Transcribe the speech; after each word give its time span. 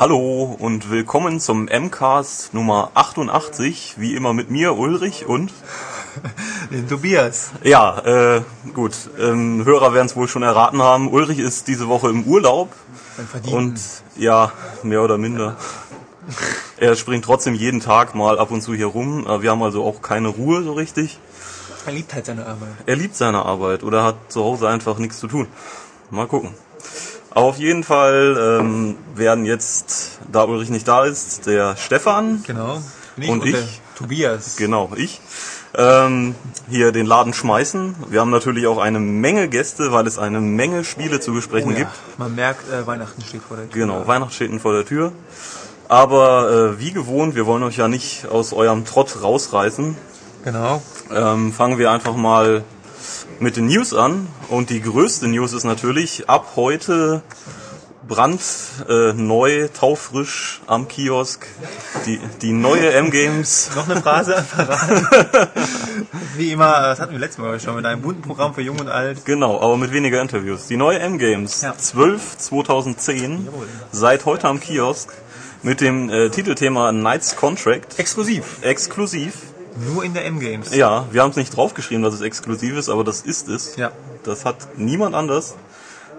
Hallo 0.00 0.56
und 0.58 0.88
willkommen 0.88 1.40
zum 1.40 1.66
MCAST 1.66 2.54
Nummer 2.54 2.90
88, 2.94 3.96
wie 3.98 4.14
immer 4.14 4.32
mit 4.32 4.50
mir, 4.50 4.78
Ulrich 4.78 5.26
und 5.26 5.52
den 6.70 6.88
Tobias. 6.88 7.50
Ja, 7.62 7.98
äh, 7.98 8.42
gut, 8.72 8.94
ähm, 9.20 9.62
Hörer 9.66 9.92
werden 9.92 10.06
es 10.06 10.16
wohl 10.16 10.26
schon 10.26 10.42
erraten 10.42 10.80
haben. 10.80 11.12
Ulrich 11.12 11.38
ist 11.38 11.68
diese 11.68 11.86
Woche 11.88 12.08
im 12.08 12.24
Urlaub 12.24 12.72
und 13.52 13.78
ja, 14.16 14.52
mehr 14.82 15.02
oder 15.02 15.18
minder. 15.18 15.58
er 16.78 16.96
springt 16.96 17.26
trotzdem 17.26 17.52
jeden 17.52 17.80
Tag 17.80 18.14
mal 18.14 18.38
ab 18.38 18.50
und 18.52 18.62
zu 18.62 18.72
hier 18.72 18.86
rum. 18.86 19.26
Wir 19.42 19.50
haben 19.50 19.62
also 19.62 19.84
auch 19.84 20.00
keine 20.00 20.28
Ruhe 20.28 20.62
so 20.62 20.72
richtig. 20.72 21.18
Er 21.84 21.92
liebt 21.92 22.14
halt 22.14 22.24
seine 22.24 22.46
Arbeit. 22.46 22.70
Er 22.86 22.96
liebt 22.96 23.16
seine 23.16 23.44
Arbeit 23.44 23.82
oder 23.82 24.02
hat 24.02 24.32
zu 24.32 24.42
Hause 24.42 24.66
einfach 24.66 24.96
nichts 24.96 25.20
zu 25.20 25.28
tun. 25.28 25.46
Mal 26.08 26.26
gucken. 26.26 26.54
Auf 27.32 27.58
jeden 27.58 27.84
Fall 27.84 28.58
ähm, 28.60 28.96
werden 29.14 29.44
jetzt, 29.44 30.18
da 30.32 30.44
Ulrich 30.44 30.70
nicht 30.70 30.88
da 30.88 31.04
ist, 31.04 31.46
der 31.46 31.76
Stefan 31.76 32.42
genau. 32.44 32.82
und, 33.16 33.28
und 33.28 33.46
ich, 33.46 33.80
Tobias. 33.96 34.56
Genau, 34.56 34.90
ich, 34.96 35.20
ähm, 35.76 36.34
hier 36.68 36.90
den 36.90 37.06
Laden 37.06 37.32
schmeißen. 37.32 37.94
Wir 38.08 38.20
haben 38.20 38.30
natürlich 38.30 38.66
auch 38.66 38.78
eine 38.78 38.98
Menge 38.98 39.48
Gäste, 39.48 39.92
weil 39.92 40.08
es 40.08 40.18
eine 40.18 40.40
Menge 40.40 40.82
Spiele 40.82 41.20
zu 41.20 41.32
besprechen 41.32 41.70
oh 41.70 41.72
ja. 41.72 41.78
gibt. 41.78 41.92
Man 42.18 42.34
merkt, 42.34 42.68
äh, 42.68 42.84
Weihnachten 42.86 43.22
steht 43.22 43.42
vor 43.42 43.56
der 43.56 43.68
Tür. 43.70 43.86
Genau, 43.86 44.06
Weihnachten 44.08 44.32
steht 44.32 44.60
vor 44.60 44.72
der 44.72 44.84
Tür. 44.84 45.12
Aber 45.88 46.50
äh, 46.50 46.80
wie 46.80 46.92
gewohnt, 46.92 47.34
wir 47.36 47.46
wollen 47.46 47.62
euch 47.62 47.76
ja 47.76 47.88
nicht 47.88 48.26
aus 48.26 48.52
eurem 48.52 48.84
Trott 48.84 49.22
rausreißen. 49.22 49.96
Genau. 50.44 50.82
Ähm, 51.12 51.52
fangen 51.52 51.78
wir 51.78 51.90
einfach 51.90 52.16
mal 52.16 52.64
mit 53.40 53.56
den 53.56 53.66
News 53.66 53.94
an. 53.94 54.28
Und 54.48 54.70
die 54.70 54.80
größte 54.80 55.26
News 55.26 55.52
ist 55.52 55.64
natürlich 55.64 56.28
ab 56.28 56.52
heute 56.56 57.22
brandneu, 58.06 59.50
äh, 59.50 59.68
taufrisch 59.68 60.60
am 60.66 60.88
Kiosk 60.88 61.46
die, 62.06 62.18
die 62.42 62.52
neue 62.52 62.92
M-Games. 62.92 63.70
Noch 63.76 63.88
eine 63.88 64.00
Phrase 64.00 64.42
verraten. 64.42 65.06
Wie 66.36 66.50
immer, 66.52 66.80
das 66.80 67.00
hatten 67.00 67.12
wir 67.12 67.20
letztes 67.20 67.38
Mal 67.38 67.58
schon 67.60 67.76
mit 67.76 67.86
einem 67.86 68.02
bunten 68.02 68.22
Programm 68.22 68.52
für 68.52 68.62
Jung 68.62 68.80
und 68.80 68.88
Alt. 68.88 69.24
Genau, 69.24 69.60
aber 69.60 69.76
mit 69.76 69.92
weniger 69.92 70.20
Interviews. 70.20 70.66
Die 70.66 70.76
neue 70.76 70.98
M-Games, 70.98 71.62
ja. 71.62 71.76
12 71.76 72.38
2010, 72.38 73.46
Jawohl. 73.46 73.66
seit 73.92 74.24
heute 74.24 74.48
am 74.48 74.58
Kiosk 74.58 75.12
mit 75.62 75.80
dem 75.80 76.10
äh, 76.10 76.30
Titelthema 76.30 76.90
Knights 76.90 77.36
Contract. 77.36 77.98
Exklusiv. 77.98 78.58
Exklusiv. 78.62 79.34
Nur 79.76 80.04
in 80.04 80.14
der 80.14 80.24
M-Games. 80.26 80.74
Ja, 80.74 81.06
wir 81.10 81.22
haben 81.22 81.30
es 81.30 81.36
nicht 81.36 81.56
draufgeschrieben, 81.56 82.02
dass 82.02 82.14
es 82.14 82.20
exklusiv 82.20 82.76
ist, 82.76 82.88
aber 82.88 83.04
das 83.04 83.22
ist 83.22 83.48
es. 83.48 83.76
Ja. 83.76 83.92
Das 84.24 84.44
hat 84.44 84.56
niemand 84.76 85.14
anders. 85.14 85.54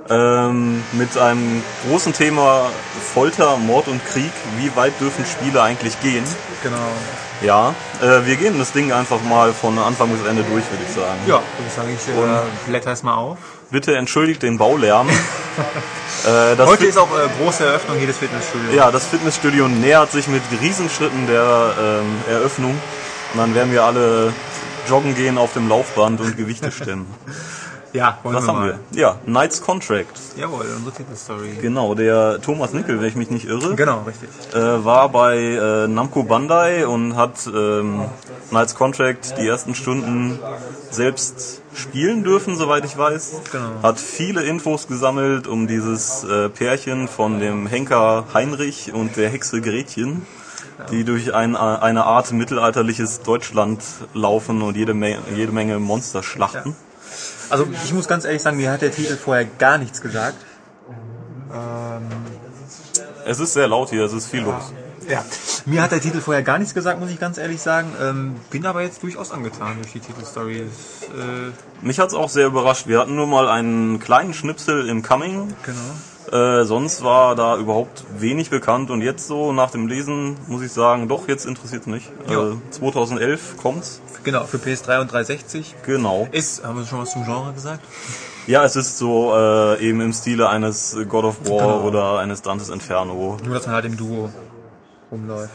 Ähm, 0.09 0.83
mit 0.93 1.15
einem 1.17 1.63
großen 1.87 2.13
Thema 2.13 2.69
Folter, 3.13 3.57
Mord 3.57 3.87
und 3.87 4.03
Krieg. 4.05 4.31
Wie 4.57 4.75
weit 4.75 4.99
dürfen 4.99 5.25
Spiele 5.25 5.61
eigentlich 5.61 5.99
gehen? 6.01 6.23
Genau. 6.63 6.77
Ja, 7.41 7.73
äh, 8.01 8.25
wir 8.25 8.35
gehen 8.35 8.59
das 8.59 8.71
Ding 8.71 8.91
einfach 8.91 9.21
mal 9.23 9.53
von 9.53 9.77
Anfang 9.79 10.09
bis 10.09 10.27
Ende 10.27 10.43
durch, 10.43 10.63
würde 10.69 10.83
ich 10.87 10.93
sagen. 10.93 11.19
Ja, 11.27 11.35
würde 11.35 11.67
ich 11.67 11.73
sagen, 11.73 11.89
ich 11.89 12.07
äh, 12.07 12.69
blätter 12.69 12.91
es 12.91 13.03
mal 13.03 13.15
auf. 13.15 13.37
Bitte 13.71 13.95
entschuldigt 13.95 14.43
den 14.43 14.57
Baulärm. 14.57 15.07
äh, 16.25 16.57
Heute 16.57 16.85
ist 16.85 16.97
auch 16.97 17.09
äh, 17.17 17.29
große 17.41 17.65
Eröffnung 17.65 17.97
hier 17.97 18.07
des 18.07 18.17
Fitnessstudios. 18.17 18.75
Ja, 18.75 18.91
das 18.91 19.07
Fitnessstudio 19.07 19.67
nähert 19.67 20.11
sich 20.11 20.27
mit 20.27 20.41
Riesenschritten 20.61 21.25
der 21.25 21.73
ähm, 21.79 22.15
Eröffnung. 22.29 22.77
Und 23.33 23.39
dann 23.39 23.55
werden 23.55 23.71
wir 23.71 23.83
alle 23.83 24.33
joggen 24.89 25.15
gehen 25.15 25.37
auf 25.37 25.53
dem 25.53 25.69
Laufband 25.69 26.19
und 26.19 26.37
Gewichte 26.37 26.71
stemmen. 26.71 27.07
Ja, 27.93 28.19
wollen 28.23 28.35
Was 28.37 28.45
wir 28.45 28.47
haben 28.47 28.59
mal. 28.59 28.79
wir? 28.91 28.99
Ja, 29.01 29.17
Knights 29.25 29.61
Contract. 29.61 30.17
Jawohl, 30.37 30.65
unsere 30.77 30.95
Titelstory. 30.95 31.57
Genau, 31.61 31.93
der 31.93 32.39
Thomas 32.41 32.71
Nickel, 32.71 33.01
wenn 33.01 33.07
ich 33.07 33.15
mich 33.15 33.29
nicht 33.29 33.45
irre. 33.45 33.75
Genau, 33.75 34.03
richtig. 34.03 34.29
Äh, 34.53 34.85
war 34.85 35.09
bei 35.09 35.37
äh, 35.37 35.87
Namco 35.89 36.23
Bandai 36.23 36.87
und 36.87 37.17
hat 37.17 37.45
ähm, 37.53 38.05
Knights 38.49 38.75
Contract 38.75 39.37
die 39.37 39.45
ersten 39.45 39.75
Stunden 39.75 40.39
selbst 40.89 41.61
spielen 41.73 42.23
dürfen, 42.23 42.55
soweit 42.55 42.85
ich 42.85 42.97
weiß. 42.97 43.41
Genau. 43.51 43.83
Hat 43.83 43.99
viele 43.99 44.43
Infos 44.43 44.87
gesammelt 44.87 45.47
um 45.47 45.67
dieses 45.67 46.23
äh, 46.23 46.47
Pärchen 46.47 47.09
von 47.09 47.39
dem 47.41 47.67
Henker 47.67 48.25
Heinrich 48.33 48.93
und 48.93 49.17
der 49.17 49.29
Hexe 49.29 49.59
Gretchen 49.59 50.25
die 50.89 51.03
durch 51.03 51.33
ein, 51.33 51.55
eine 51.55 52.05
Art 52.05 52.31
mittelalterliches 52.31 53.21
Deutschland 53.21 53.83
laufen 54.13 54.61
und 54.61 54.75
jede, 54.75 54.93
Me 54.93 55.17
jede 55.35 55.51
Menge 55.51 55.79
Monster 55.79 56.23
schlachten. 56.23 56.69
Ja. 56.69 56.75
Also 57.49 57.67
ich 57.83 57.93
muss 57.93 58.07
ganz 58.07 58.25
ehrlich 58.25 58.41
sagen, 58.41 58.57
mir 58.57 58.71
hat 58.71 58.81
der 58.81 58.91
Titel 58.91 59.17
vorher 59.17 59.45
gar 59.45 59.77
nichts 59.77 60.01
gesagt. 60.01 60.37
Ähm 61.53 62.07
es 63.25 63.39
ist 63.39 63.53
sehr 63.53 63.67
laut 63.67 63.89
hier, 63.89 64.03
es 64.05 64.13
ist 64.13 64.27
viel 64.27 64.41
los. 64.41 64.73
Ja, 65.07 65.25
mir 65.65 65.81
hat 65.81 65.91
der 65.91 65.99
Titel 65.99 66.21
vorher 66.21 66.43
gar 66.43 66.57
nichts 66.57 66.73
gesagt, 66.73 66.99
muss 66.99 67.09
ich 67.09 67.19
ganz 67.19 67.37
ehrlich 67.37 67.61
sagen. 67.61 67.93
Ähm, 68.01 68.35
bin 68.49 68.65
aber 68.65 68.81
jetzt 68.81 69.03
durchaus 69.03 69.31
angetan 69.31 69.77
durch 69.77 69.91
die 69.91 69.99
Titelstory. 69.99 70.61
Äh 70.61 70.65
Mich 71.81 71.99
hat 71.99 72.09
es 72.09 72.13
auch 72.13 72.29
sehr 72.29 72.47
überrascht. 72.47 72.87
Wir 72.87 72.99
hatten 72.99 73.15
nur 73.15 73.27
mal 73.27 73.49
einen 73.49 73.99
kleinen 73.99 74.33
Schnipsel 74.33 74.87
im 74.87 75.01
Coming. 75.01 75.53
Genau. 75.63 75.79
Äh, 76.31 76.63
sonst 76.65 77.03
war 77.03 77.35
da 77.35 77.57
überhaupt 77.57 78.05
wenig 78.17 78.49
bekannt 78.49 78.89
und 78.91 79.01
jetzt 79.01 79.27
so 79.27 79.51
nach 79.51 79.71
dem 79.71 79.87
Lesen 79.87 80.37
muss 80.47 80.61
ich 80.61 80.71
sagen, 80.71 81.07
doch, 81.07 81.27
jetzt 81.27 81.45
interessiert 81.45 81.81
es 81.81 81.87
mich. 81.87 82.09
Äh, 82.27 82.55
2011 82.71 83.57
kommt's. 83.57 84.01
Genau, 84.23 84.45
für 84.45 84.57
PS3 84.57 85.01
und 85.01 85.11
360. 85.11 85.75
Genau. 85.85 86.27
Ist, 86.31 86.63
haben 86.63 86.77
wir 86.77 86.85
schon 86.85 86.99
was 86.99 87.11
zum 87.11 87.25
Genre 87.25 87.53
gesagt? 87.53 87.81
Ja, 88.47 88.63
es 88.63 88.75
ist 88.75 88.97
so 88.97 89.33
äh, 89.35 89.81
eben 89.81 90.01
im 90.01 90.13
Stile 90.13 90.49
eines 90.49 90.97
God 91.09 91.25
of 91.25 91.49
War 91.49 91.57
genau. 91.57 91.81
oder 91.81 92.19
eines 92.19 92.41
Dantes 92.41 92.69
Inferno. 92.69 93.37
Nur, 93.43 93.55
dass 93.55 93.65
man 93.65 93.75
halt 93.75 93.85
im 93.85 93.97
Duo 93.97 94.29
rumläuft. 95.11 95.53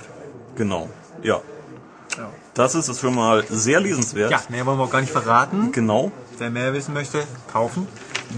Genau, 0.56 0.88
ja. 1.22 1.40
ja. 2.16 2.28
Das 2.54 2.74
ist 2.74 2.88
es 2.88 3.00
schon 3.00 3.14
mal 3.14 3.44
sehr 3.48 3.80
lesenswert. 3.80 4.30
Ja, 4.30 4.40
mehr 4.48 4.64
wollen 4.66 4.78
wir 4.78 4.84
auch 4.84 4.90
gar 4.90 5.00
nicht 5.00 5.12
verraten. 5.12 5.72
Genau. 5.72 6.12
Wer 6.38 6.50
mehr 6.50 6.74
wissen 6.74 6.92
möchte, 6.92 7.24
kaufen. 7.52 7.88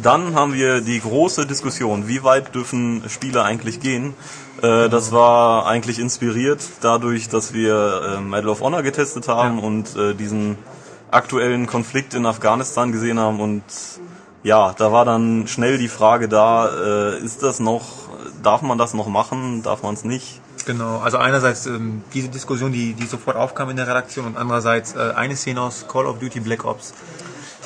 Dann 0.03 0.35
haben 0.35 0.53
wir 0.53 0.81
die 0.81 1.01
große 1.01 1.47
Diskussion, 1.47 2.07
wie 2.07 2.23
weit 2.23 2.55
dürfen 2.55 3.03
Spiele 3.09 3.43
eigentlich 3.43 3.81
gehen. 3.81 4.15
Äh, 4.63 4.89
das 4.89 5.13
war 5.13 5.67
eigentlich 5.67 5.99
inspiriert 5.99 6.61
dadurch, 6.81 7.29
dass 7.29 7.53
wir 7.53 8.19
äh, 8.19 8.21
Medal 8.21 8.51
of 8.51 8.61
Honor 8.61 8.83
getestet 8.83 9.29
haben 9.29 9.59
ja. 9.59 9.65
und 9.65 9.97
äh, 9.97 10.15
diesen 10.15 10.57
aktuellen 11.11 11.67
Konflikt 11.67 12.15
in 12.15 12.27
Afghanistan 12.27 12.93
gesehen 12.93 13.19
haben 13.19 13.41
und 13.41 13.63
ja, 14.43 14.75
da 14.77 14.93
war 14.93 15.05
dann 15.05 15.49
schnell 15.49 15.79
die 15.79 15.89
Frage 15.89 16.29
da, 16.29 16.69
äh, 16.69 17.19
ist 17.19 17.43
das 17.43 17.59
noch, 17.61 18.09
darf 18.43 18.63
man 18.63 18.79
das 18.79 18.95
noch 18.95 19.09
machen, 19.09 19.63
darf 19.63 19.83
man 19.83 19.95
es 19.95 20.05
nicht? 20.05 20.41
Genau, 20.65 20.99
also 20.99 21.17
einerseits 21.17 21.67
ähm, 21.67 22.03
diese 22.13 22.29
Diskussion, 22.29 22.73
die, 22.73 22.93
die 22.93 23.07
sofort 23.07 23.37
aufkam 23.37 23.71
in 23.71 23.77
der 23.77 23.89
Redaktion 23.89 24.27
und 24.27 24.37
andererseits 24.37 24.95
äh, 24.95 25.13
eine 25.17 25.35
Szene 25.35 25.63
aus 25.63 25.87
Call 25.89 26.07
of 26.07 26.19
Duty 26.19 26.41
Black 26.41 26.65
Ops, 26.65 26.93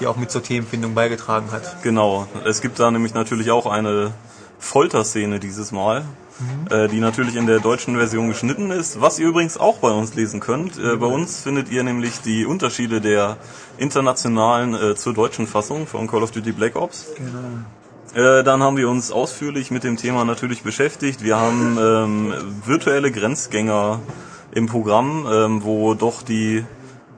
die 0.03 0.09
auch 0.09 0.17
mit 0.17 0.33
zur 0.33 0.43
Themenfindung 0.43 0.95
beigetragen 0.95 1.53
hat. 1.53 1.83
Genau, 1.83 2.27
es 2.45 2.61
gibt 2.61 2.81
da 2.81 2.91
nämlich 2.91 3.15
natürlich 3.15 3.53
auch 3.53 3.67
eine 3.67 4.13
Folterszene 4.59 5.39
dieses 5.39 5.71
Mal, 5.71 6.01
mhm. 6.01 6.75
äh, 6.75 6.89
die 6.89 6.99
natürlich 6.99 7.37
in 7.37 7.47
der 7.47 7.61
deutschen 7.61 7.97
Version 7.97 8.29
geschnitten 8.29 8.73
ist, 8.73 9.01
was 9.01 9.21
ihr 9.21 9.29
übrigens 9.29 9.57
auch 9.59 9.79
bei 9.79 9.91
uns 9.91 10.15
lesen 10.15 10.41
könnt. 10.41 10.77
Äh, 10.77 10.97
bei 10.97 11.07
uns 11.07 11.41
findet 11.41 11.71
ihr 11.71 11.85
nämlich 11.85 12.21
die 12.21 12.45
Unterschiede 12.45 13.01
der 13.01 13.37
internationalen 13.79 14.75
äh, 14.75 14.95
zur 14.97 15.15
deutschen 15.15 15.47
Fassung 15.47 15.87
von 15.87 16.09
Call 16.09 16.25
of 16.25 16.33
Duty 16.33 16.51
Black 16.51 16.75
Ops. 16.75 17.07
Genau. 17.17 18.41
Äh, 18.41 18.43
dann 18.43 18.61
haben 18.61 18.77
wir 18.77 18.89
uns 18.89 19.13
ausführlich 19.13 19.71
mit 19.71 19.85
dem 19.85 19.97
Thema 19.97 20.25
natürlich 20.25 20.65
beschäftigt. 20.65 21.23
Wir 21.23 21.37
haben 21.37 21.79
ähm, 21.81 22.35
virtuelle 22.67 23.13
Grenzgänger 23.13 24.01
im 24.53 24.67
Programm, 24.67 25.29
ähm, 25.31 25.65
wo 25.65 25.95
doch 25.95 26.23
die 26.23 26.65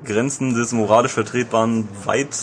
Grenzen 0.05 0.55
des 0.55 0.73
moralisch 0.73 1.13
Vertretbaren 1.13 1.89
weit 2.05 2.37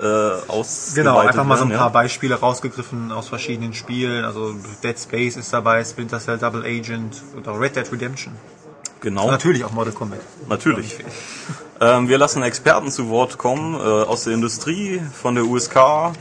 äh, 0.00 0.50
aus. 0.50 0.92
Genau, 0.94 1.18
einfach 1.18 1.44
mal 1.44 1.56
so 1.56 1.64
ein 1.64 1.70
paar 1.70 1.78
ja. 1.78 1.88
Beispiele 1.88 2.34
rausgegriffen 2.34 3.12
aus 3.12 3.28
verschiedenen 3.28 3.74
Spielen. 3.74 4.24
Also 4.24 4.54
Dead 4.82 4.98
Space 4.98 5.36
ist 5.36 5.52
dabei, 5.52 5.84
Splinter 5.84 6.18
Cell 6.18 6.38
Double 6.38 6.64
Agent 6.64 7.22
oder 7.36 7.58
Red 7.58 7.76
Dead 7.76 7.92
Redemption. 7.92 8.34
Genau. 9.00 9.24
Und 9.24 9.30
natürlich 9.30 9.64
auch 9.64 9.72
Mortal 9.72 9.92
Kombat. 9.92 10.20
Natürlich. 10.48 10.98
Ähm, 11.82 12.10
wir 12.10 12.18
lassen 12.18 12.42
Experten 12.42 12.90
zu 12.90 13.08
Wort 13.08 13.38
kommen 13.38 13.74
äh, 13.74 13.78
aus 13.78 14.24
der 14.24 14.34
Industrie, 14.34 15.00
von 15.14 15.34
der 15.34 15.46
USK, 15.46 16.12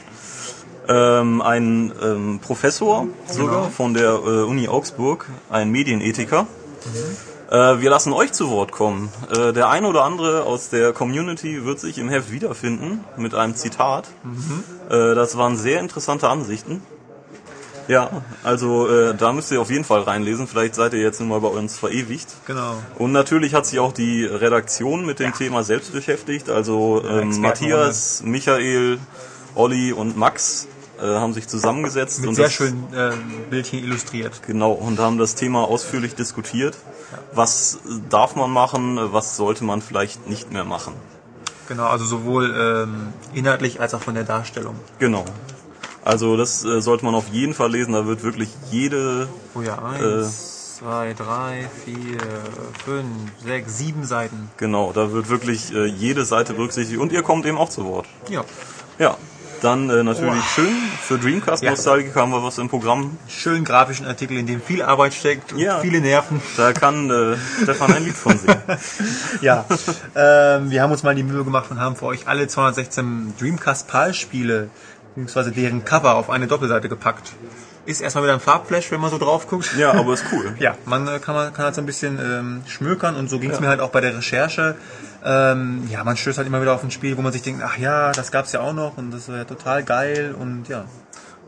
ähm, 0.88 1.42
ein 1.42 1.92
ähm, 2.02 2.40
Professor 2.42 3.08
sogar 3.28 3.64
genau. 3.64 3.70
von 3.70 3.94
der 3.94 4.12
äh, 4.12 4.44
Uni 4.44 4.70
Augsburg, 4.70 5.26
ein 5.50 5.70
Medienethiker. 5.70 6.44
Mhm. 6.44 7.18
Äh, 7.50 7.82
wir 7.82 7.90
lassen 7.90 8.14
euch 8.14 8.32
zu 8.32 8.50
Wort 8.50 8.72
kommen. 8.72 9.10
Äh, 9.36 9.54
der 9.54 9.70
eine 9.70 9.88
oder 9.88 10.04
andere 10.04 10.44
aus 10.44 10.70
der 10.70 10.94
Community 10.94 11.66
wird 11.66 11.80
sich 11.80 11.98
im 11.98 12.08
Heft 12.10 12.32
wiederfinden 12.32 13.04
mit 13.18 13.34
einem 13.34 13.56
Zitat. 13.56 14.08
Mhm. 14.24 14.64
Äh, 14.90 15.16
das 15.16 15.38
waren 15.38 15.58
sehr 15.58 15.80
interessante 15.80 16.30
Ansichten. 16.30 16.82
Ja, 17.88 18.22
also 18.44 18.88
äh, 18.88 19.16
da 19.16 19.34
müsst 19.34 19.52
ihr 19.52 19.60
auf 19.60 19.72
jeden 19.72 19.84
Fall 19.84 20.02
reinlesen. 20.02 20.48
Vielleicht 20.48 20.76
seid 20.76 20.94
ihr 20.94 21.02
jetzt 21.02 21.20
mal 21.22 21.42
bei 21.42 21.48
uns 21.48 21.80
verewigt. 21.80 22.28
Genau. 22.46 22.76
Und 23.00 23.12
natürlich 23.14 23.56
hat 23.56 23.66
sich 23.66 23.80
auch 23.80 23.94
die 23.94 24.26
Redaktion 24.26 25.08
mit 25.08 25.18
dem 25.18 25.32
ja. 25.32 25.38
Thema 25.38 25.64
selbst 25.64 25.92
beschäftigt. 25.92 26.52
Also 26.52 27.04
ähm, 27.04 27.42
Matthias, 27.42 28.22
Michael, 28.24 29.00
Olli 29.56 29.92
und 29.92 30.16
Max 30.16 30.68
äh, 31.02 31.04
haben 31.04 31.34
sich 31.34 31.48
zusammengesetzt 31.48 32.20
Mit 32.20 32.30
und 32.30 32.36
sehr 32.36 32.46
das, 32.46 32.54
schönen 32.54 32.94
äh, 32.94 33.14
Bildchen 33.50 33.80
illustriert. 33.80 34.44
genau 34.46 34.74
und 34.74 35.00
haben 35.00 35.18
das 35.18 35.34
Thema 35.34 35.64
ausführlich 35.64 36.14
diskutiert. 36.14 36.78
Was 37.34 37.76
äh, 37.76 38.00
darf 38.10 38.36
man 38.36 38.52
machen, 38.52 38.98
äh, 38.98 39.14
was 39.14 39.36
sollte 39.38 39.64
man 39.64 39.82
vielleicht 39.82 40.28
nicht 40.28 40.52
mehr 40.52 40.64
machen? 40.66 40.94
Genau, 41.68 41.86
also 41.88 42.06
sowohl 42.06 42.54
ähm, 42.58 43.14
inhaltlich 43.34 43.80
als 43.80 43.94
auch 43.94 44.02
von 44.02 44.16
der 44.16 44.24
Darstellung. 44.24 44.76
Genau. 44.98 45.24
Also 46.04 46.38
das 46.38 46.64
äh, 46.66 46.82
sollte 46.82 47.06
man 47.06 47.14
auf 47.14 47.28
jeden 47.28 47.54
Fall 47.54 47.72
lesen. 47.72 47.94
Da 47.94 48.08
wird 48.08 48.24
wirklich 48.24 48.50
jede 48.72 49.28
Oh 49.54 49.62
ja, 49.62 49.78
eins, 49.78 50.78
zwei, 50.78 51.14
drei, 51.14 51.70
vier, 51.86 52.18
fünf, 52.86 53.06
sechs, 53.46 53.78
sieben 53.78 54.04
Seiten. 54.06 54.50
genau, 54.58 54.92
da 54.94 55.12
wird 55.12 55.30
wirklich 55.30 55.72
äh, 55.74 55.86
jede 55.86 56.26
Seite 56.26 56.54
berücksichtigt 56.54 57.00
und 57.00 57.12
ihr 57.12 57.22
kommt 57.22 57.46
eben 57.46 57.58
auch 57.58 57.70
zu 57.70 57.86
Wort. 57.86 58.08
Ja. 58.30 58.44
Ja, 58.98 59.18
dann 59.64 59.90
äh, 59.90 60.04
natürlich 60.04 60.34
Wow. 60.34 60.52
schön 60.56 60.76
für 61.02 61.18
Dreamcast 61.18 61.64
Ja. 61.64 61.72
Haben 61.76 62.32
wir 62.32 62.44
was 62.44 62.58
im 62.58 62.70
Programm. 62.70 63.18
Schönen 63.28 63.64
grafischen 63.64 64.06
Artikel, 64.06 64.38
in 64.38 64.48
dem 64.48 64.62
viel 64.62 64.82
Arbeit 64.82 65.14
steckt 65.14 65.54
und 65.54 65.60
Ja. 65.60 65.80
viele 65.80 66.02
Nerven. 66.02 66.42
Da 66.58 66.74
kann 66.74 67.10
äh, 67.10 67.36
Stefan 67.64 67.94
ein 67.94 68.04
Lied 68.04 68.16
von 68.16 68.38
singen. 68.38 68.62
Ja, 69.42 69.66
ähm, 70.16 70.70
wir 70.72 70.82
haben 70.82 70.92
uns 70.92 71.04
mal 71.04 71.16
die 71.16 71.24
Mühe 71.24 71.44
gemacht 71.44 71.72
und 71.72 71.80
haben 71.80 71.96
für 71.96 72.06
euch 72.06 72.28
alle 72.28 72.48
216 72.48 73.34
Dreamcast 73.40 73.88
PAL-Spiele 73.88 74.70
beziehungsweise 75.16 75.52
deren 75.52 75.84
Cover 75.86 76.16
auf 76.16 76.30
eine 76.30 76.48
Doppelseite 76.48 76.88
gepackt. 76.90 77.34
Ist 77.86 78.02
erstmal 78.02 78.26
wieder 78.26 78.34
ein 78.34 78.40
Farbflash, 78.40 78.92
wenn 78.92 79.02
man 79.02 79.10
so 79.10 79.18
drauf 79.18 79.48
guckt. 79.48 79.72
Ja, 79.78 79.94
aber 79.94 80.14
ist 80.14 80.26
cool. 80.32 80.54
Ja, 80.60 80.76
man 80.86 81.08
äh, 81.08 81.20
kann, 81.20 81.36
man 81.36 81.52
kann 81.54 81.66
halt 81.66 81.76
so 81.76 81.82
ein 81.82 81.86
bisschen 81.86 82.20
ähm, 82.20 82.62
schmökern 82.68 83.16
und 83.16 83.30
so 83.30 83.40
ging 83.40 83.50
es 83.52 83.60
mir 83.60 83.68
halt 83.68 83.80
auch 83.80 83.90
bei 83.90 84.02
der 84.02 84.16
Recherche. 84.18 84.76
Ähm, 85.24 85.88
ja, 85.92 86.04
man 86.04 86.16
stößt 86.18 86.38
halt 86.38 86.48
immer 86.48 86.62
wieder 86.62 86.74
auf 86.74 86.84
ein 86.84 86.92
Spiel, 86.92 87.18
wo 87.18 87.22
man 87.22 87.34
sich 87.34 87.42
denkt, 87.42 87.62
ach 87.66 87.78
ja, 87.78 88.12
das 88.12 88.32
gab's 88.32 88.52
ja 88.54 88.62
auch 88.62 88.74
noch 88.74 88.98
und 88.98 89.12
das 89.12 89.28
wäre 89.28 89.46
total 89.46 89.84
geil 89.84 90.36
und 90.40 90.68
ja. 90.70 90.86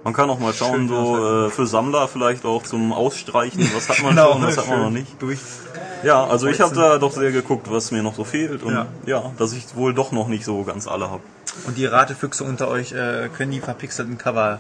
Man 0.03 0.13
kann 0.13 0.29
auch 0.31 0.39
mal 0.39 0.51
schauen, 0.51 0.87
Schön, 0.87 0.89
so 0.89 1.45
äh, 1.45 1.49
für 1.51 1.67
Sammler 1.67 2.07
vielleicht 2.07 2.43
auch 2.43 2.63
zum 2.63 2.91
Ausstreichen, 2.91 3.69
was 3.75 3.87
hat 3.87 4.01
man 4.01 4.09
Genau, 4.15 4.33
schon, 4.33 4.43
was 4.47 4.57
hat 4.57 4.67
man 4.67 4.79
noch 4.81 4.89
nicht. 4.89 5.21
Durch. 5.21 5.39
Ja, 6.03 6.25
also 6.25 6.47
ich 6.47 6.59
habe 6.59 6.73
da 6.75 6.97
doch 6.97 7.11
sehr 7.13 7.31
geguckt, 7.31 7.69
was 7.71 7.91
mir 7.91 8.01
noch 8.01 8.15
so 8.15 8.23
fehlt 8.23 8.63
und 8.63 8.73
ja, 8.73 8.87
Ja. 9.05 9.31
dass 9.37 9.53
ich 9.53 9.75
wohl 9.75 9.93
doch 9.93 10.11
noch 10.11 10.27
nicht 10.27 10.43
so 10.43 10.63
ganz 10.63 10.87
alle 10.87 11.11
habe. 11.11 11.21
Und 11.67 11.77
die 11.77 11.85
Ratefüchse 11.85 12.43
unter 12.43 12.67
euch 12.67 12.91
äh, 12.93 13.29
können 13.37 13.51
die 13.51 13.59
verpixelten 13.59 14.17
Cover 14.17 14.59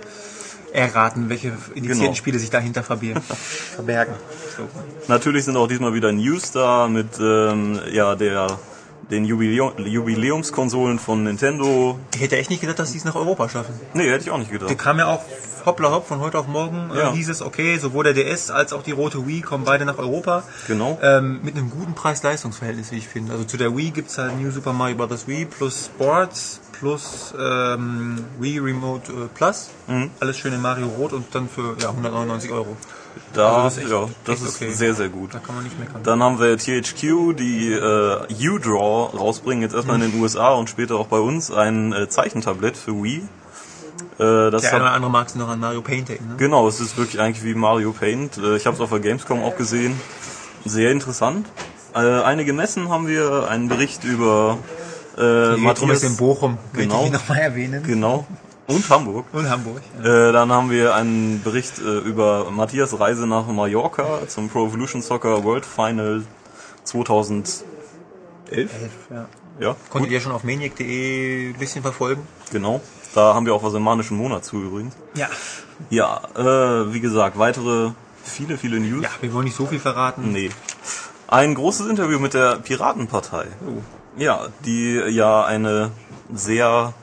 erraten, 0.73 1.27
welche 1.29 1.47
indizierten 1.73 1.99
Genau. 2.03 2.13
Spiele 2.13 2.37
sich 2.39 2.49
dahinter 2.51 2.83
verbergen. 2.83 4.13
Natürlich 5.07 5.45
sind 5.45 5.57
auch 5.57 5.67
diesmal 5.67 5.93
wieder 5.93 6.11
News 6.11 6.51
da 6.51 6.87
mit 6.87 7.19
ähm, 7.19 7.79
ja 7.91 8.15
der 8.15 8.47
den 9.11 9.25
Jubiläum, 9.25 9.73
Jubiläumskonsolen 9.77 10.97
von 10.97 11.23
Nintendo. 11.23 11.99
Ich 12.15 12.21
hätte 12.21 12.37
echt 12.37 12.49
nicht 12.49 12.61
gedacht, 12.61 12.79
dass 12.79 12.91
die 12.93 12.97
es 12.97 13.05
nach 13.05 13.15
Europa 13.15 13.49
schaffen. 13.49 13.73
Nee, 13.93 14.09
hätte 14.09 14.23
ich 14.23 14.31
auch 14.31 14.37
nicht 14.37 14.51
gedacht. 14.51 14.75
kam 14.77 14.99
ja 14.99 15.07
auch 15.07 15.21
hoppla 15.65 15.91
hopp 15.91 16.07
von 16.07 16.19
heute 16.19 16.39
auf 16.39 16.47
morgen. 16.47 16.89
Ja. 16.95 17.11
Äh, 17.11 17.15
hieß 17.15 17.29
es, 17.29 17.41
okay, 17.41 17.77
sowohl 17.77 18.05
der 18.05 18.13
DS 18.13 18.49
als 18.49 18.73
auch 18.73 18.83
die 18.83 18.91
rote 18.91 19.27
Wii 19.27 19.41
kommen 19.41 19.65
beide 19.65 19.85
nach 19.85 19.97
Europa. 19.97 20.43
Genau. 20.67 20.97
Ähm, 21.01 21.41
mit 21.43 21.55
einem 21.55 21.69
guten 21.69 21.93
Preis-Leistungs-Verhältnis, 21.93 22.91
wie 22.91 22.97
ich 22.97 23.07
finde. 23.07 23.33
Also 23.33 23.43
zu 23.43 23.57
der 23.57 23.75
Wii 23.75 23.91
gibt's 23.91 24.17
halt 24.17 24.39
New 24.39 24.49
Super 24.49 24.73
Mario 24.73 24.95
Bros. 24.95 25.27
Wii 25.27 25.45
plus 25.45 25.85
Sports 25.85 26.61
plus 26.79 27.33
ähm, 27.39 28.25
Wii 28.39 28.59
Remote 28.59 29.11
äh, 29.11 29.27
Plus. 29.35 29.69
Mhm. 29.87 30.09
Alles 30.19 30.37
schön 30.37 30.53
in 30.53 30.61
Mario 30.61 30.87
Rot 30.87 31.13
und 31.13 31.35
dann 31.35 31.47
für 31.47 31.75
ja, 31.79 31.89
199 31.89 32.51
Euro. 32.51 32.75
Da, 33.33 33.63
Also 33.63 33.63
das 33.63 33.77
ist 33.77 33.83
echt- 33.83 33.91
ja, 33.91 34.09
das 34.25 34.41
ist 34.41 34.55
okay. 34.55 34.71
sehr, 34.71 34.93
sehr 34.93 35.09
gut. 35.09 35.33
Da 35.33 35.39
kann 35.39 35.55
man 35.55 35.63
nicht 35.63 35.79
meckern. 35.79 36.01
Dann 36.03 36.21
haben 36.21 36.39
wir 36.39 36.57
THQ, 36.57 37.33
die 37.33 37.71
äh, 37.71 38.49
U-Draw 38.49 39.17
rausbringen, 39.17 39.61
jetzt 39.63 39.73
erstmal 39.73 40.01
in 40.01 40.11
den 40.11 40.21
USA 40.21 40.53
und 40.53 40.69
später 40.69 40.95
auch 40.95 41.07
bei 41.07 41.19
uns, 41.19 41.51
ein 41.51 41.93
äh, 41.93 42.09
Zeichentablett 42.09 42.75
für 42.77 42.91
Wii. 43.03 43.23
Äh, 44.19 44.51
das 44.51 44.63
der 44.63 44.73
eine 44.73 44.83
oder 44.83 44.91
andere 44.93 45.11
mag 45.11 45.27
es 45.27 45.35
noch 45.35 45.47
an 45.49 45.59
Mario 45.59 45.81
Paint 45.81 46.09
denken. 46.09 46.27
Ne? 46.29 46.35
Genau, 46.37 46.67
es 46.67 46.79
ist 46.79 46.97
wirklich 46.97 47.19
eigentlich 47.21 47.43
wie 47.43 47.53
Mario 47.55 47.91
Paint. 47.93 48.37
Äh, 48.37 48.57
Ich 48.57 48.65
habe 48.65 48.75
es 48.75 48.81
auf 48.81 48.89
der 48.89 48.99
Gamescom 48.99 49.41
auch 49.43 49.55
gesehen. 49.55 49.99
Sehr 50.65 50.91
interessant. 50.91 51.47
Äh, 51.95 51.99
einige 51.99 52.53
Messen 52.53 52.89
haben 52.89 53.07
wir, 53.07 53.47
einen 53.49 53.67
Bericht 53.67 54.03
über 54.03 54.57
äh, 55.17 55.55
ist 55.55 56.03
in. 56.03 56.17
Bochum. 56.17 56.57
Genau. 56.73 57.01
Möchte 57.01 57.15
ich 57.17 57.21
nochmal 57.21 57.39
erwähnen. 57.39 57.83
Genau. 57.83 58.25
Und 58.71 58.89
Hamburg. 58.89 59.25
Und 59.33 59.49
Hamburg. 59.49 59.81
Ja. 60.03 60.29
Äh, 60.29 60.31
dann 60.31 60.51
haben 60.51 60.69
wir 60.69 60.95
einen 60.95 61.41
Bericht 61.43 61.79
äh, 61.79 61.99
über 61.99 62.49
Matthias 62.51 62.99
Reise 62.99 63.27
nach 63.27 63.47
Mallorca 63.47 64.27
zum 64.27 64.49
Pro 64.49 64.67
Evolution 64.67 65.01
Soccer 65.01 65.43
World 65.43 65.65
Final 65.65 66.23
2011. 66.83 67.63
Elf, 68.49 68.69
ja. 69.09 69.25
Ja, 69.59 69.75
Konntet 69.89 70.09
gut, 70.09 70.11
ihr 70.11 70.21
schon 70.21 70.31
auf 70.31 70.43
maniac.de 70.43 71.49
ein 71.49 71.59
bisschen 71.59 71.81
verfolgen? 71.81 72.25
genau. 72.51 72.81
Da 73.13 73.33
haben 73.33 73.45
wir 73.45 73.53
auch 73.53 73.61
was 73.63 73.73
im 73.73 73.83
manischen 73.83 74.15
Monat 74.15 74.45
zu 74.45 74.61
übrigens. 74.61 74.95
Ja. 75.15 75.27
Ja, 75.89 76.21
äh, 76.37 76.93
wie 76.93 77.01
gesagt, 77.01 77.37
weitere 77.37 77.91
viele, 78.23 78.57
viele 78.57 78.79
News. 78.79 79.03
Ja, 79.03 79.09
wir 79.19 79.33
wollen 79.33 79.43
nicht 79.43 79.57
so 79.57 79.65
viel 79.65 79.79
verraten. 79.79 80.31
Nee. 80.31 80.49
Ein 81.27 81.53
großes 81.55 81.87
Interview 81.87 82.19
mit 82.19 82.33
der 82.33 82.55
Piratenpartei. 82.57 83.47
Oh. 83.67 83.81
Ja, 84.17 84.47
die 84.65 84.93
ja 85.09 85.43
eine 85.43 85.91
sehr 86.33 86.93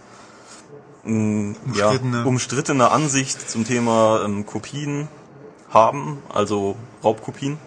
mh, 1.09 1.55
ja, 1.75 1.89
Umstrittene. 1.89 2.25
umstrittene 2.25 2.91
Ansicht 2.91 3.51
zum 3.51 3.65
Thema 3.65 4.23
ähm, 4.25 4.47
Kopien 4.47 5.09
haben, 5.71 6.19
also 6.33 6.77
Raubkopien. 7.03 7.59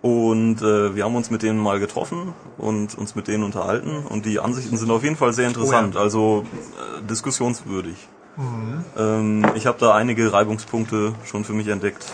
Und 0.00 0.60
äh, 0.62 0.96
wir 0.96 1.04
haben 1.04 1.14
uns 1.14 1.30
mit 1.30 1.42
denen 1.42 1.60
mal 1.60 1.78
getroffen 1.78 2.34
und 2.58 2.98
uns 2.98 3.14
mit 3.14 3.28
denen 3.28 3.44
unterhalten 3.44 4.04
und 4.08 4.26
die 4.26 4.40
Ansichten 4.40 4.76
sind 4.76 4.90
auf 4.90 5.04
jeden 5.04 5.16
Fall 5.16 5.32
sehr 5.32 5.46
interessant, 5.46 5.94
Oh 5.94 6.00
also 6.00 6.44
äh, 6.98 7.02
diskussionswürdig. 7.08 7.94
Mhm. 8.36 8.84
Ähm, 8.98 9.46
ich 9.54 9.66
habe 9.66 9.78
da 9.78 9.94
einige 9.94 10.32
Reibungspunkte 10.32 11.14
schon 11.24 11.44
für 11.44 11.52
mich 11.52 11.68
entdeckt. 11.68 12.04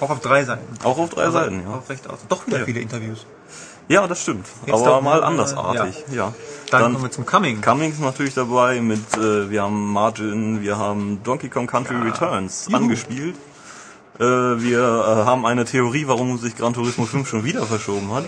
Auch 0.00 0.10
auf 0.10 0.20
drei 0.20 0.44
Seiten. 0.44 0.64
Auch 0.84 0.96
auf 0.96 1.10
drei 1.10 1.28
Seiten, 1.30 1.62
ja. 1.62 1.74
Auch 1.74 1.88
recht 1.90 2.08
aus. 2.08 2.20
Doch 2.28 2.46
wieder 2.46 2.60
Ja. 2.60 2.64
viele 2.64 2.80
Interviews. 2.80 3.26
Ja, 3.88 4.06
das 4.06 4.22
stimmt. 4.22 4.46
Jetzt 4.64 4.74
aber 4.74 5.00
mal 5.02 5.20
mal, 5.20 5.24
andersartig, 5.24 6.04
ja. 6.12 6.32
Dann, 6.70 6.92
kommen 6.92 7.02
wir 7.02 7.10
zum 7.10 7.26
Coming. 7.26 7.60
Cummings 7.60 7.94
ist 7.94 8.00
natürlich 8.00 8.34
dabei 8.34 8.80
mit, 8.80 9.16
äh, 9.16 9.50
wir 9.50 9.62
haben 9.62 9.92
Margin, 9.92 10.62
wir 10.62 10.76
haben 10.76 11.22
Donkey 11.22 11.48
Kong 11.48 11.66
Country 11.66 11.96
Returns 11.96 12.66
Juhu. 12.68 12.76
angespielt. 12.76 13.36
Äh, 14.18 14.24
wir 14.24 14.80
äh, 14.80 15.24
haben 15.24 15.46
eine 15.46 15.64
Theorie, 15.64 16.06
warum 16.06 16.38
sich 16.38 16.56
Gran 16.56 16.74
Turismo 16.74 17.04
5 17.04 17.28
schon 17.28 17.44
wieder 17.44 17.64
verschoben 17.66 18.12
hat. 18.12 18.24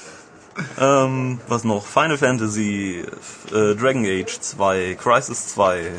ähm, 0.80 1.40
was 1.48 1.64
noch? 1.64 1.86
Final 1.86 2.18
Fantasy, 2.18 3.04
äh, 3.52 3.74
Dragon 3.74 4.04
Age 4.04 4.38
2, 4.40 4.96
Crisis 5.00 5.48
2. 5.48 5.90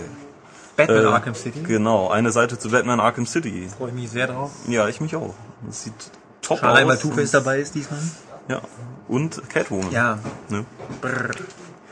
Batman 0.78 1.04
äh, 1.04 1.08
Arkham 1.08 1.36
City. 1.36 1.62
Genau, 1.62 2.10
eine 2.10 2.32
Seite 2.32 2.60
zu 2.60 2.70
Batman 2.70 3.00
Arkham 3.00 3.26
City. 3.26 3.68
Freue 3.78 3.90
ich 3.90 3.96
mich 3.96 4.10
sehr 4.12 4.28
drauf. 4.28 4.52
Ja, 4.68 4.88
ich 4.88 5.02
mich 5.02 5.16
auch. 5.16 5.34
Das 5.66 5.84
sieht 5.84 5.94
top 6.42 6.62
weil 6.62 6.90
aus. 6.90 7.00
Two-Face 7.00 7.32
dabei 7.32 7.60
ist 7.60 7.76
diesmal. 7.76 8.00
Ja. 8.48 8.62
Und 9.08 9.42
Catwoman. 9.50 9.92
Ja. 9.92 10.20
Ne? 10.50 10.66
Brrr. 11.02 11.32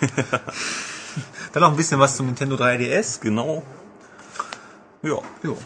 Dann 1.53 1.61
noch 1.61 1.71
ein 1.71 1.77
bisschen 1.77 1.99
was 1.99 2.15
zum 2.15 2.27
Nintendo 2.27 2.55
3DS. 2.55 3.19
Genau. 3.21 3.63
Ja, 5.01 5.17
Jo. 5.43 5.57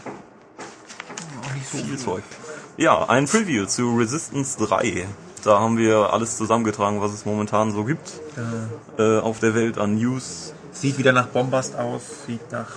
Auch 1.42 1.54
nicht 1.54 1.68
so 1.68 1.78
viel 1.78 1.98
Zeug. 1.98 2.24
Ja, 2.76 3.08
ein 3.08 3.26
Preview 3.26 3.66
zu 3.66 3.96
Resistance 3.96 4.58
3. 4.58 5.06
Da 5.44 5.60
haben 5.60 5.78
wir 5.78 6.12
alles 6.12 6.36
zusammengetragen, 6.36 7.00
was 7.00 7.12
es 7.12 7.24
momentan 7.24 7.72
so 7.72 7.84
gibt 7.84 8.20
äh, 8.98 9.18
auf 9.18 9.38
der 9.38 9.54
Welt 9.54 9.78
an 9.78 9.96
News. 9.96 10.52
Sieht 10.72 10.98
wieder 10.98 11.12
nach 11.12 11.28
Bombast 11.28 11.76
aus, 11.76 12.02
sieht 12.26 12.52
nach 12.52 12.68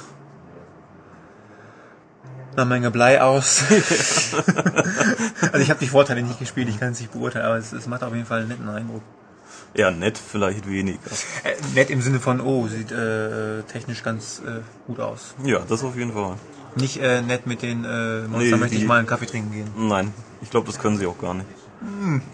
einer 2.55 2.65
Menge 2.65 2.91
Blei 2.91 3.21
aus. 3.21 3.63
also 5.41 5.59
ich 5.59 5.69
habe 5.69 5.79
die 5.79 5.87
Vorteile 5.87 6.21
nicht 6.21 6.39
gespielt, 6.39 6.69
ich 6.69 6.79
kann 6.79 6.91
es 6.91 6.99
nicht 6.99 7.11
beurteilen, 7.11 7.45
aber 7.45 7.57
es, 7.57 7.73
es 7.73 7.87
macht 7.87 8.03
auf 8.03 8.13
jeden 8.13 8.25
Fall 8.25 8.39
einen 8.39 8.49
netten 8.49 8.69
Eindruck. 8.69 9.01
Ja, 9.73 9.89
nett 9.91 10.17
vielleicht 10.17 10.67
weniger. 10.69 10.99
Äh, 11.43 11.53
nett 11.75 11.89
im 11.89 12.01
Sinne 12.01 12.19
von, 12.19 12.41
oh, 12.41 12.67
sieht 12.67 12.91
äh, 12.91 13.63
technisch 13.63 14.03
ganz 14.03 14.41
äh, 14.45 14.61
gut 14.85 14.99
aus. 14.99 15.33
Ja, 15.45 15.59
das 15.59 15.83
auf 15.83 15.95
jeden 15.95 16.11
Fall. 16.13 16.35
Nicht 16.75 16.97
äh, 16.97 17.21
nett 17.21 17.45
mit 17.47 17.61
den 17.61 17.83
äh, 17.85 18.21
Monster 18.27 18.37
Nee, 18.37 18.55
möchte 18.57 18.75
ich 18.77 18.85
mal 18.85 18.97
einen 18.99 19.07
Kaffee 19.07 19.25
trinken 19.25 19.51
gehen. 19.51 19.67
Nein, 19.75 20.13
ich 20.41 20.49
glaube, 20.49 20.67
das 20.67 20.79
können 20.79 20.97
sie 20.97 21.05
auch 21.07 21.17
gar 21.17 21.33
nicht. 21.33 21.47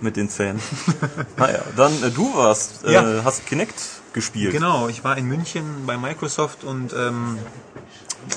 Mit 0.01 0.17
den 0.17 0.29
Zähnen. 0.29 0.59
naja, 1.37 1.61
dann 1.75 1.91
äh, 2.03 2.09
du 2.09 2.35
warst, 2.35 2.83
äh, 2.85 2.93
Ja. 2.93 3.21
hast 3.23 3.45
Kinect 3.45 3.75
gespielt. 4.13 4.51
Genau, 4.51 4.87
ich 4.89 5.03
war 5.03 5.17
in 5.17 5.25
München 5.25 5.85
bei 5.85 5.97
Microsoft 5.97 6.63
und 6.63 6.91
ähm, 6.93 7.37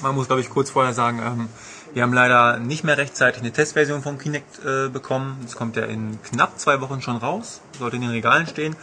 man 0.03 0.15
muss, 0.15 0.27
glaube 0.29 0.41
ich, 0.41 0.49
kurz 0.51 0.71
vorher 0.71 0.95
sagen, 0.95 1.21
ähm, 1.25 1.49
wir 1.93 2.03
haben 2.03 2.13
leider 2.13 2.59
nicht 2.59 2.85
mehr 2.85 2.97
rechtzeitig 2.97 3.43
eine 3.43 3.53
Testversion 3.53 4.03
von 4.03 4.19
Kinect 4.19 4.65
äh, 4.65 4.89
bekommen. 4.89 5.39
Das 5.43 5.57
kommt 5.57 5.77
ja 5.77 5.85
in 5.85 6.19
knapp 6.23 6.59
zwei 6.59 6.81
Wochen 6.81 7.03
schon 7.03 7.17
raus, 7.17 7.61
sollte 7.79 7.97
in 7.97 8.03
den 8.03 8.11
Regalen 8.11 8.47
stehen. 8.47 8.77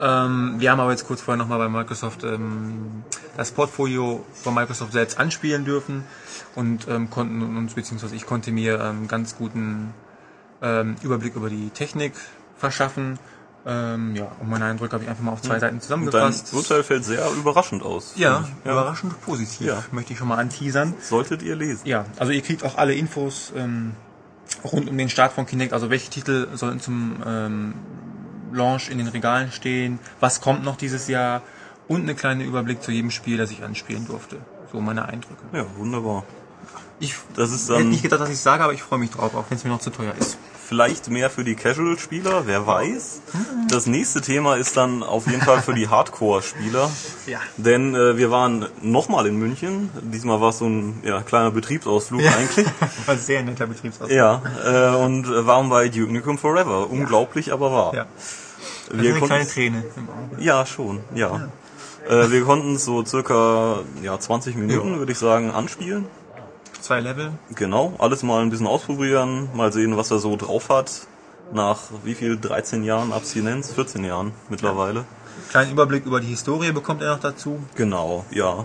Ähm, 0.00 0.56
wir 0.58 0.70
haben 0.70 0.80
aber 0.80 0.90
jetzt 0.90 1.06
kurz 1.06 1.20
vorher 1.20 1.38
nochmal 1.38 1.58
bei 1.58 1.68
Microsoft 1.68 2.24
ähm, 2.24 3.04
das 3.36 3.52
Portfolio 3.52 4.24
von 4.34 4.54
Microsoft 4.54 4.92
selbst 4.92 5.18
anspielen 5.18 5.64
dürfen 5.64 6.04
und 6.54 6.88
ähm, 6.88 7.10
konnten 7.10 7.56
uns, 7.56 7.74
beziehungsweise 7.74 8.14
ich 8.16 8.26
konnte 8.26 8.50
mir 8.50 8.80
ähm, 8.80 9.08
ganz 9.08 9.36
guten 9.36 9.94
ähm, 10.62 10.96
Überblick 11.02 11.36
über 11.36 11.50
die 11.50 11.70
Technik 11.70 12.12
verschaffen. 12.56 13.18
Ähm, 13.66 14.14
ja, 14.14 14.30
und 14.40 14.50
meine 14.50 14.66
Eindrücke 14.66 14.92
habe 14.92 15.04
ich 15.04 15.10
einfach 15.10 15.22
mal 15.22 15.32
auf 15.32 15.40
zwei 15.40 15.58
Seiten 15.58 15.76
Dein 15.76 15.80
zusammengefasst. 15.80 16.52
Urteil 16.52 16.82
fällt 16.82 17.04
sehr 17.04 17.26
überraschend 17.32 17.82
aus. 17.82 18.12
Ja, 18.16 18.44
ich. 18.44 18.70
überraschend 18.70 19.20
positiv. 19.22 19.66
Ja. 19.66 19.82
Möchte 19.90 20.12
ich 20.12 20.18
schon 20.18 20.28
mal 20.28 20.36
anteasern. 20.36 20.94
Solltet 21.00 21.42
ihr 21.42 21.56
lesen. 21.56 21.86
Ja, 21.86 22.04
also 22.18 22.32
ihr 22.32 22.42
kriegt 22.42 22.62
auch 22.62 22.76
alle 22.76 22.94
Infos 22.94 23.52
ähm, 23.56 23.92
rund 24.64 24.88
um 24.90 24.98
den 24.98 25.08
Start 25.08 25.32
von 25.32 25.46
Kinect, 25.46 25.72
also 25.72 25.88
welche 25.88 26.10
Titel 26.10 26.48
sollten 26.54 26.80
zum 26.80 27.22
ähm, 27.26 27.74
Launch 28.52 28.90
in 28.90 28.98
den 28.98 29.08
Regalen 29.08 29.50
stehen, 29.50 29.98
was 30.20 30.40
kommt 30.40 30.62
noch 30.64 30.76
dieses 30.76 31.08
Jahr 31.08 31.42
und 31.88 32.02
eine 32.02 32.14
kleine 32.14 32.44
Überblick 32.44 32.82
zu 32.82 32.92
jedem 32.92 33.10
Spiel, 33.10 33.36
das 33.36 33.50
ich 33.50 33.62
anspielen 33.62 34.06
durfte. 34.06 34.36
So 34.72 34.80
meine 34.80 35.06
Eindrücke. 35.08 35.42
Ja, 35.52 35.64
wunderbar. 35.76 36.24
Ich 37.00 37.14
Das 37.34 37.50
ist 37.50 37.68
hätte 37.68 37.80
dann 37.80 37.90
nicht 37.90 38.02
gedacht, 38.02 38.20
dass 38.20 38.30
ich 38.30 38.40
sage, 38.40 38.62
aber 38.62 38.72
ich 38.72 38.82
freue 38.82 38.98
mich 38.98 39.10
drauf, 39.10 39.34
auch 39.34 39.44
wenn 39.48 39.56
es 39.56 39.64
mir 39.64 39.70
noch 39.70 39.80
zu 39.80 39.90
teuer 39.90 40.14
ist. 40.18 40.38
Vielleicht 40.66 41.10
mehr 41.10 41.30
für 41.30 41.44
die 41.44 41.54
Casual-Spieler, 41.54 42.46
wer 42.46 42.66
weiß. 42.66 43.20
Das 43.68 43.86
nächste 43.86 44.20
Thema 44.20 44.56
ist 44.56 44.76
dann 44.76 45.02
auf 45.02 45.26
jeden 45.26 45.42
Fall 45.42 45.62
für 45.62 45.74
die 45.74 45.88
Hardcore-Spieler. 45.88 46.90
Ja. 47.26 47.38
Denn 47.56 47.94
äh, 47.94 48.18
wir 48.18 48.30
waren 48.30 48.66
nochmal 48.82 49.26
in 49.26 49.38
München. 49.38 49.88
Diesmal 50.02 50.42
war 50.42 50.50
es 50.50 50.58
so 50.58 50.66
ein 50.66 51.00
ja, 51.04 51.22
kleiner 51.22 51.50
Betriebsausflug 51.50 52.20
eigentlich. 52.20 52.66
War 53.06 53.14
ein 53.14 53.18
sehr 53.18 53.42
netter 53.42 53.66
Betriebsausflug. 53.66 54.14
Ja, 54.14 54.42
äh, 54.62 54.94
und 54.96 55.26
äh, 55.26 55.46
waren 55.46 55.70
bei 55.70 55.88
Duke 55.88 56.12
Nukem 56.12 56.36
Forever. 56.36 56.90
Unglaublich, 56.90 57.50
aber 57.50 57.72
wahr. 57.72 57.94
Ja. 57.94 58.06
Das 58.90 59.02
Wir 59.02 59.10
eine 59.10 59.20
kleine 59.20 59.44
konnten, 59.44 59.54
Träne 59.54 59.84
im 59.96 60.08
Auge. 60.10 60.42
ja, 60.42 60.66
schon, 60.66 61.00
ja. 61.14 61.48
Äh, 62.08 62.30
wir 62.30 62.42
konnten 62.42 62.76
so 62.76 63.02
circa 63.06 63.80
ja, 64.02 64.20
20 64.20 64.56
Minuten, 64.56 64.98
würde 64.98 65.12
ich 65.12 65.18
sagen, 65.18 65.50
anspielen. 65.50 66.04
Zwei 66.84 67.00
Level. 67.00 67.32
Genau, 67.54 67.94
alles 67.98 68.22
mal 68.22 68.42
ein 68.42 68.50
bisschen 68.50 68.66
ausprobieren, 68.66 69.48
mal 69.54 69.72
sehen, 69.72 69.96
was 69.96 70.10
er 70.10 70.18
so 70.18 70.36
drauf 70.36 70.68
hat. 70.68 71.06
Nach 71.50 71.80
wie 72.04 72.14
viel? 72.14 72.38
13 72.38 72.84
Jahren 72.84 73.10
Abstinenz? 73.10 73.72
14 73.72 74.04
Jahren 74.04 74.32
mittlerweile. 74.50 75.06
Kleinen 75.48 75.72
Überblick 75.72 76.04
über 76.04 76.20
die 76.20 76.26
Historie 76.26 76.72
bekommt 76.72 77.00
er 77.00 77.14
noch 77.14 77.20
dazu. 77.20 77.58
Genau, 77.74 78.26
ja. 78.30 78.64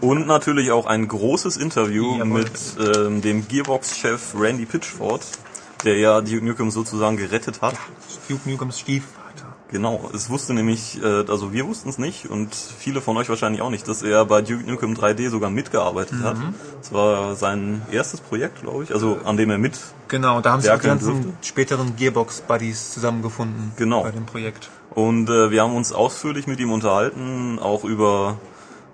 Und 0.00 0.26
natürlich 0.26 0.70
auch 0.70 0.86
ein 0.86 1.06
großes 1.06 1.58
Interview 1.58 2.16
Jawohl. 2.16 2.26
mit 2.26 2.96
ähm, 2.96 3.20
dem 3.20 3.46
Gearbox-Chef 3.46 4.34
Randy 4.34 4.64
Pitchford, 4.64 5.20
der 5.84 5.98
ja 5.98 6.22
Duke 6.22 6.46
Nukem 6.46 6.70
sozusagen 6.70 7.18
gerettet 7.18 7.60
hat. 7.60 7.74
Duke 8.30 8.48
Nukems 8.48 8.80
Stiefvater. 8.80 9.21
Genau, 9.72 10.10
es 10.14 10.28
wusste 10.28 10.52
nämlich, 10.52 11.02
äh, 11.02 11.24
also 11.28 11.54
wir 11.54 11.66
wussten 11.66 11.88
es 11.88 11.96
nicht 11.96 12.28
und 12.28 12.54
viele 12.54 13.00
von 13.00 13.16
euch 13.16 13.30
wahrscheinlich 13.30 13.62
auch 13.62 13.70
nicht, 13.70 13.88
dass 13.88 14.02
er 14.02 14.26
bei 14.26 14.42
Duke 14.42 14.70
Nukem 14.70 14.92
3D 14.92 15.30
sogar 15.30 15.48
mitgearbeitet 15.48 16.22
hat. 16.22 16.36
Mhm. 16.36 16.54
Das 16.78 16.92
war 16.92 17.34
sein 17.36 17.80
erstes 17.90 18.20
Projekt, 18.20 18.60
glaube 18.60 18.84
ich, 18.84 18.92
also 18.92 19.18
an 19.24 19.38
dem 19.38 19.48
er 19.50 19.56
mit 19.56 19.78
Genau, 20.08 20.42
da 20.42 20.52
haben 20.52 20.60
sich 20.60 20.70
auch 20.70 20.78
die 20.78 20.86
ganzen 20.86 21.22
dürfte. 21.22 21.32
späteren 21.40 21.96
Gearbox-Buddies 21.96 22.92
zusammengefunden. 22.92 23.72
Genau. 23.76 24.02
Bei 24.02 24.10
dem 24.10 24.26
Projekt. 24.26 24.68
Und 24.90 25.30
äh, 25.30 25.50
wir 25.50 25.62
haben 25.62 25.74
uns 25.74 25.94
ausführlich 25.94 26.46
mit 26.46 26.60
ihm 26.60 26.70
unterhalten, 26.70 27.58
auch 27.58 27.84
über 27.84 28.36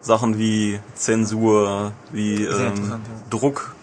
Sachen 0.01 0.39
wie 0.39 0.79
Zensur, 0.95 1.91
wie 2.13 2.45
ähm, 2.45 2.51
ja. 2.51 2.71
Mhm. 2.71 3.01
Druck 3.31 3.75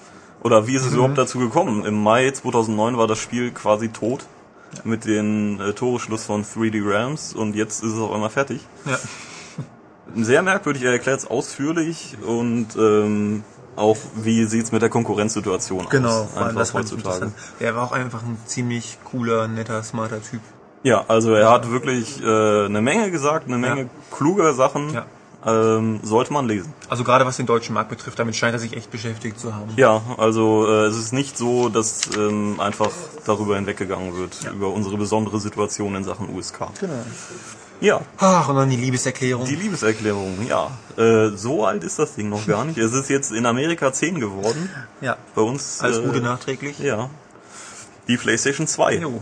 oder 0.44 0.66
wie 0.66 0.76
ist 0.76 0.86
es 0.86 0.94
überhaupt 0.94 1.18
dazu 1.18 1.40
gekommen. 1.40 1.84
Im 1.84 2.02
Mai 2.02 2.32
2009 2.32 2.98
war 2.98 3.08
das 3.08 3.20
Spiel 3.20 3.52
quasi 3.52 3.90
tot 3.90 4.26
mit 4.84 5.06
dem 5.06 5.60
äh, 5.62 5.74
Toreschluss 5.74 6.26
von 6.26 6.44
3D 6.44 6.86
Realms 6.86 7.34
und 7.34 7.56
jetzt 7.56 7.84
ist 7.84 7.94
es 7.94 8.00
auf 8.00 8.12
einmal 8.12 8.30
fertig. 8.30 8.62
Ja. 8.86 8.98
Sehr 10.16 10.42
merkwürdig, 10.44 10.84
er 10.84 10.92
erklärt 10.92 11.20
es 11.20 11.28
ausführlich 11.28 12.16
und 12.26 12.68
ähm, 12.78 13.44
auch 13.76 13.98
wie 14.16 14.46
sieht's 14.46 14.72
mit 14.72 14.82
der 14.82 14.90
Konkurrenzsituation 14.90 15.88
Genau, 15.90 16.22
aus. 16.24 16.30
vor 16.32 16.38
allem 16.42 16.50
Einfach 16.50 16.60
das 16.62 16.74
war 16.74 16.82
heutzutage. 16.82 17.32
Der 17.60 17.76
war 17.76 17.84
auch 17.84 17.92
einfach 17.92 18.22
ein 18.24 18.38
ziemlich 18.46 18.98
cooler, 19.04 19.48
netter, 19.48 19.82
smarter 19.84 20.22
Typ. 20.22 20.42
Ja, 20.84 21.04
also 21.08 21.34
er 21.34 21.50
hat 21.50 21.72
wirklich 21.72 22.22
äh, 22.22 22.66
eine 22.66 22.82
Menge 22.82 23.10
gesagt, 23.10 23.48
eine 23.48 23.58
Menge 23.58 23.82
Ja. 23.82 23.88
kluger 24.16 24.54
Sachen. 24.54 24.94
Ja. 24.94 25.06
Ähm, 25.48 26.00
sollte 26.02 26.34
man 26.34 26.48
lesen. 26.48 26.74
Also 26.90 27.04
gerade 27.04 27.24
was 27.26 27.38
den 27.38 27.46
deutschen 27.46 27.74
Markt 27.76 27.90
betrifft, 27.92 28.18
damit 28.18 28.36
scheint 28.36 28.54
er 28.54 28.60
sich 28.60 28.76
echt 28.76 28.90
beschäftigt 28.90 29.40
zu 29.40 29.54
haben. 29.54 29.72
Ja, 29.76 30.02
also 30.18 30.66
äh, 30.68 30.86
es 30.86 30.98
ist 30.98 31.14
nicht 31.14 31.38
so, 31.38 31.70
dass 31.70 32.02
ähm, 32.18 32.60
einfach 32.60 32.90
darüber 33.26 33.56
hinweggegangen 33.56 34.16
wird, 34.18 34.36
über 34.52 34.70
unsere 34.70 34.98
besondere 34.98 35.40
Situation 35.40 35.94
in 35.96 36.04
Sachen 36.04 36.36
USK. 36.36 36.60
Genau. 36.80 36.94
Ja, 37.82 38.02
Ach, 38.18 38.50
und 38.50 38.56
dann 38.56 38.70
die 38.70 38.78
Liebeserklärung. 38.78 39.46
die 39.46 39.56
Liebeserklärung, 39.56 40.48
ja. 40.48 40.72
Äh, 40.98 41.36
so 41.36 41.66
alt 41.66 41.84
ist 41.84 42.00
das 42.00 42.16
Ding 42.16 42.30
noch 42.30 42.48
gar 42.48 42.66
nicht. 42.66 42.78
Es 42.80 42.94
ist 42.94 43.10
jetzt 43.10 43.32
in 43.32 43.46
Amerika 43.46 43.92
10 43.94 44.20
geworden. 44.20 44.70
ja. 45.02 45.18
Bei 45.36 45.42
uns. 45.42 45.82
Alles 45.82 46.00
äh, 46.00 46.04
Gute 46.04 46.22
nachträglich. 46.22 46.80
Ja. 46.80 47.10
Die 48.08 48.18
PlayStation 48.18 48.66
2. 48.66 48.96
Jo. 48.96 49.22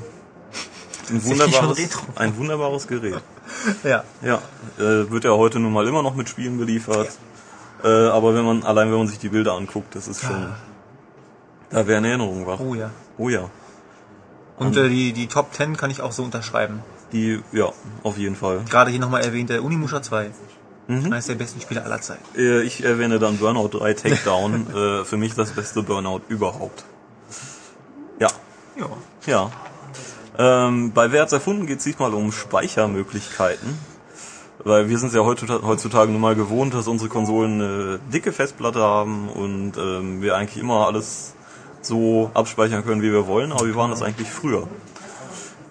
Ein 1.10 1.24
wunderbares, 1.26 1.80
ein 2.16 2.38
wunderbares 2.38 2.88
Gerät. 2.88 3.22
Ja. 3.84 4.04
Ja, 4.22 4.42
äh, 4.78 5.10
wird 5.10 5.24
ja 5.24 5.32
heute 5.32 5.60
nun 5.60 5.74
mal 5.74 5.88
immer 5.88 6.02
noch 6.04 6.16
mit 6.16 6.30
Spielen 6.30 6.58
beliefert. 6.58 7.10
Äh, 7.84 7.88
aber 7.88 8.34
wenn 8.36 8.46
man, 8.46 8.64
allein 8.64 8.90
wenn 8.92 8.98
man 8.98 9.08
sich 9.08 9.20
die 9.20 9.30
Bilder 9.30 9.54
anguckt, 9.54 9.96
das 9.96 10.08
ist 10.08 10.22
schon, 10.22 10.54
da 11.70 11.86
wäre 11.88 11.98
eine 11.98 12.10
Erinnerung 12.10 12.48
wach. 12.48 12.60
Oh 12.60 12.74
ja. 12.74 12.92
Oh 13.18 13.30
ja. 13.30 13.50
Und 14.58 14.78
äh, 14.78 14.88
die, 14.90 15.14
die 15.14 15.28
Top 15.28 15.54
10 15.54 15.76
kann 15.78 15.90
ich 15.92 16.02
auch 16.02 16.12
so 16.12 16.24
unterschreiben. 16.24 16.82
Die, 17.12 17.42
ja, 17.52 17.72
auf 18.04 18.18
jeden 18.18 18.36
Fall. 18.36 18.62
Gerade 18.70 18.92
hier 18.92 19.00
nochmal 19.00 19.24
erwähnt, 19.24 19.50
der 19.50 19.64
Unimusha 19.64 20.02
2. 20.02 20.32
Mhm. 20.88 21.06
Eines 21.14 21.28
der 21.28 21.36
besten 21.36 21.62
Spiele 21.62 21.84
aller 21.84 22.02
Zeiten. 22.02 22.24
Äh, 22.38 22.62
ich 22.62 22.84
erwähne 22.84 23.20
dann 23.20 23.38
Burnout 23.38 23.70
3 23.70 23.94
Takedown, 23.94 24.68
äh, 24.76 25.06
für 25.06 25.18
mich 25.18 25.34
das 25.36 25.52
beste 25.52 25.84
Burnout 25.84 26.22
überhaupt. 26.30 26.86
Ja, 28.20 28.30
Ja. 28.78 28.88
ja. 29.26 29.52
Ähm, 30.38 30.92
bei 30.94 31.12
Wer 31.12 31.22
hat's 31.22 31.34
erfunden 31.34 31.68
geht 31.68 31.80
es 31.80 31.84
diesmal 31.84 32.14
um 32.14 32.32
Speichermöglichkeiten. 32.32 33.78
Weil 34.64 34.88
wir 34.88 34.98
sind 34.98 35.10
es 35.10 35.16
ja 35.16 35.22
heutzutage, 35.22 36.12
nun 36.12 36.22
mal 36.22 36.36
gewohnt, 36.36 36.74
dass 36.74 36.88
unsere 36.88 37.10
Konsolen 37.10 37.62
eine 37.62 38.00
dicke 38.14 38.32
Festplatte 38.32 38.80
haben 38.80 39.28
und 39.28 39.74
ähm, 39.78 40.22
wir 40.22 40.36
eigentlich 40.36 40.62
immer 40.62 40.88
alles 40.88 41.34
so 41.82 42.32
abspeichern 42.34 42.86
können, 42.86 43.02
wie 43.02 43.12
wir 43.12 43.28
wollen, 43.28 43.52
aber 43.52 43.68
wie 43.68 43.76
waren 43.76 43.90
das 43.90 44.02
eigentlich 44.02 44.30
früher? 44.30 44.68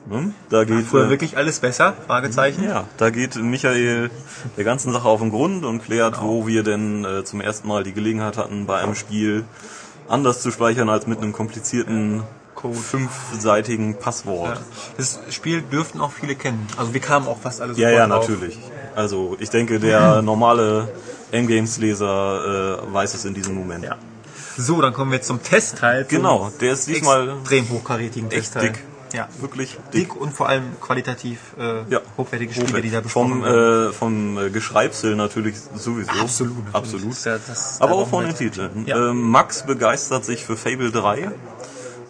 Ne? 0.07 0.35
Da 0.50 0.64
geht 0.64 0.85
Früher 0.85 1.07
äh, 1.07 1.11
wirklich 1.11 1.37
alles 1.37 1.61
besser? 1.61 1.95
Fragezeichen. 2.07 2.64
ja, 2.64 2.85
da 2.97 3.11
geht 3.11 3.37
Michael 3.37 4.11
der 4.57 4.64
ganzen 4.64 4.92
Sache 4.92 5.09
auf 5.09 5.21
den 5.21 5.31
Grund 5.31 5.64
und 5.64 5.83
klärt, 5.83 6.21
wo 6.21 6.47
wir 6.47 6.64
denn 6.64 7.04
äh, 7.04 7.25
zum 7.25 7.40
ersten 7.40 7.69
Mal 7.69 7.85
die 7.85 7.92
Gelegenheit 7.92 8.37
hatten, 8.37 8.66
bei 8.66 8.78
einem 8.78 8.95
Spiel 8.95 9.45
anders 10.09 10.42
zu 10.42 10.50
speichern 10.50 10.88
als 10.88 11.07
mit 11.07 11.19
einem 11.19 11.33
komplizierten 11.33 12.25
Code. 12.62 12.75
fünfseitigen 12.78 13.99
Passwort. 13.99 14.57
Ja. 14.57 14.62
Das 14.97 15.19
Spiel 15.31 15.62
dürften 15.62 16.00
auch 16.00 16.12
viele 16.12 16.35
kennen. 16.37 16.66
Also 16.76 16.95
wir 16.95 17.00
kamen 17.00 17.26
auch 17.26 17.38
fast 17.40 17.61
alle 17.61 17.73
Ja, 17.75 17.90
sofort 17.90 17.95
ja, 17.95 18.07
drauf. 18.07 18.28
natürlich. 18.28 18.59
Also 18.95 19.37
ich 19.40 19.50
denke, 19.50 19.78
der 19.81 20.23
normale 20.23 20.92
M-Games-Leser 21.33 22.78
äh, 22.88 22.92
weiß 22.92 23.14
es 23.14 23.25
in 23.25 23.35
diesem 23.35 23.54
Moment. 23.54 23.85
Ja. 23.85 23.97
So, 24.57 24.81
dann 24.81 24.92
kommen 24.92 25.12
wir 25.12 25.23
zum 25.23 25.42
Testteil. 25.42 26.07
zum 26.07 26.19
Genau, 26.19 26.50
der 26.61 26.73
ist 26.75 26.87
diesmal 26.88 27.31
extrem 27.40 27.69
hochkarätigen 27.71 28.31
echt 28.31 28.52
Testteil. 28.52 28.62
dick. 28.71 28.83
Ja. 29.14 29.28
wirklich 29.40 29.76
dick. 29.92 30.09
Dick 30.09 30.16
und 30.19 30.33
vor 30.33 30.49
allem 30.49 30.64
qualitativ 30.81 31.38
äh, 31.59 31.83
Ja. 31.90 32.00
hochwertige 32.16 32.54
Spiele, 32.54 32.81
die 32.81 32.90
da 32.90 33.02
besprochen 33.02 33.42
vom, 33.42 33.45
werden. 33.45 33.90
äh, 33.90 33.92
vom 33.92 34.38
äh, 34.38 34.49
Geschreibsel 34.50 35.16
natürlich 35.16 35.54
sowieso. 35.75 36.11
Absolut. 36.12 36.57
natürlich. 36.73 36.75
Absolut. 36.97 37.25
Ja 37.26 37.38
Aber 37.81 37.95
auch 37.97 38.09
von 38.09 38.25
den 38.25 38.31
wir- 38.31 38.37
Titeln. 38.38 38.85
Ja. 38.87 39.11
Ähm, 39.11 39.21
Max 39.31 39.66
begeistert 39.66 40.25
sich 40.25 40.47
für 40.47 40.57
Fable 40.57 40.90
3. 40.92 41.31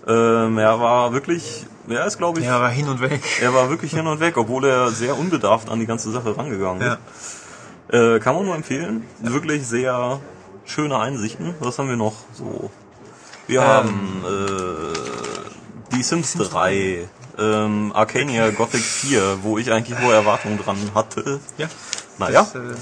Ähm, 0.07 0.59
er 0.59 0.81
war 0.81 1.13
wirklich, 1.13 1.65
er 1.89 2.07
ist 2.07 2.19
glaube 2.19 2.41
ich, 2.41 2.47
Ja, 2.47 2.61
war 2.61 2.71
hin 2.71 2.89
und 2.89 3.01
weg. 3.01 3.23
er 3.41 3.55
war 3.55 3.71
wirklich 3.71 3.93
hin 3.93 4.07
und 4.07 4.21
weg, 4.21 4.37
obwohl 4.37 4.65
er 4.65 4.91
sehr 4.91 5.17
unbedarft 5.19 5.69
an 5.71 5.79
die 5.81 5.87
ganze 5.87 6.11
Sache 6.11 6.37
rangegangen 6.37 6.83
Ja. 6.83 6.95
ist. 6.95 7.95
Äh, 7.95 8.19
kann 8.21 8.35
man 8.35 8.47
nur 8.47 8.55
empfehlen. 8.55 9.05
Wirklich 9.21 9.67
sehr 9.67 10.21
schöne 10.65 10.99
Einsichten. 10.99 11.55
Was 11.61 11.79
haben 11.79 11.89
wir 11.89 11.97
noch 11.97 12.15
so? 12.33 12.71
Wir 13.47 13.61
Ähm. 13.61 13.67
haben 13.67 14.25
äh, 14.27 15.97
die 15.97 16.03
Sims 16.03 16.35
3, 16.35 17.07
ähm, 17.39 17.93
Arcania 17.95 18.51
Gothic 18.51 18.81
4, 18.81 19.39
wo 19.43 19.59
ich 19.59 19.71
eigentlich 19.73 19.99
hohe 20.01 20.15
Erwartungen 20.15 20.59
dran 20.59 20.77
hatte. 20.95 21.41
Ja. 21.59 21.67
Naja. 22.19 22.47
Das, 22.53 22.55
äh, 22.55 22.75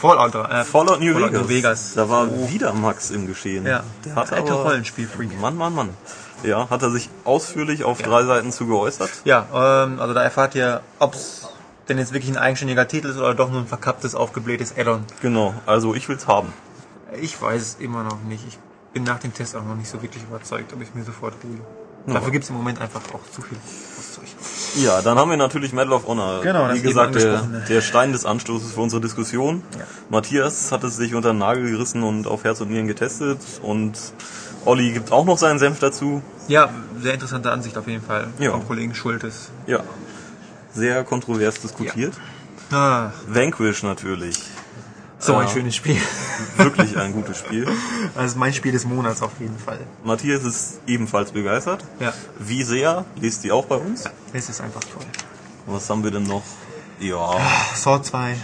Fallout, 0.00 0.34
äh, 0.34 0.64
Fallout 0.64 1.00
New 1.00 1.12
Fallout 1.14 1.32
Vegas. 1.32 1.42
New 1.42 1.48
Vegas. 1.48 1.92
Da 1.94 2.08
war 2.08 2.28
wieder 2.50 2.72
Max 2.72 3.10
im 3.10 3.26
Geschehen. 3.26 3.66
Ja. 3.66 3.82
Der 4.04 4.14
hat 4.16 4.32
Alter 4.32 4.52
aber, 4.54 4.62
Rollenspielfreak. 4.64 5.40
Mann, 5.40 5.56
Mann, 5.56 5.74
Mann. 5.74 5.88
Ja, 6.42 6.70
hat 6.70 6.82
er 6.82 6.90
sich 6.90 7.10
ausführlich 7.24 7.84
auf 7.84 8.00
drei 8.00 8.24
Seiten 8.24 8.52
zu 8.52 8.66
geäußert. 8.66 9.10
Ja, 9.24 9.46
ähm, 9.52 10.00
also 10.00 10.14
da 10.14 10.22
erfahrt 10.22 10.54
ihr, 10.54 10.80
ob's 10.98 11.48
denn 11.88 11.98
jetzt 11.98 12.12
wirklich 12.12 12.30
ein 12.30 12.36
eigenständiger 12.36 12.86
Titel 12.86 13.08
ist 13.08 13.16
oder 13.16 13.34
doch 13.34 13.50
nur 13.50 13.60
ein 13.60 13.66
verkapptes, 13.66 14.14
aufgeblähtes 14.14 14.76
Add-on. 14.76 15.04
Genau, 15.22 15.54
also 15.66 15.94
ich 15.94 16.08
will's 16.08 16.26
haben. 16.26 16.52
Ich 17.20 17.40
weiß 17.40 17.62
es 17.62 17.76
immer 17.80 18.04
noch 18.04 18.22
nicht. 18.22 18.44
Ich 18.46 18.58
bin 18.92 19.04
nach 19.04 19.18
dem 19.18 19.32
Test 19.32 19.56
auch 19.56 19.64
noch 19.64 19.74
nicht 19.74 19.88
so 19.88 20.02
wirklich 20.02 20.22
überzeugt, 20.22 20.72
ob 20.72 20.82
ich 20.82 20.94
mir 20.94 21.04
sofort 21.04 21.34
hole. 21.42 21.60
Dafür 22.06 22.30
gibt's 22.30 22.48
im 22.48 22.56
Moment 22.56 22.80
einfach 22.80 23.02
auch 23.12 23.30
zu 23.30 23.42
viel 23.42 23.58
Zeug. 24.14 24.28
Ja, 24.76 25.02
dann 25.02 25.18
haben 25.18 25.30
wir 25.30 25.36
natürlich 25.36 25.72
Medal 25.72 25.92
of 25.92 26.06
Honor. 26.06 26.40
Genau, 26.42 26.66
das 26.66 26.78
Wie 26.78 26.82
gesagt, 26.82 27.14
der, 27.14 27.34
angesprochene. 27.34 27.64
der 27.68 27.80
Stein 27.82 28.12
des 28.12 28.24
Anstoßes 28.24 28.72
für 28.72 28.80
unsere 28.80 29.02
Diskussion. 29.02 29.62
Ja. 29.76 29.84
Matthias 30.08 30.72
hat 30.72 30.84
es 30.84 30.96
sich 30.96 31.14
unter 31.14 31.32
den 31.32 31.38
Nagel 31.38 31.70
gerissen 31.70 32.02
und 32.02 32.26
auf 32.26 32.44
Herz 32.44 32.60
und 32.60 32.70
Nieren 32.70 32.86
getestet 32.86 33.40
und 33.62 33.92
Olli 34.64 34.92
gibt 34.92 35.12
auch 35.12 35.24
noch 35.24 35.38
seinen 35.38 35.58
Senf 35.58 35.78
dazu. 35.78 36.22
Ja, 36.48 36.68
sehr 37.00 37.14
interessante 37.14 37.50
Ansicht 37.50 37.76
auf 37.78 37.86
jeden 37.86 38.02
Fall 38.04 38.28
Ja. 38.38 38.50
vom 38.52 38.66
Kollegen 38.66 38.94
Schultes. 38.94 39.50
Ja. 39.66 39.80
sehr 40.74 41.02
kontrovers 41.02 41.60
diskutiert. 41.60 42.14
Ah, 42.70 43.10
Vanquish 43.26 43.82
natürlich. 43.82 44.38
so 45.18 45.34
ein 45.34 45.46
Ja. 45.48 45.52
schönes 45.52 45.74
Spiel. 45.74 46.00
Wirklich 46.56 46.96
ein 46.96 47.12
gutes 47.12 47.38
Spiel. 47.38 47.66
Ist 48.24 48.36
mein 48.36 48.52
Spiel 48.52 48.70
des 48.70 48.84
Monats 48.84 49.20
auf 49.22 49.32
jeden 49.40 49.58
Fall. 49.58 49.80
Matthias 50.04 50.44
ist 50.44 50.78
ebenfalls 50.86 51.32
begeistert. 51.32 51.82
Ja, 51.98 52.12
Wie 52.38 52.62
sehr? 52.62 53.04
Lest 53.20 53.42
die 53.42 53.50
auch 53.50 53.64
bei 53.66 53.74
uns? 53.76 54.04
es 54.32 54.48
ist 54.48 54.60
einfach 54.60 54.82
toll. 54.84 55.02
Was 55.66 55.90
haben 55.90 56.04
wir 56.04 56.12
denn 56.12 56.22
noch? 56.24 56.42
Ja, 57.00 57.36
Sword 57.74 58.06
2, 58.06 58.36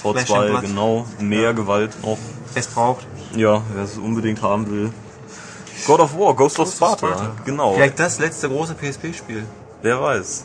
Sword 0.00 0.18
Flesh 0.18 0.28
2, 0.28 0.38
and 0.38 0.50
Blood. 0.50 0.62
genau. 0.62 1.06
Mehr 1.18 1.54
Gewalt 1.54 1.90
noch. 2.04 2.18
es 2.54 2.68
braucht. 2.68 3.04
Ja, 3.34 3.62
wer 3.74 3.82
es 3.84 3.96
unbedingt 3.98 4.42
haben 4.42 4.70
will. 4.70 4.92
God 5.86 6.00
of 6.00 6.16
War, 6.18 6.34
Ghost 6.34 6.58
of 6.58 6.72
Sparta. 6.72 7.32
Genau. 7.44 7.74
Vielleicht 7.74 7.98
das 7.98 8.18
letzte 8.18 8.48
große 8.48 8.74
PSP-Spiel. 8.74 9.44
Wer 9.82 10.00
weiß. 10.00 10.44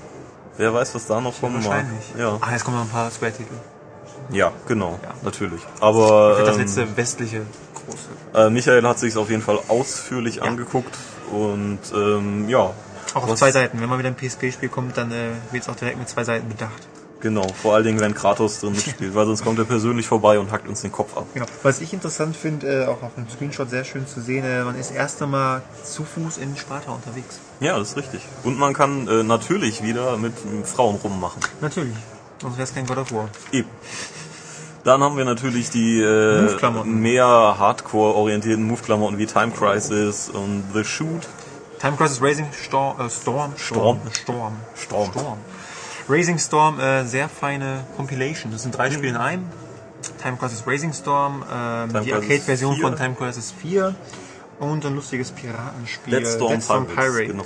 Wer 0.58 0.74
weiß, 0.74 0.94
was 0.96 1.08
da 1.08 1.22
noch 1.22 1.40
kommen 1.40 1.56
mag. 1.56 1.66
Wahrscheinlich. 1.66 2.04
Ja, 2.18 2.38
Ah, 2.42 2.52
jetzt 2.52 2.64
kommen 2.66 2.78
noch 2.78 2.84
ein 2.84 2.90
paar 2.90 3.10
Square-Titel. 3.10 3.54
ja 4.32 4.52
genau. 4.68 5.00
Ja. 5.02 5.10
Natürlich. 5.24 5.62
Aber 5.80 6.44
das 6.46 6.56
ähm, 6.58 6.62
letzte 6.62 6.98
westliche 6.98 7.42
große. 7.76 8.46
äh, 8.48 8.50
Michael 8.50 8.86
hat 8.88 9.00
sich 9.00 9.16
auf 9.18 9.30
jeden 9.30 9.42
Fall 9.42 9.60
ausführlich 9.68 10.44
angeguckt. 10.44 10.96
Und 11.32 11.80
ähm, 11.96 12.50
ja. 12.50 12.72
Auch 13.14 13.24
auf 13.24 13.30
Was- 13.30 13.40
zwei 13.40 13.52
Seiten. 13.52 13.80
Wenn 13.82 13.90
mal 13.90 13.98
wieder 14.00 14.10
ein 14.10 14.16
PSP-Spiel 14.16 14.70
kommt, 14.70 14.98
dann 14.98 15.12
äh, 15.12 15.30
wird 15.52 15.64
es 15.64 15.70
auch 15.70 15.76
direkt 15.76 15.98
mit 15.98 16.10
zwei 16.10 16.24
Seiten 16.24 16.48
bedacht. 16.50 16.88
Genau, 17.22 17.48
vor 17.62 17.76
allen 17.76 17.84
Dingen, 17.84 18.00
wenn 18.00 18.14
Kratos 18.16 18.60
drin 18.60 18.74
mitspielt, 18.74 19.14
weil 19.14 19.28
sonst 19.28 19.44
kommt 19.44 19.60
er 19.60 19.66
persönlich 19.66 20.08
vorbei 20.08 20.40
und 20.40 20.52
hackt 20.52 20.68
uns 20.68 20.82
den 20.82 20.92
Kopf 20.92 21.16
ab. 21.16 21.28
Genau. 21.34 21.46
Was 21.62 21.80
ich 21.80 21.94
interessant 21.94 22.36
finde, 22.36 22.84
äh, 22.84 22.86
auch 22.88 23.04
auf 23.04 23.14
dem 23.16 23.30
Screenshot 23.30 23.70
sehr 23.70 23.84
schön 23.84 24.08
zu 24.08 24.22
sehen, 24.22 24.44
äh, 24.44 24.64
man 24.64 24.76
ist 24.76 24.92
erst 24.92 25.22
einmal 25.22 25.62
zu 25.84 26.04
Fuß 26.04 26.38
in 26.38 26.58
Sparta 26.58 26.92
unterwegs. 26.92 27.40
Ja, 27.60 27.78
das 27.78 27.90
ist 27.90 27.98
richtig. 27.98 28.22
Und 28.44 28.58
man 28.58 28.74
kann 28.74 29.08
äh, 29.08 29.24
natürlich 29.24 29.84
wieder 29.84 30.18
mit 30.18 30.34
ähm, 30.46 30.66
Frauen 30.66 30.96
rummachen. 30.96 31.42
Natürlich. 31.62 31.96
Sonst 32.42 32.58
wäre 32.58 32.64
es 32.64 32.74
kein 32.74 32.88
God 32.88 32.98
of 32.98 33.12
War. 33.12 33.30
Eben. 33.52 33.70
Dann 34.84 35.04
haben 35.04 35.16
wir 35.16 35.26
natürlich 35.26 35.70
die 35.70 36.02
äh, 36.02 36.84
mehr 36.86 37.26
Hardcore-orientierten 37.26 38.64
Move-Klamotten 38.64 39.20
wie 39.20 39.28
Time 39.28 39.52
Crisis 39.52 40.30
und 40.30 40.64
The 40.74 40.84
Shoot. 40.84 41.28
Time 41.80 41.98
Crisis 41.98 42.20
Racing 42.20 42.48
Storm, 42.52 43.00
äh, 43.00 43.10
Storm, 43.10 43.54
Storm. 43.58 44.00
Storm, 44.12 44.54
Storm. 44.76 45.12
Storm. 45.12 45.38
Racing 46.10 46.38
Storm, 46.40 46.80
äh, 46.80 47.06
sehr 47.06 47.30
feine 47.30 47.84
Compilation. 47.96 48.52
Das 48.52 48.64
sind 48.64 48.78
drei 48.78 48.92
Spiele 48.92 49.10
in 49.10 49.16
einem. 49.18 49.46
Time 50.22 50.36
Crisis 50.38 50.64
Racing 50.66 50.94
Storm, 50.94 51.44
ähm, 51.54 51.90
die 52.04 52.12
Arcade-Version 52.14 52.76
4. 52.76 52.82
von 52.84 52.96
Time 52.96 53.14
Crisis 53.16 53.54
4 53.62 53.94
und 54.60 54.84
ein 54.86 54.96
lustiges 54.96 55.32
Piratenspiel. 55.32 56.20
Dead 56.20 56.28
Storm 56.28 56.60
Pirates, 56.60 56.96
Pirates. 56.96 57.28
genau. 57.32 57.44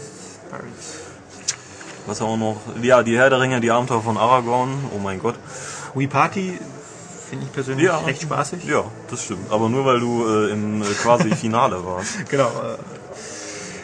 Pirates. 0.50 0.94
Was 2.08 2.22
haben 2.22 2.30
wir 2.30 2.38
noch? 2.38 2.62
Ja, 2.82 3.04
die 3.04 3.18
Herr 3.18 3.30
der 3.30 3.42
Ringe, 3.42 3.60
die 3.60 3.72
Abenteuer 3.72 4.02
von 4.02 4.18
Aragorn. 4.18 4.70
Oh 4.96 5.00
mein 5.00 5.20
Gott. 5.20 5.36
Wii 5.96 6.08
Party 6.08 6.58
finde 7.30 7.46
ich 7.46 7.52
persönlich 7.52 7.86
Ja. 7.86 7.98
recht 8.00 8.22
spaßig. 8.22 8.64
Ja, 8.66 8.86
das 9.10 9.24
stimmt. 9.24 9.52
Aber 9.52 9.68
nur 9.70 9.86
weil 9.86 10.00
du 10.00 10.26
äh, 10.28 10.52
im 10.52 10.82
äh, 10.82 10.86
quasi 11.02 11.32
Finale 11.36 11.84
warst. 11.86 12.14
Genau. 12.30 12.50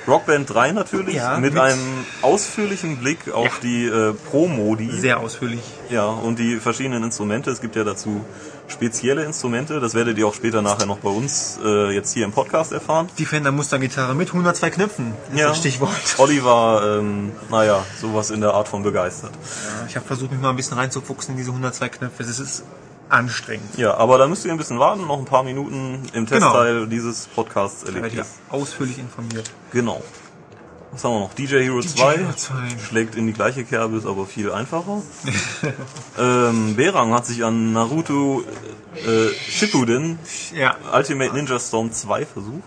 Rockband 0.08 0.50
3 0.54 0.72
natürlich, 0.72 1.16
Ja, 1.16 1.38
mit, 1.38 1.54
mit- 1.54 1.62
einem 1.62 2.06
ausführlichen 2.22 2.98
Blick 2.98 3.32
auf 3.32 3.60
die 3.60 3.86
äh, 3.86 4.14
Pro-Modi. 4.30 4.92
sehr 4.92 5.20
ausführlich. 5.20 5.62
Ja, 5.90 6.06
und 6.06 6.40
die 6.40 6.58
verschiedenen 6.58 7.04
Instrumente. 7.04 7.52
Es 7.52 7.62
gibt 7.62 7.76
ja 7.76 7.84
dazu 7.84 8.24
spezielle 8.68 9.24
Instrumente. 9.26 9.80
Das 9.80 9.94
werdet 9.94 10.18
ihr 10.18 10.26
auch 10.28 10.34
später 10.34 10.62
nachher 10.62 10.86
noch 10.86 11.00
bei 11.00 11.10
uns 11.10 11.60
äh, 11.64 11.94
jetzt 11.94 12.14
hier 12.14 12.26
im 12.26 12.32
Podcast 12.32 12.72
erfahren. 12.72 13.10
Defender 13.20 13.52
Mustergitarre 13.52 14.16
mit 14.16 14.30
102 14.30 14.70
Knöpfen. 14.72 15.14
Ist 15.34 15.40
das 15.44 15.58
Stichwort. 15.58 15.92
Olli 16.18 16.44
war, 16.44 16.98
ähm, 17.00 17.32
naja, 17.50 17.84
sowas 18.00 18.32
in 18.32 18.42
der 18.42 18.54
Art 18.54 18.68
von 18.70 18.82
begeistert. 18.84 19.32
Ja, 19.34 19.86
ich 19.88 19.96
habe 19.98 20.06
versucht, 20.08 20.32
mich 20.32 20.40
mal 20.42 20.50
ein 20.52 20.56
bisschen 20.56 20.78
reinzufuchsen 20.78 21.34
in 21.34 21.38
diese 21.38 21.50
102 21.52 21.90
Knöpfe. 21.90 22.24
Es 22.24 22.40
ist 22.40 22.64
anstrengend. 23.12 23.78
Ja, 23.78 23.96
aber 23.96 24.18
da 24.18 24.28
müsst 24.28 24.46
ihr 24.46 24.52
ein 24.52 24.58
bisschen 24.58 24.80
warten, 24.80 25.06
noch 25.08 25.18
ein 25.20 25.26
paar 25.26 25.44
Minuten 25.44 26.04
im 26.14 26.26
Genau. 26.26 26.40
Testteil 26.52 26.88
dieses 26.88 27.28
Podcasts 27.28 27.84
erlebt 27.84 28.14
ihr 28.14 28.26
ausführlich 28.50 28.98
informiert. 28.98 29.52
Genau. 29.72 30.02
Was 30.94 31.04
haben 31.06 31.14
wir 31.14 31.20
noch? 31.22 31.34
DJ 31.34 31.64
Hero 31.64 31.80
2 31.80 32.18
Hero 32.18 32.34
2. 32.34 32.54
schlägt 32.90 33.16
in 33.16 33.26
die 33.28 33.32
gleiche 33.34 33.64
Kerbe, 33.64 33.96
ist 33.98 34.06
aber 34.06 34.26
viel 34.26 34.52
einfacher. 34.52 35.02
ähm, 36.20 36.76
Berang 36.76 37.14
hat 37.14 37.26
sich 37.26 37.44
an 37.46 37.72
Naruto 37.72 38.44
äh, 38.96 39.30
Shippuden 39.50 40.20
Ja, 40.54 40.76
Ultimate 40.94 41.34
Ninja 41.34 41.60
Storm 41.60 41.94
2 41.94 42.26
versucht. 42.26 42.64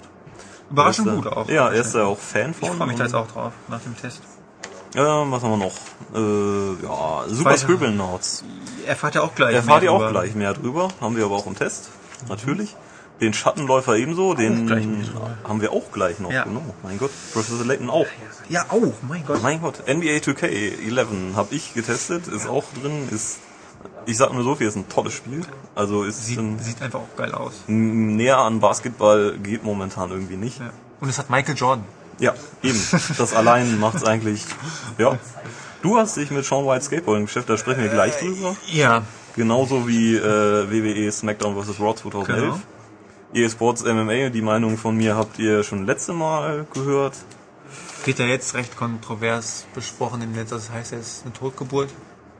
überraschend 0.70 1.08
Er 1.08 1.14
gut 1.16 1.26
auch. 1.26 1.48
Ja, 1.50 1.68
er 1.68 1.80
ist 1.82 1.94
da 1.94 2.04
auch 2.06 2.18
Fan 2.18 2.54
von. 2.54 2.70
Ich 2.70 2.74
freue 2.76 2.86
mich 2.86 2.96
da 2.96 3.04
jetzt 3.04 3.14
auch 3.14 3.30
drauf, 3.30 3.52
nach 3.68 3.80
dem 3.80 3.94
Test. 3.94 4.22
Ja, 4.94 5.28
was 5.30 5.42
haben 5.42 5.50
wir 5.50 5.56
noch? 5.56 5.74
Äh, 6.14 6.82
ja, 6.84 7.24
Super 7.28 7.50
Weiter. 7.50 7.58
Scribble 7.58 7.90
Notes. 7.90 8.44
Erfahrt 8.86 9.16
ihr 9.16 9.24
auch 9.24 9.34
gleich. 9.34 9.54
Erfahrt 9.54 9.82
mehr 9.82 9.90
ihr 9.90 9.92
auch 9.92 10.10
gleich 10.10 10.34
mehr 10.34 10.54
drüber. 10.54 10.88
Haben 11.00 11.16
wir 11.16 11.24
aber 11.24 11.34
auch 11.36 11.46
im 11.46 11.56
Test. 11.56 11.90
Natürlich. 12.28 12.76
Den 13.20 13.32
Schattenläufer 13.32 13.96
ebenso. 13.96 14.34
Den 14.34 14.66
mehr 14.66 14.76
drüber. 14.76 15.36
haben 15.44 15.60
wir 15.60 15.72
auch 15.72 15.90
gleich 15.92 16.18
noch. 16.20 16.30
Ja. 16.30 16.44
Genau. 16.44 16.62
Mein 16.82 16.98
Gott. 16.98 17.10
Professor 17.32 17.64
Layton 17.64 17.90
auch. 17.90 18.06
Ja, 18.48 18.66
auch, 18.68 18.92
mein 19.08 19.24
Gott. 19.26 19.42
Mein 19.42 19.60
Gott. 19.60 19.80
NBA 19.88 20.18
2K11 20.18 21.34
habe 21.34 21.54
ich 21.54 21.74
getestet. 21.74 22.28
Ist 22.28 22.48
auch 22.48 22.64
drin. 22.80 23.08
Ist, 23.10 23.38
ich 24.06 24.16
sag 24.16 24.32
nur 24.32 24.44
so 24.44 24.54
viel, 24.54 24.68
ist 24.68 24.76
ein 24.76 24.88
tolles 24.88 25.12
Spiel. 25.14 25.42
Also 25.74 26.04
ist 26.04 26.24
Sieht, 26.24 26.38
ein, 26.38 26.58
sieht 26.60 26.80
einfach 26.82 27.00
auch 27.00 27.16
geil 27.16 27.32
aus. 27.32 27.52
näher 27.66 28.38
an 28.38 28.60
Basketball 28.60 29.38
geht 29.42 29.64
momentan 29.64 30.10
irgendwie 30.10 30.36
nicht. 30.36 30.60
Ja. 30.60 30.70
Und 31.00 31.08
es 31.08 31.18
hat 31.18 31.30
Michael 31.30 31.56
Jordan. 31.56 31.84
Ja, 32.18 32.34
eben. 32.62 32.80
Das 33.18 33.32
allein 33.34 33.78
macht's 33.80 34.04
eigentlich. 34.04 34.44
Ja. 34.98 35.18
Du 35.82 35.98
hast 35.98 36.16
dich 36.16 36.30
mit 36.30 36.44
Sean 36.44 36.64
White 36.66 36.84
Skateboarding 36.84 37.26
beschäftigt, 37.26 37.50
da 37.50 37.58
sprechen 37.58 37.82
wir 37.82 37.90
gleich 37.90 38.16
drüber. 38.18 38.56
Ja. 38.72 39.02
Genauso 39.36 39.86
wie 39.88 40.14
äh, 40.16 40.20
WWE 40.70 41.10
SmackDown 41.12 41.60
vs. 41.62 41.80
Raw 41.80 41.94
2011. 41.94 42.40
Genau. 42.42 42.60
EA 43.34 43.48
Sports 43.50 43.82
MMA, 43.84 44.28
die 44.30 44.42
Meinung 44.42 44.78
von 44.78 44.96
mir 44.96 45.16
habt 45.16 45.38
ihr 45.40 45.64
schon 45.64 45.86
letzte 45.86 46.12
Mal 46.12 46.66
gehört. 46.72 47.14
Wird 48.04 48.18
ja 48.20 48.26
jetzt 48.26 48.54
recht 48.54 48.76
kontrovers 48.76 49.66
besprochen 49.74 50.22
im 50.22 50.32
Netz. 50.32 50.50
Das 50.50 50.70
heißt, 50.70 50.92
ist 50.92 51.22
eine 51.24 51.32
Totgeburt. 51.32 51.88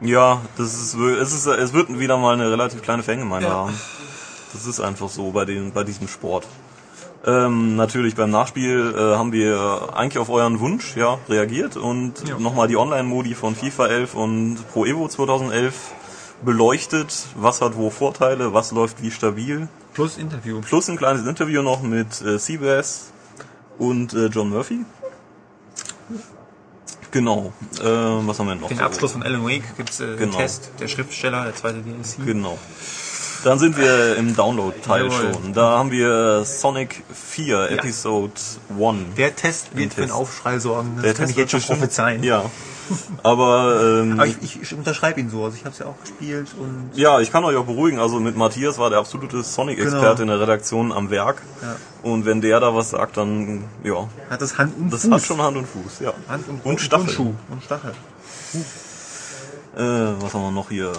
Ja, 0.01 0.41
das 0.57 0.75
ist, 0.75 0.95
es 0.95 1.33
ist, 1.33 1.47
es 1.47 1.73
wird 1.73 1.99
wieder 1.99 2.17
mal 2.17 2.35
eine 2.35 2.51
relativ 2.51 2.83
kleine 2.83 3.03
Fangemeinde 3.03 3.49
Ja. 3.49 3.55
haben. 3.55 3.81
Das 4.53 4.67
ist 4.67 4.79
einfach 4.81 5.09
so 5.09 5.33
bei 5.33 5.45
den, 5.45 5.73
bei 5.73 5.83
diesem 5.83 6.07
Sport. 6.07 6.47
Ähm, 7.27 7.77
natürlich 7.77 8.15
beim 8.15 8.31
Nachspiel 8.31 8.95
äh, 8.97 8.99
haben 9.17 9.33
wir 9.33 9.91
eigentlich 9.95 10.19
auf 10.19 10.29
euren 10.29 10.61
Wunsch 10.61 10.95
ja, 10.97 11.19
reagiert 11.29 11.77
und 11.77 12.29
Ja. 12.29 12.39
nochmal 12.39 12.69
die 12.69 12.77
Online-Modi 12.77 13.35
von 13.35 13.55
FIFA 13.57 13.87
11 13.87 14.15
und 14.15 14.59
Pro 14.73 14.85
Evo 14.85 15.09
2011 15.09 15.75
beleuchtet. 16.45 17.27
Was 17.37 17.63
hat 17.63 17.77
wo 17.77 17.89
Vorteile, 17.89 18.53
was 18.53 18.73
läuft 18.73 19.03
wie 19.03 19.11
stabil. 19.11 19.69
Plus 19.95 20.19
Interview. 20.19 20.61
Plus 20.61 20.89
ein 20.91 20.97
kleines 20.99 21.27
Interview 21.27 21.63
noch 21.63 21.81
mit 21.83 22.21
äh, 22.21 22.39
Seabass 22.39 23.13
und 23.79 24.13
äh, 24.13 24.27
John 24.27 24.51
Murphy. 24.51 24.85
Genau. 27.11 27.53
Äh, 27.81 27.85
was 27.85 28.39
haben 28.39 28.49
wir 28.49 28.55
noch? 28.57 28.69
Den? 28.69 28.81
Abschluss 28.81 29.13
von 29.13 29.23
Alan 29.23 29.45
Wake 29.47 29.77
gibt 29.77 29.91
es 29.91 30.01
äh, 30.01 30.17
Genau. 30.17 30.37
Test. 30.37 30.73
Der 30.81 30.89
Schriftsteller, 30.89 31.45
der 31.45 31.55
zweite 31.55 31.79
DLC. 31.81 32.25
Genau. 32.27 32.59
Dann 33.45 33.59
sind 33.59 33.77
wir 33.77 34.17
im 34.17 34.35
Download-Teil 34.35 35.11
schon. 35.11 35.53
Da 35.53 35.79
haben 35.79 35.91
wir 35.91 36.45
Sonic 36.45 37.03
4 37.13 37.73
Episode 37.73 38.33
1. 38.81 39.15
Der 39.17 39.37
Test 39.37 39.77
wird 39.77 39.93
für 39.93 40.01
einen 40.03 40.09
Test. 40.09 40.19
Aufschrei 40.19 40.59
sorgen. 40.59 40.93
Das 40.97 41.03
Der 41.05 41.13
kann 41.15 41.27
Test 41.27 41.31
ich 41.33 41.37
jetzt 41.37 41.51
schon 41.51 41.61
prophezeien. 41.77 42.23
Ja. 42.23 42.51
Aber, 43.23 43.81
ähm, 43.83 44.15
Aber 44.15 44.27
ich, 44.27 44.37
ich, 44.43 44.63
ich 44.63 44.75
unterschreibe 44.75 45.19
ihn 45.21 45.31
so. 45.31 45.45
Also 45.45 45.57
ich 45.57 45.65
habe 45.65 45.73
es 45.73 45.79
ja 45.79 45.87
auch 45.87 45.99
gespielt 46.01 46.49
und 46.59 46.91
ja, 46.95 47.21
ich 47.21 47.31
kann 47.33 47.45
euch 47.45 47.57
auch 47.57 47.65
beruhigen. 47.65 47.99
Also 47.99 48.19
mit 48.21 48.37
Matthias 48.37 48.79
war 48.79 48.91
der 48.91 48.99
absolute 48.99 49.43
Sonic-Experte 49.43 50.23
Genau. 50.23 50.23
in 50.23 50.29
der 50.29 50.41
Redaktion 50.41 50.93
am 50.93 51.11
Werk. 51.11 51.43
Ja. 51.63 51.77
Und 52.03 52.27
wenn 52.27 52.41
der 52.43 52.61
da 52.61 52.75
was 52.75 52.91
sagt, 52.91 53.17
dann, 53.17 53.65
ja, 53.83 54.09
hat 54.29 54.43
das 54.43 54.59
Hand 54.59 54.75
und 54.79 54.91
das 54.93 55.03
Fuß. 55.03 55.11
hat 55.13 55.23
schon 55.23 55.41
Hand 55.41 55.57
und 55.57 55.67
Fuß, 55.67 56.01
ja. 56.01 56.13
Hand 56.29 56.47
und, 56.49 56.65
und 56.65 56.81
Stachel. 56.81 57.05
Und 57.07 57.11
Schuh. 57.11 57.35
Und 57.51 57.63
Stachel. 57.65 57.93
Äh, 59.77 59.81
was 60.21 60.35
haben 60.35 60.43
wir 60.43 60.51
noch 60.51 60.69
hier? 60.69 60.93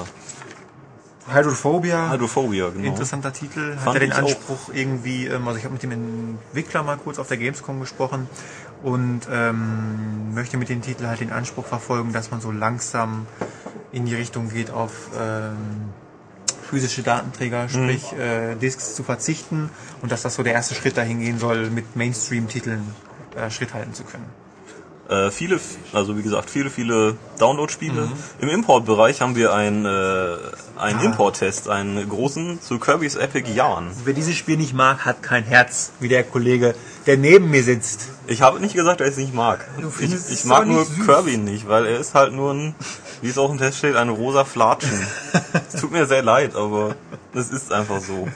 Hydrophobia. 1.28 2.12
Hydrophobia, 2.12 2.70
genau. 2.70 2.88
Interessanter 2.88 3.34
Titel. 3.34 3.76
Hat 3.76 3.84
Fand 3.84 3.96
er 3.96 4.00
den 4.02 4.10
ich 4.12 4.16
auch. 4.16 4.20
Anspruch 4.20 4.74
irgendwie, 4.74 5.26
ähm, 5.26 5.48
also 5.48 5.58
ich 5.58 5.66
habe 5.66 5.74
mit 5.74 5.84
dem 5.84 5.92
Entwickler 5.92 6.84
mal 6.84 6.98
kurz 6.98 7.18
auf 7.20 7.28
der 7.28 7.38
Gamescom 7.38 7.80
gesprochen 7.80 8.28
und 8.84 9.22
ähm, 9.32 10.34
möchte 10.34 10.58
mit 10.58 10.70
dem 10.70 10.82
Titel 10.82 11.08
halt 11.08 11.20
den 11.20 11.32
Anspruch 11.32 11.66
verfolgen, 11.66 12.14
dass 12.14 12.32
man 12.32 12.42
so 12.42 12.52
langsam 12.52 13.26
in 13.92 14.06
die 14.06 14.16
Richtung 14.16 14.50
geht, 14.50 14.70
auf 14.70 15.10
ähm, 15.20 15.56
physische 16.70 17.02
Datenträger, 17.02 17.70
sprich 17.70 18.14
äh, 18.14 18.56
Discs 18.56 18.96
zu 18.96 19.04
verzichten 19.04 19.70
und 20.02 20.12
dass 20.12 20.24
das 20.24 20.36
so 20.36 20.44
der 20.44 20.54
erste 20.54 20.76
Schritt 20.76 20.98
dahin 20.98 21.20
gehen 21.20 21.40
soll, 21.40 21.70
mit 21.70 21.96
Mainstream-Titeln 21.96 22.84
äh, 23.36 23.50
Schritt 23.50 23.74
halten 23.74 23.94
zu 23.94 24.04
können. 24.04 24.26
Äh, 25.08 25.30
viele, 25.30 25.60
also 25.94 26.18
wie 26.18 26.24
gesagt, 26.24 26.50
viele, 26.50 26.72
viele 26.72 27.16
Download-Spiele. 27.38 28.10
Im 28.40 28.50
Import-Bereich 28.50 29.22
haben 29.22 29.36
wir 29.36 29.54
einen, 29.54 29.86
äh, 29.86 30.38
einen 30.78 31.00
Import-Test, 31.02 31.70
einen 31.70 32.10
großen 32.10 32.60
zu 32.60 32.80
Kirby's 32.80 33.16
Epic 33.16 33.52
Yarn. 33.52 33.92
Wer 34.04 34.16
dieses 34.16 34.36
Spiel 34.36 34.58
nicht 34.58 34.74
mag, 34.74 35.06
hat 35.06 35.22
kein 35.22 35.44
Herz, 35.44 35.92
wie 36.00 36.08
der 36.08 36.24
Kollege, 36.24 36.74
der 37.06 37.18
neben 37.18 37.52
mir 37.52 37.64
sitzt. 37.64 38.10
Ich 38.26 38.42
habe 38.42 38.60
nicht 38.60 38.74
gesagt, 38.74 39.00
dass 39.00 39.10
ich 39.10 39.14
es 39.14 39.20
nicht 39.20 39.36
mag. 39.36 39.68
Ich, 40.00 40.12
ich 40.12 40.46
mag 40.46 40.66
nur 40.66 40.84
süß. 40.86 41.06
Kirby 41.06 41.38
nicht, 41.38 41.68
weil 41.68 41.86
er 41.86 42.00
ist 42.00 42.16
halt 42.16 42.34
nur 42.34 42.54
ein, 42.54 42.74
wie 43.22 43.30
es 43.30 43.38
auch 43.38 43.52
im 43.52 43.60
Test 43.60 43.78
steht, 43.78 43.96
ein 43.96 44.10
rosa 44.10 44.44
Flatschen. 44.44 45.06
es 45.72 45.80
tut 45.80 45.92
mir 45.92 46.08
sehr 46.08 46.24
leid, 46.24 46.56
aber 46.56 46.96
es 47.34 47.52
ist 47.52 47.72
einfach 47.72 48.02
so. 48.02 48.28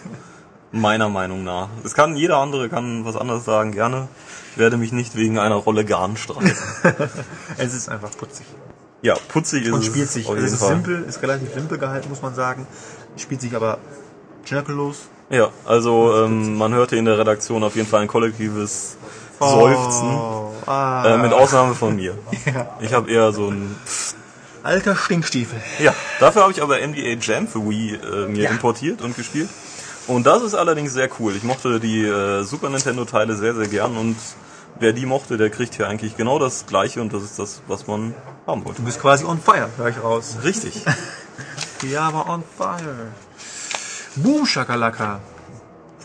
Meiner 0.71 1.10
Meinung 1.10 1.43
nach. 1.43 1.67
Es 1.84 1.95
kann, 1.95 2.15
jeder 2.15 2.38
andere 2.38 2.69
kann 2.69 3.03
was 3.03 3.15
anderes 3.15 3.43
sagen, 3.43 3.71
gerne. 3.71 4.08
Ich 4.52 4.58
werde 4.58 4.78
mich 4.78 4.92
nicht 4.92 5.16
wegen 5.16 5.40
einer 5.40 5.56
Rolle 5.56 5.86
Garn 5.86 6.18
streiten. 6.18 6.52
Es 7.58 7.74
ist 7.74 7.90
einfach 7.90 8.12
putzig. 8.18 8.46
Ja, 9.02 9.16
putzig 9.30 9.64
ist 9.66 9.72
Und 9.72 9.80
es 9.82 9.86
spielt 9.86 10.10
sich. 10.10 10.26
Also 10.28 10.36
jeden 10.36 10.48
es 10.48 10.54
ist 10.54 10.60
Fall. 10.60 10.70
simpel, 10.70 11.04
ist 11.04 11.22
relativ 11.22 11.54
simpel 11.54 11.78
gehalten, 11.78 12.10
muss 12.10 12.22
man 12.22 12.36
sagen. 12.36 12.68
Spielt 13.18 13.42
sich 13.42 13.56
aber 13.56 13.78
schnörkellos. 14.46 14.98
Ja, 15.30 15.50
also 15.66 16.26
ähm, 16.26 16.58
man 16.58 16.74
hörte 16.74 16.96
in 16.96 17.06
der 17.06 17.18
Redaktion 17.18 17.64
auf 17.64 17.76
jeden 17.76 17.88
Fall 17.88 18.02
ein 18.02 18.08
kollektives 18.08 18.98
Seufzen, 19.40 20.10
Oh, 20.16 20.52
ah. 20.66 21.04
äh, 21.06 21.18
mit 21.18 21.32
Ausnahme 21.32 21.76
von 21.76 21.96
mir. 21.96 22.18
Ja. 22.46 22.78
Ich 22.82 22.94
habe 22.94 23.10
eher 23.12 23.32
so 23.32 23.50
ein 23.50 23.76
Alter 24.64 24.96
Stinkstiefel. 24.96 25.62
Ja, 25.80 25.94
dafür 26.20 26.42
habe 26.42 26.52
ich 26.52 26.62
aber 26.62 26.76
MDA 26.86 27.16
Jam 27.22 27.48
für 27.48 27.60
Wii 27.70 27.94
äh, 27.96 28.28
mir 28.28 28.44
Ja. 28.46 28.50
importiert 28.52 29.02
und 29.02 29.16
gespielt. 29.16 29.50
Und 30.10 30.26
das 30.26 30.41
ist 30.41 30.56
allerdings 30.56 30.93
sehr 30.93 31.08
cool. 31.19 31.36
Ich 31.36 31.43
mochte 31.43 31.80
die 31.80 32.04
äh, 32.04 32.41
Super 32.43 32.69
Nintendo 32.69 33.06
Teile 33.06 33.36
sehr, 33.36 33.54
sehr 33.54 33.67
gern 33.67 33.95
und 33.95 34.15
wer 34.80 34.91
die 34.91 35.06
mochte, 35.06 35.38
der 35.38 35.52
kriegt 35.52 35.76
hier 35.76 35.88
eigentlich 35.88 36.17
genau 36.17 36.39
das 36.39 36.65
gleiche 36.65 37.00
und 37.00 37.13
das 37.13 37.22
ist 37.22 37.38
das, 37.38 37.62
was 37.67 37.86
man 37.86 38.15
haben 38.48 38.65
wollte. 38.65 38.82
Du 38.82 38.86
bist 38.86 39.00
quasi 39.00 39.24
on 39.24 39.39
fire, 39.39 39.69
höre 39.78 39.89
ich 39.89 40.04
raus. 40.04 40.38
Richtig. 40.43 40.84
Ja, 41.89 42.10
aber 42.10 42.28
on 42.28 42.43
fire. 42.58 43.08
Boom, 44.17 44.45
Shakalaka. 44.45 45.22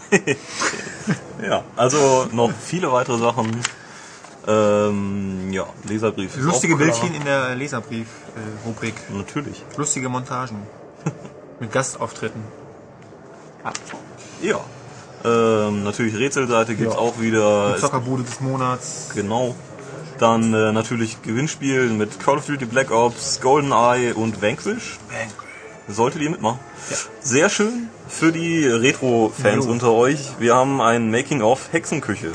ja, 1.43 1.65
also 1.75 2.29
noch 2.31 2.53
viele 2.53 2.93
weitere 2.93 3.19
Sachen. 3.19 3.61
Ähm, 4.47 5.51
ja, 5.51 5.67
Leserbrief. 5.89 6.37
Lustige. 6.37 6.77
Bildchen 6.77 7.13
in 7.13 7.25
der 7.25 7.57
Leserbrief-Rubrik. 7.57 8.95
Natürlich. 9.13 9.65
Lustige 9.77 10.09
Montagen. 10.09 10.59
Mit 11.59 11.73
Gastauftritten. 11.73 12.45
Ja. 14.43 14.61
Ähm, 15.25 15.85
natürlich 15.85 16.17
Rätselseite 16.17 16.75
gibt's 16.75 16.95
Ja. 16.95 17.01
auch 17.01 17.19
wieder. 17.21 17.75
Es 17.75 17.81
Zockerbude 17.81 18.25
des 18.25 18.41
Monats. 18.41 19.09
Genau. 19.15 19.55
Dann 20.19 20.53
äh, 20.55 20.73
natürlich 20.73 21.23
Gewinnspiel 21.23 21.89
mit 21.91 22.21
Call 22.21 22.37
of 22.39 22.47
Duty 22.47 22.67
Black 22.67 22.91
Ops, 22.91 23.41
GoldenEye 23.41 24.13
und 24.15 24.41
Vanquish. 24.43 24.99
Solltet 25.89 26.23
ihr 26.23 26.31
mitmachen. 26.31 26.59
Sehr 27.21 27.49
schön 27.49 27.89
für 28.09 28.33
die 28.33 28.67
Retro-Fans 28.67 29.67
unter 29.67 29.93
euch. 29.93 30.19
Wir 30.39 30.55
haben 30.55 30.81
ein 30.81 31.11
Making-of 31.11 31.73
Hexenküche. 31.73 32.33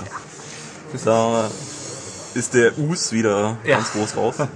Da 1.05 1.49
ist 2.33 2.53
der 2.53 2.77
Us 2.77 3.11
wieder 3.11 3.57
Ja. 3.63 3.77
ganz 3.77 3.91
groß 3.91 4.15
raus. 4.17 4.35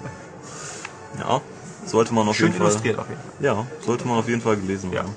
Ja, 1.19 1.41
sollte 1.86 2.12
man 2.15 2.27
auf 2.27 2.36
Schön 2.36 2.47
jeden 2.47 2.57
Fall. 2.57 2.67
illustriert 2.69 2.97
auf 2.97 3.07
jeden 3.07 3.21
Fall. 3.21 3.31
Ja, 3.39 3.67
sollte 3.86 4.07
man 4.07 4.17
auf 4.17 4.27
jeden 4.27 4.41
Fall 4.41 4.57
gelesen 4.57 4.91
Ja. 4.91 5.01
haben. 5.03 5.15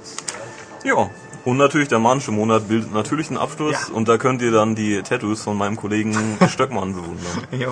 Ja. 0.84 1.10
Und 1.46 1.56
natürlich 1.58 1.88
der 1.88 1.98
manische 2.00 2.32
Monat 2.32 2.68
bildet 2.68 2.92
natürlich 2.92 3.28
einen 3.28 3.38
Abschluss 3.38 3.72
Ja. 3.72 3.94
und 3.94 4.08
da 4.08 4.18
könnt 4.18 4.42
ihr 4.42 4.50
dann 4.50 4.74
die 4.74 5.00
Tattoos 5.02 5.42
von 5.42 5.56
meinem 5.56 5.76
Kollegen 5.76 6.12
Stöckmann 6.48 6.92
bewundern. 6.92 7.46
Ja, 7.52 7.68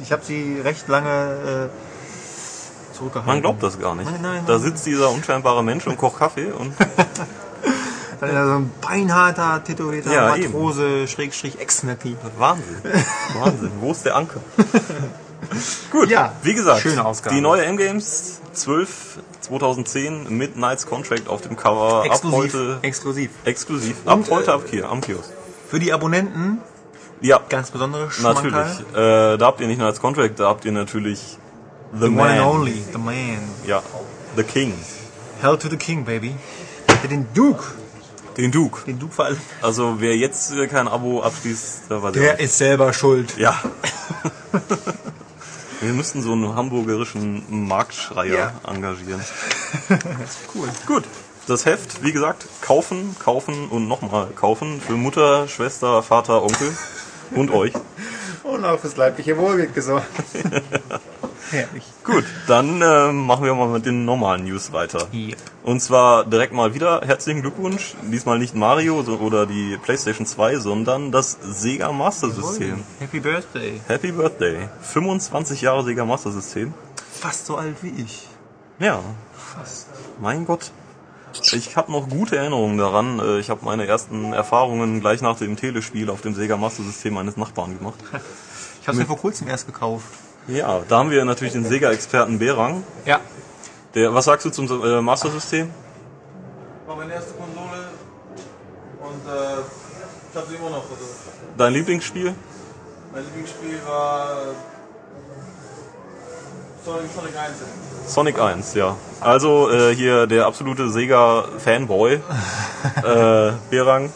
ich 0.00 0.12
habe 0.12 0.22
sie 0.24 0.60
recht 0.62 0.86
lange 0.88 1.70
äh, 1.70 2.94
zurückgehalten. 2.94 3.26
Man 3.32 3.40
glaubt 3.40 3.62
das 3.62 3.80
gar 3.80 3.94
nicht. 3.94 4.10
Nein, 4.10 4.20
nein, 4.22 4.42
da 4.46 4.52
nein. 4.52 4.62
sitzt 4.62 4.84
dieser 4.86 5.10
unscheinbare 5.10 5.64
Mensch 5.64 5.86
und 5.86 5.96
kocht 5.96 6.18
Kaffee 6.18 6.52
und 6.52 6.74
Dann 8.20 8.28
ist 8.30 8.36
er 8.36 8.46
so 8.46 8.52
ein 8.54 8.70
beinharter, 8.80 9.64
tätowierter 9.64 10.12
Ja, 10.12 10.36
eben. 10.36 10.52
Matrose, 10.52 11.08
Schrägstrich, 11.08 11.58
Ex-Nazi. 11.60 12.16
Wahnsinn. 12.38 12.76
Wahnsinn. 13.40 13.70
Wo 13.80 13.90
ist 13.92 14.04
der 14.04 14.14
Anker? 14.16 14.40
Gut, 15.90 16.08
Ja, 16.10 16.32
wie 16.42 16.54
gesagt, 16.54 16.80
schöne 16.82 17.04
Ausgabe. 17.04 17.34
die 17.34 17.40
neue 17.40 17.64
M-Games 17.64 18.40
12 18.54 19.18
2010 19.40 20.36
mit 20.36 20.54
Knights 20.54 20.86
Contract 20.86 21.28
auf 21.28 21.40
dem 21.42 21.56
Cover 21.56 22.04
Exklusiv. 22.04 22.34
ab 22.34 22.42
heute 22.44 22.78
Exklusiv. 22.82 23.30
exklusiv. 23.44 23.96
Ab 24.06 24.16
Und, 24.18 24.30
heute 24.30 24.50
äh, 24.50 24.54
ab 24.54 24.62
hier 24.70 24.88
am 24.88 25.00
Kiosk. 25.00 25.30
Für 25.68 25.78
die 25.78 25.92
Abonnenten 25.92 26.58
Ja, 27.20 27.40
ganz 27.48 27.70
besondere 27.70 28.10
Schmankerl. 28.10 28.50
natürlich. 28.50 28.80
Äh, 28.94 29.36
da 29.38 29.46
habt 29.46 29.60
ihr 29.60 29.66
nicht 29.66 29.78
Knights 29.78 30.00
Contract, 30.00 30.38
da 30.40 30.48
habt 30.48 30.64
ihr 30.64 30.72
natürlich 30.72 31.38
The, 31.92 32.04
The 32.06 32.08
Man. 32.10 32.18
one 32.18 32.40
and 32.42 32.46
only, 32.54 32.84
the 32.92 32.98
man. 32.98 33.38
Ja, 33.66 33.82
The 34.36 34.42
King. 34.42 34.74
Hell 35.40 35.56
to 35.58 35.68
the 35.68 35.76
King, 35.76 36.04
baby. 36.04 36.34
Der 37.02 37.08
Den 37.08 37.26
Duke. 37.34 37.64
Den 38.36 38.50
Duke. 38.50 38.84
Den 38.84 38.98
Duke 38.98 39.14
vor 39.14 39.26
allem. 39.26 39.36
Also 39.62 39.96
wer 40.00 40.16
jetzt 40.16 40.52
äh, 40.52 40.66
kein 40.66 40.88
Abo 40.88 41.22
abschließt, 41.22 41.88
war 41.90 42.10
Der 42.10 42.40
ist 42.40 42.58
selber 42.58 42.92
schuld. 42.92 43.36
Ja. 43.36 43.54
Wir 45.84 45.92
müssten 45.92 46.22
so 46.22 46.32
einen 46.32 46.54
hamburgerischen 46.54 47.44
Marktschreier 47.68 48.34
Ja. 48.34 48.52
engagieren. 48.70 49.20
Cool. 50.54 50.68
Gut. 50.86 51.04
Das 51.46 51.66
Heft, 51.66 52.02
wie 52.02 52.12
gesagt, 52.12 52.46
kaufen, 52.62 53.14
kaufen 53.22 53.68
und 53.68 53.86
nochmal 53.86 54.28
kaufen 54.34 54.80
für 54.80 54.94
Mutter, 54.94 55.46
Schwester, 55.46 56.02
Vater, 56.02 56.42
Onkel 56.42 56.74
und 57.32 57.50
euch. 57.50 57.72
Und 58.44 58.64
auch 58.64 58.78
fürs 58.78 58.96
leibliche 58.96 59.36
Wohl 59.38 59.58
wird 59.58 59.74
gesorgt. 59.74 60.06
Herrlich. 61.50 61.84
Gut, 62.04 62.24
dann 62.46 62.80
äh, 62.82 63.12
machen 63.12 63.44
wir 63.44 63.54
mal 63.54 63.68
mit 63.68 63.86
den 63.86 64.04
normalen 64.04 64.44
News 64.44 64.72
weiter. 64.72 65.08
Yep. 65.12 65.36
Und 65.62 65.80
zwar 65.80 66.24
direkt 66.24 66.52
mal 66.52 66.74
wieder 66.74 67.00
herzlichen 67.04 67.42
Glückwunsch. 67.42 67.94
Diesmal 68.02 68.38
nicht 68.38 68.54
Mario 68.54 69.02
so, 69.02 69.16
oder 69.18 69.46
die 69.46 69.78
PlayStation 69.82 70.26
2, 70.26 70.58
sondern 70.58 71.10
das 71.10 71.38
Sega 71.42 71.90
Master 71.92 72.30
System. 72.30 72.82
Happy 72.98 73.20
Birthday. 73.20 73.80
Happy 73.86 74.12
Birthday. 74.12 74.68
25 74.82 75.62
Jahre 75.62 75.84
Sega 75.84 76.04
Master 76.04 76.30
System. 76.30 76.74
Fast 77.12 77.46
so 77.46 77.56
alt 77.56 77.76
wie 77.82 78.02
ich. 78.02 78.28
Ja, 78.78 79.00
Fast. 79.32 79.88
Mein 80.20 80.44
Gott. 80.44 80.70
Ich 81.52 81.76
habe 81.76 81.90
noch 81.92 82.08
gute 82.08 82.36
Erinnerungen 82.36 82.78
daran. 82.78 83.18
Äh, 83.20 83.38
Ich 83.40 83.50
habe 83.50 83.64
meine 83.64 83.86
ersten 83.86 84.32
Erfahrungen 84.32 85.00
gleich 85.00 85.20
nach 85.20 85.36
dem 85.38 85.56
Telespiel 85.56 86.10
auf 86.10 86.20
dem 86.20 86.34
Sega 86.34 86.56
Master 86.56 86.82
System 86.82 87.14
meines 87.14 87.36
Nachbarn 87.36 87.78
gemacht. 87.78 87.98
Ich 88.82 88.88
habe 88.88 88.98
mir 88.98 89.06
vor 89.06 89.16
kurzem 89.16 89.48
erst 89.48 89.64
gekauft. 89.66 90.04
Ja, 90.46 90.82
da 90.86 90.98
haben 90.98 91.10
wir 91.10 91.24
natürlich 91.24 91.54
den 91.54 91.64
Sega-Experten 91.64 92.38
Berang. 92.38 92.82
Ja. 93.06 93.18
Der, 93.94 94.12
was 94.12 94.26
sagst 94.26 94.44
du 94.44 94.50
zum 94.50 94.66
äh, 94.84 95.00
Master 95.00 95.30
System? 95.30 95.70
war 96.86 96.94
meine 96.96 97.14
erste 97.14 97.32
Konsole 97.32 97.88
und 99.00 99.26
äh, 99.26 99.60
ich 100.30 100.36
habe 100.36 100.46
sie 100.50 100.56
immer 100.56 100.68
noch. 100.68 100.82
Also 100.90 101.04
Dein 101.56 101.72
Lieblingsspiel? 101.72 102.34
mein 103.10 103.24
Lieblingsspiel 103.24 103.80
war 103.86 104.32
äh, 104.42 104.44
Sonic, 106.84 107.10
Sonic 107.14 107.36
1. 107.36 107.56
Sonic 108.06 108.38
1, 108.38 108.74
ja. 108.74 108.96
Also 109.20 109.70
äh, 109.70 109.94
hier 109.94 110.26
der 110.26 110.44
absolute 110.44 110.90
Sega-Fanboy 110.90 112.14
äh, 113.02 113.52
Berang 113.70 114.12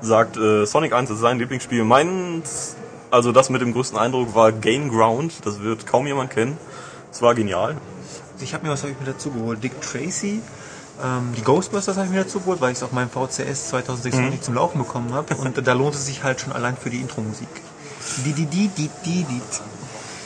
sagt, 0.00 0.36
äh, 0.36 0.64
Sonic 0.64 0.92
1 0.92 1.10
ist 1.10 1.18
sein 1.18 1.40
Lieblingsspiel. 1.40 1.82
Meins, 1.82 2.76
also 3.10 3.32
das 3.32 3.50
mit 3.50 3.62
dem 3.62 3.72
größten 3.72 3.98
Eindruck 3.98 4.32
war 4.32 4.52
Game 4.52 4.90
Ground. 4.90 5.44
Das 5.44 5.60
wird 5.60 5.86
kaum 5.86 6.06
jemand 6.06 6.30
kennen. 6.30 6.56
Es 7.10 7.20
war 7.20 7.34
genial. 7.34 7.76
Ich 8.38 8.54
habe 8.54 8.64
mir 8.64 8.70
was 8.72 8.84
hab 8.84 8.90
ich 8.90 9.00
mir 9.00 9.06
dazu 9.06 9.32
geholt. 9.32 9.64
Dick 9.64 9.80
Tracy. 9.80 10.40
Ähm, 11.02 11.32
die 11.36 11.42
Ghostbusters 11.42 11.96
habe 11.96 12.06
ich 12.06 12.12
mir 12.12 12.22
dazu 12.22 12.38
geholt, 12.38 12.60
weil 12.60 12.70
ich 12.70 12.78
es 12.78 12.84
auf 12.84 12.92
meinem 12.92 13.10
VCS 13.10 13.70
2006 13.70 14.18
noch 14.18 14.30
nicht 14.30 14.44
zum 14.44 14.54
Laufen 14.54 14.78
bekommen 14.78 15.12
habe. 15.14 15.34
Und 15.34 15.66
da 15.66 15.72
lohnt 15.72 15.96
es 15.96 16.06
sich 16.06 16.22
halt 16.22 16.40
schon 16.40 16.52
allein 16.52 16.76
für 16.76 16.90
die 16.90 17.00
Intro-Musik. 17.00 17.48
Die, 18.24 18.32
die, 18.32 18.46
die, 18.46 18.68
die, 18.68 18.90
die, 19.04 19.24
die. 19.24 19.40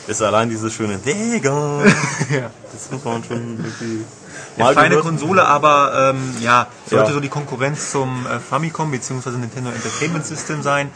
Ist 0.07 0.21
allein 0.21 0.49
dieses 0.49 0.73
schöne 0.73 0.99
Sega. 0.99 1.83
Ja. 2.29 2.49
Das 2.71 2.91
muss 2.91 3.03
man 3.03 3.23
schon 3.23 3.57
irgendwie 3.57 4.05
Eine 4.57 4.73
feine 4.73 4.89
gehört. 4.89 5.05
Konsole, 5.05 5.45
aber 5.45 6.11
ähm, 6.13 6.35
ja, 6.39 6.67
sollte 6.87 7.07
Ja. 7.07 7.13
so 7.13 7.19
die 7.19 7.29
Konkurrenz 7.29 7.91
zum 7.91 8.25
äh, 8.27 8.39
Famicom 8.39 8.91
bzw. 8.91 9.31
Nintendo 9.31 9.71
Entertainment 9.71 10.25
System 10.25 10.61
sein. 10.61 10.91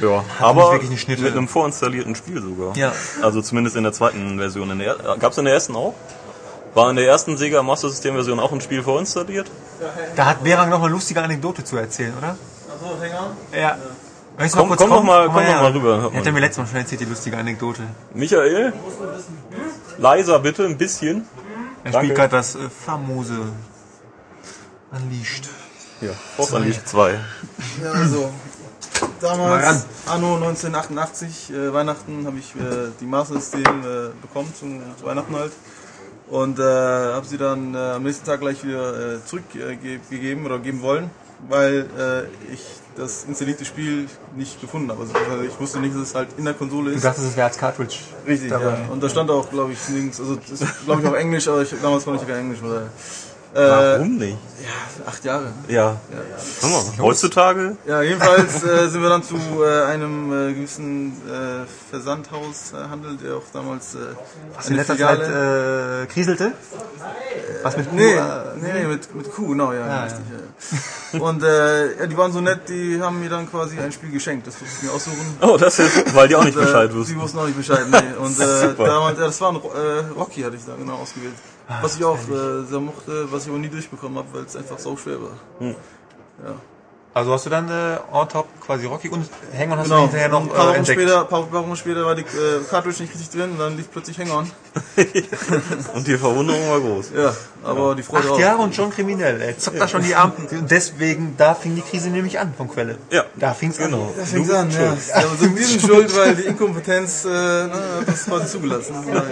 Ja, 0.00 0.24
aber 0.40 0.72
wirklich 0.72 0.90
eine 0.90 0.98
Schnitte. 0.98 1.22
mit 1.22 1.32
einem 1.32 1.48
vorinstallierten 1.48 2.14
Spiel 2.14 2.40
sogar. 2.40 2.76
Ja. 2.76 2.92
Also 3.22 3.42
zumindest 3.42 3.74
in 3.76 3.82
der 3.82 3.92
zweiten 3.92 4.38
Version. 4.38 4.70
In 4.70 4.78
der, 4.78 4.96
gab's 5.18 5.38
in 5.38 5.44
der 5.46 5.54
ersten 5.54 5.74
auch? 5.74 5.94
War 6.74 6.90
in 6.90 6.96
der 6.96 7.06
ersten 7.08 7.36
Sega 7.36 7.62
Master 7.62 7.88
System 7.88 8.14
Version 8.14 8.38
auch 8.38 8.52
ein 8.52 8.60
Spiel 8.60 8.82
vorinstalliert? 8.82 9.50
Da 10.14 10.26
hat 10.26 10.44
Berang 10.44 10.68
noch 10.70 10.82
eine 10.82 10.92
lustige 10.92 11.22
Anekdote 11.22 11.64
zu 11.64 11.76
erzählen, 11.76 12.12
oder? 12.16 12.36
Achso, 12.72 13.00
Hänger. 13.02 13.30
Ja. 13.58 13.76
Möchtest 14.38 14.54
du 14.54 14.58
Komm- 14.60 14.76
komm 14.76 14.90
doch 14.90 15.02
mal- 15.02 15.26
komm 15.26 15.34
doch 15.34 15.42
her. 15.42 15.62
mal 15.62 15.72
rüber, 15.72 16.10
Hätte 16.12 16.26
mal. 16.26 16.32
mir 16.32 16.40
letztes 16.40 16.58
Mal 16.58 16.66
schon 16.68 16.76
erzählt, 16.76 17.00
die 17.00 17.04
lustige 17.06 17.36
Anekdote. 17.36 17.82
Michael? 18.14 18.72
Leiser 19.98 20.38
bitte, 20.38 20.64
ein 20.64 20.78
bisschen. 20.78 21.26
Er 21.84 21.90
Danke. 21.92 22.06
spielt 22.06 22.18
gerade 22.18 22.36
das 22.36 22.54
äh, 22.54 22.58
famose 22.86 23.40
Unleashed. 24.92 25.48
Ja, 26.00 26.10
Force 26.36 26.52
Unleashed 26.52 26.88
2. 26.88 27.18
Ja, 27.82 27.90
also. 27.92 28.30
damals, 29.20 29.84
anno 30.06 30.36
1988, 30.36 31.50
äh, 31.52 31.72
Weihnachten, 31.72 32.24
habe 32.26 32.38
ich 32.38 32.54
äh, 32.54 32.90
die 33.00 33.06
Master 33.06 33.34
System 33.40 33.62
äh, 33.62 34.10
bekommen, 34.22 34.52
zum, 34.58 34.80
zu 34.98 35.04
Weihnachten 35.04 35.34
halt. 35.34 35.52
Und 36.28 36.58
äh, 36.58 36.62
habe 36.62 37.26
sie 37.26 37.38
dann 37.38 37.74
äh, 37.74 37.78
am 37.78 38.02
nächsten 38.02 38.24
Tag 38.26 38.40
gleich 38.40 38.62
wieder 38.64 39.14
äh, 39.16 39.24
zurückgegeben 39.24 40.44
oder 40.46 40.58
geben 40.58 40.82
wollen, 40.82 41.10
weil 41.48 41.86
äh, 41.98 42.52
ich 42.52 42.60
das 42.98 43.24
installierte 43.24 43.64
Spiel 43.64 44.06
nicht 44.36 44.60
gefunden 44.60 44.90
habe. 44.90 45.00
Also 45.02 45.12
ich 45.46 45.58
wusste 45.60 45.78
nicht, 45.80 45.94
dass 45.94 46.02
es 46.02 46.14
halt 46.14 46.28
in 46.36 46.44
der 46.44 46.54
Konsole 46.54 46.90
Du 46.90 46.96
ist. 46.96 47.04
dachtest, 47.04 47.26
es 47.28 47.36
wäre 47.36 47.46
als 47.46 47.56
Cartridge. 47.58 47.96
Richtig, 48.26 48.50
dabei. 48.50 48.64
ja. 48.64 48.78
Und 48.92 49.02
da 49.02 49.08
stand 49.08 49.30
auch, 49.30 49.48
glaube 49.50 49.72
ich, 49.72 49.78
links, 49.88 50.20
also 50.20 50.36
das 50.36 50.60
glaube 50.84 51.00
ich, 51.02 51.06
auf 51.08 51.14
Englisch, 51.14 51.48
aber 51.48 51.62
ich, 51.62 51.74
damals 51.80 52.04
konnte 52.04 52.22
ich 52.22 52.28
kein 52.28 52.40
Englisch. 52.40 52.62
Oder, 52.62 52.88
Warum 53.58 54.16
nicht? 54.16 54.38
Ja, 54.60 55.06
acht 55.06 55.24
Jahre. 55.24 55.52
Ja. 55.68 55.96
Mal, 56.62 56.82
heutzutage? 56.98 57.76
Ja, 57.86 58.02
jedenfalls 58.02 58.62
äh, 58.64 58.88
sind 58.88 59.02
wir 59.02 59.08
dann 59.08 59.22
zu 59.22 59.36
äh, 59.36 59.84
einem 59.84 60.32
äh, 60.32 60.52
gewissen 60.54 61.12
äh, 61.28 61.64
Versandhaus 61.90 62.72
äh, 62.72 63.24
der 63.24 63.36
auch 63.36 63.42
damals 63.52 63.94
äh, 63.94 63.98
Was 64.56 64.68
in 64.70 64.76
letzter 64.76 64.96
Zeit 64.98 65.20
äh, 65.20 66.06
kriselte? 66.06 66.52
Was 67.62 67.76
mit 67.76 67.92
Nee, 67.92 68.14
Kuh, 68.14 68.18
äh, 68.20 68.56
nee, 68.60 68.72
nee, 68.72 68.86
mit, 68.86 69.14
mit 69.14 69.32
Kuh, 69.32 69.48
genau, 69.48 69.72
ja, 69.72 69.86
Ja, 69.86 70.02
richtig. 70.04 70.22
Ja. 71.12 71.20
Und 71.20 71.42
äh, 71.42 71.98
ja, 72.00 72.06
die 72.06 72.16
waren 72.16 72.32
so 72.32 72.40
nett, 72.40 72.68
die 72.68 73.00
haben 73.00 73.20
mir 73.20 73.30
dann 73.30 73.48
quasi 73.50 73.78
ein 73.78 73.92
Spiel 73.92 74.10
geschenkt. 74.10 74.46
Das 74.46 74.58
durfte 74.58 74.74
ich 74.76 74.82
mir 74.82 74.92
aussuchen. 74.94 75.36
Oh, 75.40 75.56
das 75.56 75.78
ist, 75.78 76.14
weil 76.14 76.28
die 76.28 76.36
auch 76.36 76.44
nicht 76.44 76.56
äh, 76.56 76.60
Bescheid 76.60 76.90
Die 76.92 76.96
wussten. 76.96 77.20
wussten 77.20 77.38
auch 77.38 77.46
nicht 77.46 77.56
Bescheid, 77.56 77.86
nee. 77.90 78.16
Und 78.18 78.38
äh, 78.38 78.74
damals, 78.78 79.18
ja, 79.18 79.26
das 79.26 79.40
war 79.40 79.50
ein 79.50 79.56
Ro- 79.56 79.72
äh, 79.72 80.18
Rocky, 80.18 80.42
hatte 80.42 80.56
ich 80.56 80.64
da 80.66 80.74
genau 80.76 80.94
ausgewählt. 80.96 81.34
Was 81.82 81.96
ich 81.96 82.04
auch 82.04 82.16
äh, 82.16 82.64
sehr 82.68 82.80
mochte, 82.80 83.30
was 83.30 83.42
ich 83.44 83.48
aber 83.50 83.58
nie 83.58 83.68
durchbekommen 83.68 84.18
habe, 84.18 84.28
weil 84.32 84.44
es 84.44 84.56
einfach 84.56 84.78
so 84.78 84.96
schwer 84.96 85.20
war. 85.20 85.32
Hm. 85.58 85.74
Ja. 86.44 86.54
Also 87.14 87.32
hast 87.32 87.46
du 87.46 87.50
dann 87.50 87.68
äh, 87.68 87.98
on 88.12 88.28
top 88.28 88.46
quasi 88.60 88.86
Rocky 88.86 89.08
und 89.08 89.28
Hang-On 89.56 89.78
hast 89.78 89.86
du 89.86 89.90
Genau. 89.90 90.02
hinterher 90.02 90.28
noch 90.28 90.42
ein 90.42 90.48
paar 90.48 90.56
äh, 90.66 90.68
Wochen, 90.68 90.76
entdeckt. 90.76 91.00
später, 91.00 91.24
paar 91.24 91.50
Wochen 91.52 91.74
später 91.76 92.04
war 92.04 92.14
die 92.14 92.22
äh, 92.22 92.60
Cartridge 92.70 93.02
nicht 93.02 93.12
richtig 93.12 93.30
drin 93.30 93.50
und 93.52 93.58
dann 93.58 93.76
lief 93.76 93.90
plötzlich 93.90 94.18
Hang-On. 94.20 94.48
Und 95.94 96.06
die 96.06 96.16
Verwunderung 96.16 96.68
war 96.70 96.80
groß. 96.80 97.10
Ja, 97.16 97.34
aber 97.64 97.94
die 97.96 98.02
Freude 98.02 98.24
Acht 98.28 98.32
auch. 98.34 98.38
Jahre 98.38 98.62
und 98.62 98.74
schon 98.74 98.90
kriminell. 98.90 99.40
Er 99.40 99.58
zockt 99.58 99.80
da 99.80 99.88
schon 99.88 100.02
die 100.02 100.14
Arme. 100.14 100.32
Und 100.52 100.70
deswegen, 100.70 101.34
da 101.36 101.54
fing 101.54 101.74
die 101.74 101.82
Krise 101.82 102.10
nämlich 102.10 102.38
an 102.38 102.52
von 102.56 102.68
Quelle. 102.68 102.98
Ja. 103.10 103.24
Da 103.36 103.52
fing's 103.54 103.78
Genau. 103.78 104.02
an. 104.02 104.08
Das 104.16 104.30
fängt 104.30 104.50
an, 104.52 104.70
ja. 104.70 104.82
ja. 104.84 104.96
Aber 105.14 105.36
sind 105.36 105.58
wir 105.58 105.66
sind 105.66 105.80
schuld, 105.82 106.14
weil 106.16 106.36
die 106.36 106.42
Inkompetenz 106.42 107.24
äh, 107.24 107.28
na, 107.28 108.00
hat 108.00 108.08
das 108.08 108.24
quasi 108.26 108.46
zugelassen. 108.46 108.94
Ja, 109.12 109.22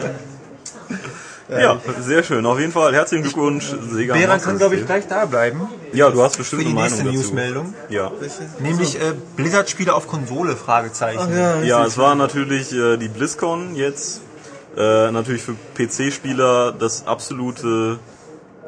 sehr 2.00 2.22
schön. 2.22 2.44
Auf 2.46 2.58
jeden 2.58 2.72
Fall 2.72 2.94
herzlichen 2.94 3.22
Glückwunsch, 3.22 3.72
Sega. 3.90 4.14
Beran 4.14 4.40
kann, 4.40 4.58
glaube 4.58 4.76
ich, 4.76 4.86
gleich 4.86 5.06
da 5.06 5.26
bleiben. 5.26 5.60
Ja, 5.92 6.10
du 6.10 6.22
hast 6.22 6.36
bestimmt 6.38 6.62
Für 6.62 6.68
die 6.68 6.74
nächste. 6.74 7.04
Newsmeldung. 7.04 7.74
Ja. 7.88 8.10
Nämlich 8.58 9.00
äh, 9.00 9.12
Blizzard-Spiele 9.36 9.94
auf 9.94 10.06
Konsole, 10.08 10.56
Fragezeichen. 10.56 11.36
Ja, 11.36 11.62
Ja, 11.62 11.84
es 11.86 11.96
war 11.98 12.14
natürlich 12.14 12.72
äh, 12.72 12.96
die 12.96 13.08
BlizzCon 13.08 13.74
jetzt. 13.76 14.20
Äh, 14.76 15.10
natürlich 15.10 15.42
für 15.42 15.54
PC-Spieler 15.74 16.72
das 16.72 17.06
absolute 17.06 17.98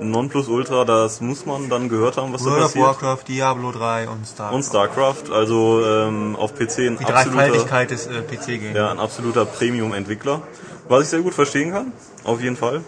Nonplusultra, 0.00 0.84
das 0.84 1.20
muss 1.20 1.44
man 1.44 1.68
dann 1.68 1.88
gehört 1.88 2.16
haben, 2.16 2.32
was 2.32 2.44
da 2.44 2.50
World 2.50 2.58
of 2.62 2.66
passiert. 2.72 2.86
Warcraft, 2.86 3.24
Diablo 3.28 3.72
3 3.72 4.08
und 4.08 4.26
Star 4.26 4.52
Und 4.52 4.62
StarCraft, 4.64 5.30
also 5.32 5.82
ähm, 5.84 6.36
auf 6.36 6.54
PC 6.54 6.60
ein 6.78 6.98
Die 6.98 7.04
absoluter, 7.04 7.36
Dreifaltigkeit 7.36 7.90
des 7.90 8.06
äh, 8.06 8.22
PC-Games. 8.22 8.76
ja, 8.76 8.90
ein 8.90 9.00
absoluter 9.00 9.44
Premium-Entwickler. 9.44 10.40
Was 10.88 11.05
ich 11.05 11.09
sehr 11.09 11.20
gut 11.20 11.35
verstehen 11.35 11.72
kann, 11.72 11.92
auf 12.24 12.40
jeden 12.40 12.57
Fall. 12.57 12.81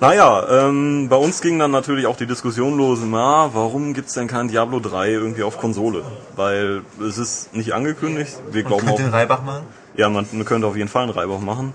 Naja, 0.00 0.46
ähm, 0.48 1.08
bei 1.10 1.16
uns 1.16 1.42
ging 1.42 1.58
dann 1.58 1.70
natürlich 1.70 2.06
auch 2.06 2.16
die 2.16 2.26
Diskussion 2.26 2.78
los, 2.78 3.00
na, 3.04 3.50
warum 3.52 3.92
gibt's 3.92 4.14
denn 4.14 4.28
kein 4.28 4.48
Diablo 4.48 4.80
3 4.80 5.10
irgendwie 5.10 5.42
auf 5.42 5.58
Konsole? 5.58 6.02
Weil 6.36 6.82
es 7.06 7.18
ist 7.18 7.54
nicht 7.54 7.74
angekündigt, 7.74 8.38
wir 8.50 8.62
glauben 8.62 8.86
Könnt 8.86 8.94
auch, 8.94 8.98
ihr 8.98 9.04
den 9.06 9.12
Reibach 9.12 9.42
machen? 9.42 9.64
ja, 9.96 10.08
man 10.08 10.26
könnte 10.46 10.66
auf 10.66 10.76
jeden 10.76 10.88
Fall 10.88 11.02
einen 11.02 11.12
Reibach 11.12 11.40
machen. 11.40 11.74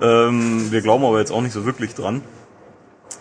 Ähm, 0.00 0.72
wir 0.72 0.80
glauben 0.80 1.04
aber 1.04 1.18
jetzt 1.18 1.30
auch 1.32 1.42
nicht 1.42 1.52
so 1.52 1.66
wirklich 1.66 1.94
dran. 1.94 2.22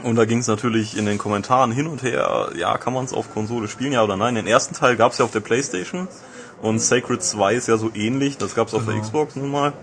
Und 0.04 0.16
da 0.16 0.26
ging 0.26 0.40
es 0.40 0.48
natürlich 0.48 0.98
in 0.98 1.06
den 1.06 1.18
Kommentaren 1.18 1.72
hin 1.72 1.88
und 1.88 2.04
her, 2.04 2.50
ja, 2.58 2.78
kann 2.78 2.94
man 2.94 3.06
es 3.06 3.14
auf 3.14 3.34
Konsole 3.34 3.68
spielen, 3.68 3.92
ja 3.92 4.04
oder 4.04 4.16
nein. 4.16 4.36
Den 4.36 4.48
ersten 4.48 4.74
Teil 4.76 4.96
gab 4.96 5.12
es 5.12 5.18
ja 5.18 5.26
auf 5.26 5.32
der 5.32 5.40
Playstation 5.40 6.08
und 6.62 6.80
Sacred 6.80 7.24
2 7.24 7.56
ist 7.56 7.68
ja 7.68 7.78
so 7.78 7.92
ähnlich, 7.94 8.38
das 8.38 8.56
gab 8.56 8.68
es 8.68 8.74
auf 8.74 8.86
der 8.86 9.00
Xbox 9.00 9.36
nun 9.36 9.52
mal. 9.52 9.72
Ja, 9.72 9.76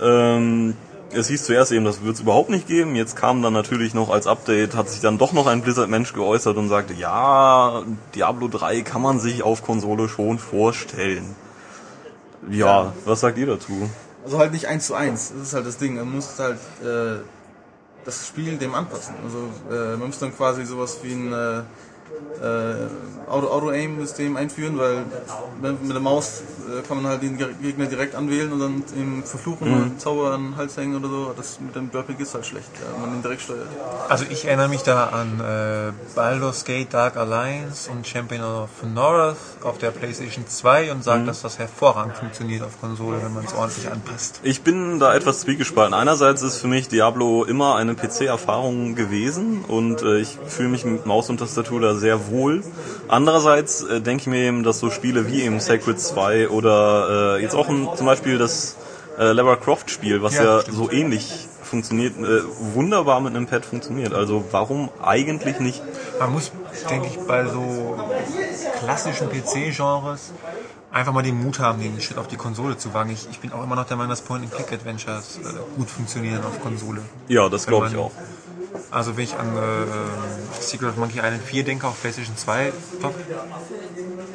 ähm, 0.00 0.74
es 1.12 1.28
hieß 1.28 1.44
zuerst 1.44 1.72
eben, 1.72 1.84
das 1.84 2.02
wird 2.02 2.16
es 2.16 2.20
überhaupt 2.20 2.50
nicht 2.50 2.66
geben. 2.66 2.94
Jetzt 2.94 3.16
kam 3.16 3.42
dann 3.42 3.52
natürlich 3.52 3.94
noch 3.94 4.10
als 4.10 4.26
Update, 4.26 4.74
hat 4.74 4.88
sich 4.88 5.00
dann 5.00 5.18
doch 5.18 5.32
noch 5.32 5.46
ein 5.46 5.62
Blizzard-Mensch 5.62 6.12
geäußert 6.12 6.56
und 6.56 6.68
sagte, 6.68 6.94
ja, 6.94 7.82
Diablo 8.14 8.48
3 8.48 8.82
kann 8.82 9.02
man 9.02 9.20
sich 9.20 9.42
auf 9.42 9.62
Konsole 9.62 10.08
schon 10.08 10.38
vorstellen. 10.38 11.34
Ja, 12.50 12.92
was 13.04 13.20
sagt 13.20 13.38
ihr 13.38 13.46
dazu? 13.46 13.90
Also 14.24 14.38
halt 14.38 14.52
nicht 14.52 14.66
eins 14.66 14.86
zu 14.86 14.94
eins. 14.94 15.32
Das 15.32 15.48
ist 15.48 15.54
halt 15.54 15.66
das 15.66 15.78
Ding. 15.78 15.96
Man 15.96 16.12
muss 16.12 16.38
halt 16.38 16.58
äh, 16.82 17.20
das 18.04 18.26
Spiel 18.26 18.56
dem 18.56 18.74
anpassen. 18.74 19.14
Also 19.24 19.48
äh, 19.70 19.96
man 19.96 20.08
muss 20.08 20.18
dann 20.18 20.34
quasi 20.34 20.64
sowas 20.64 20.98
wie 21.02 21.12
ein 21.12 21.32
äh, 21.32 21.62
äh, 22.42 23.30
Auto- 23.30 23.48
Auto-Aim-System 23.48 24.36
einführen, 24.36 24.78
weil 24.78 25.04
mit 25.60 25.90
der 25.92 26.00
Maus 26.00 26.42
äh, 26.68 26.82
kann 26.86 27.02
man 27.02 27.10
halt 27.10 27.22
den 27.22 27.36
Gegner 27.38 27.86
direkt 27.86 28.14
anwählen 28.14 28.52
und 28.52 28.60
dann 28.60 28.84
ihm 28.96 29.24
verfluchen 29.24 29.66
oder 29.72 29.82
einen 29.82 29.98
Zauber 29.98 30.32
an 30.32 30.42
den 30.50 30.56
Hals 30.56 30.76
hängen 30.76 30.96
oder 30.96 31.08
so. 31.08 31.34
Das 31.36 31.58
mit 31.58 31.74
dem 31.74 31.90
Joypad 31.92 32.20
ist 32.20 32.34
halt 32.34 32.46
schlecht, 32.46 32.68
ja, 32.74 32.92
wenn 32.92 33.00
man 33.08 33.18
ihn 33.18 33.22
direkt 33.22 33.42
steuert. 33.42 33.66
Also 34.08 34.26
ich 34.30 34.44
erinnere 34.44 34.68
mich 34.68 34.82
da 34.82 35.06
an 35.06 35.40
äh, 35.40 35.92
Baldur's 36.14 36.64
Gate 36.64 36.92
Dark 36.94 37.16
Alliance 37.16 37.90
und 37.90 38.06
Champion 38.06 38.42
of 38.44 38.70
North 38.94 39.36
auf 39.62 39.78
der 39.78 39.90
PlayStation 39.90 40.46
2 40.46 40.92
und 40.92 41.02
sage, 41.02 41.24
dass 41.24 41.42
das 41.42 41.58
hervorragend 41.58 42.16
funktioniert 42.16 42.62
auf 42.62 42.80
Konsole, 42.80 43.18
wenn 43.24 43.34
man 43.34 43.44
es 43.44 43.54
ordentlich 43.54 43.90
anpasst. 43.90 44.38
Ich 44.44 44.62
bin 44.62 45.00
da 45.00 45.14
etwas 45.16 45.40
zwiegespalten. 45.40 45.94
Einerseits 45.94 46.42
ist 46.42 46.58
für 46.58 46.68
mich 46.68 46.86
Diablo 46.88 47.42
immer 47.44 47.74
eine 47.74 47.94
PC-Erfahrung 47.96 48.94
gewesen 48.94 49.64
und 49.66 50.02
äh, 50.02 50.18
ich 50.20 50.38
fühle 50.46 50.68
mich 50.68 50.84
mit 50.84 51.06
Maus 51.06 51.28
und 51.28 51.38
Tastatur 51.38 51.80
da 51.80 51.94
sehr 51.96 52.05
wohl. 52.30 52.62
Andererseits 53.08 53.82
äh, 53.82 54.00
denke 54.00 54.22
ich 54.22 54.26
mir 54.26 54.40
eben, 54.40 54.62
dass 54.62 54.78
so 54.78 54.90
Spiele 54.90 55.26
wie 55.28 55.42
eben 55.42 55.60
Sacred 55.60 56.00
2 56.00 56.48
oder 56.48 57.36
äh, 57.36 57.42
jetzt 57.42 57.54
auch 57.54 57.68
ein, 57.68 57.88
zum 57.96 58.06
Beispiel 58.06 58.38
das 58.38 58.76
äh, 59.18 59.32
Lara 59.32 59.56
Croft 59.56 59.90
Spiel, 59.90 60.22
was 60.22 60.34
Ja, 60.34 60.60
ja, 60.60 60.62
so 60.70 60.90
ähnlich 60.90 61.48
funktioniert, 61.62 62.16
äh, 62.18 62.42
wunderbar 62.74 63.20
mit 63.20 63.34
einem 63.34 63.46
Pad 63.46 63.64
funktioniert. 63.64 64.14
Also 64.14 64.44
warum 64.50 64.88
eigentlich 65.02 65.58
nicht? 65.60 65.82
Man 66.18 66.32
muss, 66.32 66.52
denke 66.88 67.08
ich, 67.08 67.18
bei 67.26 67.46
so 67.46 67.98
klassischen 68.78 69.28
PC-Genres 69.28 70.32
einfach 70.92 71.12
mal 71.12 71.22
den 71.22 71.42
Mut 71.42 71.58
haben, 71.58 71.80
den 71.80 72.00
Schritt 72.00 72.18
auf 72.18 72.28
die 72.28 72.36
Konsole 72.36 72.78
zu 72.78 72.94
wagen. 72.94 73.10
Ich, 73.10 73.28
ich 73.30 73.40
bin 73.40 73.52
auch 73.52 73.62
immer 73.62 73.76
noch 73.76 73.86
der 73.86 73.96
Meinung, 73.96 74.10
dass 74.10 74.22
Point-and-Click-Adventures 74.22 75.38
äh, 75.38 75.76
gut 75.76 75.90
funktionieren 75.90 76.44
auf 76.44 76.60
Konsole. 76.60 77.02
Ja, 77.28 77.48
das 77.48 77.66
glaube 77.66 77.88
ich 77.88 77.96
auch. 77.96 78.12
Also 78.90 79.16
wenn 79.16 79.24
ich 79.24 79.34
an 79.36 79.56
äh, 79.56 79.60
ähm, 79.60 79.88
Secret 80.60 80.90
of 80.90 80.96
Monkey 80.96 81.18
Island 81.18 81.42
4 81.42 81.64
denke, 81.64 81.86
auf 81.88 82.00
PlayStation 82.00 82.36
2, 82.36 82.72
top, 83.02 83.14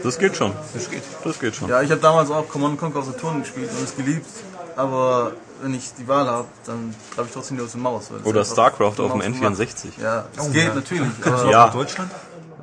Das 0.04 0.18
geht 0.20 0.36
schon. 0.36 0.52
das 0.74 0.90
geht. 0.90 1.04
Das 1.24 1.40
geht 1.40 1.56
schon. 1.56 1.70
Ja, 1.70 1.82
ich 1.82 1.90
habe 1.92 2.02
damals 2.02 2.30
auch 2.30 2.48
Command 2.50 2.80
Conquer 2.80 3.02
Saturn 3.04 3.42
gespielt 3.42 3.70
und 3.78 3.84
es 3.84 3.96
geliebt, 3.96 4.28
aber 4.76 5.32
wenn 5.62 5.74
ich 5.76 5.94
die 5.94 6.08
Wahl 6.08 6.28
habe, 6.28 6.48
dann 6.66 6.94
habe 7.16 7.28
ich 7.28 7.34
trotzdem 7.34 7.58
die 7.58 7.64
aus 7.64 7.72
der 7.72 7.82
Maus. 7.82 8.12
weil 8.12 8.20
es 8.20 8.26
Oder 8.26 8.44
StarCraft 8.44 8.86
auf 8.88 8.96
dem 8.98 9.08
Maus 9.10 9.28
macht. 9.40 9.60
N64. 9.60 10.02
Ja, 10.02 10.26
es 10.36 10.44
Oh, 10.44 10.50
geht 10.50 10.68
ja. 10.68 10.74
natürlich, 10.76 11.12
aber 11.26 11.50
Ja. 11.52 11.68
In 11.68 11.74
Deutschland? 11.74 12.12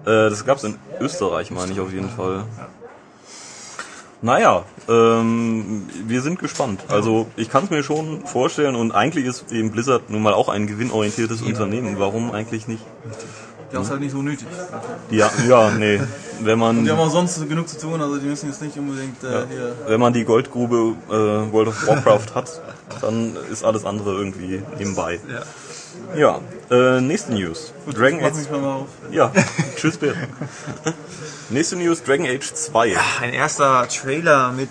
Äh, 0.05 0.31
das 0.31 0.45
gab's 0.45 0.65
in 0.65 0.79
Österreich, 1.01 1.51
meine 1.51 1.73
ich 1.73 1.81
auf 1.81 1.93
jeden 1.93 2.11
Fall. 2.11 2.45
Naja, 4.21 4.65
ähm, 4.89 5.87
wir 6.07 6.23
sind 6.23 6.39
gespannt. 6.41 6.81
Also 6.89 7.29
ich 7.37 7.49
kann 7.51 7.65
es 7.65 7.71
mir 7.71 7.83
schon 7.83 8.27
vorstellen 8.27 8.75
und 8.75 8.93
eigentlich 8.93 9.25
ist 9.25 9.53
eben 9.53 9.71
Blizzard 9.71 10.11
nun 10.11 10.23
mal 10.23 10.35
auch 10.35 10.49
ein 10.49 10.67
gewinnorientiertes 10.67 11.43
Unternehmen. 11.43 11.99
Warum 11.99 12.33
eigentlich 12.33 12.67
nicht? 12.67 12.83
die 13.71 13.77
haben 13.77 13.83
es 13.83 13.91
halt 13.91 14.01
nicht 14.01 14.13
so 14.13 14.23
nötig. 14.23 14.47
Ja, 15.11 15.31
ja, 15.47 15.71
nee. 15.71 16.01
Wenn 16.41 16.59
man 16.59 16.85
Die 16.85 16.91
haben 16.91 16.99
auch 17.01 17.11
sonst 17.11 17.47
genug 17.49 17.69
zu 17.69 17.79
tun, 17.79 18.01
also 18.01 18.17
die 18.17 18.27
müssen 18.27 18.49
jetzt 18.49 18.63
nicht 18.63 18.79
unbedingt 18.79 19.23
äh, 19.23 19.47
hier. 19.51 19.77
wenn 19.87 20.01
man 20.01 20.13
die 20.13 20.25
Goldgrube 20.25 20.95
äh, 21.09 21.53
World 21.53 21.69
of 21.69 21.87
Warcraft 21.87 22.35
hat, 22.35 22.61
dann 23.01 23.37
ist 23.53 23.65
alles 23.65 23.85
andere 23.85 24.15
irgendwie 24.15 24.63
nebenbei. 24.79 25.21
Ja, 26.17 26.41
äh, 26.71 27.01
nächste 27.01 27.33
News. 27.35 27.73
Dragon 27.95 28.21
Mach 28.21 28.29
Age. 28.29 28.37
mich 28.37 28.51
mal 28.51 28.65
auf. 28.65 28.89
Ja, 29.11 29.33
tschüss 29.77 29.99
Bär. 29.99 30.15
nächste 31.51 31.77
News, 31.77 32.03
Dragon 32.03 32.27
Age 32.27 32.53
2. 32.53 32.97
Ein 33.21 33.33
erster 33.33 33.87
Trailer 33.89 34.53
mit 34.53 34.69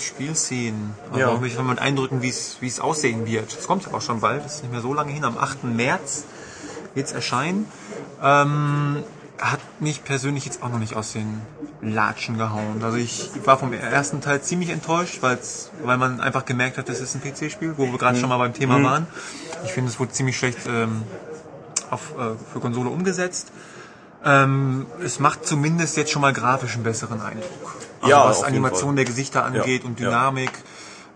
Spielszenen. 0.00 0.94
Also 1.10 1.20
Ja. 1.20 1.28
auch 1.28 1.40
mich 1.40 1.56
mal 1.56 1.62
mit 1.64 1.78
Eindrücken, 1.78 2.22
wie 2.22 2.28
es 2.28 2.56
wie 2.60 2.66
es 2.66 2.80
aussehen 2.80 3.26
wird. 3.26 3.56
Es 3.58 3.66
kommt 3.66 3.86
aber 3.86 3.98
auch 3.98 4.02
schon 4.02 4.20
bald, 4.20 4.44
das 4.44 4.56
ist 4.56 4.62
nicht 4.62 4.72
mehr 4.72 4.80
so 4.80 4.94
lange 4.94 5.12
hin. 5.12 5.24
Am 5.24 5.36
8. 5.38 5.64
März 5.64 6.24
wird 6.94 7.06
es 7.06 7.12
erscheinen. 7.12 7.66
Ähm, 8.22 9.02
hat 9.38 9.60
mich 9.78 10.02
persönlich 10.02 10.44
jetzt 10.46 10.62
auch 10.64 10.68
noch 10.68 10.80
nicht 10.80 10.96
aus 10.96 11.12
den 11.12 11.40
Latschen 11.80 12.38
gehauen. 12.38 12.82
Also 12.82 12.96
ich 12.96 13.30
war 13.44 13.56
vom 13.56 13.72
ersten 13.72 14.20
Teil 14.20 14.42
ziemlich 14.42 14.70
enttäuscht, 14.70 15.18
weil's, 15.22 15.70
weil 15.84 15.96
man 15.96 16.20
einfach 16.20 16.44
gemerkt 16.44 16.76
hat, 16.76 16.88
das 16.88 16.98
ist 17.00 17.14
ein 17.14 17.20
PC-Spiel, 17.22 17.74
wo 17.76 17.86
wir 17.92 17.98
gerade 17.98 18.18
schon 18.18 18.28
mal 18.30 18.38
beim 18.38 18.52
Thema 18.52 18.82
waren. 18.82 19.06
Ich 19.64 19.70
finde, 19.72 19.90
es 19.92 20.00
wurde 20.00 20.10
ziemlich 20.10 20.36
schlecht 20.36 20.58
ähm, 20.66 21.04
auf, 21.90 22.14
äh, 22.18 22.34
für 22.52 22.58
Konsole 22.58 22.90
umgesetzt. 22.90 23.52
Ähm, 24.24 24.86
es 25.04 25.20
macht 25.20 25.46
zumindest 25.46 25.96
jetzt 25.96 26.10
schon 26.10 26.22
mal 26.22 26.32
grafisch 26.32 26.74
einen 26.74 26.82
besseren 26.82 27.20
Eindruck. 27.20 27.76
Also 28.00 28.10
Ja, 28.10 28.28
was 28.28 28.42
Animation 28.42 28.96
der 28.96 29.04
Gesichter 29.04 29.44
angeht 29.44 29.82
Ja, 29.82 29.88
und 29.88 30.00
ja. 30.00 30.06
Dynamik. 30.06 30.50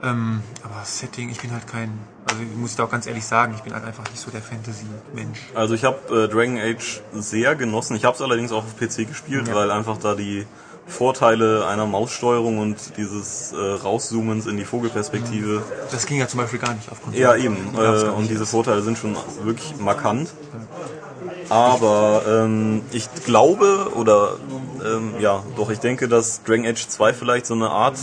Ähm, 0.03 0.43
aber 0.65 0.85
Setting, 0.85 1.31
ich 1.31 1.41
bin 1.41 1.53
halt 1.53 1.67
kein, 1.69 1.97
also 2.29 2.43
ich 2.43 2.57
muss 2.57 2.75
da 2.75 2.85
auch 2.85 2.91
ganz 2.91 3.07
ehrlich 3.07 3.25
sagen, 3.25 3.55
ich 3.57 3.63
bin 3.63 3.73
halt 3.73 3.85
einfach 3.85 4.03
nicht 4.11 4.19
so 4.21 4.33
der 4.33 4.43
Fantasy-Mensch. 4.43 5.39
Also 5.55 5.75
ich 5.75 5.85
habe 5.85 6.25
äh, 6.25 6.29
Dragon 6.29 6.59
Age 6.59 7.01
sehr 7.13 7.55
genossen. 7.55 7.97
Ich 7.97 8.05
habe 8.05 8.17
es 8.17 8.23
allerdings 8.23 8.51
auch 8.51 8.65
auf 8.65 8.77
PC 8.77 9.07
gespielt, 9.07 9.53
weil 9.55 9.71
einfach 9.71 9.99
da 9.99 10.17
die 10.17 10.45
Vorteile 10.89 11.67
einer 11.69 11.87
Maussteuerung 11.87 12.59
und 12.59 12.97
dieses 12.97 13.53
äh, 13.53 13.57
Rauszoomens 13.57 14.47
in 14.47 14.57
die 14.57 14.65
Vogelperspektive 14.65 15.63
Das 15.93 16.07
ging 16.07 16.19
ja 16.19 16.27
zum 16.27 16.41
Beispiel 16.41 16.59
gar 16.59 16.75
nicht 16.75 16.91
auf 16.91 17.01
Konsole. 17.01 17.23
Ja, 17.23 17.37
eben. 17.37 17.57
Äh, 17.77 18.09
und 18.11 18.29
diese 18.29 18.47
Vorteile 18.47 18.83
sind 18.83 18.99
schon 18.99 19.17
wirklich 19.45 19.77
markant. 19.79 20.31
Aber 21.53 22.23
ähm, 22.27 22.81
ich 22.93 23.09
glaube, 23.27 23.91
oder 23.95 24.37
ähm, 24.83 25.15
ja, 25.21 25.43
doch, 25.55 25.69
ich 25.71 25.81
denke, 25.81 26.09
dass 26.09 26.43
Dragon 26.45 26.65
Age 26.65 26.89
2 26.89 27.13
vielleicht 27.13 27.45
so 27.45 27.53
eine 27.53 27.69
Art 27.69 27.99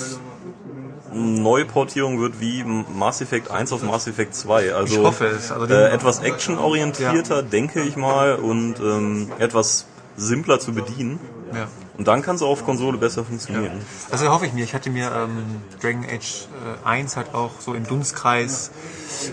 Neuportierung 1.11 2.21
wird 2.21 2.39
wie 2.39 2.63
Mass 2.63 3.21
Effect 3.21 3.49
1 3.49 3.73
auf 3.73 3.81
Mass 3.81 4.05
Effect 4.05 4.35
2. 4.35 4.75
Also 4.75 4.93
Ich 4.93 5.03
hoffe 5.03 5.25
es. 5.25 5.51
Also 5.51 5.65
äh, 5.73 5.89
etwas 5.89 6.19
actionorientierter, 6.19 7.41
denke 7.41 7.81
ich 7.81 7.95
mal, 7.95 8.35
und 8.35 8.79
ähm, 8.79 9.31
etwas 9.39 9.87
simpler 10.15 10.59
zu 10.59 10.71
bedienen. 10.73 11.19
Ja. 11.53 11.67
Und 11.97 12.07
dann 12.07 12.21
kann 12.21 12.35
es 12.37 12.41
auf 12.41 12.63
Konsole 12.63 12.97
besser 12.97 13.25
funktionieren. 13.25 13.81
Also 14.09 14.29
hoffe 14.29 14.45
ich 14.45 14.53
mir. 14.53 14.63
Ich 14.63 14.73
hatte 14.73 14.89
mir 14.89 15.11
ähm, 15.11 15.61
Dragon 15.81 16.05
Age 16.05 16.47
äh, 16.83 16.87
1 16.87 17.17
halt 17.17 17.33
auch 17.33 17.51
so 17.59 17.73
im 17.73 17.85
Dunstkreis 17.85 18.71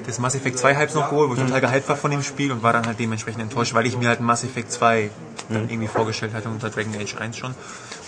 des 0.07 0.19
Mass 0.19 0.35
Effect 0.35 0.59
2 0.59 0.77
Hypes 0.77 0.95
noch 0.95 1.11
geholt, 1.11 1.31
wo 1.31 1.35
ich 1.35 1.41
total 1.41 1.61
gehypt 1.61 1.89
war 1.89 1.97
von 1.97 2.11
dem 2.11 2.23
Spiel 2.25 2.51
und 2.51 2.63
war 2.65 2.73
dann 2.73 2.87
halt 2.87 2.99
dementsprechend 2.99 3.41
enttäuscht, 3.43 3.73
weil 3.75 3.87
ich 3.87 3.97
mir 3.97 4.09
halt 4.09 4.21
Mass 4.21 4.43
Effect 4.43 4.73
2 4.73 5.11
dann 5.49 5.69
irgendwie 5.71 5.87
vorgestellt 5.87 6.35
hatte 6.35 6.49
unter 6.49 6.71
Dragon 6.71 6.95
Age 7.01 7.15
1 7.19 7.37
schon. 7.37 7.55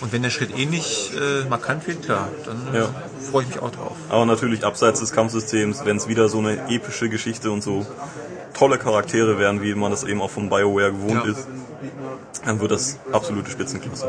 Und 0.01 0.11
wenn 0.11 0.23
der 0.23 0.29
Schritt 0.29 0.57
ähnlich 0.57 1.13
äh, 1.15 1.47
markant 1.47 1.87
wird, 1.87 2.03
klar, 2.03 2.27
dann 2.45 2.73
äh, 2.73 2.79
Ja. 2.79 2.89
freue 3.31 3.43
ich 3.43 3.49
mich 3.49 3.59
auch 3.61 3.71
drauf. 3.71 3.95
Aber 4.09 4.25
natürlich 4.25 4.65
abseits 4.65 4.99
des 4.99 5.13
Kampfsystems, 5.13 5.85
wenn 5.85 5.95
es 5.95 6.09
wieder 6.09 6.27
so 6.27 6.39
eine 6.39 6.67
epische 6.69 7.07
Geschichte 7.07 7.49
und 7.51 7.63
so 7.63 7.85
tolle 8.53 8.77
Charaktere 8.77 9.39
werden, 9.39 9.61
wie 9.61 9.73
man 9.75 9.91
das 9.91 10.03
eben 10.03 10.21
auch 10.21 10.29
von 10.31 10.49
BioWare 10.49 10.91
gewohnt 10.91 11.23
Ja. 11.23 11.31
ist, 11.31 11.47
dann 12.45 12.59
wird 12.59 12.71
das 12.71 12.97
absolute 13.11 13.49
Spitzenklasse. 13.51 14.07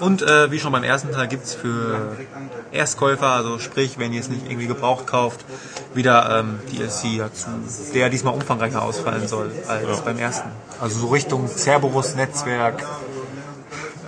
Und 0.00 0.22
äh, 0.22 0.50
wie 0.50 0.58
schon 0.58 0.72
beim 0.72 0.84
ersten 0.84 1.12
Teil 1.12 1.28
gibt's 1.28 1.54
für 1.54 2.16
Erstkäufer, 2.72 3.28
also 3.28 3.58
sprich, 3.58 3.98
wenn 3.98 4.12
ihr 4.12 4.20
es 4.20 4.28
nicht 4.28 4.46
irgendwie 4.46 4.66
gebraucht 4.66 5.06
kauft, 5.06 5.44
wieder 5.94 6.40
ähm, 6.40 6.58
DLC 6.70 7.18
dazu, 7.18 7.48
der 7.94 8.08
diesmal 8.10 8.34
umfangreicher 8.34 8.82
ausfallen 8.82 9.28
soll 9.28 9.50
als 9.68 10.00
beim 10.00 10.18
ersten. 10.18 10.48
Also 10.80 11.00
so 11.00 11.08
Richtung 11.08 11.48
Cerberus-Netzwerk 11.48 12.82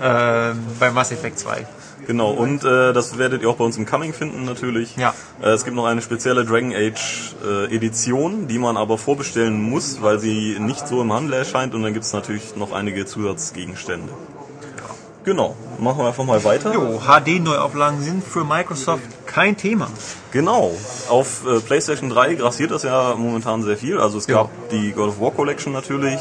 ähm, 0.02 0.66
bei 0.80 0.90
Mass 0.90 1.12
Effect 1.12 1.38
2. 1.38 1.66
Genau, 2.06 2.30
und 2.30 2.64
äh, 2.64 2.92
das 2.92 3.18
werdet 3.18 3.42
ihr 3.42 3.48
auch 3.48 3.56
bei 3.56 3.64
uns 3.64 3.76
im 3.76 3.86
Coming 3.86 4.12
finden 4.12 4.44
natürlich. 4.44 4.96
Ja. 4.96 5.14
Äh, 5.40 5.50
es 5.50 5.64
gibt 5.64 5.76
noch 5.76 5.86
eine 5.86 6.02
spezielle 6.02 6.44
Dragon 6.44 6.72
Age 6.74 7.34
äh, 7.44 7.74
Edition, 7.74 8.48
die 8.48 8.58
man 8.58 8.76
aber 8.76 8.98
vorbestellen 8.98 9.62
muss, 9.62 10.02
weil 10.02 10.18
sie 10.18 10.56
nicht 10.58 10.88
so 10.88 11.00
im 11.00 11.12
Handel 11.12 11.34
erscheint 11.34 11.74
und 11.74 11.82
dann 11.82 11.92
gibt 11.92 12.04
es 12.04 12.12
natürlich 12.12 12.56
noch 12.56 12.72
einige 12.72 13.06
Zusatzgegenstände. 13.06 14.12
Genau, 15.24 15.54
machen 15.78 15.98
wir 15.98 16.08
einfach 16.08 16.24
mal 16.24 16.42
weiter. 16.42 16.74
Jo, 16.74 16.98
HD-Neuauflagen 16.98 18.00
sind 18.02 18.24
für 18.24 18.44
Microsoft 18.44 19.04
kein 19.24 19.56
Thema. 19.56 19.88
Genau. 20.32 20.72
Auf 21.08 21.46
äh, 21.46 21.60
PlayStation 21.60 22.10
3 22.10 22.34
grassiert 22.34 22.72
das 22.72 22.82
ja 22.82 23.14
momentan 23.16 23.62
sehr 23.62 23.76
viel. 23.76 24.00
Also 24.00 24.18
es 24.18 24.26
gab 24.26 24.50
die 24.70 24.90
God 24.90 25.10
of 25.10 25.20
War 25.20 25.30
Collection 25.30 25.72
natürlich 25.72 26.18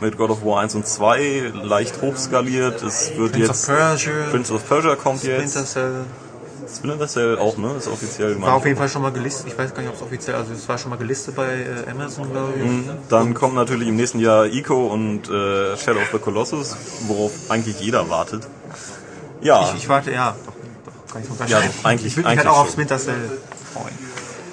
mit 0.00 0.16
God 0.16 0.30
of 0.30 0.44
War 0.44 0.60
1 0.60 0.74
und 0.74 0.86
2 0.86 1.52
leicht 1.62 2.00
hochskaliert. 2.02 2.82
Es 2.82 3.12
wird 3.16 3.32
Prince 3.32 3.48
jetzt 3.48 3.68
of 3.68 3.76
Persia, 3.76 4.12
Prince 4.30 4.52
of 4.54 4.68
Persia 4.68 4.96
kommt 4.96 5.18
Splinter 5.20 5.42
jetzt. 5.60 5.72
Cell. 5.72 5.92
Splinter 6.72 7.08
Cell 7.08 7.36
auch, 7.38 7.56
ne? 7.56 7.74
Ist 7.76 7.88
offiziell 7.88 8.40
War 8.40 8.54
auf 8.54 8.64
jeden 8.64 8.76
Fall 8.78 8.88
schon 8.88 9.02
mal 9.02 9.10
gelistet. 9.10 9.46
Ich 9.48 9.58
weiß 9.58 9.74
gar 9.74 9.82
nicht, 9.82 9.90
ob 9.90 9.96
es 9.96 10.02
offiziell, 10.02 10.36
also 10.36 10.52
es 10.52 10.68
war 10.68 10.78
schon 10.78 10.90
mal 10.90 10.96
gelistet 10.96 11.34
bei 11.34 11.46
äh, 11.46 11.90
Amazon, 11.90 12.30
glaube 12.30 12.52
ich. 12.56 13.08
Dann 13.08 13.34
kommt 13.34 13.54
natürlich 13.56 13.88
im 13.88 13.96
nächsten 13.96 14.20
Jahr 14.20 14.46
Ico 14.46 14.86
und 14.86 15.28
äh, 15.28 15.76
Shadow 15.76 16.00
of 16.00 16.10
the 16.12 16.18
Colossus, 16.18 16.76
worauf 17.08 17.32
eigentlich 17.48 17.80
jeder 17.80 18.08
wartet. 18.08 18.46
Ja, 19.40 19.68
Ich, 19.74 19.82
ich 19.82 19.88
warte, 19.88 20.12
ja, 20.12 20.36
doch, 20.46 20.52
doch, 20.84 21.12
kann 21.12 21.22
ich 21.22 21.28
so 21.28 21.34
Ja, 21.46 21.60
eigentlich- 21.82 22.06
ich 22.12 22.16
würde 22.16 22.28
mich 22.28 22.38
halt 22.38 22.46
auch 22.46 22.58
auf. 22.58 22.70
Splinter 22.70 22.98
Cell 22.98 23.16
freuen. 23.74 23.98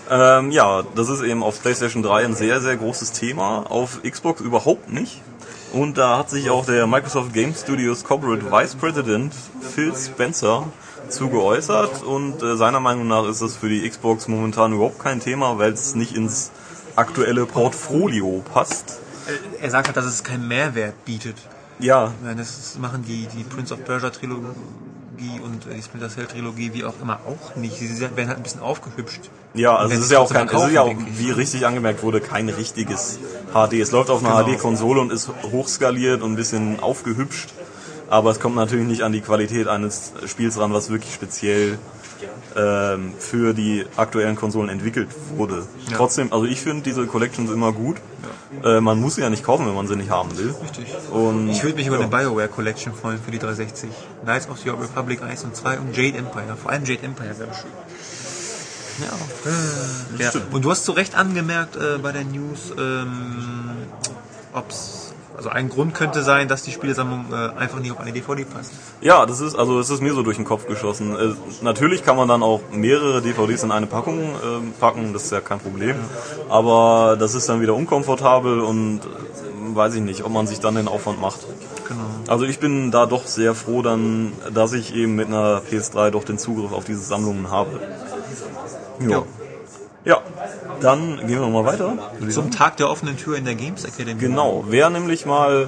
ähm, 0.09 0.51
ja, 0.51 0.83
das 0.95 1.09
ist 1.09 1.21
eben 1.21 1.43
auf 1.43 1.61
PlayStation 1.61 2.01
3 2.01 2.25
ein 2.25 2.35
sehr, 2.35 2.61
sehr 2.61 2.77
großes 2.77 3.11
Thema. 3.11 3.69
Auf 3.69 4.01
Xbox 4.01 4.41
überhaupt 4.41 4.89
nicht. 4.91 5.21
Und 5.73 5.97
da 5.97 6.17
hat 6.17 6.29
sich 6.29 6.49
auch 6.49 6.65
der 6.65 6.87
Microsoft 6.87 7.33
Game 7.33 7.53
Studios 7.53 8.03
Corporate 8.03 8.51
Vice 8.51 8.75
President 8.75 9.33
Phil 9.61 9.93
Spencer 9.95 10.67
zu 11.09 11.29
geäußert 11.29 12.03
und 12.03 12.41
äh, 12.41 12.57
seiner 12.57 12.79
Meinung 12.79 13.07
nach 13.07 13.25
ist 13.27 13.41
das 13.41 13.55
für 13.55 13.69
die 13.69 13.87
Xbox 13.87 14.27
momentan 14.27 14.73
überhaupt 14.73 14.99
kein 14.99 15.19
Thema, 15.19 15.57
weil 15.57 15.71
es 15.71 15.95
nicht 15.95 16.15
ins 16.15 16.51
aktuelle 16.95 17.45
Portfolio 17.45 18.43
passt. 18.53 18.99
Äh, 19.27 19.63
Er 19.63 19.71
sagt 19.71 19.87
halt, 19.87 19.97
dass 19.97 20.05
es 20.05 20.23
keinen 20.23 20.47
Mehrwert 20.47 21.05
bietet. 21.05 21.37
Ja, 21.79 22.11
meine, 22.23 22.37
Das 22.37 22.77
machen 22.79 23.05
die, 23.07 23.27
die 23.27 23.43
Prince 23.43 23.73
of 23.73 23.83
Persia 23.85 24.09
Trilogie 24.09 24.47
und 25.43 25.65
äh, 25.65 25.75
die 25.75 25.81
Splinter 25.81 26.09
Cell 26.09 26.25
Trilogie 26.25 26.71
wie 26.73 26.83
auch 26.85 26.93
immer 27.01 27.19
auch 27.25 27.55
nicht. 27.55 27.77
Sie 27.77 27.99
werden 27.99 28.27
halt 28.27 28.37
ein 28.37 28.43
bisschen 28.43 28.61
aufgehübscht. 28.61 29.29
Ja, 29.53 29.75
also 29.75 29.93
es 29.95 30.01
ist 30.01 30.11
ja 30.11 30.19
auch 30.19 30.31
kein, 30.31 30.47
es 30.47 30.63
ist 30.63 30.71
ja 30.71 30.81
auch, 30.83 30.93
wie 31.17 31.31
richtig 31.31 31.65
angemerkt 31.65 32.03
wurde, 32.03 32.21
kein 32.21 32.49
richtiges 32.49 33.19
HD. 33.53 33.73
Es 33.73 33.91
läuft 33.91 34.09
auf 34.09 34.23
einer 34.23 34.43
Genau. 34.43 34.55
HD-Konsole 34.57 35.01
und 35.01 35.11
ist 35.11 35.29
hochskaliert 35.51 36.21
und 36.21 36.33
ein 36.33 36.35
bisschen 36.35 36.79
aufgehübscht. 36.79 37.49
Aber 38.09 38.31
es 38.31 38.39
kommt 38.39 38.55
natürlich 38.55 38.87
nicht 38.87 39.01
an 39.01 39.11
die 39.11 39.21
Qualität 39.21 39.67
eines 39.67 40.13
Spiels 40.27 40.57
ran, 40.59 40.71
was 40.73 40.89
wirklich 40.89 41.13
speziell 41.13 41.77
ähm, 42.55 43.13
für 43.17 43.53
die 43.53 43.85
aktuellen 43.95 44.35
Konsolen 44.35 44.69
entwickelt 44.69 45.09
wurde. 45.35 45.65
Ja. 45.89 45.97
Trotzdem, 45.97 46.31
also 46.33 46.45
ich 46.45 46.61
finde 46.61 46.83
diese 46.83 47.05
Collections 47.05 47.51
immer 47.51 47.71
gut. 47.71 47.97
Äh, 48.63 48.79
man 48.79 48.99
muss 48.99 49.15
sie 49.15 49.21
ja 49.21 49.29
nicht 49.29 49.43
kaufen, 49.43 49.67
wenn 49.67 49.75
man 49.75 49.87
sie 49.87 49.95
nicht 49.95 50.09
haben 50.09 50.37
will. 50.37 50.55
Richtig. 50.61 50.87
Und 51.11 51.49
Ich 51.49 51.63
würde 51.63 51.75
mich 51.75 51.87
über 51.87 51.97
ja. 51.99 52.03
eine 52.03 52.09
BioWare 52.09 52.47
Collection 52.47 52.93
freuen 52.93 53.19
für 53.19 53.31
die 53.31 53.39
360. 53.39 53.89
Knights 54.23 54.49
of 54.49 54.59
the 54.59 54.69
Old 54.69 54.81
Republic 54.81 55.21
1 55.21 55.43
und 55.43 55.55
2 55.55 55.79
und 55.79 55.97
Jade 55.97 56.17
Empire. 56.17 56.55
Vor 56.61 56.71
allem 56.71 56.85
Jade 56.85 57.03
Empire 57.03 57.37
wäre 57.37 57.53
schön. 57.53 57.71
Ja. 58.99 59.11
ja. 60.17 60.31
Und 60.51 60.65
du 60.65 60.71
hast 60.71 60.85
zu 60.85 60.91
Recht 60.91 61.15
angemerkt 61.15 61.75
äh, 61.75 61.99
bei 62.01 62.11
der 62.11 62.23
News, 62.23 62.73
ähm, 62.77 63.69
ob's 64.53 65.06
also 65.37 65.49
ein 65.49 65.69
Grund 65.69 65.93
könnte 65.93 66.23
sein, 66.23 66.47
dass 66.47 66.63
die 66.63 66.71
Spielesammlung 66.71 67.25
äh, 67.31 67.35
einfach 67.59 67.79
nicht 67.79 67.91
auf 67.91 67.99
eine 67.99 68.11
DVD 68.11 68.43
passt. 68.43 68.71
Ja, 69.01 69.27
das 69.27 69.39
ist 69.39 69.53
also 69.53 69.79
es 69.79 69.91
ist 69.91 70.01
mir 70.01 70.13
so 70.13 70.23
durch 70.23 70.37
den 70.37 70.45
Kopf 70.45 70.67
geschossen. 70.67 71.15
Äh, 71.15 71.35
natürlich 71.63 72.03
kann 72.03 72.17
man 72.17 72.27
dann 72.27 72.41
auch 72.41 72.61
mehrere 72.71 73.21
DVDs 73.21 73.61
in 73.61 73.71
eine 73.71 73.85
Packung 73.85 74.19
ähm, 74.19 74.73
packen, 74.79 75.13
das 75.13 75.25
ist 75.25 75.31
ja 75.31 75.39
kein 75.39 75.59
Problem. 75.59 75.95
Aber 76.49 77.17
das 77.19 77.35
ist 77.35 77.47
dann 77.49 77.61
wieder 77.61 77.75
unkomfortabel 77.75 78.61
und 78.61 79.01
äh, 79.01 79.75
weiß 79.75 79.93
ich 79.93 80.01
nicht, 80.01 80.23
ob 80.23 80.31
man 80.31 80.47
sich 80.47 80.59
dann 80.59 80.73
den 80.73 80.87
Aufwand 80.87 81.21
macht. 81.21 81.41
Genau. 81.87 82.01
Also 82.27 82.45
ich 82.45 82.57
bin 82.57 82.89
da 82.89 83.05
doch 83.05 83.27
sehr 83.27 83.53
froh 83.53 83.83
dann, 83.83 84.33
dass 84.51 84.73
ich 84.73 84.95
eben 84.95 85.15
mit 85.15 85.27
einer 85.27 85.61
PS3 85.61 86.09
doch 86.09 86.23
den 86.23 86.39
Zugriff 86.39 86.71
auf 86.71 86.85
diese 86.85 87.01
Sammlungen 87.01 87.51
habe. 87.51 87.79
Ja. 89.07 89.23
Ja, 90.07 90.21
dann 90.79 91.17
gehen 91.27 91.41
wir 91.41 91.49
mal 91.49 91.65
weiter. 91.65 91.93
Zum. 92.29 92.49
Tag 92.49 92.77
der 92.77 92.89
offenen 92.89 93.17
Tür 93.17 93.35
in 93.35 93.43
der 93.43 93.55
Games 93.55 93.83
Academy. 93.83 94.17
Genau, 94.17 94.63
wer 94.69 94.89
nämlich 94.89 95.25
mal 95.25 95.67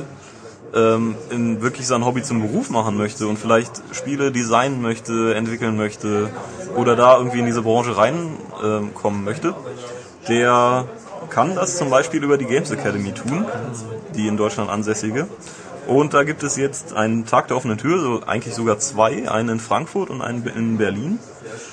ähm, 0.74 1.16
in 1.30 1.62
wirklich 1.62 1.88
sein 1.88 2.06
Hobby 2.06 2.24
zum 2.24 2.42
Beruf 2.42 2.70
machen 2.70 2.96
möchte 2.96 3.28
und 3.28 3.38
vielleicht 3.38 3.82
Spiele 3.92 4.32
designen 4.32 4.82
möchte, 4.82 5.36
entwickeln 5.36 5.76
möchte 5.76 6.30
oder 6.78 6.96
da 6.96 7.18
irgendwie 7.18 7.40
in 7.40 7.48
diese 7.48 7.64
Branche 7.64 7.98
reinkommen 7.98 8.94
kommen 8.94 9.26
möchte, 9.26 9.54
der 10.30 10.86
kann 11.30 11.56
das 11.56 11.76
zum 11.78 11.90
Beispiel 11.90 12.24
über 12.24 12.38
die 12.38 12.46
Games 12.46 12.72
Academy 12.72 13.12
tun, 13.12 13.46
die 14.16 14.26
in 14.26 14.38
Deutschland 14.38 14.70
ansässige. 14.70 15.28
Und 15.86 16.14
da 16.14 16.24
gibt 16.24 16.44
es 16.44 16.56
jetzt 16.56 16.94
einen 16.94 17.26
Tag 17.26 17.50
der 17.50 17.58
offenen 17.58 17.78
Tür, 17.78 18.00
so 18.00 18.22
eigentlich 18.26 18.56
sogar 18.56 18.80
zwei, 18.80 19.30
einen 19.30 19.50
in 19.50 19.60
Frankfurt 19.60 20.10
und 20.10 20.22
einen 20.22 20.46
in 20.48 20.78
Berlin. 20.78 21.20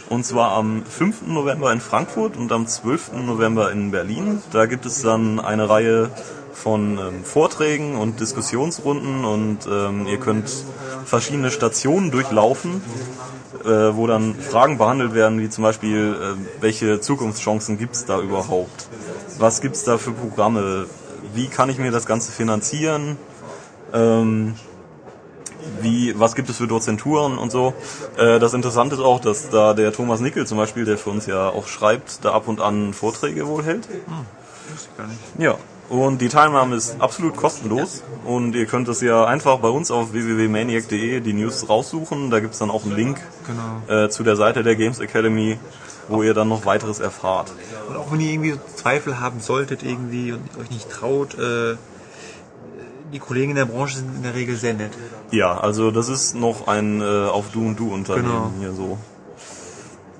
Und 0.09 0.25
zwar 0.25 0.53
am 0.53 0.85
5. 0.85 1.27
November 1.27 1.73
in 1.73 1.81
Frankfurt 1.81 2.37
und 2.37 2.53
am 2.53 2.67
12. 2.67 3.13
November 3.25 3.73
in 3.73 3.91
Berlin. 3.91 4.41
Da 4.53 4.67
gibt 4.67 4.87
es 4.87 5.03
dann 5.03 5.41
eine 5.41 5.69
Reihe 5.69 6.11
von 6.53 6.99
ähm, 6.99 7.25
Vorträgen 7.25 7.97
und 7.97 8.21
Diskussionsrunden 8.21 9.25
und 9.25 9.59
ähm, 9.71 10.07
ihr 10.07 10.19
könnt 10.19 10.51
verschiedene 11.05 11.51
Stationen 11.51 12.11
durchlaufen, 12.11 12.83
äh, 13.65 13.69
wo 13.69 14.07
dann 14.07 14.35
Fragen 14.35 14.79
behandelt 14.79 15.13
werden, 15.13 15.41
wie 15.41 15.51
zum 15.51 15.65
Beispiel, 15.65 16.17
äh, 16.21 16.63
welche 16.63 17.01
Zukunftschancen 17.01 17.77
gibt 17.79 17.95
es 17.95 18.07
da 18.07 18.21
überhaupt? 18.21 18.89
Was 19.39 19.61
gibt 19.61 19.77
es 19.77 19.85
da 19.85 19.99
für 19.99 20.13
Programme? 20.13 20.87
Wie 21.35 21.49
kann 21.49 21.69
ich 21.69 21.79
mir 21.79 21.91
das 21.91 22.07
Ganze 22.07 22.33
finanzieren? 22.33 23.19
Ähm, 23.93 24.55
wie, 25.83 26.19
was 26.19 26.35
gibt 26.35 26.49
es 26.51 26.57
für 26.57 26.67
Dozenturen 26.67 27.39
und 27.39 27.51
so. 27.51 27.75
Äh, 28.17 28.39
das 28.39 28.55
Interessante 28.55 28.95
ist 28.97 29.01
auch, 29.03 29.21
dass 29.21 29.51
da 29.51 29.75
der 29.75 29.93
Thomas 29.93 30.21
Nickel 30.21 30.47
zum 30.47 30.59
Beispiel, 30.59 30.85
der 30.85 30.99
für 30.99 31.11
uns 31.11 31.27
ja 31.27 31.49
auch 31.49 31.67
schreibt, 31.67 32.25
da 32.25 32.33
ab 32.33 32.49
und 32.49 32.61
an 32.61 32.93
Vorträge 32.95 33.47
wohl 33.47 33.63
hält. 33.65 33.89
Wusste 33.89 34.89
ich 34.93 34.97
gar 34.97 35.07
nicht. 35.07 35.21
Ja, 35.39 35.57
Und 35.89 36.21
die 36.21 36.29
Teilnahme 36.29 36.75
ist 36.77 36.97
absolut 37.01 37.37
kostenlos 37.37 38.03
und 38.25 38.55
ihr 38.57 38.67
könnt 38.67 38.89
es 38.89 39.01
ja 39.01 39.25
einfach 39.25 39.59
bei 39.59 39.69
uns 39.69 39.91
auf 39.93 40.13
www.maniac.de 40.13 41.21
die 41.21 41.33
News 41.33 41.69
raussuchen. 41.69 42.31
Da 42.31 42.41
gibt 42.41 42.55
es 42.55 42.59
dann 42.59 42.71
auch 42.71 42.85
einen 42.85 42.97
Link 42.97 43.21
Genau. 43.47 44.05
äh, 44.05 44.09
zu 44.09 44.25
der 44.25 44.35
Seite 44.35 44.65
der 44.65 44.75
Games 44.75 44.99
Academy, 44.99 45.59
wo 46.09 46.25
ihr 46.25 46.35
dann 46.35 46.49
noch 46.49 46.67
weiteres 46.67 46.99
erfahrt. 46.99 47.53
Und 47.89 47.97
auch 47.97 48.11
wenn 48.11 48.21
ihr 48.21 48.33
irgendwie 48.33 48.57
Zweifel 48.75 49.21
haben 49.21 49.39
solltet 49.41 49.85
irgendwie 49.85 50.33
und 50.33 50.43
euch 50.61 50.71
nicht 50.71 50.91
traut, 50.91 51.35
äh, 51.39 51.77
die 53.13 53.19
Kollegen 53.19 53.51
in 53.51 53.57
der 53.57 53.65
Branche 53.67 53.97
sind 53.99 54.15
in 54.17 54.23
der 54.23 54.35
Regel 54.35 54.57
sehr 54.57 54.75
nett. 54.75 54.91
Ja, 55.31 55.59
also 55.59 55.91
das 55.91 56.09
ist 56.09 56.35
noch 56.35 56.67
ein 56.69 57.01
äh, 57.01 57.05
auf 57.05 57.47
Du 57.53 57.67
und 57.67 57.79
Du 57.79 57.93
Unternehmen 57.93 58.29
Genau. 58.29 58.53
hier 58.61 58.73
so. 58.73 58.99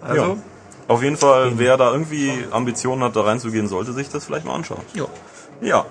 Also, 0.03 0.23
Ja. 0.23 0.37
Auf 0.89 1.03
jeden 1.03 1.17
Fall, 1.17 1.53
wer 1.59 1.77
da 1.77 1.91
irgendwie 1.91 2.31
Ambitionen 2.53 3.03
hat, 3.03 3.17
da 3.17 3.23
reinzugehen, 3.23 3.67
sollte 3.67 3.93
sich 3.93 4.09
das 4.09 4.25
vielleicht 4.25 4.45
mal 4.47 4.55
anschauen. 4.55 4.83
ja. 4.95 5.07
Ja, 5.63 5.87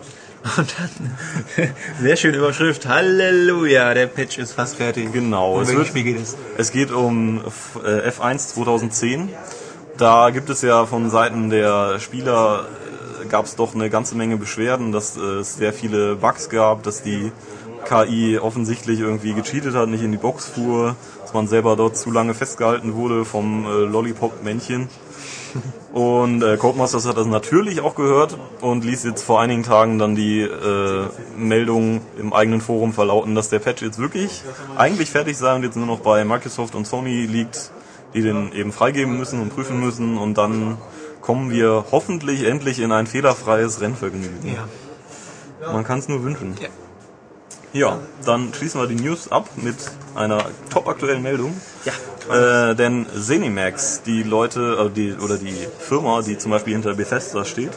Und 0.57 0.75
dann, 0.77 1.69
sehr 2.01 2.15
schöne 2.15 2.37
Überschrift, 2.37 2.87
Halleluja, 2.87 3.93
der 3.95 4.05
Patch 4.05 4.37
ist 4.37 4.51
fast 4.53 4.75
fertig. 4.75 5.11
Genau, 5.11 5.55
Um 5.55 5.61
es 5.61 5.73
wird- 5.73 5.87
Spiel 5.87 6.03
geht 6.03 6.21
es? 6.21 6.37
Es 6.57 6.71
geht 6.71 6.91
um 6.91 7.41
F- 7.45 7.79
äh, 7.83 8.09
F1 8.11 8.49
2010. 8.53 9.29
Da 9.97 10.29
gibt 10.29 10.49
es 10.51 10.61
ja 10.61 10.85
von 10.85 11.09
Seiten 11.09 11.49
der 11.49 11.99
Spieler 11.99 12.67
äh, 12.67 12.84
gab 13.29 13.45
es 13.45 13.55
doch 13.55 13.75
eine 13.75 13.89
ganze 13.89 14.15
Menge 14.15 14.37
Beschwerden, 14.37 14.91
dass 14.91 15.17
äh, 15.17 15.21
es 15.39 15.55
sehr 15.55 15.73
viele 15.73 16.15
Bugs 16.15 16.49
gab, 16.49 16.83
dass 16.83 17.03
die 17.03 17.31
KI 17.85 18.39
offensichtlich 18.39 18.99
irgendwie 18.99 19.33
gecheatet 19.33 19.75
hat, 19.75 19.89
nicht 19.89 20.03
in 20.03 20.11
die 20.11 20.17
Box 20.17 20.47
fuhr, 20.47 20.95
dass 21.21 21.33
man 21.33 21.47
selber 21.47 21.75
dort 21.75 21.97
zu 21.97 22.11
lange 22.11 22.33
festgehalten 22.33 22.95
wurde 22.95 23.25
vom 23.25 23.65
äh, 23.65 23.69
Lollipop-Männchen. 23.85 24.89
Und 25.93 26.43
äh, 26.43 26.57
Codemasters 26.57 27.07
hat 27.07 27.15
das 27.15 27.27
natürlich 27.27 27.79
auch 27.79 27.95
gehört 27.95 28.37
und 28.59 28.83
ließ 28.83 29.05
jetzt 29.05 29.23
vor 29.23 29.39
einigen 29.39 29.63
Tagen 29.63 29.97
dann 29.97 30.13
die 30.13 30.41
äh, 30.41 31.05
Meldung 31.37 32.01
im 32.19 32.33
eigenen 32.33 32.59
Forum 32.59 32.91
verlauten, 32.91 33.33
dass 33.33 33.47
der 33.47 33.59
Patch 33.59 33.81
jetzt 33.81 33.97
wirklich 33.97 34.43
eigentlich 34.75 35.09
fertig 35.09 35.37
sei 35.37 35.55
und 35.55 35.63
jetzt 35.63 35.77
nur 35.77 35.85
noch 35.87 36.01
bei 36.01 36.25
Microsoft 36.25 36.75
und 36.75 36.85
Sony 36.85 37.25
liegt, 37.25 37.71
die 38.13 38.21
den 38.21 38.51
eben 38.51 38.73
freigeben 38.73 39.17
müssen 39.17 39.41
und 39.41 39.55
prüfen 39.55 39.79
müssen 39.79 40.17
und 40.17 40.37
dann 40.37 40.77
kommen 41.25 41.49
wir 41.49 41.85
hoffentlich 41.91 42.43
endlich 42.43 42.79
in 42.79 42.91
ein 42.91 43.07
fehlerfreies 43.07 43.81
Rennvergnügen. 43.81 44.55
Ja. 44.55 45.71
Man 45.71 45.83
kann 45.83 45.97
es 45.97 46.07
nur 46.07 46.23
wünschen. 46.23 46.55
Ja. 46.61 46.69
Ja, 47.73 47.99
dann 48.23 48.53
schließen 48.53 48.79
wir 48.79 48.87
die 48.87 48.95
News 48.95 49.29
ab 49.29 49.49
mit 49.57 49.75
einer 50.15 50.45
topaktuellen 50.69 51.21
Meldung. 51.21 51.59
Ja. 51.83 51.91
Äh, 52.69 52.75
denn 52.75 53.05
Zenimax, 53.13 54.01
die 54.03 54.23
Leute, 54.23 54.87
äh, 54.87 54.89
die, 54.89 55.13
oder 55.13 55.37
die 55.37 55.53
Firma, 55.79 56.21
die 56.21 56.37
zum 56.37 56.51
Beispiel 56.51 56.73
hinter 56.73 56.93
Bethesda 56.93 57.43
steht, 57.43 57.71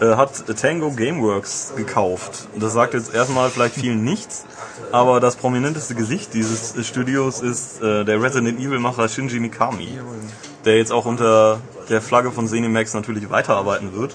äh, 0.00 0.16
hat 0.16 0.46
Tango 0.56 0.92
Gameworks 0.92 1.74
gekauft. 1.76 2.48
Das 2.56 2.72
sagt 2.72 2.94
jetzt 2.94 3.14
erstmal 3.14 3.50
vielleicht 3.50 3.74
vielen 3.74 4.02
nichts, 4.02 4.46
aber 4.92 5.20
das 5.20 5.36
prominenteste 5.36 5.94
Gesicht 5.94 6.32
dieses 6.32 6.74
Studios 6.86 7.40
ist 7.40 7.82
äh, 7.82 8.06
der 8.06 8.22
Resident 8.22 8.58
Evil-Macher 8.58 9.10
Shinji 9.10 9.40
Mikami, 9.40 9.98
der 10.68 10.76
jetzt 10.76 10.92
auch 10.92 11.06
unter 11.06 11.60
der 11.88 12.02
Flagge 12.02 12.30
von 12.30 12.46
Zenimax 12.46 12.92
natürlich 12.92 13.30
weiterarbeiten 13.30 13.94
wird. 13.94 14.14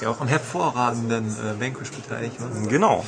Der 0.00 0.10
auch 0.10 0.20
am 0.22 0.26
hervorragenden 0.26 1.26
äh, 1.26 1.60
Vanquish 1.60 1.90
beteiligt 1.90 2.40
war. 2.40 2.68
Genau. 2.68 3.04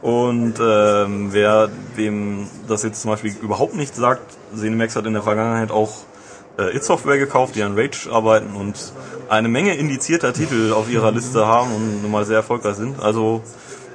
Und 0.00 0.54
ähm, 0.60 1.28
wer 1.32 1.68
dem 1.98 2.48
das 2.66 2.84
jetzt 2.84 3.02
zum 3.02 3.10
Beispiel 3.10 3.36
überhaupt 3.42 3.74
nicht 3.74 3.94
sagt, 3.94 4.22
Zenimax 4.56 4.96
hat 4.96 5.04
in 5.04 5.12
der 5.12 5.22
Vergangenheit 5.22 5.70
auch 5.70 5.92
äh, 6.58 6.74
It 6.74 6.84
Software 6.84 7.18
gekauft, 7.18 7.54
die 7.54 7.62
an 7.62 7.78
Rage 7.78 8.08
arbeiten 8.10 8.54
und 8.56 8.92
eine 9.28 9.48
Menge 9.48 9.74
indizierter 9.74 10.32
Titel 10.32 10.72
auf 10.72 10.88
ihrer 10.88 11.12
Liste 11.12 11.46
haben 11.46 11.74
und 11.74 12.02
nun 12.02 12.10
mal 12.10 12.24
sehr 12.24 12.36
erfolgreich 12.36 12.76
sind. 12.76 12.98
Also 13.00 13.42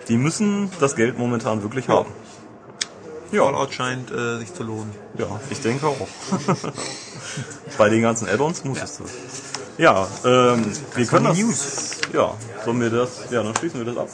die 0.09 0.17
müssen 0.17 0.69
das 0.79 0.95
Geld 0.95 1.17
momentan 1.17 1.63
wirklich 1.63 1.87
haben. 1.87 2.11
Ja, 3.31 3.45
Fallout 3.45 3.73
scheint 3.73 4.11
äh, 4.11 4.37
sich 4.37 4.53
zu 4.53 4.61
lohnen. 4.61 4.91
ja, 5.17 5.25
ich 5.49 5.59
denke 5.59 5.87
auch. 5.87 6.07
Bei 7.77 7.89
den 7.89 8.01
ganzen 8.01 8.27
Add-ons 8.27 8.63
muss 8.63 8.81
es 8.81 8.97
so. 8.97 9.03
Ja, 9.77 10.07
ähm, 10.23 10.71
wir 10.95 11.05
können 11.07 11.25
das. 11.25 11.37
News. 11.37 11.91
Ja, 12.13 12.33
sollen 12.63 12.79
wir 12.81 12.89
das? 12.91 13.09
Ja, 13.31 13.41
dann 13.43 13.55
schließen 13.55 13.83
wir 13.85 13.91
das 13.93 13.97
ab. 13.97 14.09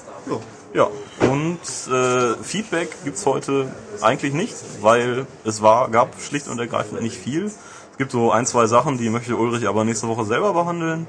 Ja, 0.74 0.88
und 1.28 1.60
äh, 1.92 2.36
Feedback 2.44 2.90
gibt's 3.04 3.26
heute 3.26 3.70
eigentlich 4.02 4.34
nicht, 4.34 4.56
weil 4.82 5.26
es 5.44 5.62
war, 5.62 5.90
gab 5.90 6.22
schlicht 6.22 6.48
und 6.48 6.60
ergreifend 6.60 7.02
nicht 7.02 7.18
viel. 7.18 7.46
Es 7.46 7.98
gibt 7.98 8.12
so 8.12 8.32
ein, 8.32 8.46
zwei 8.46 8.68
Sachen, 8.68 8.98
die 8.98 9.10
möchte 9.10 9.36
Ulrich 9.36 9.68
aber 9.68 9.84
nächste 9.84 10.08
Woche 10.08 10.26
selber 10.26 10.54
behandeln. 10.54 11.08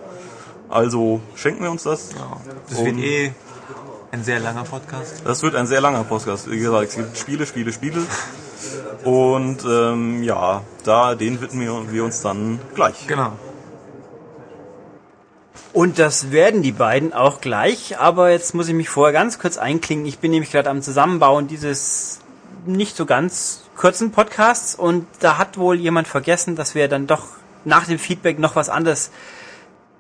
Also 0.69 1.21
schenken 1.37 1.63
wir 1.63 1.71
uns 1.71 1.83
das. 1.85 2.09
Das 2.69 2.79
wird 2.79 2.95
Und- 2.95 3.03
eh 3.03 3.33
ein 4.13 4.25
sehr 4.25 4.41
langer 4.41 4.65
Podcast. 4.65 5.23
Das 5.25 5.43
wird 5.43 5.55
ein 5.55 5.69
sehr 5.69 5.81
langer 5.81 6.03
Podcast. 6.03 6.51
Wie 6.51 6.59
gesagt, 6.59 6.89
es 6.89 6.97
gibt 6.97 7.17
Spiele, 7.17 7.47
Spiele, 7.47 7.73
Spiele. 7.73 8.03
Und 9.05 9.65
ähm, 9.65 10.23
ja, 10.23 10.63
da 10.85 11.15
den 11.15 11.41
widmen 11.41 11.93
wir 11.93 12.05
uns 12.05 12.23
dann 12.23 12.61
gleich. 12.75 13.07
Genau. 13.07 13.33
Und 15.73 15.99
das 15.99 16.33
werden 16.33 16.63
die 16.63 16.73
beiden 16.73 17.13
auch 17.13 17.41
gleich, 17.41 17.99
aber 17.99 18.31
jetzt 18.31 18.55
muss 18.55 18.69
ich 18.69 18.75
mich 18.75 18.89
vorher 18.89 19.13
ganz 19.13 19.39
kurz 19.39 19.57
einklinken. 19.57 20.07
Ich 20.07 20.19
bin 20.19 20.33
nämlich 20.33 20.51
gerade 20.51 20.69
am 20.69 20.83
Zusammenbauen 20.83 21.47
dieses 21.47 22.21
nicht 22.67 22.97
so 22.97 23.07
ganz 23.07 23.63
kurzen 23.77 24.11
Podcasts 24.11 24.75
und 24.75 25.07
da 25.21 25.39
hat 25.39 25.59
wohl 25.59 25.77
jemand 25.77 26.09
vergessen, 26.09 26.57
dass 26.57 26.75
wir 26.75 26.89
dann 26.89 27.07
doch 27.07 27.25
nach 27.65 27.87
dem 27.87 27.99
Feedback 27.99 28.39
noch 28.39 28.57
was 28.57 28.69
anderes 28.69 29.11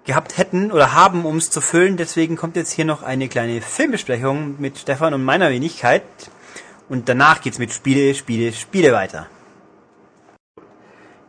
gehabt 0.04 0.38
hätten 0.38 0.72
oder 0.72 0.92
haben, 0.92 1.24
um 1.24 1.36
es 1.36 1.50
zu 1.50 1.61
füllen. 1.61 1.96
Deswegen 1.96 2.36
kommt 2.36 2.56
jetzt 2.56 2.72
hier 2.72 2.84
noch 2.84 3.02
eine 3.02 3.28
kleine 3.28 3.61
Filmbesprechung 3.61 4.56
mit 4.58 4.78
Stefan 4.78 5.14
und 5.14 5.24
meiner 5.24 5.50
Wenigkeit. 5.50 6.02
Und 6.91 7.09
danach 7.09 7.41
geht's 7.41 7.61
mit 7.61 7.72
Spiele, 7.72 8.16
Spiele, 8.16 8.53
Spiele 8.53 8.93
weiter. 8.93 9.28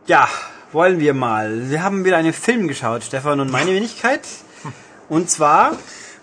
Ja, 0.06 0.28
wollen 0.72 0.98
wir 0.98 1.14
mal. 1.14 1.70
Wir 1.70 1.84
haben 1.84 2.04
wieder 2.04 2.16
einen 2.16 2.32
Film 2.32 2.66
geschaut, 2.66 3.04
Stefan 3.04 3.38
und 3.38 3.52
meine 3.52 3.70
Wenigkeit. 3.70 4.22
Und 5.08 5.30
zwar, 5.30 5.76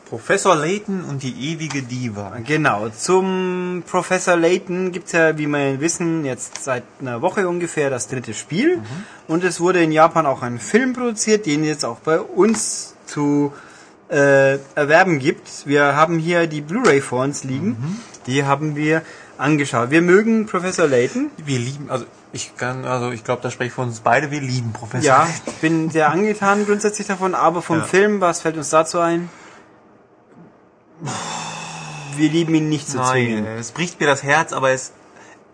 Professor 0.09 0.57
Layton 0.57 1.05
und 1.05 1.23
die 1.23 1.53
ewige 1.53 1.83
Diva. 1.83 2.37
genau, 2.45 2.89
zum 2.89 3.83
Professor 3.87 4.35
Layton 4.35 4.91
gibt's 4.91 5.13
ja, 5.13 5.37
wie 5.37 5.47
wir 5.47 5.79
wissen, 5.79 6.25
jetzt 6.25 6.61
seit 6.61 6.83
einer 6.99 7.21
Woche 7.21 7.47
ungefähr 7.47 7.89
das 7.89 8.09
dritte 8.09 8.33
Spiel. 8.33 8.81
Und 9.29 9.45
es 9.45 9.61
wurde 9.61 9.81
in 9.81 9.93
Japan 9.93 10.25
auch 10.25 10.41
ein 10.41 10.59
Film 10.59 10.91
produziert, 10.91 11.45
den 11.45 11.63
jetzt 11.63 11.85
auch 11.85 11.99
bei 11.99 12.19
uns 12.19 12.93
zu 13.05 13.53
äh, 14.09 14.57
erwerben 14.75 15.19
gibt. 15.19 15.65
Wir 15.65 15.95
haben 15.95 16.19
hier 16.19 16.47
die 16.47 16.59
Blu-ray 16.59 16.99
vor 16.99 17.23
uns 17.23 17.45
liegen. 17.45 18.01
Die 18.27 18.43
haben 18.43 18.75
wir 18.75 19.01
angeschaut. 19.39 19.89
Wir 19.91 20.01
mögen 20.01 20.45
Professor 20.45 20.87
Layton. 20.87 21.31
Wir 21.37 21.59
lieben, 21.59 21.89
also 21.89 22.05
ich 22.31 22.55
kann, 22.57 22.85
also 22.85 23.11
ich 23.11 23.23
glaube, 23.23 23.41
da 23.41 23.49
spreche 23.49 23.69
ich 23.69 23.73
für 23.73 23.81
uns 23.81 24.01
beide, 24.01 24.31
wir 24.31 24.41
lieben 24.41 24.73
Professor 24.73 25.05
Ja, 25.05 25.27
ich 25.47 25.53
bin 25.55 25.89
sehr 25.89 26.11
angetan 26.11 26.65
grundsätzlich 26.65 27.07
davon, 27.07 27.33
aber 27.33 27.61
vom 27.61 27.79
Ja. 27.79 27.83
Film, 27.85 28.21
was 28.21 28.41
fällt 28.41 28.57
uns 28.57 28.69
dazu 28.69 28.99
ein? 28.99 29.29
Wir 32.15 32.29
lieben 32.29 32.53
ihn 32.53 32.69
nicht 32.69 32.87
so 32.89 32.97
Nein, 32.97 33.45
es 33.45 33.71
bricht 33.71 33.99
mir 33.99 34.05
das 34.07 34.23
Herz, 34.23 34.51
aber 34.51 34.71
es, 34.71 34.91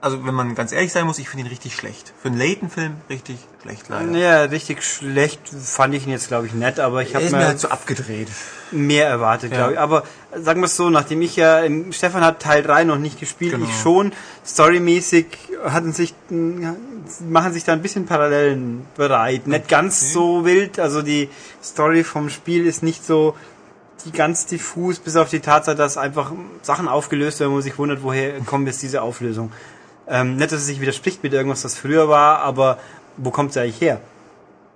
also 0.02 0.26
wenn 0.26 0.34
man 0.34 0.56
ganz 0.56 0.72
ehrlich 0.72 0.92
sein 0.92 1.06
muss, 1.06 1.20
ich 1.20 1.30
finde 1.30 1.46
ihn 1.46 1.50
richtig 1.50 1.76
schlecht. 1.76 2.14
Für 2.20 2.30
einen 2.30 2.38
Layton-Film 2.38 2.96
richtig 3.10 3.38
schlecht 3.62 3.88
leider. 3.90 4.12
Ja, 4.18 4.44
richtig 4.44 4.84
schlecht 4.84 5.42
fand 5.50 5.94
ich 5.94 6.06
ihn 6.06 6.12
jetzt, 6.12 6.28
glaube 6.28 6.48
ich, 6.48 6.54
nett, 6.54 6.80
aber 6.80 7.04
ich 7.04 7.10
Er 7.10 7.16
habe 7.16 7.26
ist 7.26 7.32
mir 7.32 7.46
halt 7.46 7.60
so 7.60 7.70
abgedreht. 7.70 8.30
Mehr 8.72 9.08
erwartet, 9.08 9.52
Ja. 9.52 9.58
glaube 9.58 9.74
ich. 9.74 9.80
Aber 9.80 10.04
sagen 10.36 10.62
wir 10.62 10.66
es 10.66 10.76
so, 10.76 10.90
nachdem 10.90 11.22
ich 11.22 11.36
ja, 11.36 11.64
ähm, 11.64 11.92
Stefan 11.94 12.24
hat 12.24 12.42
Teil 12.42 12.64
3 12.64 12.84
noch 12.84 12.98
nicht 12.98 13.20
gespielt, 13.20 13.54
Genau. 13.54 13.66
ich 13.66 13.76
schon, 13.80 14.12
storymäßig 14.46 15.28
hatten 15.66 15.94
sich, 15.94 16.14
machen 16.30 17.54
sich 17.54 17.64
da 17.64 17.74
ein 17.74 17.82
bisschen 17.82 18.06
Parallelen 18.06 18.86
bereit. 18.96 19.48
Nicht 19.48 19.68
ganz 19.68 20.12
so 20.14 20.46
wild, 20.46 20.80
also 20.80 21.02
die 21.02 21.30
Story 21.64 22.04
vom 22.04 22.30
Spiel 22.30 22.66
ist 22.66 22.84
nicht 22.84 23.06
so 23.06 23.36
die 24.06 24.12
ganz 24.12 24.46
diffus, 24.46 25.00
bis 25.00 25.16
auf 25.16 25.30
die 25.30 25.40
Tatsache, 25.40 25.76
dass 25.76 25.98
einfach 25.98 26.32
Sachen 26.62 26.88
aufgelöst 26.88 27.40
werden, 27.40 27.50
wo 27.52 27.56
man 27.56 27.64
sich 27.64 27.78
wundert, 27.78 28.04
woher 28.04 28.40
kommt 28.42 28.68
jetzt 28.68 28.82
diese 28.84 29.02
Auflösung. 29.02 29.52
Ähm, 30.08 30.36
nicht, 30.36 30.52
dass 30.52 30.60
es 30.60 30.68
sich 30.68 30.80
widerspricht 30.82 31.24
mit 31.24 31.34
irgendwas, 31.34 31.64
das 31.64 31.76
früher 31.76 32.08
war, 32.08 32.40
aber 32.40 32.78
wo 33.18 33.32
kommt 33.32 33.52
es 33.52 33.58
eigentlich 33.58 33.82
her? 33.82 34.00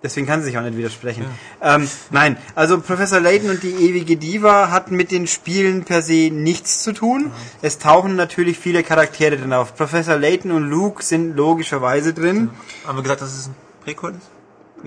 Deswegen 0.01 0.25
kann 0.27 0.39
sie 0.39 0.45
sich 0.47 0.57
auch 0.57 0.61
nicht 0.61 0.77
widersprechen. 0.77 1.25
Ähm, 1.61 1.89
nein, 2.09 2.37
also 2.55 2.79
Professor 2.79 3.19
Layton 3.19 3.49
und 3.49 3.63
die 3.63 3.71
ewige 3.71 4.15
Diva 4.15 4.71
hat 4.71 4.91
mit 4.91 5.11
den 5.11 5.27
Spielen 5.27 5.83
per 5.83 6.01
se 6.01 6.29
nichts 6.31 6.81
zu 6.83 6.93
tun. 6.93 7.31
Es 7.61 7.79
tauchen 7.79 8.15
natürlich 8.15 8.57
viele 8.57 8.81
Charaktere 8.83 9.35
drin 9.37 9.51
auf. 9.51 9.75
Professor 9.75 10.15
Layton 10.17 10.51
und 10.51 10.69
Luke 10.69 11.03
sind 11.03 11.35
logischerweise 11.35 12.13
drin. 12.13 12.49
Haben 12.87 12.97
wir 12.97 13.03
gesagt, 13.03 13.21
dass 13.21 13.33
es 13.37 13.47
ein 13.47 13.55
Prequel 13.83 14.11
ist? 14.11 14.29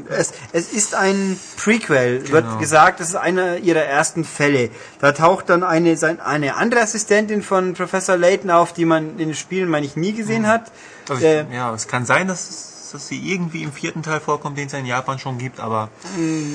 Es, 0.08 0.32
es 0.52 0.72
ist 0.72 0.94
ein 0.94 1.38
Prequel, 1.58 2.20
Genau. 2.20 2.32
wird 2.32 2.58
gesagt, 2.60 3.00
das 3.00 3.10
ist 3.10 3.14
einer 3.16 3.58
ihrer 3.58 3.82
ersten 3.82 4.24
Fälle. 4.24 4.70
Da 5.00 5.12
taucht 5.12 5.50
dann 5.50 5.62
eine, 5.62 5.94
eine 6.24 6.56
andere 6.56 6.80
Assistentin 6.80 7.42
von 7.42 7.74
Professor 7.74 8.16
Layton 8.16 8.48
auf, 8.50 8.72
die 8.72 8.86
man 8.86 9.10
in 9.18 9.28
den 9.28 9.34
Spielen, 9.34 9.68
meine 9.68 9.84
ich, 9.84 9.94
nie 9.94 10.14
gesehen 10.14 10.46
hat. 10.46 10.72
Also 11.10 11.22
Äh, 11.22 11.42
ich, 11.42 11.52
ja, 11.52 11.74
es 11.74 11.86
kann 11.88 12.06
sein, 12.06 12.26
dass 12.28 12.48
es 12.48 12.71
dass 12.94 13.08
sie 13.08 13.18
irgendwie 13.32 13.62
im 13.62 13.72
vierten 13.72 14.02
Teil 14.02 14.20
vorkommt, 14.20 14.58
den 14.58 14.66
es 14.66 14.72
ja 14.72 14.78
in 14.78 14.86
Japan 14.86 15.18
schon 15.18 15.38
gibt, 15.38 15.60
aber 15.60 15.88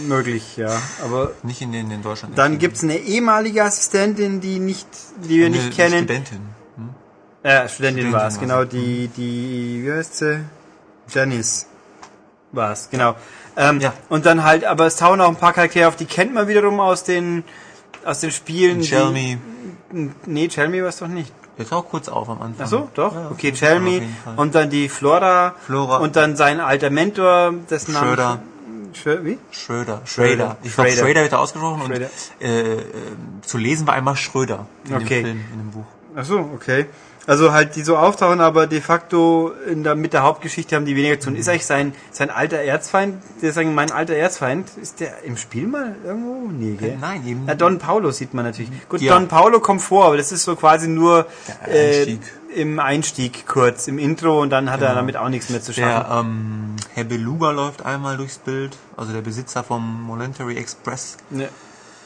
Möglich, 0.08 0.58
ja. 0.58 0.80
Aber 1.04 1.32
nicht 1.44 1.62
in 1.62 1.72
den 1.72 1.90
in 1.92 2.02
Deutschland. 2.02 2.38
dann 2.38 2.58
gibt's 2.60 2.84
eine 2.84 2.98
ehemalige 2.98 3.64
Assistentin, 3.64 4.40
die 4.42 4.60
nicht, 4.60 4.88
die 5.24 5.40
wir 5.40 5.46
Eine 5.48 5.58
nicht 5.58 5.76
kennen. 5.76 6.04
Studentin. 6.06 6.40
Äh, 7.44 7.70
Studentin 7.70 7.70
Studentin 7.70 8.12
war 8.14 8.28
es, 8.28 8.40
genau, 8.40 8.64
die, 8.66 9.10
die, 9.16 9.84
wie 9.86 9.92
heißt 9.92 10.18
sie? 10.18 10.40
Janice 11.10 11.68
war 12.52 12.72
es, 12.72 12.90
genau. 12.90 13.16
Ähm, 13.56 13.80
Ja. 13.80 13.94
Und 14.10 14.26
dann 14.26 14.44
halt, 14.44 14.66
aber 14.66 14.86
es 14.86 14.98
tauchen 14.98 15.22
auch 15.22 15.30
ein 15.30 15.36
paar 15.36 15.54
Charaktere 15.54 15.88
auf, 15.88 15.96
die 15.96 16.06
kennt 16.06 16.34
man 16.34 16.48
wiederum 16.48 16.80
aus 16.80 17.04
den, 17.04 17.44
aus 18.06 18.20
den 18.20 18.32
Spielen. 18.32 18.84
Shelmy. 18.84 19.38
Nee, 20.26 20.48
Chelmy 20.50 20.82
war 20.82 20.90
es 20.90 20.98
doch 20.98 21.08
nicht. 21.08 21.32
Der 21.58 21.68
taucht 21.68 21.90
kurz 21.90 22.08
auf 22.08 22.30
am 22.30 22.42
Anfang. 22.42 22.66
Ach 22.66 22.68
so, 22.68 22.90
doch. 22.94 23.14
Ja, 23.14 23.30
okay, 23.32 23.52
jeden 23.52 24.16
Fall. 24.24 24.36
und 24.38 24.54
dann 24.54 24.70
die 24.70 24.90
Flora, 24.90 25.56
Flora. 25.66 25.98
und 25.98 26.16
dann 26.16 26.36
sein 26.36 26.60
alter 26.60 26.90
Mentor, 26.90 27.54
dessen 27.70 27.94
Name 27.94 28.08
Schröder. 28.08 28.40
Schrö 28.94 29.24
wie? 29.24 29.38
Schröder. 29.52 30.02
Schrader. 30.06 30.58
Ich 30.64 30.74
glaube. 30.74 30.92
Schrader 30.92 31.22
wird 31.22 31.34
da 31.34 31.38
ausgesprochen 31.38 31.82
Schrader. 31.86 32.10
und 32.40 32.46
äh, 32.48 32.76
äh, 32.78 32.84
zu 33.42 33.58
lesen 33.58 33.86
war 33.88 33.94
einmal 33.94 34.16
Schröder 34.16 34.66
in 34.88 34.96
Okay. 34.96 35.24
dem 35.24 35.26
Film, 35.26 35.46
in 35.54 35.60
dem 35.60 35.72
Buch. 35.72 35.86
Ach 36.16 36.26
so, 36.26 36.40
okay. 36.56 36.86
Also 37.28 37.52
halt, 37.52 37.76
die 37.76 37.82
so 37.84 37.98
auftauchen, 37.98 38.40
aber 38.40 38.68
de 38.68 38.80
facto 38.80 39.52
in 39.70 39.84
der, 39.84 39.96
mit 39.96 40.14
der 40.14 40.24
Hauptgeschichte 40.24 40.78
haben 40.78 40.86
die 40.86 40.96
weniger 40.96 41.20
zu 41.20 41.28
tun. 41.30 41.36
Ist 41.38 41.50
eigentlich 41.50 41.66
sein, 41.66 41.94
sein 42.10 42.30
alter 42.30 42.58
Erzfeind, 42.60 43.22
der 43.42 43.52
sagen, 43.52 43.76
mein 43.76 43.92
alter 43.92 44.16
Erzfeind, 44.16 44.70
ist 44.82 45.02
der 45.02 45.24
im 45.26 45.36
Spiel 45.36 45.68
mal 45.68 45.94
irgendwo? 46.06 46.50
Nee, 46.50 46.76
gell? 46.76 46.98
Nein, 47.00 47.28
eben. 47.28 47.44
Na, 47.46 47.54
Don 47.56 47.80
Paulo 47.80 48.12
sieht 48.12 48.34
man 48.34 48.46
natürlich. 48.46 48.72
Gut, 48.88 49.02
Ja. 49.02 49.14
Don 49.14 49.28
Paulo 49.28 49.60
kommt 49.60 49.82
vor, 49.82 50.06
aber 50.06 50.16
das 50.16 50.32
ist 50.32 50.44
so 50.46 50.56
quasi 50.56 50.88
nur 50.88 51.28
Der 51.68 51.76
äh, 51.76 51.98
Einstieg. 51.98 52.20
im 52.56 52.80
Einstieg 52.80 53.46
kurz, 53.46 53.90
im 53.90 54.00
Intro 54.00 54.42
und 54.42 54.50
dann 54.50 54.72
hat 54.72 54.80
er 54.82 54.88
Genau. 54.88 55.00
damit 55.02 55.18
auch 55.18 55.28
nichts 55.28 55.50
mehr 55.50 55.62
zu 55.62 55.74
schaffen. 55.74 56.08
Der 56.10 56.20
ähm, 56.22 56.76
Herr 56.94 57.04
Beluga 57.04 57.52
läuft 57.52 57.86
einmal 57.86 58.16
durchs 58.16 58.38
Bild, 58.38 58.78
also 58.96 59.12
der 59.12 59.22
Besitzer 59.22 59.66
vom 59.66 60.04
Monetary 60.04 60.56
Express. 60.56 61.18
Ne. 61.30 61.50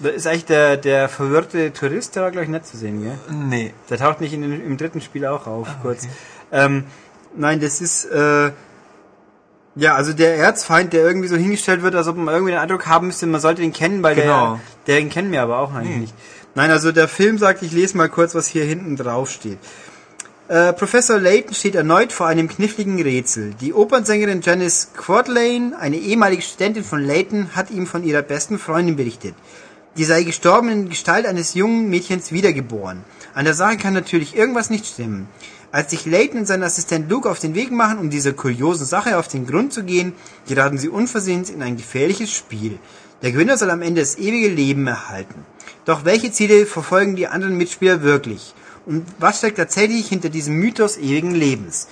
Da 0.02 0.10
ist 0.10 0.26
eigentlich 0.28 0.46
der, 0.46 0.78
der 0.78 1.10
verwirrte 1.10 1.74
Tourist, 1.74 2.16
der 2.16 2.24
war 2.24 2.32
glaube 2.32 2.46
ich 2.46 2.50
nicht 2.52 2.66
zu 2.66 2.78
sehen, 2.78 3.04
gell? 3.04 3.18
Nee. 3.30 3.74
Der 3.90 3.98
taucht 3.98 4.22
nicht 4.22 4.34
in 4.34 4.42
den, 4.42 4.66
im 4.66 4.78
dritten 4.78 5.02
Spiel 5.02 5.26
auch 5.26 5.46
auf, 5.48 5.68
kurz. 5.82 6.08
Ähm, 6.52 6.86
nein, 7.36 7.60
das 7.60 7.82
ist, 7.82 8.06
äh, 8.06 8.52
ja, 9.76 9.96
also 9.96 10.14
der 10.14 10.36
Erzfeind, 10.38 10.92
der 10.94 11.02
irgendwie 11.06 11.28
so 11.28 11.36
hingestellt 11.38 11.82
wird, 11.82 11.96
als 11.96 12.08
ob 12.08 12.18
man 12.18 12.34
irgendwie 12.34 12.52
den 12.52 12.60
Eindruck 12.60 12.88
haben 12.88 13.08
müsste, 13.08 13.26
man 13.28 13.40
sollte 13.40 13.62
ihn 13.62 13.74
kennen, 13.74 14.02
weil 14.04 14.16
Genau. 14.16 14.60
der, 14.88 14.98
den 14.98 15.10
kennen 15.10 15.32
wir 15.32 15.42
aber 15.42 15.60
auch 15.60 15.74
eigentlich 15.74 15.90
Nee. 15.96 16.02
nicht. 16.02 16.16
Nein, 16.56 16.72
also 16.72 16.92
der 16.92 17.08
Film 17.08 17.38
sagt, 17.38 17.62
ich 17.62 17.72
lese 17.72 17.96
mal 17.96 18.10
kurz, 18.10 18.36
was 18.36 18.48
hier 18.48 18.66
hinten 18.66 18.98
drauf 18.98 19.30
steht. 19.30 19.60
Äh, 20.50 20.74
Professor 20.74 21.18
Layton 21.18 21.54
steht 21.54 21.76
erneut 21.76 22.12
vor 22.12 22.28
einem 22.28 22.50
kniffligen 22.50 23.02
Rätsel. 23.02 23.54
Die 23.62 23.74
Opernsängerin 23.74 24.42
Janice 24.42 24.90
Quadlane, 24.98 25.78
eine 25.80 25.96
ehemalige 25.96 26.42
Studentin 26.42 26.84
von 26.84 27.02
Layton, 27.06 27.56
hat 27.56 27.72
ihm 27.72 27.88
von 27.88 28.04
ihrer 28.04 28.22
besten 28.22 28.60
Freundin 28.60 28.98
berichtet. 28.98 29.36
Die 29.98 30.06
sei 30.06 30.24
gestorben 30.24 30.70
in 30.70 30.90
Gestalt 30.90 31.26
eines 31.26 31.54
jungen 31.54 31.90
Mädchens 31.90 32.32
wiedergeboren. 32.32 33.04
An 33.34 33.44
der 33.44 33.54
Sache 33.54 33.76
kann 33.76 33.94
natürlich 33.94 34.36
irgendwas 34.36 34.70
nicht 34.70 34.86
stimmen. 34.86 35.28
Als 35.74 35.92
sich 35.92 36.06
Layton 36.06 36.40
und 36.40 36.46
sein 36.46 36.64
Assistent 36.64 37.10
Luke 37.10 37.30
auf 37.30 37.40
den 37.40 37.56
Weg 37.56 37.72
machen, 37.72 38.00
um 38.00 38.10
dieser 38.10 38.32
kuriosen 38.32 38.86
Sache 38.86 39.18
auf 39.18 39.28
den 39.28 39.46
Grund 39.46 39.74
zu 39.74 39.84
gehen, 39.84 40.14
geraten 40.48 40.78
sie 40.78 40.90
unversehens 40.90 41.50
in 41.50 41.62
ein 41.62 41.76
gefährliches 41.76 42.32
Spiel. 42.32 42.80
Der 43.22 43.34
Gewinner 43.34 43.58
soll 43.58 43.70
am 43.70 43.82
Ende 43.82 44.02
das 44.02 44.18
ewige 44.18 44.48
Leben 44.48 44.88
erhalten. 44.88 45.46
Doch 45.86 46.06
welche 46.06 46.32
Ziele 46.32 46.66
verfolgen 46.66 47.16
die 47.16 47.28
anderen 47.28 47.58
Mitspieler 47.58 48.02
wirklich? 48.02 48.54
Und 48.86 49.06
was 49.20 49.40
steckt 49.40 49.58
tatsächlich 49.58 50.08
hinter 50.08 50.30
diesem 50.30 50.56
Mythos 50.56 50.98
ewigen 50.98 51.36
Lebens? 51.36 51.88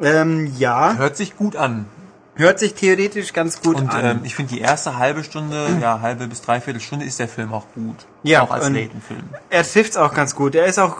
Ähm, 0.00 0.52
ja, 0.56 0.96
Hört 0.96 1.16
sich 1.16 1.36
gut 1.36 1.56
an. 1.56 1.86
Hört 2.36 2.58
sich 2.58 2.74
theoretisch 2.74 3.32
ganz 3.32 3.60
gut 3.62 3.76
Und 3.76 3.90
an. 3.94 4.04
ähm, 4.04 4.20
ich 4.24 4.34
finde 4.34 4.54
die 4.54 4.60
erste 4.60 4.98
halbe 4.98 5.22
Stunde, 5.24 5.78
ja, 5.80 6.00
halbe 6.00 6.26
bis 6.26 6.42
dreiviertel 6.42 6.80
Stunde 6.80 7.04
ist 7.04 7.18
der 7.18 7.28
Film 7.28 7.52
auch 7.52 7.66
gut. 7.74 7.96
Ja, 8.22 8.42
Auch 8.42 8.50
als 8.50 8.68
Layton-Film. 8.68 9.22
er 9.50 9.62
trifft's 9.62 9.96
auch 9.96 10.12
ganz 10.14 10.34
gut. 10.34 10.54
Er 10.54 10.66
ist 10.66 10.78
auch 10.78 10.96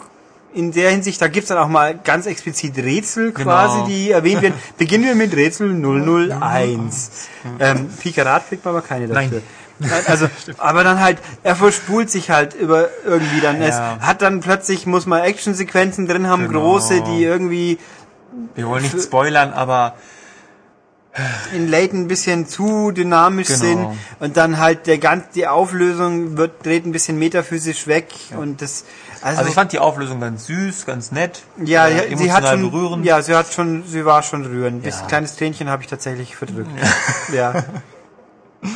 in 0.53 0.71
der 0.71 0.89
Hinsicht, 0.91 1.21
da 1.21 1.27
gibt's 1.27 1.49
dann 1.49 1.57
auch 1.57 1.67
mal 1.67 1.99
ganz 2.01 2.25
explizit 2.27 2.77
Rätsel 2.77 3.33
quasi, 3.33 3.75
Genau. 3.75 3.87
die 3.87 4.11
erwähnt 4.11 4.41
werden. 4.41 4.55
Beginnen 4.77 5.03
wir 5.03 5.15
mit 5.15 5.35
Rätsel 5.35 5.69
001. 5.73 7.27
Ähm, 7.59 7.89
Pikarat 7.99 8.47
kriegt 8.47 8.63
man 8.65 8.75
aber 8.75 8.85
keine 8.85 9.07
dafür. 9.07 9.41
Also, 10.07 10.27
aber 10.57 10.85
dann 10.85 11.01
halt, 11.01 11.17
er 11.43 11.57
verspult 11.57 12.09
sich 12.09 12.29
halt 12.29 12.53
über 12.53 12.87
irgendwie 13.05 13.41
dann. 13.41 13.61
Es 13.61 13.75
Ja. 13.75 13.97
hat 13.99 14.21
dann 14.21 14.39
plötzlich, 14.39 14.85
muss 14.85 15.05
man 15.05 15.21
Actionsequenzen 15.21 16.07
drin 16.07 16.27
haben, 16.29 16.47
Genau. 16.47 16.61
große, 16.61 17.01
die 17.01 17.23
irgendwie 17.25 17.77
Wir 18.55 18.67
wollen 18.67 18.83
nicht 18.83 18.97
spoilern, 19.01 19.51
aber 19.51 19.95
in 21.53 21.69
Layton 21.69 22.01
ein 22.01 22.07
bisschen 22.07 22.47
zu 22.47 22.91
dynamisch 22.91 23.47
Genau. 23.47 23.59
sind 23.59 23.87
und 24.19 24.37
dann 24.37 24.57
halt 24.59 24.85
der 24.87 24.97
ganz 24.97 25.29
die 25.33 25.47
Auflösung 25.47 26.35
wird 26.37 26.65
dreht 26.65 26.85
ein 26.85 26.91
bisschen 26.91 27.17
metaphysisch 27.17 27.87
weg 27.87 28.07
und 28.37 28.61
das 28.61 28.83
also, 29.21 29.39
also 29.39 29.49
ich 29.49 29.55
fand 29.55 29.71
die 29.71 29.79
Auflösung 29.79 30.19
ganz 30.19 30.45
süß, 30.47 30.85
ganz 30.85 31.11
nett. 31.11 31.43
ja, 31.63 31.87
äh, 31.87 32.15
sie 32.15 32.31
hat 32.33 32.47
schon 32.47 32.69
berührend. 32.69 33.05
ja, 33.05 33.21
sie 33.21 33.33
hat 33.33 33.51
schon 33.53 33.83
sie 33.87 34.05
war 34.05 34.23
schon 34.23 34.45
rührend. 34.45 34.85
Ja. 34.85 34.91
kleines 35.07 35.35
Tränchen 35.35 35.69
habe 35.69 35.81
ich 35.83 35.87
tatsächlich 35.87 36.35
verdrückt. 36.35 36.69
Ja. 37.33 37.63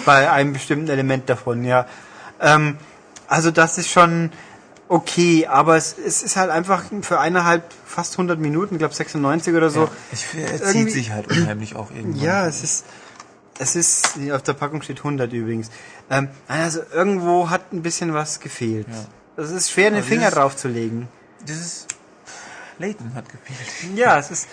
Bei 0.05 0.31
einem 0.31 0.53
bestimmten 0.53 0.89
Element 0.89 1.29
davon, 1.29 1.63
ja. 1.65 1.85
Ähm, 2.39 2.77
also 3.27 3.51
das 3.51 3.77
ist 3.77 3.89
schon 3.89 4.31
okay, 4.89 5.47
aber 5.47 5.77
es, 5.77 5.95
es 5.97 6.21
ist 6.23 6.35
halt 6.35 6.49
einfach 6.49 6.83
für 7.01 7.19
eineinhalb, 7.19 7.63
fast 7.85 8.13
100 8.13 8.37
Minuten, 8.39 8.75
ich 8.75 8.79
glaube 8.79 8.93
96 8.93 9.53
oder 9.55 9.69
so. 9.69 9.87
Ich 10.11 10.25
finde, 10.25 10.47
er 10.47 10.53
Irgendwie- 10.55 10.71
zieht 10.85 10.91
sich 10.91 11.11
halt 11.11 11.27
unheimlich 11.29 11.75
auch 11.75 11.91
irgendwann. 11.91 12.21
Ja, 12.21 12.45
es 12.47 12.63
ist, 12.63 12.85
es 13.59 13.75
ist, 13.75 14.19
auf 14.31 14.41
der 14.43 14.53
Packung 14.53 14.81
steht 14.81 14.97
100 14.99 15.31
übrigens. 15.31 15.69
Ähm, 16.09 16.29
also 16.47 16.81
irgendwo 16.93 17.49
hat 17.49 17.71
ein 17.71 17.81
bisschen 17.81 18.13
was 18.13 18.39
gefehlt. 18.39 18.87
Es 19.37 19.51
ist 19.51 19.71
schwer, 19.71 19.91
den 19.91 20.03
Finger 20.03 20.31
drauf 20.31 20.55
zu 20.57 20.67
legen. 20.67 21.07
Dieses 21.47 21.85
Layton 22.79 23.13
hat 23.15 23.25
gefehlt. 23.29 23.95
Ja, 23.95 24.17
es 24.19 24.31
ist, 24.31 24.47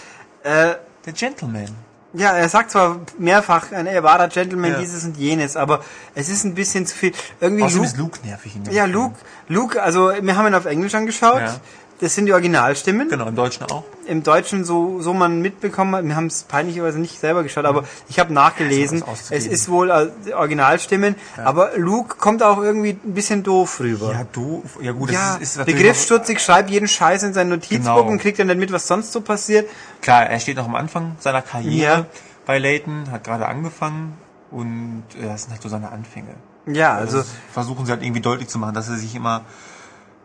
äh, 0.45 0.75
Der 1.05 1.13
Gentleman. 1.13 1.69
Ja, 2.17 2.33
er 2.33 2.49
sagt 2.49 2.71
zwar 2.71 3.01
mehrfach, 3.19 3.73
ein 3.73 3.87
er 3.87 4.03
wahrer 4.03 4.29
Gentleman, 4.29 4.73
Ja. 4.73 4.79
dieses 4.79 5.05
und 5.05 5.17
jenes, 5.17 5.57
aber 5.57 5.83
es 6.15 6.29
ist 6.29 6.45
ein 6.45 6.55
bisschen 6.55 6.87
zu 6.87 6.97
viel. 6.97 7.13
Irgendwie 7.41 7.63
Außerdem 7.65 7.83
Luke, 7.83 7.93
ist 7.93 7.99
Luke 7.99 8.19
nervig 8.27 8.57
in 8.57 8.65
ja, 8.73 8.85
Film. 8.85 8.95
Luke, 8.95 9.15
Luke, 9.49 9.83
also 9.83 10.13
wir 10.21 10.37
haben 10.37 10.47
ihn 10.47 10.55
auf 10.55 10.67
Englisch 10.67 10.95
angeschaut. 10.95 11.41
Ja. 11.41 11.57
Das 12.01 12.15
sind 12.15 12.27
die 12.27 12.33
Originalstimmen. 12.35 13.09
Genau, 13.09 13.27
im 13.27 13.35
Deutschen 13.35 13.65
auch. 13.71 13.85
Im 14.07 14.23
Deutschen 14.23 14.65
so, 14.67 15.01
so 15.01 15.15
man 15.15 15.41
mitbekommen 15.41 15.95
hat, 15.97 16.05
wir 16.05 16.15
haben 16.15 16.27
es 16.27 16.43
peinlicherweise 16.43 16.99
nicht 16.99 17.19
selber 17.19 17.43
geschaut, 17.43 17.65
aber 17.65 17.85
ich 18.09 18.19
habe 18.19 18.35
nachgelesen, 18.35 19.03
auszugeben. 19.03 19.47
es 19.47 19.47
ist 19.47 19.69
wohl 19.71 20.13
die 20.27 20.35
Originalstimmen, 20.35 21.15
aber 21.43 21.71
Luke 21.79 22.17
kommt 22.17 22.43
auch 22.43 22.59
irgendwie 22.59 22.91
ein 23.03 23.15
bisschen 23.15 23.43
doof 23.43 23.81
rüber. 23.81 24.13
Ja, 24.13 24.25
doof. 24.31 24.79
Ja 24.83 24.93
gut, 24.93 25.11
Ja, 25.11 25.35
das 25.39 25.43
ist, 25.43 25.57
ist 25.57 25.65
begriffsstutzig, 25.67 26.41
schreibt 26.41 26.69
jeden 26.71 26.87
Scheiß 26.89 27.23
in 27.23 27.33
sein 27.33 27.49
Notizbuch 27.49 27.77
Genau. 27.97 28.03
und 28.03 28.19
kriegt 28.19 28.39
dann 28.39 28.49
nicht 28.49 28.59
mit, 28.59 28.73
was 28.73 28.87
sonst 28.87 29.13
so 29.13 29.23
passiert. 29.23 29.69
Klar, 30.03 30.27
er 30.27 30.39
steht 30.39 30.57
noch 30.59 30.67
am 30.67 30.75
Anfang 30.75 31.17
seiner 31.19 31.41
Karriere 31.41 31.93
Ja. 32.01 32.07
bei 32.45 32.59
Layton, 32.59 33.11
hat 33.11 33.25
gerade 33.25 33.47
angefangen 33.47 34.19
und 34.51 35.03
äh, 35.19 35.25
das 35.27 35.45
sind 35.45 35.53
halt 35.53 35.63
so 35.63 35.69
seine 35.71 35.91
Anfänge. 35.91 36.35
Ja, 36.67 36.95
also, 36.95 37.19
Das 37.19 37.29
versuchen 37.53 37.87
sie 37.87 37.93
halt 37.93 38.03
irgendwie 38.03 38.21
deutlich 38.21 38.49
zu 38.49 38.59
machen, 38.59 38.75
dass 38.75 38.89
er 38.89 38.97
sich 38.97 39.15
immer, 39.15 39.43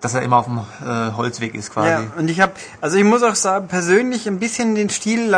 dass 0.02 0.14
er 0.16 0.22
immer 0.24 0.38
auf 0.38 0.46
dem 0.46 0.58
äh, 0.86 1.12
Holzweg 1.14 1.54
ist 1.56 1.72
quasi. 1.72 1.90
ja, 1.90 2.04
und 2.18 2.28
ich 2.30 2.42
habe, 2.42 2.54
also 2.82 2.98
ich 2.98 3.04
muss 3.04 3.24
auch 3.24 3.36
sagen, 3.36 3.68
persönlich 3.68 4.28
ein 4.28 4.40
bisschen 4.40 4.76
den 4.76 4.90
Stil, 4.90 5.34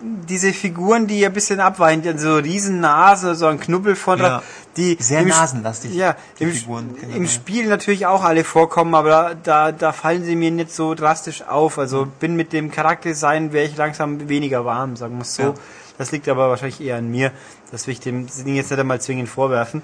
diese 0.00 0.52
Figuren, 0.52 1.06
die 1.06 1.24
ein 1.24 1.32
bisschen 1.32 1.60
abweichen, 1.60 2.06
also 2.06 2.36
Riesennase, 2.36 3.34
so 3.34 3.46
ein 3.46 3.58
Knubbel 3.58 3.96
von, 3.96 4.18
Ja. 4.18 4.42
die 4.76 4.96
Sehr 5.00 5.20
im- 5.20 5.28
nasenlastig, 5.28 5.94
Ja, 5.94 6.14
die 6.38 6.44
im, 6.44 6.52
Figuren 6.52 6.94
generell. 6.94 7.16
im 7.22 7.26
Spiel 7.28 7.66
natürlich 7.68 8.06
auch 8.06 8.22
alle 8.22 8.44
vorkommen, 8.44 8.94
aber 8.94 9.34
da, 9.42 9.72
da 9.72 9.92
fallen 9.92 10.24
sie 10.24 10.36
mir 10.36 10.50
nicht 10.50 10.72
so 10.74 10.94
drastisch 10.94 11.42
auf. 11.48 11.78
Also 11.78 12.06
bin 12.20 12.36
mit 12.36 12.52
dem 12.52 12.70
Charakterdesign 12.70 13.52
wäre 13.52 13.66
ich 13.66 13.76
langsam 13.76 14.28
weniger 14.28 14.64
warm, 14.64 14.96
sagen 14.96 15.16
wir 15.16 15.22
es 15.22 15.34
so. 15.36 15.42
Ja. 15.42 15.54
Das 15.96 16.10
liegt 16.12 16.28
aber 16.28 16.50
wahrscheinlich 16.50 16.80
eher 16.80 16.96
an 16.96 17.08
mir. 17.10 17.30
Das 17.70 17.86
will 17.86 17.92
ich 17.92 18.00
dem 18.00 18.26
Ding 18.26 18.56
jetzt 18.56 18.70
nicht 18.70 18.78
einmal 18.80 19.00
zwingend 19.00 19.28
vorwerfen. 19.28 19.80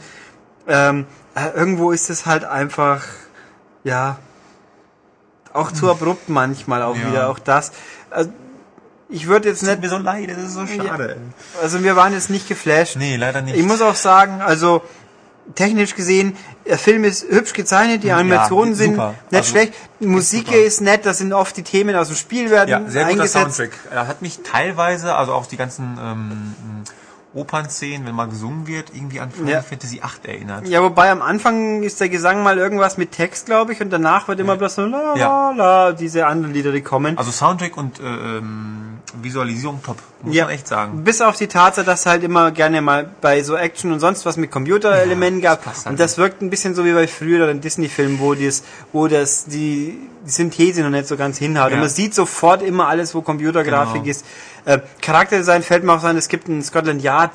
Ähm, 0.68 1.06
äh, 1.34 1.56
irgendwo 1.56 1.92
ist 1.92 2.10
es 2.10 2.26
halt 2.26 2.44
einfach, 2.44 3.04
ja, 3.84 4.18
auch 5.52 5.72
zu 5.72 5.90
abrupt 5.90 6.28
manchmal 6.28 6.82
auch 6.82 6.96
Ja. 6.96 7.08
wieder, 7.10 7.30
auch 7.30 7.38
das. 7.38 7.72
Also, 8.10 8.30
ich 9.08 9.26
würde 9.26 9.48
jetzt 9.48 9.60
Tut 9.60 9.68
nicht, 9.70 9.80
mir 9.82 9.88
so 9.88 9.98
leid, 9.98 10.30
das 10.30 10.38
ist 10.38 10.54
so 10.54 10.66
schade. 10.66 11.16
also 11.60 11.82
wir 11.82 11.96
waren 11.96 12.12
jetzt 12.12 12.30
nicht 12.30 12.46
geflasht. 12.48 12.96
Nee, 12.96 13.16
leider 13.16 13.42
nicht. 13.42 13.56
Ich 13.56 13.64
muss 13.66 13.80
auch 13.82 13.96
sagen, 13.96 14.40
also 14.40 14.82
technisch 15.56 15.96
gesehen, 15.96 16.36
der 16.64 16.78
Film 16.78 17.02
ist 17.02 17.24
hübsch 17.28 17.52
gezeichnet, 17.52 18.04
die 18.04 18.12
Animationen 18.12 18.74
sind 18.76 18.92
super. 18.94 19.14
nicht 19.30 19.38
Also, 19.38 19.50
schlecht, 19.50 19.74
die 19.98 20.06
Musik 20.06 20.46
super. 20.46 20.58
ist 20.60 20.80
nett, 20.80 21.04
das 21.06 21.18
sind 21.18 21.32
oft 21.32 21.56
die 21.56 21.64
Themen 21.64 21.96
aus 21.96 22.06
dem 22.06 22.16
Spiel 22.16 22.50
werden 22.50 22.70
ja, 22.70 22.78
sehr 22.88 23.02
guter 23.06 23.22
eingesetzt. 23.22 23.56
Soundtrack. 23.56 23.70
Er 23.90 24.06
hat 24.06 24.22
mich 24.22 24.40
teilweise, 24.44 25.16
also 25.16 25.32
auch 25.32 25.46
die 25.46 25.56
ganzen 25.56 25.98
ähm, 26.00 26.54
Opernszenen, 27.32 28.06
wenn 28.06 28.14
mal 28.14 28.26
gesungen 28.26 28.66
wird, 28.66 28.90
irgendwie 28.94 29.20
an 29.20 29.30
Final 29.30 29.52
Ja. 29.52 29.62
Fantasy 29.62 30.00
8 30.02 30.26
erinnert. 30.26 30.66
Ja, 30.66 30.82
wobei 30.82 31.10
am 31.10 31.22
Anfang 31.22 31.82
ist 31.84 32.00
der 32.00 32.08
Gesang 32.08 32.42
mal 32.42 32.58
irgendwas 32.58 32.96
mit 32.98 33.12
Text, 33.12 33.46
glaube 33.46 33.72
ich, 33.72 33.80
und 33.80 33.90
danach 33.90 34.26
wird 34.28 34.40
immer 34.40 34.56
bloß 34.56 34.74
so 34.74 34.82
la 34.86 35.14
la 35.14 35.16
Ja. 35.16 35.50
la, 35.52 35.92
diese 35.92 36.26
anderen 36.26 36.52
Lieder, 36.52 36.72
die 36.72 36.80
kommen. 36.82 37.16
Also 37.16 37.30
Soundtrack 37.30 37.76
und 37.76 38.00
äh, 38.00 38.02
ähm, 38.04 38.98
Visualisierung 39.22 39.80
top, 39.82 39.96
muss 40.22 40.34
Ja. 40.34 40.44
man 40.46 40.54
echt 40.54 40.66
sagen. 40.66 41.04
Bis 41.04 41.20
auf 41.20 41.36
die 41.36 41.46
Tatsache, 41.46 41.86
dass 41.86 42.04
halt 42.06 42.24
immer 42.24 42.50
gerne 42.50 42.80
mal 42.82 43.08
bei 43.20 43.42
so 43.42 43.54
Action 43.56 43.92
und 43.92 44.00
sonst 44.00 44.26
was 44.26 44.36
mit 44.36 44.50
Computerelementen 44.50 45.40
Ja, 45.42 45.50
gab. 45.50 45.58
das 45.64 45.72
passt 45.72 45.86
halt 45.86 45.92
und 45.94 46.00
das 46.00 46.18
wirkt 46.18 46.42
ein 46.42 46.50
bisschen 46.50 46.74
so 46.74 46.84
wie 46.84 46.92
bei 46.92 47.06
früheren 47.06 47.60
Disney-Filmen, 47.60 48.18
wo 48.18 48.34
das, 48.34 48.62
wo 48.92 49.06
das 49.08 49.44
die, 49.46 49.98
die 50.26 50.30
Synthese 50.30 50.82
noch 50.82 50.90
nicht 50.90 51.06
so 51.08 51.16
ganz 51.16 51.38
hinhaut. 51.38 51.68
Ja. 51.70 51.74
Und 51.74 51.80
man 51.80 51.88
sieht 51.88 52.14
sofort 52.14 52.62
immer 52.62 52.88
alles, 52.88 53.14
wo 53.14 53.22
Computergrafik 53.22 54.02
Genau. 54.02 54.10
ist. 54.10 54.24
Äh, 54.64 54.80
Charakterdesign 55.00 55.62
fällt 55.62 55.84
mir 55.84 55.92
auch 55.94 56.00
so 56.00 56.06
ein, 56.08 56.16
es 56.16 56.28
gibt 56.28 56.48
einen 56.48 56.62
Scotland 56.62 57.02
Yard, 57.02 57.32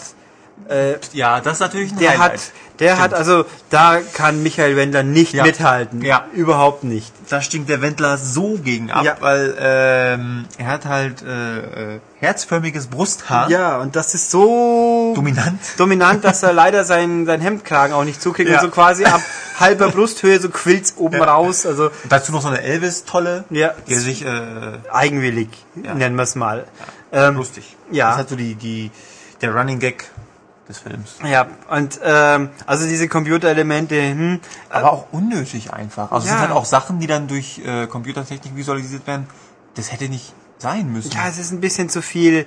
äh, 0.70 0.94
Ja, 1.14 1.42
das 1.42 1.54
ist 1.54 1.60
natürlich 1.62 1.92
ein 1.92 1.98
der 2.00 2.12
Highlight. 2.12 2.34
hat, 2.34 2.52
der 2.80 3.00
hat 3.00 3.14
also, 3.14 3.46
da 3.70 4.00
kann 4.14 4.44
Michael 4.44 4.76
Wendler 4.76 5.04
nicht 5.04 5.34
Ja. 5.34 5.44
mithalten. 5.44 6.02
Ja. 6.02 6.26
Überhaupt 6.34 6.84
nicht. 6.84 7.12
da 7.30 7.42
stinkt 7.42 7.70
der 7.70 7.82
Wendler 7.82 8.18
so 8.20 8.58
gegen 8.64 8.92
ab, 8.92 9.04
Ja. 9.04 9.18
weil 9.20 9.56
ähm, 9.60 10.46
er 10.58 10.68
hat 10.68 10.86
halt 10.86 11.24
äh, 11.24 11.96
äh, 11.96 12.00
herzförmiges 12.20 12.88
Brusthaar. 12.88 13.50
Ja, 13.50 13.78
und 13.80 13.96
das 13.96 14.14
ist 14.14 14.30
so 14.32 15.14
Dominant. 15.16 15.60
dominant, 15.78 16.24
dass 16.24 16.44
er 16.44 16.54
leider 16.54 16.84
sein, 16.84 17.26
sein 17.26 17.42
Hemdkragen 17.42 17.96
auch 17.96 18.04
nicht 18.04 18.22
zukriegt 18.22 18.50
Ja. 18.50 18.58
und 18.60 18.66
so 18.66 18.70
quasi 18.72 19.06
ab 19.06 19.22
halber 19.60 19.90
Brusthöhe 19.90 20.40
so 20.40 20.50
quillt 20.50 20.94
oben 20.98 21.22
raus. 21.22 21.66
Also 21.66 21.86
Und 21.86 21.92
dazu 22.10 22.32
noch 22.32 22.42
so 22.42 22.48
eine 22.50 22.62
Elvis-Tolle, 22.62 23.46
Ja. 23.50 23.74
der 23.90 24.00
sich 24.00 24.24
äh, 24.26 24.30
eigenwillig, 24.92 25.50
Ja. 25.82 25.94
nennen 25.96 26.16
wir 26.16 26.24
es 26.24 26.36
mal. 26.36 26.66
Ähm, 27.12 27.36
lustig. 27.38 27.76
Ja. 27.92 28.10
Das 28.10 28.18
halt 28.18 28.30
so 28.30 28.36
die, 28.36 28.56
die, 28.56 28.92
der 29.42 29.56
Running 29.56 29.80
Gag 29.80 30.06
des 30.68 30.80
Films. 30.80 31.16
ja, 31.24 31.48
und 31.70 32.00
ähm, 32.04 32.50
also 32.66 32.88
diese 32.88 33.08
Computerelemente, 33.08 33.96
hm, 34.02 34.40
Aber 34.70 34.92
auch 34.94 35.06
unnötig 35.12 35.72
einfach. 35.74 36.12
Also 36.12 36.26
es 36.26 36.32
Ja. 36.32 36.40
sind 36.40 36.48
halt 36.48 36.58
auch 36.58 36.66
Sachen, 36.66 37.00
die 37.00 37.08
dann 37.08 37.28
durch 37.28 37.62
äh, 37.66 37.88
Computertechnik 37.88 38.56
visualisiert 38.56 39.06
werden. 39.08 39.28
Das 39.76 39.92
hätte 39.92 40.10
nicht 40.10 40.34
sein 40.58 40.92
müssen. 40.92 41.12
ja, 41.12 41.28
es 41.28 41.38
ist 41.38 41.52
ein 41.52 41.60
bisschen 41.62 41.90
zu 41.90 42.02
viel 42.02 42.46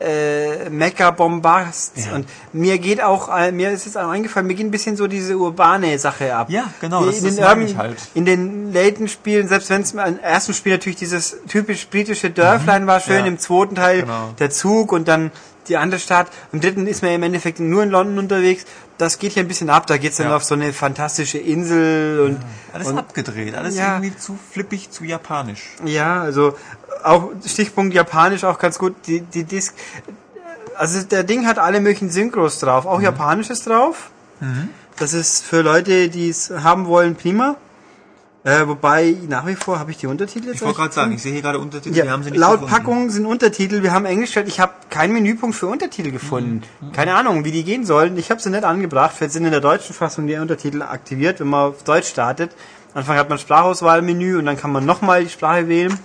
äh, 0.00 0.68
Mecha-Bombast. 0.70 1.92
Ja. 1.98 2.16
Und 2.16 2.28
mir 2.52 2.78
geht 2.78 3.00
auch, 3.02 3.28
äh, 3.36 3.52
mir 3.52 3.70
ist 3.70 3.84
jetzt 3.84 3.96
auch 3.96 4.08
eingefallen, 4.08 4.46
mir 4.48 4.54
geht 4.54 4.66
ein 4.66 4.70
bisschen 4.72 4.96
so 4.96 5.06
diese 5.06 5.36
urbane 5.36 5.96
Sache 5.98 6.34
ab. 6.34 6.50
Ja, 6.50 6.64
genau, 6.80 7.04
das- 7.04 7.18
in 7.18 7.24
das 7.26 7.36
den 7.36 7.44
Urban, 7.44 7.76
halt. 7.76 7.98
In 8.14 8.24
den 8.24 8.72
laten 8.72 9.06
Spielen, 9.06 9.46
selbst 9.46 9.70
wenn 9.70 9.82
es 9.82 9.92
im 9.92 9.98
ersten 10.20 10.54
Spiel 10.54 10.72
natürlich 10.72 10.96
dieses 10.98 11.36
typisch 11.46 11.86
britische 11.88 12.30
Dörflein 12.30 12.86
war, 12.88 12.98
schön, 12.98 13.20
Ja. 13.20 13.26
im 13.26 13.38
zweiten 13.38 13.76
Teil 13.76 14.02
Genau. 14.02 14.30
der 14.38 14.50
Zug 14.50 14.90
und 14.90 15.06
dann 15.06 15.30
die 15.68 15.76
andere 15.76 16.00
Stadt. 16.00 16.28
Im 16.52 16.60
dritten 16.60 16.86
ist 16.86 17.02
man 17.02 17.12
im 17.12 17.22
Endeffekt 17.22 17.60
nur 17.60 17.82
in 17.82 17.90
London 17.90 18.18
unterwegs. 18.18 18.64
Das 18.98 19.18
geht 19.18 19.32
hier 19.32 19.42
ein 19.42 19.48
bisschen 19.48 19.70
ab. 19.70 19.86
Da 19.86 19.96
geht's 19.96 20.16
dann 20.16 20.28
Ja. 20.28 20.36
auf 20.36 20.44
so 20.44 20.54
eine 20.54 20.72
fantastische 20.72 21.38
Insel 21.38 22.20
und 22.20 22.38
Alles 22.72 22.88
und, 22.88 22.98
abgedreht, 22.98 23.54
alles 23.54 23.76
Ja. 23.76 23.96
irgendwie 23.98 24.16
zu 24.16 24.38
flippig, 24.52 24.90
zu 24.90 25.04
japanisch. 25.04 25.62
Ja, 25.84 26.20
also 26.22 26.56
auch 27.02 27.30
Stichpunkt 27.44 27.94
Japanisch 27.94 28.44
auch 28.44 28.58
ganz 28.58 28.78
gut. 28.78 28.94
Die, 29.06 29.20
die 29.20 29.44
Disc, 29.44 29.74
also 30.76 31.02
der 31.02 31.24
Ding 31.24 31.46
hat 31.46 31.58
alle 31.58 31.80
möglichen 31.80 32.10
Synchros 32.10 32.58
drauf, 32.58 32.84
Mhm. 32.84 32.90
auch 32.90 33.00
Japanisches 33.00 33.64
drauf. 33.64 34.10
Das 34.98 35.12
ist 35.14 35.44
für 35.44 35.62
Leute, 35.62 36.08
die 36.08 36.28
es 36.28 36.50
haben 36.50 36.86
wollen, 36.86 37.14
prima. 37.16 37.56
Äh, 38.44 38.66
wobei 38.66 39.16
nach 39.28 39.46
wie 39.46 39.54
vor 39.54 39.78
habe 39.78 39.92
ich 39.92 39.98
die 39.98 40.08
Untertitel 40.08 40.48
jetzt. 40.48 40.56
Ich 40.56 40.62
wollte 40.62 40.78
gerade 40.78 40.92
sagen, 40.92 41.12
ich 41.12 41.22
sehe 41.22 41.32
hier 41.32 41.42
gerade 41.42 41.60
Untertitel, 41.60 41.96
ja, 41.96 42.04
wir 42.04 42.10
haben 42.10 42.24
sie 42.24 42.32
nicht 42.32 42.40
laut 42.40 42.60
gefunden. 42.60 42.72
Packung 42.72 43.10
sind 43.10 43.24
Untertitel, 43.24 43.84
wir 43.84 43.92
haben 43.92 44.04
Englisch. 44.04 44.36
Ich 44.36 44.58
habe 44.58 44.72
keinen 44.90 45.12
Menüpunkt 45.12 45.54
für 45.54 45.68
Untertitel 45.68 46.10
gefunden. 46.10 46.62
Mhm. 46.80 46.92
Keine 46.92 47.14
Ahnung, 47.14 47.44
wie 47.44 47.52
die 47.52 47.62
gehen 47.62 47.86
sollen. 47.86 48.18
Ich 48.18 48.32
habe 48.32 48.40
sie 48.40 48.50
nicht 48.50 48.64
angebracht. 48.64 49.14
Vielleicht 49.16 49.34
sind 49.34 49.44
in 49.44 49.52
der 49.52 49.60
deutschen 49.60 49.94
Fassung 49.94 50.26
die 50.26 50.34
Untertitel 50.34 50.82
aktiviert, 50.82 51.38
wenn 51.38 51.46
man 51.46 51.70
auf 51.70 51.84
Deutsch 51.84 52.08
startet. 52.08 52.50
Anfang 52.94 53.16
hat 53.16 53.28
man 53.28 53.38
Sprachauswahlmenü 53.38 54.38
und 54.38 54.46
dann 54.46 54.56
kann 54.56 54.72
man 54.72 54.84
nochmal 54.84 55.22
die 55.22 55.30
Sprache 55.30 55.68
wählen. 55.68 55.96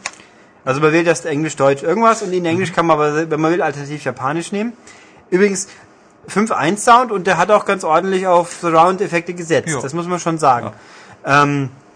Also 0.64 0.80
man 0.80 0.94
wählt 0.94 1.08
erst 1.08 1.26
Englisch, 1.26 1.56
Deutsch, 1.56 1.82
irgendwas 1.82 2.22
und 2.22 2.32
in 2.34 2.46
Englisch 2.46 2.72
kann 2.72 2.86
man 2.86 3.00
aber, 3.00 3.32
wenn 3.32 3.40
man 3.40 3.52
will, 3.52 3.64
alternativ 3.64 4.04
Japanisch 4.04 4.52
nehmen. 4.52 4.74
Übrigens 5.32 5.70
5.1 6.30 6.78
Sound 6.78 7.12
und 7.12 7.26
der 7.26 7.38
hat 7.38 7.50
auch 7.50 7.66
ganz 7.66 7.84
ordentlich 7.84 8.28
auf 8.28 8.54
Surround-Effekte 8.54 9.34
gesetzt. 9.34 9.70
Ja. 9.70 9.82
Das 9.82 9.94
muss 9.94 10.08
man 10.08 10.20
schon 10.20 10.38
sagen. 10.38 10.72
Ähm, 11.26 11.70
und 11.70 11.87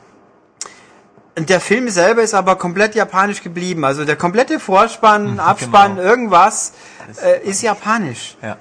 der 1.37 1.61
Film 1.61 1.89
selber 1.89 2.21
ist 2.21 2.33
aber 2.33 2.57
komplett 2.57 2.95
japanisch 2.95 3.41
geblieben. 3.41 3.85
Also 3.85 4.05
der 4.05 4.15
komplette 4.15 4.59
Vorspann, 4.59 5.39
Abspann, 5.39 5.95
genau. 5.95 6.07
irgendwas 6.07 6.73
äh, 7.23 7.47
ist 7.47 7.61
japanisch. 7.61 8.37
Ja. 8.41 8.57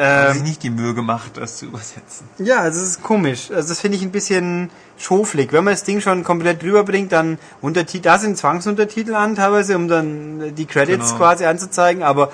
Ähm, 0.00 0.32
sich 0.32 0.42
nicht 0.42 0.62
die 0.62 0.70
Mühe 0.70 0.94
gemacht, 0.94 1.32
das 1.34 1.56
zu 1.56 1.66
übersetzen. 1.66 2.28
ja, 2.38 2.64
das 2.64 2.76
ist 2.76 3.02
komisch. 3.02 3.50
Also 3.50 3.70
das 3.70 3.80
finde 3.80 3.98
ich 3.98 4.04
ein 4.04 4.12
bisschen 4.12 4.70
schoflig. 4.96 5.52
Wenn 5.52 5.64
man 5.64 5.74
das 5.74 5.82
Ding 5.82 6.00
schon 6.00 6.22
komplett 6.22 6.62
rüberbringt, 6.62 7.10
dann 7.10 7.36
Untertitel, 7.60 8.04
da 8.04 8.18
sind 8.18 8.38
Zwangsuntertitel 8.38 9.14
an 9.16 9.34
teilweise, 9.34 9.74
um 9.74 9.88
dann 9.88 10.54
die 10.54 10.66
Credits 10.66 11.06
Genau. 11.08 11.16
quasi 11.18 11.46
anzuzeigen, 11.46 12.04
aber 12.04 12.30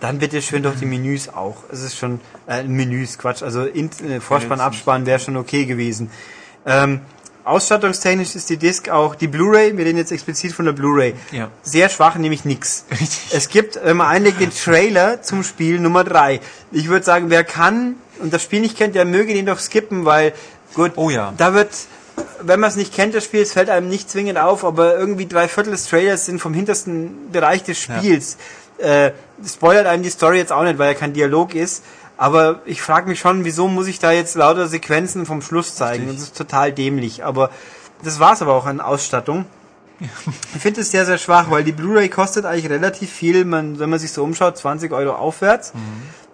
dann 0.00 0.18
bitte 0.18 0.42
schön 0.42 0.62
doch 0.62 0.74
die 0.76 0.84
Menüs 0.84 1.30
auch. 1.30 1.56
Es 1.72 1.82
ist 1.82 1.96
schon 1.96 2.20
äh, 2.46 2.62
Menüs, 2.64 3.16
Quatsch. 3.16 3.42
Also 3.42 3.64
in, 3.64 3.90
äh, 4.06 4.20
Vorspann, 4.20 4.60
Abspann 4.60 5.06
wäre 5.06 5.18
schon 5.18 5.38
okay 5.38 5.64
gewesen. 5.64 6.10
Ähm, 6.66 7.00
ausstattungstechnisch 7.46 8.34
ist 8.34 8.50
die 8.50 8.56
Disc 8.56 8.88
auch 8.88 9.14
die 9.14 9.28
Blu-ray. 9.28 9.76
Wir 9.76 9.84
reden 9.86 9.98
jetzt 9.98 10.12
explizit 10.12 10.52
von 10.52 10.64
der 10.64 10.72
Blu-ray. 10.72 11.14
Ja. 11.30 11.48
Sehr 11.62 11.88
schwach, 11.88 12.16
nämlich 12.16 12.44
nix. 12.44 12.84
Es 13.30 13.48
gibt, 13.48 13.78
wenn 13.82 13.96
man 13.96 14.08
einlegt, 14.08 14.40
den 14.40 14.50
Trailer 14.50 15.22
zum 15.22 15.42
Spiel 15.44 15.78
Nummer 15.78 16.04
3. 16.04 16.40
Ich 16.72 16.88
würde 16.88 17.04
sagen, 17.04 17.30
wer 17.30 17.44
kann 17.44 17.94
und 18.20 18.32
das 18.32 18.42
Spiel 18.42 18.60
nicht 18.60 18.76
kennt, 18.76 18.94
der 18.94 19.04
möge 19.04 19.32
den 19.32 19.46
doch 19.46 19.60
skippen, 19.60 20.04
weil, 20.04 20.32
gut, 20.74 20.92
Oh 20.96 21.08
ja. 21.10 21.32
da 21.36 21.54
wird, 21.54 21.70
wenn 22.40 22.58
man 22.60 22.70
es 22.70 22.76
nicht 22.76 22.94
kennt, 22.94 23.14
das 23.14 23.24
Spiel, 23.24 23.42
es 23.42 23.52
fällt 23.52 23.70
einem 23.70 23.88
nicht 23.88 24.10
zwingend 24.10 24.38
auf, 24.38 24.64
aber 24.64 24.96
irgendwie 24.98 25.26
drei 25.26 25.48
Viertel 25.48 25.70
des 25.70 25.86
Trailers 25.86 26.26
sind 26.26 26.40
vom 26.40 26.52
hintersten 26.54 27.30
Bereich 27.30 27.62
des 27.62 27.78
Spiels. 27.78 28.38
Äh, 28.78 29.12
spoilert 29.46 29.86
einem 29.86 30.02
die 30.02 30.10
Story 30.10 30.38
jetzt 30.38 30.52
auch 30.52 30.64
nicht, 30.64 30.78
weil 30.78 30.92
ja 30.92 30.98
kein 30.98 31.12
Dialog 31.12 31.54
ist. 31.54 31.82
Aber 32.16 32.60
ich 32.64 32.80
frage 32.80 33.08
mich 33.08 33.20
schon, 33.20 33.44
wieso 33.44 33.68
muss 33.68 33.86
ich 33.86 33.98
da 33.98 34.12
jetzt 34.12 34.36
lauter 34.36 34.68
Sequenzen 34.68 35.26
vom 35.26 35.42
Schluss 35.42 35.74
zeigen? 35.74 36.04
Richtig. 36.04 36.16
Das 36.16 36.28
ist 36.28 36.36
total 36.36 36.72
dämlich. 36.72 37.24
Aber 37.24 37.50
das 38.02 38.20
war's 38.20 38.42
aber 38.42 38.54
auch 38.54 38.66
an 38.66 38.80
Ausstattung. 38.80 39.44
Ich 40.54 40.60
finde 40.60 40.82
es 40.82 40.90
sehr, 40.90 41.06
sehr 41.06 41.16
schwach, 41.16 41.50
weil 41.50 41.64
die 41.64 41.72
Blu-ray 41.72 42.08
kostet 42.10 42.44
eigentlich 42.44 42.68
relativ 42.68 43.10
viel, 43.10 43.44
man, 43.46 43.78
wenn 43.78 43.88
man 43.88 43.98
sich 43.98 44.12
so 44.12 44.22
umschaut, 44.22 44.58
20 44.58 44.92
Euro 44.92 45.14
aufwärts. 45.14 45.72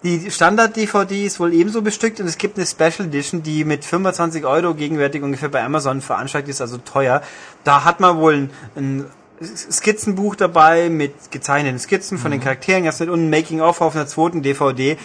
Die 0.03 0.29
Standard-DVD 0.29 1.25
ist 1.25 1.39
wohl 1.39 1.53
ebenso 1.53 1.81
bestückt 1.81 2.19
und 2.19 2.27
es 2.27 2.37
gibt 2.37 2.57
eine 2.57 2.65
Special 2.67 3.07
Edition, 3.07 3.41
die 3.41 3.63
mit 3.63 3.85
25 3.85 4.43
Euro 4.45 4.73
gegenwärtig 4.73 5.23
ungefähr 5.23 5.47
bei 5.47 5.63
Amazon 5.63 6.01
veranschlagt 6.01 6.49
ist, 6.49 6.59
also 6.59 6.77
teuer. 6.77 7.21
Da 7.63 7.85
hat 7.85 8.01
man 8.01 8.17
wohl 8.17 8.33
ein, 8.33 8.49
ein 8.75 9.05
Skizzenbuch 9.41 10.35
dabei 10.35 10.89
mit 10.89 11.31
gezeichneten 11.31 11.79
Skizzen 11.79 12.17
von 12.17 12.31
den 12.31 12.41
Charakteren, 12.41 12.83
das 12.83 12.99
mit 12.99 13.09
und 13.09 13.25
ein 13.25 13.29
Making-of 13.29 13.79
auf 13.79 13.95
einer 13.95 14.07
zweiten 14.07 14.41
DVD. 14.41 14.97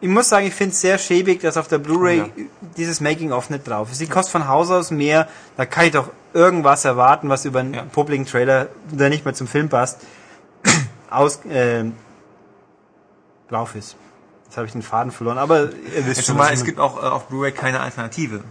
Ich 0.00 0.08
muss 0.08 0.28
sagen, 0.28 0.46
ich 0.46 0.54
finde 0.54 0.72
es 0.74 0.80
sehr 0.80 0.98
schäbig, 0.98 1.40
dass 1.40 1.56
auf 1.56 1.68
der 1.68 1.78
Blu-ray 1.78 2.18
Ja. 2.18 2.26
dieses 2.76 3.00
Making-of 3.00 3.48
nicht 3.50 3.66
drauf 3.66 3.90
ist. 3.90 4.00
Die 4.00 4.06
kostet 4.06 4.32
von 4.32 4.46
Haus 4.48 4.70
aus 4.70 4.90
mehr, 4.90 5.26
da 5.56 5.64
kann 5.64 5.86
ich 5.86 5.92
doch 5.92 6.10
irgendwas 6.34 6.84
erwarten, 6.84 7.28
was 7.30 7.44
über 7.46 7.60
einen 7.60 7.74
Ja. 7.74 7.82
publiken 7.84 8.26
Trailer, 8.26 8.68
der 8.90 9.08
nicht 9.08 9.24
mehr 9.24 9.32
zum 9.34 9.46
Film 9.46 9.68
passt, 9.70 10.00
aus, 11.10 11.40
äh, 11.46 11.84
drauf 13.48 13.74
ist. 13.74 13.96
Jetzt 14.44 14.56
habe 14.56 14.66
ich 14.66 14.72
den 14.72 14.82
Faden 14.82 15.12
verloren, 15.12 15.38
aber 15.38 15.70
ihr 15.96 16.06
wisst 16.06 16.26
schon, 16.26 16.36
mal, 16.36 16.52
es 16.52 16.64
gibt 16.64 16.78
auch 16.78 17.02
äh, 17.02 17.06
auf 17.06 17.26
Blu-ray 17.28 17.52
keine 17.52 17.80
Alternative. 17.80 18.44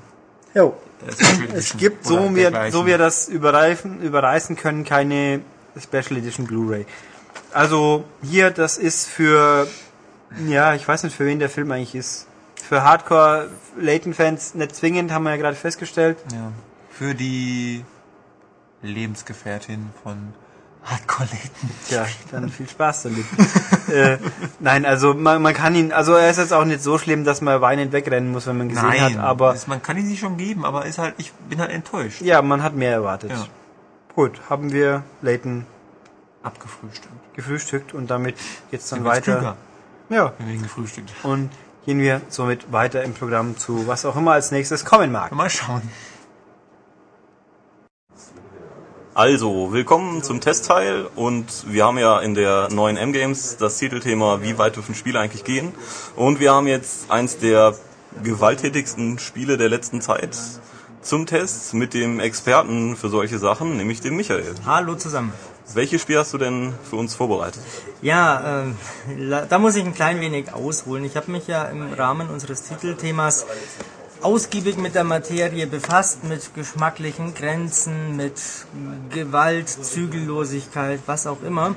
Jo. 0.53 0.75
Es 1.53 1.75
gibt, 1.77 2.05
so 2.05 2.33
wir, 2.35 2.71
so 2.71 2.85
wir 2.85 2.97
das 2.97 3.27
überreifen, 3.27 4.01
überreißen 4.01 4.55
können, 4.55 4.83
keine 4.85 5.41
Special 5.79 6.17
Edition 6.17 6.47
Blu-ray. 6.47 6.85
Also 7.51 8.05
hier, 8.23 8.49
das 8.51 8.77
ist 8.77 9.07
für, 9.07 9.67
ja, 10.47 10.73
ich 10.73 10.87
weiß 10.87 11.03
nicht, 11.03 11.15
für 11.15 11.25
wen 11.25 11.39
der 11.39 11.49
Film 11.49 11.71
eigentlich 11.71 11.95
ist. 11.95 12.27
Für 12.55 12.83
Hardcore 12.83 13.49
Layton-Fans 13.77 14.55
nicht 14.55 14.75
zwingend, 14.75 15.11
haben 15.11 15.23
wir 15.23 15.31
ja 15.31 15.37
gerade 15.37 15.55
festgestellt. 15.55 16.17
Ja. 16.33 16.51
Für 16.89 17.13
die 17.13 17.83
Lebensgefährtin 18.81 19.89
von 20.03 20.33
Hardcore 20.83 21.27
Layton. 21.31 21.69
Tja, 21.87 22.05
dann 22.31 22.49
viel 22.49 22.69
Spaß 22.69 23.03
damit. 23.03 23.25
äh, 23.91 24.17
nein, 24.59 24.85
also 24.85 25.13
man, 25.13 25.41
man 25.41 25.53
kann 25.53 25.73
ihn, 25.75 25.91
also 25.91 26.13
er 26.13 26.29
ist 26.29 26.37
jetzt 26.37 26.53
auch 26.53 26.65
nicht 26.65 26.81
so 26.81 26.97
schlimm, 26.97 27.23
dass 27.23 27.41
man 27.41 27.59
weinend 27.61 27.91
wegrennen 27.91 28.31
muss, 28.31 28.45
wenn 28.45 28.57
man 28.57 28.69
gesehen 28.69 28.87
Nein, 28.87 29.01
hat, 29.01 29.17
aber 29.17 29.53
das, 29.53 29.67
man 29.67 29.81
kann 29.81 29.97
ihn 29.97 30.07
sich 30.07 30.19
schon 30.19 30.37
geben, 30.37 30.63
aber 30.63 30.85
ist 30.85 30.99
halt, 30.99 31.15
ich 31.17 31.33
bin 31.33 31.59
halt 31.59 31.71
enttäuscht. 31.71 32.21
ja, 32.21 32.41
man 32.41 32.61
hat 32.61 32.75
mehr 32.75 32.91
erwartet. 32.91 33.31
Ja. 33.31 33.45
Gut, 34.13 34.39
haben 34.49 34.71
wir 34.71 35.03
Layton 35.21 35.65
Abgefrühstückt. 36.43 37.33
gefrühstückt 37.33 37.93
und 37.93 38.09
damit 38.11 38.35
jetzt 38.71 38.91
dann 38.91 39.03
weiter. 39.03 39.33
klüger, 39.33 39.57
Ja, 40.09 40.33
wir 40.37 40.53
ihn 40.53 40.61
gefrühstückt 40.61 41.11
haben. 41.23 41.31
und 41.31 41.49
gehen 41.85 41.99
wir 41.99 42.21
somit 42.29 42.71
weiter 42.71 43.03
im 43.03 43.13
Programm 43.15 43.57
zu 43.57 43.87
was 43.87 44.05
auch 44.05 44.15
immer 44.15 44.33
als 44.33 44.51
nächstes 44.51 44.85
kommen 44.85 45.11
mag. 45.11 45.31
Mal 45.31 45.49
schauen. 45.49 45.81
Also, 49.15 49.71
willkommen 49.71 50.21
zum 50.21 50.41
Testteil 50.41 51.07
und 51.15 51.71
wir 51.71 51.85
haben 51.85 51.97
ja 51.97 52.19
in 52.19 52.35
der 52.35 52.69
neuen 52.69 52.97
M-Games 52.97 53.57
das 53.57 53.77
Titelthema 53.77 54.41
Wie 54.41 54.57
weit 54.59 54.75
dürfen 54.75 54.93
Spiele 54.93 55.19
eigentlich 55.19 55.43
gehen? 55.43 55.73
Und 56.15 56.39
wir 56.39 56.51
haben 56.51 56.67
jetzt 56.67 57.09
eins 57.09 57.39
der 57.39 57.73
gewalttätigsten 58.21 59.17
Spiele 59.17 59.57
der 59.57 59.69
letzten 59.69 60.01
Zeit 60.01 60.37
zum 61.01 61.25
Test 61.25 61.73
mit 61.73 61.93
dem 61.93 62.19
Experten 62.19 62.95
für 62.95 63.09
solche 63.09 63.39
Sachen, 63.39 63.77
nämlich 63.77 64.01
dem 64.01 64.17
Michael. 64.17 64.53
Hallo 64.65 64.95
zusammen. 64.95 65.33
Welches 65.73 66.01
Spiel 66.01 66.19
hast 66.19 66.33
du 66.33 66.37
denn 66.37 66.73
für 66.89 66.95
uns 66.95 67.15
vorbereitet? 67.15 67.61
Ja, 68.01 68.65
äh, 69.17 69.45
da 69.49 69.59
muss 69.59 69.75
ich 69.75 69.83
ein 69.83 69.93
klein 69.93 70.21
wenig 70.21 70.53
ausholen. 70.53 71.03
Ich 71.03 71.15
habe 71.15 71.31
mich 71.31 71.47
ja 71.47 71.65
im 71.65 71.91
Rahmen 71.93 72.29
unseres 72.29 72.63
Titelthemas 72.63 73.45
ausgiebig 74.21 74.77
mit 74.77 74.95
der 74.95 75.03
Materie 75.03 75.67
befasst, 75.67 76.23
mit 76.23 76.53
geschmacklichen 76.55 77.33
Grenzen, 77.33 78.15
mit 78.15 78.41
Gewalt, 79.09 79.69
Zügellosigkeit, 79.69 80.99
was 81.05 81.27
auch 81.27 81.43
immer. 81.43 81.75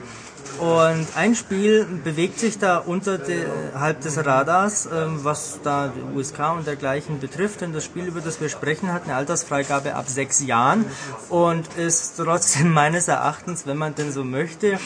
Und 0.59 1.07
ein 1.15 1.35
Spiel 1.35 1.87
bewegt 2.03 2.41
sich 2.41 2.59
da 2.59 2.79
unterhalb 2.79 4.01
des 4.01 4.25
Radars, 4.25 4.87
ähm, 4.87 5.21
was 5.23 5.61
da 5.63 5.93
die 5.95 6.17
USK 6.17 6.41
und 6.57 6.67
dergleichen 6.67 7.21
betrifft. 7.21 7.61
Denn 7.61 7.73
das 7.73 7.85
Spiel, 7.85 8.07
über 8.07 8.21
das 8.21 8.41
wir 8.41 8.49
sprechen, 8.49 8.93
hat 8.93 9.05
eine 9.05 9.15
Altersfreigabe 9.15 9.95
ab 9.95 10.09
sechs 10.09 10.45
Jahren 10.45 10.85
und 11.29 11.69
ist 11.77 12.15
trotzdem 12.17 12.73
meines 12.73 13.07
Erachtens, 13.09 13.67
wenn 13.67 13.77
man 13.77 13.95
denn 13.95 14.11
so 14.11 14.25
möchte, 14.25 14.81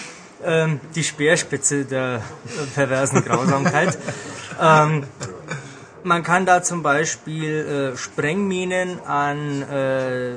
ähm, 0.44 0.80
die 0.94 1.04
Speerspitze 1.04 1.84
der 1.84 2.22
perversen 2.74 3.24
Grausamkeit. 3.24 3.96
ähm, 4.60 5.04
man 6.04 6.22
kann 6.22 6.46
da 6.46 6.62
zum 6.62 6.82
Beispiel 6.82 7.92
äh, 7.94 7.96
Sprengminen 7.96 9.00
an 9.06 9.62
äh, 9.62 10.34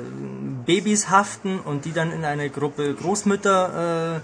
Babys 0.64 1.10
haften 1.10 1.58
und 1.58 1.84
die 1.84 1.92
dann 1.92 2.12
in 2.12 2.24
eine 2.24 2.50
Gruppe 2.50 2.94
Großmütter 2.94 4.16
äh, 4.16 4.20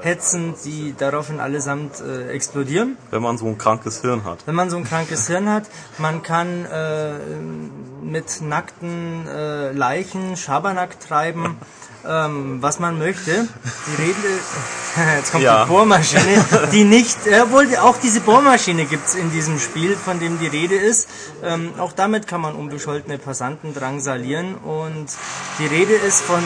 hetzen, 0.00 0.54
die 0.64 0.94
daraufhin 0.96 1.40
allesamt 1.40 2.00
äh, 2.00 2.28
explodieren. 2.30 2.96
Wenn 3.10 3.22
man 3.22 3.38
so 3.38 3.46
ein 3.46 3.56
krankes 3.58 4.00
Hirn 4.02 4.24
hat. 4.24 4.38
Wenn 4.46 4.54
man 4.54 4.68
so 4.70 4.76
ein 4.76 4.84
krankes 4.84 5.26
Hirn 5.26 5.48
hat, 5.48 5.64
man 5.98 6.22
kann 6.22 6.66
äh, 6.66 7.12
mit 8.02 8.40
nackten 8.42 9.26
äh, 9.26 9.72
Leichen 9.72 10.36
Schabernack 10.36 11.00
treiben, 11.00 11.56
ähm, 12.06 12.58
was 12.60 12.78
man 12.78 12.98
möchte. 12.98 13.48
Die 13.86 14.02
Rede, 14.02 14.16
jetzt 15.16 15.32
kommt 15.32 15.42
Ja. 15.44 15.64
die 15.64 15.70
Bohrmaschine, 15.70 16.44
die 16.72 16.84
nicht, 16.84 17.26
äh, 17.26 17.42
die- 17.68 17.78
auch 17.78 17.96
diese 17.96 18.20
Bohrmaschine 18.20 18.84
gibt's 18.84 19.14
in 19.14 19.30
diesem 19.32 19.58
Spiel, 19.58 19.96
von 19.96 20.20
dem 20.20 20.38
die 20.38 20.46
Rede 20.46 20.76
ist. 20.76 21.08
Ähm, 21.42 21.72
auch 21.78 21.92
damit 21.92 22.26
kann 22.26 22.42
man 22.42 22.54
unbescholtene 22.54 23.18
Passanten 23.18 23.74
drangsalieren 23.74 24.54
und 24.56 25.06
die 25.58 25.66
Rede 25.66 25.94
ist 25.94 26.20
von, 26.20 26.42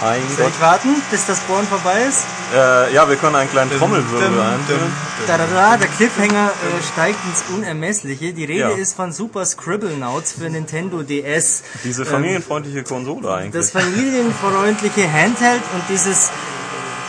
Mein 0.00 0.20
soll 0.36 0.48
ich 0.48 0.60
warten, 0.60 0.94
bis 1.10 1.26
das 1.26 1.40
Bohren 1.40 1.66
vorbei 1.66 2.02
ist? 2.08 2.24
Äh, 2.54 2.94
ja, 2.94 3.08
wir 3.08 3.16
können 3.16 3.34
einen 3.36 3.50
kleinen 3.50 3.70
Trommelwirbel 3.76 4.40
einführen. 4.40 4.92
Da, 5.26 5.76
der 5.76 5.88
Cliffhanger 5.88 6.50
äh, 6.50 6.82
steigt 6.92 7.18
ins 7.26 7.44
Unermessliche. 7.56 8.32
Die 8.32 8.44
Rede 8.44 8.60
Ja. 8.60 8.68
ist 8.70 8.94
von 8.94 9.12
Super 9.12 9.44
Scribblenauts 9.44 10.32
für 10.34 10.48
Nintendo 10.48 11.02
DS. 11.02 11.62
Diese 11.84 12.06
familienfreundliche 12.06 12.84
Konsole 12.84 13.32
eigentlich. 13.32 13.52
Das 13.52 13.70
familienfreundliche 13.70 15.12
Handheld 15.12 15.62
und 15.74 15.82
dieses 15.88 16.30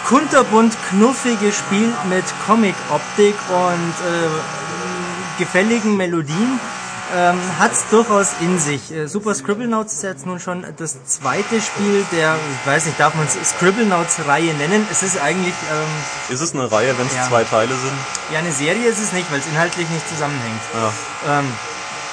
kunterbunt 0.07 0.75
knuffige 0.89 1.51
Spiel 1.51 1.93
mit 2.09 2.25
Comic-Optik 2.47 3.35
und 3.49 3.93
äh, 4.07 5.37
gefälligen 5.37 5.95
Melodien 5.95 6.59
ähm, 7.15 7.39
hat 7.59 7.71
es 7.71 7.87
durchaus 7.89 8.33
in 8.41 8.59
sich. 8.59 8.91
Äh, 8.91 9.07
Super 9.07 9.33
Scribblenauts 9.35 9.93
ist 9.93 10.03
jetzt 10.03 10.25
nun 10.25 10.39
schon 10.39 10.65
das 10.77 11.03
zweite 11.05 11.61
Spiel 11.61 12.05
der, 12.11 12.35
ich 12.61 12.67
weiß 12.67 12.85
nicht, 12.85 12.99
darf 12.99 13.15
man 13.15 13.25
es 13.25 13.49
Scribblenauts-Reihe 13.51 14.53
nennen? 14.55 14.87
Es 14.91 15.03
ist 15.03 15.19
eigentlich 15.19 15.53
ähm, 15.71 16.33
Ist 16.33 16.41
es 16.41 16.53
eine 16.53 16.71
Reihe, 16.71 16.97
wenn 16.97 17.07
es 17.07 17.15
Ja. 17.15 17.27
zwei 17.27 17.43
Teile 17.43 17.73
sind? 17.73 17.93
ja, 18.31 18.39
eine 18.39 18.51
Serie 18.51 18.87
ist 18.87 18.99
es 19.01 19.11
nicht, 19.13 19.31
weil 19.31 19.39
es 19.39 19.47
inhaltlich 19.47 19.89
nicht 19.89 20.07
zusammenhängt. 20.09 20.61
Ja. 21.25 21.39
Ähm, 21.39 21.45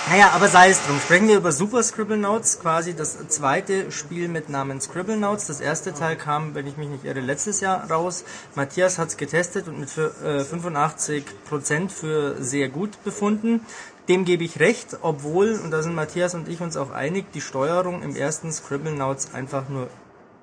naja, 0.09 0.31
aber 0.37 0.47
sei 0.49 0.71
es 0.71 0.79
drum. 0.87 1.01
Sprechen 1.01 1.27
wir 1.27 1.37
über 1.37 1.51
Super 1.51 1.83
Scribblenauts, 1.83 2.61
quasi 2.61 2.95
das 2.95 3.17
zweite 3.29 3.91
Spiel 3.91 4.29
mit 4.29 4.49
Namen 4.49 4.81
Scribblenauts. 4.81 5.49
Das 5.49 5.61
erste 5.61 5.93
Teil 5.95 6.15
kam, 6.15 6.55
wenn 6.55 6.65
ich 6.69 6.77
mich 6.77 6.89
nicht 6.89 7.05
irre, 7.05 7.19
letztes 7.19 7.61
Jahr 7.61 7.91
raus. 7.91 8.23
Matthias 8.55 8.99
hat's 8.99 9.17
getestet 9.17 9.67
und 9.67 9.81
mit 9.81 9.91
für, 9.91 10.13
äh, 10.25 10.45
85% 10.45 11.91
für 11.91 12.37
sehr 12.41 12.69
gut 12.69 13.03
befunden. 13.03 13.67
Dem 14.09 14.25
gebe 14.25 14.45
ich 14.45 14.61
recht, 14.61 14.99
obwohl, 15.03 15.59
und 15.63 15.71
da 15.71 15.83
sind 15.83 15.95
Matthias 15.95 16.35
und 16.35 16.49
ich 16.49 16.61
uns 16.61 16.77
auch 16.77 16.93
einig, 16.93 17.33
die 17.33 17.41
Steuerung 17.41 18.03
im 18.03 18.15
ersten 18.15 18.53
Scribblenauts 18.53 19.35
einfach 19.35 19.69
nur 19.69 19.89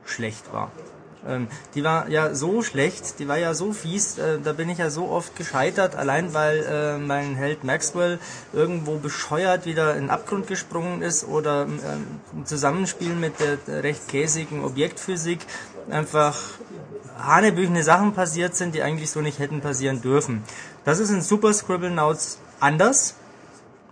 schlecht 0.05 0.51
war. 0.51 0.71
Ähm, 1.25 1.47
die 1.73 1.83
war 1.83 2.09
ja 2.09 2.35
so 2.35 2.61
schlecht, 2.61 3.19
die 3.19 3.27
war 3.27 3.37
ja 3.37 3.53
so 3.53 3.71
fies, 3.71 4.17
äh, 4.17 4.39
da 4.43 4.51
bin 4.51 4.69
ich 4.69 4.79
ja 4.79 4.89
so 4.89 5.07
oft 5.07 5.35
gescheitert, 5.37 5.95
allein 5.95 6.33
weil 6.33 6.65
äh, 6.69 6.97
mein 6.97 7.35
Held 7.35 7.63
Maxwell 7.63 8.19
irgendwo 8.51 8.97
bescheuert 8.97 9.65
wieder 9.65 9.95
in 9.95 10.03
den 10.03 10.09
Abgrund 10.09 10.47
gesprungen 10.47 11.01
ist 11.01 11.25
oder 11.25 11.63
ähm, 11.63 11.79
im 12.33 12.45
Zusammenspiel 12.45 13.15
mit 13.15 13.35
der, 13.39 13.83
recht 13.83 14.09
käsigen 14.09 14.63
Objektphysik 14.65 15.39
einfach 15.89 16.37
hanebüchene 17.17 17.83
Sachen 17.83 18.13
passiert 18.13 18.55
sind, 18.55 18.75
die 18.75 18.81
eigentlich 18.81 19.09
so 19.09 19.21
nicht 19.21 19.39
hätten 19.39 19.61
passieren 19.61 20.01
dürfen. 20.01 20.43
Das 20.83 20.99
ist 20.99 21.09
in 21.09 21.21
Super 21.21 21.53
Scribblenauts 21.53 22.39
anders, 22.59 23.15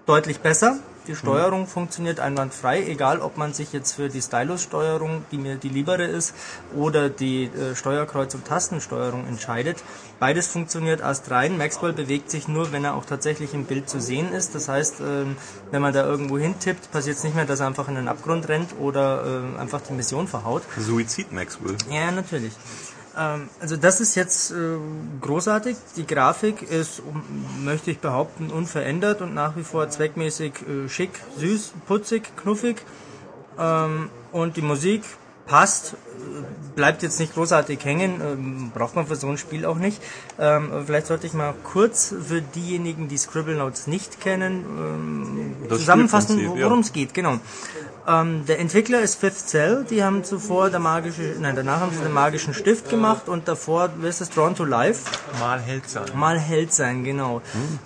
deutlich 0.06 0.40
besser. 0.40 0.78
Die 1.08 1.16
Steuerung 1.16 1.66
funktioniert 1.66 2.20
einwandfrei, 2.20 2.84
egal 2.84 3.22
ob 3.22 3.36
man 3.36 3.54
sich 3.54 3.74
jetzt 3.74 3.94
für 3.94 4.08
die 4.08 4.22
Stylus-Steuerung, 4.22 5.26
die 5.32 5.38
mir 5.40 5.56
die 5.56 5.70
liebere 5.70 6.04
ist, 6.04 6.36
oder 6.76 7.10
die 7.10 7.46
äh, 7.46 7.74
Steuerkreuz- 7.74 8.36
und 8.36 8.46
Tastensteuerung 8.46 9.26
entscheidet. 9.26 9.84
Beides 10.20 10.48
funktioniert 10.48 11.02
astrein. 11.02 11.58
Maxwell 11.58 11.94
bewegt 11.94 12.30
sich 12.30 12.48
nur, 12.48 12.72
wenn 12.72 12.86
er 12.86 12.94
auch 12.94 13.06
tatsächlich 13.06 13.56
im 13.56 13.66
Bild 13.66 13.90
zu 13.90 14.00
sehen 14.00 14.32
ist. 14.32 14.54
Das 14.54 14.70
heißt, 14.70 15.00
ähm, 15.00 15.38
wenn 15.72 15.82
man 15.82 15.92
da 15.92 16.06
irgendwo 16.06 16.38
hintippt, 16.38 16.92
passiert 16.92 17.18
es 17.18 17.24
nicht 17.24 17.36
mehr, 17.36 17.46
dass 17.46 17.62
er 17.62 17.68
einfach 17.68 17.88
in 17.88 17.96
den 17.96 18.08
Abgrund 18.08 18.48
rennt 18.48 18.76
oder 18.80 19.24
ähm, 19.26 19.58
einfach 19.58 19.82
die 19.82 19.94
Mission 19.94 20.28
verhaut. 20.28 20.62
Suizid 20.78 21.32
Maxwell. 21.32 21.78
Ja, 21.90 22.12
natürlich. 22.12 22.54
Ähm, 23.18 23.50
also 23.60 23.78
das 23.78 24.02
ist 24.02 24.16
jetzt 24.16 24.52
äh, 24.52 24.56
großartig. 25.22 25.76
Die 25.96 26.06
Grafik 26.06 26.62
ist, 26.62 27.02
möchte 27.60 27.92
ich 27.92 28.00
behaupten, 28.00 28.50
unverändert 28.50 29.22
und 29.22 29.34
nach 29.34 29.56
wie 29.56 29.64
vor 29.64 29.90
zweckmäßig 29.90 30.54
äh, 30.68 30.90
schick, 30.90 31.12
süß, 31.38 31.74
putzig, 31.88 32.36
knuffig. 32.38 32.78
Ähm, 33.58 34.10
und 34.32 34.56
die 34.58 34.62
Musik 34.62 35.04
passt, 35.52 35.96
bleibt 36.78 37.04
jetzt 37.04 37.20
nicht 37.20 37.34
großartig 37.34 37.84
hängen, 37.84 38.22
ähm, 38.22 38.72
braucht 38.74 38.96
man 38.96 39.06
für 39.06 39.18
so 39.18 39.28
ein 39.28 39.38
Spiel 39.38 39.66
auch 39.66 39.76
nicht. 39.76 40.02
Ähm, 40.40 40.72
vielleicht 40.86 41.08
sollte 41.08 41.28
ich 41.28 41.34
mal 41.34 41.54
kurz 41.66 42.16
für 42.26 42.42
diejenigen, 42.42 43.10
die 43.10 43.18
Scribblenauts 43.18 43.86
nicht 43.86 44.22
kennen, 44.22 44.66
ähm, 44.66 45.56
Das 45.68 45.80
zusammenfassen, 45.80 46.40
ja. 46.40 46.64
worum 46.64 46.80
es 46.80 46.94
geht. 46.94 47.14
Genau. 47.14 47.40
Ähm, 48.08 48.46
der 48.48 48.60
Entwickler 48.60 49.02
ist 49.02 49.16
Fifth 49.16 49.50
Cell, 49.50 49.86
die 49.90 50.06
haben 50.06 50.24
zuvor 50.24 50.70
der 50.70 50.80
magische, 50.80 51.36
nein, 51.38 51.58
danach 51.58 51.82
haben 51.82 51.92
sie 51.92 52.02
den 52.02 52.14
magischen 52.14 52.54
Stift 52.54 52.90
gemacht 52.90 53.28
und 53.28 53.50
davor, 53.50 53.90
wie 54.00 54.08
ist 54.08 54.22
das, 54.22 54.30
Drawn 54.30 54.56
to 54.56 54.64
Life? 54.64 55.02
Mal 55.42 55.60
hält 55.60 55.90
sein. 55.90 56.06
Mal 56.16 56.40
Held 56.40 56.74
sein, 56.74 57.04
genau. 57.04 57.42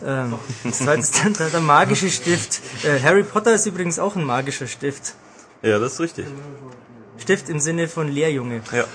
Ähm, 0.06 0.36
das 0.64 0.86
war 0.86 0.96
jetzt 0.96 1.20
dann 1.24 1.34
der, 1.34 1.50
der 1.50 1.62
magische 1.62 2.12
Stift. 2.12 2.62
Äh, 2.84 3.02
Harry 3.02 3.24
Potter 3.24 3.56
ist 3.56 3.66
übrigens 3.66 3.98
auch 3.98 4.16
ein 4.16 4.24
magischer 4.24 4.68
Stift. 4.68 5.16
Ja, 5.64 5.80
das 5.80 5.94
ist 5.94 6.00
richtig. 6.00 6.28
Stift 7.18 7.50
im 7.50 7.60
Sinne 7.60 7.88
von 7.88 8.08
Lehrjunge. 8.08 8.62
Ja. 8.72 8.86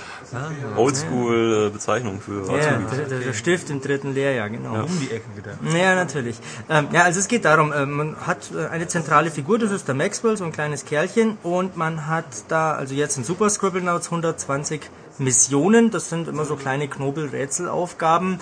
Oldschool 0.77 1.67
äh, 1.67 1.71
Bezeichnung 1.71 2.21
für 2.21 2.47
Ja, 2.47 2.77
Azubis. 2.77 2.97
der, 2.97 3.07
der, 3.07 3.19
der 3.19 3.33
Stift 3.33 3.71
im 3.71 3.81
dritten 3.81 4.15
Lehrjahr, 4.15 4.49
genau. 4.49 4.85
Um 4.85 5.01
die 5.01 5.11
Ecken 5.11 5.37
wieder. 5.37 5.59
Ja, 5.77 5.95
natürlich. 5.95 6.37
Ähm, 6.69 6.89
ja, 6.93 7.03
also 7.03 7.19
es 7.19 7.27
geht 7.27 7.45
darum, 7.45 7.73
äh, 7.73 7.85
man 7.87 8.17
hat 8.27 8.51
äh, 8.55 8.67
eine 8.69 8.87
zentrale 8.87 9.31
Figur, 9.31 9.59
das 9.59 9.73
ist 9.73 9.89
der 9.89 9.95
Maxwell, 9.97 10.37
so 10.37 10.45
ein 10.45 10.53
kleines 10.53 10.85
Kerlchen, 10.85 11.37
und 11.43 11.77
man 11.77 12.07
hat 12.07 12.27
da, 12.49 12.73
also 12.73 12.95
jetzt 12.95 13.17
in 13.17 13.25
Super 13.25 13.51
Scribblenauts 13.51 14.07
120 14.07 14.83
Missionen, 15.19 15.91
das 15.91 16.09
sind 16.11 16.29
immer 16.29 16.45
so 16.45 16.55
kleine 16.57 16.87
Knobel-Rätselaufgaben, 16.87 18.39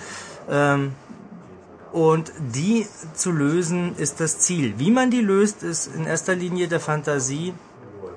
ähm, 0.51 0.93
und 1.91 2.33
die 2.55 2.87
zu 3.15 3.31
lösen 3.33 3.97
ist 3.97 4.21
das 4.21 4.41
Ziel. 4.41 4.75
Wie 4.77 4.91
man 4.91 5.11
die 5.11 5.23
löst, 5.23 5.63
ist 5.63 5.87
in 5.95 6.05
erster 6.05 6.35
Linie 6.35 6.69
der 6.69 6.81
Fantasie 6.81 7.55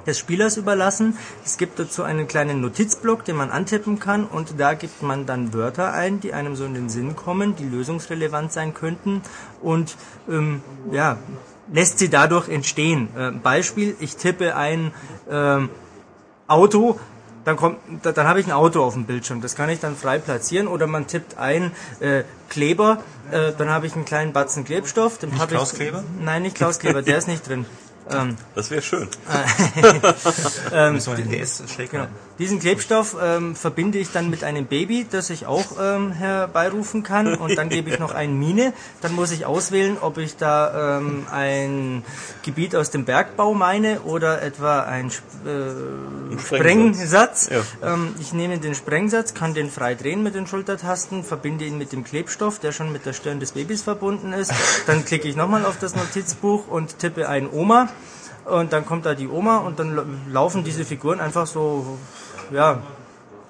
des 0.05 0.17
Spielers 0.19 0.57
überlassen. 0.57 1.17
Es 1.45 1.57
gibt 1.57 1.79
dazu 1.79 2.03
einen 2.03 2.27
kleinen 2.27 2.61
Notizblock, 2.61 3.23
den 3.25 3.35
man 3.35 3.51
antippen 3.51 3.99
kann 3.99 4.25
und 4.25 4.59
da 4.59 4.73
gibt 4.73 5.01
man 5.01 5.25
dann 5.25 5.53
Wörter 5.53 5.93
ein, 5.93 6.19
die 6.19 6.33
einem 6.33 6.55
so 6.55 6.65
in 6.65 6.73
den 6.73 6.89
Sinn 6.89 7.15
kommen, 7.15 7.55
die 7.55 7.65
lösungsrelevant 7.65 8.51
sein 8.51 8.73
könnten 8.73 9.21
und 9.61 9.95
ähm, 10.29 10.61
ja, 10.91 11.17
lässt 11.71 11.99
sie 11.99 12.09
dadurch 12.09 12.49
entstehen. 12.49 13.09
Äh, 13.17 13.31
Beispiel, 13.31 13.95
ich 13.99 14.17
tippe 14.17 14.55
ein 14.55 14.91
ähm, 15.29 15.69
Auto, 16.47 16.99
dann 17.45 17.55
kommt, 17.55 17.77
da- 18.03 18.11
dann 18.11 18.27
habe 18.27 18.39
ich 18.39 18.45
ein 18.45 18.51
Auto 18.51 18.83
auf 18.83 18.93
dem 18.93 19.05
Bildschirm. 19.05 19.41
Das 19.41 19.55
kann 19.55 19.69
ich 19.69 19.79
dann 19.79 19.95
frei 19.95 20.19
platzieren 20.19 20.67
oder 20.67 20.85
man 20.87 21.07
tippt 21.07 21.37
ein 21.37 21.71
äh, 21.99 22.23
Kleber, 22.49 22.99
äh, 23.31 23.51
dann 23.57 23.69
habe 23.69 23.87
ich 23.87 23.95
einen 23.95 24.05
kleinen 24.05 24.33
Batzen 24.33 24.65
Klebstoff. 24.65 25.17
Den 25.17 25.39
hab 25.39 25.49
Klaus 25.49 25.71
ich, 25.73 25.79
Kleber? 25.79 26.03
Nein, 26.19 26.41
nicht 26.43 26.55
Klaus 26.55 26.79
Kleber, 26.79 27.01
der 27.03 27.17
ist 27.17 27.27
nicht 27.27 27.47
drin. 27.47 27.65
Ähm, 28.13 28.37
Das 28.55 28.71
wäre 28.71 28.81
schön. 28.81 29.07
Ähm, 30.73 30.99
DS 30.99 31.63
Genau. 31.89 32.07
Diesen 32.39 32.59
Klebstoff 32.59 33.15
ähm, 33.21 33.55
verbinde 33.55 33.97
ich 33.99 34.11
dann 34.11 34.29
mit 34.29 34.43
einem 34.43 34.65
Baby, 34.65 35.05
das 35.09 35.29
ich 35.29 35.45
auch 35.45 35.65
ähm, 35.79 36.11
herbeirufen 36.11 37.03
kann 37.03 37.35
und 37.35 37.55
dann 37.55 37.69
gebe 37.69 37.89
ich 37.89 37.99
noch 37.99 38.13
ein 38.13 38.37
Mine. 38.39 38.73
Dann 39.01 39.13
muss 39.13 39.31
ich 39.31 39.45
auswählen, 39.45 39.97
ob 39.99 40.17
ich 40.17 40.37
da 40.37 40.97
ähm, 40.97 41.27
ein 41.31 42.03
Gebiet 42.43 42.75
aus 42.75 42.89
dem 42.89 43.05
Bergbau 43.05 43.53
meine 43.53 44.01
oder 44.01 44.41
etwa 44.41 44.81
ein 44.81 45.07
äh, 45.07 45.11
Sprengsatz. 46.39 46.47
Sprengsatz. 46.47 47.49
Ja. 47.49 47.93
Ähm, 47.93 48.15
ich 48.19 48.33
nehme 48.33 48.57
den 48.57 48.75
Sprengsatz, 48.75 49.33
kann 49.33 49.53
den 49.53 49.69
frei 49.69 49.95
drehen 49.95 50.23
mit 50.23 50.35
den 50.35 50.47
Schultertasten, 50.47 51.23
verbinde 51.23 51.65
ihn 51.65 51.77
mit 51.77 51.91
dem 51.91 52.03
Klebstoff, 52.03 52.59
der 52.59 52.71
schon 52.71 52.91
mit 52.91 53.05
der 53.05 53.13
Stirn 53.13 53.39
des 53.39 53.51
Babys 53.51 53.83
verbunden 53.83 54.33
ist. 54.33 54.51
Dann 54.87 55.05
klicke 55.05 55.27
ich 55.27 55.35
nochmal 55.35 55.65
auf 55.65 55.77
das 55.79 55.95
Notizbuch 55.95 56.67
und 56.67 56.99
tippe 56.99 57.29
ein 57.29 57.49
Oma. 57.51 57.89
Und 58.45 58.73
dann 58.73 58.85
kommt 58.85 59.05
da 59.05 59.13
die 59.13 59.27
Oma 59.27 59.57
und 59.59 59.79
dann 59.79 59.95
la- 59.95 60.05
laufen 60.31 60.63
diese 60.63 60.83
Figuren 60.85 61.19
einfach 61.19 61.45
so, 61.47 61.97
ja, 62.51 62.79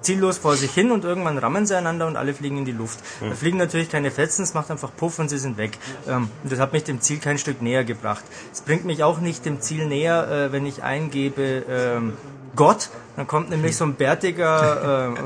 ziellos 0.02 0.38
vor 0.38 0.56
sich 0.56 0.72
hin 0.72 0.90
und 0.90 1.04
irgendwann 1.04 1.38
rammen 1.38 1.64
sie 1.64 1.76
einander 1.76 2.08
und 2.08 2.16
alle 2.16 2.34
fliegen 2.34 2.58
in 2.58 2.64
die 2.64 2.72
Luft. 2.72 2.98
Da 3.20 3.34
fliegen 3.36 3.56
natürlich 3.56 3.88
keine 3.88 4.10
Fetzen, 4.10 4.42
es 4.42 4.52
macht 4.52 4.70
einfach 4.70 4.90
Puff 4.96 5.18
und 5.20 5.28
sie 5.28 5.38
sind 5.38 5.56
weg. 5.58 5.78
Ähm, 6.08 6.28
und 6.42 6.50
das 6.52 6.58
hat 6.58 6.72
mich 6.72 6.82
dem 6.84 7.00
Ziel 7.00 7.18
kein 7.20 7.38
Stück 7.38 7.62
näher 7.62 7.84
gebracht. 7.84 8.24
Es 8.52 8.62
bringt 8.62 8.84
mich 8.84 9.04
auch 9.04 9.20
nicht 9.20 9.44
dem 9.44 9.60
Ziel 9.60 9.86
näher, 9.86 10.28
äh, 10.28 10.52
wenn 10.52 10.66
ich 10.66 10.82
eingebe 10.82 11.64
ähm, 11.68 12.14
Gott, 12.54 12.90
dann 13.16 13.26
kommt 13.26 13.50
nämlich 13.50 13.76
so 13.76 13.84
ein 13.84 13.94
bärtiger 13.94 15.14
äh, 15.14 15.20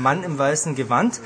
Mann 0.00 0.22
im 0.22 0.38
weißen 0.38 0.74
Gewand, 0.74 1.20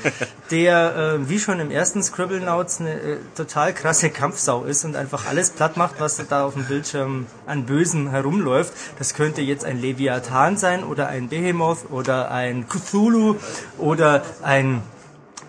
der 0.51 0.95
äh, 0.95 1.29
wie 1.29 1.39
schon 1.39 1.59
im 1.59 1.71
ersten 1.71 2.03
Scribblenauts 2.03 2.79
eine 2.79 2.93
äh, 2.93 3.17
total 3.35 3.73
krasse 3.73 4.09
Kampfsau 4.09 4.63
ist 4.63 4.83
und 4.83 4.95
einfach 4.95 5.25
alles 5.25 5.51
platt 5.51 5.77
macht, 5.77 5.95
was 5.99 6.21
da 6.27 6.45
auf 6.45 6.53
dem 6.53 6.65
Bildschirm 6.65 7.27
an 7.45 7.65
Bösen 7.65 8.09
herumläuft. 8.09 8.73
Das 8.99 9.13
könnte 9.13 9.41
jetzt 9.41 9.63
ein 9.63 9.79
Leviathan 9.79 10.57
sein 10.57 10.83
oder 10.83 11.07
ein 11.07 11.29
Behemoth 11.29 11.91
oder 11.91 12.31
ein 12.31 12.67
Cthulhu 12.67 13.35
oder 13.77 14.23
ein 14.43 14.81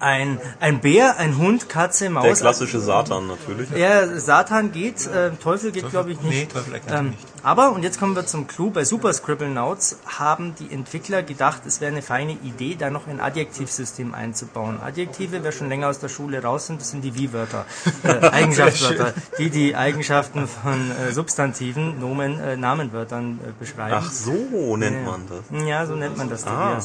ein, 0.00 0.40
ein 0.60 0.80
Bär, 0.80 1.18
ein 1.18 1.36
Hund, 1.38 1.68
Katze, 1.68 2.04
Der 2.04 2.10
Maus. 2.10 2.40
klassische 2.40 2.80
Satan 2.80 3.26
natürlich. 3.26 3.70
Ja, 3.70 4.06
Satan 4.18 4.72
geht, 4.72 5.06
äh, 5.06 5.30
Teufel 5.32 5.72
geht 5.72 5.90
glaube 5.90 6.12
ich 6.12 6.20
nicht. 6.20 6.30
Nee, 6.30 6.46
Teufel 6.46 6.74
erkennt 6.74 6.98
ähm, 6.98 7.06
nicht. 7.10 7.18
Aber, 7.42 7.72
und 7.72 7.82
jetzt 7.82 7.98
kommen 7.98 8.16
wir 8.16 8.26
zum 8.26 8.46
Clou, 8.46 8.70
bei 8.70 8.84
Super 8.84 9.12
Scribblenauts 9.12 9.98
haben 10.06 10.54
die 10.58 10.72
Entwickler 10.72 11.22
gedacht, 11.22 11.62
es 11.66 11.80
wäre 11.80 11.92
eine 11.92 12.02
feine 12.02 12.32
Idee, 12.32 12.76
da 12.78 12.90
noch 12.90 13.06
ein 13.06 13.20
Adjektivsystem 13.20 14.14
einzubauen. 14.14 14.80
Adjektive, 14.82 15.42
wer 15.42 15.52
schon 15.52 15.68
länger 15.68 15.88
aus 15.88 15.98
der 16.00 16.08
Schule 16.08 16.42
raus 16.42 16.66
sind, 16.66 16.80
das 16.80 16.90
sind 16.90 17.02
die 17.02 17.14
Wie-Wörter, 17.14 17.64
äh, 18.02 18.08
Eigenschaftswörter, 18.32 19.14
die 19.38 19.50
die 19.50 19.76
Eigenschaften 19.76 20.48
von 20.48 20.90
äh, 20.90 21.12
Substantiven, 21.12 22.00
Nomen, 22.00 22.40
äh, 22.40 22.56
Namenwörtern 22.56 23.38
äh, 23.42 23.52
beschreiben. 23.58 23.94
Ach 23.98 24.10
so 24.10 24.76
nennt 24.76 25.06
man 25.06 25.22
das. 25.28 25.66
Ja, 25.66 25.86
so 25.86 25.94
nennt 25.94 26.16
man 26.16 26.28
das. 26.28 26.46
Ah. 26.46 26.78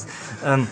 Ähm, 0.45 0.67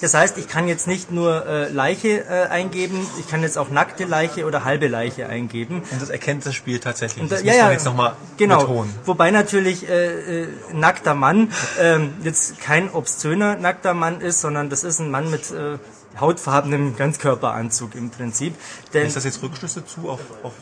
das 0.00 0.14
heißt, 0.14 0.36
ich 0.38 0.48
kann 0.48 0.68
jetzt 0.68 0.86
nicht 0.86 1.10
nur 1.10 1.46
äh, 1.46 1.68
Leiche 1.70 2.24
äh, 2.28 2.46
eingeben, 2.48 3.06
ich 3.18 3.28
kann 3.28 3.42
jetzt 3.42 3.56
auch 3.56 3.70
nackte 3.70 4.04
Leiche 4.04 4.44
oder 4.46 4.64
halbe 4.64 4.88
Leiche 4.88 5.28
eingeben. 5.28 5.82
Und 5.90 6.02
das 6.02 6.10
erkennt 6.10 6.44
das 6.44 6.54
Spiel 6.54 6.78
tatsächlich. 6.80 7.22
Und 7.22 7.32
Das 7.32 7.42
da- 7.42 7.46
muss 7.50 7.60
man 7.62 7.72
jetzt 7.72 7.84
nochmal 7.84 8.16
genau. 8.36 8.60
betonen. 8.60 8.94
Wobei 9.04 9.30
natürlich 9.30 9.88
äh, 9.88 10.42
äh, 10.42 10.48
nackter 10.72 11.14
Mann 11.14 11.52
ähm, 11.80 12.14
jetzt 12.22 12.60
kein 12.60 12.90
obszöner 12.90 13.56
nackter 13.56 13.94
Mann 13.94 14.20
ist, 14.20 14.40
sondern 14.40 14.68
das 14.70 14.84
ist 14.84 14.98
ein 15.00 15.10
Mann 15.10 15.30
mit 15.30 15.50
äh, 15.50 15.78
hautfarbenem 16.20 16.96
Ganzkörperanzug 16.96 17.94
im 17.94 18.10
Prinzip. 18.10 18.54
Denn 18.92 19.06
Ist 19.06 19.16
das 19.16 19.24
jetzt 19.24 19.42
Rückschlüsse 19.42 19.84
zu 19.84 20.08
auf, 20.10 20.20
auf 20.42 20.52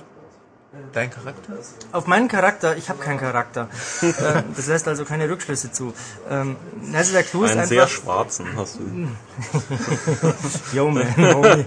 deinen 0.93 1.11
Charakter? 1.11 1.53
auf 1.93 2.07
meinen 2.07 2.29
Charakter, 2.29 2.77
ich 2.77 2.89
habe 2.89 2.99
keinen 2.99 3.19
Charakter. 3.19 3.69
ähm, 4.03 4.13
das 4.57 4.67
lässt 4.67 4.89
also 4.89 5.05
keine 5.05 5.29
Rückschlüsse 5.29 5.73
zu. 5.73 5.93
Ähm, 6.31 6.57
also 6.95 7.13
der 7.13 7.23
Clou 7.23 7.45
ist 7.45 7.53
Einen 7.53 7.67
sehr 7.67 7.83
einfach... 7.83 7.95
schwarzen 7.95 8.47
hast 8.57 8.79
du. 8.79 9.09
Yo, 10.77 10.91
man, 10.91 11.17
homie. 11.17 11.65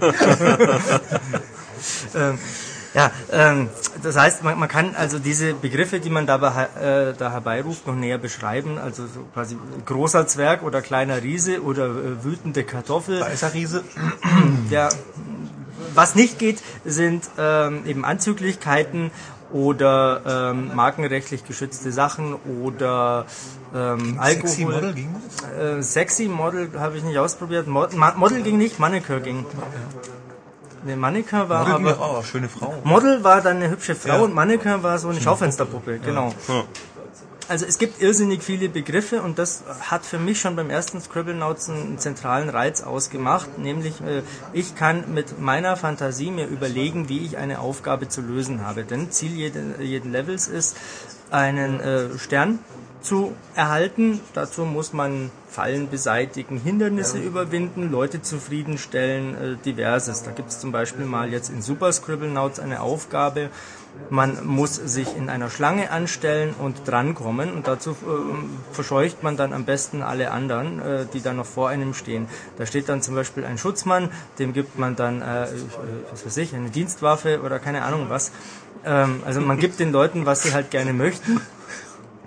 ähm, 2.14 2.38
ja, 2.94 3.10
ähm, 3.30 3.68
das 4.02 4.16
heißt, 4.16 4.42
man, 4.42 4.58
man 4.58 4.68
kann 4.70 4.94
also 4.96 5.18
diese 5.18 5.52
Begriffe, 5.52 6.00
die 6.00 6.08
man 6.08 6.26
dabei, 6.26 6.68
äh, 6.80 7.12
da 7.12 7.30
herbeiruft, 7.30 7.86
noch 7.86 7.94
näher 7.94 8.16
beschreiben. 8.16 8.78
Also 8.78 9.06
so 9.06 9.20
quasi 9.34 9.58
großer 9.84 10.26
Zwerg 10.26 10.62
oder 10.62 10.80
kleiner 10.80 11.22
Riese 11.22 11.62
oder 11.62 11.88
äh, 11.88 12.24
wütende 12.24 12.64
Kartoffel. 12.64 13.20
Weißer 13.20 13.52
Riese? 13.54 13.84
Ja, 14.70 14.88
was 15.94 16.14
nicht 16.14 16.38
geht, 16.38 16.62
sind 16.84 17.28
ähm, 17.38 17.84
eben 17.86 18.04
Anzüglichkeiten 18.04 19.10
oder 19.52 20.50
ähm, 20.52 20.74
markenrechtlich 20.74 21.44
geschützte 21.44 21.92
Sachen 21.92 22.34
oder 22.62 23.26
ähm, 23.74 24.16
Alkohol. 24.18 24.48
Sexy 24.48 24.64
Model 24.64 24.92
ging 24.94 25.14
das? 25.14 25.78
Äh, 25.78 25.82
sexy 25.82 26.28
Model 26.28 26.70
habe 26.78 26.96
ich 26.96 27.04
nicht 27.04 27.18
ausprobiert. 27.18 27.66
Mod 27.68 27.94
Ma 27.94 28.12
Model 28.16 28.42
ging 28.42 28.58
nicht, 28.58 28.78
Mannequin 28.78 29.22
ging. 29.22 29.46
Ne, 30.84 30.96
Mannequin 30.96 31.48
war 31.48 31.66
Model 31.78 31.94
aber... 31.94 32.00
auch, 32.00 32.24
schöne 32.24 32.48
Frau. 32.48 32.74
Model 32.84 33.24
war 33.24 33.40
dann 33.40 33.56
eine 33.56 33.70
hübsche 33.70 33.94
Frau 33.94 34.08
Ja. 34.08 34.18
und 34.20 34.34
Mannequin 34.34 34.82
war 34.82 34.98
so 34.98 35.08
eine 35.08 35.20
Schaufensterpuppe, 35.20 35.98
genau. 35.98 36.32
Ja. 36.48 36.64
Also 37.48 37.64
es 37.64 37.78
gibt 37.78 38.02
irrsinnig 38.02 38.42
viele 38.42 38.68
Begriffe 38.68 39.22
und 39.22 39.38
das 39.38 39.62
hat 39.80 40.04
für 40.04 40.18
mich 40.18 40.40
schon 40.40 40.56
beim 40.56 40.68
ersten 40.68 41.00
Scribblenauts 41.00 41.70
einen 41.70 41.98
zentralen 41.98 42.48
Reiz 42.48 42.82
ausgemacht, 42.82 43.58
nämlich 43.58 44.00
äh, 44.00 44.22
ich 44.52 44.74
kann 44.74 45.14
mit 45.14 45.40
meiner 45.40 45.76
Fantasie 45.76 46.32
mir 46.32 46.46
überlegen, 46.46 47.08
wie 47.08 47.24
ich 47.24 47.36
eine 47.36 47.60
Aufgabe 47.60 48.08
zu 48.08 48.20
lösen 48.20 48.66
habe. 48.66 48.82
Denn 48.82 49.12
Ziel 49.12 49.30
jeden, 49.32 49.80
jeden 49.80 50.10
Levels 50.10 50.48
ist, 50.48 50.76
einen 51.30 51.78
äh, 51.78 52.18
Stern 52.18 52.58
zu 53.00 53.34
erhalten. 53.54 54.20
Dazu 54.34 54.64
muss 54.64 54.92
man 54.92 55.30
Fallen 55.48 55.88
beseitigen, 55.88 56.58
Hindernisse 56.58 57.18
überwinden, 57.18 57.90
Leute 57.90 58.20
zufriedenstellen, 58.20 59.34
äh, 59.34 59.56
diverses. 59.64 60.24
Da 60.24 60.32
gibt 60.32 60.50
es 60.50 60.58
zum 60.58 60.72
Beispiel 60.72 61.06
mal 61.06 61.30
jetzt 61.30 61.48
in 61.48 61.62
Super 61.62 61.92
Scribblenauts 61.92 62.58
eine 62.58 62.80
Aufgabe, 62.80 63.50
man 64.10 64.46
muss 64.46 64.76
sich 64.76 65.16
in 65.16 65.28
einer 65.28 65.50
Schlange 65.50 65.90
anstellen 65.90 66.54
und 66.58 66.86
drankommen 66.86 67.52
und 67.52 67.66
dazu 67.66 67.96
ähm, 68.06 68.50
verscheucht 68.72 69.22
man 69.22 69.36
dann 69.36 69.52
am 69.52 69.64
besten 69.64 70.02
alle 70.02 70.30
anderen, 70.30 70.80
äh, 70.80 71.06
die 71.12 71.22
dann 71.22 71.36
noch 71.36 71.46
vor 71.46 71.68
einem 71.68 71.94
stehen. 71.94 72.28
Da 72.56 72.66
steht 72.66 72.88
dann 72.88 73.02
zum 73.02 73.14
Beispiel 73.14 73.44
ein 73.44 73.58
Schutzmann, 73.58 74.10
dem 74.38 74.52
gibt 74.52 74.78
man 74.78 74.96
dann, 74.96 75.22
äh, 75.22 75.44
äh, 75.44 75.48
was 76.10 76.24
weiß 76.24 76.36
ich, 76.38 76.54
eine 76.54 76.70
Dienstwaffe 76.70 77.40
oder 77.42 77.58
keine 77.58 77.82
Ahnung 77.82 78.06
was. 78.08 78.32
Ähm, 78.84 79.22
also 79.24 79.40
man 79.40 79.58
gibt 79.58 79.80
den 79.80 79.92
Leuten, 79.92 80.26
was 80.26 80.42
sie 80.42 80.52
halt 80.52 80.70
gerne 80.70 80.92
möchten. 80.92 81.40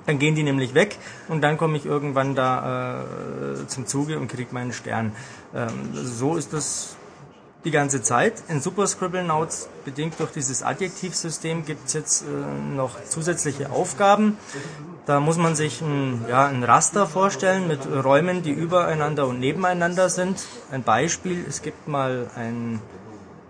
Dann 0.05 0.17
gehen 0.17 0.33
die 0.33 0.43
nämlich 0.43 0.73
weg 0.73 0.97
und 1.27 1.41
dann 1.41 1.57
komme 1.57 1.77
ich 1.77 1.85
irgendwann 1.85 2.33
da 2.33 3.03
äh, 3.03 3.67
zum 3.67 3.85
Zuge 3.85 4.17
und 4.17 4.27
kriege 4.27 4.53
meinen 4.53 4.73
Stern. 4.73 5.11
Ähm, 5.53 5.69
so 5.93 6.35
ist 6.35 6.51
das 6.51 6.95
die 7.65 7.71
ganze 7.71 8.01
Zeit. 8.01 8.33
In 8.47 8.61
Super 8.61 8.87
Scribblenauts, 8.87 9.67
bedingt 9.83 10.19
durch 10.19 10.31
dieses 10.31 10.63
Adjektivsystem, 10.63 11.65
gibt 11.65 11.87
es 11.87 11.93
jetzt 11.93 12.21
äh, 12.23 12.25
noch 12.75 13.03
zusätzliche 13.03 13.69
Aufgaben. 13.71 14.37
Da 15.05 15.19
muss 15.19 15.37
man 15.37 15.55
sich 15.55 15.81
ein, 15.81 16.25
ja, 16.29 16.45
ein 16.45 16.63
Raster 16.63 17.05
vorstellen 17.07 17.67
mit 17.67 17.79
Räumen, 17.85 18.43
die 18.43 18.51
übereinander 18.51 19.27
und 19.27 19.39
nebeneinander 19.39 20.09
sind. 20.09 20.41
Ein 20.71 20.83
Beispiel, 20.83 21.43
es 21.49 21.61
gibt 21.61 21.87
mal 21.87 22.29
ein, 22.35 22.79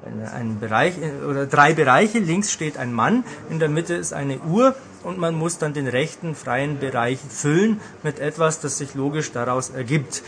eine- 0.06 0.32
einen 0.32 0.60
Bereich 0.60 0.96
äh, 0.98 1.26
oder 1.26 1.46
drei 1.46 1.74
Bereiche. 1.74 2.18
Links 2.20 2.52
steht 2.52 2.78
ein 2.78 2.94
Mann, 2.94 3.24
in 3.50 3.60
der 3.60 3.70
Mitte 3.70 3.94
ist 3.94 4.14
eine 4.14 4.40
Uhr 4.40 4.74
und 5.04 5.20
man 5.20 5.36
muss 5.36 5.60
dann 5.60 5.74
den 5.74 5.88
rechten 5.88 6.34
freien 6.34 6.80
Bereich 6.80 7.20
füllen 7.20 7.80
mit 8.02 8.18
etwas, 8.20 8.60
das 8.60 8.80
sich 8.80 8.96
logisch 8.96 9.32
daraus 9.32 9.70
ergibt. 9.70 10.24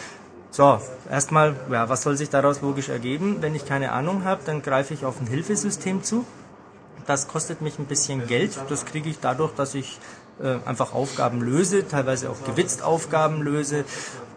So, 0.52 0.82
erstmal, 1.10 1.56
ja, 1.72 1.88
was 1.88 2.02
soll 2.02 2.18
sich 2.18 2.30
daraus 2.30 2.62
logisch 2.62 2.90
ergeben? 2.90 3.38
Wenn 3.40 3.56
ich 3.56 3.66
keine 3.66 3.94
Ahnung 3.94 4.26
habe, 4.26 4.42
dann 4.46 4.62
greife 4.62 4.94
ich 4.94 5.06
auf 5.06 5.22
ein 5.22 5.28
Hilfesystem 5.28 6.04
zu. 6.04 6.26
Das 7.08 7.30
kostet 7.30 7.62
mich 7.62 7.80
ein 7.80 7.86
bisschen 7.86 8.28
Geld. 8.28 8.60
Das 8.68 8.86
kriege 8.86 9.10
ich 9.10 9.20
dadurch, 9.20 9.54
dass 9.56 9.76
ich 9.76 9.98
äh, 10.42 10.58
einfach 10.66 10.94
Aufgaben 10.94 11.42
löse, 11.42 11.88
teilweise 11.88 12.30
auch 12.30 12.44
gewitzt 12.44 12.84
Aufgaben 12.84 13.42
löse. 13.42 13.86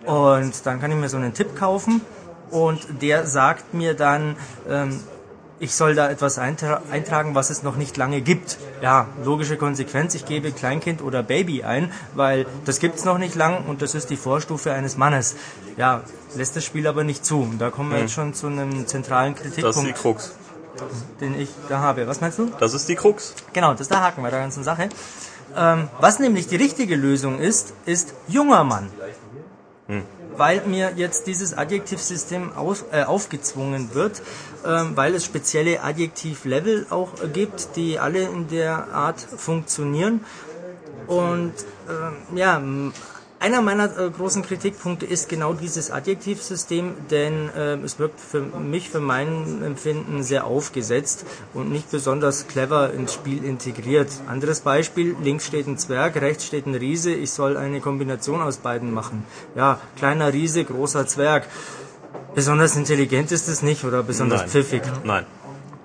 Und 0.06 0.64
dann 0.64 0.80
kann 0.80 0.92
ich 0.92 0.96
mir 0.96 1.08
so 1.08 1.16
einen 1.16 1.34
Tipp 1.34 1.56
kaufen 1.56 2.00
und 2.50 3.02
der 3.02 3.26
sagt 3.26 3.74
mir 3.74 3.94
dann, 3.94 4.36
ähm, 4.68 5.00
ich 5.60 5.74
soll 5.74 5.94
da 5.94 6.10
etwas 6.10 6.38
eintra 6.38 6.82
eintragen, 6.90 7.34
was 7.34 7.50
es 7.50 7.62
noch 7.62 7.76
nicht 7.76 7.96
lange 7.96 8.20
gibt. 8.20 8.58
Ja, 8.82 9.06
logische 9.24 9.56
Konsequenz, 9.56 10.14
ich 10.14 10.26
gebe 10.26 10.52
Kleinkind 10.52 11.02
oder 11.02 11.22
Baby 11.22 11.62
ein, 11.62 11.92
weil 12.14 12.46
das 12.64 12.80
gibt's 12.80 13.04
noch 13.04 13.18
nicht 13.18 13.34
lang 13.34 13.64
und 13.66 13.82
das 13.82 13.94
ist 13.94 14.10
die 14.10 14.16
Vorstufe 14.16 14.72
eines 14.72 14.96
Mannes. 14.96 15.36
Ja, 15.76 16.02
lässt 16.36 16.56
das 16.56 16.64
Spiel 16.64 16.86
aber 16.86 17.04
nicht 17.04 17.24
zu. 17.24 17.40
Und 17.40 17.58
da 17.58 17.70
kommen 17.70 17.90
wir 17.90 18.00
jetzt 18.00 18.12
schon 18.12 18.34
zu 18.34 18.48
einem 18.48 18.86
zentralen 18.86 19.34
Das 19.34 19.44
ist 19.44 19.56
die 19.56 19.62
Kritikpunkt, 19.62 19.94
Krux. 19.96 20.34
den 21.20 21.38
ich 21.38 21.50
da 21.68 21.80
habe. 21.80 22.06
Was 22.06 22.20
meinst 22.20 22.38
du? 22.38 22.50
Das 22.58 22.74
ist 22.74 22.88
die 22.88 22.96
Krux. 22.96 23.34
Genau, 23.52 23.72
das 23.72 23.82
ist 23.82 23.90
der 23.90 24.02
Haken 24.02 24.22
bei 24.22 24.30
der 24.30 24.40
ganzen 24.40 24.64
Sache. 24.64 24.88
Ähm, 25.56 25.88
was 26.00 26.18
nämlich 26.18 26.48
die 26.48 26.56
richtige 26.56 26.96
Lösung 26.96 27.38
ist, 27.38 27.74
ist 27.86 28.12
junger 28.26 28.64
Mann. 28.64 28.90
Weil 30.36 30.62
mir 30.66 30.92
jetzt 30.96 31.26
dieses 31.26 31.56
Adjektivsystem 31.56 32.52
aus, 32.54 32.84
äh, 32.90 33.04
aufgezwungen 33.04 33.94
wird, 33.94 34.22
ähm, 34.66 34.96
weil 34.96 35.14
es 35.14 35.24
spezielle 35.24 35.82
Adjektivlevel 35.82 36.86
auch 36.90 37.10
gibt, 37.32 37.76
die 37.76 37.98
alle 37.98 38.22
in 38.22 38.48
der 38.48 38.88
Art 38.92 39.20
funktionieren. 39.20 40.24
Und 41.06 41.52
ähm, 41.88 42.36
ja, 42.36 42.60
einer 43.44 43.60
meiner 43.60 43.94
äh, 43.98 44.08
großen 44.08 44.42
Kritikpunkte 44.42 45.04
ist 45.04 45.28
genau 45.28 45.52
dieses 45.52 45.90
Adjektivsystem, 45.90 46.94
denn 47.10 47.50
äh, 47.54 47.74
es 47.84 47.98
wirkt 47.98 48.18
für 48.18 48.40
mich, 48.40 48.88
für 48.88 49.00
mein 49.00 49.62
Empfinden, 49.62 50.22
sehr 50.22 50.46
aufgesetzt 50.46 51.26
und 51.52 51.70
nicht 51.70 51.90
besonders 51.90 52.46
clever 52.48 52.94
ins 52.94 53.12
Spiel 53.12 53.44
integriert. 53.44 54.08
Anderes 54.28 54.60
Beispiel, 54.60 55.14
links 55.22 55.46
steht 55.46 55.66
ein 55.66 55.76
Zwerg, 55.76 56.16
rechts 56.16 56.46
steht 56.46 56.64
ein 56.66 56.74
Riese, 56.74 57.12
ich 57.12 57.32
soll 57.32 57.58
eine 57.58 57.80
Kombination 57.80 58.40
aus 58.40 58.56
beiden 58.56 58.94
machen. 58.94 59.26
Ja, 59.54 59.78
kleiner 59.98 60.32
Riese, 60.32 60.64
großer 60.64 61.06
Zwerg. 61.06 61.46
Besonders 62.34 62.76
intelligent 62.76 63.30
ist 63.30 63.48
es 63.48 63.60
nicht 63.60 63.84
oder 63.84 64.02
besonders 64.02 64.40
Nein. 64.40 64.48
pfiffig. 64.48 64.82
Nein. 65.04 65.26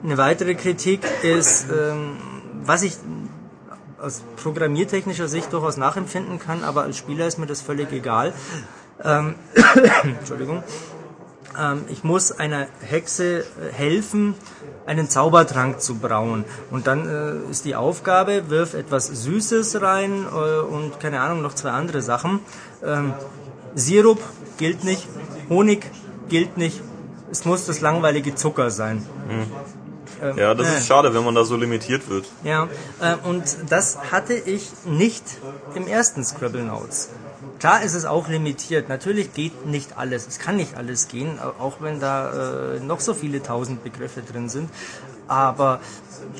Eine 0.01 0.17
weitere 0.17 0.55
Kritik 0.55 1.01
ist, 1.23 1.65
ähm, 1.69 2.15
was 2.63 2.83
ich 2.83 2.93
aus 4.01 4.21
programmiertechnischer 4.41 5.27
Sicht 5.27 5.53
durchaus 5.53 5.77
nachempfinden 5.77 6.39
kann, 6.39 6.63
aber 6.63 6.83
als 6.83 6.97
Spieler 6.97 7.27
ist 7.27 7.37
mir 7.37 7.47
das 7.47 7.61
völlig 7.61 7.91
egal. 7.91 8.33
Ähm, 9.03 9.35
Entschuldigung. 10.03 10.63
Ähm, 11.57 11.83
ich 11.89 12.03
muss 12.03 12.31
einer 12.31 12.67
Hexe 12.81 13.39
äh, 13.39 13.43
helfen, 13.73 14.35
einen 14.85 15.09
Zaubertrank 15.09 15.81
zu 15.81 15.95
brauen. 15.95 16.45
Und 16.71 16.87
dann 16.87 17.07
äh, 17.07 17.51
ist 17.51 17.65
die 17.65 17.75
Aufgabe, 17.75 18.49
wirf 18.49 18.73
etwas 18.73 19.07
Süßes 19.07 19.81
rein 19.81 20.25
äh, 20.25 20.59
und 20.59 20.99
keine 20.99 21.21
Ahnung, 21.21 21.41
noch 21.41 21.53
zwei 21.53 21.71
andere 21.71 22.01
Sachen. 22.01 22.39
Ähm, 22.83 23.13
Sirup 23.75 24.21
gilt 24.57 24.83
nicht, 24.83 25.07
Honig 25.49 25.89
gilt 26.27 26.57
nicht. 26.57 26.81
Es 27.31 27.45
muss 27.45 27.65
das 27.65 27.81
langweilige 27.81 28.35
Zucker 28.35 28.71
sein. 28.71 29.05
Ja, 30.37 30.53
das 30.53 30.67
äh. 30.67 30.77
ist 30.77 30.87
schade, 30.87 31.13
wenn 31.13 31.23
man 31.23 31.35
da 31.35 31.43
so 31.45 31.55
limitiert 31.55 32.09
wird. 32.09 32.25
Ja, 32.43 32.67
äh, 33.01 33.15
und 33.27 33.43
das 33.69 33.97
hatte 34.11 34.33
ich 34.33 34.69
nicht 34.85 35.23
im 35.75 35.87
ersten 35.87 36.23
Scribble 36.23 36.63
Notes. 36.63 37.09
Klar 37.59 37.83
ist 37.83 37.93
es 37.93 38.05
auch 38.05 38.27
limitiert. 38.29 38.87
Natürlich 38.89 39.33
geht 39.33 39.65
nicht 39.65 39.97
alles. 39.97 40.27
Es 40.27 40.39
kann 40.39 40.55
nicht 40.55 40.75
alles 40.75 41.07
gehen, 41.09 41.39
au- 41.39 41.61
auch 41.63 41.77
wenn 41.81 41.99
da 41.99 42.75
äh, 42.75 42.79
noch 42.79 42.99
so 43.01 43.13
viele 43.13 43.41
tausend 43.43 43.83
Begriffe 43.83 44.21
drin 44.21 44.47
sind. 44.49 44.69
Aber 45.27 45.79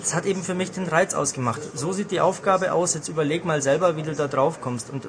es 0.01 0.15
hat 0.15 0.25
eben 0.25 0.43
für 0.43 0.55
mich 0.55 0.71
den 0.71 0.87
Reiz 0.87 1.13
ausgemacht. 1.13 1.61
So 1.75 1.91
sieht 1.93 2.11
die 2.11 2.21
Aufgabe 2.21 2.71
aus. 2.73 2.93
Jetzt 2.95 3.07
überleg 3.09 3.45
mal 3.45 3.61
selber, 3.61 3.95
wie 3.97 4.03
du 4.03 4.13
da 4.15 4.27
drauf 4.27 4.61
kommst. 4.61 4.89
Und 4.89 5.07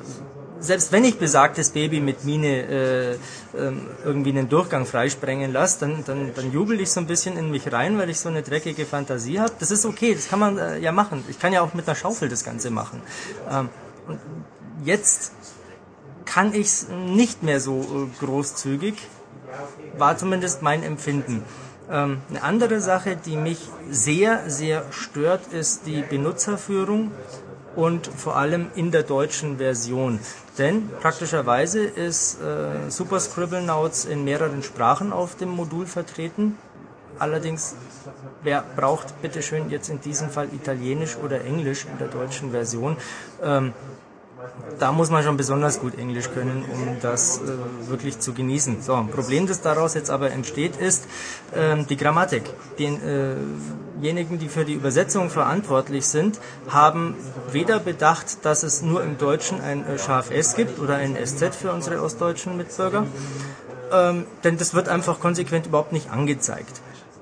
selbst 0.60 0.92
wenn 0.92 1.04
ich 1.04 1.18
besagtes 1.18 1.70
Baby 1.70 2.00
mit 2.00 2.24
Mine 2.24 2.46
äh, 2.46 3.18
ähm, 3.56 3.86
irgendwie 4.04 4.30
einen 4.30 4.48
Durchgang 4.48 4.86
freisprengen 4.86 5.52
lasse, 5.52 5.80
dann, 5.80 6.04
dann, 6.04 6.32
dann 6.34 6.52
jubel 6.52 6.80
ich 6.80 6.90
so 6.90 7.00
ein 7.00 7.06
bisschen 7.06 7.36
in 7.36 7.50
mich 7.50 7.72
rein, 7.72 7.98
weil 7.98 8.10
ich 8.10 8.20
so 8.20 8.28
eine 8.28 8.42
dreckige 8.42 8.86
Fantasie 8.86 9.40
habe. 9.40 9.52
Das 9.58 9.70
ist 9.70 9.86
okay, 9.86 10.14
das 10.14 10.28
kann 10.28 10.38
man 10.38 10.58
äh, 10.58 10.78
ja 10.78 10.92
machen. 10.92 11.24
Ich 11.28 11.38
kann 11.38 11.52
ja 11.52 11.62
auch 11.62 11.74
mit 11.74 11.88
einer 11.88 11.96
Schaufel 11.96 12.28
das 12.28 12.44
Ganze 12.44 12.70
machen. 12.70 13.02
Ähm, 13.50 13.68
und 14.06 14.20
jetzt 14.84 15.32
kann 16.24 16.54
ich 16.54 16.66
es 16.66 16.86
nicht 16.88 17.42
mehr 17.42 17.60
so 17.60 17.80
äh, 17.80 18.24
großzügig, 18.24 18.94
war 19.98 20.16
zumindest 20.16 20.62
mein 20.62 20.82
Empfinden. 20.82 21.42
Ähm, 21.90 22.18
eine 22.28 22.42
andere 22.42 22.80
Sache, 22.80 23.16
die 23.16 23.36
mich 23.36 23.58
sehr, 23.90 24.48
sehr 24.48 24.84
stört, 24.92 25.52
ist 25.52 25.86
die 25.86 26.02
Benutzerführung 26.02 27.10
und 27.76 28.06
vor 28.06 28.36
allem 28.36 28.68
in 28.74 28.90
der 28.90 29.02
deutschen 29.02 29.58
Version. 29.58 30.18
Denn 30.58 30.88
praktischerweise 31.00 31.84
ist 31.84 32.40
äh, 32.40 32.90
Super 32.90 33.20
Scribble 33.20 33.62
Notes 33.62 34.04
in 34.04 34.24
mehreren 34.24 34.62
Sprachen 34.62 35.12
auf 35.12 35.36
dem 35.36 35.50
Modul 35.50 35.86
vertreten. 35.86 36.58
Allerdings, 37.18 37.76
wer 38.42 38.64
braucht 38.76 39.20
bitteschön 39.20 39.68
jetzt 39.70 39.90
in 39.90 40.00
diesem 40.00 40.30
Fall 40.30 40.48
Italienisch 40.52 41.16
oder 41.16 41.44
Englisch 41.44 41.84
in 41.84 41.98
der 41.98 42.08
deutschen 42.08 42.50
Version? 42.50 42.96
Ähm, 43.42 43.74
da 44.78 44.92
muss 44.92 45.10
man 45.10 45.22
schon 45.22 45.36
besonders 45.36 45.80
gut 45.80 45.98
Englisch 45.98 46.30
können, 46.32 46.64
um 46.72 46.96
das 47.00 47.38
äh, 47.38 47.88
wirklich 47.88 48.18
zu 48.18 48.32
genießen. 48.32 48.82
So, 48.82 48.94
ein 48.94 49.08
Problem, 49.08 49.46
das 49.46 49.60
daraus 49.60 49.94
jetzt 49.94 50.10
aber 50.10 50.30
entsteht, 50.30 50.76
ist 50.76 51.06
ähm, 51.54 51.86
die 51.86 51.96
Grammatik. 51.96 52.44
Diejenigen, 52.78 54.38
die 54.38 54.48
für 54.48 54.64
die 54.64 54.74
Übersetzung 54.74 55.28
verantwortlich 55.28 56.06
sind, 56.06 56.40
haben 56.68 57.14
weder 57.52 57.78
bedacht, 57.78 58.44
dass 58.44 58.62
es 58.62 58.80
nur 58.80 59.02
im 59.02 59.18
Deutschen 59.18 59.60
ein 59.60 59.86
äh, 59.86 59.98
scharf 59.98 60.30
S 60.30 60.56
gibt 60.56 60.78
oder 60.78 60.96
ein 60.96 61.16
SZ 61.16 61.54
für 61.54 61.72
unsere 61.72 62.02
ostdeutschen 62.02 62.56
Mitbürger, 62.56 63.06
ähm, 63.92 64.24
denn 64.44 64.56
das 64.56 64.72
wird 64.72 64.88
einfach 64.88 65.20
konsequent 65.20 65.66
überhaupt 65.66 65.92
nicht 65.92 66.10
angezeigt. 66.10 66.80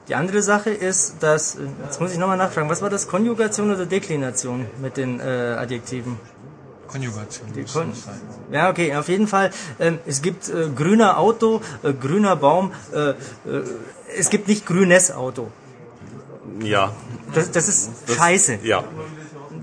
Die 0.09 0.15
andere 0.15 0.43
Sache 0.43 0.71
ist, 0.71 1.17
dass, 1.21 1.57
äh, 1.57 1.63
jetzt 1.85 2.01
muss 2.01 2.13
ich 2.13 2.19
nochmal 2.19 2.39
nachfragen, 2.39 2.71
was 2.71 2.83
war 2.83 2.91
das, 2.91 3.09
Konjugation 3.09 3.71
oder 3.73 3.85
Deklination 3.85 4.67
mit 4.81 4.97
den 4.97 5.19
äh, 5.19 5.57
Adjektiven? 5.59 6.19
Konjugation. 6.89 7.49
muss 7.55 7.73
Kon 7.73 7.91
das 7.91 8.05
sein. 8.05 8.21
ja, 8.51 8.71
okay, 8.71 8.97
auf 8.97 9.09
jeden 9.09 9.29
Fall. 9.29 9.51
Ähm, 9.79 9.99
es 10.07 10.23
gibt 10.23 10.49
äh, 10.49 10.69
grüner 10.75 11.19
Auto, 11.19 11.61
äh, 11.83 11.93
grüner 11.93 12.37
Baum. 12.37 12.73
Äh, 12.93 13.11
äh, 13.11 13.15
es 14.17 14.31
gibt 14.31 14.49
nicht 14.49 14.67
grünes 14.67 15.11
Auto. 15.13 15.49
Ja. 16.63 16.93
Das, 17.35 17.51
das 17.51 17.69
ist 17.69 17.91
Das, 18.07 18.17
scheiße. 18.17 18.59
Ja. 18.63 18.85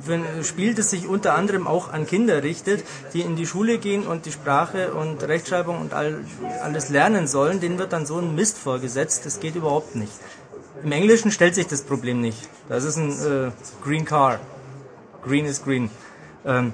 Wenn 0.06 0.24
ein 0.24 0.44
Spiel, 0.44 0.76
das 0.76 0.92
sich 0.92 1.08
unter 1.08 1.34
anderem 1.34 1.66
auch 1.66 1.92
an 1.92 2.06
Kinder 2.06 2.44
richtet, 2.44 2.84
die 3.14 3.22
in 3.22 3.36
die 3.36 3.48
Schule 3.48 3.80
gehen 3.80 4.06
und 4.06 4.28
die 4.28 4.32
Sprache 4.32 4.94
und 4.94 5.24
Rechtschreibung 5.24 5.82
und 5.82 5.94
all, 5.94 6.20
alles 6.62 6.90
lernen 6.90 7.28
sollen, 7.28 7.60
denen 7.60 7.80
wird 7.80 7.92
dann 7.92 8.06
so 8.06 8.20
ein 8.20 8.36
Mist 8.36 8.58
vorgesetzt. 8.58 9.26
Das 9.26 9.40
geht 9.40 9.56
überhaupt 9.56 9.96
nicht. 9.96 10.14
Im 10.84 10.92
Englischen 10.92 11.32
stellt 11.32 11.56
sich 11.56 11.66
das 11.68 11.82
Problem 11.82 12.22
nicht. 12.22 12.38
Das 12.70 12.84
ist 12.84 12.98
ein 12.98 13.10
äh, 13.12 13.52
Green 13.84 14.06
Car. 14.06 14.40
Green 15.24 15.46
is 15.46 15.64
green. 15.64 15.90
Ähm, 16.46 16.74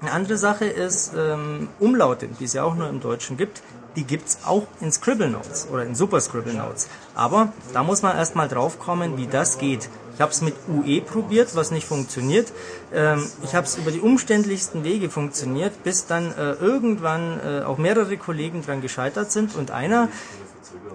eine 0.00 0.12
andere 0.12 0.36
Sache 0.36 0.66
ist 0.66 1.12
ähm, 1.16 1.68
Umlaute, 1.80 2.28
die 2.28 2.44
es 2.44 2.52
ja 2.52 2.62
auch 2.64 2.74
nur 2.74 2.88
im 2.88 3.00
Deutschen 3.00 3.36
gibt. 3.36 3.62
Die 3.96 4.04
gibt's 4.04 4.38
auch 4.44 4.66
in 4.80 4.90
Scribble 4.90 5.30
Notes 5.30 5.68
oder 5.70 5.84
in 5.84 5.94
Super 5.94 6.20
Scribble 6.20 6.52
Notes. 6.52 6.88
Aber 7.14 7.52
da 7.72 7.82
muss 7.82 8.02
man 8.02 8.16
erstmal 8.16 8.48
drauf 8.48 8.78
kommen, 8.78 9.16
wie 9.16 9.26
das 9.26 9.58
geht. 9.58 9.88
Ich 10.14 10.20
habe 10.20 10.30
es 10.30 10.42
mit 10.42 10.54
UE 10.68 11.00
probiert, 11.00 11.56
was 11.56 11.70
nicht 11.70 11.86
funktioniert. 11.86 12.52
Ähm, 12.92 13.26
ich 13.42 13.54
habe 13.54 13.66
es 13.66 13.76
über 13.76 13.90
die 13.90 14.00
umständlichsten 14.00 14.84
Wege 14.84 15.10
funktioniert, 15.10 15.82
bis 15.82 16.06
dann 16.06 16.32
äh, 16.32 16.52
irgendwann 16.52 17.40
äh, 17.40 17.62
auch 17.62 17.78
mehrere 17.78 18.16
Kollegen 18.16 18.62
dran 18.62 18.80
gescheitert 18.80 19.32
sind 19.32 19.56
und 19.56 19.70
einer 19.70 20.08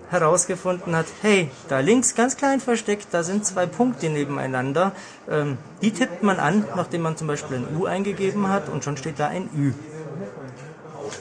herausgefunden 0.10 0.96
hat, 0.96 1.06
hey, 1.22 1.52
da 1.68 1.80
links 1.80 2.16
ganz 2.16 2.36
klein 2.36 2.60
versteckt, 2.60 3.08
da 3.12 3.24
sind 3.24 3.46
zwei 3.46 3.66
Punkte 3.66 4.10
nebeneinander. 4.10 4.92
Ähm, 5.30 5.58
die 5.82 5.92
tippt 5.92 6.24
man 6.24 6.40
an, 6.40 6.66
nachdem 6.76 7.02
man 7.02 7.18
zum 7.18 7.28
Beispiel 7.28 7.58
ein 7.58 7.78
U 7.78 7.86
eingegeben 7.86 8.50
hat 8.50 8.70
und 8.70 8.84
schon 8.84 8.98
steht 8.98 9.20
da 9.20 9.28
ein 9.28 9.50
Ü. 9.56 9.74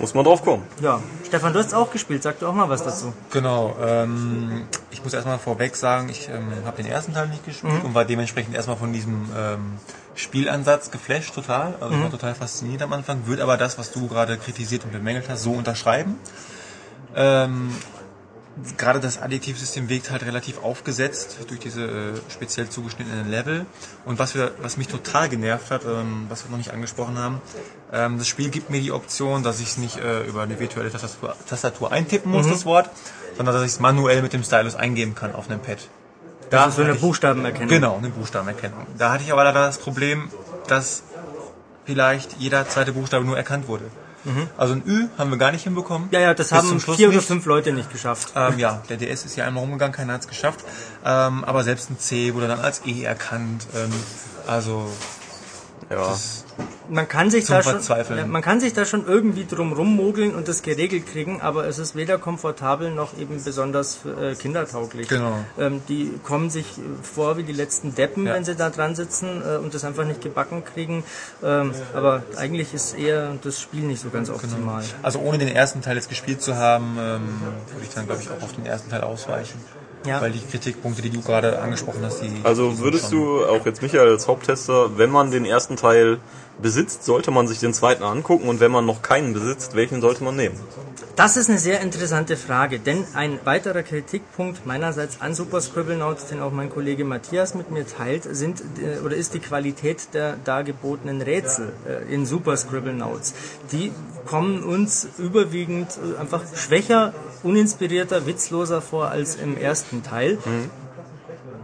Muss 0.01 0.15
man 0.15 0.25
drauf 0.25 0.45
kommen. 0.45 0.65
Ja, 0.81 1.01
Stefan, 1.27 1.53
du 1.53 1.59
hast 1.59 1.75
auch 1.75 1.91
gespielt, 1.91 2.23
sag 2.23 2.39
du 2.39 2.47
auch 2.47 2.53
mal 2.53 2.69
was 2.69 2.85
dazu. 2.85 3.13
Genau, 3.31 3.75
ähm, 3.81 4.67
ich 4.91 5.03
muss 5.03 5.15
erstmal 5.15 5.39
vorweg 5.39 5.77
sagen, 5.77 6.09
ich 6.09 6.29
ähm, 6.29 6.49
habe 6.65 6.83
den 6.83 6.91
ersten 6.91 7.15
Teil 7.15 7.29
nicht 7.29 7.45
gespielt 7.45 7.85
und 7.85 7.95
war 7.95 8.05
dementsprechend 8.05 8.55
erstmal 8.55 8.77
von 8.77 8.93
diesem 8.93 9.29
ähm, 9.37 9.79
Spielansatz 10.15 10.91
geflasht 10.91 11.35
total. 11.35 11.75
Also 11.81 11.95
ich 11.95 12.03
war 12.03 12.11
total 12.11 12.35
fasziniert 12.35 12.83
am 12.83 12.93
Anfang, 12.93 13.27
würde 13.27 13.43
aber 13.43 13.57
das, 13.57 13.79
was 13.79 13.91
du 13.93 14.09
gerade 14.09 14.37
kritisiert 14.37 14.85
und 14.85 14.93
bemängelt 14.93 15.29
hast, 15.29 15.43
so 15.43 15.53
unterschreiben. 15.53 16.17
Ähm, 17.17 17.71
gerade 18.77 19.01
das 19.01 19.21
Additivsystem 19.21 19.89
wirkt 19.89 20.11
halt 20.11 20.25
relativ 20.25 20.63
aufgesetzt 20.63 21.39
durch 21.49 21.61
diese 21.61 21.85
äh, 21.85 22.13
speziell 22.31 22.69
zugeschnittenen 22.69 23.31
Level. 23.31 23.67
Und 24.05 24.19
was, 24.19 24.35
wir, 24.35 24.53
was 24.61 24.77
mich 24.77 24.89
total 24.89 25.29
genervt 25.29 25.71
hat, 25.71 25.85
ähm, 25.85 26.27
was 26.29 26.45
wir 26.45 26.51
noch 26.51 26.59
nicht 26.59 26.73
angesprochen 26.73 27.19
haben, 27.19 27.41
ähm, 27.93 28.19
das 28.19 28.27
Spiel 28.29 28.51
gibt 28.51 28.71
mir 28.71 28.81
die 28.81 28.93
Option, 28.93 29.43
dass 29.43 29.61
ich 29.61 29.69
es 29.69 29.79
nicht 29.79 29.99
äh, 29.99 30.25
über 30.27 30.43
eine 30.43 30.59
virtuelle 30.59 30.91
Tastatur, 30.91 31.37
Tastatur 31.49 31.93
eintippen 31.93 32.31
muss, 32.33 32.49
das 32.49 32.65
Wort, 32.67 32.91
sondern 33.37 33.55
dass 33.55 33.65
ich 33.65 33.73
es 33.73 33.81
manuell 33.81 34.23
mit 34.23 34.33
dem 34.33 34.43
Stylus 34.43 34.75
eingeben 34.75 35.15
kann 35.15 35.35
auf 35.35 35.49
einem 35.51 35.61
Pad. 35.61 35.79
Da 36.51 36.65
Das 36.65 36.69
ist 36.71 36.77
so 36.77 36.83
eine 36.83 36.95
ich- 36.95 37.01
Buchstabenerkennung. 37.01 37.69
Genau, 37.69 37.99
eine 37.99 38.09
Buchstabenerkennung. 38.09 38.87
Da 38.97 39.13
hatte 39.13 39.23
ich 39.25 39.33
aber 39.33 39.45
leider 39.45 39.61
das 39.67 39.79
Problem, 39.79 40.31
dass 40.67 41.03
vielleicht 41.85 42.37
jeder 42.39 42.69
zweite 42.69 42.93
Buchstabe 42.93 43.25
nur 43.25 43.37
erkannt 43.37 43.69
wurde. 43.69 43.85
Also 44.57 44.75
ein 44.75 44.83
Ü 44.87 45.09
haben 45.17 45.31
wir 45.31 45.39
gar 45.39 45.53
nicht 45.53 45.65
hinbekommen. 45.65 46.09
Ja, 46.11 46.21
ja, 46.21 46.35
das 46.35 46.49
Bis 46.49 46.59
haben 46.59 46.81
vier 46.81 47.09
oder 47.09 47.21
fünf 47.21 47.47
Leute 47.47 47.73
nicht 47.73 47.91
geschafft. 47.91 48.33
Ähm, 48.35 48.59
ja, 48.59 48.83
der 48.89 48.97
DS 48.97 49.25
ist 49.25 49.37
ja 49.37 49.45
einmal 49.45 49.63
rumgegangen, 49.63 49.95
keiner 49.95 50.15
hat 50.15 50.23
es 50.23 50.29
geschafft. 50.29 50.65
Ähm, 51.05 51.45
aber 51.45 51.65
selbst 51.65 51.91
ein 51.91 51.99
C 51.99 52.35
wurde 52.35 52.49
dann 52.49 52.61
als 52.61 52.83
E 52.85 53.03
erkannt. 53.03 53.67
Ähm, 53.75 53.91
also 54.47 54.91
Ja. 55.91 56.17
Man 56.91 57.07
kann 57.07 57.31
sich 57.31 57.45
Zum 57.47 57.57
da 57.57 57.63
schon, 57.63 58.31
man 58.31 58.43
kann 58.43 58.61
sich 58.61 58.73
da 58.73 58.85
schon 58.85 59.07
irgendwie 59.07 59.45
drum 59.45 59.73
rummogeln 59.73 60.35
und 60.35 60.49
das 60.49 60.63
geregelt 60.63 61.07
kriegen, 61.07 61.41
aber 61.43 61.67
es 61.67 61.79
ist 61.79 61.95
weder 61.97 62.19
komfortabel 62.19 62.91
noch 62.91 63.17
eben 63.19 63.43
besonders 63.45 64.01
äh, 64.05 64.35
kindertauglich. 64.35 65.09
Genau. 65.09 65.45
Ähm, 65.59 65.83
die 65.89 66.13
kommen 66.25 66.49
sich 66.51 66.67
vor 67.03 67.37
wie 67.37 67.43
die 67.43 67.53
letzten 67.53 67.95
Deppen, 67.95 68.27
Ja. 68.27 68.35
wenn 68.35 68.45
sie 68.45 68.57
da 68.57 68.71
dran 68.71 68.95
sitzen 68.95 69.43
äh, 69.43 69.57
und 69.59 69.75
das 69.75 69.85
einfach 69.85 70.05
nicht 70.05 70.23
gebacken 70.23 70.65
kriegen. 70.65 71.05
Ähm, 71.43 71.73
aber 71.95 72.23
eigentlich 72.37 72.73
ist 72.73 72.95
eher 72.95 73.35
das 73.43 73.61
Spiel 73.61 73.83
nicht 73.83 74.01
so 74.01 74.09
ganz 74.09 74.31
optimal. 74.31 74.83
Also 75.03 75.19
ohne 75.21 75.39
den 75.39 75.49
ersten 75.49 75.83
Teil 75.83 75.97
jetzt 75.97 76.09
gespielt 76.09 76.41
zu 76.43 76.57
haben, 76.57 76.97
ähm, 76.99 77.23
würde 77.73 77.85
ich 77.85 77.95
dann 77.95 78.07
glaube 78.07 78.23
ich 78.23 78.31
auch 78.31 78.43
auf 78.43 78.55
den 78.55 78.65
ersten 78.67 78.91
Teil 78.91 79.03
ausweichen. 79.03 79.59
Ja. 80.07 80.21
Weil 80.21 80.33
die 80.33 80.41
Kritikpunkte, 80.41 81.03
die 81.03 81.11
du 81.11 81.21
gerade 81.21 81.59
angesprochen 81.61 82.01
hast, 82.03 82.23
die. 82.23 82.29
die 82.29 82.45
Also 82.45 82.79
würdest 82.79 83.13
du, 83.13 83.45
auch 83.45 83.67
jetzt 83.67 83.83
Michael 83.83 84.09
als 84.09 84.29
Haupttester, 84.29 84.97
wenn 84.97 85.11
man 85.11 85.31
den 85.31 85.45
ersten 85.45 85.77
Teil 85.77 86.19
besitzt, 86.61 87.05
sollte 87.05 87.31
man 87.31 87.47
sich 87.47 87.61
den 87.61 87.75
zweiten 87.75 88.03
angucken 88.03 88.49
und 88.49 88.61
wenn 88.61 88.71
man 88.71 88.87
noch 88.87 89.03
keinen 89.03 89.33
besitzt, 89.33 89.75
welchen 89.75 90.01
sollte 90.01 90.25
man 90.25 90.37
nehmen? 90.37 90.59
Das 91.17 91.37
ist 91.37 91.49
eine 91.49 91.59
sehr 91.59 91.81
interessante 91.81 92.37
Frage, 92.37 92.79
denn 92.79 93.05
ein 93.15 93.41
weiterer 93.43 93.83
Kritikpunkt 93.83 94.67
meinerseits 94.67 95.21
an 95.21 95.35
Super 95.35 95.61
Scribblenauts, 95.61 96.27
den 96.27 96.41
auch 96.41 96.53
mein 96.53 96.71
Kollege 96.71 97.05
Matthias 97.05 97.57
mit 97.57 97.73
mir 97.73 97.85
teilt, 97.87 98.23
sind 98.31 98.63
äh, 98.81 99.05
oder 99.05 99.17
ist 99.17 99.35
die 99.35 99.41
Qualität 99.41 100.15
der 100.15 100.37
dargebotenen 100.45 101.21
Rätsel 101.21 101.73
äh, 101.89 102.15
in 102.15 102.25
Super 102.25 102.57
Scribblenauts. 102.57 103.35
Die 103.73 103.91
kommen 104.27 104.63
uns 104.63 105.09
überwiegend 105.19 105.89
äh, 105.99 106.21
einfach 106.21 106.43
schwächer, 106.55 107.13
uninspirierter, 107.43 108.27
witzloser 108.27 108.81
vor 108.81 109.09
als 109.09 109.35
im 109.35 109.57
ersten 109.57 110.05
Teil. 110.05 110.39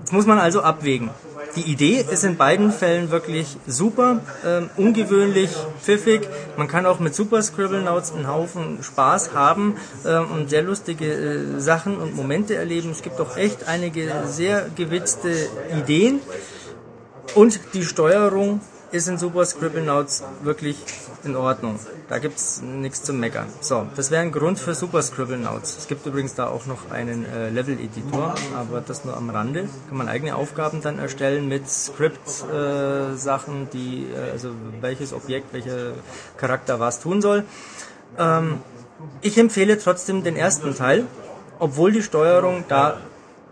Das 0.03 0.11
muss 0.11 0.27
man 0.27 0.41
also 0.41 0.63
abwägen. 0.63 1.11
Die 1.57 1.71
Idee 1.71 2.05
ist 2.11 2.25
in 2.25 2.37
beiden 2.37 2.73
Fällen 2.73 3.11
wirklich 3.11 3.57
super, 3.67 4.21
ähm, 4.45 4.71
ungewöhnlich, 4.77 5.51
pfiffig. 5.81 6.29
Man 6.57 6.67
kann 6.67 6.85
auch 6.85 6.99
mit 6.99 7.15
Super 7.15 7.43
Scribblenauts 7.43 8.13
einen 8.13 8.27
Haufen 8.27 8.83
Spaß 8.83 9.35
haben 9.35 9.77
ähm, 10.05 10.33
und 10.33 10.51
sehr 10.51 10.63
lustige 10.63 11.07
äh, 11.07 11.61
Sachen 11.61 11.99
und 11.99 12.17
Momente 12.17 12.57
erleben. 12.57 12.91
Es 12.91 13.03
gibt 13.03 13.21
auch 13.21 13.37
echt 13.37 13.69
einige 13.69 14.11
sehr 14.27 14.67
gewitzte 14.75 15.33
Ideen. 15.79 16.21
Und 17.37 17.61
die 17.73 17.85
Steuerung 17.85 18.61
ist 18.95 19.09
in 19.09 19.19
Super 19.19 19.45
Scribblenauts 19.45 20.23
wirklich 20.43 20.77
in 21.25 21.35
Ordnung. 21.35 21.81
Da 22.09 22.19
gibt's 22.21 22.63
nichts 22.63 23.03
zu 23.03 23.13
meckern. 23.13 23.49
So, 23.61 23.87
das 23.97 24.13
wäre 24.13 24.23
ein 24.23 24.31
Grund 24.31 24.61
für 24.61 24.75
Super 24.75 25.03
Scribblenauts. 25.03 25.77
Es 25.77 25.89
gibt 25.89 26.07
übrigens 26.07 26.35
da 26.37 26.47
auch 26.47 26.67
noch 26.67 26.93
einen 26.93 27.27
äh, 27.27 27.51
Level-Editor, 27.51 28.37
aber 28.55 28.81
das 28.81 29.05
nur 29.05 29.17
am 29.17 29.31
Rande. 29.31 29.69
Kann 29.89 29.99
man 29.99 30.09
eigene 30.09 30.37
Aufgaben 30.37 30.81
dann 30.81 31.01
erstellen 31.01 31.49
mit 31.49 31.69
Script-Sachen, 31.69 33.63
äh, 33.65 33.67
die, 33.73 34.07
äh, 34.15 34.31
also 34.31 34.51
welches 34.81 35.13
Objekt, 35.13 35.53
welcher 35.53 35.95
Charakter 36.37 36.79
was 36.79 37.01
tun 37.01 37.21
soll. 37.21 37.45
Ähm, 38.17 38.61
ich 39.23 39.37
empfehle 39.39 39.77
trotzdem 39.77 40.23
den 40.23 40.37
ersten 40.37 40.73
Teil, 40.77 41.07
obwohl 41.59 41.91
die 41.91 42.03
Steuerung 42.03 42.65
da 42.69 42.99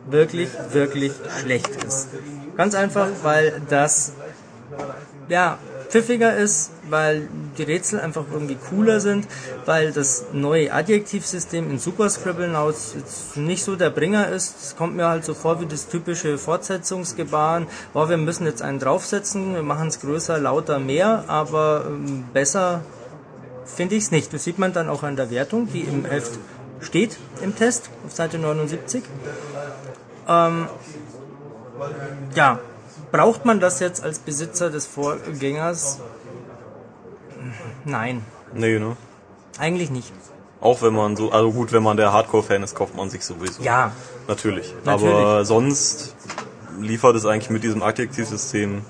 wirklich, 0.07 0.51
wirklich 0.70 1.12
schlecht 1.40 1.84
ist. 1.84 2.09
Ganz 2.57 2.76
einfach, 2.76 3.09
weil 3.24 3.61
das 3.68 4.12
ja, 5.33 5.59
pfiffiger 5.89 6.37
ist, 6.37 6.70
weil 6.91 7.26
die 7.57 7.62
Rätsel 7.62 8.01
einfach 8.01 8.24
irgendwie 8.30 8.57
cooler 8.57 9.01
sind, 9.01 9.26
weil 9.64 9.91
das 9.91 10.26
neue 10.33 10.72
Adjektivsystem 10.72 11.70
in 11.70 11.78
Super 11.78 12.11
Scribblenauts 12.11 12.95
jetzt 12.97 13.37
nicht 13.39 13.64
so 13.64 13.74
der 13.76 13.89
Bringer 13.89 14.28
ist. 14.28 14.57
Es 14.62 14.76
kommt 14.76 14.95
mir 14.95 15.07
halt 15.07 15.24
so 15.24 15.33
vor 15.33 15.61
wie 15.61 15.66
das 15.66 15.89
typische 15.89 16.37
Fortsetzungsgebaren. 16.37 17.66
Oh, 17.95 18.11
wir 18.11 18.18
müssen 18.18 18.45
jetzt 18.45 18.61
einen 18.61 18.78
draufsetzen, 18.78 19.55
wir 19.55 19.62
machen 19.62 19.89
es 19.89 20.01
größer, 20.01 20.39
lauter, 20.39 20.78
mehr, 20.78 21.24
aber 21.28 21.87
ähm, 21.87 22.24
besser 22.35 22.83
finde 23.64 23.95
ich 23.95 24.05
es 24.05 24.11
nicht. 24.11 24.35
Das 24.35 24.45
sieht 24.45 24.59
man 24.59 24.74
dann 24.74 24.91
auch 24.91 25.03
an 25.03 25.16
der 25.16 25.30
Wertung, 25.30 25.66
die 25.72 25.80
im 25.80 26.05
Heft 26.05 26.39
steht 26.80 27.16
im 27.43 27.57
Test 27.57 27.89
auf 28.05 28.12
Seite 28.12 28.39
79. 28.39 29.03
Ähm, 30.28 30.66
ja, 32.35 32.61
Braucht 33.12 33.44
man 33.44 33.60
das 33.60 33.78
jetzt 33.80 34.02
als 34.02 34.18
Besitzer 34.18 34.70
des 34.70 34.86
Vorgängers? 34.86 36.00
Nein, 37.84 38.24
Nee, 38.54 38.78
ne? 38.78 38.96
eigentlich 39.58 39.90
nicht. 39.90 40.12
Auch 40.60 40.82
wenn 40.82 40.94
man 40.94 41.16
so, 41.16 41.30
also 41.30 41.50
gut, 41.52 41.72
wenn 41.72 41.82
man 41.82 41.96
der 41.96 42.12
Hardcore-Fan 42.12 42.62
ist, 42.62 42.74
kauft 42.74 42.94
man 42.96 43.10
sich 43.10 43.24
sowieso. 43.24 43.62
Ja, 43.62 43.92
Natürlich. 44.28 44.72
Natürlich. 44.84 45.14
Aber 45.14 45.44
sonst 45.44 46.14
liefert 46.80 47.16
es 47.16 47.26
eigentlich 47.26 47.50
mit 47.50 47.64
diesem 47.64 47.82
Adjektivsystem 47.82 48.82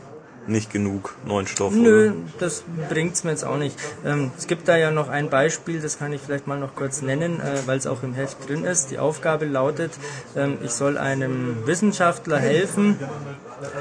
nicht 0.47 0.71
genug 0.73 1.15
neuen 1.25 1.47
Stoff. 1.47 1.73
nö, 1.73 2.11
Oder? 2.11 2.17
das 2.41 2.65
bringt's 2.89 3.23
mir 3.25 3.31
jetzt 3.31 3.45
auch 3.45 3.57
nicht. 3.57 3.79
Ähm, 4.05 4.33
es 4.37 4.47
gibt 4.49 4.67
da 4.69 4.77
ja 4.77 4.91
noch 4.91 5.09
ein 5.09 5.31
Beispiel, 5.31 5.81
das 5.81 5.99
kann 5.99 6.13
ich 6.13 6.21
vielleicht 6.21 6.47
mal 6.49 6.59
noch 6.59 6.75
kurz 6.75 7.01
nennen, 7.01 7.41
äh, 7.41 7.61
weil 7.67 7.79
es 7.79 7.87
auch 7.87 8.03
im 8.03 8.13
Heft 8.13 8.49
drin 8.49 8.65
ist. 8.65 8.91
Die 8.91 8.99
Aufgabe 8.99 9.45
lautet, 9.47 9.93
ähm, 10.37 10.59
ich 10.63 10.73
soll 10.73 10.99
einem 10.99 11.65
Wissenschaftler 11.67 12.39
helfen, 12.39 12.99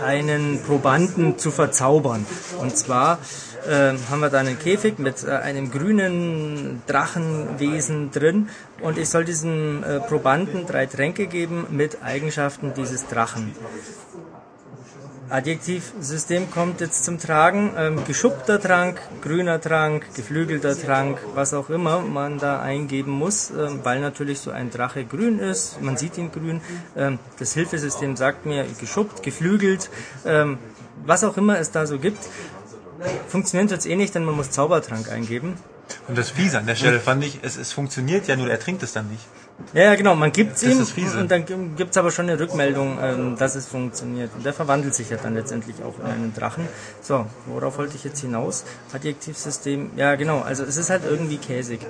einen 0.03 0.61
Probanden 0.63 1.37
zu 1.37 1.51
verzaubern. 1.51 2.25
Und 2.59 2.77
zwar 2.77 3.19
ähm, 3.69 3.97
haben 4.09 4.19
wir 4.21 4.29
da 4.29 4.39
einen 4.39 4.57
Käfig 4.57 4.97
mit 4.97 5.23
äh, 5.23 5.31
einem 5.31 5.71
grünen 5.71 6.81
Drachenwesen 6.87 8.11
drin 8.11 8.49
und 8.81 8.97
ich 8.97 9.09
soll 9.09 9.25
diesem 9.25 9.83
äh, 9.83 9.99
Probanden 9.99 10.65
drei 10.65 10.87
Tränke 10.87 11.27
geben 11.27 11.67
mit 11.69 12.01
Eigenschaften 12.03 12.73
dieses 12.73 13.07
Drachen. 13.07 13.53
Adjektivsystem 15.31 16.51
kommt 16.51 16.81
jetzt 16.81 17.05
zum 17.05 17.17
Tragen. 17.17 17.73
Ähm, 17.77 18.03
geschuppter 18.05 18.59
Trank, 18.59 18.99
grüner 19.21 19.61
Trank, 19.61 20.13
geflügelter 20.13 20.77
Trank, 20.77 21.19
was 21.33 21.53
auch 21.53 21.69
immer 21.69 22.01
man 22.01 22.37
da 22.37 22.61
eingeben 22.61 23.11
muss, 23.11 23.49
ähm, 23.49 23.79
weil 23.83 24.01
natürlich 24.01 24.39
so 24.39 24.51
ein 24.51 24.69
Drache 24.71 25.05
grün 25.05 25.39
ist. 25.39 25.81
Man 25.81 25.95
sieht 25.95 26.17
ihn 26.17 26.31
grün. 26.31 26.59
Ähm, 26.97 27.17
das 27.39 27.53
Hilfesystem 27.53 28.17
sagt 28.17 28.45
mir 28.45 28.65
geschuppt, 28.79 29.23
geflügelt, 29.23 29.89
ähm, 30.25 30.57
was 31.05 31.23
auch 31.23 31.37
immer 31.37 31.57
es 31.59 31.71
da 31.71 31.85
so 31.87 31.97
gibt. 31.97 32.27
Funktioniert 33.27 33.71
jetzt 33.71 33.87
eh 33.87 33.95
nicht, 33.95 34.13
denn 34.13 34.25
man 34.25 34.35
muss 34.35 34.51
Zaubertrank 34.51 35.09
eingeben. 35.09 35.55
Und 36.07 36.17
das 36.17 36.29
Fiese 36.29 36.59
an 36.59 36.67
der 36.67 36.75
Stelle 36.75 36.99
fand 36.99 37.23
ich, 37.23 37.39
es, 37.41 37.57
es 37.57 37.71
funktioniert 37.71 38.27
ja, 38.27 38.35
nur 38.35 38.49
er 38.49 38.59
trinkt 38.59 38.83
es 38.83 38.93
dann 38.93 39.09
nicht. 39.09 39.25
Ja, 39.73 39.83
ja, 39.83 39.95
genau, 39.95 40.15
man 40.15 40.31
gibt 40.31 40.55
es 40.55 40.61
Das 40.61 40.97
ihm 40.97 41.19
und 41.19 41.31
dann 41.31 41.45
gibt 41.45 41.91
es 41.91 41.97
aber 41.97 42.11
schon 42.11 42.29
eine 42.29 42.39
Rückmeldung, 42.39 42.97
ähm, 43.01 43.35
dass 43.37 43.55
es 43.55 43.67
funktioniert. 43.67 44.31
Und 44.35 44.45
der 44.45 44.53
verwandelt 44.53 44.93
sich 44.93 45.09
ja 45.09 45.17
dann 45.17 45.35
letztendlich 45.35 45.75
auch 45.83 45.97
in 45.99 46.05
einen 46.05 46.33
Drachen. 46.33 46.67
So, 47.01 47.25
worauf 47.45 47.77
wollte 47.77 47.95
ich 47.95 48.03
jetzt 48.03 48.19
hinaus? 48.19 48.65
Adjektivsystem, 48.93 49.91
ja 49.95 50.15
genau, 50.15 50.41
also 50.41 50.63
es 50.63 50.77
ist 50.77 50.89
halt 50.89 51.03
irgendwie 51.05 51.37
käsig. 51.37 51.81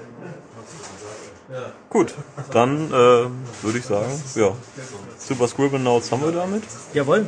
Gut, 1.89 2.13
dann 2.53 2.87
äh, 2.87 2.91
würde 2.91 3.77
ich 3.77 3.85
sagen, 3.85 4.07
ja, 4.35 4.51
Super 5.17 5.47
Scribblenauts 5.47 6.11
haben 6.11 6.23
wir 6.23 6.31
damit. 6.31 6.63
Jawohl, 6.93 7.25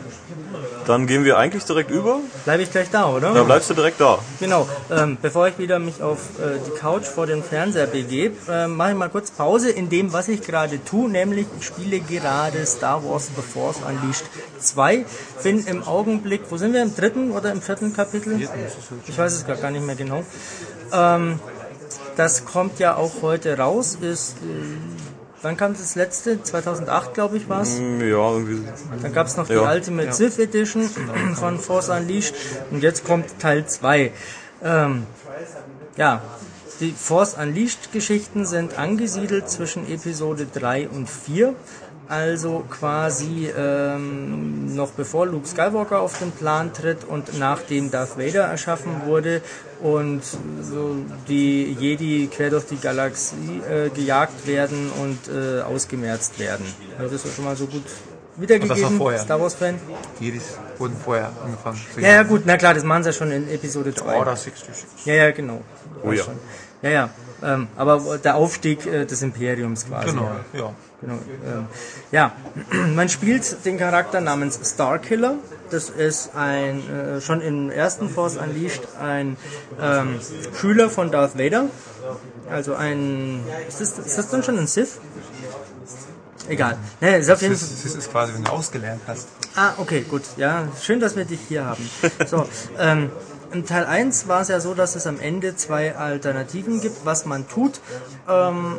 Dann 0.87 1.05
gehen 1.05 1.25
wir 1.25 1.37
eigentlich 1.37 1.65
direkt 1.65 1.91
über. 1.91 2.19
bleibe 2.45 2.63
ich 2.63 2.71
gleich 2.71 2.89
da, 2.89 3.09
oder? 3.09 3.33
Da 3.33 3.43
bleibst 3.43 3.69
du 3.69 3.73
direkt 3.73 3.99
da. 3.99 4.19
Genau, 4.39 4.67
ähm, 4.89 5.17
bevor 5.21 5.47
ich 5.49 5.59
wieder 5.59 5.79
mich 5.79 6.01
auf 6.01 6.19
äh, 6.39 6.59
die 6.65 6.71
Couch 6.79 7.05
vor 7.05 7.25
den 7.25 7.43
Fernseher 7.43 7.85
begebe, 7.87 8.35
äh, 8.49 8.67
mache 8.67 8.91
ich 8.91 8.97
mal 8.97 9.09
kurz 9.09 9.31
Pause 9.31 9.69
in 9.69 9.89
dem, 9.89 10.13
was 10.13 10.29
ich 10.29 10.41
gerade 10.41 10.83
tue, 10.83 11.09
nämlich 11.09 11.45
ich 11.59 11.65
spiele 11.65 11.99
gerade 11.99 12.65
Star 12.65 13.03
Wars 13.03 13.29
The 13.35 13.41
Force 13.41 13.77
Unleashed 13.87 14.25
2. 14.59 15.05
Bin 15.43 15.65
im 15.67 15.83
Augenblick, 15.83 16.43
wo 16.49 16.57
sind 16.57 16.71
wir, 16.73 16.81
im 16.81 16.95
dritten 16.95 17.31
oder 17.31 17.51
im 17.51 17.61
vierten 17.61 17.93
Kapitel? 17.93 18.39
Ich 19.07 19.17
weiß 19.17 19.33
es 19.33 19.45
gar 19.45 19.57
gar 19.57 19.71
nicht 19.71 19.85
mehr 19.85 19.95
genau. 19.95 20.23
Ähm, 20.93 21.39
das 22.15 22.45
kommt 22.45 22.79
ja 22.79 22.95
auch 22.95 23.21
heute 23.21 23.57
raus, 23.57 23.97
ist, 24.01 24.37
äh, 24.37 24.41
wann 25.41 25.57
kam 25.57 25.73
das 25.73 25.95
letzte? 25.95 26.41
2008, 26.41 27.13
glaube 27.13 27.37
ich, 27.37 27.49
war 27.49 27.61
es. 27.61 27.77
Hm, 27.77 27.99
Ja, 28.01 28.31
irgendwie. 28.31 28.67
Dann 29.01 29.13
gab 29.13 29.27
es 29.27 29.37
noch 29.37 29.47
die 29.47 29.53
Ja. 29.53 29.71
Ultimate 29.71 30.13
Sith 30.13 30.39
Edition 30.39 30.89
von 31.35 31.59
Force 31.59 31.89
Unleashed 31.89 32.35
und 32.71 32.81
jetzt 32.83 33.05
kommt 33.05 33.39
Teil 33.39 33.65
2. 33.65 34.11
Ähm, 34.63 35.05
ja, 35.97 36.21
die 36.79 36.91
Force 36.91 37.35
Unleashed 37.35 37.91
Geschichten 37.91 38.45
sind 38.45 38.77
angesiedelt 38.79 39.49
zwischen 39.49 39.89
Episode 39.91 40.47
3 40.51 40.89
und 40.89 41.09
4. 41.09 41.53
Also 42.09 42.63
quasi 42.69 43.49
ähm, 43.57 44.75
noch 44.75 44.91
bevor 44.91 45.25
Luke 45.25 45.47
Skywalker 45.47 46.01
auf 46.01 46.19
den 46.19 46.31
Plan 46.31 46.73
tritt 46.73 47.03
und 47.05 47.39
nachdem 47.39 47.91
Darth 47.91 48.17
Vader 48.17 48.43
erschaffen 48.43 49.05
wurde 49.05 49.41
und 49.81 50.21
so 50.61 50.95
die 51.27 51.73
Jedi 51.79 52.27
quer 52.27 52.49
durch 52.49 52.65
die 52.65 52.77
Galaxie 52.77 53.61
äh, 53.69 53.89
gejagt 53.89 54.45
werden 54.47 54.91
und 55.01 55.19
äh, 55.33 55.61
ausgemerzt 55.61 56.39
werden. 56.39 56.65
Also 56.99 57.13
das 57.13 57.25
ist 57.25 57.35
schon 57.35 57.45
mal 57.45 57.55
so 57.55 57.67
gut 57.67 57.83
wiedergegeben. 58.35 58.99
Star 59.17 59.39
Wars 59.39 59.53
Fan. 59.53 59.79
Die 60.19 60.25
Jedis 60.25 60.57
wurden 60.77 60.95
vorher 60.97 61.31
angefangen 61.43 61.79
zu 61.93 62.01
Ja, 62.01 62.09
ja, 62.09 62.23
gut, 62.23 62.43
na 62.45 62.57
klar, 62.57 62.73
das 62.73 62.83
machen 62.83 63.03
sie 63.03 63.09
ja 63.09 63.13
schon 63.13 63.31
in 63.31 63.49
Episode 63.49 63.93
2. 63.93 64.15
Order 64.15 64.35
66. 64.35 65.05
Ja, 65.05 65.13
ja, 65.13 65.31
genau. 65.31 65.61
Oh 66.03 66.11
ja. 66.11 66.23
Ja, 66.81 66.89
ja. 66.89 67.09
Ähm, 67.41 67.67
aber 67.75 68.17
der 68.17 68.35
Aufstieg 68.35 68.85
äh, 68.85 69.05
des 69.05 69.21
Imperiums 69.21 69.85
quasi. 69.87 70.09
Genau, 70.09 70.31
Ja. 70.53 70.73
Ja. 71.07 71.13
Genau, 71.13 71.57
ähm, 71.59 71.67
ja, 72.11 72.31
man 72.95 73.09
spielt 73.09 73.65
den 73.65 73.77
Charakter 73.77 74.21
namens 74.21 74.59
Starkiller. 74.63 75.35
Das 75.69 75.89
ist 75.89 76.35
ein, 76.35 76.87
äh, 76.89 77.21
schon 77.21 77.41
im 77.41 77.71
ersten 77.71 78.09
Force 78.09 78.37
Unleashed 78.37 78.87
ein 79.01 79.37
ähm, 79.81 80.19
Schüler 80.59 80.89
von 80.89 81.11
Darth 81.11 81.37
Vader. 81.37 81.65
Also 82.49 82.75
ein, 82.75 83.43
ist 83.67 83.81
das, 83.81 83.97
ist 83.97 84.17
das 84.17 84.29
dann 84.29 84.43
schon 84.43 84.59
ein 84.59 84.67
Sith? 84.67 84.99
Egal. 86.47 86.77
Ne, 86.99 87.17
ist 87.17 87.31
auf 87.31 87.41
jeden 87.41 87.55
Fall, 87.55 87.67
Das 87.69 87.85
ist, 87.85 87.95
ist 87.95 88.11
quasi, 88.11 88.33
wenn 88.33 88.43
du 88.43 88.51
ausgelernt 88.51 89.01
hast. 89.07 89.27
Ah, 89.55 89.73
okay, 89.77 90.01
gut. 90.01 90.23
Ja, 90.37 90.67
schön, 90.81 90.99
dass 90.99 91.15
wir 91.15 91.25
dich 91.25 91.39
hier 91.47 91.65
haben. 91.65 91.89
So, 92.27 92.45
ähm, 92.77 93.11
in 93.53 93.65
Teil 93.65 93.85
1 93.85 94.27
war 94.27 94.41
es 94.41 94.47
ja 94.47 94.59
so, 94.59 94.73
dass 94.73 94.95
es 94.95 95.07
am 95.07 95.19
Ende 95.19 95.55
zwei 95.55 95.95
Alternativen 95.95 96.81
gibt, 96.81 97.05
was 97.05 97.25
man 97.25 97.47
tut. 97.47 97.79
Ähm, 98.27 98.77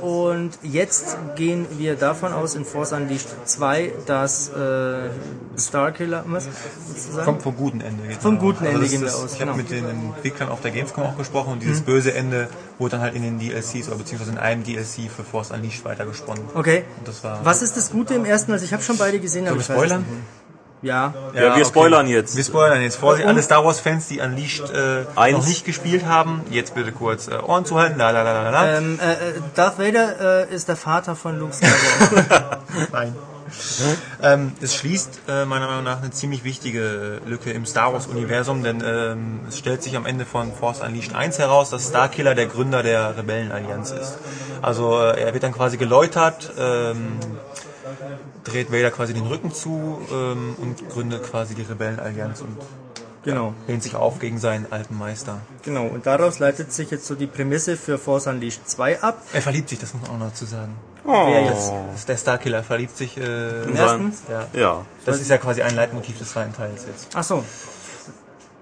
und 0.00 0.52
jetzt 0.62 1.16
gehen 1.36 1.66
wir 1.78 1.96
davon 1.96 2.32
aus 2.32 2.54
in 2.54 2.64
Force 2.64 2.92
Unleashed 2.92 3.28
2, 3.44 3.92
dass 4.06 4.48
äh, 4.50 5.10
Starkiller, 5.56 6.24
was? 6.26 6.46
Willst 6.88 7.08
du 7.08 7.12
sagen? 7.12 7.24
Kommt 7.26 7.42
vom 7.42 7.56
guten 7.56 7.80
Ende. 7.80 8.08
geht 8.08 8.16
Vom 8.18 8.34
man 8.34 8.42
guten 8.42 8.64
Ende 8.64 8.80
das 8.80 8.90
gehen 8.90 9.02
wir 9.02 9.14
aus, 9.14 9.34
Ich 9.34 9.40
habe 9.40 9.52
genau. 9.52 9.56
mit 9.56 9.70
den 9.70 9.88
Entwicklern 9.88 10.48
auf 10.48 10.60
der 10.60 10.70
Gamescom 10.70 11.04
auch 11.04 11.16
gesprochen 11.16 11.54
und 11.54 11.62
dieses 11.62 11.82
böse 11.82 12.14
Ende 12.14 12.48
wurde 12.78 12.92
dann 12.92 13.00
halt 13.02 13.14
in 13.14 13.22
den 13.22 13.38
DLCs 13.38 13.88
oder 13.88 13.98
beziehungsweise 13.98 14.32
in 14.32 14.38
einem 14.38 14.64
DLC 14.64 15.10
für 15.14 15.24
Force 15.24 15.50
Unleashed 15.50 15.84
weitergesponnen. 15.84 16.44
Okay. 16.54 16.84
Was 17.44 17.62
ist 17.62 17.76
das 17.76 17.90
Gute 17.90 18.14
im 18.14 18.24
ersten? 18.24 18.52
Also 18.52 18.64
ich 18.64 18.72
habe 18.72 18.82
schon 18.82 18.96
beide 18.96 19.20
gesehen, 19.20 19.46
aber 19.48 19.56
ich 19.60 19.68
weiß 19.68 19.76
spoilern? 19.76 20.00
nicht. 20.00 20.39
Ja. 20.82 21.12
Ja, 21.34 21.56
wir 21.56 21.64
spoilern 21.64 22.06
jetzt. 22.06 22.36
Wir 22.36 22.44
spoilern 22.44 22.80
jetzt. 22.80 22.96
Vorsicht, 22.96 23.26
alle 23.28 23.42
Star 23.42 23.64
Wars 23.64 23.80
Fans, 23.80 24.08
die 24.08 24.20
Unleashed 24.20 24.70
äh, 24.70 25.04
Eins. 25.14 25.38
noch 25.38 25.46
nicht 25.46 25.64
gespielt 25.64 26.06
haben, 26.06 26.42
jetzt 26.50 26.74
bitte 26.74 26.92
kurz 26.92 27.28
äh, 27.28 27.34
Ohren 27.34 27.64
zuhalten. 27.66 27.98
La, 27.98 28.10
la, 28.10 28.22
la, 28.22 28.42
la, 28.42 28.50
la. 28.50 28.78
Ähm, 28.78 28.98
äh, 28.98 29.12
äh, 29.12 29.16
Darth 29.54 29.78
Vader 29.78 30.48
äh, 30.48 30.54
ist 30.54 30.68
der 30.68 30.76
Vater 30.76 31.16
von 31.16 31.38
Luke 31.38 31.52
Skywalker. 31.52 32.60
Nein. 32.92 33.14
ähm, 34.22 34.52
es 34.60 34.76
schließt 34.76 35.22
äh, 35.28 35.44
meiner 35.44 35.66
Meinung 35.66 35.84
nach 35.84 36.00
eine 36.00 36.12
ziemlich 36.12 36.44
wichtige 36.44 37.20
Lücke 37.26 37.50
im 37.50 37.66
Star 37.66 37.92
Wars 37.92 38.06
Universum, 38.06 38.62
denn 38.62 38.82
ähm, 38.86 39.40
es 39.48 39.58
stellt 39.58 39.82
sich 39.82 39.96
am 39.96 40.06
Ende 40.06 40.24
von 40.24 40.52
Force 40.54 40.80
Unleashed 40.80 41.14
1 41.14 41.38
heraus, 41.38 41.70
dass 41.70 41.88
Starkiller 41.88 42.34
der 42.34 42.46
Gründer 42.46 42.82
der 42.82 43.18
Rebellenallianz 43.18 43.90
ist. 43.90 44.18
Also 44.62 44.98
äh, 45.00 45.20
er 45.20 45.34
wird 45.34 45.42
dann 45.42 45.52
quasi 45.52 45.76
geläutert, 45.78 46.52
ähm, 46.58 47.18
dreht 48.44 48.72
Vader 48.72 48.90
quasi 48.90 49.14
den 49.14 49.26
Rücken 49.26 49.52
zu 49.52 49.98
ähm, 50.12 50.56
und 50.58 50.88
gründet 50.88 51.22
quasi 51.24 51.54
die 51.54 51.62
Rebellenallianz 51.62 52.40
und 52.40 52.56
genau, 53.24 53.54
lehnt 53.66 53.82
sich 53.82 53.94
auf 53.96 54.18
gegen 54.18 54.38
seinen 54.38 54.70
alten 54.72 54.96
Meister. 54.96 55.40
genau. 55.62 55.86
Und 55.86 56.06
daraus 56.06 56.38
leitet 56.38 56.72
sich 56.72 56.90
jetzt 56.90 57.06
so 57.06 57.14
die 57.14 57.26
Prämisse 57.26 57.76
für 57.76 57.98
Force 57.98 58.26
Unleashed 58.26 58.68
2 58.68 59.02
ab. 59.02 59.22
Er 59.32 59.42
verliebt 59.42 59.68
sich, 59.68 59.78
das 59.78 59.92
muss 59.94 60.02
man 60.02 60.12
auch 60.12 60.18
noch 60.18 60.28
dazu 60.30 60.44
sagen. 60.46 60.74
Wer 61.04 61.44
jetzt? 61.44 61.72
Das 61.90 62.00
ist 62.00 62.08
der 62.08 62.16
Starkiller 62.18 62.62
verliebt 62.62 62.96
sich. 62.96 63.16
Äh, 63.16 63.62
Im 63.64 63.74
ersten? 63.74 64.12
ja. 64.30 64.46
Ja. 64.52 64.86
Das 65.06 65.20
ist 65.20 65.30
ja 65.30 65.38
quasi 65.38 65.62
ein 65.62 65.74
Leitmotiv 65.74 66.18
des 66.18 66.30
zweiten 66.30 66.52
Teils 66.54 66.84
jetzt. 66.86 67.08
Ach 67.14 67.24
so. 67.24 67.42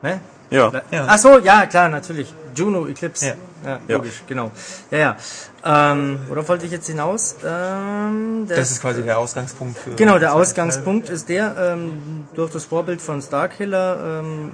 Ne? 0.02 0.20
Ja. 0.50 0.72
Ja. 0.90 1.04
Ach 1.08 1.18
so, 1.18 1.38
ja, 1.38 1.66
klar, 1.66 1.88
natürlich. 1.88 2.32
Juno 2.54 2.86
Eclipse. 2.86 3.26
Ja. 3.28 3.34
Ja, 3.64 3.80
Ja. 3.88 3.96
logisch, 3.96 4.22
genau. 4.26 4.52
Ja, 4.90 4.98
ja. 4.98 5.16
Ähm, 5.64 6.20
worauf 6.28 6.48
wollte 6.48 6.64
ich 6.66 6.72
jetzt 6.72 6.86
hinaus? 6.86 7.34
Ähm, 7.44 8.46
Das 8.48 8.70
ist 8.70 8.80
quasi 8.80 9.02
der 9.02 9.18
Ausgangspunkt 9.18 9.78
für. 9.78 9.90
Genau, 9.96 10.18
der 10.18 10.32
Ausgangspunkt 10.34 11.10
ist 11.10 11.28
der, 11.28 11.56
ähm, 11.58 12.26
durch 12.34 12.52
das 12.52 12.64
Vorbild 12.64 13.00
von 13.02 13.20
Starkiller 13.20 14.20
ähm, 14.20 14.52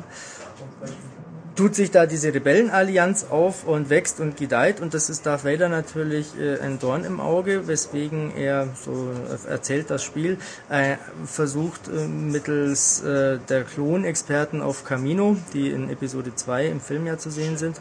tut 1.57 1.75
sich 1.75 1.91
da 1.91 2.07
diese 2.07 2.35
Rebellenallianz 2.35 3.27
auf 3.31 3.65
und 3.65 3.91
wächst 3.91 4.21
und 4.21 4.37
gedeiht 4.37 4.81
und 4.81 4.95
das 4.95 5.11
ist 5.11 5.27
Darth 5.27 5.45
Vader 5.45 5.69
natürlich 5.69 6.39
äh, 6.39 6.59
ein 6.61 6.79
Dorn 6.79 7.05
im 7.05 7.21
Auge, 7.21 7.67
weswegen 7.69 8.37
er, 8.37 8.69
so 8.85 9.11
erzählt 9.49 9.91
das 9.91 10.03
Spiel, 10.03 10.39
äh, 10.69 10.97
versucht 11.25 11.89
äh, 11.89 12.07
mittels 12.07 13.03
äh, 13.03 13.39
der 13.49 13.65
Klonexperten 13.65 14.63
auf 14.63 14.85
Camino, 14.85 15.37
die 15.53 15.71
in 15.71 15.91
Episode 15.91 16.35
2 16.35 16.67
im 16.67 16.81
Film 16.81 17.07
ja 17.07 17.19
zu 17.19 17.31
sehen 17.31 17.57
sind, 17.57 17.81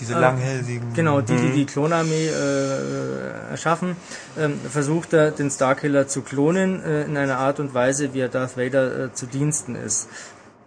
Diese 0.00 0.14
langhälsigen. 0.14 0.92
Genau, 0.94 1.20
die, 1.20 1.36
die 1.36 1.50
die 1.50 1.66
Klonarmee 1.66 2.28
äh, 2.28 3.50
erschaffen, 3.50 3.96
ähm, 4.36 4.58
versucht 4.68 5.12
er, 5.12 5.30
den 5.30 5.50
Starkiller 5.50 6.08
zu 6.08 6.22
klonen 6.22 6.82
äh, 6.82 7.04
in 7.04 7.16
einer 7.16 7.38
Art 7.38 7.60
und 7.60 7.74
Weise, 7.74 8.12
wie 8.12 8.20
er 8.20 8.28
Darth 8.28 8.56
Vader 8.56 9.04
äh, 9.04 9.12
zu 9.12 9.26
Diensten 9.26 9.76
ist. 9.76 10.08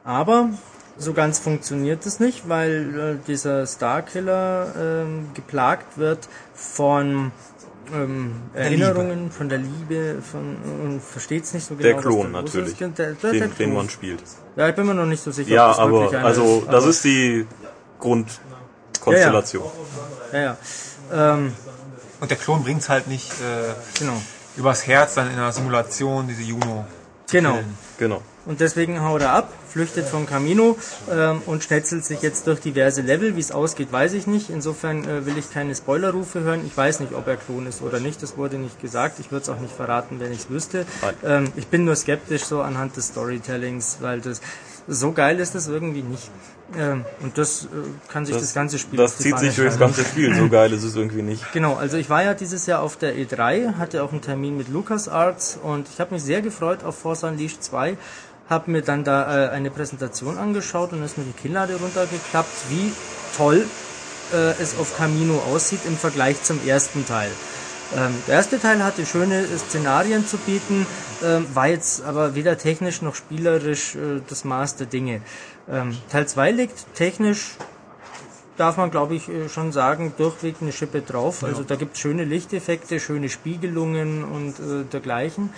Aber 0.05 0.49
so 0.99 1.13
ganz 1.13 1.39
funktioniert 1.39 2.05
es 2.05 2.19
nicht, 2.19 2.49
weil 2.49 3.19
äh, 3.21 3.25
dieser 3.27 3.67
Starkiller 3.67 4.73
ähm, 4.79 5.29
geplagt 5.33 5.97
wird 5.97 6.27
von 6.55 7.31
ähm, 7.93 8.33
Erinnerungen, 8.53 9.31
von 9.31 9.47
der 9.49 9.59
Liebe, 9.59 10.17
von 10.21 10.57
und 10.83 11.01
versteht 11.01 11.43
es 11.45 11.53
nicht 11.53 11.65
so 11.67 11.75
genau. 11.75 11.83
Der 11.89 11.95
Klon 11.97 12.31
los 12.31 12.43
natürlich, 12.45 12.71
ist. 12.71 12.79
Der, 12.79 12.89
der, 12.89 13.13
der 13.13 13.31
den, 13.31 13.39
Klon. 13.41 13.55
den 13.57 13.73
man 13.73 13.89
spielt. 13.89 14.23
Ja, 14.55 14.67
ich 14.67 14.75
bin 14.75 14.85
mir 14.87 14.93
noch 14.95 15.05
nicht 15.05 15.23
so 15.23 15.31
sicher. 15.31 15.49
Ja, 15.51 15.69
ob 15.71 15.77
das 15.77 15.87
wirklich 15.87 16.07
aber 16.09 16.17
einer 16.17 16.25
also 16.27 16.57
ist, 16.59 16.67
das 16.67 16.75
aber- 16.83 16.89
ist 16.89 17.03
die 17.03 17.47
Grundkonstellation. 17.99 19.63
ja, 20.33 20.39
ja. 20.39 20.57
Ähm, 21.13 21.53
Und 22.19 22.29
der 22.31 22.37
Klon 22.37 22.63
bringt's 22.63 22.89
halt 22.89 23.07
nicht 23.07 23.31
äh, 23.33 23.73
genau. 23.99 24.19
übers 24.57 24.85
Herz 24.87 25.13
dann 25.15 25.27
in 25.27 25.33
einer 25.37 25.51
Simulation, 25.51 26.27
diese 26.27 26.41
Juno. 26.41 26.85
Genau. 27.31 27.59
Genau. 27.97 28.21
Und 28.47 28.61
deswegen 28.61 29.03
haut 29.03 29.21
er 29.21 29.31
ab, 29.31 29.51
flüchtet 29.69 30.07
von 30.07 30.25
Camino 30.25 30.77
ähm, 31.11 31.41
und 31.45 31.63
schnetzelt 31.63 32.05
sich 32.05 32.21
jetzt 32.21 32.47
durch 32.47 32.61
diverse 32.61 33.01
Level. 33.01 33.35
Wie 33.35 33.41
es 33.41 33.51
ausgeht, 33.51 33.91
weiß 33.91 34.13
ich 34.13 34.25
nicht. 34.25 34.49
Insofern 34.49 35.03
äh, 35.03 35.25
will 35.25 35.37
ich 35.37 35.51
keine 35.51 35.75
Spoilerrufe 35.75 36.39
hören. 36.39 36.61
Ich 36.65 36.75
weiß 36.75 37.01
nicht, 37.01 37.13
ob 37.13 37.27
er 37.27 37.35
Klon 37.35 37.67
ist 37.67 37.81
oder 37.81 37.99
nicht. 37.99 38.23
Das 38.23 38.37
wurde 38.37 38.57
nicht 38.57 38.79
gesagt. 38.79 39.19
Ich 39.19 39.31
würde 39.31 39.43
es 39.43 39.49
auch 39.49 39.59
nicht 39.59 39.75
verraten, 39.75 40.21
wenn 40.21 40.31
ich 40.31 40.39
es 40.39 40.49
wüsste. 40.49 40.85
Ähm, 41.25 41.51
ich 41.57 41.67
bin 41.67 41.83
nur 41.83 41.95
skeptisch 41.97 42.45
so 42.45 42.61
anhand 42.61 42.95
des 42.95 43.09
Storytellings, 43.09 43.97
weil 43.99 44.21
das 44.21 44.39
so 44.87 45.11
geil 45.11 45.39
ist 45.39 45.53
das 45.53 45.67
irgendwie 45.67 46.01
nicht. 46.01 46.31
Ähm, 46.77 47.05
und 47.21 47.37
das 47.37 47.65
äh, 47.65 47.67
kann 48.11 48.25
sich 48.25 48.35
das, 48.35 48.53
ganze 48.53 48.77
Spiel 48.77 48.97
Das 48.97 49.17
zieht 49.17 49.37
sich 49.39 49.55
durchs 49.55 49.75
schreiben. 49.75 49.79
ganze 49.79 50.03
Spiel. 50.03 50.35
So 50.35 50.49
geil 50.49 50.71
ist 50.73 50.83
es 50.83 50.95
irgendwie 50.95 51.21
nicht. 51.21 51.43
Genau, 51.53 51.75
also 51.75 51.97
ich 51.97 52.09
war 52.09 52.23
ja 52.23 52.33
dieses 52.33 52.65
Jahr 52.65 52.81
auf 52.81 52.97
der 52.97 53.15
E3, 53.15 53.75
hatte 53.77 54.03
auch 54.03 54.11
einen 54.11 54.21
Termin 54.21 54.57
mit 54.57 54.67
LucasArts 54.69 55.59
und 55.61 55.87
ich 55.91 55.99
habe 55.99 56.13
mich 56.13 56.23
sehr 56.23 56.41
gefreut 56.41 56.83
auf 56.83 56.97
Force 56.97 57.23
Unleashed 57.23 57.63
2, 57.63 57.97
habe 58.49 58.71
mir 58.71 58.81
dann 58.81 59.03
da 59.03 59.47
äh, 59.47 59.49
eine 59.49 59.69
Präsentation 59.69 60.37
angeschaut 60.37 60.93
und 60.93 61.03
ist 61.03 61.17
mir 61.17 61.25
die 61.25 61.39
Kinnlade 61.39 61.75
runtergeklappt, 61.75 62.69
wie 62.69 62.91
toll 63.35 63.65
äh, 64.33 64.61
es 64.61 64.77
auf 64.77 64.97
Camino 64.97 65.41
aussieht 65.51 65.81
im 65.85 65.97
Vergleich 65.97 66.41
zum 66.43 66.59
ersten 66.65 67.05
Teil. 67.05 67.31
Ähm, 67.95 68.13
der 68.27 68.35
erste 68.35 68.59
Teil 68.59 68.83
hatte 68.83 69.05
schöne 69.05 69.45
Szenarien 69.57 70.27
zu 70.27 70.37
bieten, 70.37 70.85
ähm, 71.23 71.45
war 71.53 71.67
jetzt 71.67 72.03
aber 72.03 72.35
weder 72.35 72.57
technisch 72.57 73.01
noch 73.01 73.15
spielerisch 73.15 73.95
äh, 73.95 74.21
das 74.27 74.43
Maß 74.43 74.75
der 74.75 74.87
Dinge. 74.87 75.21
Ähm, 75.69 75.97
Teil 76.09 76.27
2 76.27 76.51
liegt 76.51 76.95
technisch 76.95 77.55
darf 78.57 78.77
man, 78.77 78.91
glaube 78.91 79.15
ich, 79.15 79.29
äh, 79.29 79.49
schon 79.49 79.71
sagen, 79.71 80.13
durchweg 80.17 80.55
eine 80.61 80.71
Schippe 80.71 81.01
drauf. 81.01 81.43
Also 81.43 81.63
da 81.63 81.75
gibt 81.75 81.93
es 81.93 82.01
schöne 82.01 82.25
Lichteffekte, 82.25 82.99
schöne 82.99 83.29
Spiegelungen 83.29 84.23
und 84.23 84.59
äh, 84.59 84.83
dergleichen. 84.91 85.51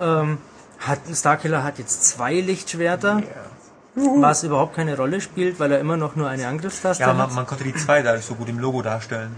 Ähm, 0.00 0.38
hat, 0.78 1.00
Starkiller 1.12 1.62
hat 1.64 1.78
jetzt 1.78 2.04
zwei 2.04 2.34
Lichtschwerter, 2.40 3.22
was 3.94 4.42
überhaupt 4.44 4.76
keine 4.76 4.96
Rolle 4.96 5.20
spielt, 5.20 5.58
weil 5.58 5.72
er 5.72 5.80
immer 5.80 5.96
noch 5.96 6.14
nur 6.16 6.28
eine 6.28 6.46
Angriffstaste 6.46 7.02
Ja, 7.02 7.08
hat. 7.10 7.16
man, 7.16 7.34
man 7.34 7.46
konnte 7.46 7.64
die 7.64 7.74
zwei 7.74 8.02
dadurch 8.02 8.24
so 8.24 8.34
gut 8.34 8.48
im 8.48 8.58
Logo 8.58 8.80
darstellen. 8.82 9.34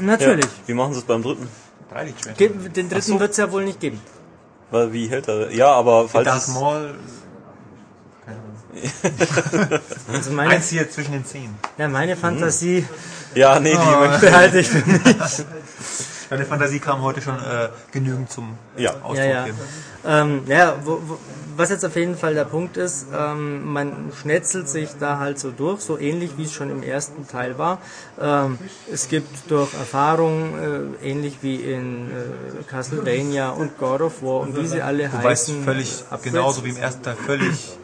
Natürlich. 0.00 0.44
Ja. 0.44 0.50
Wie 0.66 0.74
machen 0.74 0.92
sie 0.94 1.00
es 1.00 1.04
beim 1.04 1.22
dritten? 1.22 1.48
Drei 1.92 2.04
Lichtschwerter. 2.04 2.38
Ge- 2.38 2.68
Den 2.70 2.88
dritten 2.88 3.20
wird 3.20 3.30
es 3.32 3.36
ja 3.36 3.50
wohl 3.52 3.64
nicht 3.64 3.80
geben. 3.80 4.00
Weil 4.70 4.92
wie 4.92 5.08
hält 5.08 5.28
er? 5.28 5.50
Ja, 5.52 5.72
aber 5.72 6.08
falls 6.08 6.24
Darth 6.26 6.48
Maul, 6.48 6.94
Also 10.12 10.30
meine, 10.32 10.50
eins 10.54 10.68
hier 10.68 10.88
zwischen 10.90 11.12
den 11.12 11.24
Zehen. 11.24 11.54
ja, 11.78 11.88
meine 11.88 12.16
Fantasie 12.16 12.86
ja, 13.34 13.58
nee, 13.60 13.72
die 13.72 14.20
behalte 14.26 14.60
ich 14.60 14.68
für 14.68 14.86
mich. 14.88 15.02
Meine 16.30 16.44
Fantasie 16.44 16.78
kam 16.78 17.02
heute 17.02 17.20
schon 17.20 17.36
äh, 17.36 17.68
genügend 17.92 18.30
zum 18.30 18.56
Ja. 18.76 18.90
Ausdruck. 19.02 19.16
Ja, 19.16 19.46
ja. 19.46 19.54
Ähm, 20.06 20.42
ja, 20.46 20.76
wo, 20.84 21.00
wo, 21.06 21.18
was 21.56 21.70
jetzt 21.70 21.84
auf 21.84 21.96
jeden 21.96 22.16
Fall 22.16 22.34
der 22.34 22.44
Punkt 22.44 22.76
ist, 22.76 23.06
ähm, 23.12 23.64
man 23.72 24.12
schnetzelt 24.20 24.68
sich 24.68 24.90
da 25.00 25.18
halt 25.18 25.38
so 25.40 25.50
durch, 25.50 25.80
so 25.80 25.98
ähnlich 25.98 26.32
wie 26.36 26.44
es 26.44 26.52
schon 26.52 26.70
im 26.70 26.82
ersten 26.82 27.26
Teil 27.26 27.58
war. 27.58 27.78
Ähm, 28.20 28.58
es 28.92 29.08
gibt 29.08 29.50
durch 29.50 29.72
Erfahrung, 29.74 30.54
äh, 31.02 31.08
ähnlich 31.10 31.38
wie 31.42 31.56
in 31.56 32.10
äh, 32.10 32.62
Castlevania 32.70 33.50
und 33.50 33.76
God 33.78 34.02
of 34.02 34.22
War 34.22 34.40
und 34.40 34.56
wie 34.56 34.66
sie 34.66 34.82
alle 34.82 35.04
es 35.04 35.12
heißen. 35.12 35.64
völlig, 35.64 36.02
Upgrades. 36.10 36.22
genauso 36.22 36.64
wie 36.64 36.70
im 36.70 36.76
ersten 36.76 37.02
Teil, 37.02 37.16
völlig 37.16 37.76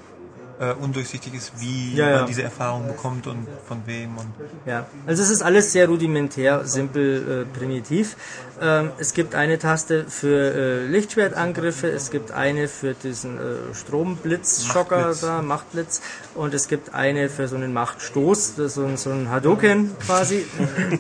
äh, 0.70 0.74
undurchsichtig 0.84 1.34
ist, 1.34 1.52
wie 1.60 1.94
Ja, 1.94 2.08
ja. 2.10 2.16
man 2.18 2.26
diese 2.26 2.42
Erfahrung 2.42 2.86
bekommt 2.86 3.26
und 3.26 3.46
von 3.68 3.78
wem. 3.86 4.16
Und 4.16 4.26
Ja, 4.66 4.86
also 5.06 5.22
es 5.22 5.30
ist 5.30 5.42
alles 5.42 5.72
sehr 5.72 5.88
rudimentär, 5.88 6.64
simpel, 6.64 7.46
äh, 7.52 7.58
primitiv. 7.58 8.16
Ähm, 8.60 8.90
es 8.98 9.14
gibt 9.14 9.34
eine 9.34 9.58
Taste 9.58 10.04
für 10.08 10.54
äh, 10.54 10.86
Lichtschwertangriffe, 10.86 11.88
es 11.88 12.10
gibt 12.10 12.30
eine 12.30 12.68
für 12.68 12.94
diesen 12.94 13.36
äh, 13.38 13.74
Stromblitzschocker 13.74 14.96
Machtblitz. 14.98 15.20
da, 15.20 15.42
Machtblitz, 15.42 16.02
und 16.34 16.54
es 16.54 16.68
gibt 16.68 16.94
eine 16.94 17.28
für 17.28 17.48
so 17.48 17.56
einen 17.56 17.72
Machtstoß, 17.72 18.56
das 18.56 18.66
ist 18.66 18.74
so 18.74 18.84
ein, 18.84 18.96
so 18.96 19.10
ein 19.10 19.30
Hadouken 19.30 19.96
quasi. 19.98 20.44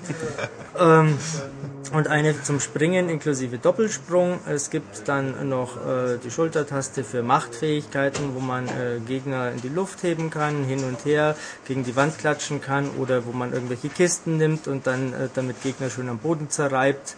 ähm, 0.78 1.18
und 1.94 2.08
eine 2.08 2.42
zum 2.42 2.60
Springen 2.60 3.08
inklusive 3.08 3.58
Doppelsprung. 3.58 4.40
Es 4.48 4.70
gibt 4.70 5.06
dann 5.06 5.48
noch 5.48 5.76
äh, 5.76 6.18
die 6.22 6.30
Schultertaste 6.30 7.04
für 7.04 7.22
Machtfähigkeiten, 7.22 8.34
wo 8.34 8.40
man 8.40 8.66
äh, 8.66 8.98
Gegner 9.06 9.52
in 9.52 9.60
die 9.60 9.68
Luft 9.68 10.02
heben 10.02 10.30
kann, 10.30 10.64
hin 10.64 10.82
und 10.84 11.04
her, 11.04 11.36
gegen 11.66 11.84
die 11.84 11.94
Wand 11.94 12.18
klatschen 12.18 12.60
kann 12.60 12.90
oder 12.98 13.26
wo 13.26 13.32
man 13.32 13.52
irgendwelche 13.52 13.88
Kisten 13.88 14.38
nimmt 14.38 14.66
und 14.66 14.86
dann 14.86 15.12
äh, 15.12 15.28
damit 15.34 15.62
Gegner 15.62 15.88
schön 15.88 16.08
am 16.08 16.18
Boden 16.18 16.50
zerreibt. 16.50 17.14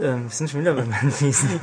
Ähm, 0.00 0.24
wir 0.24 0.30
sind 0.30 0.48
schon 0.50 0.60
wieder 0.60 0.74
bei 0.74 0.84
meinen 0.84 1.12
Wiesen. 1.20 1.60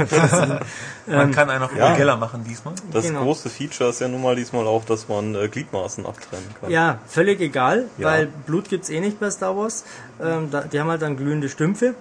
man 1.08 1.32
kann 1.32 1.50
einen 1.50 1.64
auch 1.64 1.74
ja. 1.76 1.96
Geller 1.96 2.18
machen 2.18 2.44
diesmal. 2.48 2.76
das 2.92 3.06
genau. 3.06 3.24
große 3.24 3.50
Feature 3.50 3.90
ist 3.90 4.00
ja 4.02 4.08
nun 4.08 4.22
mal 4.22 4.36
diesmal 4.36 4.68
auch, 4.68 4.86
dass 4.86 5.08
man 5.08 5.34
äh, 5.36 5.48
Gliedmaßen 5.48 6.06
abtrennen 6.06 6.48
kann. 6.62 6.70
Ja, 6.70 7.00
völlig 7.08 7.40
egal, 7.42 7.86
Ja. 7.98 8.08
weil 8.08 8.28
Blut 8.28 8.70
gibt's 8.70 8.90
eh 8.90 9.00
nicht 9.00 9.20
bei 9.20 9.32
Star 9.32 9.58
Wars. 9.58 9.86
Ähm, 10.22 10.52
da, 10.52 10.62
die 10.62 10.80
haben 10.80 10.90
halt 10.90 11.02
dann 11.02 11.18
glühende 11.18 11.50
Stümpfe. 11.50 11.96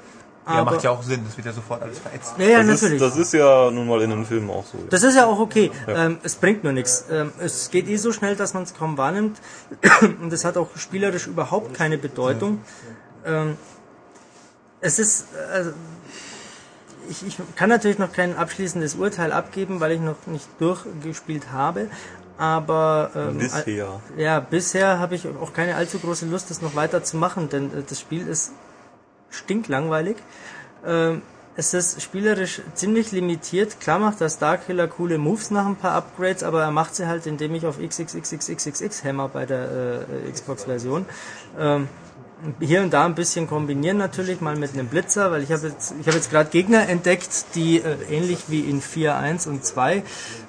Ja, 0.48 0.62
macht 0.62 0.84
ja 0.84 0.90
auch 0.90 1.02
Sinn, 1.02 1.22
das 1.26 1.36
wird 1.36 1.46
ja 1.46 1.52
sofort 1.52 1.82
alles 1.82 1.98
verätzt. 1.98 2.34
ja, 2.38 2.44
ja, 2.46 2.58
Das 2.58 2.80
natürlich. 2.80 3.02
ist, 3.02 3.10
das 3.10 3.16
ist 3.16 3.32
ja 3.34 3.68
nun 3.72 3.88
mal 3.88 4.00
in 4.02 4.10
den 4.10 4.24
Filmen 4.24 4.48
auch 4.48 4.64
so. 4.64 4.78
Das 4.90 5.02
ist 5.02 5.16
ja 5.16 5.26
auch 5.26 5.40
okay. 5.40 5.72
Ähm, 5.88 6.18
es 6.22 6.36
bringt 6.36 6.62
nur 6.62 6.72
nichts. 6.72 7.06
Ähm, 7.10 7.32
es 7.40 7.68
geht 7.72 7.88
eh 7.88 7.96
so 7.96 8.12
schnell, 8.12 8.36
dass 8.36 8.54
man 8.54 8.62
es 8.62 8.72
kaum 8.72 8.96
wahrnimmt. 8.96 9.38
Und 10.22 10.32
es 10.32 10.44
hat 10.44 10.56
auch 10.56 10.68
spielerisch 10.76 11.26
überhaupt 11.26 11.74
keine 11.74 11.98
Bedeutung. 11.98 12.60
Ähm, 13.24 13.56
es 14.80 15.00
ist. 15.00 15.26
Also, 15.52 15.72
ich, 17.08 17.26
ich 17.26 17.38
kann 17.56 17.68
natürlich 17.68 17.98
noch 17.98 18.12
kein 18.12 18.36
abschließendes 18.36 18.94
Urteil 18.94 19.32
abgeben, 19.32 19.80
weil 19.80 19.92
ich 19.92 20.00
noch 20.00 20.26
nicht 20.26 20.48
durchgespielt 20.58 21.52
habe. 21.52 21.88
Aber 22.38 23.10
ähm, 23.14 23.38
Bisher. 23.38 24.00
ja, 24.18 24.40
bisher 24.40 24.98
habe 24.98 25.14
ich 25.14 25.26
auch 25.26 25.54
keine 25.54 25.74
allzu 25.74 25.98
große 25.98 26.26
Lust, 26.26 26.50
das 26.50 26.60
noch 26.60 26.74
weiter 26.74 27.02
zu 27.02 27.16
machen, 27.16 27.48
denn 27.48 27.66
äh, 27.72 27.82
das 27.88 27.98
Spiel 27.98 28.26
ist 28.28 28.52
stinklangweilig. 29.30 30.16
Ähm, 30.84 31.22
es 31.58 31.72
ist 31.72 32.02
spielerisch 32.02 32.60
ziemlich 32.74 33.12
limitiert. 33.12 33.80
Klar 33.80 33.98
macht 33.98 34.20
der 34.20 34.28
Starkiller 34.28 34.88
coole 34.88 35.16
Moves 35.16 35.50
nach 35.50 35.64
ein 35.64 35.76
paar 35.76 35.92
Upgrades, 35.92 36.42
aber 36.42 36.62
er 36.62 36.70
macht 36.70 36.94
sie 36.94 37.06
halt, 37.06 37.26
indem 37.26 37.54
ich 37.54 37.64
auf 37.64 37.78
XXXXXX 37.78 39.02
hämmer 39.04 39.28
bei 39.28 39.46
der 39.46 40.06
äh, 40.26 40.30
Xbox-Version. 40.30 41.06
Ähm, 41.58 41.88
hier 42.60 42.82
und 42.82 42.92
da 42.92 43.06
ein 43.06 43.14
bisschen 43.14 43.46
kombinieren 43.46 43.96
natürlich, 43.96 44.40
mal 44.40 44.56
mit 44.56 44.74
einem 44.74 44.88
Blitzer, 44.88 45.30
weil 45.30 45.42
ich 45.42 45.52
habe 45.52 45.68
jetzt, 45.68 45.94
ich 46.00 46.06
habe 46.06 46.16
jetzt 46.16 46.30
gerade 46.30 46.50
Gegner 46.50 46.88
entdeckt, 46.88 47.54
die 47.54 47.78
äh, 47.78 47.96
ähnlich 48.10 48.44
wie 48.48 48.60
in 48.60 48.80
4, 48.80 49.16
1 49.16 49.46
und 49.46 49.64
2 49.64 50.02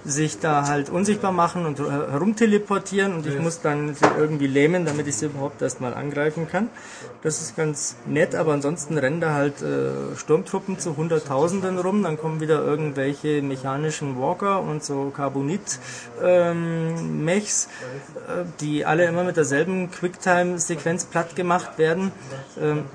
sich 0.08 0.40
da 0.40 0.68
halt 0.68 0.90
unsichtbar 0.90 1.32
machen 1.32 1.66
und 1.66 1.80
äh, 1.80 1.84
herumteleportieren 1.84 3.14
und 3.14 3.28
ich 3.28 3.38
muss 3.40 3.62
dann 3.62 3.94
sie 3.94 4.06
irgendwie 4.18 4.48
lähmen, 4.48 4.86
damit 4.86 5.06
ich 5.08 5.18
sie 5.18 5.26
überhaupt 5.26 5.62
erstmal 5.62 5.94
angreifen 5.94 6.48
kann. 6.48 6.70
Das 7.24 7.42
ist 7.42 7.58
ganz 7.58 7.98
nett, 8.06 8.34
aber 8.34 8.54
ansonsten 8.54 8.98
rennen 8.98 9.20
da 9.20 9.34
halt 9.34 9.62
äh, 9.62 10.16
Sturmtruppen 10.16 10.80
zu 10.80 10.96
Hunderttausenden 10.96 11.78
rum, 11.78 12.04
dann 12.04 12.18
kommen 12.18 12.40
wieder 12.40 12.64
irgendwelche 12.64 13.42
mechanischen 13.42 14.18
Walker 14.20 14.62
und 14.62 14.82
so 14.84 15.12
Carbonit-Mechs, 15.16 17.66
äh, 17.66 17.70
die 18.62 18.86
alle 18.86 19.06
immer 19.06 19.24
mit 19.24 19.36
derselben 19.36 19.92
Quicktime-Sequenz 19.92 21.06
platt 21.06 21.36
gemacht 21.36 21.78
werden. 21.78 22.12
Ähm, 22.60 22.86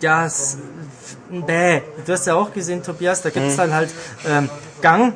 ja, 0.00 0.26
es, 0.26 0.58
bäh. 1.30 1.80
Du 2.04 2.12
hast 2.12 2.26
ja 2.26 2.34
auch 2.34 2.52
gesehen, 2.52 2.82
Tobias, 2.82 3.22
da 3.22 3.30
gibt's 3.30 3.56
dann 3.56 3.72
halt 3.72 3.88
ähm, 4.26 4.50
Gang, 4.80 5.14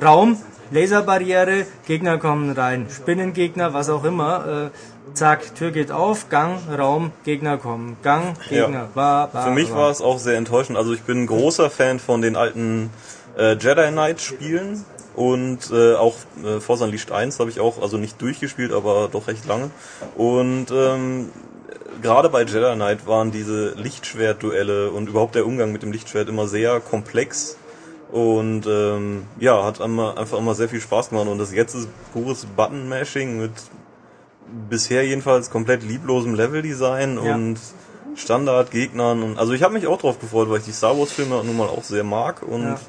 Raum, 0.00 0.36
Laserbarriere, 0.70 1.66
Gegner 1.86 2.18
kommen 2.18 2.50
rein, 2.50 2.86
Spinnengegner, 2.94 3.72
was 3.72 3.88
auch 3.88 4.04
immer. 4.04 4.70
Äh, 4.72 5.14
zack, 5.14 5.54
Tür 5.54 5.70
geht 5.70 5.90
auf, 5.90 6.28
Gang, 6.28 6.58
Raum, 6.76 7.12
Gegner 7.24 7.56
kommen, 7.56 7.96
Gang, 8.02 8.34
Gegner. 8.48 8.70
Ja. 8.70 8.88
Ba, 8.94 9.30
ba, 9.32 9.42
Für 9.44 9.50
mich 9.50 9.70
ba. 9.70 9.76
war 9.76 9.90
es 9.90 10.00
auch 10.00 10.18
sehr 10.18 10.36
enttäuschend. 10.36 10.76
Also 10.76 10.92
ich 10.92 11.02
bin 11.02 11.22
ein 11.22 11.26
großer 11.26 11.70
Fan 11.70 11.98
von 12.00 12.20
den 12.20 12.36
alten 12.36 12.90
äh, 13.38 13.56
Jedi 13.56 13.90
Knight 13.90 14.20
Spielen 14.20 14.84
und 15.16 15.70
äh, 15.72 15.94
auch 15.94 16.14
äh, 16.44 16.60
Force 16.60 16.82
Unleashed 16.82 17.10
1 17.10 17.40
habe 17.40 17.50
ich 17.50 17.60
auch, 17.60 17.82
also 17.82 17.96
nicht 17.96 18.20
durchgespielt, 18.22 18.72
aber 18.72 19.08
doch 19.10 19.26
recht 19.26 19.46
lange. 19.46 19.70
Und 20.16 20.66
ähm, 20.70 21.30
gerade 22.02 22.28
bei 22.28 22.42
Jedi 22.42 22.74
Knight 22.74 23.06
waren 23.06 23.32
diese 23.32 23.70
Lichtschwertduelle 23.70 24.90
und 24.90 25.08
überhaupt 25.08 25.34
der 25.34 25.46
Umgang 25.46 25.72
mit 25.72 25.82
dem 25.82 25.92
Lichtschwert 25.92 26.28
immer 26.28 26.46
sehr 26.46 26.78
komplex. 26.80 27.56
Und 28.10 28.66
ähm, 28.66 29.24
ja, 29.38 29.64
hat 29.64 29.80
immer, 29.80 30.16
einfach 30.16 30.38
immer 30.38 30.54
sehr 30.54 30.68
viel 30.68 30.80
Spaß 30.80 31.10
gemacht. 31.10 31.28
Und 31.28 31.38
das 31.38 31.52
jetzt 31.52 31.74
ist 31.74 31.88
pures 32.12 32.46
Button-Mashing 32.46 33.38
mit 33.38 33.52
bisher 34.70 35.06
jedenfalls 35.06 35.50
komplett 35.50 35.82
lieblosem 35.82 36.34
Leveldesign 36.34 37.18
Ja. 37.22 37.34
und 37.34 37.58
Standardgegnern. 38.16 39.22
Und, 39.22 39.38
also 39.38 39.52
ich 39.52 39.62
habe 39.62 39.74
mich 39.74 39.86
auch 39.86 39.98
drauf 40.00 40.18
gefreut, 40.18 40.48
weil 40.50 40.58
ich 40.58 40.64
die 40.64 40.72
Star 40.72 40.98
Wars 40.98 41.12
Filme 41.12 41.42
nun 41.44 41.56
mal 41.56 41.68
auch 41.68 41.84
sehr 41.84 42.04
mag. 42.04 42.42
Und 42.42 42.62
ja. 42.62 42.80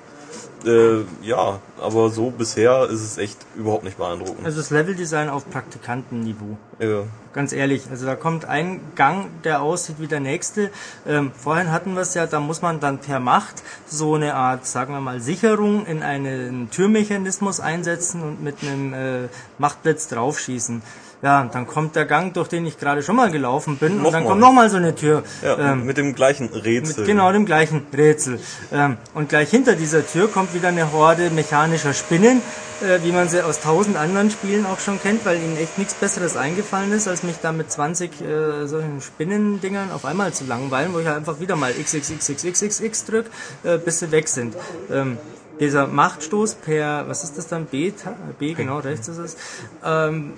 Äh, 0.66 1.04
ja, 1.22 1.60
aber 1.80 2.10
so 2.10 2.32
bisher 2.32 2.90
ist 2.90 3.02
es 3.02 3.18
echt 3.18 3.38
überhaupt 3.56 3.84
nicht 3.84 3.98
beeindruckend. 3.98 4.46
Also 4.46 4.58
das 4.58 4.70
Leveldesign 4.70 5.30
auf 5.30 5.50
Praktikantenniveau. 5.50 6.58
ja. 6.80 7.04
Ganz 7.32 7.54
ehrlich, 7.54 7.84
also 7.92 8.08
da 8.08 8.16
kommt 8.16 8.46
ein 8.46 8.82
Gang, 8.96 9.28
der 9.44 9.62
aussieht 9.62 9.98
wie 10.00 10.08
der 10.08 10.20
nächste. 10.20 10.72
Ähm, 11.08 11.32
vorhin 11.32 11.72
hatten 11.72 11.94
wir 11.94 12.02
es 12.02 12.16
ja, 12.16 12.26
da 12.26 12.40
muss 12.40 12.64
man 12.64 12.80
dann 12.80 12.98
per 12.98 13.20
Macht 13.20 13.62
so 13.86 14.16
eine 14.16 14.34
Art, 14.34 14.66
sagen 14.66 14.94
wir 14.96 15.00
mal, 15.00 15.22
Sicherung 15.22 15.86
in 15.86 16.02
einen 16.02 16.72
Türmechanismus 16.72 17.60
einsetzen 17.60 18.24
und 18.24 18.44
mit 18.44 18.64
einem 18.64 18.94
äh, 18.94 19.28
Machtblitz 19.60 20.08
draufschießen. 20.08 20.82
Ja, 21.22 21.44
dann 21.52 21.68
kommt 21.68 21.98
der 21.98 22.06
Gang, 22.06 22.34
durch 22.34 22.48
den 22.48 22.66
ich 22.66 22.80
gerade 22.80 23.04
schon 23.04 23.18
mal 23.18 23.30
gelaufen 23.30 23.76
bin, 23.78 23.98
und 23.98 23.98
dann 23.98 24.04
Nochmal. 24.14 24.24
kommt 24.24 24.40
nochmal 24.42 24.70
so 24.70 24.78
eine 24.78 24.96
Tür. 24.96 25.24
Ja, 25.44 25.74
Ähm, 25.74 25.86
mit 25.86 25.98
dem 25.98 26.16
gleichen 26.16 26.48
Rätsel. 26.48 27.00
mit 27.00 27.08
genau 27.08 27.32
dem 27.34 27.46
gleichen 27.46 27.86
Rätsel. 27.96 28.40
Ähm, 28.72 28.96
und 29.14 29.28
gleich 29.28 29.50
hinter 29.50 29.76
dieser 29.76 30.08
Tür 30.08 30.30
kommt 30.30 30.54
wieder 30.54 30.70
eine 30.70 30.94
Horde 30.94 31.30
mechanischer 31.30 31.94
Spinnen, 31.94 32.42
äh, 32.82 33.04
wie 33.04 33.12
man 33.12 33.28
sie 33.28 33.42
aus 33.44 33.60
tausend 33.60 33.98
anderen 33.98 34.32
Spielen 34.32 34.66
auch 34.66 34.80
schon 34.80 35.02
kennt, 35.02 35.26
weil 35.26 35.36
ihnen 35.42 35.58
echt 35.58 35.78
nichts 35.78 35.94
Besseres 35.94 36.38
eingefallen 36.38 36.94
ist, 36.94 37.10
als 37.10 37.24
mich 37.24 37.36
da 37.42 37.52
mit 37.52 37.70
20 37.70 38.12
äh, 38.22 38.66
solchen 38.68 39.02
Spinnendingern 39.02 39.92
auf 39.92 40.06
einmal 40.06 40.32
zu 40.32 40.46
langweilen, 40.46 40.94
wo 40.94 41.00
ich 41.00 41.06
halt 41.08 41.18
einfach 41.18 41.42
wieder 41.42 41.58
mal 41.58 41.74
XXXXXX 41.74 43.06
drück, 43.06 43.26
äh, 43.66 43.78
bis 43.78 44.00
sie 44.00 44.12
weg 44.12 44.30
sind. 44.30 44.56
Ähm, 44.90 45.18
dieser 45.60 45.88
Machtstoß 45.88 46.56
per, 46.56 47.10
was 47.10 47.26
ist 47.26 47.38
das 47.38 47.48
dann? 47.48 47.66
B, 47.66 47.92
B 48.40 48.54
genau, 48.54 48.80
rechts 48.80 49.10
ist 49.10 49.18
es. 49.18 49.36
Ähm, 49.84 50.32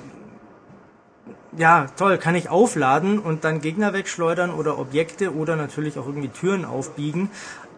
ja, 1.58 1.88
toll, 1.98 2.18
kann 2.18 2.36
ich 2.36 2.50
aufladen 2.50 3.20
und 3.20 3.44
dann 3.44 3.62
Gegner 3.62 3.94
wegschleudern 3.94 4.52
oder 4.52 4.80
Objekte 4.80 5.36
oder 5.36 5.56
natürlich 5.56 6.00
auch 6.00 6.08
irgendwie 6.08 6.30
Türen 6.30 6.66
aufbiegen. 6.66 7.30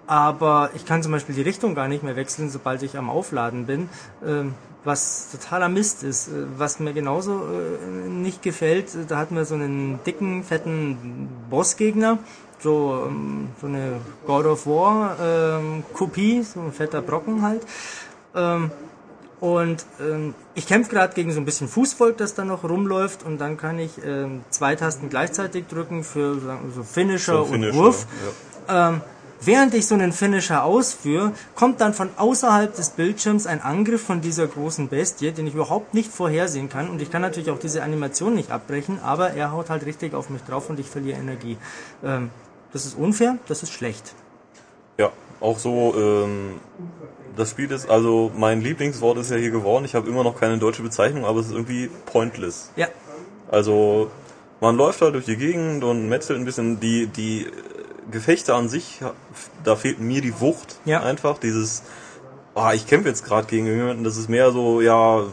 Aber 0.06 0.70
ich 0.76 0.86
kann 0.86 1.02
zum 1.02 1.12
Beispiel 1.12 1.34
die 1.34 1.42
Richtung 1.42 1.76
gar 1.76 1.88
nicht 1.88 2.04
mehr 2.04 2.16
wechseln, 2.16 2.50
sobald 2.50 2.84
ich 2.84 2.98
am 2.98 3.10
Aufladen 3.10 3.66
bin, 3.66 3.90
ähm, 4.26 4.54
was 4.84 5.30
totaler 5.32 5.70
Mist 5.70 6.04
ist. 6.04 6.28
Äh, 6.28 6.46
Was 6.58 6.80
mir 6.80 6.94
genauso 6.94 7.32
äh, 7.32 8.10
nicht 8.10 8.44
gefällt, 8.44 8.90
da 9.08 9.18
hatten 9.18 9.36
wir 9.36 9.46
so 9.46 9.56
einen 9.56 10.00
dicken, 10.06 10.44
fetten 10.44 11.30
Bossgegner, 11.50 12.20
so, 12.60 13.06
ähm, 13.08 13.48
so 13.62 13.68
eine 13.68 14.02
God 14.28 14.46
of 14.46 14.68
War 14.68 15.18
ähm, 15.22 15.84
so 16.44 16.60
ein 16.60 16.74
fetter 16.74 17.02
Brocken 17.02 17.42
halt. 17.42 17.62
Und 19.44 19.86
ähm, 20.00 20.36
ich 20.56 20.68
kämpfe 20.68 20.90
gerade 20.90 21.14
gegen 21.16 21.34
so 21.34 21.42
ein 21.42 21.44
bisschen 21.44 21.68
Fußvolk, 21.68 22.16
das 22.16 22.34
da 22.34 22.46
noch 22.46 22.64
rumläuft 22.64 23.24
und 23.24 23.40
dann 23.42 23.58
kann 23.58 23.78
ich 23.78 23.92
ähm, 24.06 24.42
zwei 24.50 24.78
Tasten 24.78 25.10
gleichzeitig 25.10 25.68
drücken 25.68 26.06
für 26.06 26.40
so 26.74 26.84
Finisher, 26.84 27.40
So 27.40 27.46
Finisher, 27.48 27.74
und 27.74 27.78
Wurf. 27.78 28.08
ja. 28.70 28.88
Ähm, 28.92 29.02
während 29.42 29.74
ich 29.74 29.86
so 29.86 29.96
einen 29.96 30.14
Finisher 30.14 30.64
ausführe, 30.64 31.34
kommt 31.56 31.82
dann 31.82 31.94
von 31.94 32.10
außerhalb 32.16 32.74
des 32.74 32.92
Bildschirms 32.92 33.46
ein 33.46 33.62
Angriff 33.62 34.02
von 34.02 34.22
dieser 34.22 34.48
großen 34.48 34.88
Bestie, 34.88 35.34
den 35.34 35.46
ich 35.46 35.56
überhaupt 35.56 35.94
nicht 35.94 36.10
vorhersehen 36.10 36.70
kann 36.70 36.90
und 36.90 37.02
ich 37.02 37.12
kann 37.12 37.22
natürlich 37.22 37.52
auch 37.52 37.60
diese 37.60 37.84
Animation 37.84 38.36
nicht 38.36 38.50
abbrechen, 38.50 39.02
aber 39.04 39.32
er 39.32 39.52
haut 39.52 39.70
halt 39.70 39.86
richtig 39.86 40.14
auf 40.14 40.30
mich 40.30 40.42
drauf 40.44 40.70
und 40.70 40.80
ich 40.80 40.88
verliere 40.88 41.20
Energie. 41.20 41.58
Ähm, 42.02 42.30
das 42.72 42.86
ist 42.86 42.98
unfair, 42.98 43.38
das 43.50 43.62
ist 43.62 43.74
schlecht. 43.74 44.14
Ja, 44.98 45.12
auch 45.42 45.60
so, 45.60 45.94
ähm, 45.98 46.62
das 47.36 47.50
Spiel 47.52 47.72
ist, 47.72 47.90
also 47.90 48.32
mein 48.38 48.62
Lieblingswort 48.62 49.18
ist 49.18 49.32
ja 49.32 49.38
hier 49.38 49.52
geworden. 49.52 49.86
Ich 49.86 49.96
habe 49.96 50.08
immer 50.10 50.24
noch 50.24 50.40
keine 50.40 50.58
deutsche 50.58 50.84
Bezeichnung, 50.84 51.26
aber 51.26 51.40
es 51.40 51.48
ist 51.48 51.54
irgendwie 51.54 51.90
pointless. 52.06 52.72
Ja, 52.76 52.88
Also 53.50 54.12
man 54.62 54.76
läuft 54.78 55.02
halt 55.02 55.14
durch 55.16 55.26
die 55.26 55.38
Gegend 55.38 55.84
und 55.84 56.10
metzelt 56.10 56.40
ein 56.40 56.46
bisschen. 56.46 56.80
Die, 56.80 57.08
die 57.08 57.48
Gefechte 58.12 58.54
an 58.54 58.70
sich, 58.70 59.02
da 59.64 59.76
fehlt 59.76 60.00
mir 60.00 60.22
die 60.22 60.40
Wucht 60.40 60.80
Ja. 60.86 61.02
einfach. 61.02 61.38
Dieses, 61.38 61.84
ah, 62.56 62.74
ich 62.74 62.88
kämpfe 62.88 63.10
jetzt 63.10 63.26
gerade 63.26 63.48
gegen 63.48 63.66
jemanden, 63.66 64.04
das 64.04 64.18
ist 64.18 64.30
mehr 64.30 64.52
so, 64.52 64.82
ja, 64.82 65.24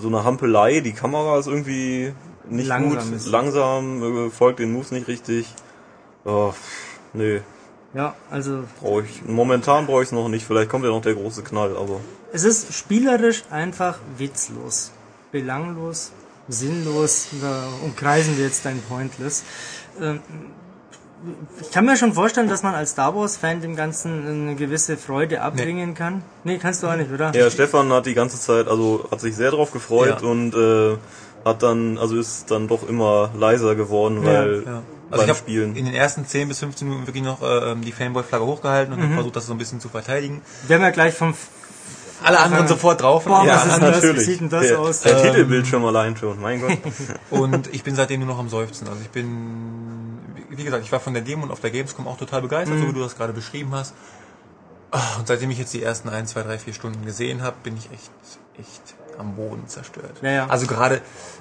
so 0.00 0.08
eine 0.08 0.24
Hampelei. 0.24 0.80
Die 0.80 0.92
Kamera 0.92 1.38
ist 1.38 1.46
irgendwie 1.46 2.12
nicht 2.48 2.66
Langsam 2.68 3.10
gut, 3.12 3.26
langsam, 3.26 4.26
äh, 4.26 4.30
folgt 4.30 4.58
den 4.58 4.72
Moves 4.72 4.90
nicht 4.90 5.08
richtig. 5.08 5.46
Oh, 6.24 6.52
nee, 7.12 7.40
ja, 7.94 8.14
also 8.30 8.64
brauche 8.80 9.02
ich. 9.02 9.22
Momentan 9.26 9.86
brauche 9.86 10.02
ich 10.02 10.08
es 10.08 10.12
noch 10.12 10.28
nicht. 10.28 10.46
Vielleicht 10.46 10.70
kommt 10.70 10.84
ja 10.84 10.90
noch 10.90 11.02
der 11.02 11.14
große 11.14 11.42
Knall, 11.42 11.76
aber 11.76 12.00
Es 12.32 12.44
ist 12.44 12.72
spielerisch 12.74 13.44
einfach 13.50 13.98
witzlos, 14.16 14.92
belanglos, 15.30 16.12
sinnlos. 16.48 17.28
Da 17.40 17.64
umkreisen 17.84 18.36
wir 18.38 18.44
jetzt 18.44 18.64
dein 18.64 18.80
Pointless. 18.82 19.44
Ähm, 20.00 20.20
Ich 21.60 21.70
kann 21.70 21.84
mir 21.86 21.96
schon 21.96 22.14
vorstellen, 22.14 22.48
dass 22.48 22.64
man 22.64 22.74
als 22.74 22.90
Star 22.92 23.14
Wars-Fan 23.14 23.60
dem 23.60 23.76
Ganzen 23.76 24.26
eine 24.26 24.54
gewisse 24.56 24.96
Freude 24.96 25.40
abbringen 25.42 25.94
kann. 25.94 26.22
Nee, 26.42 26.58
kannst 26.58 26.82
du 26.82 26.88
auch 26.88 26.96
nicht, 26.96 27.12
oder? 27.12 27.30
Ja, 27.32 27.48
Stefan 27.48 27.92
hat 27.92 28.06
die 28.06 28.14
ganze 28.14 28.40
Zeit, 28.40 28.66
also 28.66 29.06
hat 29.08 29.20
sich 29.20 29.36
sehr 29.36 29.52
drauf 29.52 29.70
gefreut 29.70 30.20
Ja. 30.20 30.28
und 30.28 30.52
äh, 30.54 30.96
hat 31.44 31.62
dann, 31.62 31.96
also 31.98 32.16
ist 32.18 32.50
dann 32.50 32.66
doch 32.66 32.88
immer 32.88 33.30
leiser 33.38 33.76
geworden, 33.76 34.24
weil 34.24 34.64
Ja. 34.66 34.82
beim 35.01 35.01
Also 35.12 35.24
ich 35.24 35.28
habe 35.28 35.38
Spielen. 35.38 35.76
in 35.76 35.84
den 35.84 35.94
ersten 35.94 36.26
10 36.26 36.48
bis 36.48 36.58
15 36.60 36.88
Minuten 36.88 37.06
wirklich 37.06 37.22
noch 37.22 37.42
äh, 37.42 37.74
die 37.76 37.92
Fanboy-Flagge 37.92 38.44
hochgehalten 38.44 38.94
und 38.94 39.00
Mhm. 39.10 39.14
versucht, 39.14 39.36
das 39.36 39.46
so 39.46 39.52
ein 39.52 39.58
bisschen 39.58 39.80
zu 39.80 39.88
verteidigen. 39.88 40.40
Wir 40.66 40.76
haben 40.76 40.82
ja 40.82 40.90
gleich 40.90 41.14
vom... 41.14 41.34
Alle 42.24 42.38
anderen 42.38 42.68
sofort 42.68 43.02
drauf. 43.02 43.24
Boah, 43.24 43.44
ja, 43.44 43.56
was 43.56 43.66
ist 43.66 43.72
denn 43.74 43.80
das? 43.82 43.94
natürlich. 43.96 44.20
Wie 44.20 44.24
sieht 44.30 44.40
denn 44.40 44.48
das 44.48 44.66
der, 44.68 44.78
aus? 44.78 45.00
Der 45.00 45.16
Ähm, 45.16 45.22
Titelbildschirm 45.22 45.84
allein 45.84 46.16
schon, 46.16 46.40
mein 46.40 46.60
Gott. 46.60 46.78
Und 47.30 47.74
ich 47.74 47.82
bin 47.82 47.96
seitdem 47.96 48.20
nur 48.20 48.28
noch 48.28 48.38
am 48.38 48.48
Seufzen. 48.48 48.86
Also 48.88 49.00
ich 49.02 49.10
bin 49.10 50.18
wie 50.50 50.64
gesagt, 50.64 50.84
ich 50.84 50.92
war 50.92 51.00
von 51.00 51.14
der 51.14 51.22
Demo 51.22 51.44
und 51.44 51.50
auf 51.50 51.60
der 51.60 51.70
Gamescom 51.70 52.06
auch 52.06 52.18
total 52.18 52.42
begeistert, 52.42 52.78
so 52.78 52.86
wie 52.86 52.92
du 52.92 53.00
das 53.00 53.16
gerade 53.16 53.32
beschrieben 53.32 53.70
hast. 53.74 53.94
Ah, 54.90 55.00
Und 55.18 55.26
seitdem 55.26 55.50
ich 55.50 55.58
jetzt 55.58 55.72
die 55.72 55.82
ersten 55.82 56.10
ein, 56.10 56.26
zwei, 56.26 56.42
drei, 56.42 56.58
vier 56.58 56.74
Stunden 56.74 57.06
gesehen 57.06 57.42
habe, 57.42 57.56
bin 57.62 57.74
ich 57.76 57.86
echt, 57.90 58.10
echt 58.60 58.94
am 59.18 59.34
Boden 59.36 59.66
zerstört. 59.68 60.18
Ja, 60.22 60.30
ja. 60.30 60.46
Also 60.46 60.66
gerade 60.66 61.00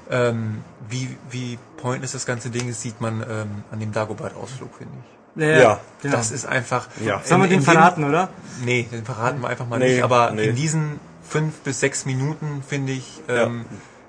ähm, 0.10 0.64
wie, 0.90 1.18
wie 1.30 1.58
pointless 1.78 2.12
das 2.14 2.26
ganze 2.26 2.50
Ding 2.50 2.68
ist, 2.70 2.82
sieht 2.82 3.00
man 3.02 3.22
ähm, 3.22 3.64
an 3.72 3.80
dem 3.80 3.92
Dagobert-Ausflug, 3.92 4.76
finde 4.78 4.94
ich. 5.00 5.42
Ja, 5.42 5.48
Ja, 5.60 5.80
genau. 6.02 6.18
Das 6.18 6.32
ist 6.32 6.46
einfach. 6.46 6.88
Ja. 7.04 7.22
Sollen 7.24 7.42
wir 7.42 7.46
in- 7.46 7.52
den 7.52 7.62
verraten, 7.62 8.04
oder? 8.04 8.30
Nee, 8.66 8.88
den 8.92 9.06
verraten 9.06 9.40
wir 9.42 9.48
einfach 9.50 9.68
mal 9.68 9.80
Nee, 9.80 9.94
nicht. 9.96 10.04
Aber 10.04 10.32
nee. 10.32 10.46
in 10.50 10.56
diesen 10.56 11.00
fünf 11.24 11.60
bis 11.62 11.80
sechs 11.80 12.06
Minuten, 12.06 12.64
finde 12.68 12.92
ich, 12.92 13.22
ähm, 13.30 13.66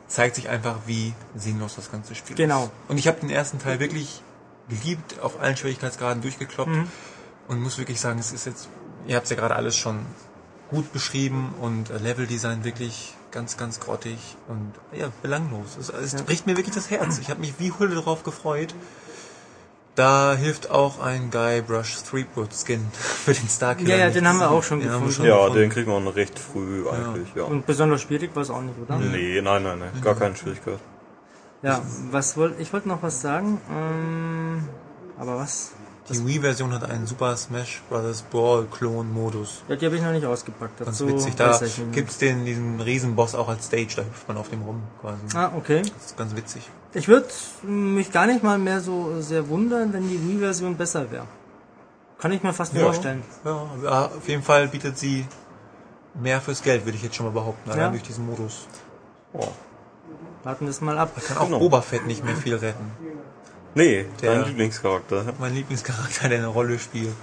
zeigt 0.09 0.35
sich 0.35 0.49
einfach, 0.49 0.77
wie 0.87 1.15
sinnlos 1.37 1.77
das 1.77 1.91
ganze 1.93 2.15
Spiel 2.17 2.35
Genau. 2.37 2.65
ist. 2.65 2.71
Und 2.89 2.99
ich 2.99 3.07
habe 3.07 3.21
den 3.21 3.31
ersten 3.31 3.59
Teil 3.61 3.79
wirklich 3.79 4.23
geliebt, 4.69 5.21
auf 5.21 5.41
allen 5.41 5.57
Schwierigkeitsgraden 5.57 6.23
durchgekloppt. 6.23 6.71
Mhm. 6.71 6.89
Und 7.49 7.61
muss 7.63 7.79
wirklich 7.79 8.01
sagen, 8.01 8.19
es 8.19 8.33
ist 8.33 8.47
jetzt, 8.47 8.69
ihr 9.07 9.15
habt 9.17 9.25
es 9.25 9.31
ja 9.31 9.37
gerade 9.37 9.55
alles 9.57 9.77
schon 9.77 10.01
gut 10.71 10.93
beschrieben 10.93 11.55
und 11.61 11.91
äh, 11.91 11.99
Leveldesign 11.99 12.65
wirklich 12.65 13.15
ganz, 13.33 13.57
ganz 13.57 13.81
grottig 13.81 14.37
und 14.49 14.73
ja, 14.99 15.09
belanglos. 15.23 15.77
Es, 15.81 15.89
es 15.89 16.23
bricht 16.23 16.47
mir 16.47 16.57
wirklich 16.57 16.75
das 16.75 16.91
Herz. 16.91 17.19
Ich 17.19 17.31
habe 17.31 17.41
mich 17.41 17.55
wie 17.59 17.73
Hulle 17.73 17.95
darauf 17.95 18.23
gefreut. 18.23 18.75
Da 19.95 20.35
hilft 20.35 20.71
auch 20.71 21.01
ein 21.01 21.31
Guybrush 21.31 22.03
Threepwood 22.05 22.51
Skin 22.55 22.87
für 22.93 23.35
den 23.35 23.49
Starkiller. 23.49 23.97
Ja, 23.97 24.07
ja, 24.07 24.11
den 24.11 24.27
haben 24.27 24.39
wir 24.39 24.51
auch 24.51 24.63
schon 24.63 24.81
Den 24.81 24.89
wir 24.89 24.93
gefunden. 24.95 25.13
schon 25.15 25.27
Ja, 25.27 25.37
gefunden. 25.37 25.59
den 25.59 25.71
kriegt 25.71 25.89
man 25.89 26.09
recht 26.09 26.39
früh 26.39 26.89
eigentlich, 26.89 27.29
ja. 27.35 27.45
Und 27.45 27.67
besonders 27.67 28.01
schwierig 28.03 28.35
war 28.35 28.43
es 28.43 28.51
auch 28.51 28.63
nicht, 28.63 28.75
oder? 28.81 28.97
Nee, 28.99 29.41
nein, 29.43 29.63
nein, 29.63 29.79
nein, 29.81 29.91
gar 30.03 30.15
keine 30.15 30.35
Schwierigkeit. 30.37 30.79
Ja, 31.63 31.81
was 32.11 32.37
wollte 32.37 32.61
ich 32.61 32.73
wollte 32.73 32.89
noch 32.89 33.03
was 33.03 33.21
sagen, 33.21 33.61
ähm, 33.71 34.69
aber 35.19 35.37
was? 35.37 35.73
Die 36.11 36.27
Wii-Version 36.27 36.73
hat 36.73 36.91
einen 36.91 37.07
Super 37.07 37.37
Smash 37.37 37.81
Bros. 37.89 38.23
Brawl-Klon-Modus. 38.23 39.63
Ja, 39.69 39.77
die 39.77 39.87
habe 39.87 39.97
ich 39.97 40.03
noch 40.03 40.11
nicht 40.11 40.27
ausgepackt. 40.27 40.79
Ganz 40.79 40.99
Dazu 40.99 41.09
witzig. 41.09 41.37
Da 41.37 41.59
gibt's 41.93 42.19
den, 42.19 42.45
diesen 42.45 42.81
Riesenboss 42.81 43.35
auch 43.37 43.49
als 43.49 43.67
Stage, 43.67 43.93
da 43.97 44.03
hüpft 44.03 44.27
man 44.27 44.37
auf 44.37 44.49
dem 44.51 44.63
rum 44.63 44.83
quasi. 45.01 45.21
Ah, 45.35 45.53
okay. 45.57 45.83
Das 45.83 46.07
ist 46.07 46.17
ganz 46.17 46.35
witzig. 46.35 46.69
Ich 46.93 47.07
würde 47.07 47.29
mich 47.63 48.11
gar 48.11 48.27
nicht 48.27 48.43
mal 48.43 48.59
mehr 48.59 48.81
so 48.81 49.21
sehr 49.21 49.49
wundern, 49.49 49.93
wenn 49.93 50.09
die 50.09 50.21
Wii-Version 50.21 50.77
besser 50.77 51.11
wäre. 51.13 51.27
Kann 52.19 52.33
ich 52.33 52.43
mir 52.43 52.53
fast 52.53 52.77
vorstellen. 52.77 53.23
Ja, 53.45 53.67
ja, 53.83 54.05
auf 54.07 54.29
jeden 54.29 54.43
Fall 54.43 54.69
bietet 54.69 54.99
sie 54.99 55.27
mehr 56.15 56.41
fürs 56.41 56.63
Geld, 56.63 56.85
würde 56.85 56.97
ich 56.97 57.03
jetzt 57.05 57.15
schon 57.17 57.27
mal 57.27 57.33
behaupten, 57.33 57.71
allein 57.71 57.81
Ja. 57.85 57.91
durch 57.91 58.03
diesen 58.03 58.27
Modus. 58.27 58.67
Oh. 59.33 59.49
Warten 60.43 60.67
wir 60.67 60.71
es 60.71 60.81
mal 60.81 60.99
ab. 60.99 61.11
Kann 61.27 61.39
auch 61.39 61.47
Genau. 61.47 61.61
Oberfett 61.61 62.07
nicht 62.07 62.25
mehr 62.25 62.37
viel 62.37 62.57
retten. 62.57 62.91
Nee, 63.75 64.07
Der- 64.21 64.35
dein 64.35 64.45
Lieblingscharakter. 64.49 65.25
Mein 65.39 65.55
Lieblingscharakter, 65.55 66.29
der 66.29 66.39
eine 66.39 66.47
Rolle 66.49 66.79
spielt. 66.79 67.15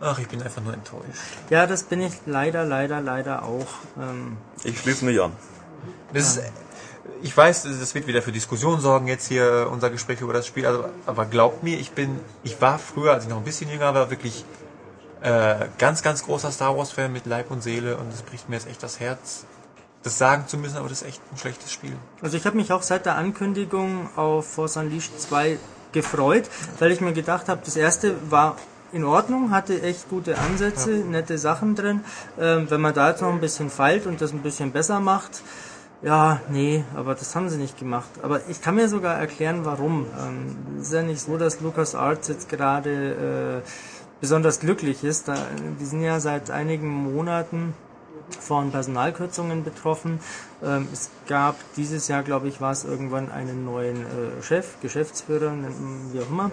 Ach, 0.00 0.18
ich 0.18 0.28
bin 0.28 0.42
einfach 0.42 0.62
nur 0.62 0.72
enttäuscht. 0.72 1.04
Ja, 1.50 1.66
das 1.66 1.82
bin 1.82 2.00
ich 2.00 2.14
leider, 2.24 2.64
leider, 2.64 3.00
leider 3.00 3.42
auch. 3.44 3.66
Ähm, 4.00 4.38
Ich 4.64 4.78
schließe 4.80 5.04
mich 5.04 5.20
an. 5.20 5.32
Das 6.12 6.36
ist, 6.36 6.42
ich 7.22 7.36
weiß, 7.36 7.64
das 7.64 7.94
wird 7.94 8.06
wieder 8.06 8.22
für 8.22 8.32
Diskussionen 8.32 8.80
sorgen 8.80 9.08
jetzt 9.08 9.28
hier 9.28 9.68
unser 9.70 9.90
Gespräch 9.90 10.20
über 10.22 10.32
das 10.32 10.46
Spiel, 10.46 10.64
also, 10.66 10.86
aber 11.06 11.26
glaubt 11.26 11.62
mir, 11.62 11.78
ich 11.78 11.90
bin, 11.92 12.18
ich 12.42 12.60
war 12.62 12.78
früher, 12.78 13.12
als 13.12 13.24
ich 13.24 13.30
noch 13.30 13.36
ein 13.38 13.44
bisschen 13.44 13.70
jünger 13.70 13.92
war, 13.94 14.08
wirklich 14.10 14.44
äh, 15.22 15.66
ganz, 15.78 16.02
ganz 16.02 16.24
großer 16.24 16.50
Star 16.50 16.76
Wars 16.78 16.92
Fan 16.92 17.12
mit 17.12 17.26
Leib 17.26 17.50
und 17.50 17.62
Seele 17.62 17.98
und 17.98 18.10
es 18.12 18.22
bricht 18.22 18.48
mir 18.48 18.56
jetzt 18.56 18.68
echt 18.68 18.82
das 18.82 19.00
Herz, 19.00 19.44
das 20.02 20.18
sagen 20.18 20.44
zu 20.46 20.56
müssen, 20.56 20.76
aber 20.76 20.88
das 20.88 21.02
ist 21.02 21.08
echt 21.08 21.22
ein 21.32 21.36
schlechtes 21.36 21.72
Spiel. 21.72 21.92
Also 22.22 22.36
ich 22.36 22.46
habe 22.46 22.56
mich 22.56 22.72
auch 22.72 22.82
seit 22.82 23.06
der 23.06 23.16
Ankündigung 23.16 24.08
auf 24.16 24.46
Force 24.46 24.76
Unleashed 24.76 25.20
2 25.20 25.58
gefreut, 25.92 26.44
weil 26.78 26.92
ich 26.92 27.00
mir 27.00 27.12
gedacht 27.12 27.48
habe, 27.48 27.60
das 27.64 27.76
erste 27.76 28.14
war 28.30 28.56
in 28.92 29.04
Ordnung, 29.04 29.50
hatte 29.50 29.82
echt 29.82 30.08
gute 30.08 30.38
Ansätze, 30.38 30.90
nette 30.90 31.38
Sachen 31.38 31.74
drin. 31.74 32.00
Ähm, 32.38 32.66
wenn 32.70 32.80
man 32.80 32.94
da 32.94 33.10
jetzt 33.10 33.22
noch 33.22 33.32
ein 33.32 33.40
bisschen 33.40 33.70
feilt 33.70 34.06
und 34.06 34.20
das 34.20 34.32
ein 34.32 34.42
bisschen 34.42 34.72
besser 34.72 35.00
macht, 35.00 35.42
ja, 36.02 36.40
nee, 36.48 36.82
aber 36.96 37.14
das 37.14 37.36
haben 37.36 37.50
sie 37.50 37.58
nicht 37.58 37.78
gemacht. 37.78 38.08
Aber 38.22 38.40
ich 38.48 38.62
kann 38.62 38.74
mir 38.74 38.88
sogar 38.88 39.18
erklären, 39.18 39.64
warum. 39.64 40.06
Ähm, 40.18 40.56
es 40.80 40.88
ist 40.88 40.94
ja 40.94 41.02
nicht 41.02 41.20
so, 41.20 41.36
dass 41.36 41.60
LucasArts 41.60 42.28
jetzt 42.28 42.48
gerade 42.48 43.62
äh, 43.62 43.68
besonders 44.20 44.60
glücklich 44.60 45.04
ist. 45.04 45.28
Da, 45.28 45.36
die 45.78 45.84
sind 45.84 46.02
ja 46.02 46.18
seit 46.18 46.50
einigen 46.50 46.88
Monaten 46.88 47.74
von 48.34 48.70
Personalkürzungen 48.70 49.64
betroffen. 49.64 50.20
Ähm, 50.62 50.88
es 50.92 51.10
gab 51.26 51.56
dieses 51.76 52.08
Jahr, 52.08 52.22
glaube 52.22 52.48
ich, 52.48 52.60
war 52.60 52.72
es 52.72 52.84
irgendwann 52.84 53.30
einen 53.30 53.64
neuen 53.64 53.96
äh, 53.96 54.42
Chef, 54.42 54.80
Geschäftsführer, 54.80 55.52
wie 56.12 56.20
auch 56.20 56.30
immer. 56.30 56.50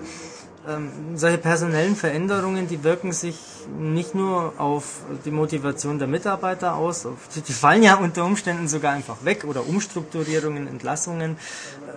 Ähm, 0.68 0.90
solche 1.16 1.38
personellen 1.38 1.95
Veränderungen, 1.95 2.68
die 2.68 2.84
wirken 2.84 3.14
sich 3.14 3.40
nicht 3.80 4.16
nur 4.16 4.54
auf 4.58 5.02
die 5.24 5.32
Motivation 5.32 5.98
der 5.98 6.10
Mitarbeiter 6.10 6.76
aus, 6.76 7.08
die, 7.36 7.41
die 7.41 7.54
fallen 7.54 7.84
ja 7.84 7.95
unter 7.95 8.26
Umständen 8.26 8.68
sogar 8.68 8.91
einfach 8.94 9.24
weg 9.24 9.45
oder 9.45 9.66
Umstrukturierungen, 9.66 10.68
Entlassungen. 10.68 11.38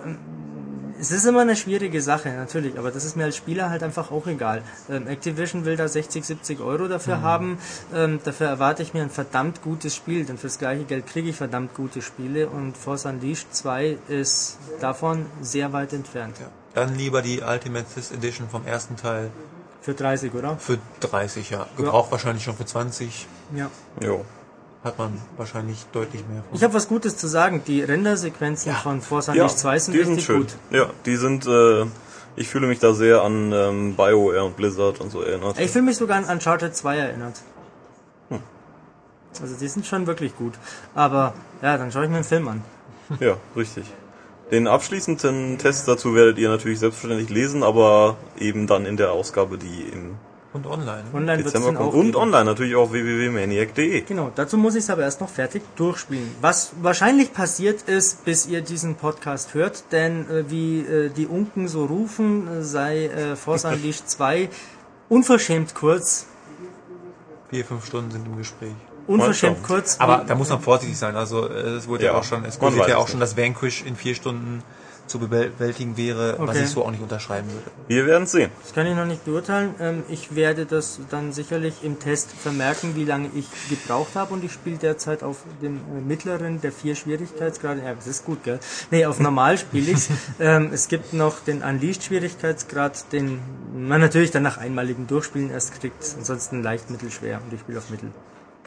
Ähm, 0.05 0.17
es 1.01 1.09
ist 1.09 1.25
immer 1.25 1.41
eine 1.41 1.55
schwierige 1.55 1.99
Sache, 1.99 2.29
natürlich, 2.29 2.77
aber 2.77 2.91
das 2.91 3.05
ist 3.05 3.17
mir 3.17 3.23
als 3.23 3.35
Spieler 3.35 3.71
halt 3.71 3.81
einfach 3.81 4.11
auch 4.11 4.27
egal. 4.27 4.61
Ähm, 4.87 5.07
Activision 5.07 5.65
will 5.65 5.75
da 5.75 5.87
60, 5.87 6.23
70 6.23 6.59
Euro 6.59 6.87
dafür 6.87 7.21
haben. 7.21 7.57
Ähm, 7.93 8.19
dafür 8.23 8.47
erwarte 8.47 8.83
ich 8.83 8.93
mir 8.93 9.01
ein 9.01 9.09
verdammt 9.09 9.63
gutes 9.63 9.95
Spiel, 9.95 10.25
denn 10.25 10.37
fürs 10.37 10.59
gleiche 10.59 10.83
Geld 10.83 11.07
kriege 11.07 11.29
ich 11.29 11.35
verdammt 11.35 11.73
gute 11.73 12.03
Spiele 12.03 12.47
und 12.49 12.77
Force 12.77 13.05
Unleashed 13.05 13.47
2 13.53 13.97
ist 14.09 14.59
davon 14.79 15.25
sehr 15.41 15.73
weit 15.73 15.91
entfernt. 15.93 16.37
Ja. 16.39 16.47
Dann 16.75 16.95
lieber 16.95 17.23
die 17.23 17.41
Ultimate 17.41 17.85
Fist 17.85 18.11
Edition 18.13 18.47
vom 18.47 18.67
ersten 18.67 18.95
Teil 18.95 19.31
Für 19.81 19.95
30, 19.95 20.33
oder? 20.35 20.57
für 20.57 20.77
30, 20.99 21.49
ja. 21.49 21.65
Gebraucht 21.77 22.11
wahrscheinlich 22.11 22.43
schon 22.43 22.55
für 22.55 22.65
20. 22.65 23.25
Ja. 23.55 23.71
Jo. 24.01 24.23
Hat 24.83 24.97
man 24.97 25.19
wahrscheinlich 25.37 25.85
deutlich 25.91 26.23
mehr 26.27 26.41
von. 26.41 26.55
Ich 26.55 26.63
habe 26.63 26.73
was 26.73 26.87
Gutes 26.87 27.15
zu 27.15 27.27
sagen. 27.27 27.61
Die 27.67 27.81
Rendersequenzen 27.83 28.73
von 28.73 29.01
Force 29.01 29.27
Ja, 29.27 29.33
Unleashed 29.33 29.59
2 29.59 29.79
sind 29.79 29.93
die 29.93 29.99
richtig 29.99 30.15
sind 30.15 30.25
schön. 30.25 30.37
gut. 30.41 30.55
Ja, 30.71 30.89
die 31.05 31.15
sind, 31.17 31.45
äh, 31.45 31.85
ich 32.35 32.47
fühle 32.47 32.65
mich 32.65 32.79
da 32.79 32.93
sehr 32.93 33.21
an 33.21 33.51
ähm, 33.53 33.95
BioWare 33.95 34.43
und 34.43 34.57
Blizzard 34.57 34.99
und 34.99 35.11
so 35.11 35.21
erinnert. 35.21 35.59
Ich 35.59 35.69
fühle 35.69 35.85
mich 35.85 35.97
sogar 35.97 36.17
an 36.17 36.25
Uncharted 36.25 36.75
2 36.75 36.97
erinnert. 36.97 37.35
Hm. 38.29 38.39
Also 39.39 39.55
die 39.55 39.67
sind 39.67 39.85
schon 39.85 40.07
wirklich 40.07 40.35
gut. 40.35 40.53
Aber 40.95 41.35
ja, 41.61 41.77
dann 41.77 41.91
schaue 41.91 42.05
ich 42.05 42.09
mir 42.09 42.15
einen 42.15 42.25
Film 42.25 42.47
an. 42.47 42.63
Ja, 43.19 43.35
richtig. 43.55 43.85
Den 44.51 44.67
abschließenden 44.67 45.59
Test 45.59 45.87
dazu 45.87 46.15
werdet 46.15 46.37
ihr 46.39 46.49
natürlich 46.49 46.79
selbstverständlich 46.79 47.29
lesen, 47.29 47.61
aber 47.61 48.17
eben 48.37 48.67
dann 48.67 48.85
in 48.85 48.97
der 48.97 49.11
Ausgabe, 49.11 49.57
die 49.57 49.83
im 49.93 50.15
Und 50.53 50.67
online. 50.67 51.03
Online 51.13 51.37
wird 51.37 51.47
es 51.47 51.53
Dezember 51.53 51.79
dann 51.79 51.87
auch. 51.87 51.93
Und 51.93 52.07
geben. 52.07 52.17
online 52.17 52.45
natürlich 52.45 52.75
auf 52.75 52.91
www.maniac.de. 52.91 54.01
Genau, 54.01 54.31
dazu 54.35 54.57
muss 54.57 54.75
ich 54.75 54.83
es 54.83 54.89
aber 54.89 55.03
erst 55.03 55.21
noch 55.21 55.29
fertig 55.29 55.63
durchspielen. 55.77 56.29
Was 56.41 56.73
wahrscheinlich 56.81 57.33
passiert 57.33 57.83
ist, 57.83 58.25
bis 58.25 58.47
ihr 58.47 58.61
diesen 58.61 58.95
Podcast 58.95 59.53
hört, 59.53 59.85
denn 59.93 60.29
äh, 60.29 60.49
wie 60.49 60.79
äh, 60.81 61.09
die 61.09 61.27
Unken 61.27 61.69
so 61.69 61.85
rufen, 61.85 62.47
äh, 62.47 62.63
sei 62.63 63.05
äh, 63.05 63.35
Force 63.37 63.63
Unleashed 63.63 64.09
2 64.09 64.49
unverschämt 65.07 65.73
kurz. 65.73 66.25
Vier, 67.49 67.63
fünf 67.65 67.85
Stunden 67.85 68.11
sind 68.11 68.25
im 68.25 68.37
Gespräch. 68.37 68.73
Unverschämt 69.07 69.63
kurz. 69.63 69.99
Aber 69.99 70.23
da 70.25 70.35
muss 70.35 70.49
man 70.49 70.61
vorsichtig 70.61 70.97
sein. 70.97 71.15
Also 71.15 71.49
äh, 71.49 71.77
es 71.77 71.87
wurde 71.87 72.05
ja, 72.05 72.11
Ja, 72.11 72.19
auch 72.19 72.23
schon, 72.23 72.45
es 72.45 72.59
kursiert 72.59 72.87
ja 72.87 72.97
auch 72.97 73.07
schon, 73.07 73.19
dass 73.19 73.37
Vanquish 73.37 73.83
in 73.83 73.95
vier 73.95 74.15
Stunden 74.15 74.63
zu 75.11 75.19
bewältigen 75.19 75.97
wäre, 75.97 76.35
was 76.39 76.49
Okay. 76.49 76.63
ich 76.63 76.69
so 76.69 76.83
auch 76.85 76.91
nicht 76.91 77.01
unterschreiben 77.03 77.47
würde. 77.49 77.69
Wir 77.87 78.05
werden 78.05 78.23
es 78.23 78.31
sehen. 78.31 78.49
Das 78.63 78.73
kann 78.73 78.87
ich 78.87 78.95
noch 78.95 79.05
nicht 79.05 79.23
beurteilen. 79.25 79.75
Ähm, 79.79 80.03
Ich 80.09 80.35
werde 80.35 80.65
das 80.65 80.99
dann 81.09 81.33
sicherlich 81.33 81.75
im 81.83 81.99
Test 81.99 82.31
vermerken, 82.31 82.95
wie 82.95 83.03
lange 83.05 83.29
ich 83.35 83.45
gebraucht 83.69 84.15
habe. 84.15 84.33
Und 84.33 84.43
ich 84.43 84.51
spiele 84.53 84.77
derzeit 84.77 85.21
auf 85.23 85.37
dem 85.61 85.75
äh, 85.75 86.01
mittleren 86.01 86.61
der 86.61 86.71
vier 86.71 86.95
Schwierigkeitsgrade. 86.95 87.81
Ja, 87.83 87.93
das 87.93 88.07
ist 88.07 88.25
gut, 88.25 88.43
gell? 88.43 88.59
Nee, 88.89 89.05
auf 89.05 89.19
normal 89.19 89.57
spiele 89.57 89.91
ich 89.91 90.09
Es 90.73 90.87
gibt 90.87 91.13
noch 91.13 91.41
den 91.41 91.61
Unleashed 91.61 92.03
Schwierigkeitsgrad, 92.03 93.11
den 93.11 93.39
man 93.75 94.01
natürlich 94.01 94.31
dann 94.31 94.43
nach 94.43 94.57
einmaligem 94.57 95.07
Durchspielen 95.07 95.51
erst 95.51 95.79
kriegt. 95.79 96.15
Ansonsten 96.17 96.63
leicht 96.63 96.89
mittelschwer. 96.89 97.39
Und 97.43 97.53
ich 97.53 97.59
spiele 97.59 97.77
auf 97.79 97.89
mittel. 97.89 98.09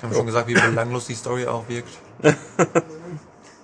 Haben 0.02 0.10
wir 0.10 0.16
schon 0.18 0.26
gesagt, 0.26 0.48
wie 0.48 0.54
belanglos 0.70 1.06
die 1.06 1.14
Story 1.14 1.46
auch 1.46 1.68
wirkt. 1.68 1.88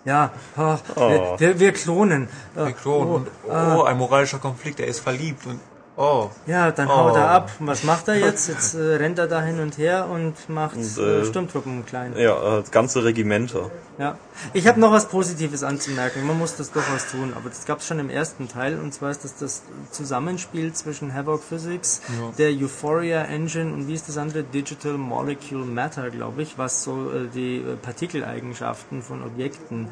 Ja, 0.05 0.31
oh, 0.56 0.77
wir, 0.97 1.36
wir, 1.39 1.60
wir 1.60 1.72
klonen. 1.72 2.28
Äh, 2.56 2.64
Der 2.64 2.72
Klon 2.72 3.09
oh, 3.09 3.14
und 3.16 3.28
oh, 3.48 3.82
ein 3.82 3.98
moralischer 3.98 4.39
Konflikt, 4.39 4.81
er 4.81 4.86
ist 4.86 5.01
verliebt 5.01 5.47
und 5.47 5.60
oh. 6.01 6.31
Ja, 6.47 6.70
dann 6.72 6.89
haut 6.89 7.12
Oh. 7.12 7.16
er 7.16 7.28
ab. 7.31 7.51
Was 7.60 7.85
macht 7.85 8.09
er 8.09 8.16
jetzt? 8.16 8.48
Jetzt 8.48 8.74
äh, 8.74 8.97
rennt 8.97 9.18
er 9.18 9.28
da 9.28 9.43
hin 9.43 9.60
und 9.60 9.78
her 9.78 10.09
und 10.10 10.35
macht 10.48 10.77
Und, 10.77 10.98
äh, 10.98 11.20
äh, 11.20 11.24
Sturmtruppen 11.24 11.86
klein. 11.86 12.14
Ja, 12.16 12.62
ganze 12.70 13.05
Regimenter. 13.05 13.70
Ja. 13.98 14.16
Ich 14.55 14.66
habe 14.66 14.81
noch 14.81 14.93
was 14.93 15.09
Positives 15.09 15.62
anzumerken. 15.62 16.27
Man 16.27 16.39
muss 16.39 16.56
das 16.56 16.72
durchaus 16.72 17.10
tun, 17.10 17.35
aber 17.36 17.51
das 17.51 17.66
gab 17.66 17.81
es 17.81 17.86
schon 17.86 17.98
im 17.98 18.09
ersten 18.09 18.48
Teil 18.48 18.78
und 18.78 18.94
zwar 18.94 19.10
ist 19.10 19.24
das 19.24 19.36
das 19.36 19.62
Zusammenspiel 19.90 20.72
zwischen 20.72 21.12
Havoc 21.12 21.43
Physics, 21.43 22.01
der 22.39 22.48
Euphoria 22.51 23.24
Engine 23.24 23.70
und 23.74 23.86
wie 23.86 23.93
ist 23.94 24.09
das 24.09 24.16
andere? 24.16 24.43
Digital 24.43 24.94
Molecule 24.94 25.66
Matter, 25.66 26.09
glaube 26.09 26.40
ich, 26.40 26.56
was 26.56 26.82
so 26.82 27.10
äh, 27.10 27.28
die 27.35 27.56
äh, 27.59 27.77
Partikeleigenschaften 27.77 29.02
von 29.02 29.22
Objekten 29.22 29.89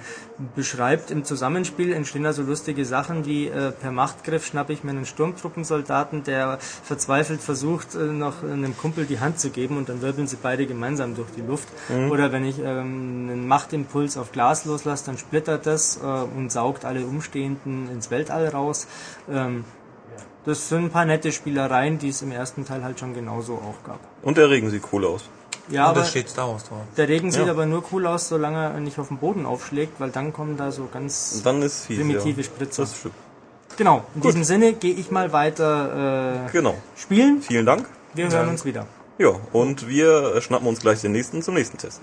beschreibt. 0.57 1.11
Im 1.11 1.25
Zusammenspiel 1.25 1.93
entstehen 1.93 2.25
also 2.25 2.43
lustige 2.43 2.87
Sachen 2.87 3.27
wie 3.27 3.49
äh, 3.49 3.73
per 3.73 3.93
Machtgriff 3.93 4.47
schnappe 4.47 4.73
ich 4.73 4.85
mir 4.85 4.93
einen 4.93 5.05
Sturmtruppensoldaten 5.05 5.98
Soldaten, 5.99 6.23
der 6.25 6.59
verzweifelt 6.61 7.41
versucht, 7.41 7.95
äh, 7.95 7.99
noch 7.99 8.43
einem 8.43 8.77
Kumpel 8.77 9.05
die 9.07 9.21
Hand 9.21 9.41
zu 9.41 9.51
geben 9.51 9.77
und 9.77 9.89
dann 9.89 10.01
wirbeln 10.03 10.27
sie 10.27 10.37
beide 10.41 10.67
gemeinsam 10.67 11.15
durch 11.17 11.29
die 11.37 11.41
Luft. 11.43 11.69
Oder 12.11 12.31
wenn 12.33 12.45
ich 12.45 12.59
ähm, 12.61 13.29
einen 13.31 13.49
Machtimpuls 13.49 14.17
auf 14.17 14.33
Glas 14.33 14.65
loslasse, 14.65 15.07
dann 15.07 15.19
splittert 15.19 15.67
das 15.67 15.99
äh, 16.03 16.07
und 16.07 16.51
saugt 16.53 16.85
alle 16.85 17.05
Umstehenden 17.05 17.91
ins 17.91 18.11
Weltall 18.11 18.49
raus. 18.49 18.87
Ähm, 19.31 19.65
das 20.45 20.69
sind 20.69 20.85
ein 20.87 20.91
paar 20.91 21.05
nette 21.05 21.33
Spielereien, 21.33 21.99
die 21.99 22.09
es 22.09 22.23
im 22.23 22.31
ersten 22.33 22.65
Teil 22.65 22.83
halt 22.85 22.99
schon 23.01 23.13
genauso 23.13 23.55
auch 23.55 23.85
gab. 23.87 23.99
Und 24.23 24.39
der 24.39 24.49
Regen 24.51 24.71
sieht 24.71 24.85
cool 24.93 25.05
aus. 25.05 25.25
Ja, 25.69 25.85
Und 25.85 25.91
aber 25.91 26.01
das 26.01 26.11
steht 26.11 26.31
Star 26.31 26.49
Wars 26.49 26.65
drauf. 26.65 26.79
der 26.97 27.09
Regen 27.09 27.31
sieht 27.31 27.45
Ja. 27.45 27.51
aber 27.53 27.67
nur 27.67 27.83
cool 27.93 28.07
aus, 28.07 28.29
solange 28.29 28.57
er 28.73 28.81
nicht 28.81 28.99
auf 28.99 29.09
den 29.09 29.19
Boden 29.19 29.45
aufschlägt, 29.45 30.01
weil 30.01 30.11
dann 30.11 30.33
kommen 30.33 30.57
da 30.57 30.71
so 30.73 30.89
ganz 30.91 31.35
Und 31.37 31.47
dann 31.47 31.61
ist 31.61 31.85
fies, 31.85 31.99
primitive 31.99 32.41
ja. 32.41 32.45
Spritzer. 32.45 32.83
Das 32.85 32.97
stimmt. 32.97 33.15
Genau, 33.79 34.05
in 34.17 34.21
diesem 34.23 34.43
Sinne 34.43 34.73
gehe 34.73 34.93
ich 34.93 35.13
mal 35.13 35.33
weiter 35.33 36.47
äh, 36.49 36.51
Genau. 36.51 36.77
spielen. 36.97 37.41
Vielen 37.43 37.65
Dank. 37.65 37.89
Wir 38.13 38.29
hören 38.29 38.49
uns 38.49 38.65
wieder. 38.65 38.87
Ja, 39.19 39.31
und 39.53 39.89
wir 39.89 40.41
schnappen 40.41 40.67
uns 40.67 40.81
gleich 40.81 41.01
den 41.01 41.13
nächsten 41.13 41.43
zum 41.43 41.55
nächsten 41.55 41.79
Test. 41.79 42.03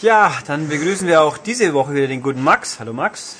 Ja, 0.00 0.32
dann 0.48 0.68
begrüßen 0.68 1.06
wir 1.06 1.22
auch 1.22 1.38
diese 1.38 1.74
Woche 1.74 1.94
wieder 1.94 2.08
den 2.08 2.22
guten 2.22 2.42
Max. 2.42 2.80
Hallo 2.80 2.92
Max. 2.92 3.36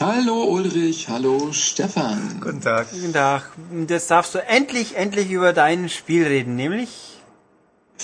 Hallo 0.00 0.44
Ulrich, 0.44 1.10
hallo 1.10 1.52
Stefan. 1.52 2.40
Guten 2.40 2.62
Tag. 2.62 2.90
Guten 2.90 3.12
Tag. 3.12 3.50
Und 3.70 3.90
Jetzt 3.90 4.10
darfst 4.10 4.34
du 4.34 4.38
endlich, 4.38 4.96
endlich 4.96 5.30
über 5.30 5.52
dein 5.52 5.90
Spiel 5.90 6.26
reden, 6.26 6.56
nämlich 6.56 7.13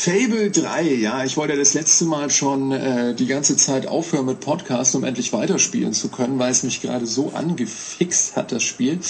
Fable 0.02 0.50
3, 0.50 0.94
ja, 0.94 1.24
ich 1.24 1.36
wollte 1.36 1.58
das 1.58 1.74
letzte 1.74 2.06
Mal 2.06 2.30
schon 2.30 2.72
äh, 2.72 3.14
die 3.14 3.26
ganze 3.26 3.58
Zeit 3.58 3.86
aufhören 3.86 4.24
mit 4.24 4.40
Podcast, 4.40 4.94
um 4.94 5.04
endlich 5.04 5.34
weiterspielen 5.34 5.92
zu 5.92 6.08
können, 6.08 6.38
weil 6.38 6.50
es 6.50 6.62
mich 6.62 6.80
gerade 6.80 7.06
so 7.06 7.32
angefixt 7.34 8.34
hat, 8.34 8.50
das 8.50 8.62
Spiel. 8.62 9.00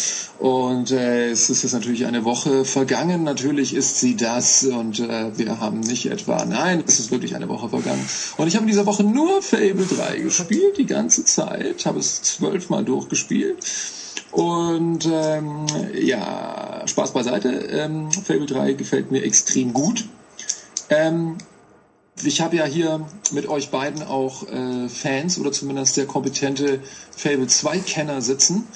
Und 0.40 0.90
äh, 0.90 1.30
es 1.30 1.48
ist 1.48 1.62
jetzt 1.62 1.74
natürlich 1.74 2.06
eine 2.06 2.24
Woche 2.24 2.64
vergangen, 2.64 3.22
natürlich 3.22 3.72
ist 3.72 4.00
sie 4.00 4.16
das 4.16 4.64
und 4.64 4.98
äh, 4.98 5.38
wir 5.38 5.60
haben 5.60 5.78
nicht 5.78 6.06
etwa, 6.06 6.44
nein, 6.44 6.82
es 6.84 6.98
ist 6.98 7.12
wirklich 7.12 7.36
eine 7.36 7.48
Woche 7.48 7.68
vergangen. 7.68 8.04
Und 8.36 8.48
ich 8.48 8.56
habe 8.56 8.64
in 8.64 8.70
dieser 8.70 8.86
Woche 8.86 9.04
nur 9.04 9.42
Fable 9.42 9.86
3 9.86 10.18
gespielt, 10.18 10.76
die 10.76 10.86
ganze 10.86 11.24
Zeit, 11.24 11.86
habe 11.86 12.00
es 12.00 12.20
zwölfmal 12.22 12.84
durchgespielt. 12.84 13.58
Und 14.32 15.08
ähm, 15.08 15.66
ja, 15.94 16.82
Spaß 16.84 17.12
beiseite. 17.12 17.48
Ähm, 17.48 18.10
Fable 18.10 18.46
3 18.46 18.72
gefällt 18.72 19.12
mir 19.12 19.22
extrem 19.22 19.72
gut. 19.72 20.06
Ähm, 20.90 21.38
ich 22.22 22.40
habe 22.42 22.56
ja 22.56 22.64
hier 22.64 23.06
mit 23.32 23.48
euch 23.48 23.70
beiden 23.70 24.02
auch 24.02 24.46
äh, 24.48 24.88
Fans 24.88 25.38
oder 25.38 25.52
zumindest 25.52 25.94
sehr 25.94 26.06
kompetente 26.06 26.80
Fable 27.16 27.46
2 27.46 27.78
Kenner 27.78 28.20
sitzen. 28.20 28.66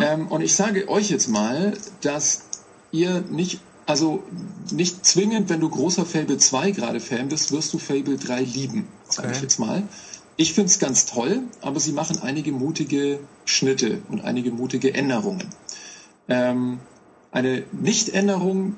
Ähm, 0.00 0.26
und 0.28 0.40
ich 0.40 0.54
sage 0.54 0.88
euch 0.88 1.10
jetzt 1.10 1.28
mal, 1.28 1.74
dass 2.00 2.42
ihr 2.90 3.20
nicht, 3.30 3.60
also 3.86 4.24
nicht 4.72 5.04
zwingend, 5.06 5.48
wenn 5.50 5.60
du 5.60 5.68
großer 5.68 6.04
Fable 6.04 6.38
2 6.38 6.72
gerade 6.72 6.98
Fan 7.00 7.28
bist, 7.28 7.52
wirst 7.52 7.72
du 7.72 7.78
Fable 7.78 8.16
3 8.16 8.40
lieben, 8.40 8.88
sage 9.08 9.28
ich 9.28 9.34
Okay. 9.36 9.42
jetzt 9.42 9.58
mal. 9.60 9.82
Ich 10.36 10.54
finde 10.54 10.70
es 10.70 10.78
ganz 10.78 11.06
toll, 11.06 11.42
aber 11.60 11.78
sie 11.80 11.92
machen 11.92 12.18
einige 12.22 12.50
mutige 12.50 13.20
Schnitte 13.44 14.00
und 14.08 14.24
einige 14.24 14.50
mutige 14.50 14.94
Änderungen. 14.94 15.46
Ähm, 16.28 16.80
eine 17.30 17.62
Nicht-Änderung, 17.72 18.74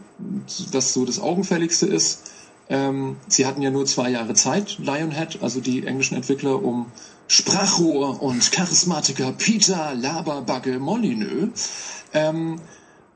was 0.73 0.93
so 0.93 1.05
das 1.07 1.21
Augenfälligste 1.21 1.87
ist, 1.87 2.31
ähm, 2.73 3.17
sie 3.29 3.45
hatten 3.45 3.61
ja 3.61 3.71
nur 3.71 3.85
zwei 3.85 4.09
Jahre 4.09 4.33
Zeit, 4.33 4.79
Lionhead, 4.79 5.43
also 5.43 5.61
die 5.61 5.87
englischen 5.87 6.15
Entwickler, 6.15 6.63
um 6.63 6.87
Sprachrohr 7.29 8.23
und 8.23 8.51
Charismatiker 8.51 9.33
Peter 9.33 9.95
Laberbacke 9.95 10.79
Molyneux. 10.79 11.51
Ähm, 12.15 12.59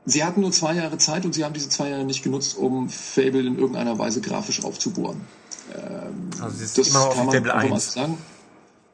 sie 0.05 0.23
hatten 0.23 0.41
nur 0.41 0.51
zwei 0.51 0.75
Jahre 0.75 0.99
Zeit 0.99 1.25
und 1.25 1.33
sie 1.33 1.43
haben 1.43 1.53
diese 1.53 1.69
zwei 1.69 1.89
Jahre 1.89 2.05
nicht 2.05 2.23
genutzt, 2.23 2.55
um 2.55 2.87
Fable 2.87 3.47
in 3.47 3.57
irgendeiner 3.57 3.97
Weise 3.97 4.21
grafisch 4.21 4.63
aufzubohren. 4.63 5.21
Also 6.39 6.63
es 6.63 6.75
sieht 6.75 6.85
Das 6.85 6.89
immer 6.89 7.05
noch 7.07 7.17
aus 7.17 7.33
wie 7.33 7.37
Fable 7.37 7.53
einfach 7.53 7.69
mal 7.69 7.75
1. 7.75 7.93
sagen. 7.93 8.17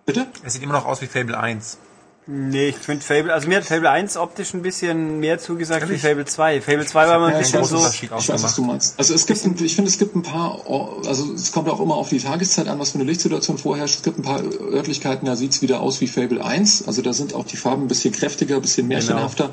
Bitte? 0.05 0.27
Es 0.45 0.53
sieht 0.53 0.63
immer 0.63 0.73
noch 0.73 0.85
aus 0.85 1.01
wie 1.01 1.07
Fable 1.07 1.37
1. 1.37 1.77
Nee, 2.25 2.69
ich 2.69 2.77
finde 2.77 3.03
Fable, 3.03 3.33
also 3.33 3.49
mir 3.49 3.57
hat 3.57 3.65
Fable 3.65 3.89
1 3.89 4.15
optisch 4.15 4.53
ein 4.53 4.61
bisschen 4.61 5.19
mehr 5.19 5.39
zugesagt 5.39 5.89
wie 5.89 5.97
Fable 5.97 6.23
2. 6.23 6.61
Fable 6.61 6.85
2 6.85 7.07
war 7.07 7.19
mal 7.19 7.25
ein 7.27 7.33
Ja, 7.33 7.39
ich 7.41 7.51
bisschen 7.51 7.61
weiß, 7.61 7.69
so, 7.69 8.05
Ich 8.15 8.29
weiß, 8.29 8.43
was 8.43 8.55
du 8.55 8.63
meinst. 8.63 8.97
Also 8.97 9.13
es 9.13 9.25
gibt, 9.25 9.43
ein, 9.43 9.55
ich 9.61 9.75
finde, 9.75 9.89
es 9.89 9.97
gibt 9.97 10.15
ein 10.15 10.23
paar, 10.23 10.61
also 11.05 11.33
es 11.33 11.51
kommt 11.51 11.67
auch 11.69 11.81
immer 11.81 11.95
auf 11.95 12.07
die 12.07 12.19
Tageszeit 12.19 12.69
an, 12.69 12.79
was 12.79 12.91
für 12.91 12.95
eine 12.95 13.03
Lichtsituation 13.03 13.57
vorherrscht. 13.57 13.97
Es 13.97 14.03
gibt 14.03 14.19
ein 14.19 14.23
paar 14.23 14.41
Örtlichkeiten, 14.41 15.25
da 15.25 15.35
sieht's 15.35 15.61
wieder 15.61 15.81
aus 15.81 15.99
wie 15.99 16.07
Fable 16.07 16.43
1. 16.43 16.87
Also 16.87 17.01
da 17.01 17.11
sind 17.11 17.33
auch 17.33 17.45
die 17.45 17.57
Farben 17.57 17.83
ein 17.83 17.87
bisschen 17.89 18.13
kräftiger, 18.13 18.55
ein 18.55 18.61
bisschen 18.61 18.87
märchenhafter. 18.87 19.49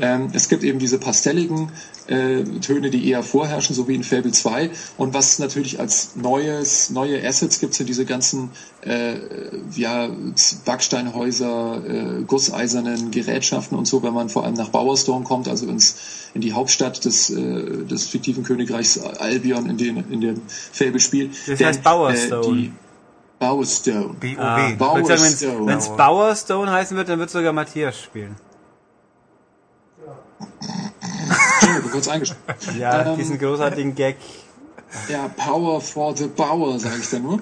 Ähm, 0.00 0.30
es 0.32 0.48
gibt 0.48 0.64
eben 0.64 0.80
diese 0.80 0.98
pastelligen 0.98 1.70
äh, 2.08 2.42
Töne, 2.60 2.90
die 2.90 3.08
eher 3.08 3.22
vorherrschen, 3.22 3.76
so 3.76 3.86
wie 3.86 3.94
in 3.94 4.02
Fable 4.02 4.32
2. 4.32 4.70
Und 4.96 5.14
was 5.14 5.38
natürlich 5.38 5.78
als 5.78 6.16
neues, 6.16 6.90
neue 6.90 7.26
Assets 7.26 7.60
gibt, 7.60 7.74
sind 7.74 7.88
diese 7.88 8.04
ganzen 8.04 8.50
äh, 8.82 9.14
ja, 9.76 10.08
Backsteinhäuser, 10.64 11.82
äh, 11.86 12.22
gusseisernen 12.24 13.10
Gerätschaften 13.10 13.76
und 13.76 13.86
so, 13.86 14.02
wenn 14.02 14.14
man 14.14 14.28
vor 14.28 14.44
allem 14.44 14.54
nach 14.54 14.70
Bowerstone 14.70 15.24
kommt, 15.24 15.48
also 15.48 15.66
ins, 15.66 15.96
in 16.34 16.40
die 16.40 16.52
Hauptstadt 16.52 17.04
des, 17.04 17.30
äh, 17.30 17.84
des 17.84 18.06
fiktiven 18.08 18.42
Königreichs 18.42 18.98
Albion, 18.98 19.68
in, 19.68 19.76
den, 19.76 20.10
in 20.10 20.20
dem 20.20 20.42
Fable-Spiel. 20.48 21.30
Das 21.46 21.58
Denn, 21.58 21.66
heißt 21.68 21.82
Bowerstone. 21.82 22.60
Äh, 22.60 22.70
Bowerstone. 23.38 24.14
BOW. 24.20 24.38
Ah, 24.38 24.70
Bowerstone. 24.76 25.66
wenn 25.66 25.78
es 25.78 25.88
Bowerstone 25.88 26.70
heißen 26.72 26.96
wird, 26.96 27.08
dann 27.08 27.18
wird 27.18 27.30
sogar 27.30 27.52
Matthias 27.52 28.00
spielen. 28.00 28.36
Entschuldigung, 31.30 31.90
kurz 31.90 32.08
eingeschaltet. 32.08 32.44
Ja, 32.78 33.12
Ähm, 33.12 33.18
diesen 33.18 33.38
großartigen 33.38 33.94
Gag. 33.94 34.16
Ja, 35.08 35.28
Power 35.28 35.80
for 35.80 36.16
the 36.16 36.28
Power, 36.28 36.78
sage 36.78 36.96
ich 37.02 37.10
da 37.10 37.18
nur. 37.18 37.40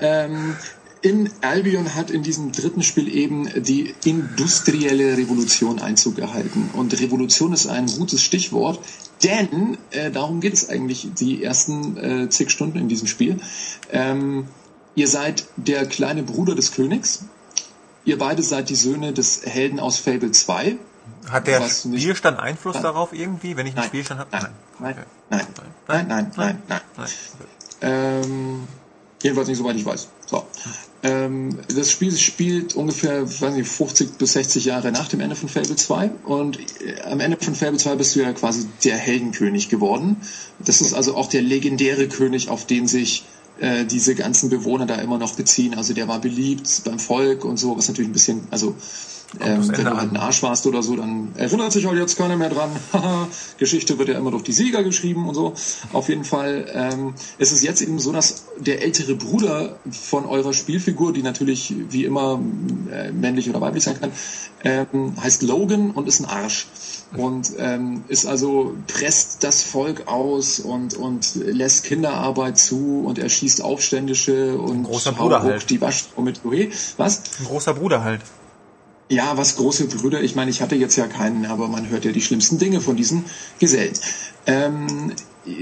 Ähm, 0.00 0.56
in 1.00 1.30
Albion 1.42 1.94
hat 1.94 2.10
in 2.10 2.22
diesem 2.24 2.50
dritten 2.50 2.82
Spiel 2.82 3.14
eben 3.14 3.48
die 3.62 3.94
industrielle 4.04 5.16
Revolution 5.16 5.78
Einzug 5.78 6.16
gehalten. 6.16 6.70
Und 6.72 6.98
Revolution 7.00 7.52
ist 7.52 7.68
ein 7.68 7.86
gutes 7.86 8.20
Stichwort, 8.20 8.80
denn 9.22 9.78
äh, 9.92 10.10
darum 10.10 10.40
geht 10.40 10.54
es 10.54 10.68
eigentlich 10.68 11.08
die 11.18 11.42
ersten 11.44 11.96
äh, 11.96 12.28
zig 12.30 12.50
Stunden 12.50 12.78
in 12.78 12.88
diesem 12.88 13.06
Spiel. 13.06 13.36
Ähm, 13.92 14.48
ihr 14.96 15.06
seid 15.06 15.46
der 15.56 15.86
kleine 15.86 16.24
Bruder 16.24 16.56
des 16.56 16.72
Königs. 16.72 17.24
Ihr 18.04 18.18
beide 18.18 18.42
seid 18.42 18.68
die 18.68 18.74
Söhne 18.74 19.12
des 19.12 19.42
Helden 19.44 19.78
aus 19.78 19.98
Fable 19.98 20.32
2. 20.32 20.78
Hat 21.30 21.46
der 21.46 21.68
Spielstand 21.68 22.38
Einfluss 22.38 22.80
darauf 22.80 23.12
irgendwie, 23.12 23.56
wenn 23.56 23.66
ich 23.66 23.76
einen. 23.76 23.86
Spielstand 23.86 24.20
habe? 24.20 24.30
Nein, 24.32 24.48
nein, 24.78 24.94
nein, 25.30 25.46
nein, 25.86 26.06
nein, 26.08 26.32
nein, 26.36 26.62
nein. 26.68 26.80
Nein. 26.96 27.08
Ähm, 27.80 28.68
jedenfalls 29.22 29.48
nicht, 29.48 29.58
soweit 29.58 29.76
ich 29.76 29.84
weiß. 29.84 30.08
So. 30.26 30.44
Ähm, 31.02 31.56
das 31.74 31.92
Spiel 31.92 32.16
spielt 32.16 32.74
ungefähr, 32.74 33.22
weiß 33.22 33.54
nicht, 33.54 33.68
50 33.68 34.18
bis 34.18 34.32
60 34.32 34.64
Jahre 34.64 34.90
nach 34.90 35.08
dem 35.08 35.20
Ende 35.20 35.36
von 35.36 35.48
Fable 35.48 35.76
2 35.76 36.10
und 36.24 36.58
äh, 36.58 37.00
am 37.02 37.20
Ende 37.20 37.36
von 37.40 37.54
Fable 37.54 37.78
2 37.78 37.94
bist 37.94 38.16
du 38.16 38.20
ja 38.20 38.32
quasi 38.32 38.66
der 38.82 38.96
Heldenkönig 38.96 39.68
geworden. 39.68 40.16
Das 40.58 40.80
ist 40.80 40.94
also 40.94 41.16
auch 41.16 41.28
der 41.28 41.42
legendäre 41.42 42.08
König, 42.08 42.48
auf 42.48 42.66
den 42.66 42.88
sich 42.88 43.24
äh, 43.60 43.84
diese 43.84 44.16
ganzen 44.16 44.50
Bewohner 44.50 44.86
da 44.86 44.96
immer 44.96 45.18
noch 45.18 45.34
beziehen. 45.34 45.74
Also 45.76 45.94
der 45.94 46.08
war 46.08 46.20
beliebt 46.20 46.82
beim 46.84 46.98
Volk 46.98 47.44
und 47.44 47.58
so, 47.58 47.76
was 47.76 47.86
natürlich 47.86 48.10
ein 48.10 48.14
bisschen, 48.14 48.48
also 48.50 48.74
ähm, 49.40 49.68
wenn 49.76 49.84
du 49.84 49.96
halt 49.96 50.10
ein 50.10 50.16
Arsch 50.16 50.42
warst 50.42 50.66
oder 50.66 50.82
so, 50.82 50.96
dann 50.96 51.32
erinnert 51.36 51.72
sich 51.72 51.86
halt 51.86 51.98
jetzt 51.98 52.16
keiner 52.16 52.36
mehr 52.36 52.48
dran. 52.48 52.70
Haha, 52.92 53.28
Geschichte 53.58 53.98
wird 53.98 54.08
ja 54.08 54.16
immer 54.16 54.30
durch 54.30 54.42
die 54.42 54.52
Sieger 54.52 54.82
geschrieben 54.82 55.28
und 55.28 55.34
so. 55.34 55.52
Auf 55.92 56.08
jeden 56.08 56.24
Fall 56.24 56.66
ähm, 56.72 57.14
ist 57.36 57.52
es 57.52 57.62
jetzt 57.62 57.82
eben 57.82 57.98
so, 57.98 58.12
dass 58.12 58.44
der 58.58 58.82
ältere 58.82 59.14
Bruder 59.16 59.76
von 59.90 60.24
eurer 60.24 60.54
Spielfigur, 60.54 61.12
die 61.12 61.22
natürlich 61.22 61.74
wie 61.90 62.04
immer 62.04 62.40
äh, 62.90 63.12
männlich 63.12 63.50
oder 63.50 63.60
weiblich 63.60 63.84
sein 63.84 64.00
kann, 64.00 64.12
ähm, 64.64 65.14
heißt 65.22 65.42
Logan 65.42 65.90
und 65.90 66.08
ist 66.08 66.20
ein 66.20 66.26
Arsch. 66.26 66.66
Und 67.16 67.52
ähm, 67.58 68.04
ist 68.08 68.26
also, 68.26 68.74
presst 68.86 69.42
das 69.42 69.62
Volk 69.62 70.08
aus 70.08 70.60
und, 70.60 70.94
und 70.94 71.34
lässt 71.36 71.84
Kinderarbeit 71.84 72.58
zu 72.58 73.04
und 73.06 73.18
erschießt 73.18 73.62
Aufständische 73.62 74.58
und 74.58 74.84
großer 74.84 75.16
hau 75.16 75.22
Bruder 75.22 75.42
hoch 75.42 75.48
halt. 75.48 75.70
die 75.70 75.80
Waschfrau 75.80 76.20
mit 76.20 76.44
Louis. 76.44 76.94
Was? 76.98 77.22
Ein 77.40 77.46
großer 77.46 77.74
Bruder 77.74 78.04
halt. 78.04 78.20
Ja, 79.10 79.38
was 79.38 79.56
große 79.56 79.86
Brüder, 79.86 80.22
ich 80.22 80.34
meine, 80.34 80.50
ich 80.50 80.60
hatte 80.60 80.74
jetzt 80.74 80.96
ja 80.96 81.06
keinen, 81.06 81.46
aber 81.46 81.68
man 81.68 81.88
hört 81.88 82.04
ja 82.04 82.12
die 82.12 82.20
schlimmsten 82.20 82.58
Dinge 82.58 82.80
von 82.82 82.94
diesen 82.94 83.24
Gesellen. 83.58 83.94
Ähm, 84.46 85.12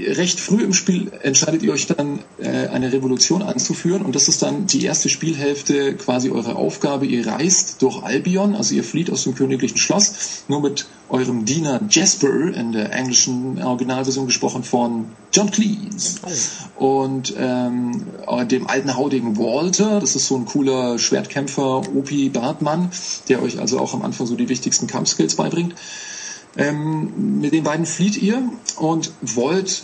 recht 0.07 0.39
früh 0.39 0.63
im 0.63 0.73
Spiel 0.73 1.11
entscheidet 1.21 1.63
ihr 1.63 1.71
euch 1.71 1.87
dann, 1.87 2.19
äh, 2.39 2.67
eine 2.67 2.91
Revolution 2.91 3.41
anzuführen 3.41 4.01
und 4.01 4.15
das 4.15 4.27
ist 4.27 4.41
dann 4.41 4.67
die 4.67 4.83
erste 4.83 5.09
Spielhälfte 5.09 5.95
quasi 5.95 6.29
eure 6.29 6.55
Aufgabe. 6.55 7.05
Ihr 7.05 7.27
reist 7.27 7.81
durch 7.81 8.03
Albion, 8.03 8.55
also 8.55 8.75
ihr 8.75 8.83
flieht 8.83 9.09
aus 9.11 9.23
dem 9.23 9.35
königlichen 9.35 9.77
Schloss, 9.77 10.43
nur 10.47 10.61
mit 10.61 10.87
eurem 11.09 11.45
Diener 11.45 11.79
Jasper, 11.89 12.53
in 12.53 12.73
der 12.73 12.91
englischen 12.93 13.61
Originalversion 13.61 14.25
gesprochen 14.25 14.63
von 14.63 15.05
John 15.31 15.51
Cleese. 15.51 16.19
Und 16.75 17.33
ähm, 17.37 18.07
dem 18.49 18.67
alten 18.67 18.95
haudigen 18.95 19.37
Walter, 19.37 19.99
das 19.99 20.15
ist 20.15 20.27
so 20.27 20.35
ein 20.35 20.45
cooler 20.45 20.99
Schwertkämpfer, 20.99 21.81
Opi 21.95 22.29
Bartmann, 22.29 22.89
der 23.29 23.41
euch 23.41 23.59
also 23.59 23.79
auch 23.79 23.93
am 23.93 24.01
Anfang 24.01 24.27
so 24.27 24.35
die 24.35 24.49
wichtigsten 24.49 24.87
Kampfskills 24.87 25.35
beibringt. 25.35 25.75
Ähm, 26.57 27.39
mit 27.39 27.53
den 27.53 27.63
beiden 27.63 27.85
flieht 27.85 28.21
ihr 28.21 28.41
und 28.77 29.11
wollt 29.21 29.83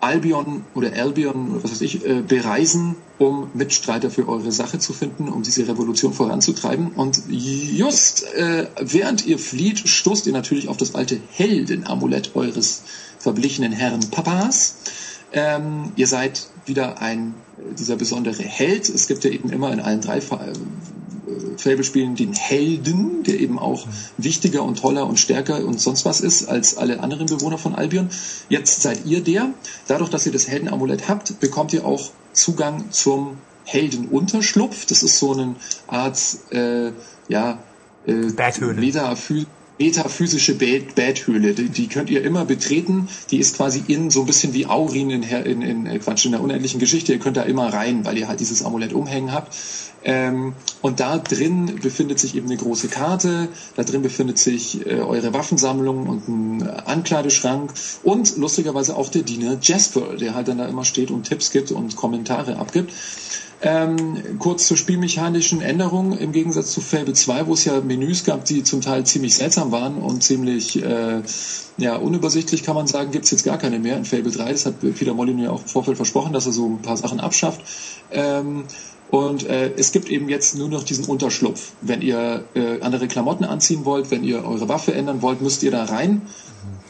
Albion 0.00 0.64
oder 0.74 0.92
Albion 0.94 1.52
oder 1.52 1.64
was 1.64 1.72
weiß 1.72 1.80
ich 1.82 2.04
äh, 2.04 2.22
bereisen, 2.22 2.96
um 3.18 3.50
Mitstreiter 3.54 4.10
für 4.10 4.28
eure 4.28 4.50
Sache 4.50 4.80
zu 4.80 4.92
finden, 4.92 5.28
um 5.28 5.42
diese 5.42 5.66
Revolution 5.68 6.12
voranzutreiben. 6.12 6.88
Und 6.92 7.22
just 7.28 8.24
äh, 8.34 8.66
während 8.80 9.26
ihr 9.26 9.38
flieht, 9.38 9.88
stoßt 9.88 10.26
ihr 10.26 10.32
natürlich 10.32 10.68
auf 10.68 10.76
das 10.76 10.96
alte 10.96 11.20
Heldenamulett 11.30 12.34
eures 12.34 12.82
verblichenen 13.18 13.72
Herrn 13.72 14.00
Papas. 14.10 14.76
Ähm, 15.32 15.92
ihr 15.94 16.08
seid 16.08 16.48
wieder 16.66 17.00
ein 17.00 17.34
dieser 17.78 17.96
besondere 17.96 18.42
Held. 18.42 18.88
Es 18.88 19.06
gibt 19.06 19.22
ja 19.24 19.30
eben 19.30 19.50
immer 19.50 19.72
in 19.72 19.80
allen 19.80 20.00
drei 20.00 20.20
Fable-Spielen 21.56 22.16
den 22.16 22.32
Helden, 22.32 23.22
der 23.22 23.40
eben 23.40 23.58
auch 23.58 23.86
wichtiger 24.18 24.62
und 24.62 24.78
toller 24.78 25.06
und 25.06 25.18
stärker 25.18 25.64
und 25.64 25.80
sonst 25.80 26.04
was 26.04 26.20
ist 26.20 26.48
als 26.48 26.76
alle 26.76 27.00
anderen 27.00 27.26
Bewohner 27.26 27.58
von 27.58 27.74
Albion. 27.74 28.08
Jetzt 28.48 28.82
seid 28.82 29.06
ihr 29.06 29.22
der. 29.22 29.50
Dadurch, 29.88 30.10
dass 30.10 30.26
ihr 30.26 30.32
das 30.32 30.48
Heldenamulett 30.48 31.08
habt, 31.08 31.40
bekommt 31.40 31.72
ihr 31.72 31.84
auch 31.84 32.10
Zugang 32.32 32.90
zum 32.90 33.38
Heldenunterschlupf. 33.64 34.86
Das 34.86 35.02
ist 35.02 35.18
so 35.18 35.32
eine 35.32 35.54
Art, 35.86 36.18
äh, 36.50 36.92
ja, 37.28 37.58
äh, 38.06 38.12
Metaphysik 38.12 39.46
metaphysische 39.78 40.54
Bethöhle. 40.54 41.54
Die, 41.54 41.68
die, 41.68 41.88
könnt 41.88 42.10
ihr 42.10 42.24
immer 42.24 42.44
betreten. 42.44 43.08
Die 43.30 43.38
ist 43.38 43.56
quasi 43.56 43.82
in 43.86 44.10
so 44.10 44.20
ein 44.20 44.26
bisschen 44.26 44.54
wie 44.54 44.66
Aurin 44.66 45.10
in, 45.10 45.22
in, 45.22 45.62
in 45.62 45.86
äh, 45.86 45.98
Quatsch 45.98 46.24
in 46.24 46.32
der 46.32 46.40
unendlichen 46.40 46.80
Geschichte. 46.80 47.12
Ihr 47.12 47.18
könnt 47.18 47.36
da 47.36 47.42
immer 47.42 47.72
rein, 47.72 48.04
weil 48.04 48.18
ihr 48.18 48.28
halt 48.28 48.40
dieses 48.40 48.64
Amulett 48.64 48.92
umhängen 48.92 49.32
habt. 49.32 49.54
Ähm, 50.04 50.54
und 50.80 51.00
da 51.00 51.18
drin 51.18 51.78
befindet 51.80 52.18
sich 52.18 52.34
eben 52.36 52.46
eine 52.46 52.56
große 52.56 52.88
Karte. 52.88 53.48
Da 53.76 53.84
drin 53.84 54.02
befindet 54.02 54.38
sich 54.38 54.84
äh, 54.86 55.00
eure 55.00 55.32
Waffensammlung 55.32 56.06
und 56.06 56.28
ein 56.28 56.70
Ankleideschrank 56.86 57.72
und 58.02 58.36
lustigerweise 58.36 58.96
auch 58.96 59.08
der 59.08 59.22
Diener 59.22 59.58
Jasper, 59.60 60.16
der 60.16 60.34
halt 60.34 60.48
dann 60.48 60.58
da 60.58 60.66
immer 60.66 60.84
steht 60.84 61.10
und 61.10 61.24
Tipps 61.28 61.50
gibt 61.50 61.70
und 61.70 61.94
Kommentare 61.96 62.56
abgibt. 62.56 62.92
Ähm, 63.64 64.38
kurz 64.40 64.66
zur 64.66 64.76
spielmechanischen 64.76 65.60
Änderung 65.60 66.18
im 66.18 66.32
Gegensatz 66.32 66.72
zu 66.72 66.80
Fable 66.80 67.12
2, 67.14 67.46
wo 67.46 67.54
es 67.54 67.64
ja 67.64 67.80
Menüs 67.80 68.24
gab, 68.24 68.44
die 68.44 68.64
zum 68.64 68.80
Teil 68.80 69.06
ziemlich 69.06 69.36
seltsam 69.36 69.70
waren 69.70 69.98
und 69.98 70.24
ziemlich 70.24 70.82
äh, 70.82 71.22
ja, 71.76 71.94
unübersichtlich 71.94 72.64
kann 72.64 72.74
man 72.74 72.88
sagen, 72.88 73.12
gibt 73.12 73.24
es 73.24 73.30
jetzt 73.30 73.44
gar 73.44 73.58
keine 73.58 73.78
mehr 73.78 73.96
in 73.96 74.04
Fable 74.04 74.32
3. 74.32 74.50
Das 74.50 74.66
hat 74.66 74.80
Peter 74.80 75.14
Molyneux 75.14 75.48
auch 75.48 75.62
im 75.62 75.68
Vorfeld 75.68 75.96
versprochen, 75.96 76.32
dass 76.32 76.46
er 76.46 76.52
so 76.52 76.66
ein 76.66 76.82
paar 76.82 76.96
Sachen 76.96 77.20
abschafft. 77.20 77.60
Ähm, 78.10 78.64
und 79.12 79.46
äh, 79.46 79.70
es 79.76 79.92
gibt 79.92 80.08
eben 80.08 80.28
jetzt 80.28 80.56
nur 80.56 80.68
noch 80.68 80.82
diesen 80.82 81.04
Unterschlupf. 81.04 81.72
Wenn 81.82 82.02
ihr 82.02 82.44
äh, 82.54 82.80
andere 82.80 83.06
Klamotten 83.06 83.44
anziehen 83.44 83.84
wollt, 83.84 84.10
wenn 84.10 84.24
ihr 84.24 84.44
eure 84.44 84.68
Waffe 84.68 84.92
ändern 84.92 85.22
wollt, 85.22 85.40
müsst 85.40 85.62
ihr 85.62 85.70
da 85.70 85.84
rein, 85.84 86.22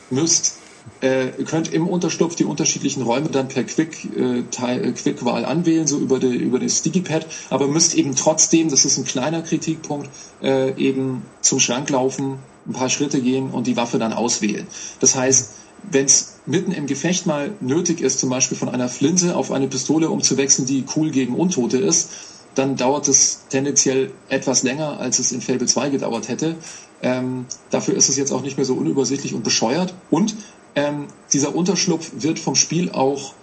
müsst 0.08 0.61
äh, 1.00 1.28
ihr 1.38 1.44
könnt 1.44 1.72
im 1.72 1.88
Unterschlupf 1.88 2.34
die 2.34 2.44
unterschiedlichen 2.44 3.02
Räume 3.02 3.28
dann 3.28 3.48
per 3.48 3.64
Quick, 3.64 4.08
äh, 4.16 4.40
äh, 4.40 4.92
Quick-Wahl 4.92 5.44
anwählen, 5.44 5.86
so 5.86 5.98
über, 5.98 6.18
die, 6.18 6.36
über 6.36 6.58
das 6.58 6.82
Digipad, 6.82 7.26
aber 7.50 7.68
müsst 7.68 7.94
eben 7.94 8.14
trotzdem, 8.14 8.68
das 8.68 8.84
ist 8.84 8.98
ein 8.98 9.04
kleiner 9.04 9.42
Kritikpunkt, 9.42 10.08
äh, 10.42 10.74
eben 10.76 11.22
zum 11.40 11.60
Schrank 11.60 11.90
laufen, 11.90 12.38
ein 12.66 12.72
paar 12.72 12.88
Schritte 12.88 13.20
gehen 13.20 13.50
und 13.50 13.66
die 13.66 13.76
Waffe 13.76 13.98
dann 13.98 14.12
auswählen. 14.12 14.66
Das 15.00 15.16
heißt, 15.16 15.50
wenn 15.90 16.04
es 16.04 16.34
mitten 16.46 16.72
im 16.72 16.86
Gefecht 16.86 17.26
mal 17.26 17.52
nötig 17.60 18.00
ist, 18.00 18.20
zum 18.20 18.30
Beispiel 18.30 18.56
von 18.56 18.68
einer 18.68 18.88
Flinte 18.88 19.36
auf 19.36 19.50
eine 19.50 19.66
Pistole 19.66 20.10
umzuwechseln, 20.10 20.66
die 20.66 20.84
cool 20.96 21.10
gegen 21.10 21.34
Untote 21.34 21.78
ist, 21.78 22.10
dann 22.54 22.76
dauert 22.76 23.08
es 23.08 23.46
tendenziell 23.48 24.12
etwas 24.28 24.62
länger, 24.62 25.00
als 25.00 25.18
es 25.18 25.32
in 25.32 25.40
Fable 25.40 25.66
2 25.66 25.88
gedauert 25.88 26.28
hätte. 26.28 26.56
Ähm, 27.00 27.46
dafür 27.70 27.94
ist 27.96 28.08
es 28.08 28.16
jetzt 28.16 28.30
auch 28.30 28.42
nicht 28.42 28.58
mehr 28.58 28.66
so 28.66 28.74
unübersichtlich 28.74 29.34
und 29.34 29.42
bescheuert. 29.42 29.94
Und 30.10 30.36
ähm, 30.74 31.06
dieser 31.32 31.54
Unterschlupf 31.54 32.10
wird 32.14 32.38
vom 32.38 32.54
Spiel 32.54 32.90
auch, 32.90 33.34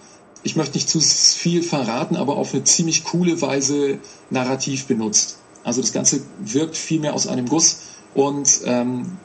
ich 0.42 0.56
möchte 0.56 0.76
nicht 0.76 0.88
zu 0.88 1.00
viel 1.00 1.62
verraten, 1.62 2.16
aber 2.16 2.36
auf 2.36 2.54
eine 2.54 2.64
ziemlich 2.64 3.04
coole 3.04 3.40
Weise 3.42 3.98
narrativ 4.30 4.86
benutzt. 4.86 5.38
Also 5.64 5.80
das 5.80 5.92
Ganze 5.92 6.22
wirkt 6.38 6.76
viel 6.76 7.00
mehr 7.00 7.14
aus 7.14 7.26
einem 7.26 7.46
Guss. 7.46 7.80
Und 8.14 8.62
ähm, 8.64 9.18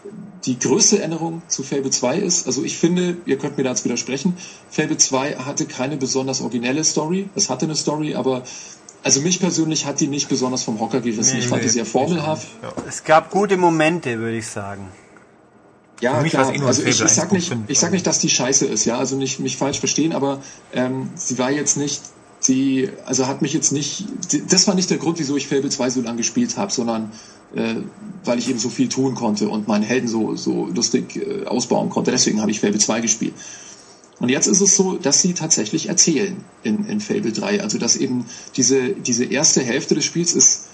die 0.46 0.60
größte 0.60 1.02
Änderung 1.02 1.42
zu 1.48 1.64
Fable 1.64 1.90
2 1.90 2.20
ist, 2.20 2.46
also 2.46 2.64
ich 2.64 2.78
finde, 2.78 3.18
ihr 3.26 3.38
könnt 3.38 3.58
mir 3.58 3.64
da 3.64 3.72
jetzt 3.72 3.86
widersprechen, 3.86 4.38
Fable 4.70 4.98
2 4.98 5.38
hatte 5.38 5.66
keine 5.66 5.98
besonders 5.98 6.42
originelle 6.42 6.84
Story. 6.84 7.30
Es 7.34 7.50
hatte 7.50 7.66
eine 7.66 7.76
Story, 7.76 8.14
aber 8.14 8.44
also 9.04 9.22
mich 9.22 9.40
persönlich 9.40 9.86
hat 9.86 10.00
die 10.00 10.08
nicht 10.08 10.30
besonders 10.30 10.64
vom 10.64 10.80
Hocker 10.80 11.00
gerissen. 11.00 11.34
Nee, 11.34 11.40
ich 11.40 11.48
fand 11.48 11.62
nee, 11.62 11.68
die 11.68 11.74
sehr 11.74 11.86
formelhaft. 11.86 12.48
Es 12.88 13.04
gab 13.04 13.32
gute 13.32 13.58
Momente, 13.58 14.20
würde 14.20 14.38
ich 14.38 14.48
sagen. 14.48 14.88
Ja, 16.02 16.22
klar. 16.24 16.54
Also 16.66 16.84
ich, 16.84 17.02
ich, 17.02 17.12
sag 17.12 17.32
nicht, 17.32 17.56
ich 17.68 17.80
sag 17.80 17.92
nicht, 17.92 18.06
dass 18.06 18.20
die 18.20 18.30
scheiße 18.30 18.66
ist, 18.66 18.86
ja, 18.86 18.98
also 18.98 19.16
nicht 19.16 19.40
mich 19.40 19.58
falsch 19.58 19.80
verstehen, 19.80 20.14
aber 20.14 20.42
ähm, 20.74 21.10
sie 21.16 21.38
war 21.38 21.52
jetzt 21.52 21.78
nicht, 21.78 22.02
sie, 22.40 22.90
also 23.06 23.28
hat 23.28 23.42
mich 23.42 23.54
jetzt 23.54 23.72
nicht, 23.72 24.06
das 24.50 24.68
war 24.68 24.76
nicht 24.76 24.90
der 24.90 24.98
Grund, 24.98 25.20
wieso 25.20 25.38
ich 25.38 25.48
Fable 25.48 25.70
2 25.70 25.90
so 25.90 26.02
lange 26.02 26.18
gespielt 26.18 26.58
habe, 26.58 26.72
sondern 26.72 27.12
äh, 27.56 27.76
weil 28.26 28.40
ich 28.40 28.50
eben 28.50 28.60
so 28.60 28.70
viel 28.70 28.90
tun 28.90 29.16
konnte 29.16 29.48
und 29.48 29.68
meinen 29.68 29.84
Helden 29.84 30.08
so, 30.08 30.36
so 30.36 30.68
lustig 30.68 31.16
äh, 31.16 31.46
ausbauen 31.46 31.90
konnte. 31.90 32.12
Deswegen 32.12 32.42
habe 32.42 32.52
ich 32.52 32.60
Fable 32.60 32.80
2 32.80 33.02
gespielt. 33.02 33.34
Und 34.20 34.30
jetzt 34.30 34.48
ist 34.48 34.62
es 34.62 34.76
so, 34.76 34.96
dass 34.96 35.22
sie 35.22 35.34
tatsächlich 35.34 35.90
erzählen 35.90 36.38
in, 36.64 36.86
in 36.88 37.02
Fable 37.02 37.32
3. 37.32 37.62
Also 37.62 37.78
dass 37.78 37.96
eben 37.96 38.26
diese, 38.56 38.90
diese 38.90 39.26
erste 39.26 39.62
Hälfte 39.62 39.96
des 39.96 40.06
Spiels 40.06 40.34
ist 40.34 40.66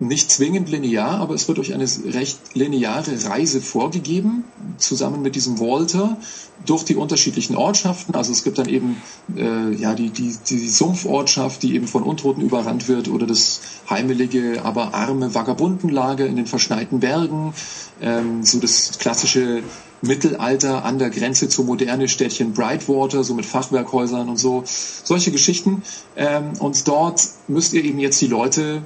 nicht 0.00 0.30
zwingend 0.30 0.70
linear, 0.70 1.20
aber 1.20 1.34
es 1.34 1.46
wird 1.46 1.58
euch 1.58 1.74
eine 1.74 1.86
recht 2.06 2.38
lineare 2.54 3.24
Reise 3.26 3.60
vorgegeben, 3.60 4.44
zusammen 4.78 5.20
mit 5.20 5.36
diesem 5.36 5.60
Walter, 5.60 6.16
durch 6.64 6.84
die 6.84 6.96
unterschiedlichen 6.96 7.54
Ortschaften. 7.54 8.14
Also 8.14 8.32
es 8.32 8.42
gibt 8.42 8.58
dann 8.58 8.68
eben 8.68 9.00
äh, 9.36 9.74
ja 9.74 9.94
die, 9.94 10.08
die, 10.08 10.34
die 10.48 10.68
Sumpfortschaft, 10.68 11.62
die 11.62 11.74
eben 11.74 11.86
von 11.86 12.02
Untoten 12.02 12.42
überrannt 12.42 12.88
wird, 12.88 13.08
oder 13.08 13.26
das 13.26 13.60
heimelige, 13.88 14.64
aber 14.64 14.94
arme 14.94 15.34
Vagabundenlager 15.34 16.26
in 16.26 16.36
den 16.36 16.46
verschneiten 16.46 17.00
Bergen, 17.00 17.52
ähm, 18.00 18.42
so 18.42 18.58
das 18.58 18.98
klassische 18.98 19.62
Mittelalter 20.02 20.84
an 20.84 20.98
der 20.98 21.10
Grenze 21.10 21.50
zu 21.50 21.62
moderne 21.62 22.08
Städtchen 22.08 22.54
Brightwater, 22.54 23.22
so 23.22 23.34
mit 23.34 23.44
Fachwerkhäusern 23.44 24.30
und 24.30 24.38
so, 24.38 24.64
solche 24.64 25.30
Geschichten. 25.30 25.82
Ähm, 26.16 26.52
und 26.58 26.88
dort 26.88 27.20
müsst 27.48 27.74
ihr 27.74 27.84
eben 27.84 27.98
jetzt 27.98 28.18
die 28.22 28.28
Leute 28.28 28.82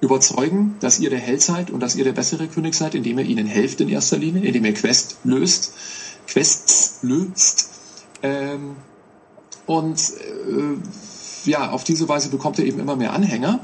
überzeugen, 0.00 0.76
dass 0.80 1.00
ihr 1.00 1.10
der 1.10 1.18
Held 1.18 1.42
seid 1.42 1.70
und 1.70 1.80
dass 1.80 1.96
ihr 1.96 2.04
der 2.04 2.12
bessere 2.12 2.48
König 2.48 2.74
seid, 2.74 2.94
indem 2.94 3.18
ihr 3.18 3.24
ihnen 3.24 3.46
helft 3.46 3.80
in 3.80 3.88
erster 3.88 4.16
Linie, 4.16 4.44
indem 4.44 4.64
ihr 4.64 4.74
Quest 4.74 5.18
löst, 5.24 5.72
Quests 6.26 6.98
löst. 7.02 7.70
Ähm, 8.22 8.76
und 9.66 9.98
äh, 9.98 11.48
ja, 11.50 11.70
auf 11.70 11.84
diese 11.84 12.08
Weise 12.08 12.28
bekommt 12.28 12.58
ihr 12.58 12.66
eben 12.66 12.80
immer 12.80 12.96
mehr 12.96 13.12
Anhänger 13.12 13.60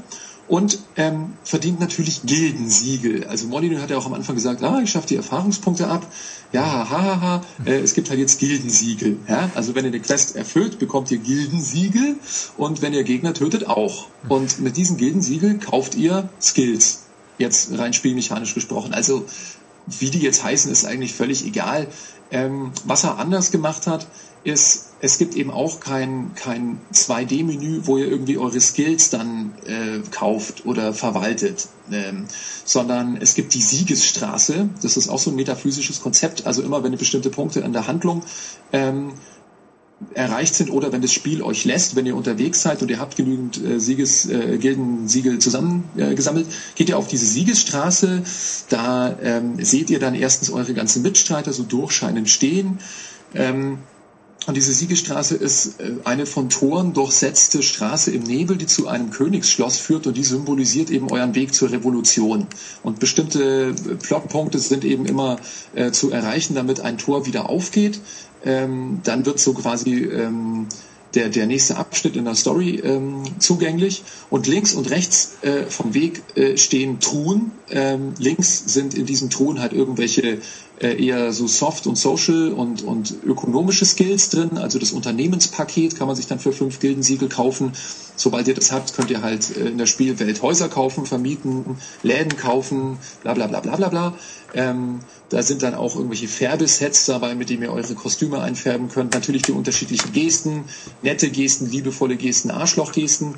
und 0.47 0.79
ähm, 0.95 1.33
verdient 1.43 1.79
natürlich 1.79 2.21
Gildensiegel. 2.23 3.25
Also 3.25 3.47
Molyneux 3.47 3.81
hat 3.81 3.89
ja 3.89 3.97
auch 3.97 4.05
am 4.05 4.13
Anfang 4.13 4.35
gesagt, 4.35 4.61
ah, 4.63 4.79
ich 4.83 4.91
schaffe 4.91 5.07
die 5.07 5.15
Erfahrungspunkte 5.15 5.87
ab. 5.87 6.05
Ja, 6.51 6.63
hahaha, 6.63 7.05
ha, 7.05 7.21
ha. 7.21 7.41
Äh, 7.65 7.79
es 7.79 7.93
gibt 7.95 8.09
halt 8.09 8.19
jetzt 8.19 8.39
Gildensiegel. 8.39 9.17
Ja? 9.27 9.49
Also 9.55 9.73
wenn 9.73 9.85
ihr 9.85 9.91
eine 9.91 9.99
Quest 9.99 10.35
erfüllt, 10.35 10.77
bekommt 10.77 11.09
ihr 11.09 11.17
Gildensiegel 11.17 12.15
und 12.57 12.81
wenn 12.81 12.93
ihr 12.93 13.03
Gegner 13.03 13.33
tötet, 13.33 13.67
auch. 13.67 14.07
Und 14.29 14.59
mit 14.59 14.77
diesen 14.77 14.97
Gildensiegel 14.97 15.57
kauft 15.57 15.95
ihr 15.95 16.29
Skills. 16.39 17.03
Jetzt 17.37 17.77
rein 17.77 17.93
spielmechanisch 17.93 18.53
gesprochen. 18.53 18.93
Also 18.93 19.25
wie 19.87 20.09
die 20.09 20.19
jetzt 20.19 20.43
heißen, 20.43 20.71
ist 20.71 20.85
eigentlich 20.85 21.13
völlig 21.13 21.45
egal. 21.45 21.87
Ähm, 22.31 22.71
was 22.85 23.03
er 23.03 23.17
anders 23.17 23.51
gemacht 23.51 23.87
hat, 23.87 24.07
ist, 24.43 24.84
es 25.01 25.17
gibt 25.17 25.35
eben 25.35 25.51
auch 25.51 25.79
kein, 25.79 26.31
kein 26.35 26.79
2D-Menü, 26.93 27.81
wo 27.83 27.97
ihr 27.97 28.07
irgendwie 28.07 28.37
eure 28.37 28.59
Skills 28.59 29.09
dann 29.09 29.53
äh, 29.65 29.99
kauft 30.11 30.65
oder 30.65 30.93
verwaltet, 30.93 31.67
ähm, 31.91 32.25
sondern 32.63 33.17
es 33.17 33.35
gibt 33.35 33.53
die 33.53 33.61
Siegesstraße. 33.61 34.69
Das 34.81 34.97
ist 34.97 35.09
auch 35.09 35.19
so 35.19 35.31
ein 35.31 35.35
metaphysisches 35.35 36.01
Konzept. 36.01 36.47
Also 36.47 36.63
immer, 36.63 36.83
wenn 36.83 36.95
bestimmte 36.97 37.29
Punkte 37.29 37.59
in 37.59 37.73
der 37.73 37.87
Handlung 37.87 38.23
ähm, 38.71 39.13
erreicht 40.13 40.55
sind 40.55 40.71
oder 40.71 40.91
wenn 40.91 41.01
das 41.01 41.13
Spiel 41.13 41.41
euch 41.41 41.65
lässt, 41.65 41.95
wenn 41.95 42.05
ihr 42.05 42.15
unterwegs 42.15 42.61
seid 42.61 42.81
und 42.81 42.89
ihr 42.89 42.99
habt 42.99 43.15
genügend 43.15 43.63
äh, 43.63 43.79
Sieges, 43.79 44.25
äh, 44.27 44.57
Gildensiegel 44.57 45.39
zusammengesammelt, 45.39 46.47
äh, 46.47 46.51
geht 46.75 46.89
ihr 46.89 46.97
auf 46.97 47.07
diese 47.07 47.25
Siegesstraße. 47.25 48.23
Da 48.69 49.17
ähm, 49.21 49.63
seht 49.63 49.89
ihr 49.89 49.99
dann 49.99 50.15
erstens 50.15 50.49
eure 50.49 50.73
ganzen 50.73 51.01
Mitstreiter 51.01 51.53
so 51.53 51.63
durchscheinend 51.63 52.29
stehen. 52.29 52.79
Ähm, 53.33 53.79
und 54.47 54.55
diese 54.55 54.73
Siegestraße 54.73 55.35
ist 55.35 55.79
äh, 55.79 55.93
eine 56.03 56.25
von 56.25 56.49
Toren 56.49 56.93
durchsetzte 56.93 57.63
Straße 57.63 58.11
im 58.11 58.23
Nebel, 58.23 58.57
die 58.57 58.67
zu 58.67 58.87
einem 58.87 59.09
Königsschloss 59.09 59.77
führt 59.77 60.05
und 60.07 60.15
die 60.17 60.23
symbolisiert 60.23 60.91
eben 60.91 61.11
euren 61.11 61.33
Weg 61.33 61.53
zur 61.53 61.71
Revolution. 61.71 62.45
Und 62.83 62.99
bestimmte 62.99 63.69
äh, 63.69 63.95
Plotpunkte 63.95 64.59
sind 64.59 64.85
eben 64.85 65.05
immer 65.05 65.37
äh, 65.73 65.91
zu 65.91 66.11
erreichen, 66.11 66.55
damit 66.55 66.79
ein 66.79 66.97
Tor 66.97 67.25
wieder 67.25 67.49
aufgeht. 67.49 67.99
Ähm, 68.43 68.99
dann 69.03 69.25
wird 69.25 69.39
so 69.39 69.53
quasi 69.53 70.03
ähm, 70.03 70.67
der, 71.15 71.29
der 71.29 71.47
nächste 71.47 71.77
Abschnitt 71.77 72.15
in 72.15 72.25
der 72.25 72.35
Story 72.35 72.81
ähm, 72.83 73.23
zugänglich. 73.39 74.03
Und 74.29 74.47
links 74.47 74.73
und 74.73 74.89
rechts 74.89 75.37
äh, 75.41 75.63
vom 75.63 75.93
Weg 75.93 76.21
äh, 76.35 76.57
stehen 76.57 76.99
Truhen. 76.99 77.51
Ähm, 77.69 78.13
links 78.19 78.63
sind 78.65 78.93
in 78.93 79.05
diesen 79.05 79.29
Truhen 79.29 79.59
halt 79.59 79.73
irgendwelche 79.73 80.39
äh, 80.79 81.03
eher 81.03 81.31
so 81.31 81.47
Soft 81.47 81.87
und 81.87 81.97
Social 81.97 82.51
und, 82.51 82.83
und 82.83 83.15
ökonomische 83.23 83.85
Skills 83.85 84.29
drin. 84.29 84.57
Also 84.57 84.77
das 84.77 84.91
Unternehmenspaket 84.91 85.95
kann 85.95 86.07
man 86.07 86.15
sich 86.15 86.27
dann 86.27 86.39
für 86.39 86.51
fünf 86.51 86.79
Gildensiegel 86.79 87.29
kaufen. 87.29 87.71
Sobald 88.17 88.47
ihr 88.47 88.53
das 88.53 88.71
habt, 88.71 88.93
könnt 88.93 89.09
ihr 89.09 89.21
halt 89.21 89.55
äh, 89.55 89.69
in 89.69 89.77
der 89.77 89.85
Spielwelt 89.85 90.41
Häuser 90.41 90.67
kaufen, 90.67 91.05
vermieten, 91.05 91.77
Läden 92.03 92.35
kaufen, 92.37 92.97
bla 93.23 93.33
bla 93.33 93.47
bla 93.47 93.61
bla 93.61 93.75
bla 93.77 93.89
bla. 93.89 94.13
Ähm, 94.53 94.99
da 95.29 95.41
sind 95.41 95.63
dann 95.63 95.73
auch 95.75 95.95
irgendwelche 95.95 96.27
Färbesets 96.27 97.05
dabei, 97.05 97.35
mit 97.35 97.49
denen 97.49 97.63
ihr 97.63 97.71
eure 97.71 97.95
Kostüme 97.95 98.41
einfärben 98.41 98.89
könnt. 98.89 99.13
Natürlich 99.13 99.41
die 99.43 99.51
unterschiedlichen 99.51 100.13
Gesten, 100.13 100.65
nette 101.01 101.29
Gesten, 101.29 101.69
liebevolle 101.69 102.15
Gesten, 102.15 102.51
Arschlochgesten. 102.51 103.35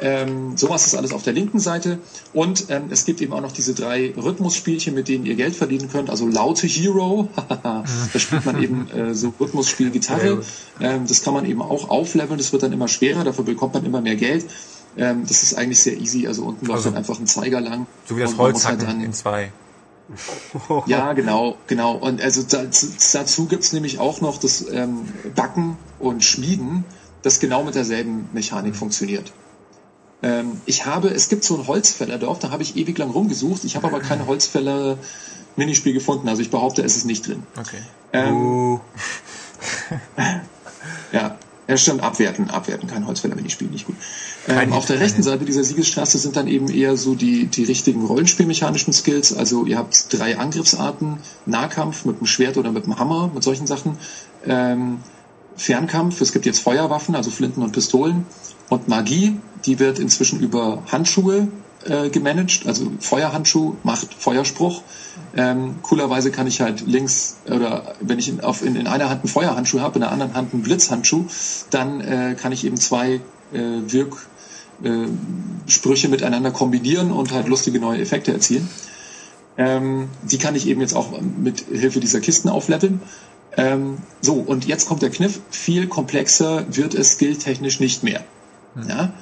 Ähm, 0.00 0.56
sowas 0.56 0.86
ist 0.86 0.94
alles 0.94 1.12
auf 1.12 1.22
der 1.24 1.32
linken 1.32 1.58
Seite. 1.58 1.98
Und 2.32 2.66
ähm, 2.68 2.84
es 2.90 3.04
gibt 3.04 3.20
eben 3.20 3.32
auch 3.32 3.40
noch 3.40 3.50
diese 3.52 3.74
drei 3.74 4.12
Rhythmusspielchen, 4.16 4.94
mit 4.94 5.08
denen 5.08 5.26
ihr 5.26 5.34
Geld 5.34 5.56
verdienen 5.56 5.90
könnt. 5.90 6.08
Also 6.08 6.26
Laute 6.28 6.66
Hero, 6.68 7.28
da 7.62 7.84
spielt 8.16 8.46
man 8.46 8.62
eben 8.62 8.88
äh, 8.90 9.14
so 9.14 9.32
Rhythmusspiel 9.40 9.90
Gitarre. 9.90 10.42
Ähm, 10.80 11.06
das 11.08 11.22
kann 11.22 11.34
man 11.34 11.46
eben 11.46 11.62
auch 11.62 11.90
aufleveln, 11.90 12.38
das 12.38 12.52
wird 12.52 12.62
dann 12.62 12.72
immer 12.72 12.86
schwerer, 12.88 13.24
dafür 13.24 13.44
bekommt 13.44 13.74
man 13.74 13.84
immer 13.84 14.00
mehr 14.00 14.14
Geld. 14.16 14.44
Ähm, 14.96 15.24
das 15.26 15.42
ist 15.42 15.54
eigentlich 15.58 15.80
sehr 15.80 15.98
easy. 15.98 16.26
Also 16.28 16.44
unten 16.44 16.66
läuft 16.66 16.78
Also, 16.78 16.90
dann 16.90 16.98
einfach 16.98 17.18
ein 17.18 17.26
Zeiger 17.26 17.60
lang. 17.60 17.86
So 18.06 18.16
wie 18.16 18.20
das 18.20 18.30
halt 18.30 18.38
Holzhacken 18.38 18.86
dann- 18.86 19.00
in 19.04 19.12
zwei. 19.12 19.52
Ja, 20.86 21.12
genau, 21.12 21.56
genau. 21.66 21.94
Und 21.94 22.20
also 22.22 22.42
dazu, 22.42 23.46
gibt's 23.46 23.72
nämlich 23.72 23.98
auch 23.98 24.20
noch 24.20 24.38
das 24.38 24.66
ähm, 24.70 25.08
Backen 25.34 25.76
und 25.98 26.24
Schmieden, 26.24 26.84
das 27.22 27.40
genau 27.40 27.62
mit 27.64 27.74
derselben 27.74 28.28
Mechanik 28.32 28.76
funktioniert. 28.76 29.32
Ähm, 30.22 30.60
ich 30.66 30.86
habe, 30.86 31.08
es 31.08 31.28
gibt 31.28 31.44
so 31.44 31.56
ein 31.56 31.66
Holzfällerdorf, 31.66 32.38
da 32.38 32.50
habe 32.50 32.62
ich 32.62 32.76
ewig 32.76 32.98
lang 32.98 33.10
rumgesucht. 33.10 33.64
Ich 33.64 33.76
habe 33.76 33.86
aber 33.86 34.00
kein 34.00 34.26
Holzfäller-Minispiel 34.26 35.92
gefunden. 35.92 36.28
Also 36.28 36.42
ich 36.42 36.50
behaupte, 36.50 36.82
es 36.82 36.96
ist 36.96 37.04
nicht 37.04 37.26
drin. 37.26 37.42
Okay. 37.56 37.82
Ähm, 38.12 38.34
Uh, 38.34 38.80
Ja, 41.12 41.36
ja, 41.66 41.76
stimmt, 41.76 42.02
abwerten, 42.02 42.50
abwerten, 42.50 42.88
kein 42.88 43.06
Holzfäller-Minispiel, 43.06 43.68
nicht 43.68 43.86
gut. 43.86 43.96
Ähm, 44.48 44.72
auf 44.72 44.86
der 44.86 44.98
rechten 44.98 45.22
Seite 45.22 45.44
dieser 45.44 45.62
Siegesstraße 45.62 46.16
sind 46.16 46.36
dann 46.36 46.48
eben 46.48 46.70
eher 46.70 46.96
so 46.96 47.14
die, 47.14 47.46
die 47.46 47.64
richtigen 47.64 48.06
rollenspielmechanischen 48.06 48.94
Skills. 48.94 49.36
Also 49.36 49.66
ihr 49.66 49.76
habt 49.76 50.06
drei 50.10 50.38
Angriffsarten, 50.38 51.18
Nahkampf 51.44 52.06
mit 52.06 52.20
dem 52.20 52.26
Schwert 52.26 52.56
oder 52.56 52.72
mit 52.72 52.86
dem 52.86 52.98
Hammer, 52.98 53.30
mit 53.34 53.42
solchen 53.42 53.66
Sachen. 53.66 53.98
Ähm, 54.46 55.00
Fernkampf, 55.56 56.20
es 56.22 56.32
gibt 56.32 56.46
jetzt 56.46 56.60
Feuerwaffen, 56.60 57.14
also 57.14 57.30
Flinten 57.30 57.62
und 57.62 57.72
Pistolen. 57.72 58.24
Und 58.70 58.88
Magie, 58.88 59.38
die 59.66 59.78
wird 59.78 59.98
inzwischen 59.98 60.40
über 60.40 60.82
Handschuhe 60.90 61.48
äh, 61.84 62.08
gemanagt. 62.08 62.62
Also 62.66 62.90
Feuerhandschuh 63.00 63.76
macht 63.82 64.14
Feuerspruch. 64.14 64.82
Ähm, 65.36 65.76
coolerweise 65.82 66.30
kann 66.30 66.46
ich 66.46 66.62
halt 66.62 66.86
links 66.86 67.36
oder 67.46 67.96
wenn 68.00 68.18
ich 68.18 68.28
in, 68.28 68.40
auf, 68.40 68.64
in, 68.64 68.76
in 68.76 68.86
einer 68.86 69.10
Hand 69.10 69.22
einen 69.24 69.28
Feuerhandschuh 69.28 69.80
habe, 69.80 69.96
in 69.96 70.00
der 70.00 70.12
anderen 70.12 70.34
Hand 70.34 70.54
einen 70.54 70.62
Blitzhandschuh, 70.62 71.26
dann 71.70 72.00
äh, 72.00 72.34
kann 72.40 72.52
ich 72.52 72.64
eben 72.64 72.76
zwei 72.76 73.20
äh, 73.52 73.60
Wirk 73.86 74.16
äh, 74.82 75.06
Sprüche 75.66 76.08
miteinander 76.08 76.50
kombinieren 76.50 77.10
und 77.10 77.32
halt 77.32 77.48
lustige 77.48 77.80
neue 77.80 78.00
Effekte 78.00 78.32
erzielen. 78.32 78.68
Ähm, 79.56 80.08
die 80.22 80.38
kann 80.38 80.54
ich 80.54 80.66
eben 80.68 80.80
jetzt 80.80 80.94
auch 80.94 81.20
mit 81.20 81.64
Hilfe 81.70 82.00
dieser 82.00 82.20
Kisten 82.20 82.48
aufleveln. 82.48 83.02
Ähm, 83.56 83.98
so, 84.20 84.34
und 84.34 84.66
jetzt 84.66 84.86
kommt 84.86 85.02
der 85.02 85.10
Kniff. 85.10 85.40
Viel 85.50 85.88
komplexer 85.88 86.64
wird 86.68 86.94
es 86.94 87.12
skilltechnisch 87.14 87.80
nicht 87.80 88.04
mehr. 88.04 88.22
Ja? 88.86 89.12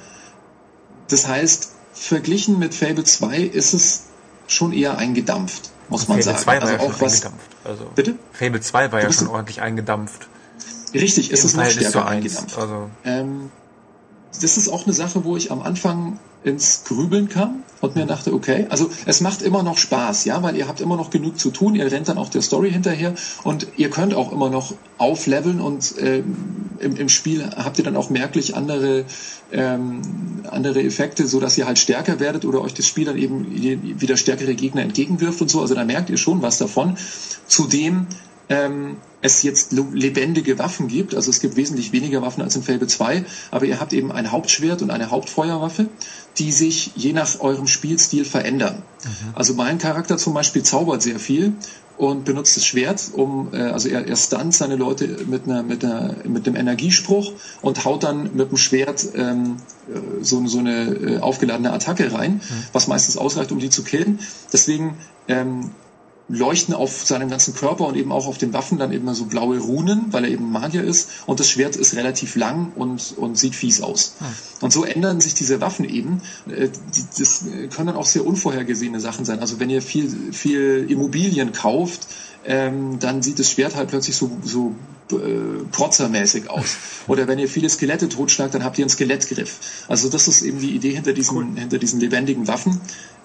Das 1.07 1.27
heißt, 1.27 1.71
verglichen 1.93 2.59
mit 2.59 2.75
Fable 2.75 3.03
2 3.03 3.37
ist 3.39 3.73
es 3.73 4.03
schon 4.47 4.73
eher 4.73 4.97
eingedampft, 4.97 5.71
muss 5.89 6.07
man 6.07 6.21
Fable 6.21 6.23
sagen. 6.23 6.37
2 6.37 6.45
war 6.45 6.61
also 6.61 6.73
ja 6.73 6.79
schon 6.79 6.91
auch 6.91 7.01
was, 7.01 7.13
eingedampft. 7.13 7.51
Also, 7.63 7.85
Bitte? 7.95 8.15
Fable 8.31 8.61
2 8.61 8.91
war 8.91 9.01
ja 9.01 9.11
schon 9.11 9.27
ordentlich 9.27 9.61
eingedampft. 9.61 10.27
richtig, 10.93 11.31
ist 11.31 11.41
Im 11.41 11.45
es 11.47 11.53
noch 11.53 11.61
Verhältnis 11.63 11.89
stärker 11.89 12.07
eingedampft. 12.07 12.57
Also, 12.57 12.89
Ähm, 13.03 13.51
das 14.41 14.57
ist 14.57 14.69
auch 14.69 14.85
eine 14.85 14.93
Sache, 14.93 15.23
wo 15.23 15.35
ich 15.37 15.51
am 15.51 15.61
Anfang 15.61 16.19
ins 16.43 16.83
Grübeln 16.85 17.29
kam 17.29 17.63
und 17.81 17.95
mir 17.95 18.05
dachte, 18.05 18.33
okay, 18.33 18.67
also 18.69 18.89
es 19.05 19.21
macht 19.21 19.41
immer 19.41 19.63
noch 19.63 19.77
Spaß, 19.77 20.25
ja, 20.25 20.41
weil 20.43 20.55
ihr 20.55 20.67
habt 20.67 20.81
immer 20.81 20.95
noch 20.95 21.09
genug 21.09 21.39
zu 21.39 21.51
tun, 21.51 21.75
ihr 21.75 21.91
rennt 21.91 22.07
dann 22.07 22.17
auch 22.17 22.29
der 22.29 22.41
Story 22.41 22.71
hinterher 22.71 23.13
und 23.43 23.67
ihr 23.75 23.89
könnt 23.89 24.13
auch 24.13 24.31
immer 24.31 24.49
noch 24.49 24.73
aufleveln 24.97 25.59
und 25.59 25.95
ähm, 25.99 26.35
im, 26.79 26.95
im 26.95 27.09
Spiel 27.09 27.49
habt 27.55 27.77
ihr 27.79 27.83
dann 27.83 27.95
auch 27.95 28.09
merklich 28.09 28.55
andere 28.55 29.05
ähm, 29.51 30.01
andere 30.49 30.81
Effekte, 30.83 31.27
so 31.27 31.39
dass 31.39 31.57
ihr 31.57 31.65
halt 31.65 31.79
stärker 31.79 32.19
werdet 32.19 32.45
oder 32.45 32.61
euch 32.61 32.73
das 32.73 32.85
Spiel 32.85 33.05
dann 33.05 33.17
eben 33.17 33.45
wieder 34.01 34.17
stärkere 34.17 34.55
Gegner 34.55 34.81
entgegenwirft 34.81 35.41
und 35.41 35.49
so. 35.49 35.61
Also 35.61 35.73
da 35.73 35.85
merkt 35.85 36.09
ihr 36.09 36.17
schon 36.17 36.41
was 36.41 36.57
davon. 36.57 36.97
Zudem 37.47 38.07
ähm, 38.49 38.97
es 39.21 39.41
jetzt 39.43 39.71
lebendige 39.71 40.59
Waffen 40.59 40.87
gibt. 40.87 41.15
Also 41.15 41.31
es 41.31 41.39
gibt 41.39 41.55
wesentlich 41.55 41.91
weniger 41.91 42.21
Waffen 42.21 42.43
als 42.43 42.55
in 42.55 42.63
Fable 42.63 42.87
2, 42.87 43.25
aber 43.51 43.65
ihr 43.65 43.79
habt 43.79 43.93
eben 43.93 44.11
ein 44.11 44.31
Hauptschwert 44.31 44.81
und 44.81 44.91
eine 44.91 45.09
Hauptfeuerwaffe, 45.09 45.89
die 46.37 46.51
sich 46.51 46.91
je 46.95 47.13
nach 47.13 47.39
eurem 47.39 47.67
Spielstil 47.67 48.25
verändern. 48.25 48.83
Also 49.33 49.55
mein 49.55 49.79
Charakter 49.79 50.17
zum 50.17 50.33
Beispiel 50.33 50.63
zaubert 50.63 51.01
sehr 51.01 51.19
viel 51.19 51.53
und 51.97 52.25
benutzt 52.25 52.55
das 52.55 52.65
Schwert, 52.65 53.09
um, 53.13 53.49
äh, 53.53 53.57
also 53.57 53.89
er, 53.89 54.07
er 54.07 54.15
stunt 54.15 54.53
seine 54.53 54.75
Leute 54.75 55.07
mit 55.27 55.45
einer, 55.45 55.63
mit 55.63 55.83
einer, 55.83 56.15
mit 56.25 56.47
einem 56.47 56.55
Energiespruch 56.55 57.31
und 57.61 57.85
haut 57.85 58.03
dann 58.03 58.35
mit 58.35 58.51
dem 58.51 58.57
Schwert 58.57 59.03
ähm, 59.15 59.57
äh, 59.89 60.23
so, 60.23 60.45
so 60.45 60.59
eine 60.59 60.85
äh, 60.85 61.19
aufgeladene 61.19 61.73
Attacke 61.73 62.13
rein, 62.13 62.41
was 62.71 62.87
meistens 62.87 63.17
ausreicht, 63.17 63.51
um 63.51 63.59
die 63.59 63.71
zu 63.71 63.83
killen. 63.83 64.19
Deswegen 64.53 64.97
ähm, 65.27 65.71
leuchten 66.29 66.73
auf 66.73 67.05
seinem 67.05 67.29
ganzen 67.29 67.55
Körper 67.55 67.87
und 67.87 67.95
eben 67.95 68.11
auch 68.11 68.27
auf 68.27 68.37
den 68.37 68.53
Waffen 68.53 68.77
dann 68.77 68.91
eben 68.91 69.13
so 69.13 69.25
blaue 69.25 69.59
Runen, 69.59 70.07
weil 70.11 70.25
er 70.25 70.31
eben 70.31 70.51
Magier 70.51 70.83
ist. 70.83 71.09
Und 71.25 71.39
das 71.39 71.49
Schwert 71.49 71.75
ist 71.75 71.95
relativ 71.95 72.35
lang 72.35 72.73
und, 72.75 73.13
und 73.17 73.37
sieht 73.37 73.55
fies 73.55 73.81
aus. 73.81 74.15
Und 74.59 74.73
so 74.73 74.83
ändern 74.83 75.21
sich 75.21 75.35
diese 75.35 75.61
Waffen 75.61 75.87
eben. 75.87 76.21
Äh, 76.49 76.69
das 77.17 77.45
können 77.73 77.87
dann 77.87 77.95
auch 77.95 78.05
sehr 78.05 78.25
unvorhergesehene 78.25 78.99
Sachen 78.99 79.23
sein. 79.23 79.39
Also 79.39 79.59
wenn 79.59 79.69
ihr 79.69 79.81
viel, 79.81 80.33
viel 80.33 80.85
Immobilien 80.89 81.53
kauft, 81.53 82.07
ähm, 82.45 82.99
dann 82.99 83.21
sieht 83.21 83.39
das 83.39 83.51
Schwert 83.51 83.75
halt 83.75 83.89
plötzlich 83.89 84.15
so, 84.15 84.31
so 84.43 84.75
äh, 85.11 85.63
protzermäßig 85.71 86.49
aus. 86.49 86.77
Oder 87.07 87.27
wenn 87.27 87.39
ihr 87.39 87.47
viele 87.47 87.69
Skelette 87.69 88.09
totschlagt, 88.09 88.53
dann 88.53 88.63
habt 88.63 88.77
ihr 88.77 88.83
einen 88.83 88.89
Skelettgriff. 88.89 89.85
Also 89.87 90.09
das 90.09 90.27
ist 90.27 90.41
eben 90.41 90.59
die 90.59 90.75
Idee 90.75 90.93
hinter 90.93 91.13
diesen, 91.13 91.55
hinter 91.55 91.77
diesen 91.77 91.99
lebendigen 91.99 92.47
Waffen, 92.47 92.81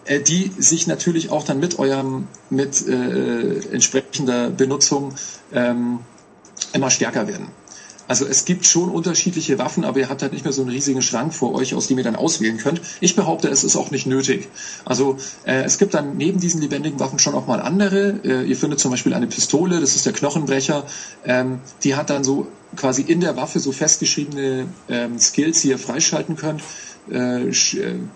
die 0.09 0.51
sich 0.59 0.87
natürlich 0.87 1.31
auch 1.31 1.45
dann 1.45 1.61
mit 1.61 1.79
eurem, 1.79 2.29
mit 2.51 2.87
äh, 2.87 3.59
entsprechender 3.73 4.51
Benutzung 4.51 5.15
ähm, 5.53 6.01
immer 6.73 6.91
stärker 6.91 7.29
werden. 7.29 7.49
Also 8.09 8.27
es 8.27 8.45
gibt 8.45 8.67
schon 8.67 8.91
unterschiedliche 8.91 9.59
Waffen, 9.59 9.85
aber 9.85 10.01
ihr 10.01 10.09
habt 10.09 10.23
halt 10.23 10.33
nicht 10.33 10.45
mehr 10.45 10.53
so 10.53 10.63
einen 10.63 10.71
riesigen 10.71 11.03
Schrank 11.03 11.33
vor 11.33 11.55
euch, 11.55 11.75
aus 11.75 11.87
dem 11.87 11.99
ihr 11.99 12.05
dann 12.05 12.17
auswählen 12.17 12.59
könnt. 12.59 12.81
Ich 13.01 13.17
behaupte, 13.17 13.49
es 13.49 13.65
ist 13.65 13.77
auch 13.77 13.91
nicht 13.91 14.07
nötig. 14.07 14.49
Also 14.85 15.17
äh, 15.45 15.63
es 15.63 15.79
gibt 15.79 15.95
dann 15.95 16.17
neben 16.17 16.41
diesen 16.41 16.61
lebendigen 16.61 16.99
Waffen 17.01 17.19
schon 17.19 17.35
auch 17.35 17.47
mal 17.47 17.61
andere. 17.61 18.21
Äh, 18.25 18.43
ihr 18.43 18.57
findet 18.57 18.81
zum 18.81 18.91
Beispiel 18.91 19.15
eine 19.15 19.29
Pistole, 19.29 19.81
das 19.81 19.95
ist 19.95 20.05
der 20.05 20.13
Knochenbrecher. 20.13 20.85
Ähm, 21.25 21.61
die 21.85 21.95
hat 21.95 22.11
dann 22.11 22.25
so 22.25 22.49
quasi 22.77 23.03
in 23.03 23.21
der 23.21 23.37
Waffe 23.37 23.61
so 23.61 23.73
festgeschriebene 23.73 24.67
ähm, 24.89 25.19
Skills, 25.19 25.63
die 25.63 25.69
ihr 25.69 25.79
freischalten 25.79 26.37
könnt. 26.37 26.63
Äh, 27.11 27.49
äh, 27.49 27.53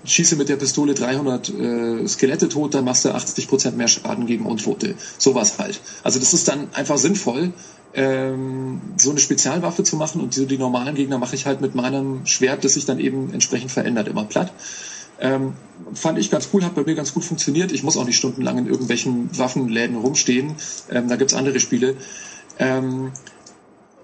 schieße 0.04 0.36
mit 0.36 0.48
der 0.48 0.56
Pistole 0.56 0.94
300 0.94 1.48
äh, 1.48 2.06
Skelette 2.06 2.48
tot, 2.48 2.74
dann 2.74 2.84
machst 2.84 3.04
du 3.04 3.08
80% 3.08 3.72
mehr 3.72 3.88
Schaden 3.88 4.26
gegen 4.26 4.46
Untote. 4.46 4.94
Sowas 5.18 5.58
halt. 5.58 5.80
Also 6.04 6.20
das 6.20 6.34
ist 6.34 6.46
dann 6.46 6.68
einfach 6.72 6.96
sinnvoll, 6.96 7.52
ähm, 7.94 8.80
so 8.96 9.10
eine 9.10 9.18
Spezialwaffe 9.18 9.82
zu 9.82 9.96
machen 9.96 10.20
und 10.20 10.34
so 10.34 10.44
die 10.44 10.58
normalen 10.58 10.94
Gegner 10.94 11.18
mache 11.18 11.34
ich 11.34 11.46
halt 11.46 11.60
mit 11.60 11.74
meinem 11.74 12.26
Schwert, 12.26 12.64
das 12.64 12.74
sich 12.74 12.84
dann 12.84 13.00
eben 13.00 13.32
entsprechend 13.32 13.72
verändert, 13.72 14.06
immer 14.06 14.24
platt. 14.24 14.52
Ähm, 15.18 15.54
fand 15.94 16.18
ich 16.18 16.30
ganz 16.30 16.50
cool, 16.52 16.62
hat 16.62 16.74
bei 16.74 16.84
mir 16.84 16.94
ganz 16.94 17.12
gut 17.12 17.24
funktioniert. 17.24 17.72
Ich 17.72 17.82
muss 17.82 17.96
auch 17.96 18.04
nicht 18.04 18.18
stundenlang 18.18 18.58
in 18.58 18.66
irgendwelchen 18.66 19.36
Waffenläden 19.36 19.96
rumstehen. 19.96 20.54
Ähm, 20.90 21.08
da 21.08 21.16
gibt's 21.16 21.34
andere 21.34 21.58
Spiele. 21.58 21.96
Ähm, 22.58 23.12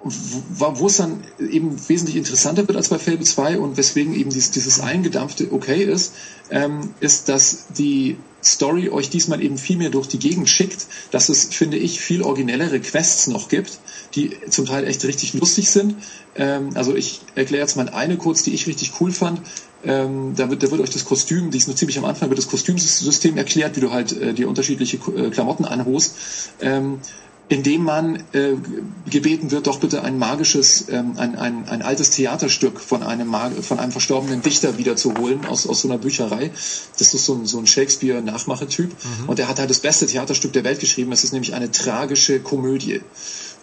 wo 0.04 0.86
es 0.86 0.96
dann 0.96 1.22
eben 1.38 1.76
wesentlich 1.88 2.16
interessanter 2.16 2.66
wird 2.66 2.76
als 2.76 2.88
bei 2.88 2.98
Fable 2.98 3.24
2 3.24 3.58
und 3.58 3.76
weswegen 3.76 4.14
eben 4.14 4.30
dieses, 4.30 4.50
dieses 4.50 4.80
eingedampfte 4.80 5.52
okay 5.52 5.84
ist, 5.84 6.14
ähm, 6.50 6.94
ist, 7.00 7.28
dass 7.28 7.66
die 7.76 8.16
Story 8.42 8.90
euch 8.90 9.10
diesmal 9.10 9.42
eben 9.42 9.56
viel 9.56 9.76
mehr 9.76 9.90
durch 9.90 10.08
die 10.08 10.18
Gegend 10.18 10.48
schickt, 10.48 10.86
dass 11.12 11.28
es, 11.28 11.44
finde 11.44 11.76
ich, 11.76 12.00
viel 12.00 12.22
originellere 12.22 12.80
Quests 12.80 13.28
noch 13.28 13.48
gibt, 13.48 13.78
die 14.14 14.32
zum 14.50 14.66
Teil 14.66 14.84
echt 14.84 15.04
richtig 15.04 15.34
lustig 15.34 15.70
sind. 15.70 15.94
Ähm, 16.34 16.70
also 16.74 16.96
ich 16.96 17.20
erkläre 17.36 17.62
jetzt 17.62 17.76
mal 17.76 17.88
eine 17.88 18.16
kurz, 18.16 18.42
die 18.42 18.52
ich 18.52 18.66
richtig 18.66 18.94
cool 19.00 19.12
fand. 19.12 19.40
Ähm, 19.84 20.34
da, 20.36 20.50
wird, 20.50 20.62
da 20.62 20.70
wird 20.70 20.80
euch 20.80 20.90
das 20.90 21.04
Kostüm, 21.04 21.50
die 21.50 21.58
ist 21.58 21.68
noch 21.68 21.74
ziemlich 21.74 21.98
am 21.98 22.04
Anfang, 22.04 22.28
wird 22.28 22.38
das 22.38 22.48
Kostümsystem 22.48 23.36
erklärt, 23.36 23.76
wie 23.76 23.80
du 23.80 23.92
halt 23.92 24.12
äh, 24.12 24.32
dir 24.32 24.48
unterschiedliche 24.48 24.96
äh, 24.96 25.30
Klamotten 25.30 25.64
anhust. 25.64 26.14
Ähm, 26.60 26.98
indem 27.48 27.84
man 27.84 28.16
äh, 28.32 28.54
gebeten 29.10 29.50
wird, 29.50 29.66
doch 29.66 29.78
bitte 29.78 30.02
ein 30.02 30.18
magisches, 30.18 30.88
ähm, 30.88 31.14
ein, 31.18 31.36
ein, 31.36 31.68
ein 31.68 31.82
altes 31.82 32.10
Theaterstück 32.10 32.80
von 32.80 33.02
einem, 33.02 33.28
Mag 33.28 33.52
von 33.62 33.78
einem 33.78 33.92
verstorbenen 33.92 34.42
Dichter 34.42 34.78
wiederzuholen 34.78 35.44
aus, 35.44 35.66
aus 35.66 35.82
so 35.82 35.88
einer 35.88 35.98
Bücherei. 35.98 36.50
Das 36.98 37.12
ist 37.12 37.26
so 37.26 37.34
ein, 37.34 37.46
so 37.46 37.58
ein 37.58 37.66
Shakespeare-Nachmachetyp. 37.66 38.90
Mhm. 38.90 39.28
Und 39.28 39.38
der 39.38 39.48
hat 39.48 39.58
halt 39.58 39.70
das 39.70 39.80
beste 39.80 40.06
Theaterstück 40.06 40.52
der 40.52 40.64
Welt 40.64 40.80
geschrieben. 40.80 41.12
Es 41.12 41.24
ist 41.24 41.32
nämlich 41.32 41.54
eine 41.54 41.70
tragische 41.70 42.40
Komödie. 42.40 43.02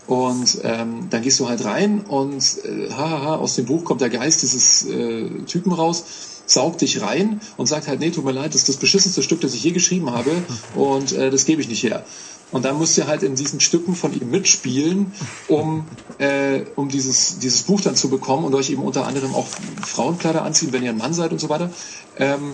Und 0.05 0.59
ähm, 0.63 1.07
dann 1.09 1.21
gehst 1.21 1.39
du 1.39 1.47
halt 1.47 1.63
rein 1.65 2.01
und 2.01 2.43
äh, 2.65 2.91
haha, 2.91 3.35
aus 3.35 3.55
dem 3.55 3.65
Buch 3.65 3.85
kommt 3.85 4.01
der 4.01 4.09
Geist 4.09 4.41
dieses 4.41 4.85
äh, 4.87 5.29
Typen 5.45 5.71
raus 5.71 6.03
saugt 6.49 6.81
dich 6.81 7.01
rein 7.01 7.41
und 7.57 7.67
sagt 7.67 7.87
halt, 7.87 7.99
nee, 7.99 8.09
tut 8.09 8.25
mir 8.25 8.31
leid, 8.31 8.53
das 8.53 8.61
ist 8.61 8.69
das 8.69 8.77
beschissenste 8.77 9.21
Stück, 9.21 9.41
das 9.41 9.53
ich 9.53 9.63
je 9.63 9.71
geschrieben 9.71 10.11
habe 10.11 10.31
und 10.75 11.11
äh, 11.11 11.29
das 11.29 11.45
gebe 11.45 11.61
ich 11.61 11.69
nicht 11.69 11.83
her. 11.83 12.03
Und 12.51 12.65
dann 12.65 12.79
müsst 12.79 12.97
ihr 12.97 13.07
halt 13.07 13.23
in 13.23 13.35
diesen 13.35 13.59
Stücken 13.59 13.95
von 13.95 14.13
ihm 14.13 14.31
mitspielen, 14.31 15.13
um, 15.47 15.85
äh, 16.17 16.61
um 16.75 16.89
dieses, 16.89 17.39
dieses 17.39 17.63
Buch 17.63 17.81
dann 17.81 17.95
zu 17.95 18.09
bekommen 18.09 18.45
und 18.45 18.55
euch 18.55 18.71
eben 18.71 18.81
unter 18.81 19.05
anderem 19.05 19.35
auch 19.35 19.47
Frauenkleider 19.85 20.43
anziehen, 20.43 20.73
wenn 20.73 20.83
ihr 20.83 20.89
ein 20.89 20.97
Mann 20.97 21.13
seid 21.13 21.31
und 21.31 21.39
so 21.39 21.49
weiter. 21.49 21.69
Ähm, 22.17 22.53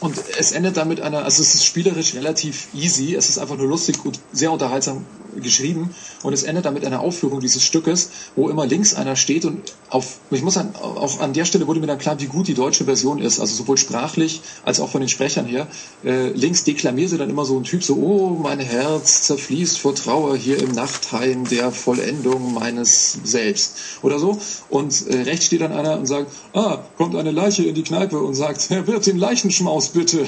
und 0.00 0.16
es 0.38 0.52
endet 0.52 0.76
dann 0.76 0.88
mit 0.88 1.00
einer, 1.00 1.24
also 1.24 1.42
es 1.42 1.54
ist 1.54 1.64
spielerisch 1.64 2.14
relativ 2.14 2.68
easy, 2.72 3.14
es 3.16 3.28
ist 3.28 3.38
einfach 3.38 3.56
nur 3.56 3.66
lustig 3.66 4.04
und 4.04 4.20
sehr 4.32 4.52
unterhaltsam 4.52 5.04
geschrieben. 5.40 5.94
Und 6.22 6.32
es 6.32 6.42
endet 6.42 6.64
dann 6.64 6.74
mit 6.74 6.84
einer 6.84 7.00
Aufführung 7.00 7.40
dieses 7.40 7.62
Stückes, 7.62 8.10
wo 8.36 8.48
immer 8.48 8.66
links 8.66 8.94
einer 8.94 9.16
steht 9.16 9.44
und 9.44 9.74
auf, 9.90 10.18
ich 10.30 10.42
muss 10.42 10.56
an, 10.56 10.74
auch 10.76 11.20
an 11.20 11.32
der 11.32 11.44
Stelle 11.44 11.66
wurde 11.66 11.80
mir 11.80 11.86
dann 11.86 11.98
klar, 11.98 12.20
wie 12.20 12.26
gut 12.26 12.48
die 12.48 12.54
deutsche 12.54 12.84
Version 12.84 13.20
ist, 13.20 13.40
also 13.40 13.54
sowohl 13.54 13.76
sprachlich 13.76 14.40
als 14.64 14.80
auch 14.80 14.88
von 14.88 15.00
den 15.00 15.08
Sprechern 15.08 15.46
her. 15.46 15.66
Äh, 16.04 16.28
links 16.30 16.64
deklamiert 16.64 17.10
sie 17.10 17.18
dann 17.18 17.30
immer 17.30 17.44
so 17.44 17.56
ein 17.56 17.64
Typ 17.64 17.82
so, 17.82 17.94
oh, 17.96 18.38
mein 18.42 18.60
Herz 18.60 19.22
zerfließt 19.22 19.78
vor 19.78 19.94
Trauer 19.94 20.36
hier 20.36 20.58
im 20.58 20.72
Nachtheim 20.72 21.48
der 21.48 21.72
Vollendung 21.72 22.54
meines 22.54 23.18
Selbst. 23.24 23.76
Oder 24.02 24.18
so. 24.18 24.38
Und 24.68 25.06
äh, 25.08 25.22
rechts 25.22 25.46
steht 25.46 25.60
dann 25.60 25.72
einer 25.72 25.98
und 25.98 26.06
sagt, 26.06 26.30
ah, 26.54 26.78
kommt 26.96 27.16
eine 27.16 27.30
Leiche 27.30 27.64
in 27.64 27.74
die 27.74 27.82
Kneipe 27.82 28.18
und 28.18 28.34
sagt, 28.34 28.70
Herr 28.70 28.86
Wirt, 28.86 29.06
den 29.06 29.18
Leichenschmaus 29.18 29.87
bitte. 29.88 30.26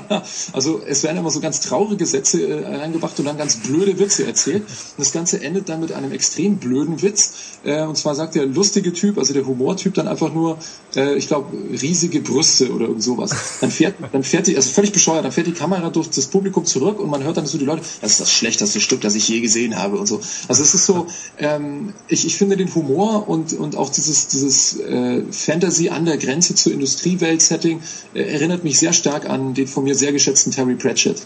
also 0.52 0.80
es 0.86 1.02
werden 1.02 1.18
immer 1.18 1.30
so 1.30 1.40
ganz 1.40 1.60
traurige 1.60 2.06
Sätze 2.06 2.42
äh, 2.42 2.64
eingebracht 2.64 3.18
und 3.18 3.26
dann 3.26 3.36
ganz 3.36 3.56
blöde 3.56 3.98
Witze 3.98 4.26
erzählt. 4.26 4.62
Und 4.62 4.98
das 4.98 5.12
Ganze 5.12 5.42
endet 5.42 5.68
dann 5.68 5.80
mit 5.80 5.92
einem 5.92 6.12
extrem 6.12 6.56
blöden 6.56 7.02
Witz. 7.02 7.32
Äh, 7.64 7.82
und 7.82 7.96
zwar 7.96 8.14
sagt 8.14 8.34
der 8.34 8.46
lustige 8.46 8.92
Typ, 8.92 9.18
also 9.18 9.34
der 9.34 9.46
Humortyp, 9.46 9.94
dann 9.94 10.08
einfach 10.08 10.32
nur, 10.32 10.58
äh, 10.94 11.16
ich 11.16 11.26
glaube, 11.26 11.56
riesige 11.80 12.20
Brüste 12.20 12.72
oder 12.72 12.86
irgend 12.86 13.02
sowas. 13.02 13.30
Dann 13.60 13.70
fährt, 13.70 13.96
dann 14.12 14.22
fährt 14.22 14.46
die, 14.46 14.56
also 14.56 14.70
völlig 14.70 14.92
bescheuert, 14.92 15.24
dann 15.24 15.32
fährt 15.32 15.46
die 15.46 15.52
Kamera 15.52 15.90
durch 15.90 16.08
das 16.10 16.26
Publikum 16.26 16.64
zurück 16.64 17.00
und 17.00 17.10
man 17.10 17.22
hört 17.24 17.36
dann 17.36 17.46
so 17.46 17.58
die 17.58 17.64
Leute, 17.64 17.82
das 18.00 18.12
ist 18.12 18.20
das 18.20 18.32
schlechteste 18.32 18.80
Stück, 18.80 19.00
das 19.00 19.14
ich 19.14 19.28
je 19.28 19.40
gesehen 19.40 19.76
habe 19.76 19.98
und 19.98 20.06
so. 20.06 20.20
Also 20.48 20.62
es 20.62 20.74
ist 20.74 20.86
so, 20.86 21.06
ähm, 21.38 21.92
ich, 22.08 22.26
ich 22.26 22.36
finde 22.36 22.56
den 22.56 22.74
Humor 22.74 23.28
und, 23.28 23.52
und 23.52 23.76
auch 23.76 23.90
dieses, 23.90 24.28
dieses 24.28 24.78
äh, 24.80 25.22
Fantasy 25.30 25.88
an 25.88 26.04
der 26.04 26.16
Grenze 26.18 26.54
zur 26.54 26.72
Industriewelt-Setting 26.72 27.80
äh, 28.14 28.22
erinnert 28.22 28.64
mich 28.64 28.78
sehr 28.78 28.92
stark 28.98 29.28
an 29.28 29.54
den 29.54 29.66
von 29.66 29.84
mir 29.84 29.94
sehr 29.94 30.12
geschätzten 30.12 30.52
Terry 30.52 30.74
Pratchett. 30.74 31.22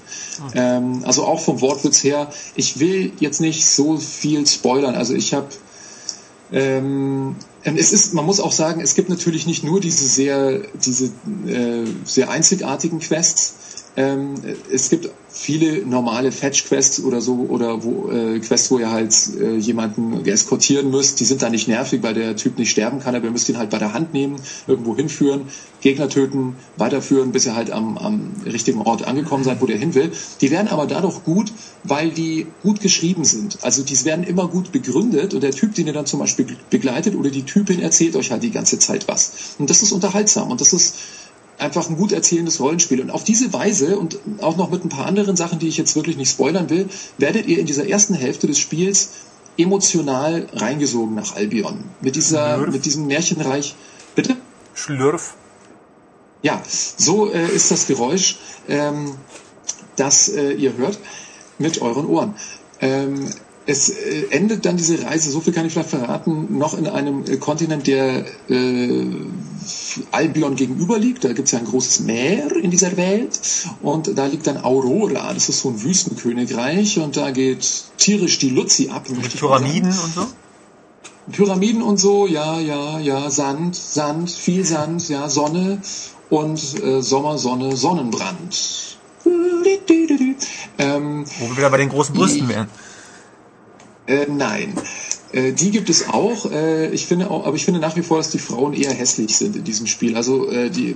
Okay. 0.46 0.58
Ähm, 0.58 1.02
also 1.04 1.24
auch 1.24 1.40
vom 1.40 1.60
Wortwitz 1.60 2.04
her. 2.04 2.30
Ich 2.54 2.78
will 2.78 3.12
jetzt 3.18 3.40
nicht 3.40 3.66
so 3.66 3.96
viel 3.96 4.46
spoilern. 4.46 4.94
Also 4.94 5.14
ich 5.14 5.34
habe 5.34 5.48
ähm, 6.52 7.36
es 7.64 7.92
ist, 7.92 8.12
man 8.12 8.26
muss 8.26 8.40
auch 8.40 8.52
sagen, 8.52 8.80
es 8.80 8.94
gibt 8.94 9.08
natürlich 9.08 9.46
nicht 9.46 9.64
nur 9.64 9.80
diese 9.80 10.04
sehr, 10.04 10.60
diese 10.74 11.06
äh, 11.46 11.86
sehr 12.04 12.30
einzigartigen 12.30 12.98
Quests. 12.98 13.54
Ähm, 13.96 14.34
es 14.72 14.88
gibt 14.88 15.10
viele 15.28 15.84
normale 15.86 16.32
Fetch-Quests 16.32 17.04
oder 17.04 17.20
so 17.20 17.46
oder 17.48 17.84
wo 17.84 18.10
äh, 18.10 18.38
Quests, 18.40 18.70
wo 18.70 18.78
ihr 18.78 18.90
halt 18.90 19.14
äh, 19.40 19.56
jemanden 19.56 20.24
eskortieren 20.26 20.90
müsst, 20.90 21.20
die 21.20 21.24
sind 21.24 21.42
da 21.42 21.50
nicht 21.50 21.68
nervig, 21.68 22.02
weil 22.02 22.14
der 22.14 22.36
Typ 22.36 22.58
nicht 22.58 22.70
sterben 22.70 23.00
kann, 23.00 23.14
aber 23.14 23.26
ihr 23.26 23.30
müsst 23.30 23.48
ihn 23.48 23.58
halt 23.58 23.70
bei 23.70 23.78
der 23.78 23.92
Hand 23.92 24.12
nehmen, 24.12 24.36
irgendwo 24.66 24.94
hinführen, 24.94 25.42
Gegner 25.80 26.08
töten, 26.08 26.56
weiterführen, 26.76 27.32
bis 27.32 27.46
ihr 27.46 27.56
halt 27.56 27.70
am, 27.70 27.98
am 27.98 28.32
richtigen 28.44 28.82
Ort 28.82 29.06
angekommen 29.06 29.44
seid, 29.44 29.60
wo 29.60 29.66
der 29.66 29.78
hin 29.78 29.94
will. 29.94 30.12
Die 30.40 30.50
werden 30.50 30.68
aber 30.68 30.86
dadurch 30.86 31.24
gut, 31.24 31.52
weil 31.84 32.10
die 32.10 32.46
gut 32.62 32.80
geschrieben 32.80 33.24
sind. 33.24 33.58
Also 33.62 33.82
die 33.82 34.04
werden 34.04 34.24
immer 34.24 34.48
gut 34.48 34.72
begründet 34.72 35.34
und 35.34 35.42
der 35.42 35.52
Typ, 35.52 35.74
den 35.74 35.86
ihr 35.86 35.92
dann 35.92 36.06
zum 36.06 36.20
Beispiel 36.20 36.46
begleitet 36.70 37.14
oder 37.14 37.30
die 37.30 37.44
Typin 37.44 37.80
erzählt 37.80 38.16
euch 38.16 38.30
halt 38.30 38.42
die 38.42 38.50
ganze 38.50 38.78
Zeit 38.78 39.08
was. 39.08 39.54
Und 39.58 39.70
das 39.70 39.82
ist 39.82 39.92
unterhaltsam 39.92 40.50
und 40.50 40.60
das 40.60 40.72
ist 40.72 40.94
einfach 41.62 41.88
ein 41.88 41.96
gut 41.96 42.12
erzählendes 42.12 42.60
Rollenspiel. 42.60 43.00
Und 43.00 43.10
auf 43.10 43.24
diese 43.24 43.52
Weise 43.52 43.98
und 43.98 44.18
auch 44.40 44.56
noch 44.56 44.70
mit 44.70 44.84
ein 44.84 44.88
paar 44.88 45.06
anderen 45.06 45.36
Sachen, 45.36 45.58
die 45.58 45.68
ich 45.68 45.78
jetzt 45.78 45.96
wirklich 45.96 46.16
nicht 46.16 46.30
spoilern 46.30 46.68
will, 46.68 46.88
werdet 47.18 47.46
ihr 47.46 47.58
in 47.58 47.66
dieser 47.66 47.88
ersten 47.88 48.14
Hälfte 48.14 48.46
des 48.46 48.58
Spiels 48.58 49.10
emotional 49.56 50.48
reingesogen 50.52 51.14
nach 51.14 51.36
Albion. 51.36 51.84
Mit 52.00 52.16
dieser, 52.16 52.56
Schlürf. 52.56 52.72
mit 52.72 52.84
diesem 52.84 53.06
Märchenreich. 53.06 53.74
Bitte? 54.14 54.36
Schlürf. 54.74 55.34
Ja, 56.42 56.60
so 56.96 57.30
äh, 57.30 57.48
ist 57.48 57.70
das 57.70 57.86
Geräusch, 57.86 58.38
ähm, 58.68 59.14
das 59.96 60.28
äh, 60.28 60.52
ihr 60.52 60.76
hört 60.76 60.98
mit 61.58 61.80
euren 61.80 62.06
Ohren. 62.06 62.34
Ähm, 62.80 63.30
es 63.66 63.90
äh, 63.90 64.26
endet 64.30 64.64
dann 64.64 64.76
diese 64.76 65.02
Reise, 65.02 65.30
so 65.30 65.40
viel 65.40 65.52
kann 65.52 65.66
ich 65.66 65.72
vielleicht 65.72 65.90
verraten, 65.90 66.58
noch 66.58 66.76
in 66.76 66.86
einem 66.86 67.24
äh, 67.24 67.36
Kontinent, 67.36 67.86
der 67.86 68.24
äh, 68.48 69.06
Albion 70.10 70.56
gegenüber 70.56 70.98
liegt. 70.98 71.24
Da 71.24 71.32
gibt 71.32 71.46
es 71.46 71.52
ja 71.52 71.58
ein 71.58 71.66
großes 71.66 72.00
Meer 72.00 72.54
in 72.56 72.70
dieser 72.70 72.96
Welt 72.96 73.38
und 73.82 74.18
da 74.18 74.26
liegt 74.26 74.46
dann 74.46 74.64
Aurora, 74.64 75.32
das 75.32 75.48
ist 75.48 75.60
so 75.60 75.70
ein 75.70 75.82
Wüstenkönigreich 75.82 76.98
und 76.98 77.16
da 77.16 77.30
geht 77.30 77.84
tierisch 77.98 78.38
die 78.38 78.50
Luzi 78.50 78.90
ab. 78.90 79.08
Mit 79.08 79.36
Pyramiden 79.36 79.90
und 79.90 80.14
so? 80.14 80.26
Pyramiden 81.30 81.82
und 81.82 81.98
so, 81.98 82.26
ja, 82.26 82.58
ja, 82.58 82.98
ja, 82.98 83.30
Sand, 83.30 83.76
Sand, 83.76 84.30
viel 84.30 84.64
Sand, 84.64 85.08
ja, 85.08 85.28
Sonne 85.28 85.80
und 86.30 86.82
äh, 86.82 87.00
Sommer, 87.00 87.38
Sonne, 87.38 87.76
Sonnenbrand. 87.76 88.98
Ähm, 90.78 91.24
Wo 91.38 91.48
wir 91.48 91.56
wieder 91.56 91.70
bei 91.70 91.76
den 91.76 91.90
großen 91.90 92.12
Brüsten 92.12 92.48
wären. 92.48 92.66
Äh, 94.12 94.26
nein. 94.28 94.74
Äh, 95.32 95.52
die 95.52 95.70
gibt 95.70 95.88
es 95.88 96.08
auch. 96.08 96.50
Äh, 96.50 96.90
ich 96.90 97.06
finde 97.06 97.30
auch, 97.30 97.46
aber 97.46 97.56
ich 97.56 97.64
finde 97.64 97.80
nach 97.80 97.96
wie 97.96 98.02
vor, 98.02 98.18
dass 98.18 98.28
die 98.28 98.38
Frauen 98.38 98.74
eher 98.74 98.92
hässlich 98.92 99.38
sind 99.38 99.56
in 99.56 99.64
diesem 99.64 99.86
Spiel. 99.86 100.16
Also 100.16 100.50
äh, 100.50 100.68
die, 100.68 100.94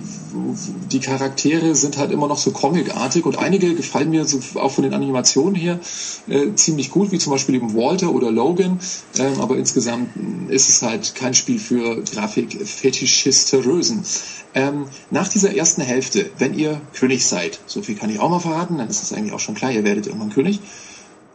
die 0.92 1.00
Charaktere 1.00 1.74
sind 1.74 1.96
halt 1.96 2.12
immer 2.12 2.28
noch 2.28 2.36
so 2.36 2.50
comicartig 2.50 3.24
und 3.24 3.38
einige 3.38 3.74
gefallen 3.74 4.10
mir 4.10 4.26
so 4.26 4.40
auch 4.60 4.70
von 4.70 4.84
den 4.84 4.92
Animationen 4.92 5.54
her 5.54 5.80
äh, 6.28 6.52
ziemlich 6.54 6.90
gut, 6.90 7.12
wie 7.12 7.18
zum 7.18 7.32
Beispiel 7.32 7.54
eben 7.54 7.74
Walter 7.74 8.12
oder 8.12 8.30
Logan. 8.30 8.78
Ähm, 9.18 9.40
aber 9.40 9.56
insgesamt 9.56 10.10
ist 10.48 10.68
es 10.68 10.82
halt 10.82 11.14
kein 11.14 11.32
Spiel 11.32 11.58
für 11.58 12.02
Grafik-Fetischisterösen. 12.02 14.04
Ähm, 14.54 14.84
nach 15.10 15.28
dieser 15.28 15.56
ersten 15.56 15.80
Hälfte, 15.80 16.30
wenn 16.38 16.52
ihr 16.52 16.82
König 16.92 17.26
seid, 17.26 17.60
so 17.64 17.80
viel 17.80 17.94
kann 17.94 18.10
ich 18.10 18.20
auch 18.20 18.28
mal 18.28 18.40
verraten, 18.40 18.76
dann 18.76 18.88
ist 18.88 19.02
es 19.02 19.14
eigentlich 19.14 19.32
auch 19.32 19.40
schon 19.40 19.54
klar, 19.54 19.72
ihr 19.72 19.84
werdet 19.84 20.06
irgendwann 20.06 20.30
König, 20.30 20.60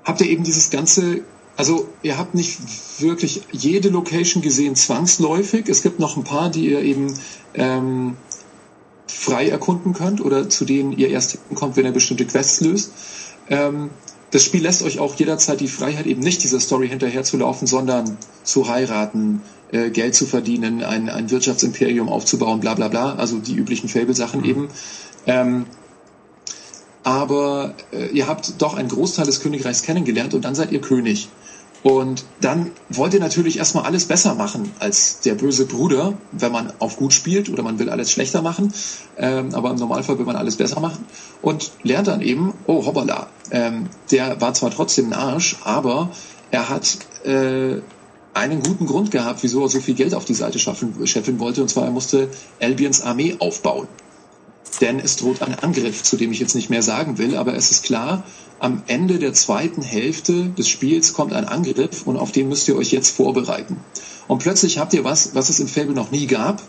habt 0.04 0.22
ihr 0.22 0.30
eben 0.30 0.44
dieses 0.44 0.70
ganze 0.70 1.22
also 1.58 1.88
ihr 2.02 2.18
habt 2.18 2.34
nicht 2.34 2.60
wirklich 3.00 3.44
jede 3.52 3.90
Location 3.90 4.42
gesehen 4.42 4.76
zwangsläufig. 4.76 5.68
Es 5.68 5.84
gibt 5.84 6.00
noch 6.00 6.18
ein 6.18 6.24
paar, 6.24 6.50
die 6.50 6.70
ihr 6.70 6.82
eben 6.82 7.14
ähm, 7.54 8.16
frei 9.08 9.50
erkunden 9.50 9.94
könnt 9.94 10.22
oder 10.22 10.50
zu 10.50 10.66
denen 10.66 10.94
ihr 10.94 11.10
erst 11.10 11.38
hinkommt, 11.50 11.76
wenn 11.76 11.86
ihr 11.86 11.92
bestimmte 11.92 12.26
Quests 12.26 12.62
löst. 12.62 12.92
Ähm, 13.50 13.90
das 14.32 14.46
Spiel 14.46 14.62
lässt 14.62 14.82
euch 14.82 15.00
auch 15.00 15.16
jederzeit 15.16 15.60
die 15.60 15.68
Freiheit, 15.68 16.06
eben 16.06 16.22
nicht 16.22 16.42
dieser 16.44 16.62
Story 16.62 16.88
hinterher 16.88 17.24
zu 17.24 17.38
laufen, 17.38 17.68
sondern 17.68 18.18
zu 18.44 18.70
heiraten, 18.70 19.42
äh, 19.72 19.90
Geld 19.90 20.16
zu 20.16 20.26
verdienen, 20.26 20.84
ein, 20.84 21.10
ein 21.10 21.30
Wirtschaftsimperium 21.30 22.08
aufzubauen, 22.08 22.62
bla 22.62 22.74
bla 22.74 22.88
bla, 22.88 23.16
also 23.16 23.40
die 23.40 23.56
üblichen 23.56 23.90
Fable-Sachen 23.90 24.42
mhm. 24.42 24.46
eben. 24.46 24.68
Ähm, 25.28 25.66
aber 27.04 27.74
äh, 27.92 28.08
ihr 28.08 28.28
habt 28.28 28.62
doch 28.62 28.76
einen 28.76 28.88
Großteil 28.88 29.26
des 29.26 29.42
Königreichs 29.42 29.82
kennengelernt 29.82 30.34
und 30.34 30.46
dann 30.46 30.56
seid 30.56 30.72
ihr 30.72 30.82
König. 30.82 31.30
Und 31.84 32.26
dann 32.42 32.72
wollt 32.90 33.14
ihr 33.14 33.20
natürlich 33.20 33.58
erstmal 33.58 33.86
alles 33.86 34.06
besser 34.06 34.36
machen 34.36 34.72
als 34.80 35.22
der 35.22 35.34
böse 35.34 35.66
Bruder, 35.66 36.14
wenn 36.32 36.52
man 36.52 36.72
auf 36.80 36.98
gut 36.98 37.14
spielt 37.14 37.50
oder 37.50 37.64
man 37.64 37.80
will 37.80 37.90
alles 37.90 38.12
schlechter 38.12 38.42
machen. 38.42 38.72
Ähm, 39.18 39.56
aber 39.56 39.72
im 39.72 39.78
Normalfall 39.78 40.20
will 40.20 40.26
man 40.26 40.36
alles 40.36 40.58
besser 40.58 40.80
machen. 40.80 41.06
Und 41.42 41.72
lernt 41.82 42.08
dann 42.08 42.22
eben, 42.22 42.54
oh 42.68 42.86
hoppala, 42.86 43.28
ähm, 43.50 43.90
der 44.12 44.40
war 44.42 44.54
zwar 44.54 44.70
trotzdem 44.70 45.08
ein 45.08 45.14
Arsch, 45.14 45.58
aber 45.64 46.12
er 46.52 46.70
hat 46.70 47.00
äh, 47.26 47.82
einen 48.34 48.62
guten 48.62 48.86
Grund 48.86 49.10
gehabt, 49.10 49.42
wieso 49.42 49.64
er 49.64 49.70
so 49.70 49.80
viel 49.80 49.96
Geld 49.96 50.14
auf 50.14 50.26
die 50.26 50.36
Seite 50.36 50.60
schaffen, 50.60 50.96
scheffeln 51.08 51.40
wollte. 51.40 51.64
Und 51.64 51.70
zwar, 51.70 51.86
er 51.86 51.92
musste 51.92 52.30
Albions 52.60 53.02
Armee 53.02 53.38
aufbauen 53.40 53.88
denn 54.80 55.00
es 55.00 55.18
droht 55.18 55.42
ein 55.42 55.56
Angriff, 55.56 56.04
zu 56.04 56.18
dem 56.18 56.32
ich 56.32 56.40
jetzt 56.40 56.56
nicht 56.56 56.70
mehr 56.70 56.84
sagen 56.84 57.18
will, 57.18 57.36
aber 57.36 57.56
es 57.56 57.72
ist 57.72 57.84
klar, 57.84 58.24
am 58.60 58.84
Ende 58.88 59.18
der 59.18 59.34
zweiten 59.34 59.82
Hälfte 59.82 60.50
des 60.50 60.70
Spiels 60.70 61.14
kommt 61.14 61.34
ein 61.34 61.46
Angriff 61.46 62.06
und 62.06 62.18
auf 62.18 62.32
den 62.32 62.48
müsst 62.48 62.68
ihr 62.68 62.76
euch 62.76 62.92
jetzt 62.92 63.16
vorbereiten. 63.16 63.78
Und 64.28 64.40
plötzlich 64.40 64.78
habt 64.78 64.94
ihr 64.94 65.04
was, 65.04 65.36
was 65.36 65.50
es 65.50 65.60
im 65.60 65.68
Fable 65.68 65.94
noch 65.94 66.12
nie 66.12 66.28
gab, 66.28 66.62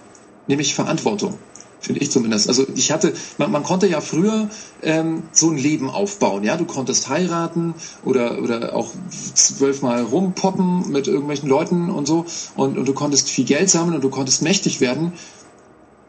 nämlich 0.46 0.74
Verantwortung. 0.74 1.38
Finde 1.80 2.00
ich 2.00 2.12
zumindest. 2.12 2.48
Also 2.48 2.64
ich 2.76 2.92
hatte, 2.92 3.12
man, 3.38 3.50
man 3.50 3.64
konnte 3.64 3.88
ja 3.88 4.00
früher 4.00 4.48
ähm, 4.82 5.24
so 5.32 5.50
ein 5.50 5.58
Leben 5.58 5.90
aufbauen, 5.90 6.44
ja. 6.44 6.56
Du 6.56 6.64
konntest 6.64 7.08
heiraten 7.08 7.74
oder 8.04 8.40
oder 8.40 8.76
auch 8.76 8.92
zwölfmal 9.34 10.02
rumpoppen 10.02 10.90
mit 10.90 11.08
irgendwelchen 11.08 11.48
Leuten 11.48 11.90
und 11.90 12.06
so 12.06 12.24
und, 12.54 12.78
und 12.78 12.86
du 12.86 12.94
konntest 12.94 13.28
viel 13.28 13.44
Geld 13.44 13.68
sammeln 13.68 13.96
und 13.96 14.04
du 14.04 14.10
konntest 14.10 14.42
mächtig 14.42 14.80
werden. 14.80 15.12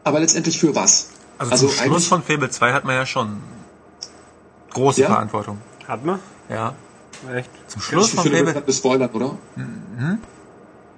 Aber 0.04 0.20
letztendlich 0.20 0.60
für 0.60 0.76
was? 0.76 1.08
Also, 1.38 1.52
Also 1.52 1.66
zum 1.68 1.76
Schluss 1.86 2.06
von 2.06 2.22
Fable 2.22 2.50
2 2.50 2.72
hat 2.72 2.84
man 2.84 2.94
ja 2.96 3.06
schon 3.06 3.38
große 4.72 5.02
Ja? 5.02 5.08
Verantwortung. 5.08 5.58
Hat 5.88 6.04
man? 6.04 6.18
Ja. 6.48 6.74
Echt? 7.34 7.50
Zum 7.68 7.80
Schluss 7.82 8.10
von 8.10 8.24
Fable. 8.24 8.44
können 8.52 8.62
das 8.66 8.76
spoilern, 8.76 9.10
oder? 9.10 9.36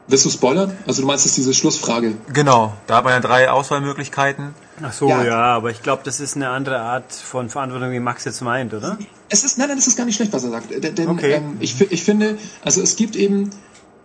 Willst 0.08 0.24
du 0.24 0.30
spoilern? 0.30 0.76
Also 0.86 1.02
du 1.02 1.08
meinst, 1.08 1.24
das 1.24 1.32
ist 1.32 1.38
diese 1.38 1.52
Schlussfrage. 1.52 2.14
Genau, 2.32 2.74
da 2.86 2.98
hat 2.98 3.04
man 3.04 3.12
ja 3.12 3.20
drei 3.20 3.50
Auswahlmöglichkeiten. 3.50 4.54
Ach 4.82 4.92
so, 4.92 5.08
Ja. 5.08 5.24
ja, 5.24 5.42
aber 5.56 5.70
ich 5.70 5.82
glaube, 5.82 6.02
das 6.04 6.20
ist 6.20 6.36
eine 6.36 6.50
andere 6.50 6.78
Art 6.80 7.12
von 7.12 7.48
Verantwortung, 7.48 7.90
wie 7.90 7.98
Max 7.98 8.24
jetzt 8.24 8.40
meint, 8.40 8.72
oder? 8.72 8.98
Es 9.28 9.42
ist, 9.42 9.58
nein, 9.58 9.66
nein, 9.68 9.78
das 9.78 9.88
ist 9.88 9.96
gar 9.96 10.04
nicht 10.04 10.14
schlecht, 10.14 10.32
was 10.32 10.44
er 10.44 10.50
sagt. 10.50 10.66
Denn, 10.98 11.08
Okay. 11.08 11.32
ähm, 11.34 11.56
ich, 11.58 11.80
ich 11.90 12.04
finde, 12.04 12.38
also 12.64 12.82
es 12.82 12.94
gibt 12.94 13.16
eben, 13.16 13.50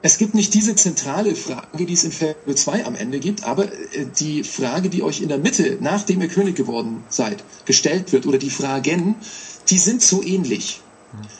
es 0.03 0.17
gibt 0.17 0.33
nicht 0.33 0.53
diese 0.53 0.75
zentrale 0.75 1.35
Frage, 1.35 1.85
die 1.85 1.93
es 1.93 2.03
in 2.03 2.11
Fable 2.11 2.55
2 2.55 2.85
am 2.85 2.95
Ende 2.95 3.19
gibt, 3.19 3.43
aber 3.43 3.65
äh, 3.65 4.05
die 4.19 4.43
Frage, 4.43 4.89
die 4.89 5.03
euch 5.03 5.21
in 5.21 5.29
der 5.29 5.37
Mitte, 5.37 5.77
nachdem 5.79 6.21
ihr 6.21 6.27
König 6.27 6.55
geworden 6.55 7.03
seid, 7.09 7.43
gestellt 7.65 8.11
wird, 8.11 8.25
oder 8.25 8.37
die 8.37 8.49
Fragen, 8.49 9.15
die 9.69 9.77
sind 9.77 10.01
so 10.01 10.23
ähnlich. 10.23 10.81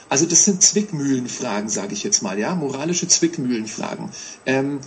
Also 0.08 0.26
das 0.26 0.44
sind 0.44 0.62
Zwickmühlenfragen, 0.62 1.68
sage 1.68 1.94
ich 1.94 2.04
jetzt 2.04 2.22
mal, 2.22 2.38
ja, 2.38 2.54
moralische 2.54 3.08
Zwickmühlenfragen. 3.08 4.10
Ähm, 4.44 4.80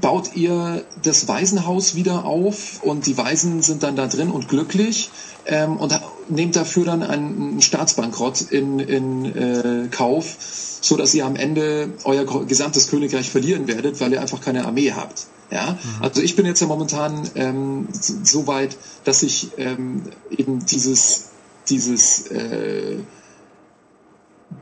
baut 0.00 0.34
ihr 0.34 0.84
das 1.02 1.28
Waisenhaus 1.28 1.94
wieder 1.94 2.24
auf 2.24 2.82
und 2.82 3.06
die 3.06 3.18
Waisen 3.18 3.62
sind 3.62 3.82
dann 3.82 3.96
da 3.96 4.06
drin 4.06 4.30
und 4.30 4.48
glücklich 4.48 5.10
ähm, 5.46 5.76
und 5.76 6.00
nehmt 6.28 6.56
dafür 6.56 6.86
dann 6.86 7.02
einen, 7.02 7.50
einen 7.50 7.62
Staatsbankrott 7.62 8.40
in, 8.40 8.80
in 8.80 9.24
äh, 9.26 9.88
Kauf, 9.90 10.73
so 10.84 10.96
dass 10.96 11.14
ihr 11.14 11.24
am 11.24 11.36
Ende 11.36 11.92
euer 12.04 12.24
gesamtes 12.46 12.88
Königreich 12.88 13.30
verlieren 13.30 13.66
werdet, 13.66 14.00
weil 14.00 14.12
ihr 14.12 14.20
einfach 14.20 14.40
keine 14.40 14.66
Armee 14.66 14.92
habt. 14.92 15.26
Ja, 15.50 15.78
also 16.00 16.20
ich 16.20 16.36
bin 16.36 16.46
jetzt 16.46 16.60
ja 16.60 16.66
momentan 16.66 17.28
ähm, 17.34 17.88
so 17.92 18.46
weit, 18.46 18.76
dass 19.04 19.22
ich 19.22 19.50
ähm, 19.56 20.02
eben 20.30 20.64
dieses 20.66 21.30
dieses 21.68 22.26
äh, 22.28 22.96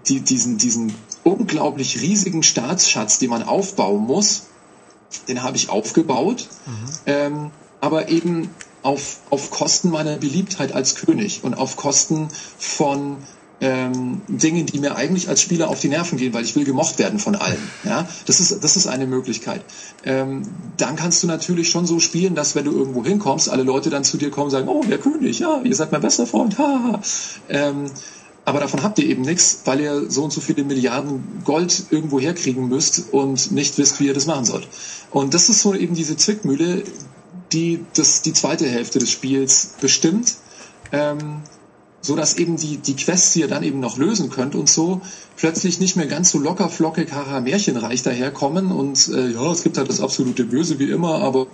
die, 0.09 0.21
diesen, 0.21 0.59
diesen 0.59 0.95
unglaublich 1.25 2.01
riesigen 2.01 2.43
Staatsschatz, 2.43 3.19
den 3.19 3.31
man 3.31 3.43
aufbauen 3.43 4.03
muss, 4.03 4.45
den 5.29 5.43
habe 5.43 5.57
ich 5.57 5.69
aufgebaut, 5.69 6.49
ähm, 7.07 7.51
aber 7.81 8.09
eben 8.09 8.51
auf, 8.83 9.19
auf 9.31 9.51
Kosten 9.51 9.91
meiner 9.91 10.17
Beliebtheit 10.17 10.73
als 10.73 10.95
König 10.95 11.45
und 11.45 11.55
auf 11.55 11.77
Kosten 11.77 12.29
von 12.59 13.19
ähm, 13.63 14.23
Dingen, 14.27 14.67
die 14.67 14.81
mir 14.81 14.97
eigentlich 14.97 15.29
als 15.29 15.41
Spieler 15.41 15.69
auf 15.69 15.79
die 15.79 15.89
Nerven 15.89 16.19
gehen, 16.19 16.35
weil 16.35 16.43
ich 16.43 16.57
will 16.57 16.65
gemocht 16.65 16.99
werden 16.99 17.21
von 17.21 17.37
allen. 17.37 17.63
Ja, 17.85 18.09
das 18.27 18.41
ist 18.41 18.63
das 18.63 18.77
ist 18.77 18.89
eine 18.89 19.07
Möglichkeit. 19.07 19.63
Ähm, 20.05 20.43
dann 20.77 20.97
kannst 20.97 21.23
du 21.23 21.29
natürlich 21.29 21.71
schon 21.71 21.87
so 21.87 22.01
spielen, 22.01 22.35
dass 22.35 22.57
wenn 22.57 22.65
du 22.65 22.73
irgendwo 22.73 23.05
hinkommst, 23.05 23.49
alle 23.49 23.63
Leute 23.63 23.89
dann 23.89 24.03
zu 24.03 24.17
dir 24.17 24.31
kommen 24.31 24.47
und 24.47 24.51
sagen, 24.51 24.67
oh 24.67 24.83
der 24.83 24.99
König, 24.99 25.39
ja, 25.39 25.61
ihr 25.63 25.77
seid 25.77 25.93
mein 25.93 26.01
bester 26.01 26.27
Freund, 26.27 26.59
haha. 26.59 27.01
Ähm, 27.49 27.85
aber 28.45 28.59
davon 28.59 28.83
habt 28.83 28.99
ihr 28.99 29.07
eben 29.07 29.23
nichts, 29.23 29.61
weil 29.65 29.81
ihr 29.81 30.11
so 30.11 30.25
und 30.25 30.33
so 30.33 30.41
viele 30.41 30.65
Milliarden 30.65 31.23
Gold 31.45 31.85
irgendwo 31.91 32.19
herkriegen 32.19 32.69
müsst 32.69 33.13
und 33.13 33.53
nicht 33.53 33.79
wisst, 33.79 34.01
wie 34.01 34.09
ihr 34.09 34.15
das 34.15 34.27
machen 34.27 34.45
sollt. 34.45 34.67
Und 35.13 35.35
das 35.35 35.49
ist 35.49 35.63
so 35.63 35.73
eben 35.73 35.95
diese 35.95 36.17
Zwickmühle, 36.17 36.83
die 37.53 37.85
das, 37.95 38.23
die 38.23 38.33
zweite 38.33 38.69
Hälfte 38.69 38.99
des 38.99 39.13
Spiels 39.13 39.75
bestimmt, 39.81 40.35
ähm, 40.91 41.43
so 42.03 42.17
dass 42.17 42.37
eben 42.37 42.57
die, 42.57 42.77
die 42.77 42.97
Quests, 42.97 43.33
die 43.33 43.41
ihr 43.41 43.49
dann 43.49 43.63
eben 43.63 43.81
noch 43.81 43.97
lösen 43.97 44.29
könnt 44.29 44.55
und 44.55 44.69
so, 44.69 45.01
plötzlich 45.37 45.81
nicht 45.81 45.97
mehr 45.97 46.07
ganz 46.07 46.31
so 46.31 46.39
locker, 46.39 46.69
flockig, 46.69 47.13
haha, 47.13 47.41
märchenreich 47.41 48.03
daherkommen 48.03 48.71
und 48.71 49.09
äh, 49.09 49.31
ja, 49.31 49.51
es 49.51 49.63
gibt 49.63 49.79
halt 49.79 49.89
das 49.89 50.01
absolute 50.01 50.45
Böse 50.45 50.79
wie 50.79 50.91
immer, 50.91 51.21
aber 51.23 51.47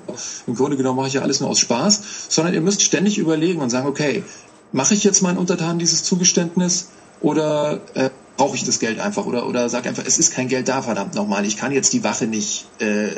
im 0.46 0.54
Grunde 0.54 0.76
genommen 0.76 0.96
mache 0.96 1.08
ich 1.08 1.14
ja 1.14 1.22
alles 1.22 1.40
nur 1.40 1.50
aus 1.50 1.60
Spaß, 1.60 2.02
sondern 2.30 2.54
ihr 2.54 2.62
müsst 2.62 2.82
ständig 2.82 3.18
überlegen 3.18 3.60
und 3.60 3.70
sagen, 3.70 3.86
okay, 3.86 4.24
mache 4.72 4.94
ich 4.94 5.04
jetzt 5.04 5.22
meinen 5.22 5.38
Untertanen 5.38 5.78
dieses 5.78 6.02
Zugeständnis 6.02 6.88
oder 7.20 7.80
äh, 7.94 8.10
brauche 8.36 8.56
ich 8.56 8.64
das 8.64 8.78
Geld 8.78 9.00
einfach 9.00 9.26
oder 9.26 9.46
oder 9.46 9.68
sag 9.68 9.86
einfach, 9.86 10.04
es 10.06 10.18
ist 10.18 10.32
kein 10.32 10.48
Geld 10.48 10.68
da, 10.68 10.80
verdammt 10.80 11.14
nochmal, 11.14 11.44
ich 11.44 11.56
kann 11.56 11.72
jetzt 11.72 11.92
die 11.92 12.04
Wache 12.04 12.26
nicht 12.26 12.66
äh, 12.80 13.10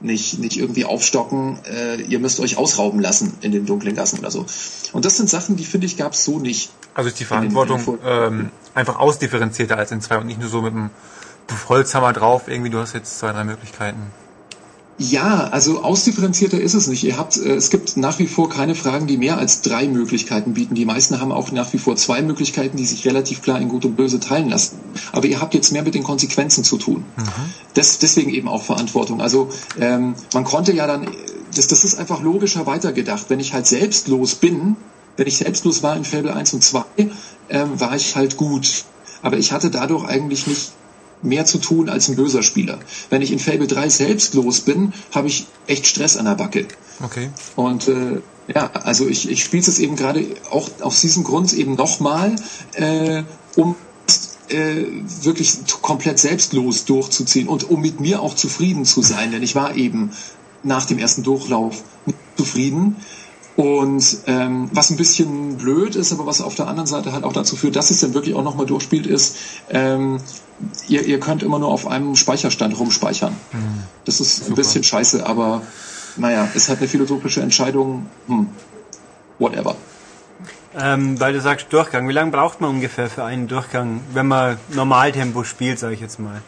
nicht 0.00 0.38
nicht 0.38 0.56
irgendwie 0.58 0.84
aufstocken, 0.84 1.58
äh, 1.70 2.00
ihr 2.02 2.18
müsst 2.18 2.38
euch 2.40 2.56
ausrauben 2.58 3.00
lassen 3.00 3.34
in 3.40 3.52
den 3.52 3.66
dunklen 3.66 3.94
Gassen 3.96 4.18
oder 4.18 4.30
so. 4.30 4.44
Und 4.92 5.04
das 5.04 5.16
sind 5.16 5.28
Sachen, 5.30 5.56
die 5.56 5.64
finde 5.64 5.86
ich 5.86 5.96
gab's 5.96 6.24
so 6.24 6.38
nicht. 6.38 6.70
Also 6.94 7.08
ist 7.08 7.18
die 7.20 7.24
In 7.24 7.28
den- 7.28 7.36
in 7.36 7.42
den 7.48 7.52
Verantwortung 7.66 7.98
ähm, 8.06 8.50
einfach 8.74 8.98
ausdifferenzierter 8.98 9.76
als 9.78 9.90
in 9.92 10.00
zwei 10.00 10.18
und 10.18 10.26
nicht 10.26 10.40
nur 10.40 10.48
so 10.48 10.62
mit 10.62 10.72
einem 10.72 10.90
Holzhammer 11.68 12.12
drauf. 12.12 12.48
Irgendwie, 12.48 12.70
du 12.70 12.78
hast 12.78 12.92
jetzt 12.94 13.18
zwei, 13.18 13.32
drei 13.32 13.44
Möglichkeiten. 13.44 14.00
Ja, 14.98 15.48
also 15.48 15.82
ausdifferenzierter 15.82 16.58
ist 16.58 16.72
es 16.72 16.86
nicht. 16.86 17.04
Ihr 17.04 17.18
habt, 17.18 17.36
äh, 17.36 17.54
es 17.54 17.68
gibt 17.68 17.98
nach 17.98 18.18
wie 18.18 18.26
vor 18.26 18.48
keine 18.48 18.74
Fragen, 18.74 19.06
die 19.06 19.18
mehr 19.18 19.36
als 19.36 19.60
drei 19.60 19.86
Möglichkeiten 19.88 20.54
bieten. 20.54 20.74
Die 20.74 20.86
meisten 20.86 21.20
haben 21.20 21.32
auch 21.32 21.52
nach 21.52 21.70
wie 21.74 21.78
vor 21.78 21.96
zwei 21.96 22.22
Möglichkeiten, 22.22 22.78
die 22.78 22.86
sich 22.86 23.04
relativ 23.04 23.42
klar 23.42 23.60
in 23.60 23.68
Gut 23.68 23.84
und 23.84 23.96
Böse 23.96 24.20
teilen 24.20 24.48
lassen. 24.48 24.78
Aber 25.12 25.26
ihr 25.26 25.40
habt 25.40 25.52
jetzt 25.52 25.70
mehr 25.70 25.82
mit 25.82 25.94
den 25.94 26.02
Konsequenzen 26.02 26.64
zu 26.64 26.78
tun. 26.78 27.04
Das, 27.74 27.98
deswegen 27.98 28.30
eben 28.30 28.48
auch 28.48 28.62
Verantwortung. 28.62 29.20
Also 29.20 29.50
ähm, 29.78 30.14
man 30.32 30.44
konnte 30.44 30.72
ja 30.72 30.86
dann, 30.86 31.06
das, 31.54 31.66
das 31.66 31.84
ist 31.84 31.98
einfach 31.98 32.22
logischer 32.22 32.64
weitergedacht. 32.64 33.26
Wenn 33.28 33.40
ich 33.40 33.52
halt 33.52 33.66
selbstlos 33.66 34.36
bin, 34.36 34.76
wenn 35.18 35.26
ich 35.26 35.36
selbstlos 35.36 35.82
war 35.82 35.94
in 35.94 36.04
Fable 36.04 36.34
1 36.34 36.54
und 36.54 36.64
2, 36.64 36.84
ähm, 37.50 37.78
war 37.78 37.94
ich 37.94 38.16
halt 38.16 38.38
gut. 38.38 38.84
Aber 39.20 39.36
ich 39.36 39.52
hatte 39.52 39.70
dadurch 39.70 40.06
eigentlich 40.06 40.46
nicht 40.46 40.72
mehr 41.22 41.44
zu 41.44 41.58
tun 41.58 41.88
als 41.88 42.08
ein 42.08 42.16
böser 42.16 42.42
Spieler. 42.42 42.78
Wenn 43.10 43.22
ich 43.22 43.32
in 43.32 43.38
Fable 43.38 43.66
3 43.66 43.88
selbstlos 43.88 44.60
bin, 44.60 44.92
habe 45.12 45.28
ich 45.28 45.46
echt 45.66 45.86
Stress 45.86 46.16
an 46.16 46.26
der 46.26 46.34
Backe. 46.34 46.66
Okay. 47.02 47.30
Und 47.56 47.88
äh, 47.88 48.20
ja, 48.54 48.70
also 48.72 49.08
ich, 49.08 49.28
ich 49.28 49.42
spiele 49.42 49.62
es 49.62 49.78
eben 49.78 49.96
gerade 49.96 50.24
auch 50.50 50.68
aus 50.80 51.00
diesem 51.00 51.24
Grund 51.24 51.52
eben 51.52 51.74
nochmal, 51.74 52.36
äh, 52.74 53.22
um 53.56 53.74
äh, 54.48 54.84
wirklich 55.22 55.58
komplett 55.82 56.18
selbstlos 56.18 56.84
durchzuziehen 56.84 57.48
und 57.48 57.68
um 57.68 57.80
mit 57.80 58.00
mir 58.00 58.22
auch 58.22 58.34
zufrieden 58.34 58.84
zu 58.84 59.02
sein, 59.02 59.32
denn 59.32 59.42
ich 59.42 59.54
war 59.54 59.74
eben 59.74 60.12
nach 60.62 60.86
dem 60.86 60.98
ersten 60.98 61.22
Durchlauf 61.22 61.82
nicht 62.06 62.18
zufrieden. 62.36 62.96
Und 63.56 64.18
ähm, 64.26 64.68
was 64.72 64.90
ein 64.90 64.98
bisschen 64.98 65.56
blöd 65.56 65.96
ist, 65.96 66.12
aber 66.12 66.26
was 66.26 66.42
auf 66.42 66.54
der 66.54 66.68
anderen 66.68 66.86
Seite 66.86 67.12
halt 67.12 67.24
auch 67.24 67.32
dazu 67.32 67.56
führt, 67.56 67.74
dass 67.74 67.90
es 67.90 68.00
dann 68.00 68.12
wirklich 68.12 68.34
auch 68.34 68.42
nochmal 68.42 68.66
durchspielt, 68.66 69.06
ist, 69.06 69.36
ähm, 69.70 70.20
ihr, 70.88 71.06
ihr 71.06 71.18
könnt 71.20 71.42
immer 71.42 71.58
nur 71.58 71.68
auf 71.68 71.86
einem 71.86 72.16
Speicherstand 72.16 72.78
rumspeichern. 72.78 73.34
Das 74.04 74.20
ist 74.20 74.48
ein 74.48 74.54
bisschen 74.54 74.84
scheiße, 74.84 75.24
aber 75.24 75.62
naja, 76.16 76.48
ist 76.54 76.68
halt 76.68 76.80
eine 76.80 76.88
philosophische 76.88 77.40
Entscheidung. 77.40 78.06
Hm, 78.26 78.48
whatever. 79.38 79.74
Ähm, 80.78 81.18
weil 81.18 81.32
du 81.32 81.40
sagst 81.40 81.68
Durchgang. 81.70 82.06
Wie 82.08 82.12
lange 82.12 82.30
braucht 82.30 82.60
man 82.60 82.70
ungefähr 82.70 83.08
für 83.08 83.24
einen 83.24 83.48
Durchgang, 83.48 84.02
wenn 84.12 84.26
man 84.26 84.58
Normaltempo 84.74 85.44
spielt, 85.44 85.78
sage 85.78 85.94
ich 85.94 86.00
jetzt 86.00 86.18
mal? 86.20 86.42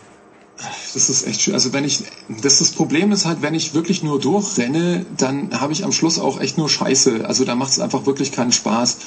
Das 0.94 1.08
ist 1.08 1.26
echt 1.26 1.42
schön. 1.42 1.54
Also 1.54 1.72
wenn 1.72 1.84
ich, 1.84 2.02
das, 2.42 2.58
das 2.58 2.70
Problem 2.72 3.12
ist 3.12 3.26
halt, 3.26 3.42
wenn 3.42 3.54
ich 3.54 3.74
wirklich 3.74 4.02
nur 4.02 4.18
durchrenne, 4.18 5.06
dann 5.16 5.60
habe 5.60 5.72
ich 5.72 5.84
am 5.84 5.92
Schluss 5.92 6.18
auch 6.18 6.40
echt 6.40 6.58
nur 6.58 6.68
Scheiße. 6.68 7.24
Also 7.26 7.44
da 7.44 7.54
macht 7.54 7.70
es 7.70 7.78
einfach 7.78 8.06
wirklich 8.06 8.32
keinen 8.32 8.50
Spaß. 8.50 8.98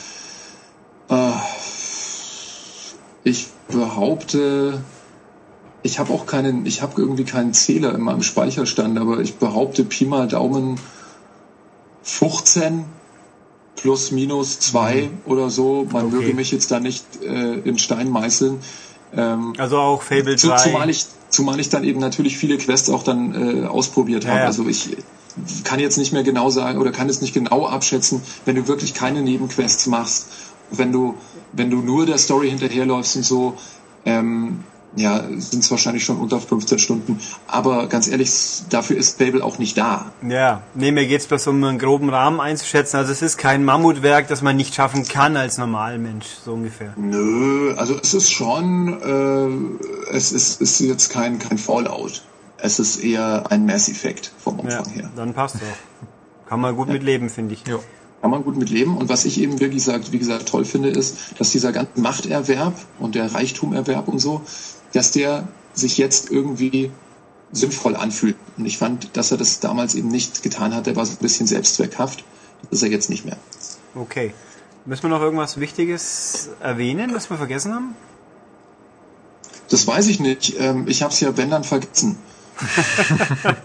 Äh, 1.09 1.31
ich 3.23 3.47
behaupte, 3.67 4.81
ich 5.83 5.99
habe 5.99 6.13
auch 6.13 6.25
keinen, 6.25 6.65
ich 6.65 6.81
habe 6.81 7.01
irgendwie 7.01 7.25
keinen 7.25 7.53
Zähler 7.53 7.93
in 7.95 8.01
meinem 8.01 8.23
Speicherstand, 8.23 8.97
aber 8.97 9.19
ich 9.19 9.35
behaupte 9.35 9.83
Pi 9.83 10.05
mal 10.05 10.27
Daumen 10.27 10.79
15 12.03 12.85
plus 13.75 14.11
minus 14.11 14.59
2 14.59 15.09
oder 15.25 15.49
so. 15.49 15.87
Man 15.91 16.05
Okay. 16.07 16.15
möge 16.15 16.33
mich 16.33 16.51
jetzt 16.51 16.71
da 16.71 16.79
nicht 16.79 17.03
äh, 17.23 17.55
in 17.59 17.77
Stein 17.77 18.09
meißeln. 18.09 18.59
Ähm, 19.15 19.53
Also 19.57 19.77
auch 19.77 20.01
Fable 20.01 20.35
zu, 20.37 20.47
3. 20.47 20.57
zumal 20.57 20.89
ich 20.89 21.05
zumal 21.31 21.59
ich 21.59 21.69
dann 21.69 21.83
eben 21.83 21.99
natürlich 21.99 22.37
viele 22.37 22.57
Quests 22.57 22.89
auch 22.89 23.03
dann 23.03 23.63
äh, 23.63 23.65
ausprobiert 23.65 24.23
Ja, 24.23 24.29
habe. 24.31 24.39
ja. 24.41 24.45
Also 24.45 24.67
ich 24.67 24.97
kann 25.63 25.79
jetzt 25.79 25.97
nicht 25.97 26.11
mehr 26.13 26.23
genau 26.23 26.49
sagen 26.49 26.77
oder 26.79 26.91
kann 26.91 27.09
es 27.09 27.21
nicht 27.21 27.33
genau 27.33 27.65
abschätzen, 27.65 28.21
wenn 28.45 28.55
du 28.55 28.67
wirklich 28.67 28.93
keine 28.93 29.21
Nebenquests 29.21 29.87
machst, 29.87 30.27
wenn 30.69 30.91
du 30.91 31.15
wenn 31.53 31.69
du 31.69 31.77
nur 31.77 32.05
der 32.05 32.17
Story 32.17 32.49
hinterherläufst 32.49 33.17
und 33.17 33.25
so, 33.25 33.57
ähm, 34.05 34.63
ja, 34.95 35.23
sind 35.37 35.63
es 35.63 35.71
wahrscheinlich 35.71 36.03
schon 36.03 36.17
unter 36.17 36.39
15 36.41 36.77
Stunden. 36.79 37.19
Aber 37.47 37.87
ganz 37.87 38.07
ehrlich, 38.09 38.31
dafür 38.69 38.97
ist 38.97 39.17
Fable 39.17 39.43
auch 39.43 39.57
nicht 39.57 39.77
da. 39.77 40.11
Ja, 40.27 40.63
nee, 40.73 40.91
mir 40.91 41.07
geht's 41.07 41.27
bloß 41.27 41.47
um 41.47 41.63
einen 41.63 41.79
groben 41.79 42.09
Rahmen 42.09 42.39
einzuschätzen. 42.41 42.97
Also 42.97 43.11
es 43.11 43.21
ist 43.21 43.37
kein 43.37 43.63
Mammutwerk, 43.63 44.27
das 44.27 44.41
man 44.41 44.57
nicht 44.57 44.75
schaffen 44.75 45.07
kann 45.07 45.37
als 45.37 45.57
Normalmensch, 45.57 46.25
so 46.43 46.53
ungefähr. 46.53 46.93
Nö, 46.97 47.73
also 47.77 47.95
es 48.01 48.13
ist 48.13 48.31
schon, 48.31 49.01
äh, 50.09 50.15
es 50.15 50.31
ist, 50.33 50.61
ist 50.61 50.79
jetzt 50.81 51.09
kein, 51.09 51.39
kein 51.39 51.57
Fallout. 51.57 52.23
Es 52.57 52.77
ist 52.79 52.97
eher 53.03 53.45
ein 53.49 53.65
Mass 53.65 53.89
Effect 53.89 54.31
vom 54.37 54.57
Ja, 54.67 54.79
Umfang 54.79 54.93
her. 54.93 55.09
dann 55.15 55.33
passt 55.33 55.55
doch. 55.55 56.47
Kann 56.49 56.59
man 56.59 56.75
gut 56.75 56.89
mit 56.89 57.01
leben, 57.01 57.29
finde 57.29 57.53
ich. 57.53 57.65
Jo. 57.65 57.79
kann 58.21 58.29
man 58.29 58.43
gut 58.43 58.55
mit 58.57 58.69
leben. 58.69 58.97
Und 58.97 59.09
was 59.09 59.25
ich 59.25 59.39
eben 59.41 59.53
wirklich 59.61 59.83
gesagt, 59.85 60.11
wie 60.11 60.19
gesagt 60.19 60.47
toll 60.49 60.63
finde, 60.65 60.89
ist, 60.89 61.17
dass 61.39 61.49
dieser 61.51 61.71
ganze 61.71 61.99
Machterwerb 62.01 62.75
und 62.99 63.15
der 63.15 63.33
Reichtumerwerb 63.33 64.07
und 64.09 64.19
so, 64.19 64.41
dass 64.93 65.11
der 65.11 65.47
sich 65.73 65.97
jetzt 65.97 66.31
irgendwie 66.31 66.91
sinnvoll 67.51 67.95
anfühlt. 67.95 68.35
Und 68.57 68.65
ich 68.65 68.77
fand, 68.77 69.15
dass 69.17 69.31
er 69.31 69.37
das 69.37 69.59
damals 69.59 69.95
eben 69.95 70.07
nicht 70.09 70.41
getan 70.43 70.73
hat. 70.75 70.87
Er 70.87 70.95
war 70.95 71.05
so 71.05 71.13
ein 71.13 71.17
bisschen 71.17 71.47
selbstzweckhaft. 71.47 72.23
Das 72.63 72.71
ist 72.79 72.83
er 72.83 72.89
jetzt 72.89 73.09
nicht 73.09 73.25
mehr. 73.25 73.37
Okay. 73.95 74.33
Müssen 74.85 75.03
wir 75.03 75.09
noch 75.09 75.21
irgendwas 75.21 75.59
Wichtiges 75.59 76.49
erwähnen, 76.59 77.13
was 77.13 77.29
wir 77.29 77.37
vergessen 77.37 77.73
haben? 77.73 77.95
Das 79.69 79.85
weiß 79.87 80.07
ich 80.07 80.19
nicht. 80.19 80.55
Ähm, 80.59 80.87
Ich 80.87 81.01
habe 81.03 81.13
es 81.13 81.19
ja, 81.19 81.35
wenn 81.37 81.49
dann, 81.49 81.63
vergessen. 81.63 82.17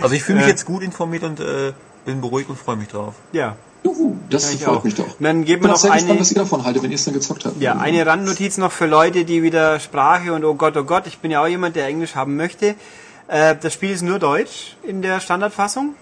Also 0.00 0.14
ich 0.14 0.22
fühle 0.22 0.38
mich 0.38 0.46
Äh. 0.46 0.50
jetzt 0.50 0.64
gut 0.64 0.82
informiert 0.82 1.22
und 1.22 1.38
äh, 1.38 1.72
bin 2.06 2.20
beruhigt 2.20 2.48
und 2.48 2.58
freue 2.58 2.76
mich 2.76 2.88
drauf. 2.88 3.14
Ja. 3.32 3.56
Juhu, 3.84 4.16
das 4.30 4.54
freut 4.54 4.78
auch. 4.78 4.84
mich 4.84 4.94
doch. 4.94 5.06
Und 5.18 5.22
dann 5.22 5.44
geben 5.44 5.62
wir 5.62 5.70
noch 5.70 5.76
sehr 5.76 5.90
gespannt, 5.90 6.10
eine, 6.10 6.20
was 6.20 6.30
ihr 6.30 6.38
davon 6.38 6.64
haltet, 6.64 6.82
wenn 6.82 6.90
ihr 6.90 6.96
es 6.96 7.04
dann 7.04 7.14
gezockt 7.14 7.44
habt. 7.44 7.60
ja, 7.60 7.76
eine 7.76 8.06
Randnotiz 8.06 8.58
noch 8.58 8.72
für 8.72 8.86
Leute, 8.86 9.24
die 9.24 9.42
wieder 9.42 9.80
Sprache 9.80 10.32
und 10.32 10.44
oh 10.44 10.54
Gott, 10.54 10.76
oh 10.76 10.84
Gott, 10.84 11.06
ich 11.06 11.18
bin 11.18 11.30
ja 11.30 11.42
auch 11.42 11.48
jemand, 11.48 11.76
der 11.76 11.86
Englisch 11.86 12.14
haben 12.14 12.36
möchte. 12.36 12.74
Äh, 13.28 13.56
das 13.60 13.72
Spiel 13.72 13.90
ist 13.90 14.02
nur 14.02 14.18
Deutsch 14.18 14.76
in 14.82 15.02
der 15.02 15.20
Standardfassung. 15.20 15.94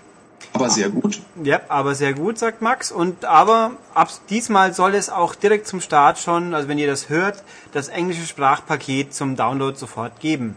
Aber 0.53 0.69
sehr 0.69 0.89
gut. 0.89 1.21
Ja, 1.43 1.61
aber 1.69 1.95
sehr 1.95 2.13
gut, 2.13 2.39
sagt 2.39 2.61
Max. 2.61 2.91
Und 2.91 3.25
aber 3.25 3.73
ab 3.95 4.11
diesmal 4.31 4.75
soll 4.75 4.95
es 4.95 5.09
auch 5.09 5.35
direkt 5.35 5.67
zum 5.67 5.81
Start 5.81 6.19
schon, 6.19 6.55
also 6.55 6.69
wenn 6.69 6.79
ihr 6.79 6.87
das 6.87 7.09
hört, 7.09 7.43
das 7.73 7.89
englische 7.89 8.27
Sprachpaket 8.27 9.15
zum 9.15 9.37
Download 9.37 9.77
sofort 9.77 10.19
geben. 10.21 10.57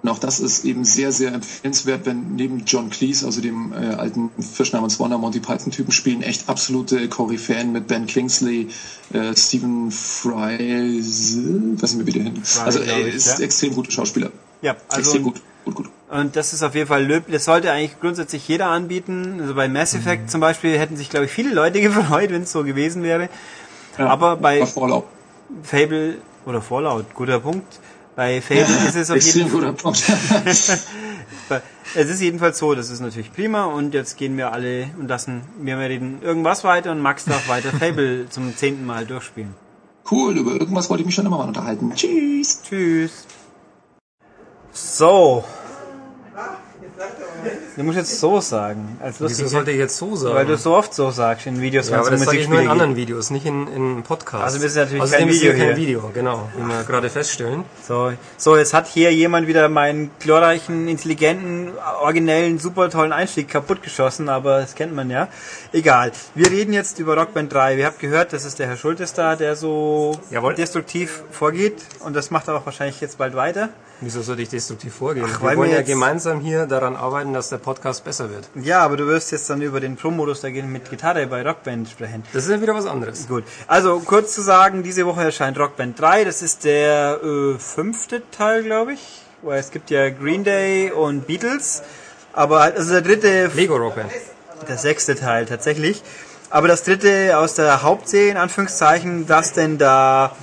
Und 0.00 0.08
auch 0.08 0.20
das 0.20 0.38
ist 0.38 0.64
eben 0.64 0.84
sehr, 0.84 1.10
sehr 1.10 1.32
empfehlenswert, 1.32 2.06
wenn 2.06 2.36
neben 2.36 2.64
John 2.64 2.88
Cleese, 2.88 3.26
also 3.26 3.40
dem 3.40 3.72
äh, 3.72 3.94
alten 3.94 4.30
Fisch 4.40 4.72
namens 4.72 5.00
Wonder 5.00 5.18
Monty 5.18 5.40
Python 5.40 5.72
Typen 5.72 5.90
spielen, 5.90 6.22
echt 6.22 6.48
absolute 6.48 7.08
Koryphäen 7.08 7.72
mit 7.72 7.88
Ben 7.88 8.06
Kingsley, 8.06 8.68
äh, 9.12 9.34
Stephen 9.34 9.90
Fry, 9.90 11.00
weiß 11.00 11.94
nicht 11.94 11.96
mehr 11.96 12.06
wieder 12.06 12.22
hin. 12.22 12.40
Also 12.64 12.80
glaub 12.80 12.96
äh, 12.96 13.08
ich, 13.08 13.16
ist 13.16 13.40
ja. 13.40 13.44
extrem 13.44 13.74
gute 13.74 13.90
Schauspieler. 13.90 14.30
Ja, 14.62 14.76
also 14.88 15.00
extrem 15.00 15.24
gut, 15.24 15.40
gut, 15.64 15.74
gut. 15.74 15.90
Und 16.10 16.36
das 16.36 16.52
ist 16.52 16.62
auf 16.62 16.76
jeden 16.76 16.86
Fall 16.86 17.04
löblich. 17.04 17.34
Das 17.34 17.44
sollte 17.44 17.72
eigentlich 17.72 18.00
grundsätzlich 18.00 18.46
jeder 18.46 18.66
anbieten. 18.66 19.38
Also 19.40 19.54
bei 19.54 19.68
Mass 19.68 19.94
Effect 19.94 20.30
zum 20.30 20.40
Beispiel 20.40 20.78
hätten 20.78 20.96
sich, 20.96 21.10
glaube 21.10 21.26
ich, 21.26 21.32
viele 21.32 21.52
Leute 21.52 21.80
gefreut, 21.82 22.30
wenn 22.30 22.42
es 22.42 22.52
so 22.52 22.62
gewesen 22.62 23.02
wäre. 23.02 23.28
Ja, 23.98 24.06
Aber 24.06 24.36
bei 24.36 24.64
Fallout. 24.64 25.06
Fable 25.64 26.18
oder 26.46 26.62
Fallout, 26.62 27.14
guter 27.14 27.40
Punkt. 27.40 27.80
Bei 28.18 28.40
Fable 28.40 28.88
ist 28.88 28.96
es 28.96 29.12
auf 29.12 29.20
jeden. 29.20 29.48
Fall. 29.48 29.76
Es 31.94 32.10
ist 32.10 32.20
jedenfalls 32.20 32.58
so, 32.58 32.74
das 32.74 32.90
ist 32.90 32.98
natürlich 32.98 33.32
prima. 33.32 33.66
Und 33.66 33.94
jetzt 33.94 34.16
gehen 34.16 34.36
wir 34.36 34.52
alle 34.52 34.90
und 34.98 35.06
lassen 35.06 35.42
wir 35.60 35.78
reden 35.78 36.20
irgendwas 36.20 36.64
weiter 36.64 36.90
und 36.90 37.00
Max 37.00 37.26
darf 37.26 37.48
weiter 37.48 37.70
Fable 37.70 38.26
zum 38.30 38.56
zehnten 38.56 38.84
Mal 38.84 39.06
durchspielen. 39.06 39.54
cool, 40.10 40.36
über 40.36 40.50
irgendwas 40.50 40.90
wollte 40.90 41.02
ich 41.02 41.06
mich 41.06 41.14
schon 41.14 41.26
immer 41.26 41.38
mal 41.38 41.46
unterhalten. 41.46 41.92
Tschüss. 41.94 42.60
Tschüss. 42.64 43.24
So. 44.72 45.44
Du 47.78 47.84
musst 47.84 47.96
jetzt 47.96 48.18
so 48.18 48.40
sagen. 48.40 48.98
Als 49.00 49.20
Wieso 49.20 49.46
sollte 49.46 49.70
ich 49.70 49.78
jetzt 49.78 49.96
so 49.96 50.16
sagen? 50.16 50.34
weil 50.34 50.46
du 50.46 50.56
so 50.56 50.74
oft 50.74 50.92
so 50.92 51.12
sagst 51.12 51.46
in 51.46 51.60
Videos, 51.60 51.88
ja, 51.88 51.92
wenn 51.92 52.00
es 52.00 52.06
aber 52.06 52.14
um 52.14 52.18
das 52.18 52.26
sage 52.26 52.38
ich 52.38 52.48
nur 52.48 52.56
Musikspiele 52.56 52.62
in 52.64 52.68
anderen 52.68 52.96
Videos, 52.96 53.30
nicht 53.30 53.46
in, 53.46 53.68
in 53.68 54.02
Podcasts. 54.02 54.46
Also 54.46 54.62
wir 54.62 54.68
sind 54.68 54.82
natürlich 54.82 55.02
Außerdem 55.04 55.26
kein 55.26 55.28
ist 55.28 55.40
hier 55.40 55.54
Video 55.54 55.66
kein. 55.66 55.76
Video, 55.76 56.10
genau, 56.12 56.48
wie 56.56 56.66
wir 56.66 56.82
gerade 56.82 57.08
feststellen. 57.08 57.62
So, 57.86 58.12
so, 58.36 58.56
jetzt 58.56 58.74
hat 58.74 58.88
hier 58.88 59.14
jemand 59.14 59.46
wieder 59.46 59.68
meinen 59.68 60.10
glorreichen, 60.18 60.88
intelligenten, 60.88 61.70
originellen, 62.02 62.58
super 62.58 62.90
tollen 62.90 63.12
Einstieg 63.12 63.48
kaputtgeschossen, 63.48 64.28
aber 64.28 64.58
das 64.58 64.74
kennt 64.74 64.92
man 64.92 65.08
ja. 65.08 65.28
Egal. 65.72 66.10
Wir 66.34 66.50
reden 66.50 66.72
jetzt 66.72 66.98
über 66.98 67.16
Rockband 67.16 67.52
3. 67.52 67.76
Ihr 67.76 67.86
habt 67.86 68.00
gehört, 68.00 68.32
das 68.32 68.44
ist 68.44 68.58
der 68.58 68.66
Herr 68.66 68.76
Schultes 68.76 69.12
da, 69.12 69.36
der 69.36 69.54
so 69.54 70.18
Jawohl. 70.32 70.54
destruktiv 70.56 71.22
vorgeht 71.30 71.76
und 72.00 72.16
das 72.16 72.32
macht 72.32 72.48
er 72.48 72.56
auch 72.56 72.66
wahrscheinlich 72.66 73.00
jetzt 73.00 73.18
bald 73.18 73.36
weiter. 73.36 73.68
Wieso 74.00 74.22
sollte 74.22 74.42
ich 74.42 74.48
destruktiv 74.48 74.94
vorgehen? 74.94 75.26
Ach, 75.28 75.42
weil 75.42 75.50
wir 75.50 75.56
wollen 75.58 75.70
wir 75.70 75.78
ja 75.78 75.82
gemeinsam 75.82 76.40
hier 76.40 76.66
daran 76.66 76.94
arbeiten, 76.94 77.32
dass 77.32 77.48
der 77.48 77.56
Podcast 77.58 77.67
besser 78.04 78.30
wird. 78.30 78.48
Ja, 78.54 78.80
aber 78.80 78.96
du 78.96 79.06
wirst 79.06 79.32
jetzt 79.32 79.48
dann 79.50 79.62
über 79.62 79.80
den 79.80 79.96
Pro-Modus 79.96 80.40
da 80.40 80.50
gehen 80.50 80.70
mit 80.72 80.88
Gitarre 80.90 81.26
bei 81.26 81.42
Rockband 81.42 81.88
sprechen. 81.88 82.22
Das 82.32 82.44
ist 82.44 82.50
ja 82.50 82.60
wieder 82.60 82.74
was 82.74 82.86
anderes. 82.86 83.28
Gut, 83.28 83.44
also 83.66 84.00
kurz 84.00 84.34
zu 84.34 84.42
sagen, 84.42 84.82
diese 84.82 85.06
Woche 85.06 85.22
erscheint 85.22 85.58
Rockband 85.58 86.00
3, 86.00 86.24
das 86.24 86.42
ist 86.42 86.64
der 86.64 87.20
äh, 87.22 87.58
fünfte 87.58 88.22
Teil, 88.30 88.62
glaube 88.62 88.94
ich. 88.94 89.22
Weil 89.42 89.60
es 89.60 89.70
gibt 89.70 89.90
ja 89.90 90.10
Green 90.10 90.42
Day 90.42 90.90
und 90.90 91.26
Beatles, 91.26 91.82
aber 92.32 92.60
also 92.60 92.92
der 92.92 93.02
dritte, 93.02 93.50
Lego 93.54 93.76
Rockband. 93.76 94.10
der 94.68 94.78
sechste 94.78 95.14
Teil 95.14 95.46
tatsächlich. 95.46 96.02
Aber 96.50 96.66
das 96.66 96.82
dritte 96.82 97.38
aus 97.38 97.54
der 97.54 97.82
Hauptserie, 97.82 98.30
in 98.30 98.36
Anführungszeichen, 98.36 99.26
das 99.26 99.52
denn 99.52 99.78
da 99.78 100.34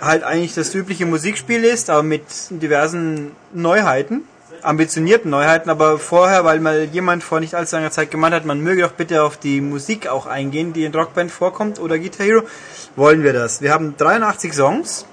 halt 0.00 0.22
eigentlich 0.22 0.54
das 0.54 0.74
übliche 0.74 1.06
Musikspiel 1.06 1.64
ist, 1.64 1.90
aber 1.90 2.02
mit 2.02 2.22
diversen 2.50 3.32
Neuheiten, 3.52 4.22
ambitionierten 4.62 5.30
Neuheiten, 5.30 5.70
aber 5.70 5.98
vorher, 5.98 6.44
weil 6.44 6.60
mal 6.60 6.84
jemand 6.84 7.22
vor 7.22 7.40
nicht 7.40 7.54
allzu 7.54 7.76
langer 7.76 7.90
Zeit 7.90 8.10
gemeint 8.10 8.34
hat, 8.34 8.44
man 8.44 8.60
möge 8.60 8.82
doch 8.82 8.92
bitte 8.92 9.22
auf 9.22 9.36
die 9.36 9.60
Musik 9.60 10.08
auch 10.08 10.26
eingehen, 10.26 10.72
die 10.72 10.84
in 10.84 10.94
Rockband 10.94 11.30
vorkommt 11.30 11.80
oder 11.80 11.98
Guitar 11.98 12.26
Hero, 12.26 12.42
wollen 12.96 13.22
wir 13.22 13.32
das. 13.32 13.62
Wir 13.62 13.72
haben 13.72 13.96
83 13.96 14.52
Songs 14.52 15.06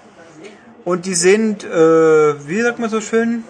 und 0.86 1.06
die 1.06 1.16
sind, 1.16 1.64
äh, 1.64 2.48
wie 2.48 2.62
sagt 2.62 2.80
man 2.80 2.90
so 2.90 3.02
schön? 3.02 3.44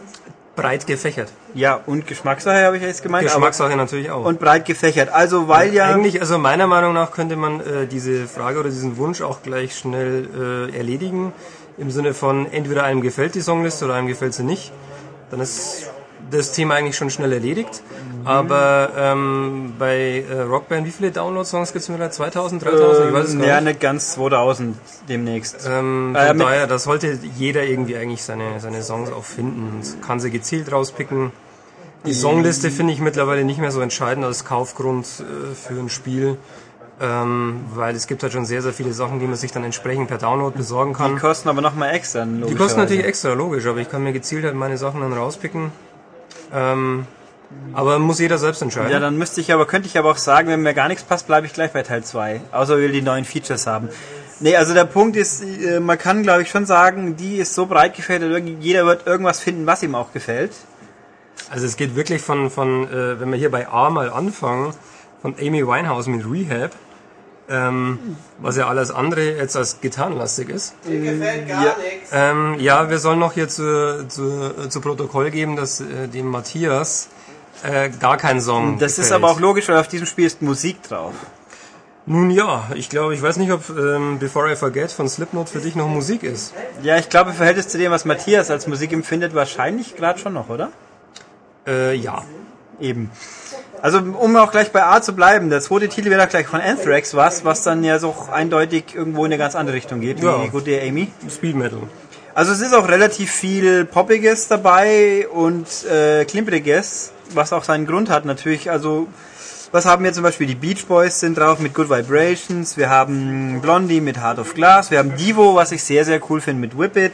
Breit 0.56 0.88
gefächert. 0.88 1.32
Ja, 1.54 1.80
und 1.86 2.08
Geschmackssache 2.08 2.66
habe 2.66 2.78
ich 2.78 2.84
jetzt 2.84 3.04
gemeint. 3.04 3.26
Geschmackssache 3.26 3.76
natürlich 3.78 4.10
auch. 4.10 4.26
Und 4.26 4.40
breit 4.40 4.66
gefächert. 4.66 5.10
Also, 5.10 5.48
weil 5.48 5.72
ja... 5.72 5.86
Eigentlich, 5.86 6.20
also 6.20 6.40
meiner 6.40 6.66
Meinung 6.66 6.94
nach 6.94 7.12
könnte 7.12 7.36
man 7.36 7.60
äh, 7.62 7.86
diese 7.86 8.28
Frage 8.28 8.60
oder 8.60 8.70
diesen 8.70 8.98
Wunsch 8.98 9.22
auch 9.22 9.44
gleich 9.44 9.78
schnell 9.78 10.70
äh, 10.74 10.76
erledigen. 10.76 11.32
Im 11.78 11.92
Sinne 11.92 12.16
von 12.16 12.52
entweder 12.52 12.84
einem 12.84 13.02
gefällt 13.02 13.36
die 13.36 13.42
Songliste 13.42 13.86
oder 13.86 13.94
einem 13.94 14.08
gefällt 14.08 14.34
sie 14.34 14.44
nicht. 14.44 14.72
Dann 15.30 15.40
ist 15.40 15.90
das 16.32 16.52
Thema 16.52 16.76
eigentlich 16.76 16.96
schon 16.98 17.10
schnell 17.10 17.32
erledigt. 17.32 17.82
Mhm. 18.22 18.28
Aber 18.28 18.92
ähm, 18.98 19.74
bei 19.80 20.26
äh, 20.30 20.42
Rockband, 20.42 20.86
wie 20.86 20.92
viele 20.92 21.12
Download-Songs 21.12 21.72
gibt 21.72 21.84
es 21.84 21.90
mittlerweile? 21.90 22.12
2000, 22.12 22.66
3000? 22.66 23.08
ich 23.08 23.14
weiß 23.14 23.28
es 23.30 23.38
gar 23.38 23.48
ja, 23.48 23.62
nicht. 23.62 23.66
nicht 23.66 23.80
ganz 23.80 24.14
2000 24.14 24.78
demnächst. 25.08 25.68
Ähm, 25.70 26.16
Äh, 26.16 26.28
von 26.28 26.40
daher, 26.40 26.68
da 26.68 26.78
sollte 26.78 27.18
jeder 27.38 27.64
irgendwie 27.64 27.98
eigentlich 27.98 28.24
seine, 28.24 28.60
seine 28.60 28.82
Songs 28.82 29.12
auch 29.12 29.24
finden 29.24 29.78
und 29.78 30.02
kann 30.02 30.20
sie 30.20 30.32
gezielt 30.32 30.72
rauspicken. 30.72 31.32
Die 32.06 32.14
Songliste 32.14 32.72
finde 32.72 32.94
ich 32.94 33.00
mittlerweile 33.00 33.44
nicht 33.44 33.60
mehr 33.60 33.72
so 33.72 33.82
entscheidend 33.82 34.26
als 34.26 34.46
Kaufgrund 34.46 35.06
äh, 35.06 35.56
für 35.56 35.80
ein 35.80 35.90
Spiel, 35.90 36.38
ähm, 37.00 37.66
weil 37.76 37.96
es 37.96 38.08
gibt 38.08 38.24
halt 38.24 38.34
schon 38.34 38.46
sehr, 38.46 38.62
sehr 38.62 38.74
viele 38.74 38.92
Sachen, 38.92 39.20
die 39.20 39.28
man 39.28 39.36
sich 39.36 39.52
dann 39.52 39.64
entsprechend 39.64 40.08
per 40.08 40.18
Download 40.18 40.56
besorgen 40.58 40.94
Die 40.94 40.98
kann. 40.98 41.20
kosten 41.20 41.50
aber 41.50 41.62
nochmal 41.62 41.94
extra. 41.94 42.26
Die 42.26 42.56
kosten 42.56 42.80
natürlich 42.80 43.06
extra, 43.06 43.34
logisch, 43.34 43.66
aber 43.68 43.80
ich 43.80 43.90
kann 43.90 44.04
mir 44.04 44.14
gezielt 44.14 44.46
halt 44.46 44.56
meine 44.56 44.78
Sachen 44.78 45.02
dann 45.02 45.14
rauspicken. 45.14 45.72
Ähm, 46.54 47.06
aber 47.74 48.00
muss 48.00 48.20
jeder 48.20 48.38
selbst 48.38 48.62
entscheiden. 48.62 48.92
Ja, 48.92 49.00
dann 49.00 49.18
müsste 49.18 49.42
ich 49.42 49.54
aber, 49.54 49.66
könnte 49.66 49.88
ich 49.88 49.98
aber 49.98 50.12
auch 50.12 50.18
sagen, 50.18 50.50
wenn 50.50 50.62
mir 50.62 50.74
gar 50.74 50.88
nichts 50.88 51.04
passt, 51.04 51.28
bleibe 51.28 51.46
ich 51.46 51.54
gleich 51.54 51.72
bei 51.72 51.84
Teil 51.84 52.04
2. 52.04 52.42
Außer 52.52 52.78
wir 52.78 52.90
die 52.92 53.02
neuen 53.02 53.26
Features 53.26 53.68
haben. 53.68 53.90
Nee, 54.40 54.56
also 54.56 54.74
der 54.74 54.86
Punkt 54.86 55.16
ist, 55.16 55.44
äh, 55.44 55.80
man 55.80 55.98
kann 55.98 56.24
glaube 56.24 56.42
ich 56.42 56.50
schon 56.50 56.66
sagen, 56.66 57.16
die 57.16 57.38
ist 57.38 57.56
so 57.56 57.66
breit 57.66 57.96
gefächert, 57.96 58.44
jeder 58.60 58.86
wird 58.86 59.08
irgendwas 59.08 59.40
finden, 59.40 59.66
was 59.66 59.82
ihm 59.82 59.96
auch 59.96 60.14
gefällt. 60.14 60.52
Also 61.50 61.66
es 61.66 61.78
geht 61.78 61.96
wirklich 61.96 62.22
von, 62.22 62.50
von 62.50 62.92
äh, 62.92 63.20
wenn 63.20 63.32
wir 63.32 63.38
hier 63.38 63.52
bei 63.52 63.68
A 63.68 63.90
mal 63.90 64.10
anfangen, 64.12 64.74
von 65.22 65.36
Amy 65.40 65.66
Winehouse 65.66 66.08
mit 66.08 66.26
Rehab, 66.30 66.72
ähm, 67.50 68.18
was 68.40 68.58
ja 68.58 68.68
alles 68.68 68.92
andere 68.92 69.36
jetzt 69.38 69.56
als 69.56 69.80
gitarrenlastig 69.82 70.50
ist. 70.50 70.76
Ähm, 72.12 72.56
ja, 72.60 72.90
wir 72.90 73.00
sollen 73.00 73.20
noch 73.20 73.34
hier 73.34 73.48
zu, 73.48 74.06
zu, 74.08 74.70
zu 74.70 74.82
Protokoll 74.82 75.32
geben, 75.32 75.56
dass 75.56 75.80
äh, 75.82 76.08
dem 76.08 76.28
Matthias 76.28 77.10
äh, 77.64 77.90
gar 77.90 78.18
kein 78.18 78.42
Song 78.42 78.80
Das 78.80 78.94
ist 78.94 78.98
gefällt. 78.98 79.24
aber 79.24 79.32
auch 79.32 79.40
logisch, 79.40 79.68
weil 79.70 79.78
auf 79.78 79.88
diesem 79.88 80.08
Spiel 80.08 80.26
ist 80.26 80.42
Musik 80.42 80.84
drauf. 80.84 81.14
Nun 82.06 82.32
ja, 82.32 82.70
ich 82.74 82.90
glaube, 82.90 83.14
ich 83.16 83.22
weiß 83.22 83.36
nicht, 83.38 83.52
ob 83.52 83.70
ähm, 83.70 84.18
Before 84.20 84.50
I 84.52 84.56
Forget 84.56 84.92
von 84.92 85.10
Slipknot 85.10 85.50
für 85.50 85.60
dich 85.60 85.76
noch 85.76 85.90
Musik 85.90 86.24
ist. 86.24 86.54
Ja, 86.82 86.98
ich 86.98 87.10
glaube, 87.10 87.32
im 87.32 87.36
Verhältnis 87.36 87.68
zu 87.68 87.78
dem, 87.78 87.92
was 87.92 88.06
Matthias 88.06 88.50
als 88.50 88.66
Musik 88.68 88.94
empfindet, 88.94 89.36
wahrscheinlich 89.36 89.98
gerade 89.98 90.18
schon 90.18 90.34
noch, 90.34 90.48
oder? 90.50 90.72
Äh, 91.68 91.96
ja. 91.96 92.24
Eben. 92.80 93.12
Also 93.82 94.00
um 94.00 94.36
auch 94.38 94.52
gleich 94.52 94.72
bei 94.72 94.84
A 94.84 95.02
zu 95.02 95.14
bleiben, 95.14 95.50
der 95.50 95.62
zweite 95.62 95.88
Titel 95.88 96.10
wäre 96.10 96.26
gleich 96.28 96.48
von 96.48 96.62
Anthrax 96.62 97.16
was, 97.16 97.46
was 97.46 97.64
dann 97.64 97.84
ja 97.84 98.00
so 98.00 98.16
eindeutig 98.32 98.86
irgendwo 98.96 99.22
in 99.26 99.32
eine 99.32 99.38
ganz 99.38 99.56
andere 99.56 99.76
Richtung 99.76 100.02
geht, 100.02 100.22
wie 100.22 100.26
Ja. 100.26 100.40
die 100.44 100.50
gute 100.50 100.82
Amy. 100.82 101.12
Speed 101.30 101.56
Metal. 101.56 101.80
Also 102.34 102.52
es 102.54 102.62
ist 102.62 102.74
auch 102.74 102.88
relativ 102.88 103.32
viel 103.32 103.86
Poppiges 103.86 104.48
dabei 104.48 105.28
und 105.32 105.68
äh, 105.92 106.24
Klimpriges, 106.26 107.12
was 107.34 107.52
auch 107.54 107.64
seinen 107.64 107.86
Grund 107.88 108.10
hat 108.10 108.26
natürlich. 108.26 108.70
Also 108.70 109.08
was 109.72 109.86
haben 109.86 110.04
wir 110.04 110.14
zum 110.14 110.24
Beispiel? 110.24 110.48
Die 110.48 110.56
Beach 110.56 110.86
Boys 110.86 111.20
sind 111.20 111.38
drauf 111.38 111.60
mit 111.60 111.74
Good 111.74 111.90
Vibrations, 111.90 112.78
wir 112.78 112.90
haben 112.90 113.60
Blondie 113.62 114.02
mit 114.02 114.18
Heart 114.18 114.40
of 114.40 114.54
Glass, 114.54 114.92
wir 114.92 115.00
haben 115.00 115.16
Divo, 115.18 115.56
was 115.56 115.72
ich 115.72 115.84
sehr, 115.84 116.06
sehr 116.06 116.22
cool 116.30 116.40
finde 116.42 116.62
mit 116.62 116.78
Whip 116.78 116.96
It. 116.96 117.12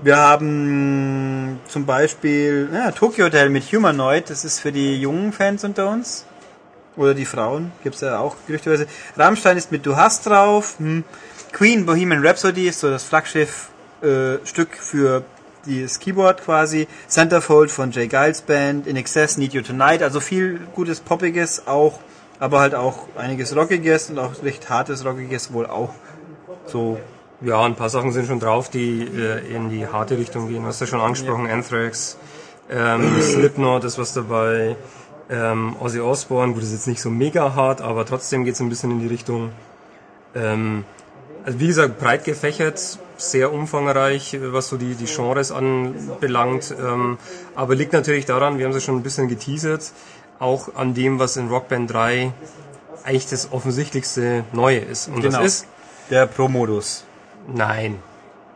Wir 0.00 0.16
haben 0.16 1.58
zum 1.66 1.84
Beispiel 1.84 2.68
ja, 2.72 2.92
Tokyo 2.92 3.26
Hotel 3.26 3.50
mit 3.50 3.64
Humanoid, 3.72 4.30
das 4.30 4.44
ist 4.44 4.60
für 4.60 4.70
die 4.70 5.00
jungen 5.00 5.32
Fans 5.32 5.64
unter 5.64 5.90
uns. 5.90 6.24
Oder 6.96 7.14
die 7.14 7.24
Frauen, 7.24 7.72
gibt's 7.82 8.00
ja 8.00 8.18
auch 8.18 8.36
gerüchteweise. 8.46 8.86
Rammstein 9.16 9.56
ist 9.56 9.72
mit 9.72 9.86
Du 9.86 9.96
hast 9.96 10.26
drauf. 10.26 10.76
Hm. 10.78 11.04
Queen 11.52 11.84
Bohemian 11.86 12.24
Rhapsody 12.24 12.68
ist 12.68 12.80
so 12.80 12.90
das 12.90 13.04
Flaggschiff 13.04 13.70
äh, 14.02 14.38
für 14.80 15.24
das 15.66 15.98
Keyboard 15.98 16.42
quasi. 16.42 16.86
Centerfold 17.08 17.70
von 17.70 17.90
Jay 17.90 18.08
Giles 18.08 18.42
Band. 18.42 18.86
In 18.86 18.96
Excess 18.96 19.36
Need 19.36 19.52
You 19.52 19.62
Tonight. 19.62 20.02
Also 20.02 20.20
viel 20.20 20.60
gutes 20.74 21.00
Poppiges 21.00 21.66
auch, 21.66 22.00
aber 22.40 22.60
halt 22.60 22.74
auch 22.74 23.06
einiges 23.16 23.54
Rockiges 23.54 24.10
und 24.10 24.18
auch 24.18 24.42
recht 24.42 24.68
hartes 24.68 25.04
Rockiges 25.04 25.52
wohl 25.52 25.66
auch 25.66 25.94
so. 26.66 26.98
Ja, 27.40 27.62
ein 27.64 27.76
paar 27.76 27.88
Sachen 27.88 28.12
sind 28.12 28.26
schon 28.26 28.40
drauf, 28.40 28.68
die 28.68 29.02
äh, 29.02 29.54
in 29.54 29.70
die 29.70 29.86
harte 29.86 30.18
Richtung 30.18 30.48
gehen. 30.48 30.64
Hast 30.64 30.80
du 30.80 30.86
ja 30.86 30.90
schon 30.90 31.00
angesprochen, 31.00 31.48
Anthrax, 31.48 32.18
ähm, 32.68 33.20
Slipknot 33.22 33.84
ist 33.84 33.96
was 33.98 34.12
dabei, 34.12 34.76
ähm, 35.30 35.76
Ozzy 35.78 36.00
Osbourne, 36.00 36.52
gut, 36.52 36.62
das 36.62 36.70
ist 36.70 36.74
jetzt 36.74 36.86
nicht 36.88 37.00
so 37.00 37.10
mega 37.10 37.54
hart, 37.54 37.80
aber 37.80 38.04
trotzdem 38.04 38.44
geht 38.44 38.54
es 38.54 38.60
ein 38.60 38.68
bisschen 38.68 38.90
in 38.90 39.00
die 39.00 39.06
Richtung. 39.06 39.50
Ähm, 40.34 40.84
also 41.44 41.60
wie 41.60 41.68
gesagt, 41.68 41.98
breit 42.00 42.24
gefächert, 42.24 42.98
sehr 43.16 43.52
umfangreich, 43.52 44.36
was 44.42 44.68
so 44.68 44.76
die, 44.76 44.94
die 44.94 45.06
Genres 45.06 45.52
anbelangt, 45.52 46.74
ähm, 46.78 47.18
aber 47.54 47.74
liegt 47.76 47.92
natürlich 47.92 48.26
daran, 48.26 48.58
wir 48.58 48.64
haben 48.64 48.72
es 48.72 48.82
ja 48.82 48.86
schon 48.86 48.96
ein 48.96 49.02
bisschen 49.02 49.28
geteasert, 49.28 49.92
auch 50.40 50.74
an 50.74 50.92
dem, 50.94 51.18
was 51.20 51.36
in 51.36 51.48
Rockband 51.48 51.92
3 51.92 52.32
eigentlich 53.04 53.28
das 53.28 53.52
offensichtlichste 53.52 54.44
Neue 54.52 54.78
ist. 54.78 55.08
Und 55.08 55.22
Genau. 55.22 55.38
das 55.40 55.54
ist, 55.54 55.66
Der 56.10 56.26
Pro-Modus. 56.26 57.04
Nein, 57.52 57.98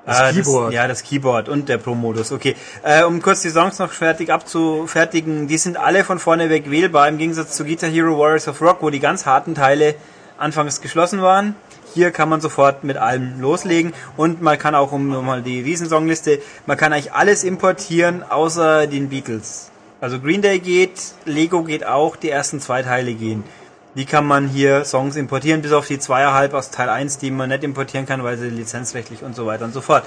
das 0.05 0.20
Ah, 0.20 0.32
Keyboard. 0.32 0.73
ja, 0.73 0.89
das 0.89 1.02
Keyboard 1.02 1.48
und 1.48 1.69
der 1.69 1.78
Pro-Modus. 1.78 2.32
Okay. 2.32 2.56
Äh, 2.82 3.05
um 3.05 3.23
kurz 3.23 3.43
die 3.43 3.51
Songs 3.51 3.78
noch 3.78 3.93
fertig 3.93 4.31
abzufertigen, 4.32 5.47
die 5.48 5.59
sind 5.59 5.77
alle 5.77 6.05
von 6.05 6.19
vorne 6.19 6.51
weg 6.51 6.70
wählbar, 6.70 7.09
im 7.09 7.19
Gegensatz 7.19 7.56
zu 7.56 7.64
Guitar 7.64 7.89
Hero 7.90 8.19
Warriors 8.19 8.48
of 8.48 8.60
Rock, 8.60 8.78
wo 8.81 8.90
die 8.90 9.01
ganz 9.01 9.27
harten 9.27 9.55
Teile 9.55 9.94
anfangs 10.39 10.81
geschlossen 10.81 11.23
waren. 11.23 11.55
Hier 11.94 12.10
kann 12.10 12.28
man 12.28 12.40
sofort 12.40 12.85
mit 12.85 12.97
allem 12.97 13.40
loslegen 13.40 13.93
und 14.16 14.40
man 14.40 14.59
kann 14.59 14.74
auch, 14.74 14.93
um 14.93 15.09
nochmal 15.09 15.43
die 15.43 15.60
Riesensongliste, 15.60 16.40
man 16.66 16.77
kann 16.77 16.93
eigentlich 16.93 17.12
alles 17.12 17.44
importieren, 17.44 18.24
außer 18.28 18.86
den 18.86 19.10
Beatles. 19.10 19.70
Also 20.01 20.19
Green 20.19 20.43
Day 20.43 20.59
geht, 20.59 21.01
Lego 21.27 21.62
geht 21.62 21.86
auch, 21.86 22.16
die 22.16 22.31
ersten 22.31 22.60
zwei 22.60 22.82
Teile 22.82 23.12
gehen. 23.14 23.44
Die 23.94 24.06
kann 24.06 24.27
man 24.27 24.48
hier 24.48 24.85
Songs 24.85 25.16
importieren, 25.16 25.60
bis 25.60 25.73
auf 25.73 25.86
die 25.86 25.98
zweieinhalb 25.98 26.55
aus 26.55 26.70
Teil 26.70 26.89
1, 26.89 27.19
die 27.19 27.31
man 27.31 27.51
nicht 27.51 27.62
importieren 27.62 28.06
kann, 28.06 28.24
weil 28.24 28.39
sie 28.39 28.48
lizenzrechtlich 28.48 29.23
und 29.23 29.36
so 29.36 29.47
weiter 29.47 29.64
und 29.64 29.74
so 29.74 29.82
fort. 29.82 30.05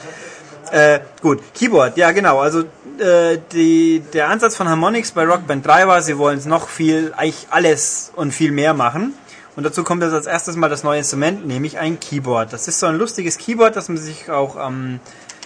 Äh, 0.72 1.00
gut, 1.22 1.42
Keyboard, 1.54 1.96
ja 1.96 2.12
genau, 2.12 2.40
also 2.40 2.62
äh, 2.98 3.38
die, 3.52 4.02
der 4.14 4.30
Ansatz 4.30 4.56
von 4.56 4.68
Harmonix 4.68 5.12
bei 5.12 5.24
Rock 5.24 5.46
Band 5.46 5.66
3 5.66 5.88
war, 5.88 6.02
sie 6.02 6.18
wollen 6.18 6.40
es 6.40 6.46
noch 6.46 6.70
viel, 6.70 7.14
eigentlich 7.16 7.48
alles 7.52 8.12
und 8.16 8.34
viel 8.34 8.52
mehr 8.52 8.74
machen. 8.74 9.14
Und 9.56 9.64
dazu 9.64 9.84
kommt 9.84 10.04
jetzt 10.04 10.14
als 10.14 10.26
erstes 10.26 10.56
mal 10.58 10.70
das 10.70 10.84
neue 10.84 10.98
Instrument, 10.98 11.48
nämlich 11.48 11.78
ein 11.78 12.00
Keyboard. 12.00 12.52
Das 12.52 12.68
ist 12.68 12.80
so 12.80 12.88
ein 12.88 12.98
lustiges 12.98 13.38
Keyboard, 13.38 13.76
das 13.76 13.88
man 13.88 13.98
sich 13.98 14.30
auch 14.30 14.58
am 14.58 15.00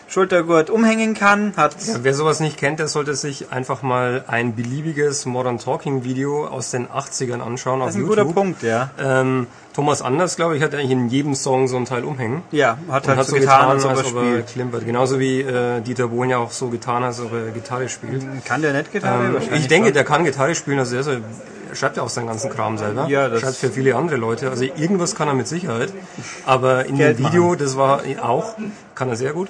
Schultergurt 0.09 0.69
umhängen 0.69 1.13
kann. 1.13 1.53
Hat 1.55 1.75
Ja, 1.85 1.95
wer 2.01 2.13
sowas 2.13 2.39
nicht 2.39 2.57
kennt, 2.57 2.79
der 2.79 2.87
sollte 2.87 3.13
sich 3.15 3.51
einfach 3.51 3.83
mal 3.83 4.23
ein 4.27 4.55
beliebiges 4.55 5.25
Modern 5.25 5.59
Talking 5.59 6.03
Video 6.03 6.47
aus 6.47 6.71
den 6.71 6.87
80ern 6.87 7.39
anschauen 7.39 7.79
das 7.79 7.91
ist 7.91 7.95
ein 7.95 8.01
YouTube. 8.01 8.17
guter 8.17 8.33
Punkt, 8.33 8.63
ja. 8.63 8.89
Ähm, 8.99 9.47
Thomas 9.73 10.01
Anders, 10.01 10.35
glaube 10.35 10.57
ich, 10.57 10.63
hat 10.63 10.73
eigentlich 10.73 10.91
in 10.91 11.09
jedem 11.09 11.35
Song 11.35 11.67
so 11.67 11.77
ein 11.77 11.85
Teil 11.85 12.03
umhängen. 12.03 12.41
Ja, 12.51 12.77
hat 12.89 13.07
halt 13.07 13.19
hat 13.19 13.27
so 13.27 13.35
getan, 13.35 13.79
er 13.79 13.89
als 13.89 14.13
ob 14.13 14.23
er 14.23 14.41
klimpert. 14.41 14.85
Genauso 14.85 15.19
wie 15.19 15.41
äh, 15.41 15.81
Dieter 15.81 16.07
Bohlen 16.07 16.31
ja 16.31 16.37
auch 16.39 16.51
so 16.51 16.69
getan 16.69 17.03
hat, 17.03 17.09
als 17.09 17.21
ob 17.21 17.31
er 17.31 17.51
Gitarre 17.51 17.87
spielt. 17.87 18.25
Kann 18.45 18.61
der 18.61 18.73
nicht 18.73 18.91
Gitarre? 18.91 19.25
Ähm, 19.25 19.37
ich 19.53 19.67
denke, 19.67 19.89
schon. 19.89 19.93
der 19.93 20.03
kann 20.03 20.23
Gitarre 20.23 20.55
spielen, 20.55 20.79
also 20.79 20.95
er, 20.95 21.01
ist, 21.01 21.09
er 21.69 21.75
schreibt 21.75 21.97
ja 21.97 22.03
auch 22.03 22.09
seinen 22.09 22.27
ganzen 22.27 22.49
Kram 22.49 22.77
selber. 22.77 23.07
Ja, 23.07 23.29
das- 23.29 23.41
schreibt 23.41 23.55
für 23.57 23.69
viele 23.71 23.95
andere 23.95 24.17
Leute. 24.17 24.49
Also 24.49 24.63
irgendwas 24.63 25.15
kann 25.15 25.27
er 25.27 25.33
mit 25.33 25.47
Sicherheit. 25.47 25.93
Aber 26.45 26.85
in 26.85 26.97
Geld 26.97 27.19
dem 27.19 27.25
Video, 27.27 27.55
das 27.55 27.77
war 27.77 28.01
auch, 28.21 28.55
kann 28.95 29.09
er 29.09 29.15
sehr 29.15 29.33
gut. 29.33 29.47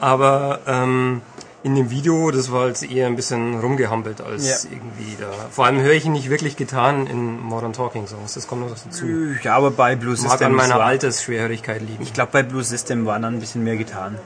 Aber 0.00 0.60
ähm, 0.66 1.20
in 1.64 1.74
dem 1.74 1.90
Video, 1.90 2.30
das 2.30 2.52
war 2.52 2.62
halt 2.62 2.82
eher 2.88 3.06
ein 3.08 3.16
bisschen 3.16 3.58
rumgehampelt 3.60 4.20
als 4.20 4.46
Ja. 4.64 4.70
irgendwie 4.70 5.16
da. 5.20 5.26
Vor 5.50 5.66
allem 5.66 5.80
höre 5.80 5.92
ich 5.92 6.04
ihn 6.06 6.12
nicht 6.12 6.30
wirklich 6.30 6.56
getan 6.56 7.06
in 7.06 7.40
Modern 7.40 7.72
Talking 7.72 8.06
Songs. 8.06 8.34
Das 8.34 8.46
kommt 8.46 8.62
noch 8.62 8.70
dazu. 8.70 9.04
Ja, 9.42 9.56
aber 9.56 9.70
bei 9.72 9.96
Blue 9.96 10.12
Mag 10.12 10.20
System 10.20 10.46
an 10.48 10.54
meiner 10.54 10.76
war- 10.76 10.86
Altersschwerhörigkeit 10.86 11.80
liegen. 11.82 12.02
Ich 12.02 12.12
glaube, 12.14 12.30
bei 12.32 12.42
Blue 12.44 12.62
System 12.62 13.06
war 13.06 13.18
dann 13.18 13.34
ein 13.34 13.40
bisschen 13.40 13.64
mehr 13.64 13.76
getan. 13.76 14.16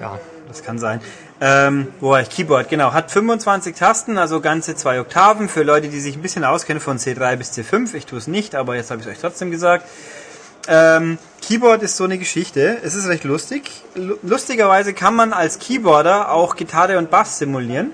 Ja. 0.00 0.18
Das 0.48 0.62
kann 0.62 0.78
sein. 0.78 1.00
Ähm, 1.40 1.88
wo 2.00 2.10
war 2.10 2.20
ich? 2.22 2.30
Keyboard, 2.30 2.68
genau. 2.68 2.92
Hat 2.92 3.10
25 3.10 3.74
Tasten, 3.76 4.16
also 4.16 4.40
ganze 4.40 4.74
zwei 4.76 5.00
Oktaven. 5.00 5.48
Für 5.48 5.62
Leute, 5.64 5.88
die 5.88 6.00
sich 6.00 6.16
ein 6.16 6.22
bisschen 6.22 6.44
auskennen 6.44 6.80
von 6.80 6.98
C3 6.98 7.36
bis 7.36 7.52
C5. 7.52 7.94
Ich 7.94 8.06
tue 8.06 8.18
es 8.18 8.26
nicht, 8.26 8.54
aber 8.54 8.76
jetzt 8.76 8.90
habe 8.90 9.00
ich 9.00 9.06
es 9.06 9.12
euch 9.12 9.18
trotzdem 9.20 9.50
gesagt. 9.50 9.84
Ähm, 10.68 11.18
Keyboard 11.42 11.82
ist 11.82 11.96
so 11.96 12.04
eine 12.04 12.18
Geschichte. 12.18 12.78
Es 12.82 12.94
ist 12.94 13.06
recht 13.08 13.24
lustig. 13.24 13.70
Lu- 13.94 14.16
Lustigerweise 14.22 14.94
kann 14.94 15.14
man 15.14 15.32
als 15.32 15.58
Keyboarder 15.58 16.30
auch 16.32 16.56
Gitarre 16.56 16.98
und 16.98 17.10
Bass 17.10 17.38
simulieren. 17.38 17.90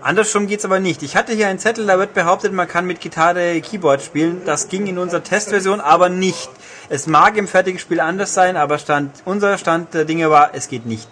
Andersrum 0.00 0.48
geht's 0.48 0.64
aber 0.64 0.80
nicht. 0.80 1.02
Ich 1.04 1.14
hatte 1.14 1.32
hier 1.32 1.46
einen 1.46 1.60
Zettel, 1.60 1.86
da 1.86 1.96
wird 1.96 2.12
behauptet, 2.12 2.52
man 2.52 2.66
kann 2.66 2.86
mit 2.86 3.00
Gitarre 3.00 3.60
Keyboard 3.60 4.02
spielen. 4.02 4.42
Das 4.44 4.68
ging 4.68 4.86
in 4.88 4.98
unserer 4.98 5.22
Testversion 5.22 5.80
aber 5.80 6.08
nicht. 6.08 6.50
Es 6.88 7.06
mag 7.06 7.36
im 7.36 7.46
fertigen 7.46 7.78
Spiel 7.78 8.00
anders 8.00 8.34
sein, 8.34 8.56
aber 8.56 8.78
Stand, 8.78 9.12
unser 9.24 9.58
Stand 9.58 9.94
der 9.94 10.04
Dinge 10.04 10.28
war, 10.28 10.50
es 10.54 10.66
geht 10.68 10.86
nicht. 10.86 11.06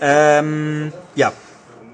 Ähm, 0.00 0.92
ja. 1.14 1.32